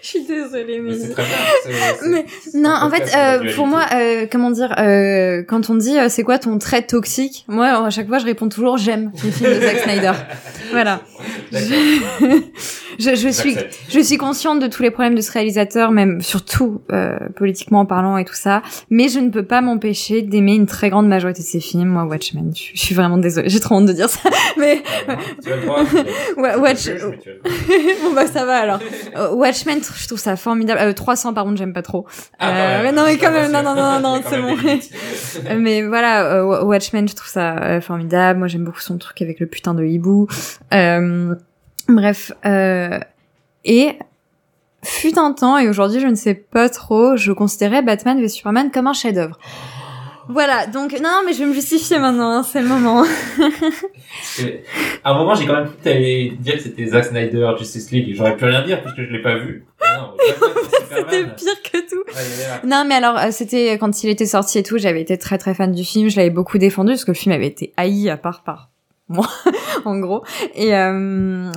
Je 0.02 0.06
suis 0.08 0.22
désolée, 0.24 0.80
mais... 0.80 0.92
mais 0.92 0.98
c'est 0.98 1.10
très 1.12 1.22
bien. 1.22 1.32
c'est- 1.64 1.72
c'est- 1.72 2.08
Mais 2.08 2.24
c'est 2.42 2.58
non, 2.58 2.70
en 2.70 2.88
fait, 2.90 3.12
euh, 3.14 3.54
pour 3.54 3.66
moi, 3.66 3.84
euh, 3.94 4.26
comment 4.30 4.50
dire, 4.50 4.74
euh, 4.78 5.42
quand 5.46 5.68
on 5.70 5.74
dit 5.74 5.98
euh, 5.98 6.08
c'est 6.08 6.22
quoi 6.22 6.38
ton 6.38 6.56
trait 6.58 6.82
toxique, 6.82 7.44
moi 7.48 7.84
à 7.86 7.90
chaque 7.90 8.08
fois 8.08 8.18
je 8.18 8.24
réponds 8.24 8.48
toujours 8.48 8.78
j'aime 8.78 9.12
les 9.22 9.30
films 9.30 9.54
de 9.54 9.60
Zack 9.60 9.78
Snyder. 9.80 10.12
Voilà. 10.72 11.00
Je, 12.98 13.14
je 13.14 13.28
suis, 13.28 13.56
je 13.88 14.00
suis 14.00 14.16
consciente 14.18 14.60
de 14.60 14.66
tous 14.66 14.82
les 14.82 14.90
problèmes 14.90 15.14
de 15.14 15.20
ce 15.20 15.30
réalisateur, 15.32 15.90
même 15.90 16.20
surtout 16.20 16.82
euh, 16.92 17.16
politiquement 17.36 17.86
parlant 17.86 18.16
et 18.18 18.24
tout 18.24 18.34
ça, 18.34 18.62
mais 18.90 19.08
je 19.08 19.20
ne 19.20 19.30
peux 19.30 19.44
pas 19.44 19.60
m'empêcher 19.60 20.22
d'aimer 20.22 20.54
une 20.54 20.66
très 20.66 20.90
grande 20.90 21.08
majorité 21.08 21.40
de 21.42 21.46
ses 21.46 21.60
films. 21.60 21.88
Moi, 21.88 22.04
Watchmen, 22.04 22.52
je, 22.54 22.70
je 22.74 22.80
suis 22.80 22.94
vraiment 22.94 23.18
désolée, 23.18 23.48
j'ai 23.48 23.60
trop 23.60 23.76
honte 23.76 23.86
de 23.86 23.92
dire 23.92 24.08
ça, 24.10 24.28
mais 24.58 24.82
Ah, 25.08 25.14
bon, 25.14 25.22
tu 25.42 25.52
as 25.52 25.56
le 25.56 25.62
droit. 25.62 25.82
Ouais, 26.36 26.56
Watch- 26.56 26.84
Je 26.84 26.92
juge, 26.92 27.02
mais 27.10 27.18
tu 27.18 27.28
le 27.30 27.40
bon 28.08 28.14
bah 28.14 28.26
ça 28.26 28.44
va 28.44 28.56
alors. 28.58 28.80
Euh, 29.16 29.30
Watchmen, 29.34 29.80
je 29.82 30.06
trouve 30.06 30.18
ça 30.18 30.36
formidable. 30.36 30.80
Euh, 30.82 30.92
300 30.92 31.34
par 31.34 31.44
contre, 31.44 31.56
j'aime 31.58 31.72
pas 31.72 31.82
trop. 31.82 32.06
Ah, 32.38 32.46
quand 32.50 32.56
Euh, 32.56 32.82
mais 32.84 32.92
non, 32.92 33.02
mais 33.06 33.16
quand 33.18 33.30
même, 33.32 33.50
non, 33.52 33.62
non, 33.62 33.74
non, 33.74 34.00
non, 34.00 34.20
c'est 34.28 34.40
bon. 34.40 34.56
mais 35.58 35.82
voilà, 35.82 36.24
euh, 36.42 36.64
Watchmen, 36.64 37.08
je 37.08 37.14
trouve 37.14 37.28
ça 37.30 37.56
euh, 37.58 37.80
formidable. 37.80 38.38
Moi, 38.38 38.48
j'aime 38.48 38.64
beaucoup 38.64 38.80
son 38.80 38.98
truc 38.98 39.20
avec 39.22 39.40
le 39.40 39.46
putain 39.46 39.74
de 39.74 39.84
hibou. 39.84 40.26
Euh, 40.74 41.34
bref, 41.90 42.32
euh, 42.44 42.98
et 43.64 43.92
fut 44.82 45.18
un 45.18 45.32
temps, 45.32 45.58
et 45.58 45.68
aujourd'hui, 45.68 46.00
je 46.00 46.06
ne 46.06 46.14
sais 46.14 46.34
pas 46.34 46.68
trop, 46.68 47.16
je 47.16 47.32
considérais 47.32 47.82
Batman 47.82 48.20
v 48.20 48.28
Superman 48.28 48.70
comme 48.70 48.86
un 48.86 48.92
chef-d'œuvre. 48.92 49.38
Voilà, 50.28 50.66
donc 50.66 50.92
non, 51.00 51.22
mais 51.26 51.32
je 51.32 51.40
vais 51.40 51.46
me 51.46 51.52
justifier 51.52 51.98
maintenant, 51.98 52.30
hein, 52.30 52.42
c'est 52.44 52.62
le 52.62 52.68
moment. 52.68 53.04
À 55.02 55.10
un 55.10 55.18
moment, 55.18 55.34
j'ai 55.34 55.44
quand 55.44 55.54
même 55.54 55.66
cru 55.66 55.76
que 55.76 55.82
t'allais 55.82 56.32
dire 56.38 56.54
que 56.54 56.60
c'était 56.60 56.86
Zack 56.86 57.06
Snyder, 57.06 57.52
Justice 57.58 57.90
League, 57.90 58.14
j'aurais 58.14 58.36
pu 58.36 58.44
rien 58.44 58.62
dire 58.62 58.80
puisque 58.82 59.02
je 59.02 59.12
l'ai 59.12 59.22
pas 59.22 59.36
vu. 59.38 59.64
C'était 60.88 61.24
pire 61.24 61.62
que 61.62 61.88
tout. 61.88 62.66
Non, 62.66 62.84
mais 62.86 62.96
alors, 62.96 63.16
euh, 63.16 63.30
c'était 63.30 63.78
quand 63.78 64.02
il 64.02 64.10
était 64.10 64.26
sorti 64.26 64.58
et 64.58 64.62
tout, 64.62 64.76
j'avais 64.76 65.00
été 65.00 65.16
très 65.18 65.38
très 65.38 65.54
fan 65.54 65.72
du 65.72 65.84
film, 65.84 66.10
je 66.10 66.16
l'avais 66.16 66.30
beaucoup 66.30 66.58
défendu 66.58 66.92
parce 66.92 67.04
que 67.04 67.12
le 67.12 67.16
film 67.16 67.32
avait 67.32 67.46
été 67.46 67.72
haï 67.76 68.10
à 68.10 68.16
part 68.16 68.42
par 68.42 68.69
moi, 69.10 69.26
en 69.84 69.98
gros. 69.98 70.22
Et 70.54 70.74
euh, 70.74 70.92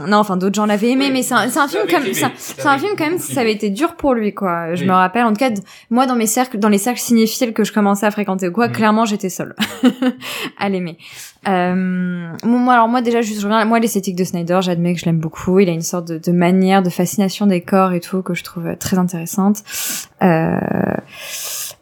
non, 0.08 0.18
enfin 0.18 0.36
d'autres 0.36 0.56
gens 0.56 0.66
l'avaient 0.66 0.90
aimé, 0.90 1.06
Oui, 1.06 1.12
mais 1.14 1.24
c'est 1.24 1.36
un, 1.36 1.48
c'est 1.50 1.60
un 1.60 1.68
film 1.68 1.84
comme 1.90 2.04
c'est 2.14 2.66
un, 2.66 2.78
film 2.78 2.94
quand 2.98 3.06
même, 3.06 3.20
ça 3.20 3.42
avait 3.42 3.54
été 3.54 3.70
dur 3.70 3.96
pour 3.96 4.14
lui, 4.14 4.34
quoi. 4.34 4.76
Je 4.76 4.82
Oui. 4.82 4.88
me 4.90 4.94
rappelle, 4.94 5.24
en 5.24 5.30
tout 5.30 5.38
cas, 5.40 5.52
moi 5.90 6.06
dans 6.08 6.16
mes 6.16 6.26
cercles, 6.28 6.58
dans 6.58 6.68
les 6.70 6.78
cercles 6.80 7.00
cinéphiles 7.00 7.54
que 7.54 7.64
je 7.64 7.72
commençais 7.72 8.06
à 8.06 8.12
fréquenter 8.12 8.48
ou 8.48 8.52
quoi, 8.52 8.68
Mhm. 8.68 8.74
clairement 8.74 9.06
j'étais 9.06 9.30
seule 9.30 9.56
à 10.60 10.68
l'aimer. 10.70 10.98
Euh, 11.48 12.30
moi, 12.44 12.74
alors 12.74 12.88
moi 12.88 13.02
déjà, 13.02 13.22
juste 13.22 13.40
je 13.42 13.46
reviens, 13.46 13.64
moi 13.66 13.80
l'esthétique 13.80 14.16
de 14.16 14.24
Snyder, 14.24 14.60
j'admets 14.62 14.94
que 14.94 15.00
je 15.00 15.06
l'aime 15.06 15.20
beaucoup. 15.20 15.60
Il 15.60 15.70
a 15.70 15.74
une 15.74 15.82
sorte 15.82 16.08
de, 16.08 16.18
de 16.18 16.32
manière, 16.32 16.82
de 16.82 16.90
fascination 16.90 17.46
des 17.46 17.62
corps 17.62 17.94
et 17.94 18.00
tout 18.00 18.22
que 18.24 18.34
je 18.34 18.44
trouve 18.44 18.76
très 18.78 18.98
intéressante. 18.98 19.58
Euh, 20.22 20.58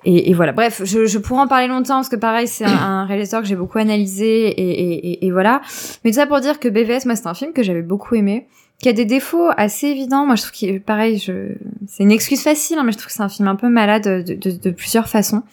et, 0.03 0.29
et 0.29 0.33
voilà. 0.33 0.51
Bref, 0.51 0.81
je, 0.83 1.05
je 1.05 1.17
pourrais 1.19 1.41
en 1.41 1.47
parler 1.47 1.67
longtemps 1.67 1.95
parce 1.95 2.09
que 2.09 2.15
pareil, 2.15 2.47
c'est 2.47 2.65
un, 2.65 2.69
un 2.69 3.05
réalisateur 3.05 3.41
que 3.41 3.47
j'ai 3.47 3.55
beaucoup 3.55 3.77
analysé 3.77 4.47
et, 4.47 4.93
et, 4.93 5.25
et, 5.25 5.31
voilà. 5.31 5.61
Mais 6.03 6.11
tout 6.11 6.15
ça 6.17 6.27
pour 6.27 6.39
dire 6.39 6.59
que 6.59 6.67
BVS, 6.67 7.05
moi, 7.05 7.15
c'est 7.15 7.27
un 7.27 7.33
film 7.33 7.53
que 7.53 7.63
j'avais 7.63 7.83
beaucoup 7.83 8.15
aimé, 8.15 8.47
qui 8.81 8.89
a 8.89 8.93
des 8.93 9.05
défauts 9.05 9.49
assez 9.57 9.87
évidents. 9.87 10.25
Moi, 10.25 10.35
je 10.35 10.41
trouve 10.41 10.53
qu'il, 10.53 10.81
pareil, 10.81 11.19
je, 11.19 11.53
c'est 11.87 12.01
une 12.03 12.11
excuse 12.11 12.41
facile, 12.41 12.79
hein, 12.79 12.83
mais 12.83 12.91
je 12.91 12.97
trouve 12.97 13.07
que 13.07 13.13
c'est 13.13 13.21
un 13.21 13.29
film 13.29 13.47
un 13.47 13.55
peu 13.55 13.69
malade 13.69 14.25
de, 14.25 14.33
de, 14.33 14.57
de 14.57 14.69
plusieurs 14.71 15.07
façons. 15.07 15.43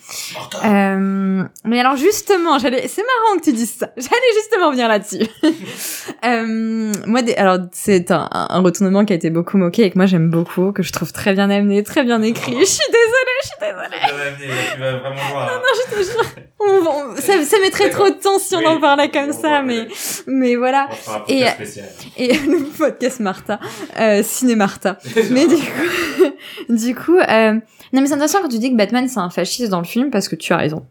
Euh, 0.65 1.45
mais 1.65 1.81
alors 1.81 1.97
justement, 1.97 2.59
j'allais, 2.59 2.89
c'est 2.89 3.03
marrant 3.03 3.39
que 3.39 3.45
tu 3.45 3.53
dises 3.53 3.75
ça. 3.75 3.91
J'allais 3.97 4.33
justement 4.35 4.71
venir 4.71 4.89
là-dessus. 4.89 5.27
euh, 6.25 6.93
moi, 7.07 7.21
des, 7.21 7.35
alors 7.35 7.59
c'est 7.73 8.11
un, 8.11 8.29
un 8.33 8.61
retournement 8.61 9.05
qui 9.05 9.13
a 9.13 9.17
été 9.17 9.29
beaucoup 9.29 9.59
moqué 9.59 9.85
et 9.85 9.91
que 9.91 9.99
moi 9.99 10.07
j'aime 10.07 10.31
beaucoup, 10.31 10.73
que 10.73 10.83
je 10.83 10.93
trouve 10.93 11.13
très 11.13 11.35
bien 11.35 11.51
amené, 11.51 11.83
très 11.83 12.05
bien 12.05 12.23
écrit. 12.23 12.57
Je 12.59 12.65
suis 12.65 12.87
désolée. 12.87 13.18
Je 13.43 13.47
suis 13.47 13.57
désolée. 13.61 14.73
Tu 14.75 14.81
vas 14.81 14.97
vraiment 14.99 15.29
voir. 15.31 15.47
Non, 15.53 15.61
je 15.75 15.97
te 15.97 16.03
jure. 16.03 16.25
On 16.61 16.81
va- 16.81 16.91
on- 16.91 17.17
ça, 17.17 17.43
ça 17.45 17.59
mettrait 17.61 17.91
trop 17.91 18.09
de 18.09 18.15
temps 18.15 18.39
si 18.39 18.55
on 18.57 18.59
Oui. 18.59 18.67
en 18.67 18.81
parlait 18.81 19.11
comme 19.11 19.33
ça, 19.33 19.63
mais, 19.63 19.87
mais 20.27 20.57
voilà. 20.57 20.89
Un 21.09 21.23
Et, 21.29 21.41
podcast 21.41 21.55
spécial. 21.57 21.89
et 22.17 22.33
le 22.35 22.65
podcast 22.77 23.21
Martha, 23.21 23.61
euh, 24.01 24.23
Ciné 24.23 24.57
Martha. 24.57 24.99
Mais 25.31 25.47
du 25.47 25.57
coup, 25.57 26.25
du 26.69 26.95
coup, 26.95 27.19
euh, 27.19 27.53
non 27.93 28.01
mais 28.01 28.07
c'est 28.07 28.15
intéressant 28.15 28.43
quand 28.43 28.49
tu 28.49 28.59
dis 28.59 28.71
que 28.71 28.77
Batman 28.77 29.09
c'est 29.09 29.19
un 29.21 29.31
fasciste 29.31 29.71
dans 29.71 29.79
le 29.81 29.87
film 29.87 30.11
parce 30.11 30.29
que 30.29 30.37
tu 30.37 30.53
as 30.53 30.57
raison. 30.57 30.85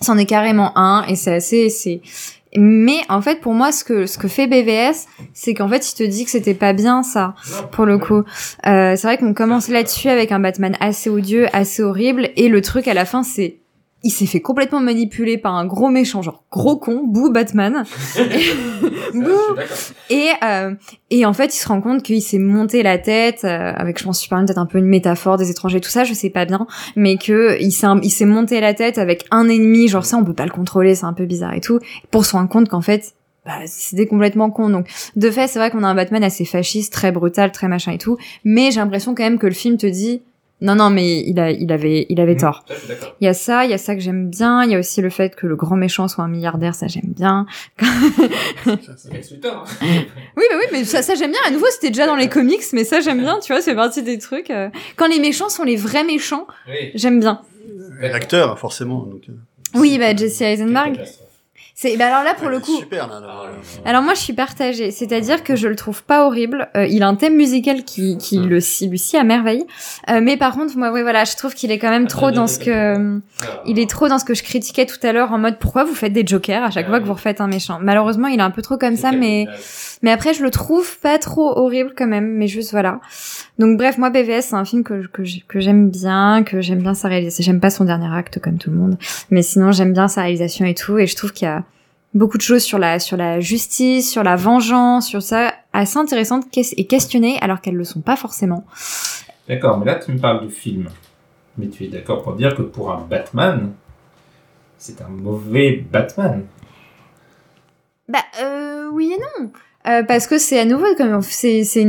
C'en 0.00 0.18
est 0.18 0.26
carrément 0.26 0.76
un 0.76 1.04
et 1.06 1.16
c'est 1.16 1.34
assez, 1.34 1.70
c'est. 1.70 2.00
Mais 2.56 3.00
en 3.08 3.20
fait, 3.20 3.40
pour 3.40 3.52
moi, 3.52 3.72
ce 3.72 3.82
que 3.82 4.06
ce 4.06 4.16
que 4.16 4.28
fait 4.28 4.46
BVS, 4.46 5.06
c'est 5.32 5.54
qu'en 5.54 5.68
fait, 5.68 5.90
il 5.90 5.94
te 5.94 6.02
dit 6.04 6.24
que 6.24 6.30
c'était 6.30 6.54
pas 6.54 6.72
bien 6.72 7.02
ça, 7.02 7.34
pour 7.72 7.84
le 7.84 7.98
coup. 7.98 8.22
Euh, 8.66 8.94
c'est 8.96 9.02
vrai 9.02 9.18
qu'on 9.18 9.34
commence 9.34 9.68
là-dessus 9.68 10.08
avec 10.08 10.30
un 10.30 10.38
Batman 10.38 10.76
assez 10.80 11.10
odieux, 11.10 11.46
assez 11.52 11.82
horrible, 11.82 12.30
et 12.36 12.48
le 12.48 12.60
truc 12.60 12.86
à 12.86 12.94
la 12.94 13.04
fin, 13.04 13.22
c'est 13.24 13.56
il 14.04 14.10
s'est 14.10 14.26
fait 14.26 14.40
complètement 14.40 14.80
manipuler 14.80 15.38
par 15.38 15.54
un 15.54 15.66
gros 15.66 15.88
méchant, 15.88 16.22
genre 16.22 16.44
gros 16.52 16.76
con, 16.76 17.02
bouh 17.06 17.30
Batman. 17.30 17.84
Bouh. 19.14 19.56
Et 20.10 20.30
euh, 20.44 20.74
et 21.10 21.24
en 21.24 21.32
fait, 21.32 21.54
il 21.54 21.58
se 21.58 21.66
rend 21.66 21.80
compte 21.80 22.02
qu'il 22.02 22.22
s'est 22.22 22.38
monté 22.38 22.82
la 22.82 22.98
tête 22.98 23.44
euh, 23.44 23.72
avec, 23.74 23.98
je 23.98 24.04
pense, 24.04 24.20
Superman 24.20 24.46
peut-être 24.46 24.58
un 24.58 24.66
peu 24.66 24.78
une 24.78 24.86
métaphore 24.86 25.38
des 25.38 25.50
étrangers, 25.50 25.80
tout 25.80 25.90
ça, 25.90 26.04
je 26.04 26.12
sais 26.12 26.30
pas 26.30 26.44
bien, 26.44 26.66
mais 26.96 27.16
que 27.16 27.56
il 27.60 27.72
s'est 27.72 27.86
il 28.02 28.10
s'est 28.10 28.26
monté 28.26 28.60
la 28.60 28.74
tête 28.74 28.98
avec 28.98 29.24
un 29.30 29.48
ennemi, 29.48 29.88
genre 29.88 30.04
ça, 30.04 30.16
on 30.16 30.24
peut 30.24 30.34
pas 30.34 30.44
le 30.44 30.52
contrôler, 30.52 30.94
c'est 30.94 31.06
un 31.06 31.12
peu 31.12 31.24
bizarre 31.24 31.54
et 31.54 31.60
tout, 31.60 31.78
pour 32.10 32.24
se 32.24 32.32
rendre 32.32 32.48
compte 32.48 32.68
qu'en 32.68 32.82
fait. 32.82 33.14
Bah, 33.46 33.58
c'était 33.66 34.06
complètement 34.06 34.48
con. 34.48 34.70
Donc, 34.70 34.86
de 35.16 35.30
fait, 35.30 35.48
c'est 35.48 35.58
vrai 35.58 35.70
qu'on 35.70 35.82
a 35.82 35.86
un 35.86 35.94
Batman 35.94 36.24
assez 36.24 36.46
fasciste, 36.46 36.94
très 36.94 37.12
brutal, 37.12 37.52
très 37.52 37.68
machin 37.68 37.92
et 37.92 37.98
tout. 37.98 38.16
Mais 38.42 38.70
j'ai 38.70 38.80
l'impression 38.80 39.14
quand 39.14 39.22
même 39.22 39.38
que 39.38 39.46
le 39.46 39.52
film 39.52 39.76
te 39.76 39.86
dit, 39.86 40.22
non, 40.64 40.74
non, 40.74 40.90
mais 40.90 41.20
il 41.20 41.38
a, 41.38 41.50
il 41.50 41.70
avait, 41.70 42.06
il 42.08 42.20
avait 42.20 42.36
tort. 42.36 42.64
Ça, 42.66 42.74
suis 42.76 42.88
d'accord. 42.88 43.14
Il 43.20 43.24
y 43.24 43.28
a 43.28 43.34
ça, 43.34 43.64
il 43.64 43.70
y 43.70 43.74
a 43.74 43.78
ça 43.78 43.94
que 43.94 44.00
j'aime 44.00 44.28
bien. 44.30 44.64
Il 44.64 44.70
y 44.70 44.74
a 44.74 44.78
aussi 44.78 45.00
le 45.00 45.10
fait 45.10 45.36
que 45.36 45.46
le 45.46 45.54
grand 45.56 45.76
méchant 45.76 46.08
soit 46.08 46.24
un 46.24 46.28
milliardaire, 46.28 46.74
ça 46.74 46.86
j'aime 46.88 47.12
bien. 47.14 47.46
Lex 49.12 49.30
Luthor, 49.32 49.64
hein. 49.82 49.86
Oui, 50.36 50.44
bah 50.50 50.56
oui, 50.58 50.66
mais 50.72 50.84
ça, 50.84 51.02
ça 51.02 51.14
j'aime 51.14 51.30
bien. 51.30 51.40
À 51.46 51.50
nouveau, 51.50 51.66
c'était 51.70 51.88
déjà 51.90 52.06
dans 52.06 52.16
les 52.16 52.28
comics, 52.28 52.62
mais 52.72 52.84
ça 52.84 53.00
j'aime 53.00 53.20
bien. 53.20 53.38
Tu 53.40 53.52
vois, 53.52 53.60
c'est 53.62 53.74
partie 53.74 54.02
des 54.02 54.18
trucs. 54.18 54.50
euh, 54.50 54.68
Quand 54.96 55.06
les 55.08 55.20
méchants 55.20 55.48
sont 55.48 55.64
les 55.64 55.76
vrais 55.76 56.04
méchants, 56.04 56.46
Oui. 56.68 56.90
j'aime 56.94 57.20
bien. 57.20 57.40
L'acteur, 58.00 58.58
forcément. 58.58 59.00
Donc, 59.04 59.22
euh, 59.28 59.32
Oui, 59.74 59.98
bah 59.98 60.14
Jesse 60.16 60.40
Eisenberg. 60.40 61.00
C'est, 61.76 61.96
bah 61.96 62.06
alors 62.06 62.22
là 62.22 62.34
pour 62.34 62.48
le 62.48 62.60
coup. 62.60 62.78
Super, 62.78 63.08
là. 63.08 63.18
là, 63.18 63.26
Ah, 63.28 63.46
là. 63.46 63.50
Alors 63.84 64.02
moi 64.02 64.14
je 64.14 64.20
suis 64.20 64.32
partagée, 64.32 64.92
c'est-à-dire 64.92 65.42
que 65.42 65.56
je 65.56 65.66
le 65.66 65.74
trouve 65.74 66.04
pas 66.04 66.24
horrible. 66.24 66.68
Euh, 66.76 66.86
il 66.86 67.02
a 67.02 67.08
un 67.08 67.16
thème 67.16 67.34
musical 67.34 67.82
qui, 67.82 68.16
qui 68.16 68.38
le 68.38 68.60
lui 68.82 69.16
à 69.16 69.24
merveille. 69.24 69.64
Euh, 70.08 70.20
mais 70.22 70.36
par 70.36 70.54
contre, 70.54 70.76
moi, 70.76 70.92
oui, 70.92 71.02
voilà, 71.02 71.24
je 71.24 71.34
trouve 71.36 71.52
qu'il 71.52 71.72
est 71.72 71.78
quand 71.78 71.90
même 71.90 72.06
trop 72.06 72.30
dans 72.30 72.46
ce 72.46 72.60
que, 72.60 73.20
il 73.66 73.78
est 73.80 73.90
trop 73.90 74.08
dans 74.08 74.18
ce 74.20 74.24
que 74.24 74.34
je 74.34 74.44
critiquais 74.44 74.86
tout 74.86 75.04
à 75.04 75.12
l'heure 75.12 75.32
en 75.32 75.38
mode 75.38 75.58
pourquoi 75.58 75.82
vous 75.82 75.94
faites 75.94 76.12
des 76.12 76.24
jokers 76.24 76.62
à 76.62 76.70
chaque 76.70 76.86
Ah 76.86 76.90
fois 76.90 77.00
que 77.00 77.06
vous 77.06 77.14
refaites 77.14 77.40
un 77.40 77.48
méchant? 77.48 77.78
Malheureusement, 77.82 78.28
il 78.28 78.38
est 78.38 78.42
un 78.42 78.50
peu 78.52 78.62
trop 78.62 78.78
comme 78.78 78.96
ça, 78.96 79.10
mais 79.10 79.46
mais 80.02 80.12
après 80.12 80.32
je 80.32 80.42
le 80.44 80.50
trouve 80.50 80.98
pas 81.00 81.18
trop 81.18 81.58
horrible 81.58 81.92
quand 81.96 82.06
même. 82.06 82.26
Mais 82.36 82.46
juste 82.46 82.70
voilà. 82.70 83.00
Donc 83.58 83.76
bref, 83.78 83.98
moi 83.98 84.10
BVS 84.10 84.42
c'est 84.42 84.54
un 84.56 84.64
film 84.64 84.82
que 84.82 85.06
que 85.06 85.22
j'ai- 85.24 85.44
que 85.46 85.60
j'aime 85.60 85.88
bien, 85.90 86.42
que 86.44 86.60
j'aime 86.60 86.80
bien 86.82 86.94
sa 86.94 87.08
réalisation. 87.08 87.44
J'aime 87.44 87.60
pas 87.60 87.70
son 87.70 87.84
dernier 87.84 88.12
acte 88.12 88.40
comme 88.40 88.58
tout 88.58 88.70
le 88.70 88.76
monde, 88.76 88.98
mais 89.30 89.42
sinon 89.42 89.70
j'aime 89.72 89.92
bien 89.92 90.08
sa 90.08 90.22
réalisation 90.22 90.64
et 90.66 90.74
tout. 90.74 90.98
Et 90.98 91.06
je 91.06 91.14
trouve 91.14 91.32
qu'il 91.32 91.46
y 91.46 91.50
a 91.50 91.62
beaucoup 92.14 92.36
de 92.36 92.42
choses 92.42 92.62
sur 92.62 92.78
la 92.78 92.98
sur 92.98 93.16
la 93.16 93.38
justice, 93.40 94.10
sur 94.10 94.24
la 94.24 94.34
vengeance, 94.34 95.06
sur 95.06 95.22
ça 95.22 95.54
assez 95.72 95.98
intéressantes 95.98 96.46
et 96.56 96.86
questionnées 96.86 97.38
alors 97.40 97.60
qu'elles 97.60 97.76
le 97.76 97.84
sont 97.84 98.00
pas 98.00 98.16
forcément. 98.16 98.64
D'accord, 99.48 99.78
mais 99.78 99.84
là, 99.86 99.96
tu 99.96 100.10
me 100.12 100.18
parles 100.18 100.46
du 100.46 100.52
film. 100.52 100.88
Mais 101.56 101.68
tu 101.68 101.84
es 101.84 101.88
d'accord 101.88 102.22
pour 102.22 102.34
dire 102.34 102.56
que 102.56 102.62
pour 102.62 102.90
un 102.92 103.02
Batman, 103.08 103.70
c'est 104.78 105.00
un 105.00 105.08
mauvais 105.08 105.84
Batman. 105.92 106.44
Bah 108.08 108.18
euh, 108.42 108.88
oui 108.92 109.12
et 109.14 109.20
non. 109.20 109.50
Euh, 109.86 110.02
parce 110.02 110.26
que 110.26 110.38
c'est 110.38 110.58
à 110.58 110.64
nouveau 110.64 110.86
comme 110.96 111.20
c'est 111.20 111.62
c'est 111.64 111.84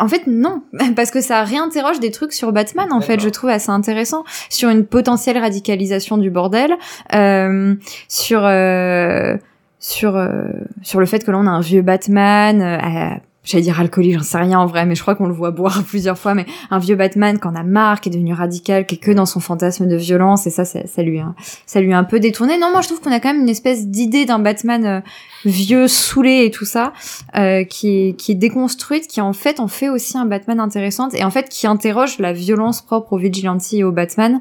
en 0.00 0.08
fait 0.08 0.26
non. 0.26 0.62
Parce 0.96 1.10
que 1.12 1.20
ça 1.20 1.42
réinterroge 1.44 2.00
des 2.00 2.10
trucs 2.10 2.32
sur 2.32 2.52
Batman 2.52 2.92
en 2.92 3.00
fait 3.00 3.20
je 3.20 3.28
trouve 3.28 3.50
assez 3.50 3.70
intéressant. 3.70 4.24
Sur 4.50 4.68
une 4.68 4.84
potentielle 4.84 5.38
radicalisation 5.38 6.16
du 6.18 6.30
bordel 6.30 6.72
euh, 7.14 7.74
sur 8.08 8.40
euh, 8.44 9.36
sur 9.78 10.16
euh, 10.16 10.44
sur 10.82 10.98
le 10.98 11.06
fait 11.06 11.24
que 11.24 11.30
là 11.30 11.38
on 11.38 11.46
a 11.46 11.50
un 11.50 11.60
vieux 11.60 11.82
Batman 11.82 12.60
euh, 12.60 12.78
à- 12.80 13.18
J'allais 13.44 13.64
dire 13.64 13.78
alcoolique, 13.78 14.14
j'en 14.14 14.22
sais 14.22 14.38
rien 14.38 14.58
en 14.58 14.66
vrai, 14.66 14.86
mais 14.86 14.94
je 14.94 15.02
crois 15.02 15.14
qu'on 15.14 15.26
le 15.26 15.34
voit 15.34 15.50
boire 15.50 15.82
plusieurs 15.86 16.18
fois. 16.18 16.34
Mais 16.34 16.46
un 16.70 16.78
vieux 16.78 16.96
Batman 16.96 17.38
qui 17.38 17.46
en 17.46 17.54
a 17.54 17.62
marre, 17.62 18.00
qui 18.00 18.08
est 18.08 18.12
devenu 18.12 18.32
radical, 18.32 18.86
qui 18.86 18.94
est 18.94 18.98
que 18.98 19.10
dans 19.10 19.26
son 19.26 19.40
fantasme 19.40 19.86
de 19.86 19.96
violence, 19.96 20.46
et 20.46 20.50
ça, 20.50 20.64
ça, 20.64 20.86
ça 20.86 21.02
lui, 21.02 21.20
a, 21.20 21.34
ça 21.66 21.80
lui 21.80 21.92
a 21.92 21.98
un 21.98 22.04
peu 22.04 22.20
détourné. 22.20 22.58
Non, 22.58 22.70
moi 22.70 22.80
je 22.80 22.88
trouve 22.88 23.00
qu'on 23.00 23.12
a 23.12 23.20
quand 23.20 23.32
même 23.32 23.42
une 23.42 23.48
espèce 23.48 23.86
d'idée 23.86 24.24
d'un 24.24 24.38
Batman 24.38 24.86
euh, 24.86 25.00
vieux, 25.44 25.88
saoulé 25.88 26.44
et 26.46 26.50
tout 26.50 26.64
ça, 26.64 26.92
euh, 27.36 27.64
qui 27.64 28.08
est 28.08 28.12
qui 28.14 28.32
est 28.32 28.36
déconstruite, 28.36 29.06
qui 29.06 29.20
en 29.20 29.32
fait 29.32 29.60
en 29.60 29.68
fait 29.68 29.90
aussi 29.90 30.16
un 30.16 30.24
Batman 30.24 30.58
intéressant 30.58 31.08
et 31.10 31.24
en 31.24 31.30
fait 31.30 31.48
qui 31.48 31.66
interroge 31.66 32.18
la 32.18 32.32
violence 32.32 32.80
propre 32.80 33.12
au 33.12 33.18
vigilante 33.18 33.62
et 33.72 33.84
au 33.84 33.92
Batman. 33.92 34.40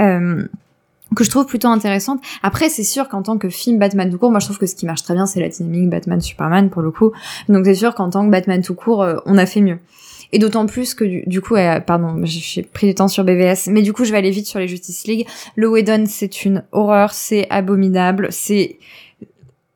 Euh, 0.00 0.44
que 1.14 1.24
je 1.24 1.30
trouve 1.30 1.46
plutôt 1.46 1.68
intéressante. 1.68 2.20
Après, 2.42 2.68
c'est 2.68 2.84
sûr 2.84 3.08
qu'en 3.08 3.22
tant 3.22 3.38
que 3.38 3.48
film 3.48 3.78
Batman 3.78 4.10
tout 4.10 4.18
court, 4.18 4.30
moi 4.30 4.40
je 4.40 4.46
trouve 4.46 4.58
que 4.58 4.66
ce 4.66 4.74
qui 4.74 4.86
marche 4.86 5.02
très 5.02 5.14
bien, 5.14 5.26
c'est 5.26 5.40
la 5.40 5.48
dynamique 5.48 5.90
Batman-Superman 5.90 6.70
pour 6.70 6.82
le 6.82 6.90
coup. 6.90 7.12
Donc 7.48 7.64
c'est 7.64 7.74
sûr 7.74 7.94
qu'en 7.94 8.10
tant 8.10 8.24
que 8.24 8.30
Batman 8.30 8.62
tout 8.62 8.74
court, 8.74 9.02
euh, 9.02 9.16
on 9.26 9.38
a 9.38 9.46
fait 9.46 9.60
mieux. 9.60 9.78
Et 10.32 10.38
d'autant 10.38 10.64
plus 10.64 10.94
que 10.94 11.04
du, 11.28 11.42
coup, 11.42 11.56
euh, 11.56 11.78
pardon, 11.80 12.20
j'ai 12.24 12.62
pris 12.62 12.86
du 12.86 12.94
temps 12.94 13.08
sur 13.08 13.22
BVS, 13.22 13.68
mais 13.68 13.82
du 13.82 13.92
coup, 13.92 14.04
je 14.04 14.12
vais 14.12 14.18
aller 14.18 14.30
vite 14.30 14.46
sur 14.46 14.58
les 14.58 14.66
Justice 14.66 15.06
League. 15.06 15.26
Le 15.56 15.68
Whedon, 15.68 16.04
c'est 16.06 16.44
une 16.46 16.64
horreur, 16.72 17.12
c'est 17.12 17.46
abominable, 17.50 18.28
c'est 18.30 18.78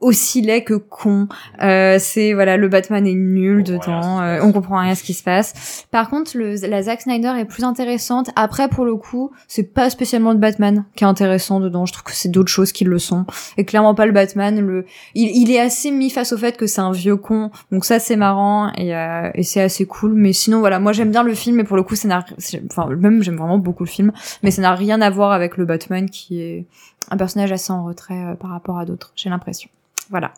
aussi 0.01 0.43
laid 0.43 0.63
que 0.63 0.75
con. 0.75 1.29
Euh, 1.63 1.97
c'est 1.99 2.35
voilà, 2.35 2.57
le 2.57 2.69
Batman 2.69 3.07
est 3.07 3.15
nul 3.15 3.61
On 3.61 3.73
dedans, 3.73 4.21
euh, 4.21 4.41
on 4.43 4.53
comprend 4.53 4.79
rien 4.79 4.93
à 4.93 4.95
ce 4.95 5.03
qui 5.03 5.15
se 5.15 5.23
passe. 5.23 5.87
Par 5.91 6.11
contre, 6.11 6.37
le, 6.37 6.55
la 6.67 6.83
Zack 6.83 7.03
Snyder 7.03 7.33
est 7.39 7.47
plus 7.47 7.65
intéressante. 7.65 8.31
Après, 8.37 8.69
pour 8.69 8.85
le 8.85 8.97
coup, 8.97 9.31
c'est 9.49 9.63
pas 9.63 9.89
spécialement 9.89 10.33
le 10.33 10.39
Batman 10.39 10.85
qui 10.95 11.05
est 11.05 11.07
intéressant 11.07 11.61
dedans. 11.61 11.87
Je 11.87 11.93
trouve 11.93 12.05
que 12.05 12.13
c'est 12.13 12.29
d'autres 12.29 12.51
choses 12.51 12.73
qui 12.73 12.85
le 12.85 12.99
sont. 12.99 13.25
Et 13.57 13.65
clairement 13.65 13.95
pas 13.95 14.07
le 14.07 14.13
Batman. 14.13 14.61
Le, 14.61 14.85
il, 15.15 15.31
il 15.35 15.51
est 15.51 15.61
assez 15.61 15.91
mis 15.91 16.11
face 16.11 16.33
au 16.33 16.39
fait 16.39 16.57
que 16.57 16.67
c'est 16.67 16.83
un 16.83 16.93
vieux 16.93 17.17
con. 17.17 17.51
Donc 17.73 17.85
ça, 17.85 17.99
c'est 17.99 18.17
marrant 18.17 18.73
et, 18.77 18.95
euh, 18.95 19.31
et 19.35 19.43
c'est 19.43 19.63
assez 19.63 19.87
cool. 19.87 20.13
Mais 20.15 20.33
sinon, 20.33 20.61
voilà, 20.61 20.79
moi 20.79 20.93
j'aime 20.93 21.11
bien 21.11 21.23
le 21.23 21.35
film. 21.35 21.59
Et 21.61 21.65
pour 21.65 21.77
le 21.77 21.83
coup, 21.83 21.95
ça 21.95 22.07
n'a, 22.07 22.25
enfin, 22.71 22.87
même 22.95 23.23
j'aime 23.23 23.37
vraiment 23.37 23.59
beaucoup 23.59 23.85
le 23.85 23.91
film. 23.91 24.13
Mais 24.43 24.51
ça 24.51 24.61
n'a 24.61 24.75
rien 24.75 25.01
à 25.01 25.09
voir 25.09 25.33
avec 25.33 25.57
le 25.57 25.65
Batman 25.65 26.11
qui 26.11 26.43
est 26.43 26.67
un 27.11 27.17
personnage 27.17 27.53
assez 27.53 27.73
en 27.73 27.85
retrait 27.85 28.15
euh, 28.15 28.35
par 28.35 28.51
rapport 28.51 28.79
à 28.79 28.85
d'autres. 28.85 29.13
J'ai 29.17 29.31
l'impression. 29.31 29.71
Voilà. 30.11 30.33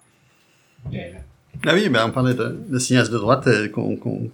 Ah 1.67 1.75
oui, 1.75 1.89
ben 1.89 2.07
on 2.07 2.11
parlait 2.11 2.35
de, 2.35 2.59
de 2.69 2.79
de 3.11 3.19
droite 3.19 3.47
euh, 3.47 3.69
qu'on 3.69 3.97
qu'on 3.97 4.31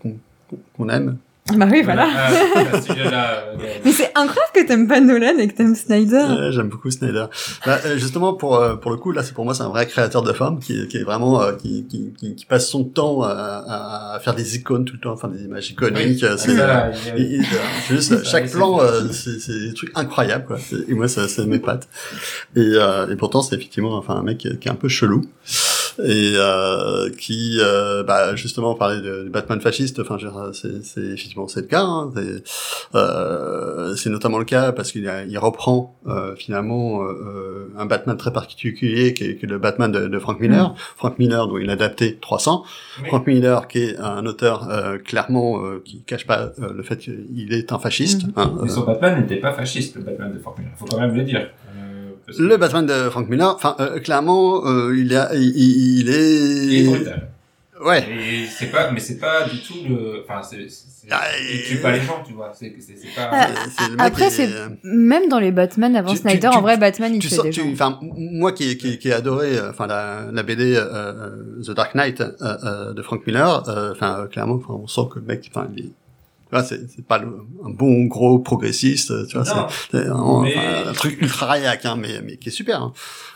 qu'on 0.77 0.89
aime. 0.89 1.19
Bah 1.53 1.69
oui, 1.71 1.83
voilà. 1.83 2.09
Ah, 2.11 2.31
euh, 2.33 3.57
Mais 3.85 3.93
c'est 3.93 4.11
incroyable 4.15 4.53
que 4.55 4.67
t'aimes 4.67 4.89
pas 4.89 4.99
Nolan 5.01 5.37
et 5.39 5.47
que 5.47 5.53
t'aimes 5.55 5.75
Snyder. 5.75 6.25
Ouais, 6.39 6.53
J'aime 6.53 6.71
beaucoup 6.71 6.91
Snyder. 6.91 7.27
Bah, 7.67 7.79
euh, 7.85 7.99
justement, 7.99 8.33
pour 8.33 8.57
euh, 8.57 8.77
pour 8.77 8.91
le 8.91 8.97
coup, 8.97 9.13
là, 9.13 9.23
c'est 9.23 9.35
pour 9.35 9.45
moi, 9.45 9.53
c'est 9.55 9.63
un 9.63 9.69
vrai 9.69 9.87
créateur 9.87 10.23
de 10.23 10.33
forme 10.33 10.59
qui, 10.59 10.89
qui 10.89 10.97
est 10.97 11.03
vraiment 11.03 11.43
euh, 11.43 11.53
qui, 11.53 11.85
qui, 11.87 12.15
qui, 12.19 12.35
qui 12.35 12.47
passe 12.47 12.67
son 12.71 12.85
temps 12.85 13.23
à, 13.23 13.29
à, 13.29 14.15
à 14.15 14.21
faire 14.21 14.35
des 14.35 14.57
icônes 14.57 14.87
tout 14.87 14.95
le 14.95 15.01
temps, 15.01 15.13
enfin 15.13 15.29
des 15.29 15.45
images 15.45 15.71
iconiques. 15.71 15.95
Oui. 15.97 16.19
c'est 16.39 16.57
c'est 16.57 17.95
juste 17.95 18.25
chaque 18.25 18.49
c'est 18.49 18.57
plan, 18.57 18.81
c'est 19.13 19.39
c'est 19.39 19.59
des 19.69 19.75
trucs 19.75 19.93
incroyables, 19.97 20.47
quoi. 20.47 20.57
C'est- 20.59 20.89
Et 20.89 20.95
moi, 20.95 21.09
ça, 21.09 21.29
ça 21.29 21.45
m'épate. 21.45 21.87
Et, 22.57 22.61
euh, 22.63 23.07
et 23.11 23.17
pourtant, 23.17 23.43
c'est 23.43 23.55
effectivement, 23.55 23.95
enfin, 23.99 24.15
un 24.15 24.23
mec 24.23 24.39
qui 24.39 24.49
est, 24.49 24.59
qui 24.59 24.69
est 24.69 24.73
un 24.73 24.77
peu 24.77 24.89
chelou 24.89 25.21
et 26.03 26.33
euh, 26.37 27.11
qui, 27.19 27.59
euh, 27.61 28.03
bah, 28.03 28.35
justement, 28.37 28.75
parlait 28.75 29.01
de, 29.01 29.25
de 29.25 29.29
Batman 29.29 29.61
fasciste. 29.61 30.01
Enfin, 30.01 30.19
c'est 30.53 30.85
c'est 30.85 31.01
effectivement 31.01 31.47
c'est 31.49 31.61
le 31.63 31.67
cas. 31.67 31.83
Hein, 31.83 32.11
c'est 32.15 32.43
euh, 32.99 33.95
c'est 33.97 34.11
notamment 34.11 34.39
le 34.39 34.45
cas 34.45 34.73
parce 34.73 34.93
qu'il 34.93 35.09
a- 35.09 35.25
il 35.25 35.39
reprend 35.39 35.97
euh, 36.07 36.35
finalement 36.37 37.03
euh, 37.03 37.69
un 37.79 37.87
Batman 37.87 38.17
très 38.17 38.33
particulier 38.33 39.15
qui 39.15 39.25
est, 39.25 39.37
qui 39.37 39.47
est 39.47 39.49
le 39.49 39.59
Batman 39.59 39.91
de, 39.91 40.07
de 40.09 40.19
Frank 40.19 40.41
Miller. 40.41 40.75
Frank 40.97 41.19
Miller, 41.19 41.47
dont 41.49 41.59
il 41.59 41.69
a 41.71 41.75
adapté 41.75 42.17
300. 42.21 42.65
Oui. 43.03 43.09
Frank 43.09 43.27
Miller, 43.27 43.69
qui 43.69 43.79
est 43.79 43.99
un 43.99 44.25
auteur 44.27 44.69
euh, 44.71 44.99
clairement 44.99 45.65
euh, 45.65 45.83
qui 45.85 46.03
cache 46.03 46.27
pas 46.27 46.53
euh, 46.61 46.73
le 46.75 46.83
fait 46.83 46.99
qu'il 46.99 47.53
est 47.53 47.73
un 47.73 47.79
fasciste. 47.79 48.25
Mhm. 48.27 48.33
hein, 48.37 48.53
Mais 48.63 48.71
euh, 48.71 48.73
son 48.75 48.83
Batman 48.85 49.21
n'était 49.21 49.37
pas 49.37 49.53
fasciste, 49.53 49.97
le 49.97 50.03
Batman 50.03 50.33
de 50.33 50.39
Frank 50.39 50.59
Miller. 50.59 50.73
Faut 50.77 50.87
quand 50.87 51.01
même 51.01 51.15
le 51.15 51.23
dire. 51.23 51.49
Euh, 52.29 52.33
le 52.39 52.57
Batman 52.57 52.87
de 52.87 53.11
Frank 53.11 53.29
Miller, 53.29 53.55
enfin 53.55 53.77
euh, 53.81 53.99
clairement, 54.01 54.67
euh, 54.67 54.97
il, 54.97 55.15
a, 55.17 55.35
il, 55.35 55.43
il- 55.43 56.01
il 56.01 56.09
est. 56.09 56.65
Il 56.67 56.75
est 56.75 56.87
brutal. 56.97 57.31
Ouais. 57.85 58.01
Et 58.09 58.47
c'est 58.47 58.69
pas, 58.71 58.91
mais 58.93 59.01
c'est 59.01 59.19
pas 59.19 59.47
du 59.47 59.61
tout 59.61 59.75
le, 59.87 60.23
enfin, 60.27 60.41
c'est, 60.43 60.57
Ah, 61.11 61.23
il 61.53 61.65
tue 61.65 61.77
pas 61.83 61.91
les 61.93 62.01
gens, 62.01 62.23
tu 62.27 62.33
vois. 62.33 62.51
C'est, 62.55 62.75
c'est, 62.79 62.95
c'est 62.97 63.15
pas. 63.15 63.29
Ah, 63.31 63.49
C'est- 63.67 63.71
c'est 63.77 63.91
le 63.91 63.97
mec 63.97 64.07
Après, 64.07 64.31
c'est 64.31 64.45
est- 64.45 64.69
même 64.85 65.29
dans 65.29 65.41
les 65.41 65.51
Batman 65.51 65.95
avant 65.97 66.13
Tu- 66.13 66.19
Snyder, 66.19 66.49
tu- 66.53 66.57
en 66.57 66.63
vrai, 66.63 66.79
Batman, 66.79 67.13
il 67.15 67.19
tu 67.21 67.29
fait 67.29 67.35
sors, 67.35 67.45
des 67.45 67.51
tu, 67.51 67.61
gens. 67.61 67.71
enfin, 67.73 67.99
moi 68.01 68.53
qui, 68.53 68.79
qui, 68.79 68.99
qui 68.99 69.09
ai 69.09 69.13
adoré, 69.13 69.59
euh, 69.59 69.71
enfin 69.71 69.87
la, 69.87 70.29
la 70.33 70.43
BD 70.45 70.77
euh, 70.77 70.85
euh, 70.95 71.63
The 71.63 71.73
Dark 71.73 71.95
Knight 71.95 72.21
euh, 72.23 72.31
euh, 72.41 72.93
de 72.95 73.03
Frank 73.03 73.27
Miller, 73.27 73.69
euh, 73.69 73.93
enfin 73.93 74.21
euh, 74.21 74.27
clairement, 74.29 74.55
enfin, 74.55 74.81
on 74.83 74.87
sent 74.87 75.09
que 75.13 75.19
le 75.19 75.27
mec, 75.27 75.51
enfin, 75.55 75.69
il 75.77 75.93
c'est 76.63 76.81
c'est 76.95 77.05
pas 77.07 77.19
le, 77.19 77.27
un 77.65 77.71
bon 77.71 78.05
gros 78.05 78.39
progressiste 78.39 79.27
tu 79.29 79.37
vois 79.39 79.47
Non, 79.47 79.67
c'est 79.69 80.03
c'est 80.03 80.09
un, 80.09 80.43
mais- 80.43 80.55
enfin, 80.57 80.91
un 80.91 80.93
truc 80.93 81.21
ultra 81.21 81.47
réac 81.53 81.85
hein, 81.87 81.97
mais 81.99 82.21
mais 82.25 82.37
qui 82.37 82.51
est 82.51 82.53
super 82.53 82.81
hein. 82.83 82.93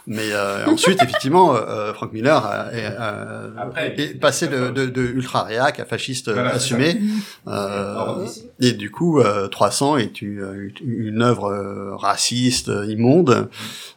mais 0.07 0.31
euh, 0.33 0.67
ensuite 0.67 1.03
effectivement 1.03 1.55
euh, 1.57 1.93
Frank 1.95 2.13
Miller 2.13 2.69
est, 2.73 2.95
euh, 3.01 3.51
Après, 3.59 3.95
est 3.99 4.21
passé 4.21 4.47
de, 4.49 4.69
de, 4.71 4.87
de 4.87 5.03
ultra 5.03 5.43
réac 5.43 5.81
à 5.81 5.85
fasciste 5.85 6.31
Voilà, 6.31 6.51
assumé 6.51 7.01
Hors 7.47 8.19
euh, 8.21 8.27
et 8.61 8.73
du 8.73 8.91
coup 8.91 9.21
euh, 9.21 9.49
300 9.49 9.97
est 9.97 10.23
une, 10.23 10.41
euh, 10.41 10.69
une 10.85 11.23
œuvre 11.23 11.51
euh, 11.53 11.97
raciste 11.97 12.69
euh, 12.69 12.87
immonde 12.87 13.49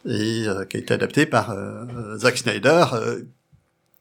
et 0.06 0.44
euh, 0.48 0.64
qui 0.64 0.76
a 0.78 0.80
été 0.80 0.94
adaptée 0.94 1.26
par 1.26 1.50
euh, 1.50 2.16
Zack 2.18 2.38
Snyder 2.38 2.84
euh, 2.94 3.20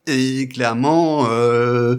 et 0.07 0.47
clairement 0.47 1.27
euh, 1.29 1.95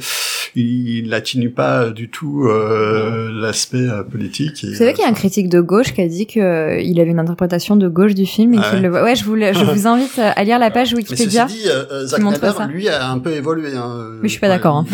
il 0.55 1.09
n'atténue 1.09 1.51
pas 1.51 1.91
du 1.91 2.11
tout 2.11 2.47
euh, 2.47 3.31
l'aspect 3.33 3.79
euh, 3.89 4.03
politique. 4.03 4.57
savez 4.57 4.91
euh, 4.91 4.93
qu'il 4.93 5.03
y 5.03 5.07
a 5.07 5.09
un 5.09 5.15
critique 5.15 5.49
de 5.49 5.61
gauche 5.61 5.95
qui 5.95 6.01
a 6.03 6.09
dit 6.09 6.27
que 6.27 6.41
euh, 6.41 6.81
il 6.81 7.01
avait 7.01 7.11
une 7.11 7.21
interprétation 7.21 7.77
de 7.77 7.89
gauche 7.89 8.15
du 8.15 8.27
film 8.27 8.55
et 8.55 8.59
Ah 8.61 8.71
qu'il 8.71 8.81
ouais 8.81 8.89
le. 8.89 9.03
Ouais, 9.03 9.15
je 9.17 9.25
vous, 9.25 9.37
je 9.37 9.65
vous 9.73 9.87
invite 9.87 10.19
à 10.19 10.45
lire 10.45 10.59
la 10.59 10.71
page 10.71 10.95
mais 10.95 11.03
ceci 11.03 11.13
Wikipédia. 11.23 11.45
dit, 11.47 11.63
euh, 11.69 11.85
euh, 11.91 12.07
Zack 12.07 12.21
Snyder, 12.21 12.53
lui, 12.69 12.89
a 12.89 13.09
un 13.09 13.19
peu 13.19 13.33
évolué. 13.33 13.75
Hein, 13.75 14.19
Mais 14.21 14.29
je 14.29 14.33
suis 14.33 14.41
pas 14.41 14.49
d'accord, 14.49 14.77
hein. 14.77 14.87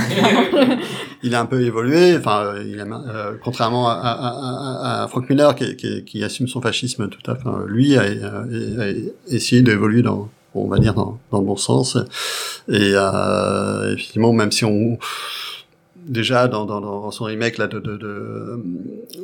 il 1.22 1.34
a 1.34 1.40
un 1.40 1.46
peu 1.46 1.60
évolué. 1.62 2.16
Enfin, 2.16 2.42
euh, 2.44 2.64
il 2.66 2.78
a, 2.80 2.84
euh, 2.84 3.32
contrairement 3.42 3.88
à, 3.88 3.94
à, 3.94 5.00
à, 5.00 5.04
à 5.04 5.08
Frank 5.08 5.28
Miller, 5.28 5.54
qui, 5.56 5.74
qui, 5.76 6.04
qui 6.04 6.22
assume 6.24 6.46
son 6.46 6.60
fascisme 6.60 7.08
tout 7.08 7.28
à 7.30 7.34
fait, 7.34 7.48
euh, 7.48 7.66
lui 7.66 7.96
a, 7.96 8.02
a- 8.02 8.84
a 8.84 8.92
essayé 9.28 9.62
d'évoluer 9.62 10.02
dans, 10.02 10.28
on 10.54 10.68
va 10.68 10.78
dire, 10.78 10.94
dans, 10.94 11.18
dans 11.30 11.38
le 11.38 11.44
bon 11.44 11.56
sens. 11.56 11.96
Et 12.68 12.92
euh, 12.94 13.94
effectivement, 13.94 14.32
même 14.32 14.52
si 14.52 14.64
on 14.64 14.98
déjà 16.08 16.48
dans, 16.48 16.64
dans, 16.64 16.80
dans 16.80 17.10
son 17.10 17.24
remake 17.24 17.58
là 17.58 17.66
de 17.66 17.78
de, 17.78 17.96
de, 17.96 18.60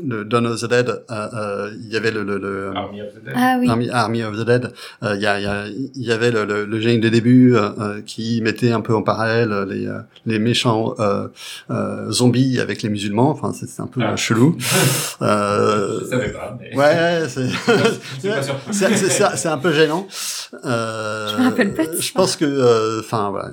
de 0.02 0.22
Dawn 0.24 0.46
of 0.46 0.60
the 0.60 0.68
Dead, 0.68 0.88
euh, 1.10 1.28
euh, 1.34 1.70
il 1.82 1.92
y 1.92 1.96
avait 1.96 2.10
le, 2.10 2.22
le, 2.22 2.38
le 2.38 2.72
Army 2.76 3.02
of 3.02 3.08
the 3.14 3.24
Dead. 3.24 3.34
Ah 3.36 3.56
oui. 3.58 3.68
Army, 3.68 3.90
Army 3.90 4.22
of 4.22 4.36
the 4.36 4.44
Dead, 4.44 4.72
euh, 5.02 5.14
il 5.16 5.22
y, 5.22 5.26
a, 5.26 5.38
il 5.38 5.44
y, 5.44 5.46
a, 5.46 5.66
il 5.66 6.02
y 6.04 6.12
avait 6.12 6.30
le, 6.30 6.44
le, 6.44 6.64
le 6.64 6.80
générique 6.80 7.02
des 7.02 7.10
débuts 7.10 7.56
euh, 7.56 7.70
euh, 7.80 8.00
qui 8.04 8.40
mettait 8.42 8.70
un 8.72 8.80
peu 8.80 8.94
en 8.94 9.02
parallèle 9.02 9.52
euh, 9.52 9.66
les, 9.66 9.86
euh, 9.86 9.98
les 10.26 10.38
méchants 10.38 10.94
euh, 11.00 11.28
euh, 11.70 12.10
zombies 12.10 12.60
avec 12.60 12.82
les 12.82 12.88
musulmans. 12.88 13.30
Enfin, 13.30 13.52
c'est 13.52 13.66
c'est 13.66 13.82
un 13.82 13.86
peu 13.86 14.00
Ah. 14.02 14.12
euh, 14.12 14.16
chelou. 14.16 14.56
Euh, 15.22 16.00
Je 16.00 16.06
savais 16.06 16.32
pas. 16.32 16.58
Mais... 16.60 16.76
ouais, 16.76 17.22
c'est 18.72 19.36
C'est 19.36 19.48
un 19.48 19.58
peu 19.58 19.72
gênant. 19.72 20.06
Euh, 20.64 21.28
Je 21.28 21.36
me 21.42 21.44
rappelle 21.48 21.74
pas 21.74 21.86
de 21.86 21.94
ça. 21.94 22.00
Je 22.00 22.12
pense 22.12 22.36
que, 22.36 22.44
euh, 22.44 23.00
enfin, 23.00 23.30
voilà. 23.30 23.50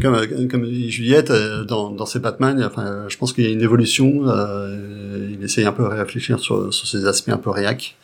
Comme, 0.00 0.14
euh, 0.14 0.48
comme 0.48 0.64
dit 0.66 0.90
Juliette, 0.90 1.30
euh, 1.30 1.64
dans, 1.64 1.90
dans 1.90 2.06
ses 2.06 2.20
Batman, 2.20 2.62
enfin, 2.64 2.86
euh, 2.86 3.08
je 3.08 3.16
pense 3.18 3.32
qu'il 3.32 3.44
y 3.44 3.48
a 3.48 3.50
une 3.50 3.62
évolution. 3.62 4.28
Euh, 4.28 5.28
il 5.32 5.44
essaye 5.44 5.64
un 5.64 5.72
peu 5.72 5.82
de 5.82 5.88
réfléchir 5.88 6.38
sur, 6.38 6.72
sur 6.72 6.86
ces 6.86 7.06
aspects 7.06 7.30
un 7.30 7.36
peu 7.36 7.50
réac. 7.50 7.96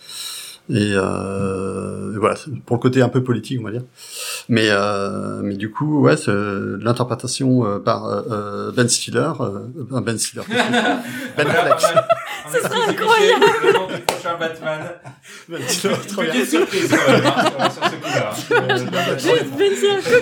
Et, 0.69 0.95
euh, 0.95 2.15
et 2.15 2.19
voilà, 2.19 2.35
c'est 2.35 2.51
pour 2.63 2.77
le 2.77 2.81
côté 2.81 3.01
un 3.01 3.09
peu 3.09 3.23
politique, 3.23 3.61
on 3.61 3.65
va 3.65 3.71
dire. 3.71 3.85
Mais, 4.49 4.69
euh, 4.71 5.41
mais 5.43 5.55
du 5.55 5.71
coup, 5.71 6.01
ouais, 6.01 6.17
c'est 6.17 6.33
l'interprétation 6.81 7.65
euh, 7.65 7.79
par 7.79 8.07
euh, 8.07 8.23
euh, 8.31 8.73
Ben 8.73 8.89
Stiller, 8.89 9.31
euh, 9.41 10.01
Ben 10.01 10.19
Stiller, 10.19 10.43
Ben 11.37 11.47
Affleck. 11.47 11.81
Ce 12.53 12.59
serait 12.59 12.89
incroyable. 12.89 13.45
Batman. 14.37 14.81
Ben 15.49 15.61
Stiller, 15.67 15.95
trop 16.09 16.23
bien. 16.23 16.33
Petite 16.33 16.51
surprise 16.51 16.89
quand 16.91 17.13
même, 17.13 17.23
hein, 17.59 17.71
sur 17.71 17.85
ce 17.85 17.91
coup-là. 17.97 18.33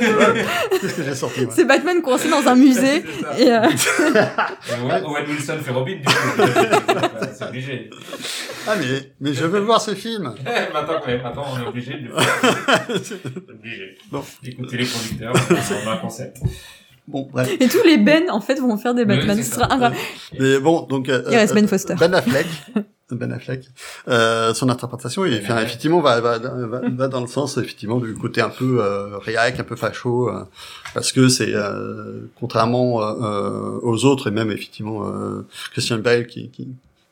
Euh, 0.05 0.43
Qu'est-ce 0.81 0.95
que 0.95 1.03
j'ai 1.05 1.15
sorti 1.15 1.41
ouais. 1.41 1.49
C'est 1.51 1.65
Batman 1.65 2.01
coincé 2.03 2.28
dans 2.28 2.47
un 2.47 2.55
musée 2.55 2.99
et 3.39 3.51
euh, 3.53 3.62
Et 3.69 4.82
Owen 4.82 5.05
Owen 5.05 5.24
Wilson 5.28 5.59
fait 5.62 5.70
Robin, 5.73 5.97
du 5.97 6.05
coup. 6.05 6.12
C'est 7.36 7.45
obligé. 7.45 7.91
Ah 8.66 8.74
mais 8.78 9.11
mais 9.20 9.35
je 9.35 9.45
veux 9.45 9.61
voir 9.61 9.81
ce 9.81 9.95
film. 9.95 10.35
maintenant, 10.73 11.01
ouais, 11.07 11.20
maintenant, 11.23 11.45
on 11.55 11.62
est 11.62 11.66
obligé 11.66 11.95
de 11.95 12.09
le 12.09 12.16
faire. 12.19 12.86
Obligé. 13.51 13.99
Bon. 14.11 14.23
Écoutez 14.45 14.77
les 14.78 14.85
producteurs, 14.86 15.32
on 15.85 15.89
a 15.89 15.93
un 15.93 15.97
concept. 15.99 16.39
Bon 17.07 17.28
bref. 17.31 17.51
et 17.61 17.69
tous 17.69 17.82
les 17.85 17.99
Ben 17.99 18.31
en 18.31 18.41
fait 18.41 18.55
vont 18.59 18.78
faire 18.78 18.95
des 18.95 19.05
Batman. 19.05 19.36
Oui, 19.36 19.45
Ce 19.45 19.51
c'est 19.51 19.57
sera 19.57 19.69
ça. 19.69 19.74
incroyable. 19.74 19.97
Mais 20.39 20.59
bon 20.59 20.82
donc 20.86 21.09
euh, 21.11 21.23
Il 21.31 21.36
reste 21.36 21.53
euh, 21.53 21.57
Ben 21.57 21.69
Foster. 21.69 21.95
Ben 22.01 22.15
Affleck. 22.15 22.47
Ben 23.11 23.33
Affleck, 23.33 23.67
euh, 24.09 24.55
son 24.55 24.71
interprétation, 24.71 25.27
il, 25.27 25.39
enfin, 25.39 25.61
effectivement, 25.61 26.01
va, 26.01 26.21
va, 26.21 26.39
va, 26.39 26.81
va 26.89 27.09
dans 27.09 27.21
le 27.21 27.27
sens 27.27 27.59
effectivement 27.59 27.99
du 27.99 28.15
côté 28.15 28.41
un 28.41 28.49
peu 28.49 28.79
euh, 28.81 29.19
réac, 29.19 29.61
un 29.61 29.65
peu 29.65 29.77
facho, 29.77 30.31
euh, 30.31 30.45
parce 30.95 31.13
que 31.13 31.29
c'est 31.29 31.55
euh, 31.55 32.23
contrairement 32.41 33.03
euh, 33.03 33.15
euh, 33.23 33.81
aux 33.83 34.07
autres 34.07 34.29
et 34.29 34.31
même 34.31 34.51
effectivement 34.51 35.07
euh, 35.07 35.47
Christian 35.73 35.99
Bale 35.99 36.27
qui, 36.27 36.49
qui 36.51 36.69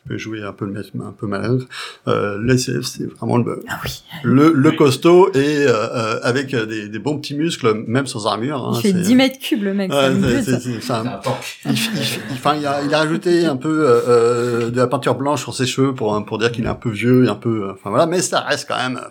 peut 0.08 0.18
jouer 0.18 0.42
un 0.42 0.52
peu 0.52 0.66
le 0.66 0.72
un 1.00 1.12
peu 1.12 1.26
malingre. 1.26 1.64
Euh, 2.08 2.56
c'est 2.56 3.04
vraiment 3.16 3.36
le, 3.38 3.62
Ah 3.68 3.78
oui. 3.84 4.02
le, 4.24 4.52
le 4.52 4.72
costaud 4.72 5.30
et 5.34 5.38
euh, 5.66 5.70
euh, 5.72 6.20
avec 6.22 6.54
des, 6.54 6.88
des 6.88 6.98
bons 6.98 7.18
petits 7.18 7.34
muscles, 7.36 7.84
même 7.86 8.06
sans 8.06 8.26
armure. 8.26 8.56
hein, 8.58 8.72
Il 8.76 8.82
fait 8.82 8.88
c'est- 8.92 9.00
10 9.02 9.14
mètres 9.14 9.38
cubes 9.38 9.62
le 9.62 9.74
mec. 9.74 9.90
Il, 9.92 10.24
il- 10.24 10.72
il- 10.72 12.32
enfin, 12.32 12.54
il 12.56 12.66
a, 12.66 12.82
il 12.82 12.92
a 12.94 12.98
rajouté 12.98 13.46
un 13.46 13.56
peu 13.56 13.86
euh, 13.88 14.00
euh, 14.08 14.70
de 14.70 14.76
la 14.76 14.86
peinture 14.86 15.14
blanche 15.14 15.42
sur 15.42 15.54
ses 15.54 15.66
cheveux 15.66 15.94
pour 15.94 16.24
pour 16.26 16.38
dire 16.38 16.50
qu'il 16.52 16.64
est 16.64 16.68
un 16.68 16.74
peu 16.74 16.90
vieux 16.90 17.24
et 17.24 17.28
un 17.28 17.34
peu, 17.34 17.64
euh, 17.68 17.72
enfin 17.72 17.90
voilà, 17.90 18.06
mais 18.06 18.20
ça 18.20 18.40
reste 18.40 18.66
quand 18.68 18.76
même, 18.76 18.96
euh, 18.96 19.08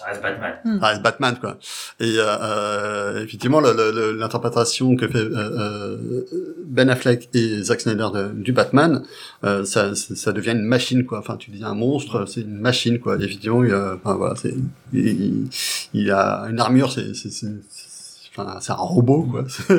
Ça 0.00 0.06
reste 0.06 0.22
Batman. 0.22 0.78
ça 0.80 0.86
reste 0.86 1.02
Batman 1.02 1.36
quoi. 1.40 1.58
Et 2.00 2.14
euh, 2.18 2.24
euh, 2.42 3.24
effectivement, 3.24 3.60
l'interprétation 3.60 4.96
que 4.96 5.06
fait 5.08 5.18
euh, 5.18 5.34
euh, 5.36 6.24
Ben 6.66 6.88
Affleck 6.88 7.28
et 7.34 7.62
Zack 7.62 7.82
Snyder 7.82 8.08
de- 8.14 8.32
du 8.42 8.52
Batman, 8.52 9.02
euh, 9.44 9.64
ça, 9.64 9.94
ça 9.94 10.32
devient 10.32 10.52
une 10.52 10.62
machine 10.62 11.04
quoi. 11.04 11.18
Enfin, 11.18 11.36
tu 11.36 11.50
dis 11.50 11.62
un 11.64 11.74
monstre, 11.74 12.24
c'est 12.26 12.40
une 12.42 12.58
machine 12.58 12.98
quoi. 12.98 13.16
Et 13.20 13.24
effectivement, 13.24 13.62
il, 13.64 13.72
a- 13.72 13.96
enfin 14.02 14.14
voilà, 14.16 14.34
c'est, 14.36 14.54
il, 14.92 15.48
il- 15.92 16.10
a 16.10 16.46
une 16.50 16.60
armure, 16.60 16.90
c'est, 16.92 17.14
c'est, 17.14 17.30
c'est- 17.30 17.60
c'est- 17.68 18.30
enfin, 18.36 18.58
c'est 18.60 18.72
un 18.72 18.76
robot 18.76 19.24
quoi. 19.30 19.44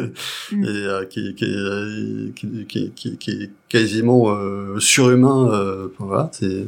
Mm. 0.52 0.64
et 0.65 0.68
euh, 0.68 1.06
qui, 1.06 1.34
qui, 1.35 1.45
est- 1.45 2.34
qui, 2.35 2.65
qui, 2.68 2.91
qui, 2.91 3.18
qui 3.18 3.31
est 3.31 3.52
quasiment 3.69 4.30
euh, 4.35 4.80
surhumain. 4.80 5.49
Euh, 5.53 5.88
enfin, 5.93 6.06
voilà, 6.06 6.30
c'est 6.34 6.68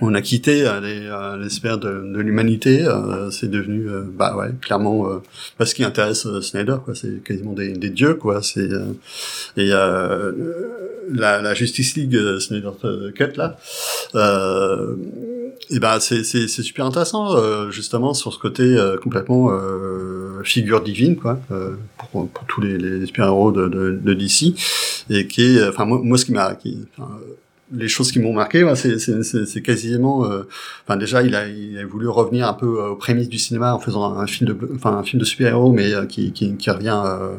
on 0.00 0.14
a 0.14 0.22
quitté 0.22 0.68
les, 0.82 1.48
sphères 1.48 1.78
de, 1.78 1.88
de 1.88 2.20
l'humanité, 2.20 2.84
euh, 2.84 3.30
c'est 3.30 3.50
devenu, 3.50 3.88
euh, 3.88 4.02
bah 4.02 4.36
ouais, 4.36 4.50
clairement, 4.60 5.08
euh, 5.08 5.22
pas 5.58 5.66
ce 5.66 5.74
qui 5.74 5.84
intéresse 5.84 6.26
Snyder, 6.40 6.76
quoi. 6.84 6.94
C'est 6.94 7.22
quasiment 7.22 7.52
des, 7.52 7.72
des 7.72 7.90
dieux, 7.90 8.14
quoi. 8.14 8.42
C'est 8.42 8.68
et 9.56 9.68
la, 9.68 11.40
la 11.40 11.54
Justice 11.54 11.96
League 11.96 12.18
Snyder 12.40 12.70
Cut 13.14 13.36
là, 13.36 13.56
et 15.70 15.78
ben 15.78 16.00
c'est 16.00 16.24
c'est 16.24 16.48
super 16.48 16.84
intéressant, 16.86 17.70
justement 17.70 18.12
sur 18.12 18.32
ce 18.32 18.38
côté 18.38 18.76
complètement 19.02 19.50
figure 20.42 20.82
divine, 20.82 21.16
quoi, 21.16 21.40
pour, 21.98 22.28
pour 22.28 22.44
tous 22.46 22.60
les, 22.60 22.76
les 22.76 23.06
super 23.06 23.26
héros 23.26 23.52
de, 23.52 23.68
de, 23.68 23.98
de 24.02 24.14
DC, 24.14 24.54
et 25.10 25.26
qui 25.26 25.42
est, 25.56 25.68
enfin 25.68 25.84
moi, 25.84 26.00
moi 26.02 26.18
ce 26.18 26.24
qui 26.24 26.32
m'a, 26.32 26.56
les 27.72 27.88
choses 27.88 28.12
qui 28.12 28.20
m'ont 28.20 28.32
marqué, 28.32 28.62
ouais, 28.62 28.76
c'est, 28.76 29.62
quasiment, 29.62 30.24
euh, 30.30 30.42
enfin 30.86 30.96
déjà 30.96 31.22
il 31.22 31.34
a, 31.34 31.48
il 31.48 31.78
a 31.78 31.84
voulu 31.84 32.08
revenir 32.08 32.46
un 32.48 32.52
peu 32.54 32.78
euh, 32.80 32.90
aux 32.90 32.96
prémices 32.96 33.28
du 33.28 33.38
cinéma 33.38 33.74
en 33.74 33.80
faisant 33.80 34.16
un 34.18 34.26
film 34.26 34.48
de, 34.50 34.58
enfin 34.76 34.96
un 34.96 35.02
film 35.02 35.18
de 35.20 35.24
super-héros, 35.24 35.72
mais 35.72 35.92
euh, 35.92 36.06
qui, 36.06 36.32
qui, 36.32 36.56
qui 36.56 36.70
revient 36.70 37.02
euh, 37.04 37.36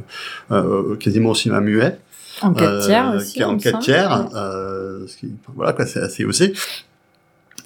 euh, 0.52 0.96
quasiment 0.98 1.30
au 1.30 1.36
cinéma 1.36 1.62
muet, 1.62 1.98
En 2.42 2.54
4 2.54 2.64
euh, 2.70 2.86
tiers 2.86 3.14
aussi. 3.16 3.44
en 3.44 3.54
me 3.54 3.60
4 3.60 3.72
semble. 3.72 3.84
tiers, 3.86 4.30
euh, 4.36 5.08
ce 5.08 5.18
qui, 5.18 5.34
voilà 5.56 5.72
quoi, 5.74 5.86
c'est 5.86 6.02
assez 6.02 6.26
osé. 6.26 6.54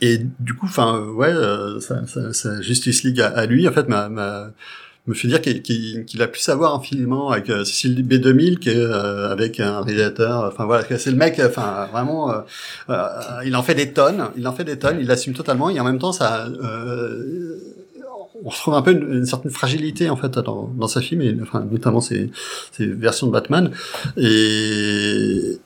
Et 0.03 0.19
du 0.39 0.53
coup, 0.55 0.65
enfin 0.65 0.99
ouais, 0.99 1.31
euh, 1.31 1.79
sa, 1.79 2.05
sa, 2.07 2.33
sa 2.33 2.61
Justice 2.61 3.03
League 3.03 3.21
à, 3.21 3.27
à 3.27 3.45
lui, 3.45 3.67
en 3.67 3.71
fait, 3.71 3.87
m'a, 3.87 4.09
m'a 4.09 4.51
me 5.07 5.13
fait 5.13 5.27
dire 5.27 5.41
qu'il, 5.41 5.61
qu'il 5.61 6.21
a 6.21 6.27
pu 6.27 6.39
savoir 6.39 6.75
infiniment 6.75 7.31
avec 7.31 7.49
euh, 7.49 7.63
Cécile 7.63 8.05
B2000 8.05 8.59
que 8.59 8.69
euh, 8.69 9.31
avec 9.31 9.59
un 9.59 9.81
réalisateur. 9.81 10.45
Enfin 10.45 10.65
voilà, 10.65 10.83
c'est 10.97 11.11
le 11.11 11.17
mec. 11.17 11.41
Enfin 11.43 11.87
vraiment, 11.91 12.31
euh, 12.31 12.41
euh, 12.89 13.09
il 13.45 13.55
en 13.55 13.63
fait 13.63 13.75
des 13.75 13.91
tonnes. 13.93 14.29
Il 14.37 14.47
en 14.47 14.53
fait 14.53 14.63
des 14.63 14.77
tonnes. 14.77 14.97
Il 14.99 15.07
l'assume 15.07 15.33
totalement 15.33 15.69
et 15.69 15.79
en 15.79 15.83
même 15.83 15.99
temps, 15.99 16.11
ça. 16.11 16.47
Euh, 16.47 17.57
on 18.43 18.49
retrouve 18.49 18.73
un 18.73 18.81
peu 18.81 18.91
une, 18.91 19.17
une 19.17 19.25
certaine 19.25 19.51
fragilité 19.51 20.09
en 20.09 20.15
fait 20.15 20.39
dans, 20.39 20.71
dans 20.75 20.87
sa 20.87 20.99
film 20.99 21.21
et 21.21 21.37
enfin 21.43 21.63
notamment 21.69 22.01
ses, 22.01 22.31
ses 22.71 22.87
versions 22.87 23.27
de 23.27 23.31
Batman 23.31 23.69
et 24.17 25.59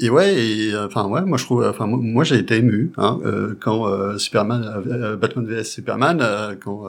et 0.00 0.10
ouais, 0.10 0.34
et 0.34 0.76
enfin 0.76 1.06
ouais, 1.08 1.22
moi 1.22 1.38
je 1.38 1.44
trouve, 1.44 1.66
enfin 1.66 1.86
moi, 1.86 2.22
j'ai 2.22 2.36
été 2.36 2.56
ému 2.56 2.92
hein, 2.98 3.18
euh, 3.24 3.56
quand 3.58 3.88
euh, 3.88 4.16
Superman, 4.16 4.84
euh, 4.86 5.16
Batman 5.16 5.44
vs 5.44 5.64
Superman, 5.64 6.20
euh, 6.22 6.54
quand 6.62 6.84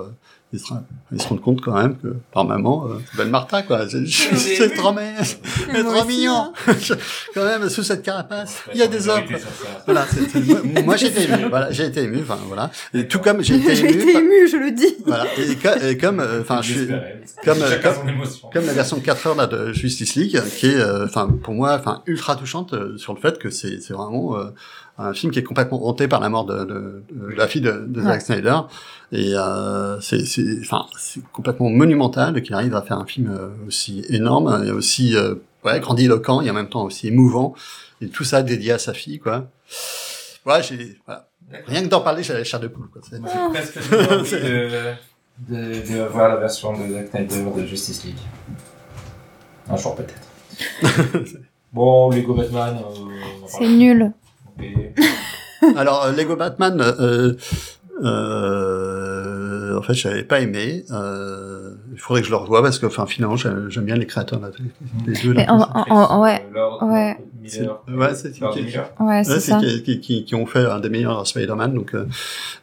ils 0.51 0.59
se, 0.59 0.73
ils 1.11 1.21
se 1.21 1.27
rendent 1.27 1.41
compte 1.41 1.61
quand 1.61 1.75
même 1.75 1.95
que 1.97 2.15
par 2.33 2.43
maman, 2.43 2.87
euh, 2.87 2.95
c'est 3.11 3.17
belle 3.17 3.29
Martha 3.29 3.61
quoi. 3.61 3.87
C'est 3.87 4.05
c'est 4.07 4.69
trop, 4.73 4.91
trop 4.91 6.05
mignon. 6.07 6.51
quand 7.33 7.43
même 7.45 7.69
sous 7.69 7.83
cette 7.83 8.01
carapace, 8.01 8.63
il 8.73 8.79
y 8.79 8.83
a 8.83 8.87
des 8.87 9.07
hommes. 9.07 9.21
Voilà, 9.85 10.05
moi, 10.45 10.59
moi, 10.85 10.95
j'ai 10.95 11.07
été 11.07 11.23
ému. 11.23 11.49
Voilà, 11.49 11.71
j'ai 11.71 11.85
été 11.85 12.01
ému. 12.03 12.19
Enfin 12.21 12.37
voilà. 12.47 12.71
Et 12.93 13.07
tout 13.07 13.19
comme 13.19 13.41
j'ai 13.43 13.55
été 13.57 13.75
J'ai 13.75 13.89
ému. 13.89 14.01
été 14.01 14.17
émue, 14.17 14.47
je 14.51 14.57
le 14.57 14.71
dis. 14.71 14.95
Voilà. 15.05 15.25
Et, 15.37 15.55
co- 15.55 15.85
et 15.85 15.97
comme, 15.97 16.19
euh, 16.19 16.41
enfin, 16.41 16.61
je 16.63 16.73
suis 16.73 16.87
comme, 17.45 17.61
euh, 17.61 17.79
comme, 17.81 18.51
comme 18.51 18.65
la 18.65 18.73
version 18.73 18.97
de 18.97 19.01
4 19.03 19.27
heures 19.27 19.35
là, 19.35 19.45
de 19.47 19.71
Justice 19.73 20.15
League, 20.15 20.39
qui 20.57 20.67
est, 20.67 20.75
euh, 20.75 21.05
enfin, 21.05 21.27
pour 21.43 21.53
moi, 21.53 21.75
enfin, 21.79 22.01
ultra 22.07 22.35
touchante 22.35 22.73
euh, 22.73 22.97
sur 22.97 23.13
le 23.13 23.19
fait 23.19 23.37
que 23.37 23.49
c'est, 23.51 23.79
c'est 23.81 23.93
vraiment 23.93 24.35
euh, 24.37 24.45
un 25.01 25.13
film 25.13 25.31
qui 25.31 25.39
est 25.39 25.43
complètement 25.43 25.87
hanté 25.87 26.07
par 26.07 26.19
la 26.19 26.29
mort 26.29 26.45
de, 26.45 26.65
de- 26.65 27.03
de 27.11 27.35
la 27.35 27.47
fille 27.47 27.61
de, 27.61 27.85
de 27.87 27.99
Ouais. 28.01 28.05
Zack 28.07 28.21
Snyder. 28.21 28.57
Et 29.11 29.31
euh, 29.35 29.99
c'est, 30.01 30.21
enfin, 30.61 30.85
c'est 30.97 31.21
complètement 31.31 31.69
monumental 31.69 32.41
qu'il 32.41 32.53
arrive 32.53 32.75
à 32.75 32.81
faire 32.81 32.97
un 32.99 33.05
film 33.05 33.31
euh, 33.31 33.49
aussi 33.67 34.03
énorme 34.09 34.63
et 34.67 34.71
aussi, 34.71 35.15
euh, 35.15 35.35
ouais, 35.65 35.79
grandiloquent 35.79 36.41
et 36.41 36.49
en 36.49 36.53
même 36.53 36.69
temps 36.69 36.83
aussi 36.83 37.07
émouvant. 37.07 37.55
Et 38.01 38.09
tout 38.09 38.23
ça 38.23 38.43
dédié 38.43 38.73
à 38.73 38.77
sa 38.79 38.93
fille, 38.93 39.19
quoi. 39.19 39.47
Ouais, 40.45 40.61
j'ai, 40.63 40.97
voilà. 41.05 41.27
Rien 41.65 41.81
que 41.81 41.87
d'en 41.87 42.01
parler, 42.01 42.21
j'ai 42.21 42.33
la 42.33 42.43
chair 42.43 42.59
de 42.59 42.67
poule, 42.67 42.89
quoi. 42.91 43.01
C'est- 43.09 43.19
presque 43.21 43.77
envie 44.11 44.31
de, 44.31 44.69
de, 45.49 45.93
de 45.95 46.07
voir 46.09 46.29
la 46.29 46.35
version 46.37 46.73
de 46.73 46.93
Zack 46.93 47.07
Snyder 47.09 47.45
de 47.57 47.65
Justice 47.65 48.03
League. 48.05 48.15
Un 49.69 49.75
jour 49.77 49.95
peut-être. 49.95 50.13
bon, 51.73 52.09
Lego 52.11 52.33
Batman. 52.33 52.77
euh, 52.79 53.45
C'est 53.47 53.67
nul. 53.67 54.11
Alors, 55.75 56.05
euh, 56.05 56.11
Lego 56.11 56.35
Batman, 56.35 56.79
euh, 56.81 57.33
euh, 58.03 59.08
en 59.79 59.81
fait, 59.81 59.93
j'avais 59.93 60.23
pas 60.23 60.39
aimé. 60.41 60.83
Euh, 60.91 61.71
il 61.91 61.97
faudrait 61.99 62.21
que 62.21 62.27
je 62.27 62.31
le 62.31 62.37
revoie 62.37 62.61
parce 62.61 62.77
que, 62.79 62.85
enfin, 62.85 63.05
finalement, 63.05 63.35
j'aime 63.37 63.69
bien 63.85 63.95
les 63.95 64.05
créateurs, 64.05 64.39
là, 64.39 64.49
les 65.07 65.13
deux. 65.21 65.33
Là, 65.33 65.43
Mais 65.45 65.49
en- 65.49 65.61
en- 65.61 65.85
en- 65.89 66.21
ouais, 66.21 66.45
Lord 66.53 66.83
ouais. 66.83 67.17
Ouais, 67.41 68.13
c'est- 68.13 68.43
ouais, 68.99 69.23
ça. 69.23 69.57
qui, 69.59 69.81
qui, 69.83 69.99
qui, 69.99 70.23
qui 70.25 70.35
ont 70.35 70.45
fait 70.45 70.65
un 70.65 70.79
des 70.79 70.89
meilleurs 70.89 71.25
Spider-Man, 71.25 71.73
donc 71.73 71.95
euh, 71.95 72.05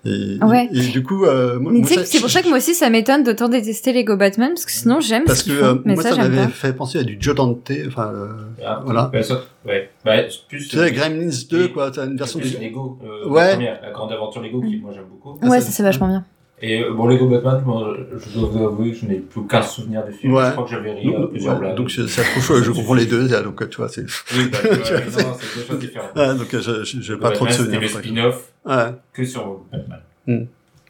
et, 0.05 0.39
Ouais. 0.45 0.69
et, 0.73 0.81
du 0.89 1.03
coup, 1.03 1.25
euh, 1.25 1.59
moi, 1.59 1.73
moi, 1.73 1.83
c'est 2.05 2.21
pour 2.21 2.31
ça 2.31 2.43
que 2.43 2.49
moi 2.49 2.59
aussi 2.59 2.75
ça 2.75 2.89
m'étonne 2.91 3.25
d'autant 3.25 3.49
détester 3.49 3.93
Lego 3.93 4.17
Batman 4.17 4.51
parce 4.51 4.65
que 4.67 4.71
sinon 4.73 5.01
j'aime 5.01 5.25
parce 5.25 5.41
ce 5.43 5.45
que 5.51 5.53
euh, 5.53 5.75
mais 5.85 5.95
moi, 5.95 6.03
ça 6.05 6.15
m'avait 6.17 6.47
fait 6.49 6.73
penser 6.73 6.99
à 6.99 7.03
du 7.03 7.17
Joe 7.19 7.35
Dante, 7.35 7.71
enfin, 7.89 8.13
euh, 8.15 8.29
Ah, 8.65 8.81
Voilà. 8.85 9.11
bah, 9.13 9.23
ça- 9.23 9.41
ouais. 9.67 9.91
Bah, 10.05 10.13
plus, 10.49 10.69
tu 10.69 10.77
sais, 10.77 10.93
Gremlins 10.93 11.31
2, 11.51 11.69
quoi, 11.69 11.91
t'as 11.91 12.07
une 12.07 12.17
version 12.17 12.39
du... 12.39 12.49
Lego. 12.49 12.99
Ouais. 13.27 13.43
La, 13.49 13.53
première, 13.55 13.83
la 13.83 13.91
grande 13.91 14.13
aventure 14.13 14.43
Lego 14.43 14.61
qui 14.61 14.77
moi 14.77 14.93
j'aime 14.95 15.05
beaucoup. 15.11 15.39
Ouais, 15.45 15.61
ça- 15.61 15.67
ça 15.67 15.73
c'est 15.73 15.83
vachement 15.83 16.09
bien. 16.09 16.25
Et 16.63 16.83
euh, 16.83 16.93
bon, 16.95 17.07
Lego 17.07 17.29
Batman, 17.29 17.63
moi, 17.67 17.95
je 18.17 18.39
dois 18.39 18.49
vous 18.49 18.65
avouer 18.65 18.93
que 18.93 18.97
je 18.97 19.05
n'ai 19.07 19.17
plus 19.17 19.41
aucun 19.43 19.61
souvenir 19.61 20.05
du 20.07 20.13
film. 20.13 20.33
Ouais. 20.33 20.47
Je 20.47 20.51
crois 20.53 20.65
que 20.65 20.71
j'avais 20.71 20.93
ri 20.95 21.15
à 21.15 21.19
Donc, 21.19 21.31
plusieurs 21.31 21.55
ouais, 21.55 21.61
blagues. 21.61 21.77
donc 21.77 21.91
c'est- 21.91 22.09
ça 22.09 22.23
trouve 22.23 22.43
chaud, 22.43 22.63
je 22.63 22.71
comprends 22.71 22.95
les 22.95 23.05
deux, 23.05 23.29
donc 23.29 23.69
tu 23.69 23.77
vois, 23.77 23.89
c'est... 23.91 24.03
Oui, 24.35 24.49
bah, 24.51 24.59
non, 24.65 24.79
c'est 24.83 25.61
deux 25.61 25.67
choses 25.67 25.79
différentes. 25.79 26.17
Ouais, 26.17 26.35
donc 26.35 26.55
euh, 26.55 26.63
je- 26.63 27.01
j'ai 27.03 27.17
pas 27.19 27.31
trop 27.33 27.47
de 27.47 27.53
souvenirs. 27.53 27.81
C'était 27.83 27.99
le 27.99 28.03
spin-off 28.05 28.53
Ouais. 28.65 28.93
que 29.13 29.25
sur 29.25 29.65
Batman. 29.71 30.01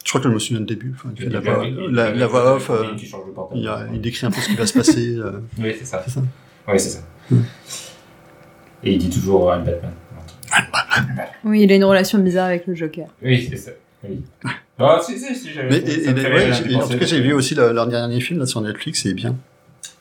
Je 0.05 0.11
crois 0.13 0.21
que 0.21 0.29
je 0.29 0.35
me 0.35 0.39
souviens 0.39 0.61
du 0.61 0.67
début. 0.67 0.93
Enfin, 0.95 1.09
il 1.17 1.21
fait 1.23 1.29
de 1.29 1.33
la 1.35 1.41
voix, 1.41 1.67
la, 1.91 2.15
la 2.15 2.27
off. 2.55 2.71
il- 3.53 3.67
euh, 3.67 3.75
a- 3.75 3.87
décrit 3.99 4.25
un 4.27 4.31
peu 4.31 4.41
ce 4.41 4.49
qui 4.51 4.55
va 4.55 4.67
se 4.67 4.73
passer. 4.79 5.17
euh. 5.19 5.41
Oui, 5.59 5.75
c'est 5.77 5.85
ça. 5.85 6.01
C'est 6.05 6.13
ça. 6.13 6.21
Oui, 6.69 6.79
c'est 6.79 6.91
ça. 6.91 7.01
Et 8.85 8.93
il 8.93 8.99
dit 8.99 9.11
toujours 9.11 9.53
I'm 9.53 9.65
Batman. 9.65 9.91
Oui, 11.45 11.63
il 11.63 11.73
a 11.73 11.75
une 11.75 11.85
relation 11.85 12.21
bizarre 12.21 12.47
avec 12.47 12.69
le 12.69 12.75
Joker. 12.77 13.09
Oui, 13.21 13.49
c'est 13.51 13.57
ça. 13.57 13.73
Oui. 14.09 14.23
Ah, 14.78 15.01
si, 15.03 15.19
si, 15.19 15.35
si, 15.35 15.53
j'avais. 15.53 15.69
Mais 15.70 15.77
et- 15.78 16.09
ouais, 16.09 16.53
j'ai- 16.53 16.74
en 16.77 16.86
tout 16.86 16.98
cas, 16.98 17.07
j'ai 17.07 17.20
vu 17.20 17.32
aussi 17.32 17.55
le- 17.55 17.73
leur 17.73 17.86
dernier 17.86 18.20
film 18.20 18.39
là 18.40 18.47
sur 18.47 18.61
Netflix, 18.61 19.03
c'est 19.03 19.15
bien. 19.15 19.35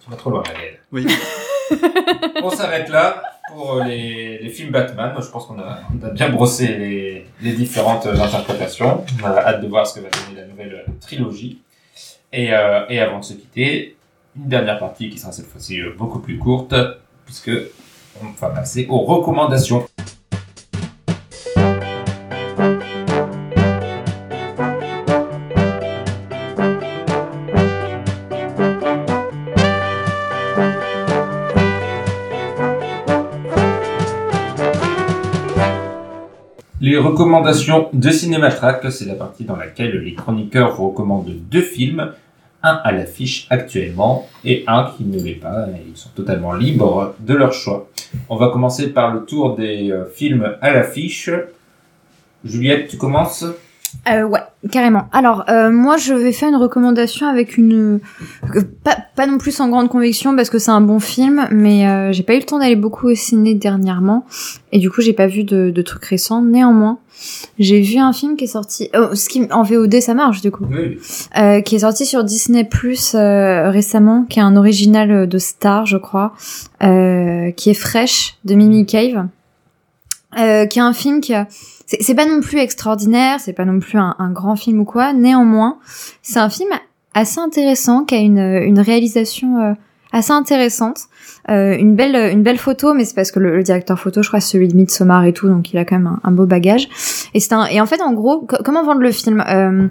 Tu 0.04 0.10
vas 0.10 0.18
trop 0.18 0.30
loin, 0.32 0.44
Gaël. 0.44 0.80
Oui. 0.92 1.08
On 2.44 2.50
s'arrête 2.50 2.90
là 2.90 3.22
pour 3.50 3.82
les, 3.84 4.40
les 4.40 4.50
films 4.50 4.72
Batman. 4.72 5.14
Je 5.20 5.28
pense 5.28 5.46
qu'on 5.48 5.58
a, 5.60 5.80
on 6.00 6.06
a 6.06 6.10
bien 6.12 6.30
brossé 6.30 6.68
les, 6.68 7.26
les 7.42 7.54
différentes 7.54 8.06
interprétations. 8.06 9.06
On 9.24 9.26
a 9.26 9.38
hâte 9.38 9.62
de 9.62 9.68
voir 9.68 9.88
ce 9.88 9.96
que 9.96 10.00
va 10.02 10.10
donner 10.10 10.42
la 10.42 10.48
nouvelle 10.48 10.86
trilogie. 11.02 11.60
Et, 12.34 12.54
euh, 12.54 12.86
et 12.90 13.00
avant 13.00 13.20
de 13.20 13.24
se 13.24 13.34
quitter, 13.34 13.96
une 14.36 14.50
dernière 14.50 14.78
partie 14.78 15.10
qui 15.10 15.18
sera 15.18 15.32
cette 15.32 15.48
fois-ci 15.48 15.80
euh, 15.80 15.94
beaucoup 15.98 16.20
plus 16.20 16.38
courte, 16.38 16.76
puisque 17.26 17.52
on 18.22 18.26
va 18.40 18.50
passer 18.50 18.88
aux 18.90 19.00
recommandations. 19.00 19.88
Les 37.16 37.22
recommandations 37.22 37.88
de 37.94 38.10
Cinématrack, 38.10 38.92
c'est 38.92 39.06
la 39.06 39.14
partie 39.14 39.46
dans 39.46 39.56
laquelle 39.56 40.00
les 40.00 40.16
chroniqueurs 40.16 40.76
vous 40.76 40.90
recommandent 40.90 41.32
deux 41.50 41.62
films, 41.62 42.12
un 42.62 42.82
à 42.84 42.92
l'affiche 42.92 43.48
actuellement 43.50 44.28
et 44.44 44.66
un 44.68 44.92
qui 44.92 45.06
ne 45.06 45.18
l'est 45.24 45.36
pas, 45.36 45.66
ils 45.88 45.96
sont 45.96 46.10
totalement 46.14 46.52
libres 46.52 47.16
de 47.22 47.34
leur 47.34 47.54
choix. 47.54 47.88
On 48.28 48.36
va 48.36 48.50
commencer 48.50 48.92
par 48.92 49.14
le 49.14 49.24
tour 49.24 49.56
des 49.56 49.92
euh, 49.92 50.04
films 50.14 50.58
à 50.60 50.72
l'affiche. 50.72 51.30
Juliette, 52.44 52.90
tu 52.90 52.98
commences? 52.98 53.46
Euh, 54.08 54.24
ouais, 54.24 54.42
carrément. 54.72 55.06
Alors, 55.12 55.46
euh, 55.50 55.72
moi, 55.72 55.98
je 55.98 56.14
vais 56.14 56.32
faire 56.32 56.50
une 56.50 56.58
recommandation 56.58 57.28
avec 57.28 57.58
une... 57.58 58.00
euh, 58.56 58.62
pas, 58.84 58.98
pas 59.16 59.26
non 59.26 59.40
plus 59.40 59.52
sans 59.52 59.68
grande 59.68 59.90
conviction, 59.90 60.36
parce 60.36 60.52
que 60.52 60.60
c'est 60.60 60.72
un 60.72 60.82
bon 60.82 61.00
film, 61.00 61.48
mais 61.52 61.88
euh, 61.88 62.12
j'ai 62.12 62.22
pas 62.22 62.36
eu 62.36 62.40
le 62.40 62.46
temps 62.46 62.60
d'aller 62.60 62.76
beaucoup 62.76 63.08
au 63.08 63.16
ciné 63.16 63.56
dernièrement, 63.56 64.26
et 64.72 64.78
du 64.78 64.92
coup, 64.92 65.02
j'ai 65.02 65.14
pas 65.14 65.26
vu 65.26 65.44
de, 65.44 65.72
de 65.72 65.82
trucs 65.82 66.06
récents. 66.06 66.44
Néanmoins, 66.44 67.00
j'ai 67.58 67.82
vu 67.82 67.98
un 67.98 68.14
film 68.14 68.36
qui 68.36 68.44
est 68.44 68.48
sorti... 68.48 68.90
Oh, 68.96 69.16
ce 69.16 69.28
qui, 69.28 69.48
en 69.52 69.64
VOD, 69.64 70.00
ça 70.02 70.14
marche, 70.14 70.42
du 70.42 70.52
coup. 70.52 70.66
Oui. 70.70 71.00
Euh, 71.38 71.62
qui 71.62 71.76
est 71.76 71.80
sorti 71.80 72.06
sur 72.06 72.24
Disney 72.24 72.64
Plus 72.64 73.16
euh, 73.16 73.72
récemment, 73.72 74.26
qui 74.30 74.38
est 74.38 74.44
un 74.44 74.56
original 74.56 75.28
de 75.28 75.38
Star, 75.40 75.88
je 75.88 75.98
crois, 75.98 76.34
euh, 76.84 77.50
qui 77.52 77.72
est 77.72 77.74
Fresh 77.74 78.38
de 78.46 78.54
Mimi 78.54 78.86
Cave, 78.86 79.26
euh, 80.38 80.68
qui 80.68 80.78
est 80.78 80.84
un 80.84 80.94
film 80.94 81.22
qui 81.22 81.34
a 81.34 81.48
c'est 81.86 82.16
pas 82.16 82.26
non 82.26 82.42
plus 82.42 82.60
extraordinaire, 82.60 83.40
c'est 83.40 83.54
pas 83.54 83.66
non 83.66 83.80
plus 83.80 83.98
un, 83.98 84.16
un 84.20 84.32
grand 84.32 84.56
film 84.56 84.80
ou 84.82 84.86
quoi. 84.86 85.14
Néanmoins, 85.14 85.78
c'est 86.22 86.40
un 86.40 86.50
film 86.50 86.70
assez 87.14 87.40
intéressant, 87.40 88.04
qui 88.04 88.16
a 88.16 88.20
une, 88.20 88.40
une 88.40 88.80
réalisation 88.80 89.60
euh, 89.62 89.74
assez 90.12 90.32
intéressante, 90.32 91.02
euh, 91.50 91.76
une 91.78 91.96
belle 91.96 92.16
une 92.32 92.44
belle 92.44 92.58
photo, 92.58 92.94
mais 92.94 93.06
c'est 93.06 93.16
parce 93.16 93.32
que 93.32 93.40
le, 93.40 93.56
le 93.56 93.64
directeur 93.64 94.00
photo, 94.00 94.22
je 94.24 94.28
crois, 94.30 94.40
c'est 94.40 94.54
celui 94.54 94.68
de 94.68 94.76
Midsommar 94.76 95.26
et 95.26 95.34
tout, 95.34 95.48
donc 95.48 95.72
il 95.74 95.78
a 95.78 95.86
quand 95.86 95.96
même 95.98 96.08
un, 96.08 96.20
un 96.24 96.32
beau 96.32 96.46
bagage. 96.46 96.88
Et 97.34 97.40
c'est 97.40 97.54
un 97.54 97.66
et 97.68 97.80
en 97.82 97.86
fait, 97.86 98.02
en 98.02 98.14
gros, 98.14 98.42
co- 98.42 98.58
comment 98.66 98.84
vendre 98.84 99.02
le 99.02 99.12
film 99.12 99.44
Euh, 99.48 99.88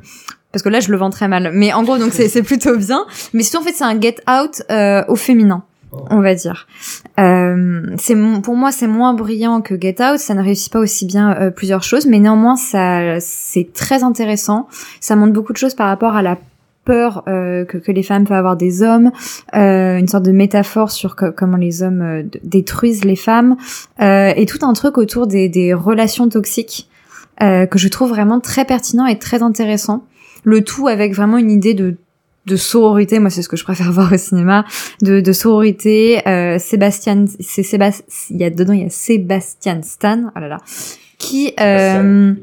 parce 0.52 0.62
que 0.62 0.68
là 0.68 0.78
je 0.78 0.90
le 0.92 0.96
vends 0.96 1.10
très 1.10 1.26
mal. 1.26 1.50
Mais 1.52 1.72
en 1.72 1.82
gros 1.82 1.98
donc 1.98 2.12
c'est 2.12 2.28
c'est 2.28 2.42
plutôt 2.44 2.76
bien. 2.76 3.06
Mais 3.32 3.42
surtout 3.42 3.64
en 3.64 3.66
fait 3.68 3.74
c'est 3.74 3.82
un 3.84 4.00
get 4.00 4.16
out 4.30 4.62
euh, 4.70 5.02
au 5.08 5.16
féminin 5.16 5.64
on 6.10 6.20
va 6.20 6.34
dire. 6.34 6.66
Euh, 7.18 7.82
c'est 7.96 8.16
pour 8.42 8.56
moi 8.56 8.72
c'est 8.72 8.86
moins 8.86 9.14
brillant 9.14 9.60
que 9.60 9.80
Get 9.80 9.96
Out. 10.00 10.18
Ça 10.18 10.34
ne 10.34 10.42
réussit 10.42 10.72
pas 10.72 10.80
aussi 10.80 11.06
bien 11.06 11.36
euh, 11.36 11.50
plusieurs 11.50 11.82
choses 11.82 12.06
mais 12.06 12.18
néanmoins 12.18 12.56
ça 12.56 13.20
c'est 13.20 13.72
très 13.72 14.02
intéressant. 14.02 14.68
Ça 15.00 15.16
montre 15.16 15.32
beaucoup 15.32 15.52
de 15.52 15.58
choses 15.58 15.74
par 15.74 15.88
rapport 15.88 16.16
à 16.16 16.22
la 16.22 16.38
peur 16.84 17.22
euh, 17.28 17.64
que, 17.64 17.78
que 17.78 17.90
les 17.92 18.02
femmes 18.02 18.24
peuvent 18.24 18.36
avoir 18.36 18.56
des 18.58 18.82
hommes, 18.82 19.10
euh, 19.54 19.96
une 19.96 20.06
sorte 20.06 20.24
de 20.24 20.32
métaphore 20.32 20.90
sur 20.90 21.16
co- 21.16 21.32
comment 21.34 21.56
les 21.56 21.82
hommes 21.82 22.02
euh, 22.02 22.22
détruisent 22.42 23.06
les 23.06 23.16
femmes, 23.16 23.56
euh, 24.02 24.34
et 24.36 24.44
tout 24.44 24.58
un 24.66 24.74
truc 24.74 24.98
autour 24.98 25.26
des, 25.26 25.48
des 25.48 25.72
relations 25.72 26.28
toxiques 26.28 26.90
euh, 27.42 27.64
que 27.64 27.78
je 27.78 27.88
trouve 27.88 28.10
vraiment 28.10 28.38
très 28.38 28.66
pertinent 28.66 29.06
et 29.06 29.18
très 29.18 29.42
intéressant. 29.42 30.04
Le 30.42 30.62
tout 30.62 30.86
avec 30.86 31.14
vraiment 31.14 31.38
une 31.38 31.50
idée 31.50 31.72
de 31.72 31.96
de 32.46 32.56
sororité, 32.56 33.18
moi 33.18 33.30
c'est 33.30 33.42
ce 33.42 33.48
que 33.48 33.56
je 33.56 33.64
préfère 33.64 33.90
voir 33.92 34.12
au 34.12 34.16
cinéma, 34.16 34.64
de, 35.02 35.20
de 35.20 35.32
sororité. 35.32 36.26
Euh, 36.28 36.58
Sébastien, 36.58 37.24
c'est 37.40 37.62
Sébastien, 37.62 38.04
il 38.30 38.40
y 38.40 38.44
a 38.44 38.50
dedans 38.50 38.72
il 38.72 38.82
y 38.82 38.86
a 38.86 38.90
Sébastien 38.90 39.82
Stan, 39.82 40.30
oh 40.34 40.40
là 40.40 40.48
là, 40.48 40.58
qui 41.18 41.54
euh, 41.60 42.34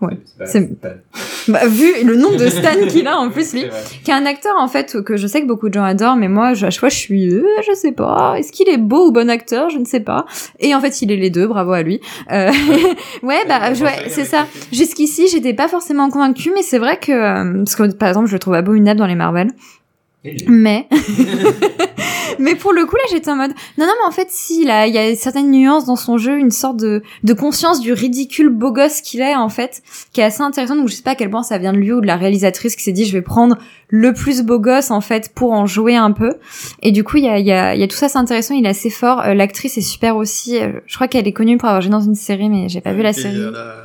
ouais, 0.00 0.18
c'est 0.46 0.68
bah, 1.48 1.66
vu 1.66 2.04
le 2.04 2.16
nombre 2.16 2.36
de 2.36 2.48
Stan 2.48 2.74
qu'il 2.88 3.06
a 3.06 3.18
en 3.18 3.30
plus 3.30 3.52
lui, 3.54 3.64
qui 4.04 4.10
est 4.10 4.14
un 4.14 4.26
acteur 4.26 4.54
en 4.58 4.68
fait 4.68 5.02
que 5.02 5.16
je 5.16 5.26
sais 5.26 5.40
que 5.42 5.46
beaucoup 5.46 5.68
de 5.68 5.74
gens 5.74 5.84
adorent, 5.84 6.16
mais 6.16 6.28
moi 6.28 6.54
je- 6.54 6.66
à 6.66 6.70
chaque 6.70 6.80
fois 6.80 6.88
je 6.88 6.96
suis, 6.96 7.28
euh, 7.34 7.44
je 7.66 7.74
sais 7.74 7.92
pas, 7.92 8.34
est-ce 8.38 8.52
qu'il 8.52 8.68
est 8.68 8.78
beau 8.78 9.08
ou 9.08 9.12
bon 9.12 9.28
acteur, 9.30 9.70
je 9.70 9.78
ne 9.78 9.84
sais 9.84 10.00
pas. 10.00 10.26
Et 10.58 10.74
en 10.74 10.80
fait 10.80 11.02
il 11.02 11.10
est 11.12 11.16
les 11.16 11.30
deux, 11.30 11.46
bravo 11.46 11.72
à 11.72 11.82
lui. 11.82 12.00
Euh, 12.32 12.50
ouais 13.22 13.38
bah 13.48 13.70
ouais, 13.72 14.08
c'est 14.08 14.24
ça. 14.24 14.46
Jusqu'ici 14.72 15.28
j'étais 15.30 15.54
pas 15.54 15.68
forcément 15.68 16.08
convaincue, 16.10 16.50
mais 16.54 16.62
c'est 16.62 16.78
vrai 16.78 16.98
que 16.98 17.12
euh, 17.12 17.64
parce 17.64 17.76
que 17.76 17.92
par 17.94 18.08
exemple 18.08 18.28
je 18.28 18.32
le 18.34 18.38
trouve 18.38 18.54
abominable 18.54 18.98
dans 18.98 19.06
les 19.06 19.14
Marvel. 19.14 19.50
Mais 20.48 20.86
mais 22.38 22.54
pour 22.54 22.72
le 22.72 22.84
coup 22.86 22.96
là 22.96 23.02
j'étais 23.10 23.30
en 23.30 23.36
mode 23.36 23.50
non 23.78 23.86
non 23.86 23.92
mais 24.00 24.06
en 24.06 24.10
fait 24.10 24.28
si 24.30 24.64
là 24.64 24.86
il 24.86 24.94
y 24.94 24.98
a 24.98 25.14
certaines 25.16 25.50
nuances 25.50 25.84
dans 25.86 25.96
son 25.96 26.18
jeu 26.18 26.38
une 26.38 26.50
sorte 26.50 26.76
de 26.78 27.02
de 27.24 27.32
conscience 27.32 27.80
du 27.80 27.92
ridicule 27.92 28.48
beau 28.48 28.72
gosse 28.72 29.00
qu'il 29.00 29.20
est 29.20 29.34
en 29.34 29.48
fait 29.48 29.82
qui 30.12 30.20
est 30.20 30.24
assez 30.24 30.42
intéressant. 30.42 30.76
Donc 30.76 30.88
je 30.88 30.94
sais 30.94 31.02
pas 31.02 31.12
à 31.12 31.14
quel 31.14 31.30
point 31.30 31.42
ça 31.42 31.58
vient 31.58 31.72
de 31.72 31.78
lui 31.78 31.92
ou 31.92 32.00
de 32.00 32.06
la 32.06 32.16
réalisatrice 32.16 32.76
qui 32.76 32.82
s'est 32.82 32.92
dit 32.92 33.04
je 33.04 33.12
vais 33.12 33.22
prendre 33.22 33.56
le 33.88 34.12
plus 34.12 34.42
beau 34.42 34.58
gosse 34.60 34.90
en 34.90 35.00
fait 35.00 35.32
pour 35.34 35.52
en 35.52 35.66
jouer 35.66 35.96
un 35.96 36.12
peu. 36.12 36.34
Et 36.82 36.92
du 36.92 37.02
coup 37.04 37.16
il 37.16 37.24
y 37.24 37.28
a 37.28 37.38
il 37.38 37.46
y 37.46 37.52
a 37.52 37.74
il 37.74 37.80
y 37.80 37.84
a 37.84 37.88
tout 37.88 37.96
ça 37.96 38.08
c'est 38.08 38.18
intéressant. 38.18 38.54
Il 38.54 38.64
est 38.66 38.68
assez 38.70 38.90
fort. 38.90 39.20
Euh, 39.20 39.34
l'actrice 39.34 39.76
est 39.78 39.82
super 39.82 40.16
aussi. 40.16 40.58
Euh, 40.58 40.72
je 40.86 40.94
crois 40.94 41.08
qu'elle 41.08 41.26
est 41.26 41.32
connue 41.32 41.56
pour 41.58 41.68
avoir 41.68 41.80
joué 41.82 41.90
dans 41.90 42.00
une 42.00 42.14
série 42.14 42.48
mais 42.48 42.68
j'ai 42.68 42.80
pas 42.80 42.92
vu 42.92 43.02
la 43.02 43.12
série. 43.12 43.36
euh, 43.40 43.50
la- 43.50 43.76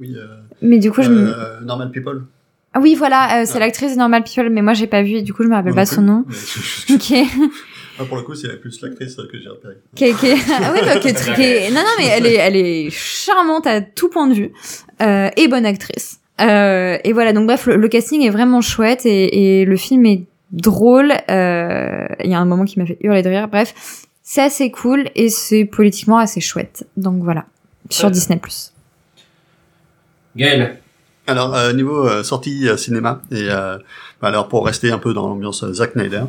oui, 0.00 0.14
euh, 0.16 0.26
mais 0.62 0.78
du 0.78 0.90
coup 0.90 1.02
je 1.02 1.10
me 1.10 1.64
Normal 1.64 1.90
People. 1.90 2.24
ah 2.74 2.80
oui 2.80 2.94
voilà 2.94 3.40
euh, 3.40 3.44
c'est 3.46 3.58
l'actrice 3.58 3.92
de 3.92 3.98
Normal 3.98 4.22
People 4.24 4.50
mais 4.50 4.62
moi 4.62 4.72
j'ai 4.74 4.86
pas 4.86 5.02
vu 5.02 5.14
et 5.16 5.22
du 5.22 5.32
coup 5.34 5.42
je 5.42 5.48
me 5.48 5.54
rappelle 5.54 5.74
pas 5.74 5.86
son 5.86 6.02
nom. 6.02 6.24
ok 6.90 7.12
Ah, 8.00 8.04
pour 8.06 8.16
le 8.16 8.22
coup, 8.22 8.34
c'est 8.34 8.48
la 8.48 8.56
plus 8.56 8.80
l'actrice 8.80 9.14
que 9.16 9.38
j'ai 9.40 9.48
repérée. 9.48 9.76
qui 9.94 10.04
est- 10.04 10.14
qui 10.18 10.26
est- 10.28 10.38
ah 10.50 10.72
oui, 10.72 10.80
mais 10.84 10.98
qui 11.00 11.08
est 11.08 11.12
tr- 11.20 11.34
qui 11.34 11.42
est- 11.42 11.70
non 11.70 11.80
non 11.82 11.94
mais 11.98 12.06
elle 12.06 12.26
est 12.26 12.34
elle 12.36 12.56
est 12.56 12.88
charmante 12.90 13.66
à 13.66 13.80
tout 13.82 14.08
point 14.08 14.26
de 14.26 14.34
vue 14.34 14.52
euh, 15.02 15.28
et 15.36 15.48
bonne 15.48 15.66
actrice 15.66 16.18
Euh, 16.40 16.96
et 17.04 17.12
voilà 17.12 17.34
donc 17.34 17.46
bref 17.46 17.66
le, 17.66 17.76
le 17.76 17.88
casting 17.88 18.22
est 18.22 18.30
vraiment 18.30 18.62
chouette 18.62 19.04
et, 19.04 19.60
et 19.60 19.64
le 19.66 19.76
film 19.76 20.06
est 20.06 20.22
drôle 20.52 21.12
Euh, 21.28 22.06
il 22.24 22.30
y 22.30 22.34
a 22.34 22.38
un 22.40 22.46
moment 22.46 22.64
qui 22.64 22.78
m'a 22.78 22.86
fait 22.86 22.96
hurler 23.02 23.22
de 23.22 23.28
rire 23.28 23.48
bref 23.48 23.74
c'est 24.22 24.40
assez 24.42 24.70
cool 24.70 25.10
et 25.14 25.28
c'est 25.28 25.66
politiquement 25.66 26.16
assez 26.18 26.40
chouette 26.40 26.86
donc 26.96 27.22
voilà 27.22 27.44
sur 27.90 28.06
Ouais. 28.06 28.12
Disney 28.12 28.40
Gaël. 30.36 30.78
Alors, 31.26 31.54
euh, 31.54 31.72
niveau 31.72 32.08
euh, 32.08 32.22
sortie 32.22 32.68
euh, 32.68 32.76
cinéma, 32.76 33.20
et 33.30 33.46
euh, 33.50 33.76
bah, 34.20 34.28
alors 34.28 34.48
pour 34.48 34.64
rester 34.66 34.90
un 34.90 34.98
peu 34.98 35.12
dans 35.14 35.28
l'ambiance 35.28 35.62
euh, 35.62 35.72
Zack 35.72 35.92
Snyder, 35.92 36.22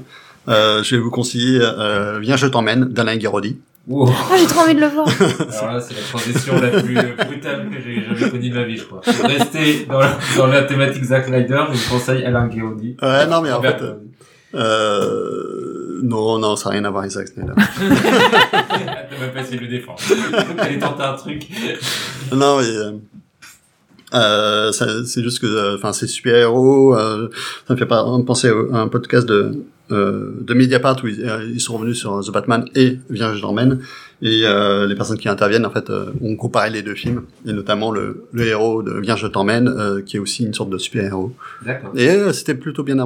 euh, 0.48 0.82
je 0.84 0.96
vais 0.96 1.02
vous 1.02 1.12
conseiller 1.12 1.60
euh, 1.62 2.20
Viens, 2.22 2.36
je 2.38 2.48
t'emmène 2.48 2.86
d'Alain 2.86 3.16
Guiraudy. 3.18 3.58
Wow. 3.88 4.10
ah 4.10 4.36
j'ai 4.40 4.46
trop 4.46 4.62
envie 4.62 4.76
de 4.76 4.80
le 4.80 4.88
voir 4.88 5.08
Alors 5.60 5.74
là, 5.74 5.82
c'est 5.82 5.96
la 5.96 6.02
transition 6.02 6.62
la 6.62 6.82
plus 6.82 6.96
euh, 6.98 7.16
brutale 7.26 7.68
que 7.68 7.82
j'ai 7.84 8.04
jamais 8.04 8.30
connue 8.32 8.50
de 8.52 8.56
ma 8.56 8.64
vie, 8.64 8.78
je 8.78 8.84
crois. 8.84 9.02
Rester 9.24 9.86
dans 9.90 10.00
la, 10.00 10.18
dans 10.38 10.46
la 10.48 10.62
thématique 10.64 11.04
Zack 11.04 11.26
Snyder, 11.26 11.64
je 11.72 11.78
vous 11.78 11.90
conseille 11.96 12.24
Alain 12.24 12.48
Guiraudy. 12.48 12.96
Ouais, 13.02 13.26
non, 13.26 13.42
mais 13.42 13.52
en 13.52 13.60
fait, 13.62 13.82
euh, 13.82 13.96
euh, 14.82 16.00
non, 16.04 16.38
non, 16.40 16.56
ça 16.56 16.70
n'a 16.70 16.74
rien 16.76 16.86
à 16.86 16.90
voir 16.92 17.02
avec 17.04 17.12
Zack 17.14 17.28
Snyder. 17.30 17.54
T'as 17.80 19.20
même 19.20 19.32
pas 19.34 19.42
essayé 19.42 19.58
de 19.58 19.62
le 19.64 19.68
défendre. 19.68 20.00
T'allais 20.58 20.80
tenter 20.80 21.04
un 21.04 21.14
truc. 21.14 21.48
non, 22.34 22.60
mais 22.60 22.66
euh, 22.68 22.92
euh, 24.14 24.72
ça- 24.72 25.06
c'est 25.06 25.24
juste 25.24 25.40
que, 25.40 25.48
euh, 25.48 25.76
enfin, 25.76 25.94
c'est 25.94 26.08
super 26.08 26.36
héros. 26.36 26.96
Euh, 26.96 27.30
ça 27.68 27.74
me 27.74 27.80
fait 27.80 27.86
pas 27.86 28.04
penser 28.26 28.50
à 28.74 28.78
un 28.78 28.88
podcast 28.88 29.28
de 29.28 29.64
euh, 29.92 30.38
de 30.42 30.54
Mediapart 30.54 30.98
où 31.04 31.08
ils, 31.08 31.24
euh, 31.24 31.50
ils 31.52 31.62
sont 31.62 31.78
revenus 31.78 31.98
sur 31.98 32.24
The 32.24 32.32
Batman 32.32 32.66
et 32.76 33.00
Viens, 33.10 33.36
je. 33.36 33.80
Et 34.22 34.44
euh, 34.46 34.86
les 34.86 34.96
personnes 34.96 35.18
qui 35.18 35.30
interviennent, 35.30 35.66
en 35.66 35.72
fait, 35.72 35.90
euh, 35.90 36.12
ont 36.22 36.36
comparé 36.36 36.70
les 36.70 36.84
deux 36.84 36.94
films, 36.94 37.24
et 37.48 37.54
notamment 37.54 37.92
le, 37.92 38.26
le 38.32 38.46
héros 38.46 38.84
de 38.84 39.00
Viens, 39.00 39.16
je 39.16 39.26
t'emmène, 39.28 39.68
euh, 39.68 40.02
qui 40.02 40.18
est 40.18 40.20
aussi 40.20 40.46
une 40.46 40.54
sorte 40.54 40.70
de 40.70 40.78
super 40.78 41.04
héros. 41.04 41.34
Et 41.96 42.10
euh, 42.10 42.32
c'était 42.32 42.54
plutôt 42.54 42.84
bien 42.84 43.00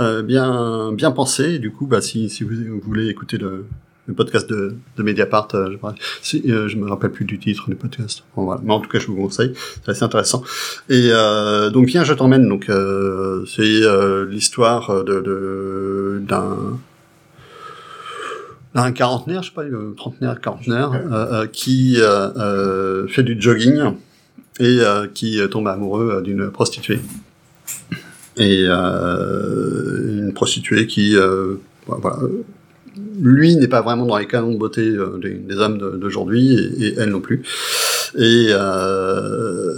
euh, 0.00 0.22
bien 0.22 0.92
bien 0.92 1.12
pensé. 1.12 1.54
Et 1.54 1.58
du 1.58 1.70
coup, 1.70 1.86
bah, 1.86 2.00
si, 2.00 2.28
si 2.28 2.42
vous, 2.42 2.56
vous 2.56 2.80
voulez 2.80 3.08
écouter 3.08 3.38
le, 3.38 3.66
le 4.08 4.14
podcast 4.14 4.48
de, 4.48 4.74
de 4.96 5.02
Mediapart, 5.02 5.48
euh, 5.54 5.76
si, 6.22 6.42
euh, 6.48 6.66
je 6.66 6.76
me 6.78 6.88
rappelle 6.88 7.10
plus 7.10 7.26
du 7.26 7.38
titre 7.38 7.68
du 7.68 7.76
podcast. 7.76 8.24
Bon, 8.34 8.44
voilà. 8.44 8.60
Mais 8.64 8.72
en 8.72 8.80
tout 8.80 8.88
cas, 8.88 8.98
je 8.98 9.06
vous 9.06 9.16
conseille, 9.16 9.52
c'est 9.84 9.90
assez 9.90 10.02
intéressant. 10.02 10.42
Et 10.88 11.10
euh, 11.12 11.68
donc, 11.68 11.86
viens, 11.86 12.04
je 12.04 12.14
t'emmène. 12.14 12.48
Donc, 12.48 12.70
euh, 12.70 13.44
c'est 13.46 13.82
l'histoire 14.30 15.04
de 15.04 16.22
d'un 16.26 16.56
d'un 18.74 18.92
quarantenaire, 18.92 19.42
je 19.42 19.48
sais 19.48 19.54
pas, 19.54 19.64
trentenaire, 19.96 20.40
quarantenaire, 20.40 21.46
qui 21.52 21.98
fait 23.08 23.22
du 23.22 23.40
jogging 23.40 23.92
et 24.58 24.78
qui 25.12 25.38
tombe 25.50 25.68
amoureux 25.68 26.22
d'une 26.22 26.50
prostituée 26.50 27.00
et 28.36 28.66
une 28.66 30.32
prostituée 30.34 30.86
qui, 30.86 31.16
voilà, 31.86 32.18
lui 33.20 33.56
n'est 33.56 33.68
pas 33.68 33.82
vraiment 33.82 34.06
dans 34.06 34.16
les 34.18 34.26
canons 34.26 34.52
de 34.52 34.58
beauté 34.58 34.86
euh, 34.86 35.18
des, 35.20 35.34
des 35.34 35.56
hommes 35.56 35.78
de- 35.78 35.96
d'aujourd'hui 35.96 36.52
et, 36.54 36.86
et 36.86 36.94
elle 36.98 37.10
non 37.10 37.20
plus. 37.20 37.42
Et, 38.16 38.48
euh, 38.50 39.74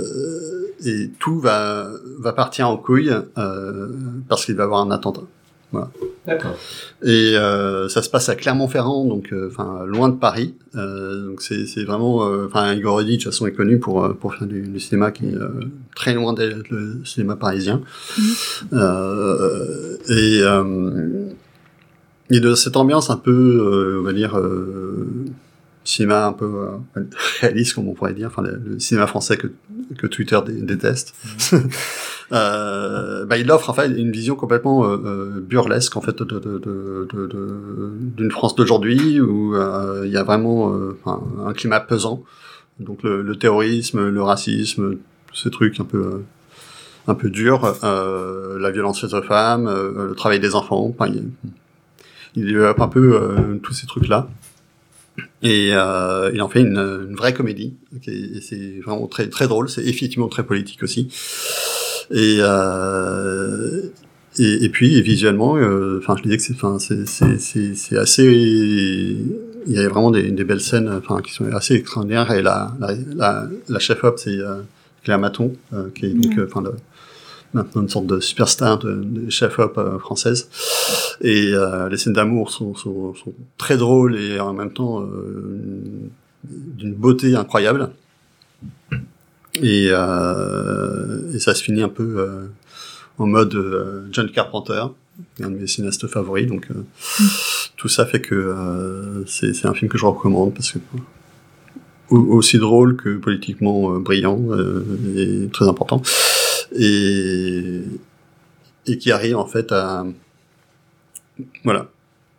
et 0.85 1.11
tout 1.19 1.39
va, 1.41 1.91
va 2.19 2.33
partir 2.33 2.69
en 2.69 2.77
couille 2.77 3.13
euh, 3.39 3.89
parce 4.29 4.45
qu'il 4.45 4.55
va 4.57 4.63
y 4.63 4.67
avoir 4.67 4.81
un 4.83 4.91
attentat. 4.91 5.23
Voilà. 5.73 5.91
D'accord. 6.27 6.57
Et 7.05 7.37
euh, 7.37 7.89
ça 7.89 8.03
se 8.03 8.11
passe 8.11 8.29
à 8.29 8.35
Clermont-Ferrand, 8.35 9.05
donc 9.05 9.33
euh, 9.33 9.49
enfin 9.49 9.85
loin 9.87 10.09
de 10.09 10.17
Paris. 10.17 10.55
Euh, 10.75 11.27
donc 11.29 11.43
c'est 11.43 11.65
c'est 11.67 11.85
vraiment, 11.85 12.27
euh, 12.29 12.47
enfin 12.47 12.73
Igor 12.75 12.97
Redi 12.97 13.19
de 13.19 13.23
toute 13.23 13.33
façon 13.33 13.47
est 13.47 13.53
connu 13.53 13.79
pour 13.79 14.13
pour 14.17 14.35
faire 14.35 14.49
du, 14.49 14.63
du 14.63 14.81
cinéma 14.81 15.13
qui 15.13 15.27
est 15.29 15.35
euh, 15.35 15.49
très 15.95 16.13
loin 16.13 16.33
d'être 16.33 16.69
le 16.71 17.01
cinéma 17.05 17.37
parisien. 17.37 17.83
Euh, 18.73 19.97
et 20.09 20.41
euh, 20.43 21.27
et 22.31 22.41
de 22.41 22.55
cette 22.55 22.76
ambiance 22.76 23.10
un 23.10 23.17
peu, 23.17 23.31
euh, 23.31 24.00
on 24.00 24.05
va 24.05 24.12
dire. 24.12 24.39
Euh, 24.39 25.07
cinéma 25.83 26.26
un 26.26 26.34
peu 26.34 26.44
euh, 26.44 27.02
réaliste 27.41 27.73
comme 27.75 27.89
on 27.89 27.94
pourrait 27.94 28.12
dire 28.12 28.26
enfin 28.28 28.42
le, 28.42 28.60
le 28.65 28.78
cinéma 28.78 29.07
français 29.07 29.39
que 29.39 29.47
que 29.97 30.07
Twitter 30.07 30.39
dé- 30.47 30.60
déteste 30.60 31.15
euh, 32.33 33.25
bah, 33.25 33.39
il 33.39 33.50
offre 33.50 33.70
en 33.70 33.73
fait 33.73 33.89
une 33.91 34.12
vision 34.12 34.36
complètement 34.36 34.84
euh, 34.84 35.41
burlesque 35.41 35.97
en 35.97 36.02
fait 36.02 36.23
de, 36.23 36.25
de, 36.39 36.59
de, 37.10 37.92
d'une 38.17 38.31
France 38.31 38.55
d'aujourd'hui 38.57 39.20
où 39.20 39.55
il 40.05 40.10
y 40.10 40.18
a 40.18 40.23
vraiment 40.23 40.76
un 41.47 41.52
climat 41.55 41.81
pesant 41.81 42.23
donc 42.78 43.02
le, 43.02 43.23
le 43.23 43.36
terrorisme 43.36 44.07
le 44.07 44.23
racisme 44.23 44.97
tous 45.28 45.36
ces 45.36 45.50
trucs 45.50 45.81
un 45.81 45.84
peu 45.84 46.20
un 47.09 47.15
peu 47.15 47.31
durs 47.31 47.75
la 47.83 48.70
violence 48.70 49.00
faite 49.00 49.15
aux 49.15 49.23
femmes 49.23 49.65
le 49.67 50.15
travail 50.15 50.41
des 50.41 50.55
enfants 50.55 50.94
enfin, 50.99 51.10
il 52.36 52.47
développe 52.47 52.81
un 52.81 52.89
peu 52.89 53.15
euh, 53.15 53.57
tous 53.62 53.73
ces 53.73 53.86
trucs 53.86 54.09
là 54.09 54.28
et 55.42 55.70
euh, 55.73 56.31
il 56.34 56.42
en 56.42 56.49
fait 56.49 56.60
une, 56.60 56.78
une 57.09 57.17
vraie 57.17 57.33
comédie. 57.33 57.75
et 58.07 58.41
c'est 58.41 58.81
vraiment 58.84 59.07
très 59.07 59.28
très 59.28 59.49
drôle. 59.49 59.68
C'est 59.68 59.84
effectivement 59.84 60.28
très 60.28 60.44
politique 60.44 60.83
aussi. 60.83 61.09
Et 62.10 62.39
euh, 62.41 63.83
et, 64.39 64.65
et 64.65 64.68
puis 64.68 65.00
visuellement, 65.02 65.57
euh, 65.57 65.99
enfin 65.99 66.17
je 66.17 66.23
disais 66.23 66.36
que 66.36 66.42
c'est 66.42 66.55
enfin 66.55 66.78
c'est 66.78 67.07
c'est 67.07 67.39
c'est 67.39 67.75
c'est 67.75 67.97
assez. 67.97 68.25
Il 69.67 69.73
y 69.73 69.78
a 69.78 69.89
vraiment 69.89 70.10
des, 70.10 70.31
des 70.31 70.44
belles 70.44 70.60
scènes, 70.60 70.89
enfin 70.89 71.20
qui 71.20 71.33
sont 71.33 71.47
assez 71.52 71.75
extraordinaires. 71.75 72.31
Et 72.33 72.42
la 72.42 72.75
la 72.81 72.94
la, 73.15 73.49
la 73.68 73.78
chef 73.78 74.05
op 74.05 74.18
c'est 74.18 74.39
euh, 74.39 74.60
Claire 75.05 75.18
Maton, 75.18 75.52
euh, 75.73 75.89
qui 75.94 76.07
est 76.07 76.10
donc 76.10 76.39
euh, 76.39 76.47
enfin 76.50 76.62
maintenant 77.55 77.83
une 77.83 77.89
sorte 77.89 78.07
de 78.07 78.20
superstar 78.20 78.79
de, 78.79 78.95
de 78.95 79.31
chef 79.31 79.59
op 79.59 79.77
euh, 79.79 79.99
française. 79.99 80.49
Et 81.20 81.53
euh, 81.53 81.89
les 81.89 81.97
scènes 81.97 82.12
d'amour 82.12 82.51
sont, 82.51 82.75
sont, 82.75 83.15
sont 83.15 83.33
très 83.59 83.77
drôles 83.77 84.17
et 84.17 84.39
en 84.41 84.53
même 84.53 84.73
temps 84.73 85.03
euh, 85.03 85.59
d'une 86.45 86.95
beauté 86.95 87.35
incroyable. 87.35 87.91
Et, 89.55 89.89
euh, 89.91 91.33
et 91.35 91.39
ça 91.41 91.55
se 91.55 91.62
finit 91.62 91.83
un 91.83 91.89
peu 91.89 92.15
euh, 92.19 92.47
en 93.19 93.27
mode 93.27 94.07
John 94.12 94.31
Carpenter, 94.31 94.83
un 95.43 95.51
de 95.51 95.57
mes 95.57 95.67
cinéastes 95.67 96.07
favoris. 96.07 96.47
Donc 96.47 96.69
euh, 96.70 96.85
tout 97.77 97.89
ça 97.89 98.07
fait 98.07 98.20
que 98.20 99.25
c'est 99.27 99.67
un 99.67 99.75
film 99.75 99.91
que 99.91 99.99
je 99.99 100.07
recommande 100.07 100.55
parce 100.55 100.73
que 100.73 100.79
au- 102.11 102.37
aussi 102.37 102.59
drôle 102.59 102.97
que 102.97 103.17
politiquement 103.17 103.99
brillant 103.99 104.41
et 105.17 105.49
très 105.53 105.69
important. 105.69 106.01
Et, 106.79 107.81
et 108.87 108.99
qui 108.99 109.11
arrive 109.13 109.37
en 109.37 109.47
fait 109.47 109.73
à 109.73 110.05
voilà 111.65 111.87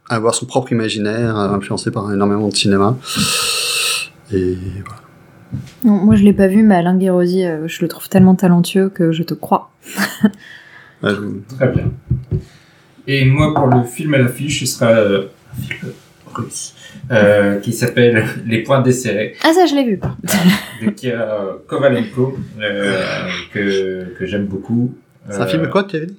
à 0.10 0.16
avoir 0.16 0.34
son 0.36 0.46
propre 0.46 0.72
imaginaire 0.72 1.38
euh, 1.38 1.50
influencé 1.50 1.92
par 1.92 2.12
énormément 2.14 2.48
de 2.48 2.56
cinéma 2.56 2.98
et 4.34 4.56
voilà 4.86 5.02
Non, 5.84 5.96
moi 6.06 6.16
je 6.16 6.24
l'ai 6.24 6.34
pas 6.34 6.48
vu, 6.48 6.64
mais 6.64 6.76
Alain 6.76 6.96
Guérosy, 6.98 7.44
euh, 7.46 7.68
je 7.68 7.82
le 7.82 7.88
trouve 7.88 8.08
tellement 8.10 8.36
talentueux 8.36 8.90
que 8.90 9.12
je 9.12 9.24
te 9.24 9.34
crois. 9.34 9.72
Ouais, 11.04 11.12
je- 11.16 11.56
Très 11.56 11.68
bien. 11.70 11.92
Et 13.08 13.26
moi, 13.26 13.54
pour 13.54 13.68
le 13.68 13.84
film 13.84 14.14
à 14.14 14.18
l'affiche, 14.20 14.60
ce 14.62 14.66
sera 14.66 14.92
euh, 14.92 15.26
un 15.58 15.62
film 15.62 15.92
russe 16.34 16.76
euh, 17.12 17.60
qui 17.60 17.74
s'appelle 17.74 18.24
Les 18.48 18.64
Points 18.64 18.82
Desserrés 18.82 19.36
Ah 19.44 19.52
ça 19.54 19.66
je 19.66 19.76
l'ai 19.76 19.84
vu. 19.84 19.98
pas. 19.98 20.16
de 20.84 20.90
Kira 20.92 21.58
Kovalenko 21.68 22.38
euh, 22.62 23.04
que, 23.54 24.06
que 24.18 24.26
j'aime 24.26 24.46
beaucoup. 24.46 24.94
c'est 25.30 25.38
un 25.40 25.48
film 25.48 25.68
quoi 25.70 25.84
que 25.84 25.90
tu 25.92 25.96
avais 25.98 26.06
dit 26.08 26.18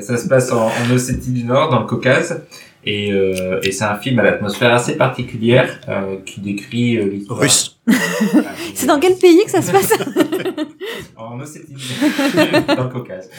Ça 0.00 0.16
se 0.16 0.28
passe 0.28 0.52
en, 0.52 0.66
en 0.68 0.90
Ossétie 0.94 1.32
du 1.32 1.44
Nord, 1.44 1.70
dans 1.70 1.80
le 1.80 1.86
Caucase. 1.86 2.42
Et, 2.86 3.12
euh, 3.12 3.60
et 3.62 3.72
c'est 3.72 3.84
un 3.84 3.96
film 3.96 4.18
à 4.18 4.22
l'atmosphère 4.22 4.72
assez 4.74 4.96
particulière 4.96 5.80
euh, 5.88 6.16
qui 6.24 6.40
décrit 6.40 6.98
euh, 6.98 7.06
l'histoire. 7.06 7.40
Russe. 7.40 7.78
C'est 8.74 8.86
dans 8.86 9.00
quel 9.00 9.14
pays 9.16 9.42
que 9.44 9.50
ça 9.50 9.62
se 9.62 9.72
passe? 9.72 9.92
En 11.16 11.40
Ossétie, 11.40 11.74
dans 12.76 12.84
le 12.84 12.90
Caucase. 12.90 13.30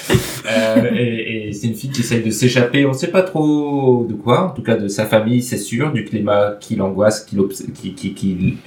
Euh, 0.46 0.90
et 0.94 1.54
c'est 1.54 1.68
une 1.68 1.76
fille 1.76 1.90
qui 1.90 2.02
essaye 2.02 2.24
de 2.24 2.30
s'échapper, 2.30 2.86
on 2.86 2.94
sait 2.94 3.12
pas 3.12 3.22
trop 3.22 4.06
de 4.10 4.14
quoi, 4.14 4.48
en 4.48 4.50
tout 4.50 4.62
cas 4.62 4.76
de 4.76 4.88
sa 4.88 5.06
famille, 5.06 5.42
c'est 5.42 5.58
sûr, 5.58 5.92
du 5.92 6.06
climat 6.06 6.56
qui 6.60 6.76
l'angoisse, 6.76 7.26
qui, 7.26 7.38
qui, 7.74 8.14
qui, 8.14 8.58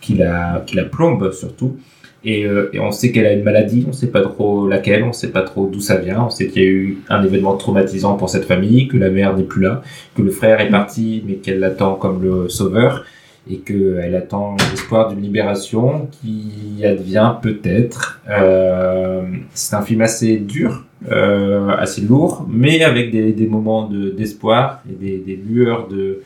qui, 0.00 0.14
la, 0.14 0.64
plombe 0.90 1.32
surtout. 1.32 1.76
Et, 2.22 2.44
euh, 2.44 2.70
et 2.72 2.80
on 2.80 2.92
sait 2.92 3.12
qu'elle 3.12 3.26
a 3.26 3.32
une 3.32 3.42
maladie, 3.42 3.86
on 3.88 3.92
sait 3.92 4.10
pas 4.10 4.20
trop 4.22 4.68
laquelle, 4.68 5.04
on 5.04 5.12
sait 5.12 5.30
pas 5.30 5.42
trop 5.42 5.66
d'où 5.66 5.80
ça 5.80 5.96
vient, 5.96 6.24
on 6.24 6.30
sait 6.30 6.48
qu'il 6.48 6.62
y 6.62 6.66
a 6.66 6.68
eu 6.68 6.98
un 7.08 7.22
événement 7.24 7.56
traumatisant 7.56 8.16
pour 8.16 8.28
cette 8.28 8.44
famille, 8.44 8.88
que 8.88 8.96
la 8.96 9.10
mère 9.10 9.36
n'est 9.36 9.44
plus 9.44 9.62
là, 9.62 9.82
que 10.14 10.22
le 10.22 10.30
frère 10.30 10.60
est 10.60 10.70
parti, 10.70 11.22
mais 11.26 11.34
qu'elle 11.34 11.60
l'attend 11.60 11.94
comme 11.94 12.22
le 12.22 12.48
sauveur 12.48 13.04
et 13.48 13.58
qu'elle 13.58 14.14
attend 14.14 14.56
l'espoir 14.70 15.08
d'une 15.08 15.22
libération 15.22 16.08
qui 16.20 16.84
advient 16.84 17.34
peut-être. 17.40 18.20
Euh, 18.28 19.22
c'est 19.54 19.76
un 19.76 19.82
film 19.82 20.02
assez 20.02 20.36
dur, 20.36 20.84
euh, 21.10 21.68
assez 21.70 22.02
lourd, 22.02 22.46
mais 22.50 22.82
avec 22.82 23.10
des, 23.10 23.32
des 23.32 23.46
moments 23.46 23.88
de- 23.88 24.10
d'espoir 24.10 24.82
et 24.90 24.94
des, 24.94 25.18
des 25.18 25.36
lueurs 25.36 25.88
de, 25.88 26.22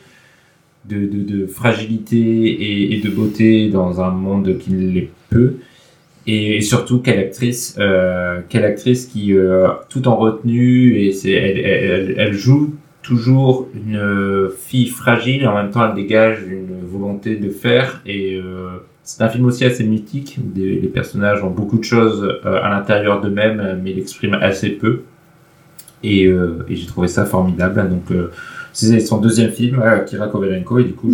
de, 0.89 1.05
de, 1.05 1.47
fragilité 1.47 2.17
et, 2.17 2.95
et 2.97 3.01
de 3.01 3.09
beauté 3.09 3.69
dans 3.69 4.01
un 4.01 4.11
monde 4.11 4.57
qui 4.57 4.71
l'est 4.71 5.09
peu. 5.29 5.55
Et 6.27 6.61
surtout, 6.61 6.99
quelle 6.99 7.19
actrice, 7.19 7.75
euh, 7.79 8.41
quelle 8.49 8.65
actrice 8.65 9.05
qui, 9.05 9.33
euh, 9.33 9.67
tout 9.89 10.07
en 10.07 10.15
retenue, 10.15 10.97
et 10.97 11.13
elle, 11.29 11.59
elle, 11.59 12.15
elle 12.17 12.33
joue 12.33 12.73
toujours 13.05 13.67
une 13.75 14.49
fille 14.57 14.87
fragile 14.87 15.43
et 15.43 15.47
en 15.47 15.55
même 15.55 15.69
temps 15.69 15.87
elle 15.87 15.95
dégage 15.95 16.39
une 16.47 16.79
volonté 16.85 17.35
de 17.35 17.49
faire. 17.49 18.01
Et 18.05 18.35
euh, 18.37 18.69
c'est 19.03 19.21
un 19.23 19.29
film 19.29 19.45
aussi 19.45 19.63
assez 19.63 19.83
mythique. 19.83 20.37
Les 20.55 20.87
personnages 20.87 21.43
ont 21.43 21.51
beaucoup 21.51 21.77
de 21.77 21.83
choses 21.83 22.23
euh, 22.23 22.61
à 22.63 22.69
l'intérieur 22.69 23.21
d'eux-mêmes 23.21 23.79
mais 23.83 23.93
l'expriment 23.93 24.39
assez 24.41 24.69
peu. 24.71 25.01
Et, 26.03 26.25
euh, 26.27 26.65
j'ai 26.69 26.87
trouvé 26.87 27.07
ça 27.07 27.25
formidable. 27.25 27.87
Donc 27.89 28.09
euh, 28.11 28.31
c'est 28.73 28.99
son 28.99 29.21
deuxième 29.21 29.51
film 29.51 29.79
euh, 29.81 29.99
Kira 29.99 30.27
Kovalenko 30.27 30.79
et 30.79 30.83
du 30.85 30.93
coup 30.93 31.13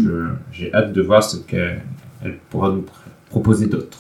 j'ai 0.53 0.73
hâte 0.73 0.93
de 0.93 1.01
voir 1.01 1.21
ce 1.23 1.37
qu'elle 1.37 1.81
elle 2.23 2.37
pourra 2.49 2.69
nous 2.69 2.81
pr- 2.81 3.29
proposer 3.29 3.67
d'autre 3.67 3.97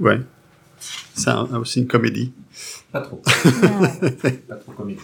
ouais. 0.00 0.20
C'est 1.14 1.30
aussi 1.58 1.80
une 1.80 1.86
comédie. 1.86 2.32
Pas 2.92 3.00
trop 3.00 3.16
pas 4.48 4.54
trop 4.56 4.72
comédie 4.72 5.00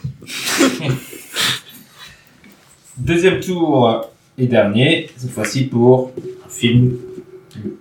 Deuxième 2.97 3.41
tour 3.41 4.11
et 4.39 4.47
dernier, 4.47 5.09
cette 5.17 5.31
fois-ci 5.31 5.65
pour 5.65 6.13
un 6.45 6.49
film 6.49 6.97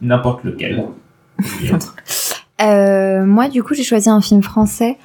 n'importe 0.01 0.43
lequel. 0.43 0.85
Euh, 2.61 3.25
moi, 3.25 3.47
du 3.49 3.63
coup, 3.63 3.73
j'ai 3.73 3.83
choisi 3.83 4.09
un 4.09 4.21
film 4.21 4.43
français, 4.43 4.97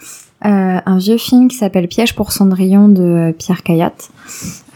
euh, 0.44 0.78
un 0.84 0.98
vieux 0.98 1.18
film 1.18 1.48
qui 1.48 1.56
s'appelle 1.56 1.88
Piège 1.88 2.14
pour 2.14 2.32
Cendrillon 2.32 2.88
de 2.88 3.34
Pierre 3.38 3.62
Caillat, 3.62 3.94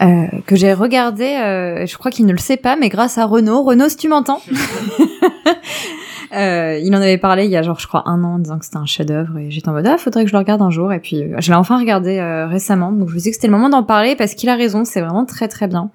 euh, 0.01 0.25
que 0.45 0.55
j'ai 0.55 0.73
regardé. 0.73 1.25
je 1.87 1.97
crois 1.97 2.11
qu'il 2.11 2.25
ne 2.25 2.31
le 2.31 2.39
sait 2.39 2.57
pas, 2.57 2.75
mais 2.75 2.89
grâce 2.89 3.17
à 3.17 3.25
Renaud. 3.25 3.63
Renaud, 3.63 3.89
si 3.89 3.97
tu 3.97 4.07
m'entends. 4.07 4.41
Euh, 6.33 6.79
il 6.81 6.95
en 6.95 7.01
avait 7.01 7.17
parlé 7.17 7.43
il 7.43 7.51
y 7.51 7.57
a 7.57 7.61
genre 7.61 7.79
je 7.79 7.87
crois 7.87 8.03
un 8.05 8.23
an 8.23 8.35
en 8.35 8.39
disant 8.39 8.57
que 8.57 8.63
c'était 8.63 8.77
un 8.77 8.85
chef-d'œuvre 8.85 9.37
et 9.37 9.51
j'étais 9.51 9.67
en 9.67 9.73
mode 9.73 9.85
ah 9.85 9.97
faudrait 9.97 10.23
que 10.23 10.29
je 10.29 10.33
le 10.33 10.39
regarde 10.39 10.61
un 10.61 10.69
jour. 10.69 10.93
Et 10.93 10.99
puis 10.99 11.23
euh, 11.23 11.35
je 11.39 11.51
l'ai 11.51 11.57
enfin 11.57 11.77
regardé 11.77 12.19
euh, 12.19 12.47
récemment. 12.47 12.91
Donc 12.91 13.09
je 13.09 13.15
me 13.15 13.19
dis 13.19 13.29
que 13.29 13.35
c'était 13.35 13.47
le 13.47 13.53
moment 13.53 13.69
d'en 13.69 13.83
parler 13.83 14.15
parce 14.15 14.33
qu'il 14.33 14.49
a 14.49 14.55
raison. 14.55 14.85
C'est 14.85 15.01
vraiment 15.01 15.25
très 15.25 15.47
très 15.47 15.67
bien. 15.67 15.89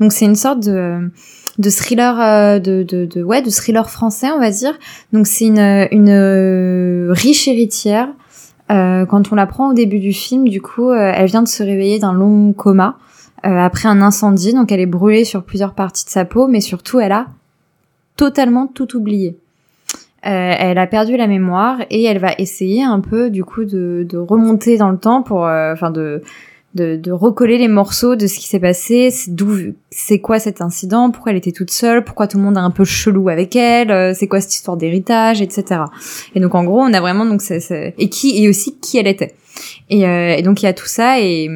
Donc 0.00 0.12
c'est 0.12 0.24
une 0.24 0.36
sorte 0.36 0.60
de 0.60 1.10
de 1.58 1.70
thriller 1.70 2.20
euh, 2.20 2.58
de, 2.58 2.82
de, 2.82 3.04
de 3.04 3.22
ouais 3.22 3.42
de 3.42 3.50
thriller 3.50 3.90
français 3.90 4.30
on 4.30 4.40
va 4.40 4.50
dire. 4.50 4.72
Donc 5.12 5.26
c'est 5.26 5.46
une 5.46 5.88
une 5.90 6.08
euh, 6.08 7.08
riche 7.10 7.48
héritière. 7.48 8.08
Quand 8.70 9.30
on 9.30 9.36
la 9.36 9.46
prend 9.46 9.70
au 9.70 9.72
début 9.72 10.00
du 10.00 10.12
film 10.12 10.48
du 10.48 10.60
coup 10.60 10.90
elle 10.92 11.26
vient 11.26 11.42
de 11.42 11.48
se 11.48 11.62
réveiller 11.62 12.00
d'un 12.00 12.12
long 12.12 12.52
coma 12.54 12.96
après 13.42 13.88
un 13.88 14.00
incendie. 14.00 14.52
Donc 14.52 14.72
elle 14.72 14.80
est 14.80 14.86
brûlée 14.86 15.24
sur 15.24 15.44
plusieurs 15.44 15.74
parties 15.74 16.06
de 16.06 16.10
sa 16.10 16.24
peau 16.24 16.48
mais 16.48 16.60
surtout 16.60 16.98
elle 16.98 17.12
a 17.12 17.26
totalement 18.16 18.66
tout 18.66 18.96
oublié 18.96 19.38
euh, 20.26 20.54
elle 20.58 20.78
a 20.78 20.86
perdu 20.86 21.16
la 21.16 21.26
mémoire 21.26 21.78
et 21.90 22.04
elle 22.04 22.18
va 22.18 22.32
essayer 22.38 22.82
un 22.82 23.00
peu 23.00 23.30
du 23.30 23.44
coup 23.44 23.64
de, 23.64 24.06
de 24.08 24.16
remonter 24.16 24.76
dans 24.76 24.90
le 24.90 24.98
temps 24.98 25.22
pour 25.22 25.46
euh, 25.46 25.72
enfin 25.72 25.90
de, 25.90 26.22
de 26.74 26.96
de 26.96 27.12
recoller 27.12 27.58
les 27.58 27.68
morceaux 27.68 28.16
de 28.16 28.26
ce 28.26 28.38
qui 28.38 28.46
s'est 28.46 28.60
passé 28.60 29.12
d'où 29.28 29.74
c'est 29.90 30.20
quoi 30.20 30.38
cet 30.38 30.60
incident 30.60 31.10
pourquoi 31.10 31.32
elle 31.32 31.38
était 31.38 31.52
toute 31.52 31.70
seule 31.70 32.04
pourquoi 32.04 32.26
tout 32.26 32.38
le 32.38 32.44
monde 32.44 32.56
est 32.56 32.60
un 32.60 32.70
peu 32.70 32.84
chelou 32.84 33.28
avec 33.28 33.54
elle 33.54 33.90
euh, 33.90 34.14
c'est 34.14 34.28
quoi 34.28 34.40
cette 34.40 34.54
histoire 34.54 34.76
d'héritage 34.76 35.42
etc 35.42 35.82
et 36.34 36.40
donc 36.40 36.54
en 36.54 36.64
gros 36.64 36.80
on 36.80 36.92
a 36.92 37.00
vraiment 37.00 37.26
donc 37.26 37.42
et 37.50 38.08
qui 38.08 38.42
et 38.42 38.48
aussi 38.48 38.78
qui 38.78 38.98
elle 38.98 39.06
était. 39.06 39.34
Et, 39.90 40.06
euh, 40.06 40.34
et 40.36 40.42
donc 40.42 40.62
il 40.62 40.66
y 40.66 40.68
a 40.68 40.72
tout 40.72 40.86
ça 40.86 41.20
et 41.20 41.48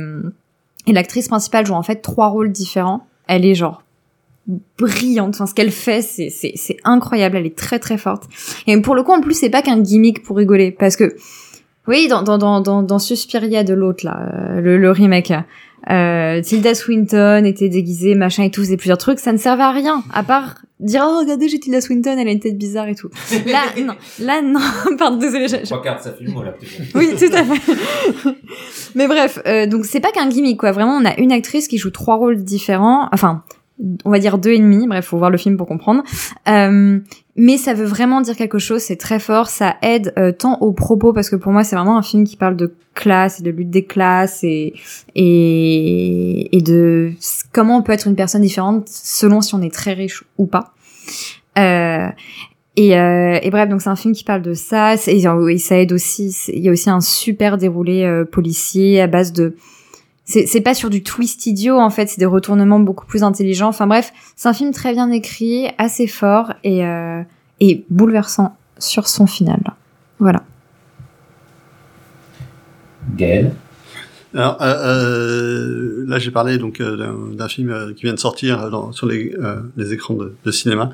et 0.86 0.92
l'actrice 0.92 1.28
principale 1.28 1.66
joue 1.66 1.74
en 1.74 1.82
fait 1.82 1.96
trois 1.96 2.28
rôles 2.28 2.50
différents. 2.50 3.06
Elle 3.26 3.44
est 3.44 3.54
genre 3.54 3.82
brillante. 4.78 5.34
Enfin, 5.34 5.46
ce 5.46 5.54
qu'elle 5.54 5.70
fait, 5.70 6.02
c'est, 6.02 6.30
c'est, 6.30 6.52
c'est 6.56 6.76
incroyable. 6.84 7.36
Elle 7.36 7.46
est 7.46 7.56
très 7.56 7.78
très 7.78 7.98
forte. 7.98 8.24
Et 8.66 8.80
pour 8.80 8.94
le 8.94 9.02
coup, 9.02 9.12
en 9.12 9.20
plus, 9.20 9.34
c'est 9.34 9.50
pas 9.50 9.62
qu'un 9.62 9.78
gimmick 9.80 10.22
pour 10.22 10.36
rigoler, 10.36 10.70
parce 10.72 10.96
que 10.96 11.14
oui, 11.86 12.08
dans 12.08 12.22
dans 12.22 12.38
dans 12.38 12.60
dans, 12.60 12.82
dans 12.82 12.98
Suspiria 12.98 13.64
de 13.64 13.74
l'autre 13.74 14.04
là, 14.04 14.20
euh, 14.34 14.60
le, 14.60 14.78
le 14.78 14.90
remake. 14.90 15.32
Euh, 15.90 16.42
Tilda 16.42 16.74
Swinton 16.74 17.44
était 17.46 17.68
déguisée, 17.68 18.14
machin 18.16 18.42
et 18.42 18.50
tout, 18.50 18.60
faisait 18.62 18.76
plusieurs 18.76 18.98
trucs, 18.98 19.20
ça 19.20 19.32
ne 19.32 19.38
servait 19.38 19.62
à 19.62 19.70
rien, 19.70 20.02
à 20.12 20.22
part 20.24 20.56
dire 20.80 21.02
oh 21.08 21.20
regardez 21.20 21.48
j'ai 21.48 21.60
Tilda 21.60 21.80
Swinton, 21.80 22.16
elle 22.18 22.26
a 22.28 22.30
une 22.32 22.40
tête 22.40 22.58
bizarre 22.58 22.88
et 22.88 22.94
tout. 22.96 23.08
Là 23.46 23.60
non, 23.82 23.94
là 24.20 24.42
non, 24.42 24.58
pardon 24.98 25.16
désolé, 25.18 25.46
j'ai- 25.48 25.62
Trois 25.62 25.80
quarts 25.80 25.98
de 25.98 26.02
sa 26.02 26.12
film, 26.12 26.34
on 26.36 26.42
l'a 26.42 26.50
peut-être. 26.50 26.94
oui, 26.96 27.10
tout 27.16 27.32
à 27.34 27.44
fait. 27.44 27.72
Mais 28.96 29.06
bref, 29.06 29.38
euh, 29.46 29.66
donc 29.66 29.86
c'est 29.86 30.00
pas 30.00 30.10
qu'un 30.10 30.28
gimmick 30.28 30.58
quoi. 30.58 30.72
Vraiment, 30.72 30.96
on 31.00 31.04
a 31.06 31.16
une 31.18 31.32
actrice 31.32 31.68
qui 31.68 31.78
joue 31.78 31.90
trois 31.90 32.16
rôles 32.16 32.42
différents. 32.42 33.08
Enfin, 33.12 33.44
on 34.04 34.10
va 34.10 34.18
dire 34.18 34.38
deux 34.38 34.50
et 34.50 34.58
demi. 34.58 34.86
Bref, 34.86 35.06
faut 35.06 35.18
voir 35.18 35.30
le 35.30 35.38
film 35.38 35.56
pour 35.56 35.66
comprendre. 35.66 36.02
Euh, 36.48 36.98
mais 37.36 37.56
ça 37.56 37.74
veut 37.74 37.84
vraiment 37.84 38.20
dire 38.20 38.36
quelque 38.36 38.58
chose. 38.58 38.80
C'est 38.82 38.96
très 38.96 39.18
fort. 39.20 39.48
Ça 39.48 39.76
aide 39.82 40.12
euh, 40.18 40.32
tant 40.32 40.58
au 40.60 40.72
propos 40.72 41.12
parce 41.12 41.30
que 41.30 41.36
pour 41.36 41.52
moi, 41.52 41.62
c'est 41.64 41.76
vraiment 41.76 41.96
un 41.96 42.02
film 42.02 42.24
qui 42.24 42.36
parle 42.36 42.56
de 42.56 42.74
classe 42.94 43.38
et 43.38 43.42
de 43.44 43.50
lutte 43.50 43.70
des 43.70 43.84
classes 43.84 44.42
et 44.42 44.74
et, 45.14 46.56
et 46.56 46.60
de 46.60 47.12
comment 47.52 47.78
on 47.78 47.82
peut 47.82 47.92
être 47.92 48.06
une 48.08 48.16
personne 48.16 48.42
différente 48.42 48.88
selon 48.88 49.40
si 49.40 49.54
on 49.54 49.62
est 49.62 49.72
très 49.72 49.92
riche 49.94 50.24
ou 50.36 50.46
pas. 50.46 50.72
Euh, 51.58 52.08
et, 52.76 52.96
euh, 52.96 53.38
et 53.42 53.50
bref, 53.50 53.68
donc 53.68 53.82
c'est 53.82 53.88
un 53.88 53.96
film 53.96 54.14
qui 54.14 54.24
parle 54.24 54.42
de 54.42 54.54
ça. 54.54 54.96
c'est- 54.96 55.16
Et, 55.16 55.58
ça 55.58 55.78
aide 55.78 55.92
aussi. 55.92 56.34
Il 56.52 56.60
y 56.62 56.68
a 56.68 56.72
aussi 56.72 56.90
un 56.90 57.00
super 57.00 57.56
déroulé 57.58 58.02
euh, 58.04 58.24
policier 58.24 59.00
à 59.00 59.06
base 59.06 59.32
de. 59.32 59.54
C'est 60.30 60.60
pas 60.60 60.74
sur 60.74 60.90
du 60.90 61.02
twist 61.02 61.46
idiot 61.46 61.78
en 61.78 61.88
fait, 61.88 62.06
c'est 62.08 62.18
des 62.18 62.26
retournements 62.26 62.80
beaucoup 62.80 63.06
plus 63.06 63.22
intelligents. 63.22 63.68
Enfin 63.68 63.86
bref, 63.86 64.12
c'est 64.36 64.46
un 64.46 64.52
film 64.52 64.72
très 64.72 64.92
bien 64.92 65.10
écrit, 65.10 65.68
assez 65.78 66.06
fort 66.06 66.52
et 66.64 66.84
euh, 66.84 67.22
bouleversant 67.88 68.54
sur 68.78 69.08
son 69.08 69.26
final. 69.26 69.60
Voilà. 70.18 70.42
Gaël. 73.16 73.54
Alors, 74.34 74.60
euh, 74.60 74.74
euh, 74.84 76.04
là, 76.06 76.18
j'ai 76.18 76.30
parlé 76.30 76.58
donc 76.58 76.80
euh, 76.80 77.32
d'un 77.32 77.48
film 77.48 77.70
euh, 77.70 77.92
qui 77.94 78.02
vient 78.02 78.12
de 78.12 78.18
sortir 78.18 78.70
sur 78.92 79.06
les, 79.06 79.34
écrans 79.92 80.14
de, 80.14 80.50
cinéma. 80.50 80.90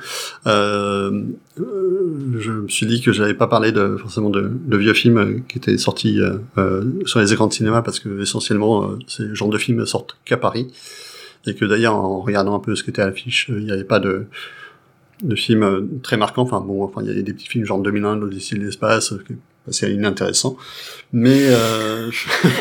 Euh, 0.47 1.23
je 1.57 2.53
me 2.53 2.69
suis 2.69 2.87
dit 2.87 3.01
que 3.01 3.13
j'avais 3.13 3.35
pas 3.35 3.49
parlé 3.49 3.73
de, 3.73 3.97
forcément 3.97 4.31
de, 4.31 4.77
vieux 4.77 4.95
films 4.95 5.43
qui 5.49 5.59
étaient 5.59 5.79
sortis 5.79 6.21
sur 7.07 7.21
les 7.21 7.33
écrans 7.33 7.49
de 7.49 7.53
cinéma 7.53 7.83
parce 7.83 7.99
que 7.99 8.21
essentiellement, 8.21 8.91
ces 9.09 9.35
genres 9.35 9.51
de 9.51 9.59
films 9.59 9.85
sortent 9.87 10.17
qu'à 10.25 10.37
Paris 10.37 10.73
et 11.47 11.55
que 11.55 11.65
d'ailleurs, 11.65 11.95
en 11.95 12.21
regardant 12.21 12.55
un 12.55 12.61
peu 12.61 12.75
ce 12.75 12.85
qui 12.85 12.91
était 12.91 13.03
à 13.03 13.07
l'affiche, 13.07 13.47
il 13.49 13.65
n'y 13.65 13.73
avait 13.73 13.85
pas 13.85 14.01
de 14.01 14.27
de 15.23 15.37
films 15.37 16.01
très 16.03 16.17
marquants. 16.17 16.43
Enfin 16.43 16.61
bon, 16.61 16.83
enfin 16.83 17.01
il 17.03 17.09
y 17.09 17.19
a 17.19 17.23
des 17.23 17.33
petits 17.33 17.47
films 17.47 17.65
genre 17.65 17.79
2001, 17.79 18.17
l'Odyssée 18.17 18.57
de 18.57 18.65
l'espace, 18.65 19.15
qui 19.65 19.71
est 19.85 19.87
assez 19.87 19.93
inintéressant. 19.95 20.57
Mais 21.13 21.47
euh, 21.49 22.11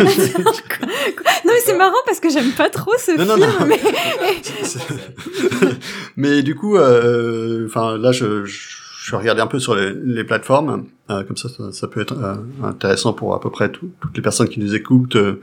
Non 1.46 1.52
mais 1.54 1.60
c'est 1.66 1.78
marrant 1.78 1.98
parce 2.06 2.20
que 2.20 2.30
j'aime 2.30 2.52
pas 2.52 2.70
trop 2.70 2.94
ce 2.98 3.12
Non, 3.18 3.26
non, 3.26 3.36
film. 3.36 3.50
non. 3.60 3.66
Mais... 3.68 3.80
Mais 6.18 6.44
du 6.44 6.56
coup, 6.56 6.78
euh, 6.78 7.66
enfin 7.68 7.98
là, 7.98 8.12
je, 8.12 8.46
je, 8.46 8.78
je 9.04 9.16
regardais 9.16 9.42
un 9.42 9.48
peu 9.48 9.60
sur 9.60 9.76
les, 9.76 9.94
les 9.94 10.24
plateformes, 10.24 10.86
euh, 11.10 11.24
comme 11.24 11.38
ça, 11.38 11.50
ça, 11.50 11.72
ça 11.72 11.88
peut 11.88 12.02
être 12.02 12.14
euh, 12.18 12.36
intéressant 12.64 13.14
pour 13.14 13.34
à 13.34 13.42
peu 13.42 13.50
près 13.50 13.70
tout- 13.72 13.90
toutes 14.02 14.16
les 14.16 14.22
personnes 14.22 14.48
qui 14.50 14.60
nous 14.60 14.76
écoutent 14.76 15.16
euh, 15.16 15.42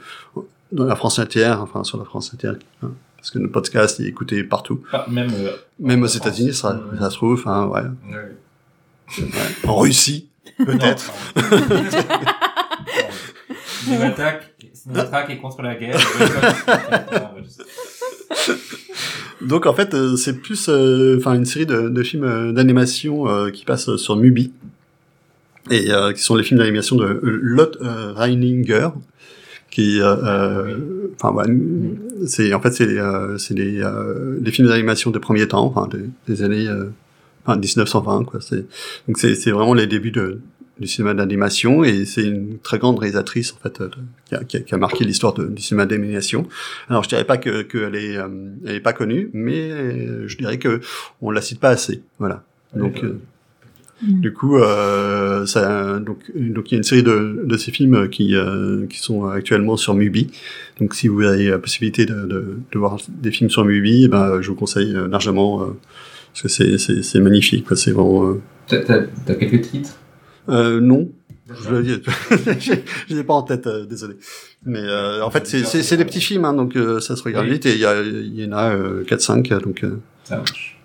dans 0.72 0.84
la 0.86 0.96
France 0.96 1.18
entière, 1.18 1.60
enfin 1.60 1.84
sur 1.84 1.98
la 1.98 2.04
France 2.04 2.32
entière, 2.32 2.54
hein, 2.82 2.90
parce 3.16 3.30
que 3.30 3.38
notre 3.38 3.52
podcast 3.52 4.00
est 4.00 4.04
écouté 4.04 4.42
partout, 4.44 4.82
Ah, 4.92 5.04
même, 5.10 5.30
euh, 5.34 5.50
même 5.80 6.02
aux. 6.02 6.06
États-Unis, 6.06 6.54
ça, 6.54 6.80
se 7.10 7.16
trouve, 7.16 7.34
enfin 7.34 7.66
ouais, 7.66 7.82
Ouais. 8.08 9.18
ouais. 9.18 9.24
en 9.68 9.76
Russie 9.76 10.28
peut-être. 10.64 11.12
Cinématrack, 13.84 14.50
Cinématrack 14.72 15.30
est 15.30 15.38
contre 15.38 15.62
la 15.62 15.74
guerre. 15.74 15.98
Donc 19.40 19.66
en 19.66 19.72
fait, 19.72 19.94
euh, 19.94 20.16
c'est 20.16 20.34
plus, 20.40 20.68
euh, 20.68 21.16
enfin 21.18 21.34
une 21.34 21.46
série 21.46 21.66
de, 21.66 21.88
de 21.88 22.02
films 22.02 22.24
euh, 22.24 22.52
d'animation 22.52 23.24
qui 23.50 23.64
passent 23.64 23.96
sur 23.96 24.16
Mubi. 24.16 24.52
et 25.70 25.90
euh, 25.90 26.12
qui 26.12 26.22
sont 26.22 26.34
les 26.36 26.42
films 26.42 26.58
d'animation 26.60 26.96
de 26.96 27.20
Lot 27.22 27.78
Reininger, 27.80 28.88
qui, 29.70 30.00
enfin, 30.02 31.30
voilà, 31.32 31.52
c'est 32.26 32.52
en 32.52 32.60
fait 32.60 32.72
c'est 32.72 32.98
euh, 32.98 33.38
c'est 33.38 33.54
des, 33.54 33.80
euh, 33.82 34.36
des 34.40 34.50
films 34.50 34.68
d'animation 34.68 35.10
de 35.10 35.18
premier 35.18 35.48
temps, 35.48 35.64
enfin 35.64 35.88
des, 35.88 36.04
des 36.28 36.42
années 36.42 36.66
euh, 36.68 36.90
enfin 37.44 37.58
1920 37.58 38.24
quoi. 38.24 38.40
C'est 38.40 38.66
donc 39.06 39.18
c'est 39.18 39.34
c'est 39.34 39.50
vraiment 39.50 39.74
les 39.74 39.86
débuts 39.86 40.10
de 40.10 40.40
du 40.78 40.86
cinéma 40.86 41.12
d'animation 41.12 41.84
et 41.84 42.06
c'est 42.06 42.24
une 42.24 42.58
très 42.58 42.78
grande 42.78 42.98
réalisatrice 42.98 43.52
en 43.52 43.58
fait 43.62 43.82
euh, 43.82 43.90
qui, 44.26 44.34
a, 44.34 44.44
qui, 44.44 44.56
a, 44.56 44.60
qui 44.60 44.74
a 44.74 44.78
marqué 44.78 45.04
l'histoire 45.04 45.34
du 45.34 45.60
cinéma 45.60 45.84
d'animation. 45.84 46.46
Alors 46.88 47.04
je 47.04 47.08
dirais 47.10 47.24
pas 47.24 47.36
que 47.36 47.62
qu'elle 47.62 47.96
est 47.96 48.16
euh, 48.16 48.28
elle 48.64 48.76
est 48.76 48.80
pas 48.80 48.94
connue, 48.94 49.30
mais 49.34 49.70
euh, 49.70 50.26
je 50.26 50.38
dirais 50.38 50.58
que 50.58 50.80
on 51.20 51.30
la 51.30 51.42
cite 51.42 51.60
pas 51.60 51.68
assez. 51.70 52.02
Voilà. 52.18 52.44
Donc 52.74 53.04
euh, 53.04 53.20
du 54.02 54.32
coup, 54.32 54.56
euh, 54.56 55.44
ça, 55.44 55.98
donc, 55.98 56.18
donc 56.34 56.70
il 56.70 56.72
y 56.72 56.74
a 56.74 56.78
une 56.78 56.82
série 56.82 57.02
de, 57.02 57.42
de 57.44 57.56
ces 57.58 57.70
films 57.70 58.08
qui, 58.08 58.34
euh, 58.34 58.86
qui 58.86 58.98
sont 58.98 59.26
actuellement 59.26 59.76
sur 59.76 59.94
Mubi. 59.94 60.30
Donc, 60.80 60.94
si 60.94 61.08
vous 61.08 61.20
avez 61.22 61.50
la 61.50 61.58
possibilité 61.58 62.06
de, 62.06 62.14
de, 62.24 62.56
de 62.72 62.78
voir 62.78 62.96
des 63.08 63.30
films 63.30 63.50
sur 63.50 63.64
Mubi, 63.64 64.04
eh 64.04 64.08
ben, 64.08 64.40
je 64.40 64.48
vous 64.48 64.54
conseille 64.54 64.96
largement 65.10 65.62
euh, 65.62 65.66
parce 66.32 66.42
que 66.42 66.48
c'est, 66.48 66.78
c'est, 66.78 67.02
c'est 67.02 67.20
magnifique. 67.20 67.66
Quoi. 67.66 67.76
C'est 67.76 67.90
vraiment. 67.92 68.24
Euh, 68.24 68.42
T'as, 68.68 69.34
quelques 69.34 69.62
titres? 69.62 69.96
Euh, 70.48 70.80
non, 70.80 71.08
je 71.48 73.14
l'ai 73.14 73.24
pas 73.24 73.34
en 73.34 73.42
tête, 73.42 73.66
euh, 73.66 73.84
désolé. 73.84 74.14
Mais 74.64 74.78
euh, 74.80 75.24
en 75.24 75.30
fait, 75.30 75.46
c'est, 75.46 75.64
c'est, 75.64 75.82
c'est 75.82 75.96
des 75.96 76.04
petits 76.04 76.20
films, 76.20 76.44
hein, 76.44 76.52
donc 76.54 76.76
euh, 76.76 77.00
ça 77.00 77.16
se 77.16 77.22
regarde 77.24 77.46
Oui. 77.46 77.52
vite 77.54 77.66
et 77.66 77.72
il 77.72 77.80
y, 77.80 77.84
a, 77.86 78.00
il 78.00 78.40
y 78.40 78.46
en 78.46 78.52
a 78.52 78.70
euh, 78.74 79.04
4-5, 79.04 79.60
donc. 79.62 79.82
euh, 79.84 80.00
Ça 80.24 80.36
marche. 80.36 80.78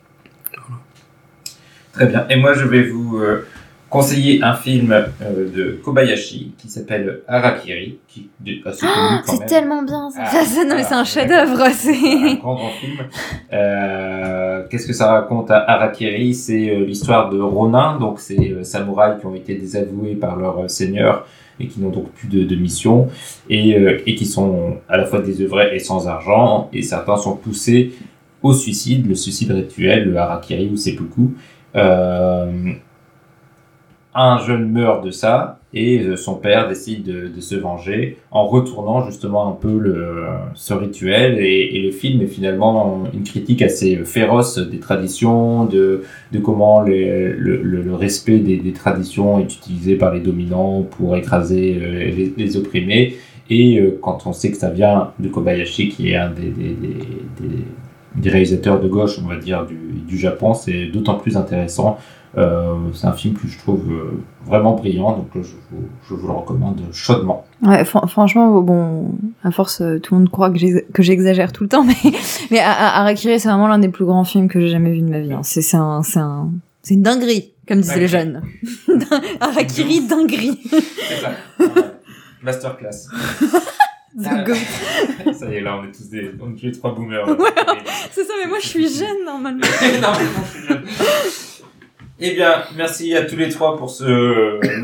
Très 1.93 2.07
bien. 2.07 2.25
Et 2.29 2.35
moi, 2.35 2.53
je 2.53 2.65
vais 2.65 2.83
vous 2.89 3.17
euh, 3.19 3.45
conseiller 3.89 4.43
un 4.43 4.53
film 4.55 4.91
euh, 4.91 5.05
de 5.55 5.79
Kobayashi 5.83 6.51
qui 6.57 6.67
s'appelle 6.69 7.21
Harakiri, 7.27 7.99
qui 8.07 8.29
Ah, 8.65 8.71
c'est 9.25 9.39
même. 9.39 9.47
tellement 9.47 9.83
bien 9.83 10.09
ça. 10.09 10.23
Ah, 10.25 10.43
Ça, 10.45 10.65
non 10.65 10.75
mais 10.75 10.83
c'est 10.83 10.93
ah, 10.93 10.99
un 10.99 11.03
chef-d'œuvre. 11.05 11.61
un 11.61 11.71
C'est. 11.71 11.93
grand 12.39 12.55
grand 12.55 12.71
film. 12.71 12.97
Euh, 14.55 14.63
Qu'est-ce 14.69 14.87
que 14.87 14.93
ça 14.93 15.11
raconte 15.11 15.51
à 15.51 15.57
Harakiri? 15.69 16.33
C'est 16.33 16.69
euh, 16.69 16.85
l'histoire 16.85 17.29
de 17.29 17.39
Ronin, 17.39 17.99
donc 17.99 18.19
ces 18.19 18.51
euh, 18.51 18.63
samouraïs 18.63 19.19
qui 19.19 19.25
ont 19.25 19.35
été 19.35 19.55
désavoués 19.55 20.15
par 20.15 20.35
leur 20.35 20.69
seigneur 20.69 21.27
et 21.59 21.67
qui 21.67 21.79
n'ont 21.79 21.89
donc 21.89 22.09
plus 22.11 22.27
de, 22.27 22.55
mission 22.55 23.07
et, 23.49 23.77
et 24.05 24.15
qui 24.15 24.25
sont 24.25 24.75
à 24.89 24.97
la 24.97 25.05
fois 25.05 25.21
désœuvrés 25.21 25.73
et 25.73 25.79
sans 25.79 26.05
argent. 26.05 26.69
Et 26.73 26.81
certains 26.81 27.15
sont 27.15 27.37
poussés 27.37 27.93
au 28.43 28.51
suicide, 28.51 29.07
le 29.07 29.15
suicide 29.15 29.51
rituel, 29.51 30.09
le 30.09 30.17
harakiri 30.17 30.69
ou 30.69 30.75
seppuku. 30.75 31.31
Euh, 31.75 32.73
un 34.15 34.39
jeune 34.39 34.71
meurt 34.71 35.03
de 35.03 35.11
ça 35.11 35.59
et 35.73 35.99
euh, 35.99 36.15
son 36.15 36.35
père 36.35 36.69
décide 36.69 37.03
de, 37.03 37.41
se 37.41 37.55
venger 37.55 38.17
en 38.31 38.47
retournant 38.47 39.05
justement 39.05 39.49
un 39.49 39.51
peu 39.51 39.93
ce 40.53 40.73
rituel 40.73 41.37
et, 41.39 41.81
le 41.81 41.91
film 41.91 42.21
est 42.21 42.27
finalement 42.27 43.03
une 43.13 43.23
critique 43.23 43.61
assez 43.61 43.97
féroce 43.97 44.57
des 44.57 44.79
traditions, 44.79 45.65
de, 45.65 46.03
comment 46.41 46.81
le, 46.81 47.95
respect 47.95 48.39
des, 48.39 48.73
traditions 48.73 49.39
est 49.39 49.53
utilisé 49.53 49.95
par 49.95 50.13
les 50.13 50.21
dominants 50.21 50.83
pour 50.83 51.15
écraser 51.17 51.77
euh, 51.81 52.11
les, 52.15 52.33
les 52.37 52.57
opprimés. 52.57 53.15
Et 53.49 53.79
euh, 53.79 53.99
quand 54.01 54.25
on 54.25 54.33
sait 54.33 54.51
que 54.51 54.57
ça 54.57 54.69
vient 54.69 55.11
de 55.19 55.29
Kobayashi 55.29 55.89
qui 55.89 56.11
est 56.11 56.15
un 56.15 56.31
des, 56.31 58.29
réalisateurs 58.29 58.79
de 58.79 58.87
gauche 58.87 59.19
on 59.23 59.27
va 59.27 59.35
dire 59.35 59.67
du, 59.67 60.17
Japon 60.17 60.53
c'est 60.53 60.85
d'autant 60.85 61.15
plus 61.15 61.35
intéressant 61.35 61.97
c'est 62.93 63.07
un 63.07 63.13
film 63.13 63.33
que 63.35 63.47
je 63.47 63.57
trouve 63.57 63.89
euh, 63.91 64.21
vraiment 64.45 64.73
brillant, 64.75 65.15
donc 65.17 65.27
euh, 65.35 65.41
je 65.43 65.51
vous, 65.71 65.87
je 66.09 66.13
vous 66.15 66.27
le 66.27 66.33
recommande 66.33 66.81
chaudement. 66.91 67.45
Ouais, 67.61 67.85
franchement, 67.85 68.59
bon, 68.61 69.11
à 69.43 69.51
force, 69.51 69.81
euh, 69.81 69.99
tout 69.99 70.13
le 70.15 70.19
monde 70.21 70.29
croit 70.29 70.49
que 70.51 70.57
j'ex- 70.57 70.83
que 70.93 71.01
j'exagère 71.01 71.51
tout 71.53 71.63
le 71.63 71.69
temps, 71.69 71.83
mais, 71.85 71.95
mais 72.51 72.59
Harakiri, 72.59 73.39
c'est 73.39 73.47
vraiment 73.47 73.67
l'un 73.67 73.79
des 73.79 73.89
plus 73.89 74.05
grands 74.05 74.25
films 74.25 74.49
que 74.49 74.59
j'ai 74.59 74.67
jamais 74.69 74.91
vu 74.91 75.01
de 75.01 75.09
ma 75.09 75.19
vie. 75.19 75.31
hein. 75.33 75.41
C'est 75.43 75.61
c'est 75.61 75.77
un, 75.77 76.03
c'est 76.03 76.19
un, 76.19 76.49
c'est 76.83 76.93
une 76.95 77.03
dinguerie, 77.03 77.53
comme 77.67 77.79
disaient 77.81 77.99
les 77.99 78.07
jeunes. 78.09 78.41
Harakiri, 79.39 80.01
dinguerie. 80.07 80.59
C'est 80.69 81.21
ça. 81.21 81.31
Masterclass. 82.41 83.07
Ça 84.17 85.49
y 85.51 85.55
est, 85.55 85.61
là, 85.61 85.77
on 85.77 85.83
est 85.83 85.91
tous 85.91 86.09
des, 86.09 86.31
on 86.41 86.51
est 86.51 86.55
tous 86.55 86.65
les 86.67 86.71
trois 86.71 86.95
boomers. 86.95 87.27
Ouais, 87.27 87.35
c'est 88.11 88.23
ça, 88.23 88.33
mais 88.41 88.47
moi 88.49 88.59
je 88.61 88.67
suis 88.67 88.87
jeune 88.87 89.25
normalement. 89.25 89.59
Non, 89.59 89.67
mais 89.81 89.99
non, 89.99 90.07
je 90.45 90.57
suis 90.57 90.67
jeune. 90.69 90.83
Eh 92.17 92.33
bien, 92.33 92.63
merci 92.77 93.13
à 93.13 93.25
tous 93.25 93.35
les 93.35 93.49
trois 93.49 93.75
pour 93.77 93.89
ce 93.89 94.05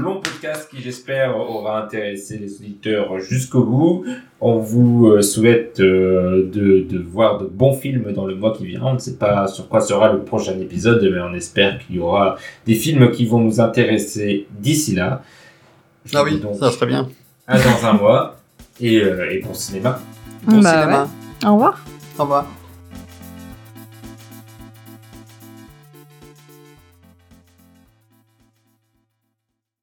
long 0.01 0.19
podcast 0.19 0.67
qui, 0.69 0.81
j'espère, 0.81 1.37
aura 1.37 1.81
intéressé 1.81 2.37
les 2.37 2.53
auditeurs 2.57 3.19
jusqu'au 3.19 3.63
bout. 3.63 4.05
On 4.41 4.57
vous 4.59 5.07
euh, 5.07 5.21
souhaite 5.21 5.79
euh, 5.79 6.49
de, 6.51 6.81
de 6.81 6.99
voir 6.99 7.37
de 7.37 7.45
bons 7.45 7.73
films 7.73 8.11
dans 8.11 8.25
le 8.25 8.35
mois 8.35 8.53
qui 8.53 8.65
vient. 8.65 8.81
On 8.83 8.95
ne 8.95 8.99
sait 8.99 9.15
pas 9.15 9.47
sur 9.47 9.69
quoi 9.69 9.79
sera 9.79 10.11
le 10.11 10.23
prochain 10.23 10.59
épisode, 10.59 11.01
mais 11.09 11.21
on 11.21 11.33
espère 11.33 11.79
qu'il 11.79 11.95
y 11.95 11.99
aura 11.99 12.35
des 12.65 12.75
films 12.75 13.11
qui 13.11 13.25
vont 13.25 13.39
nous 13.39 13.61
intéresser 13.61 14.47
d'ici 14.59 14.93
là. 14.95 15.23
Je 16.03 16.17
Ah 16.17 16.23
oui, 16.25 16.37
donc 16.37 16.55
ça 16.55 16.69
serait 16.69 16.87
bien. 16.87 17.07
À 17.47 17.57
dans 17.57 17.85
un 17.85 17.93
mois 17.93 18.35
et, 18.81 19.01
euh, 19.01 19.31
et 19.31 19.39
bon 19.39 19.53
cinéma. 19.53 20.01
Bon 20.43 20.59
Bah 20.59 20.81
cinéma. 20.81 21.03
ouais. 21.43 21.47
Au 21.47 21.53
revoir. 21.53 21.85
Au 22.19 22.23
revoir. 22.23 22.45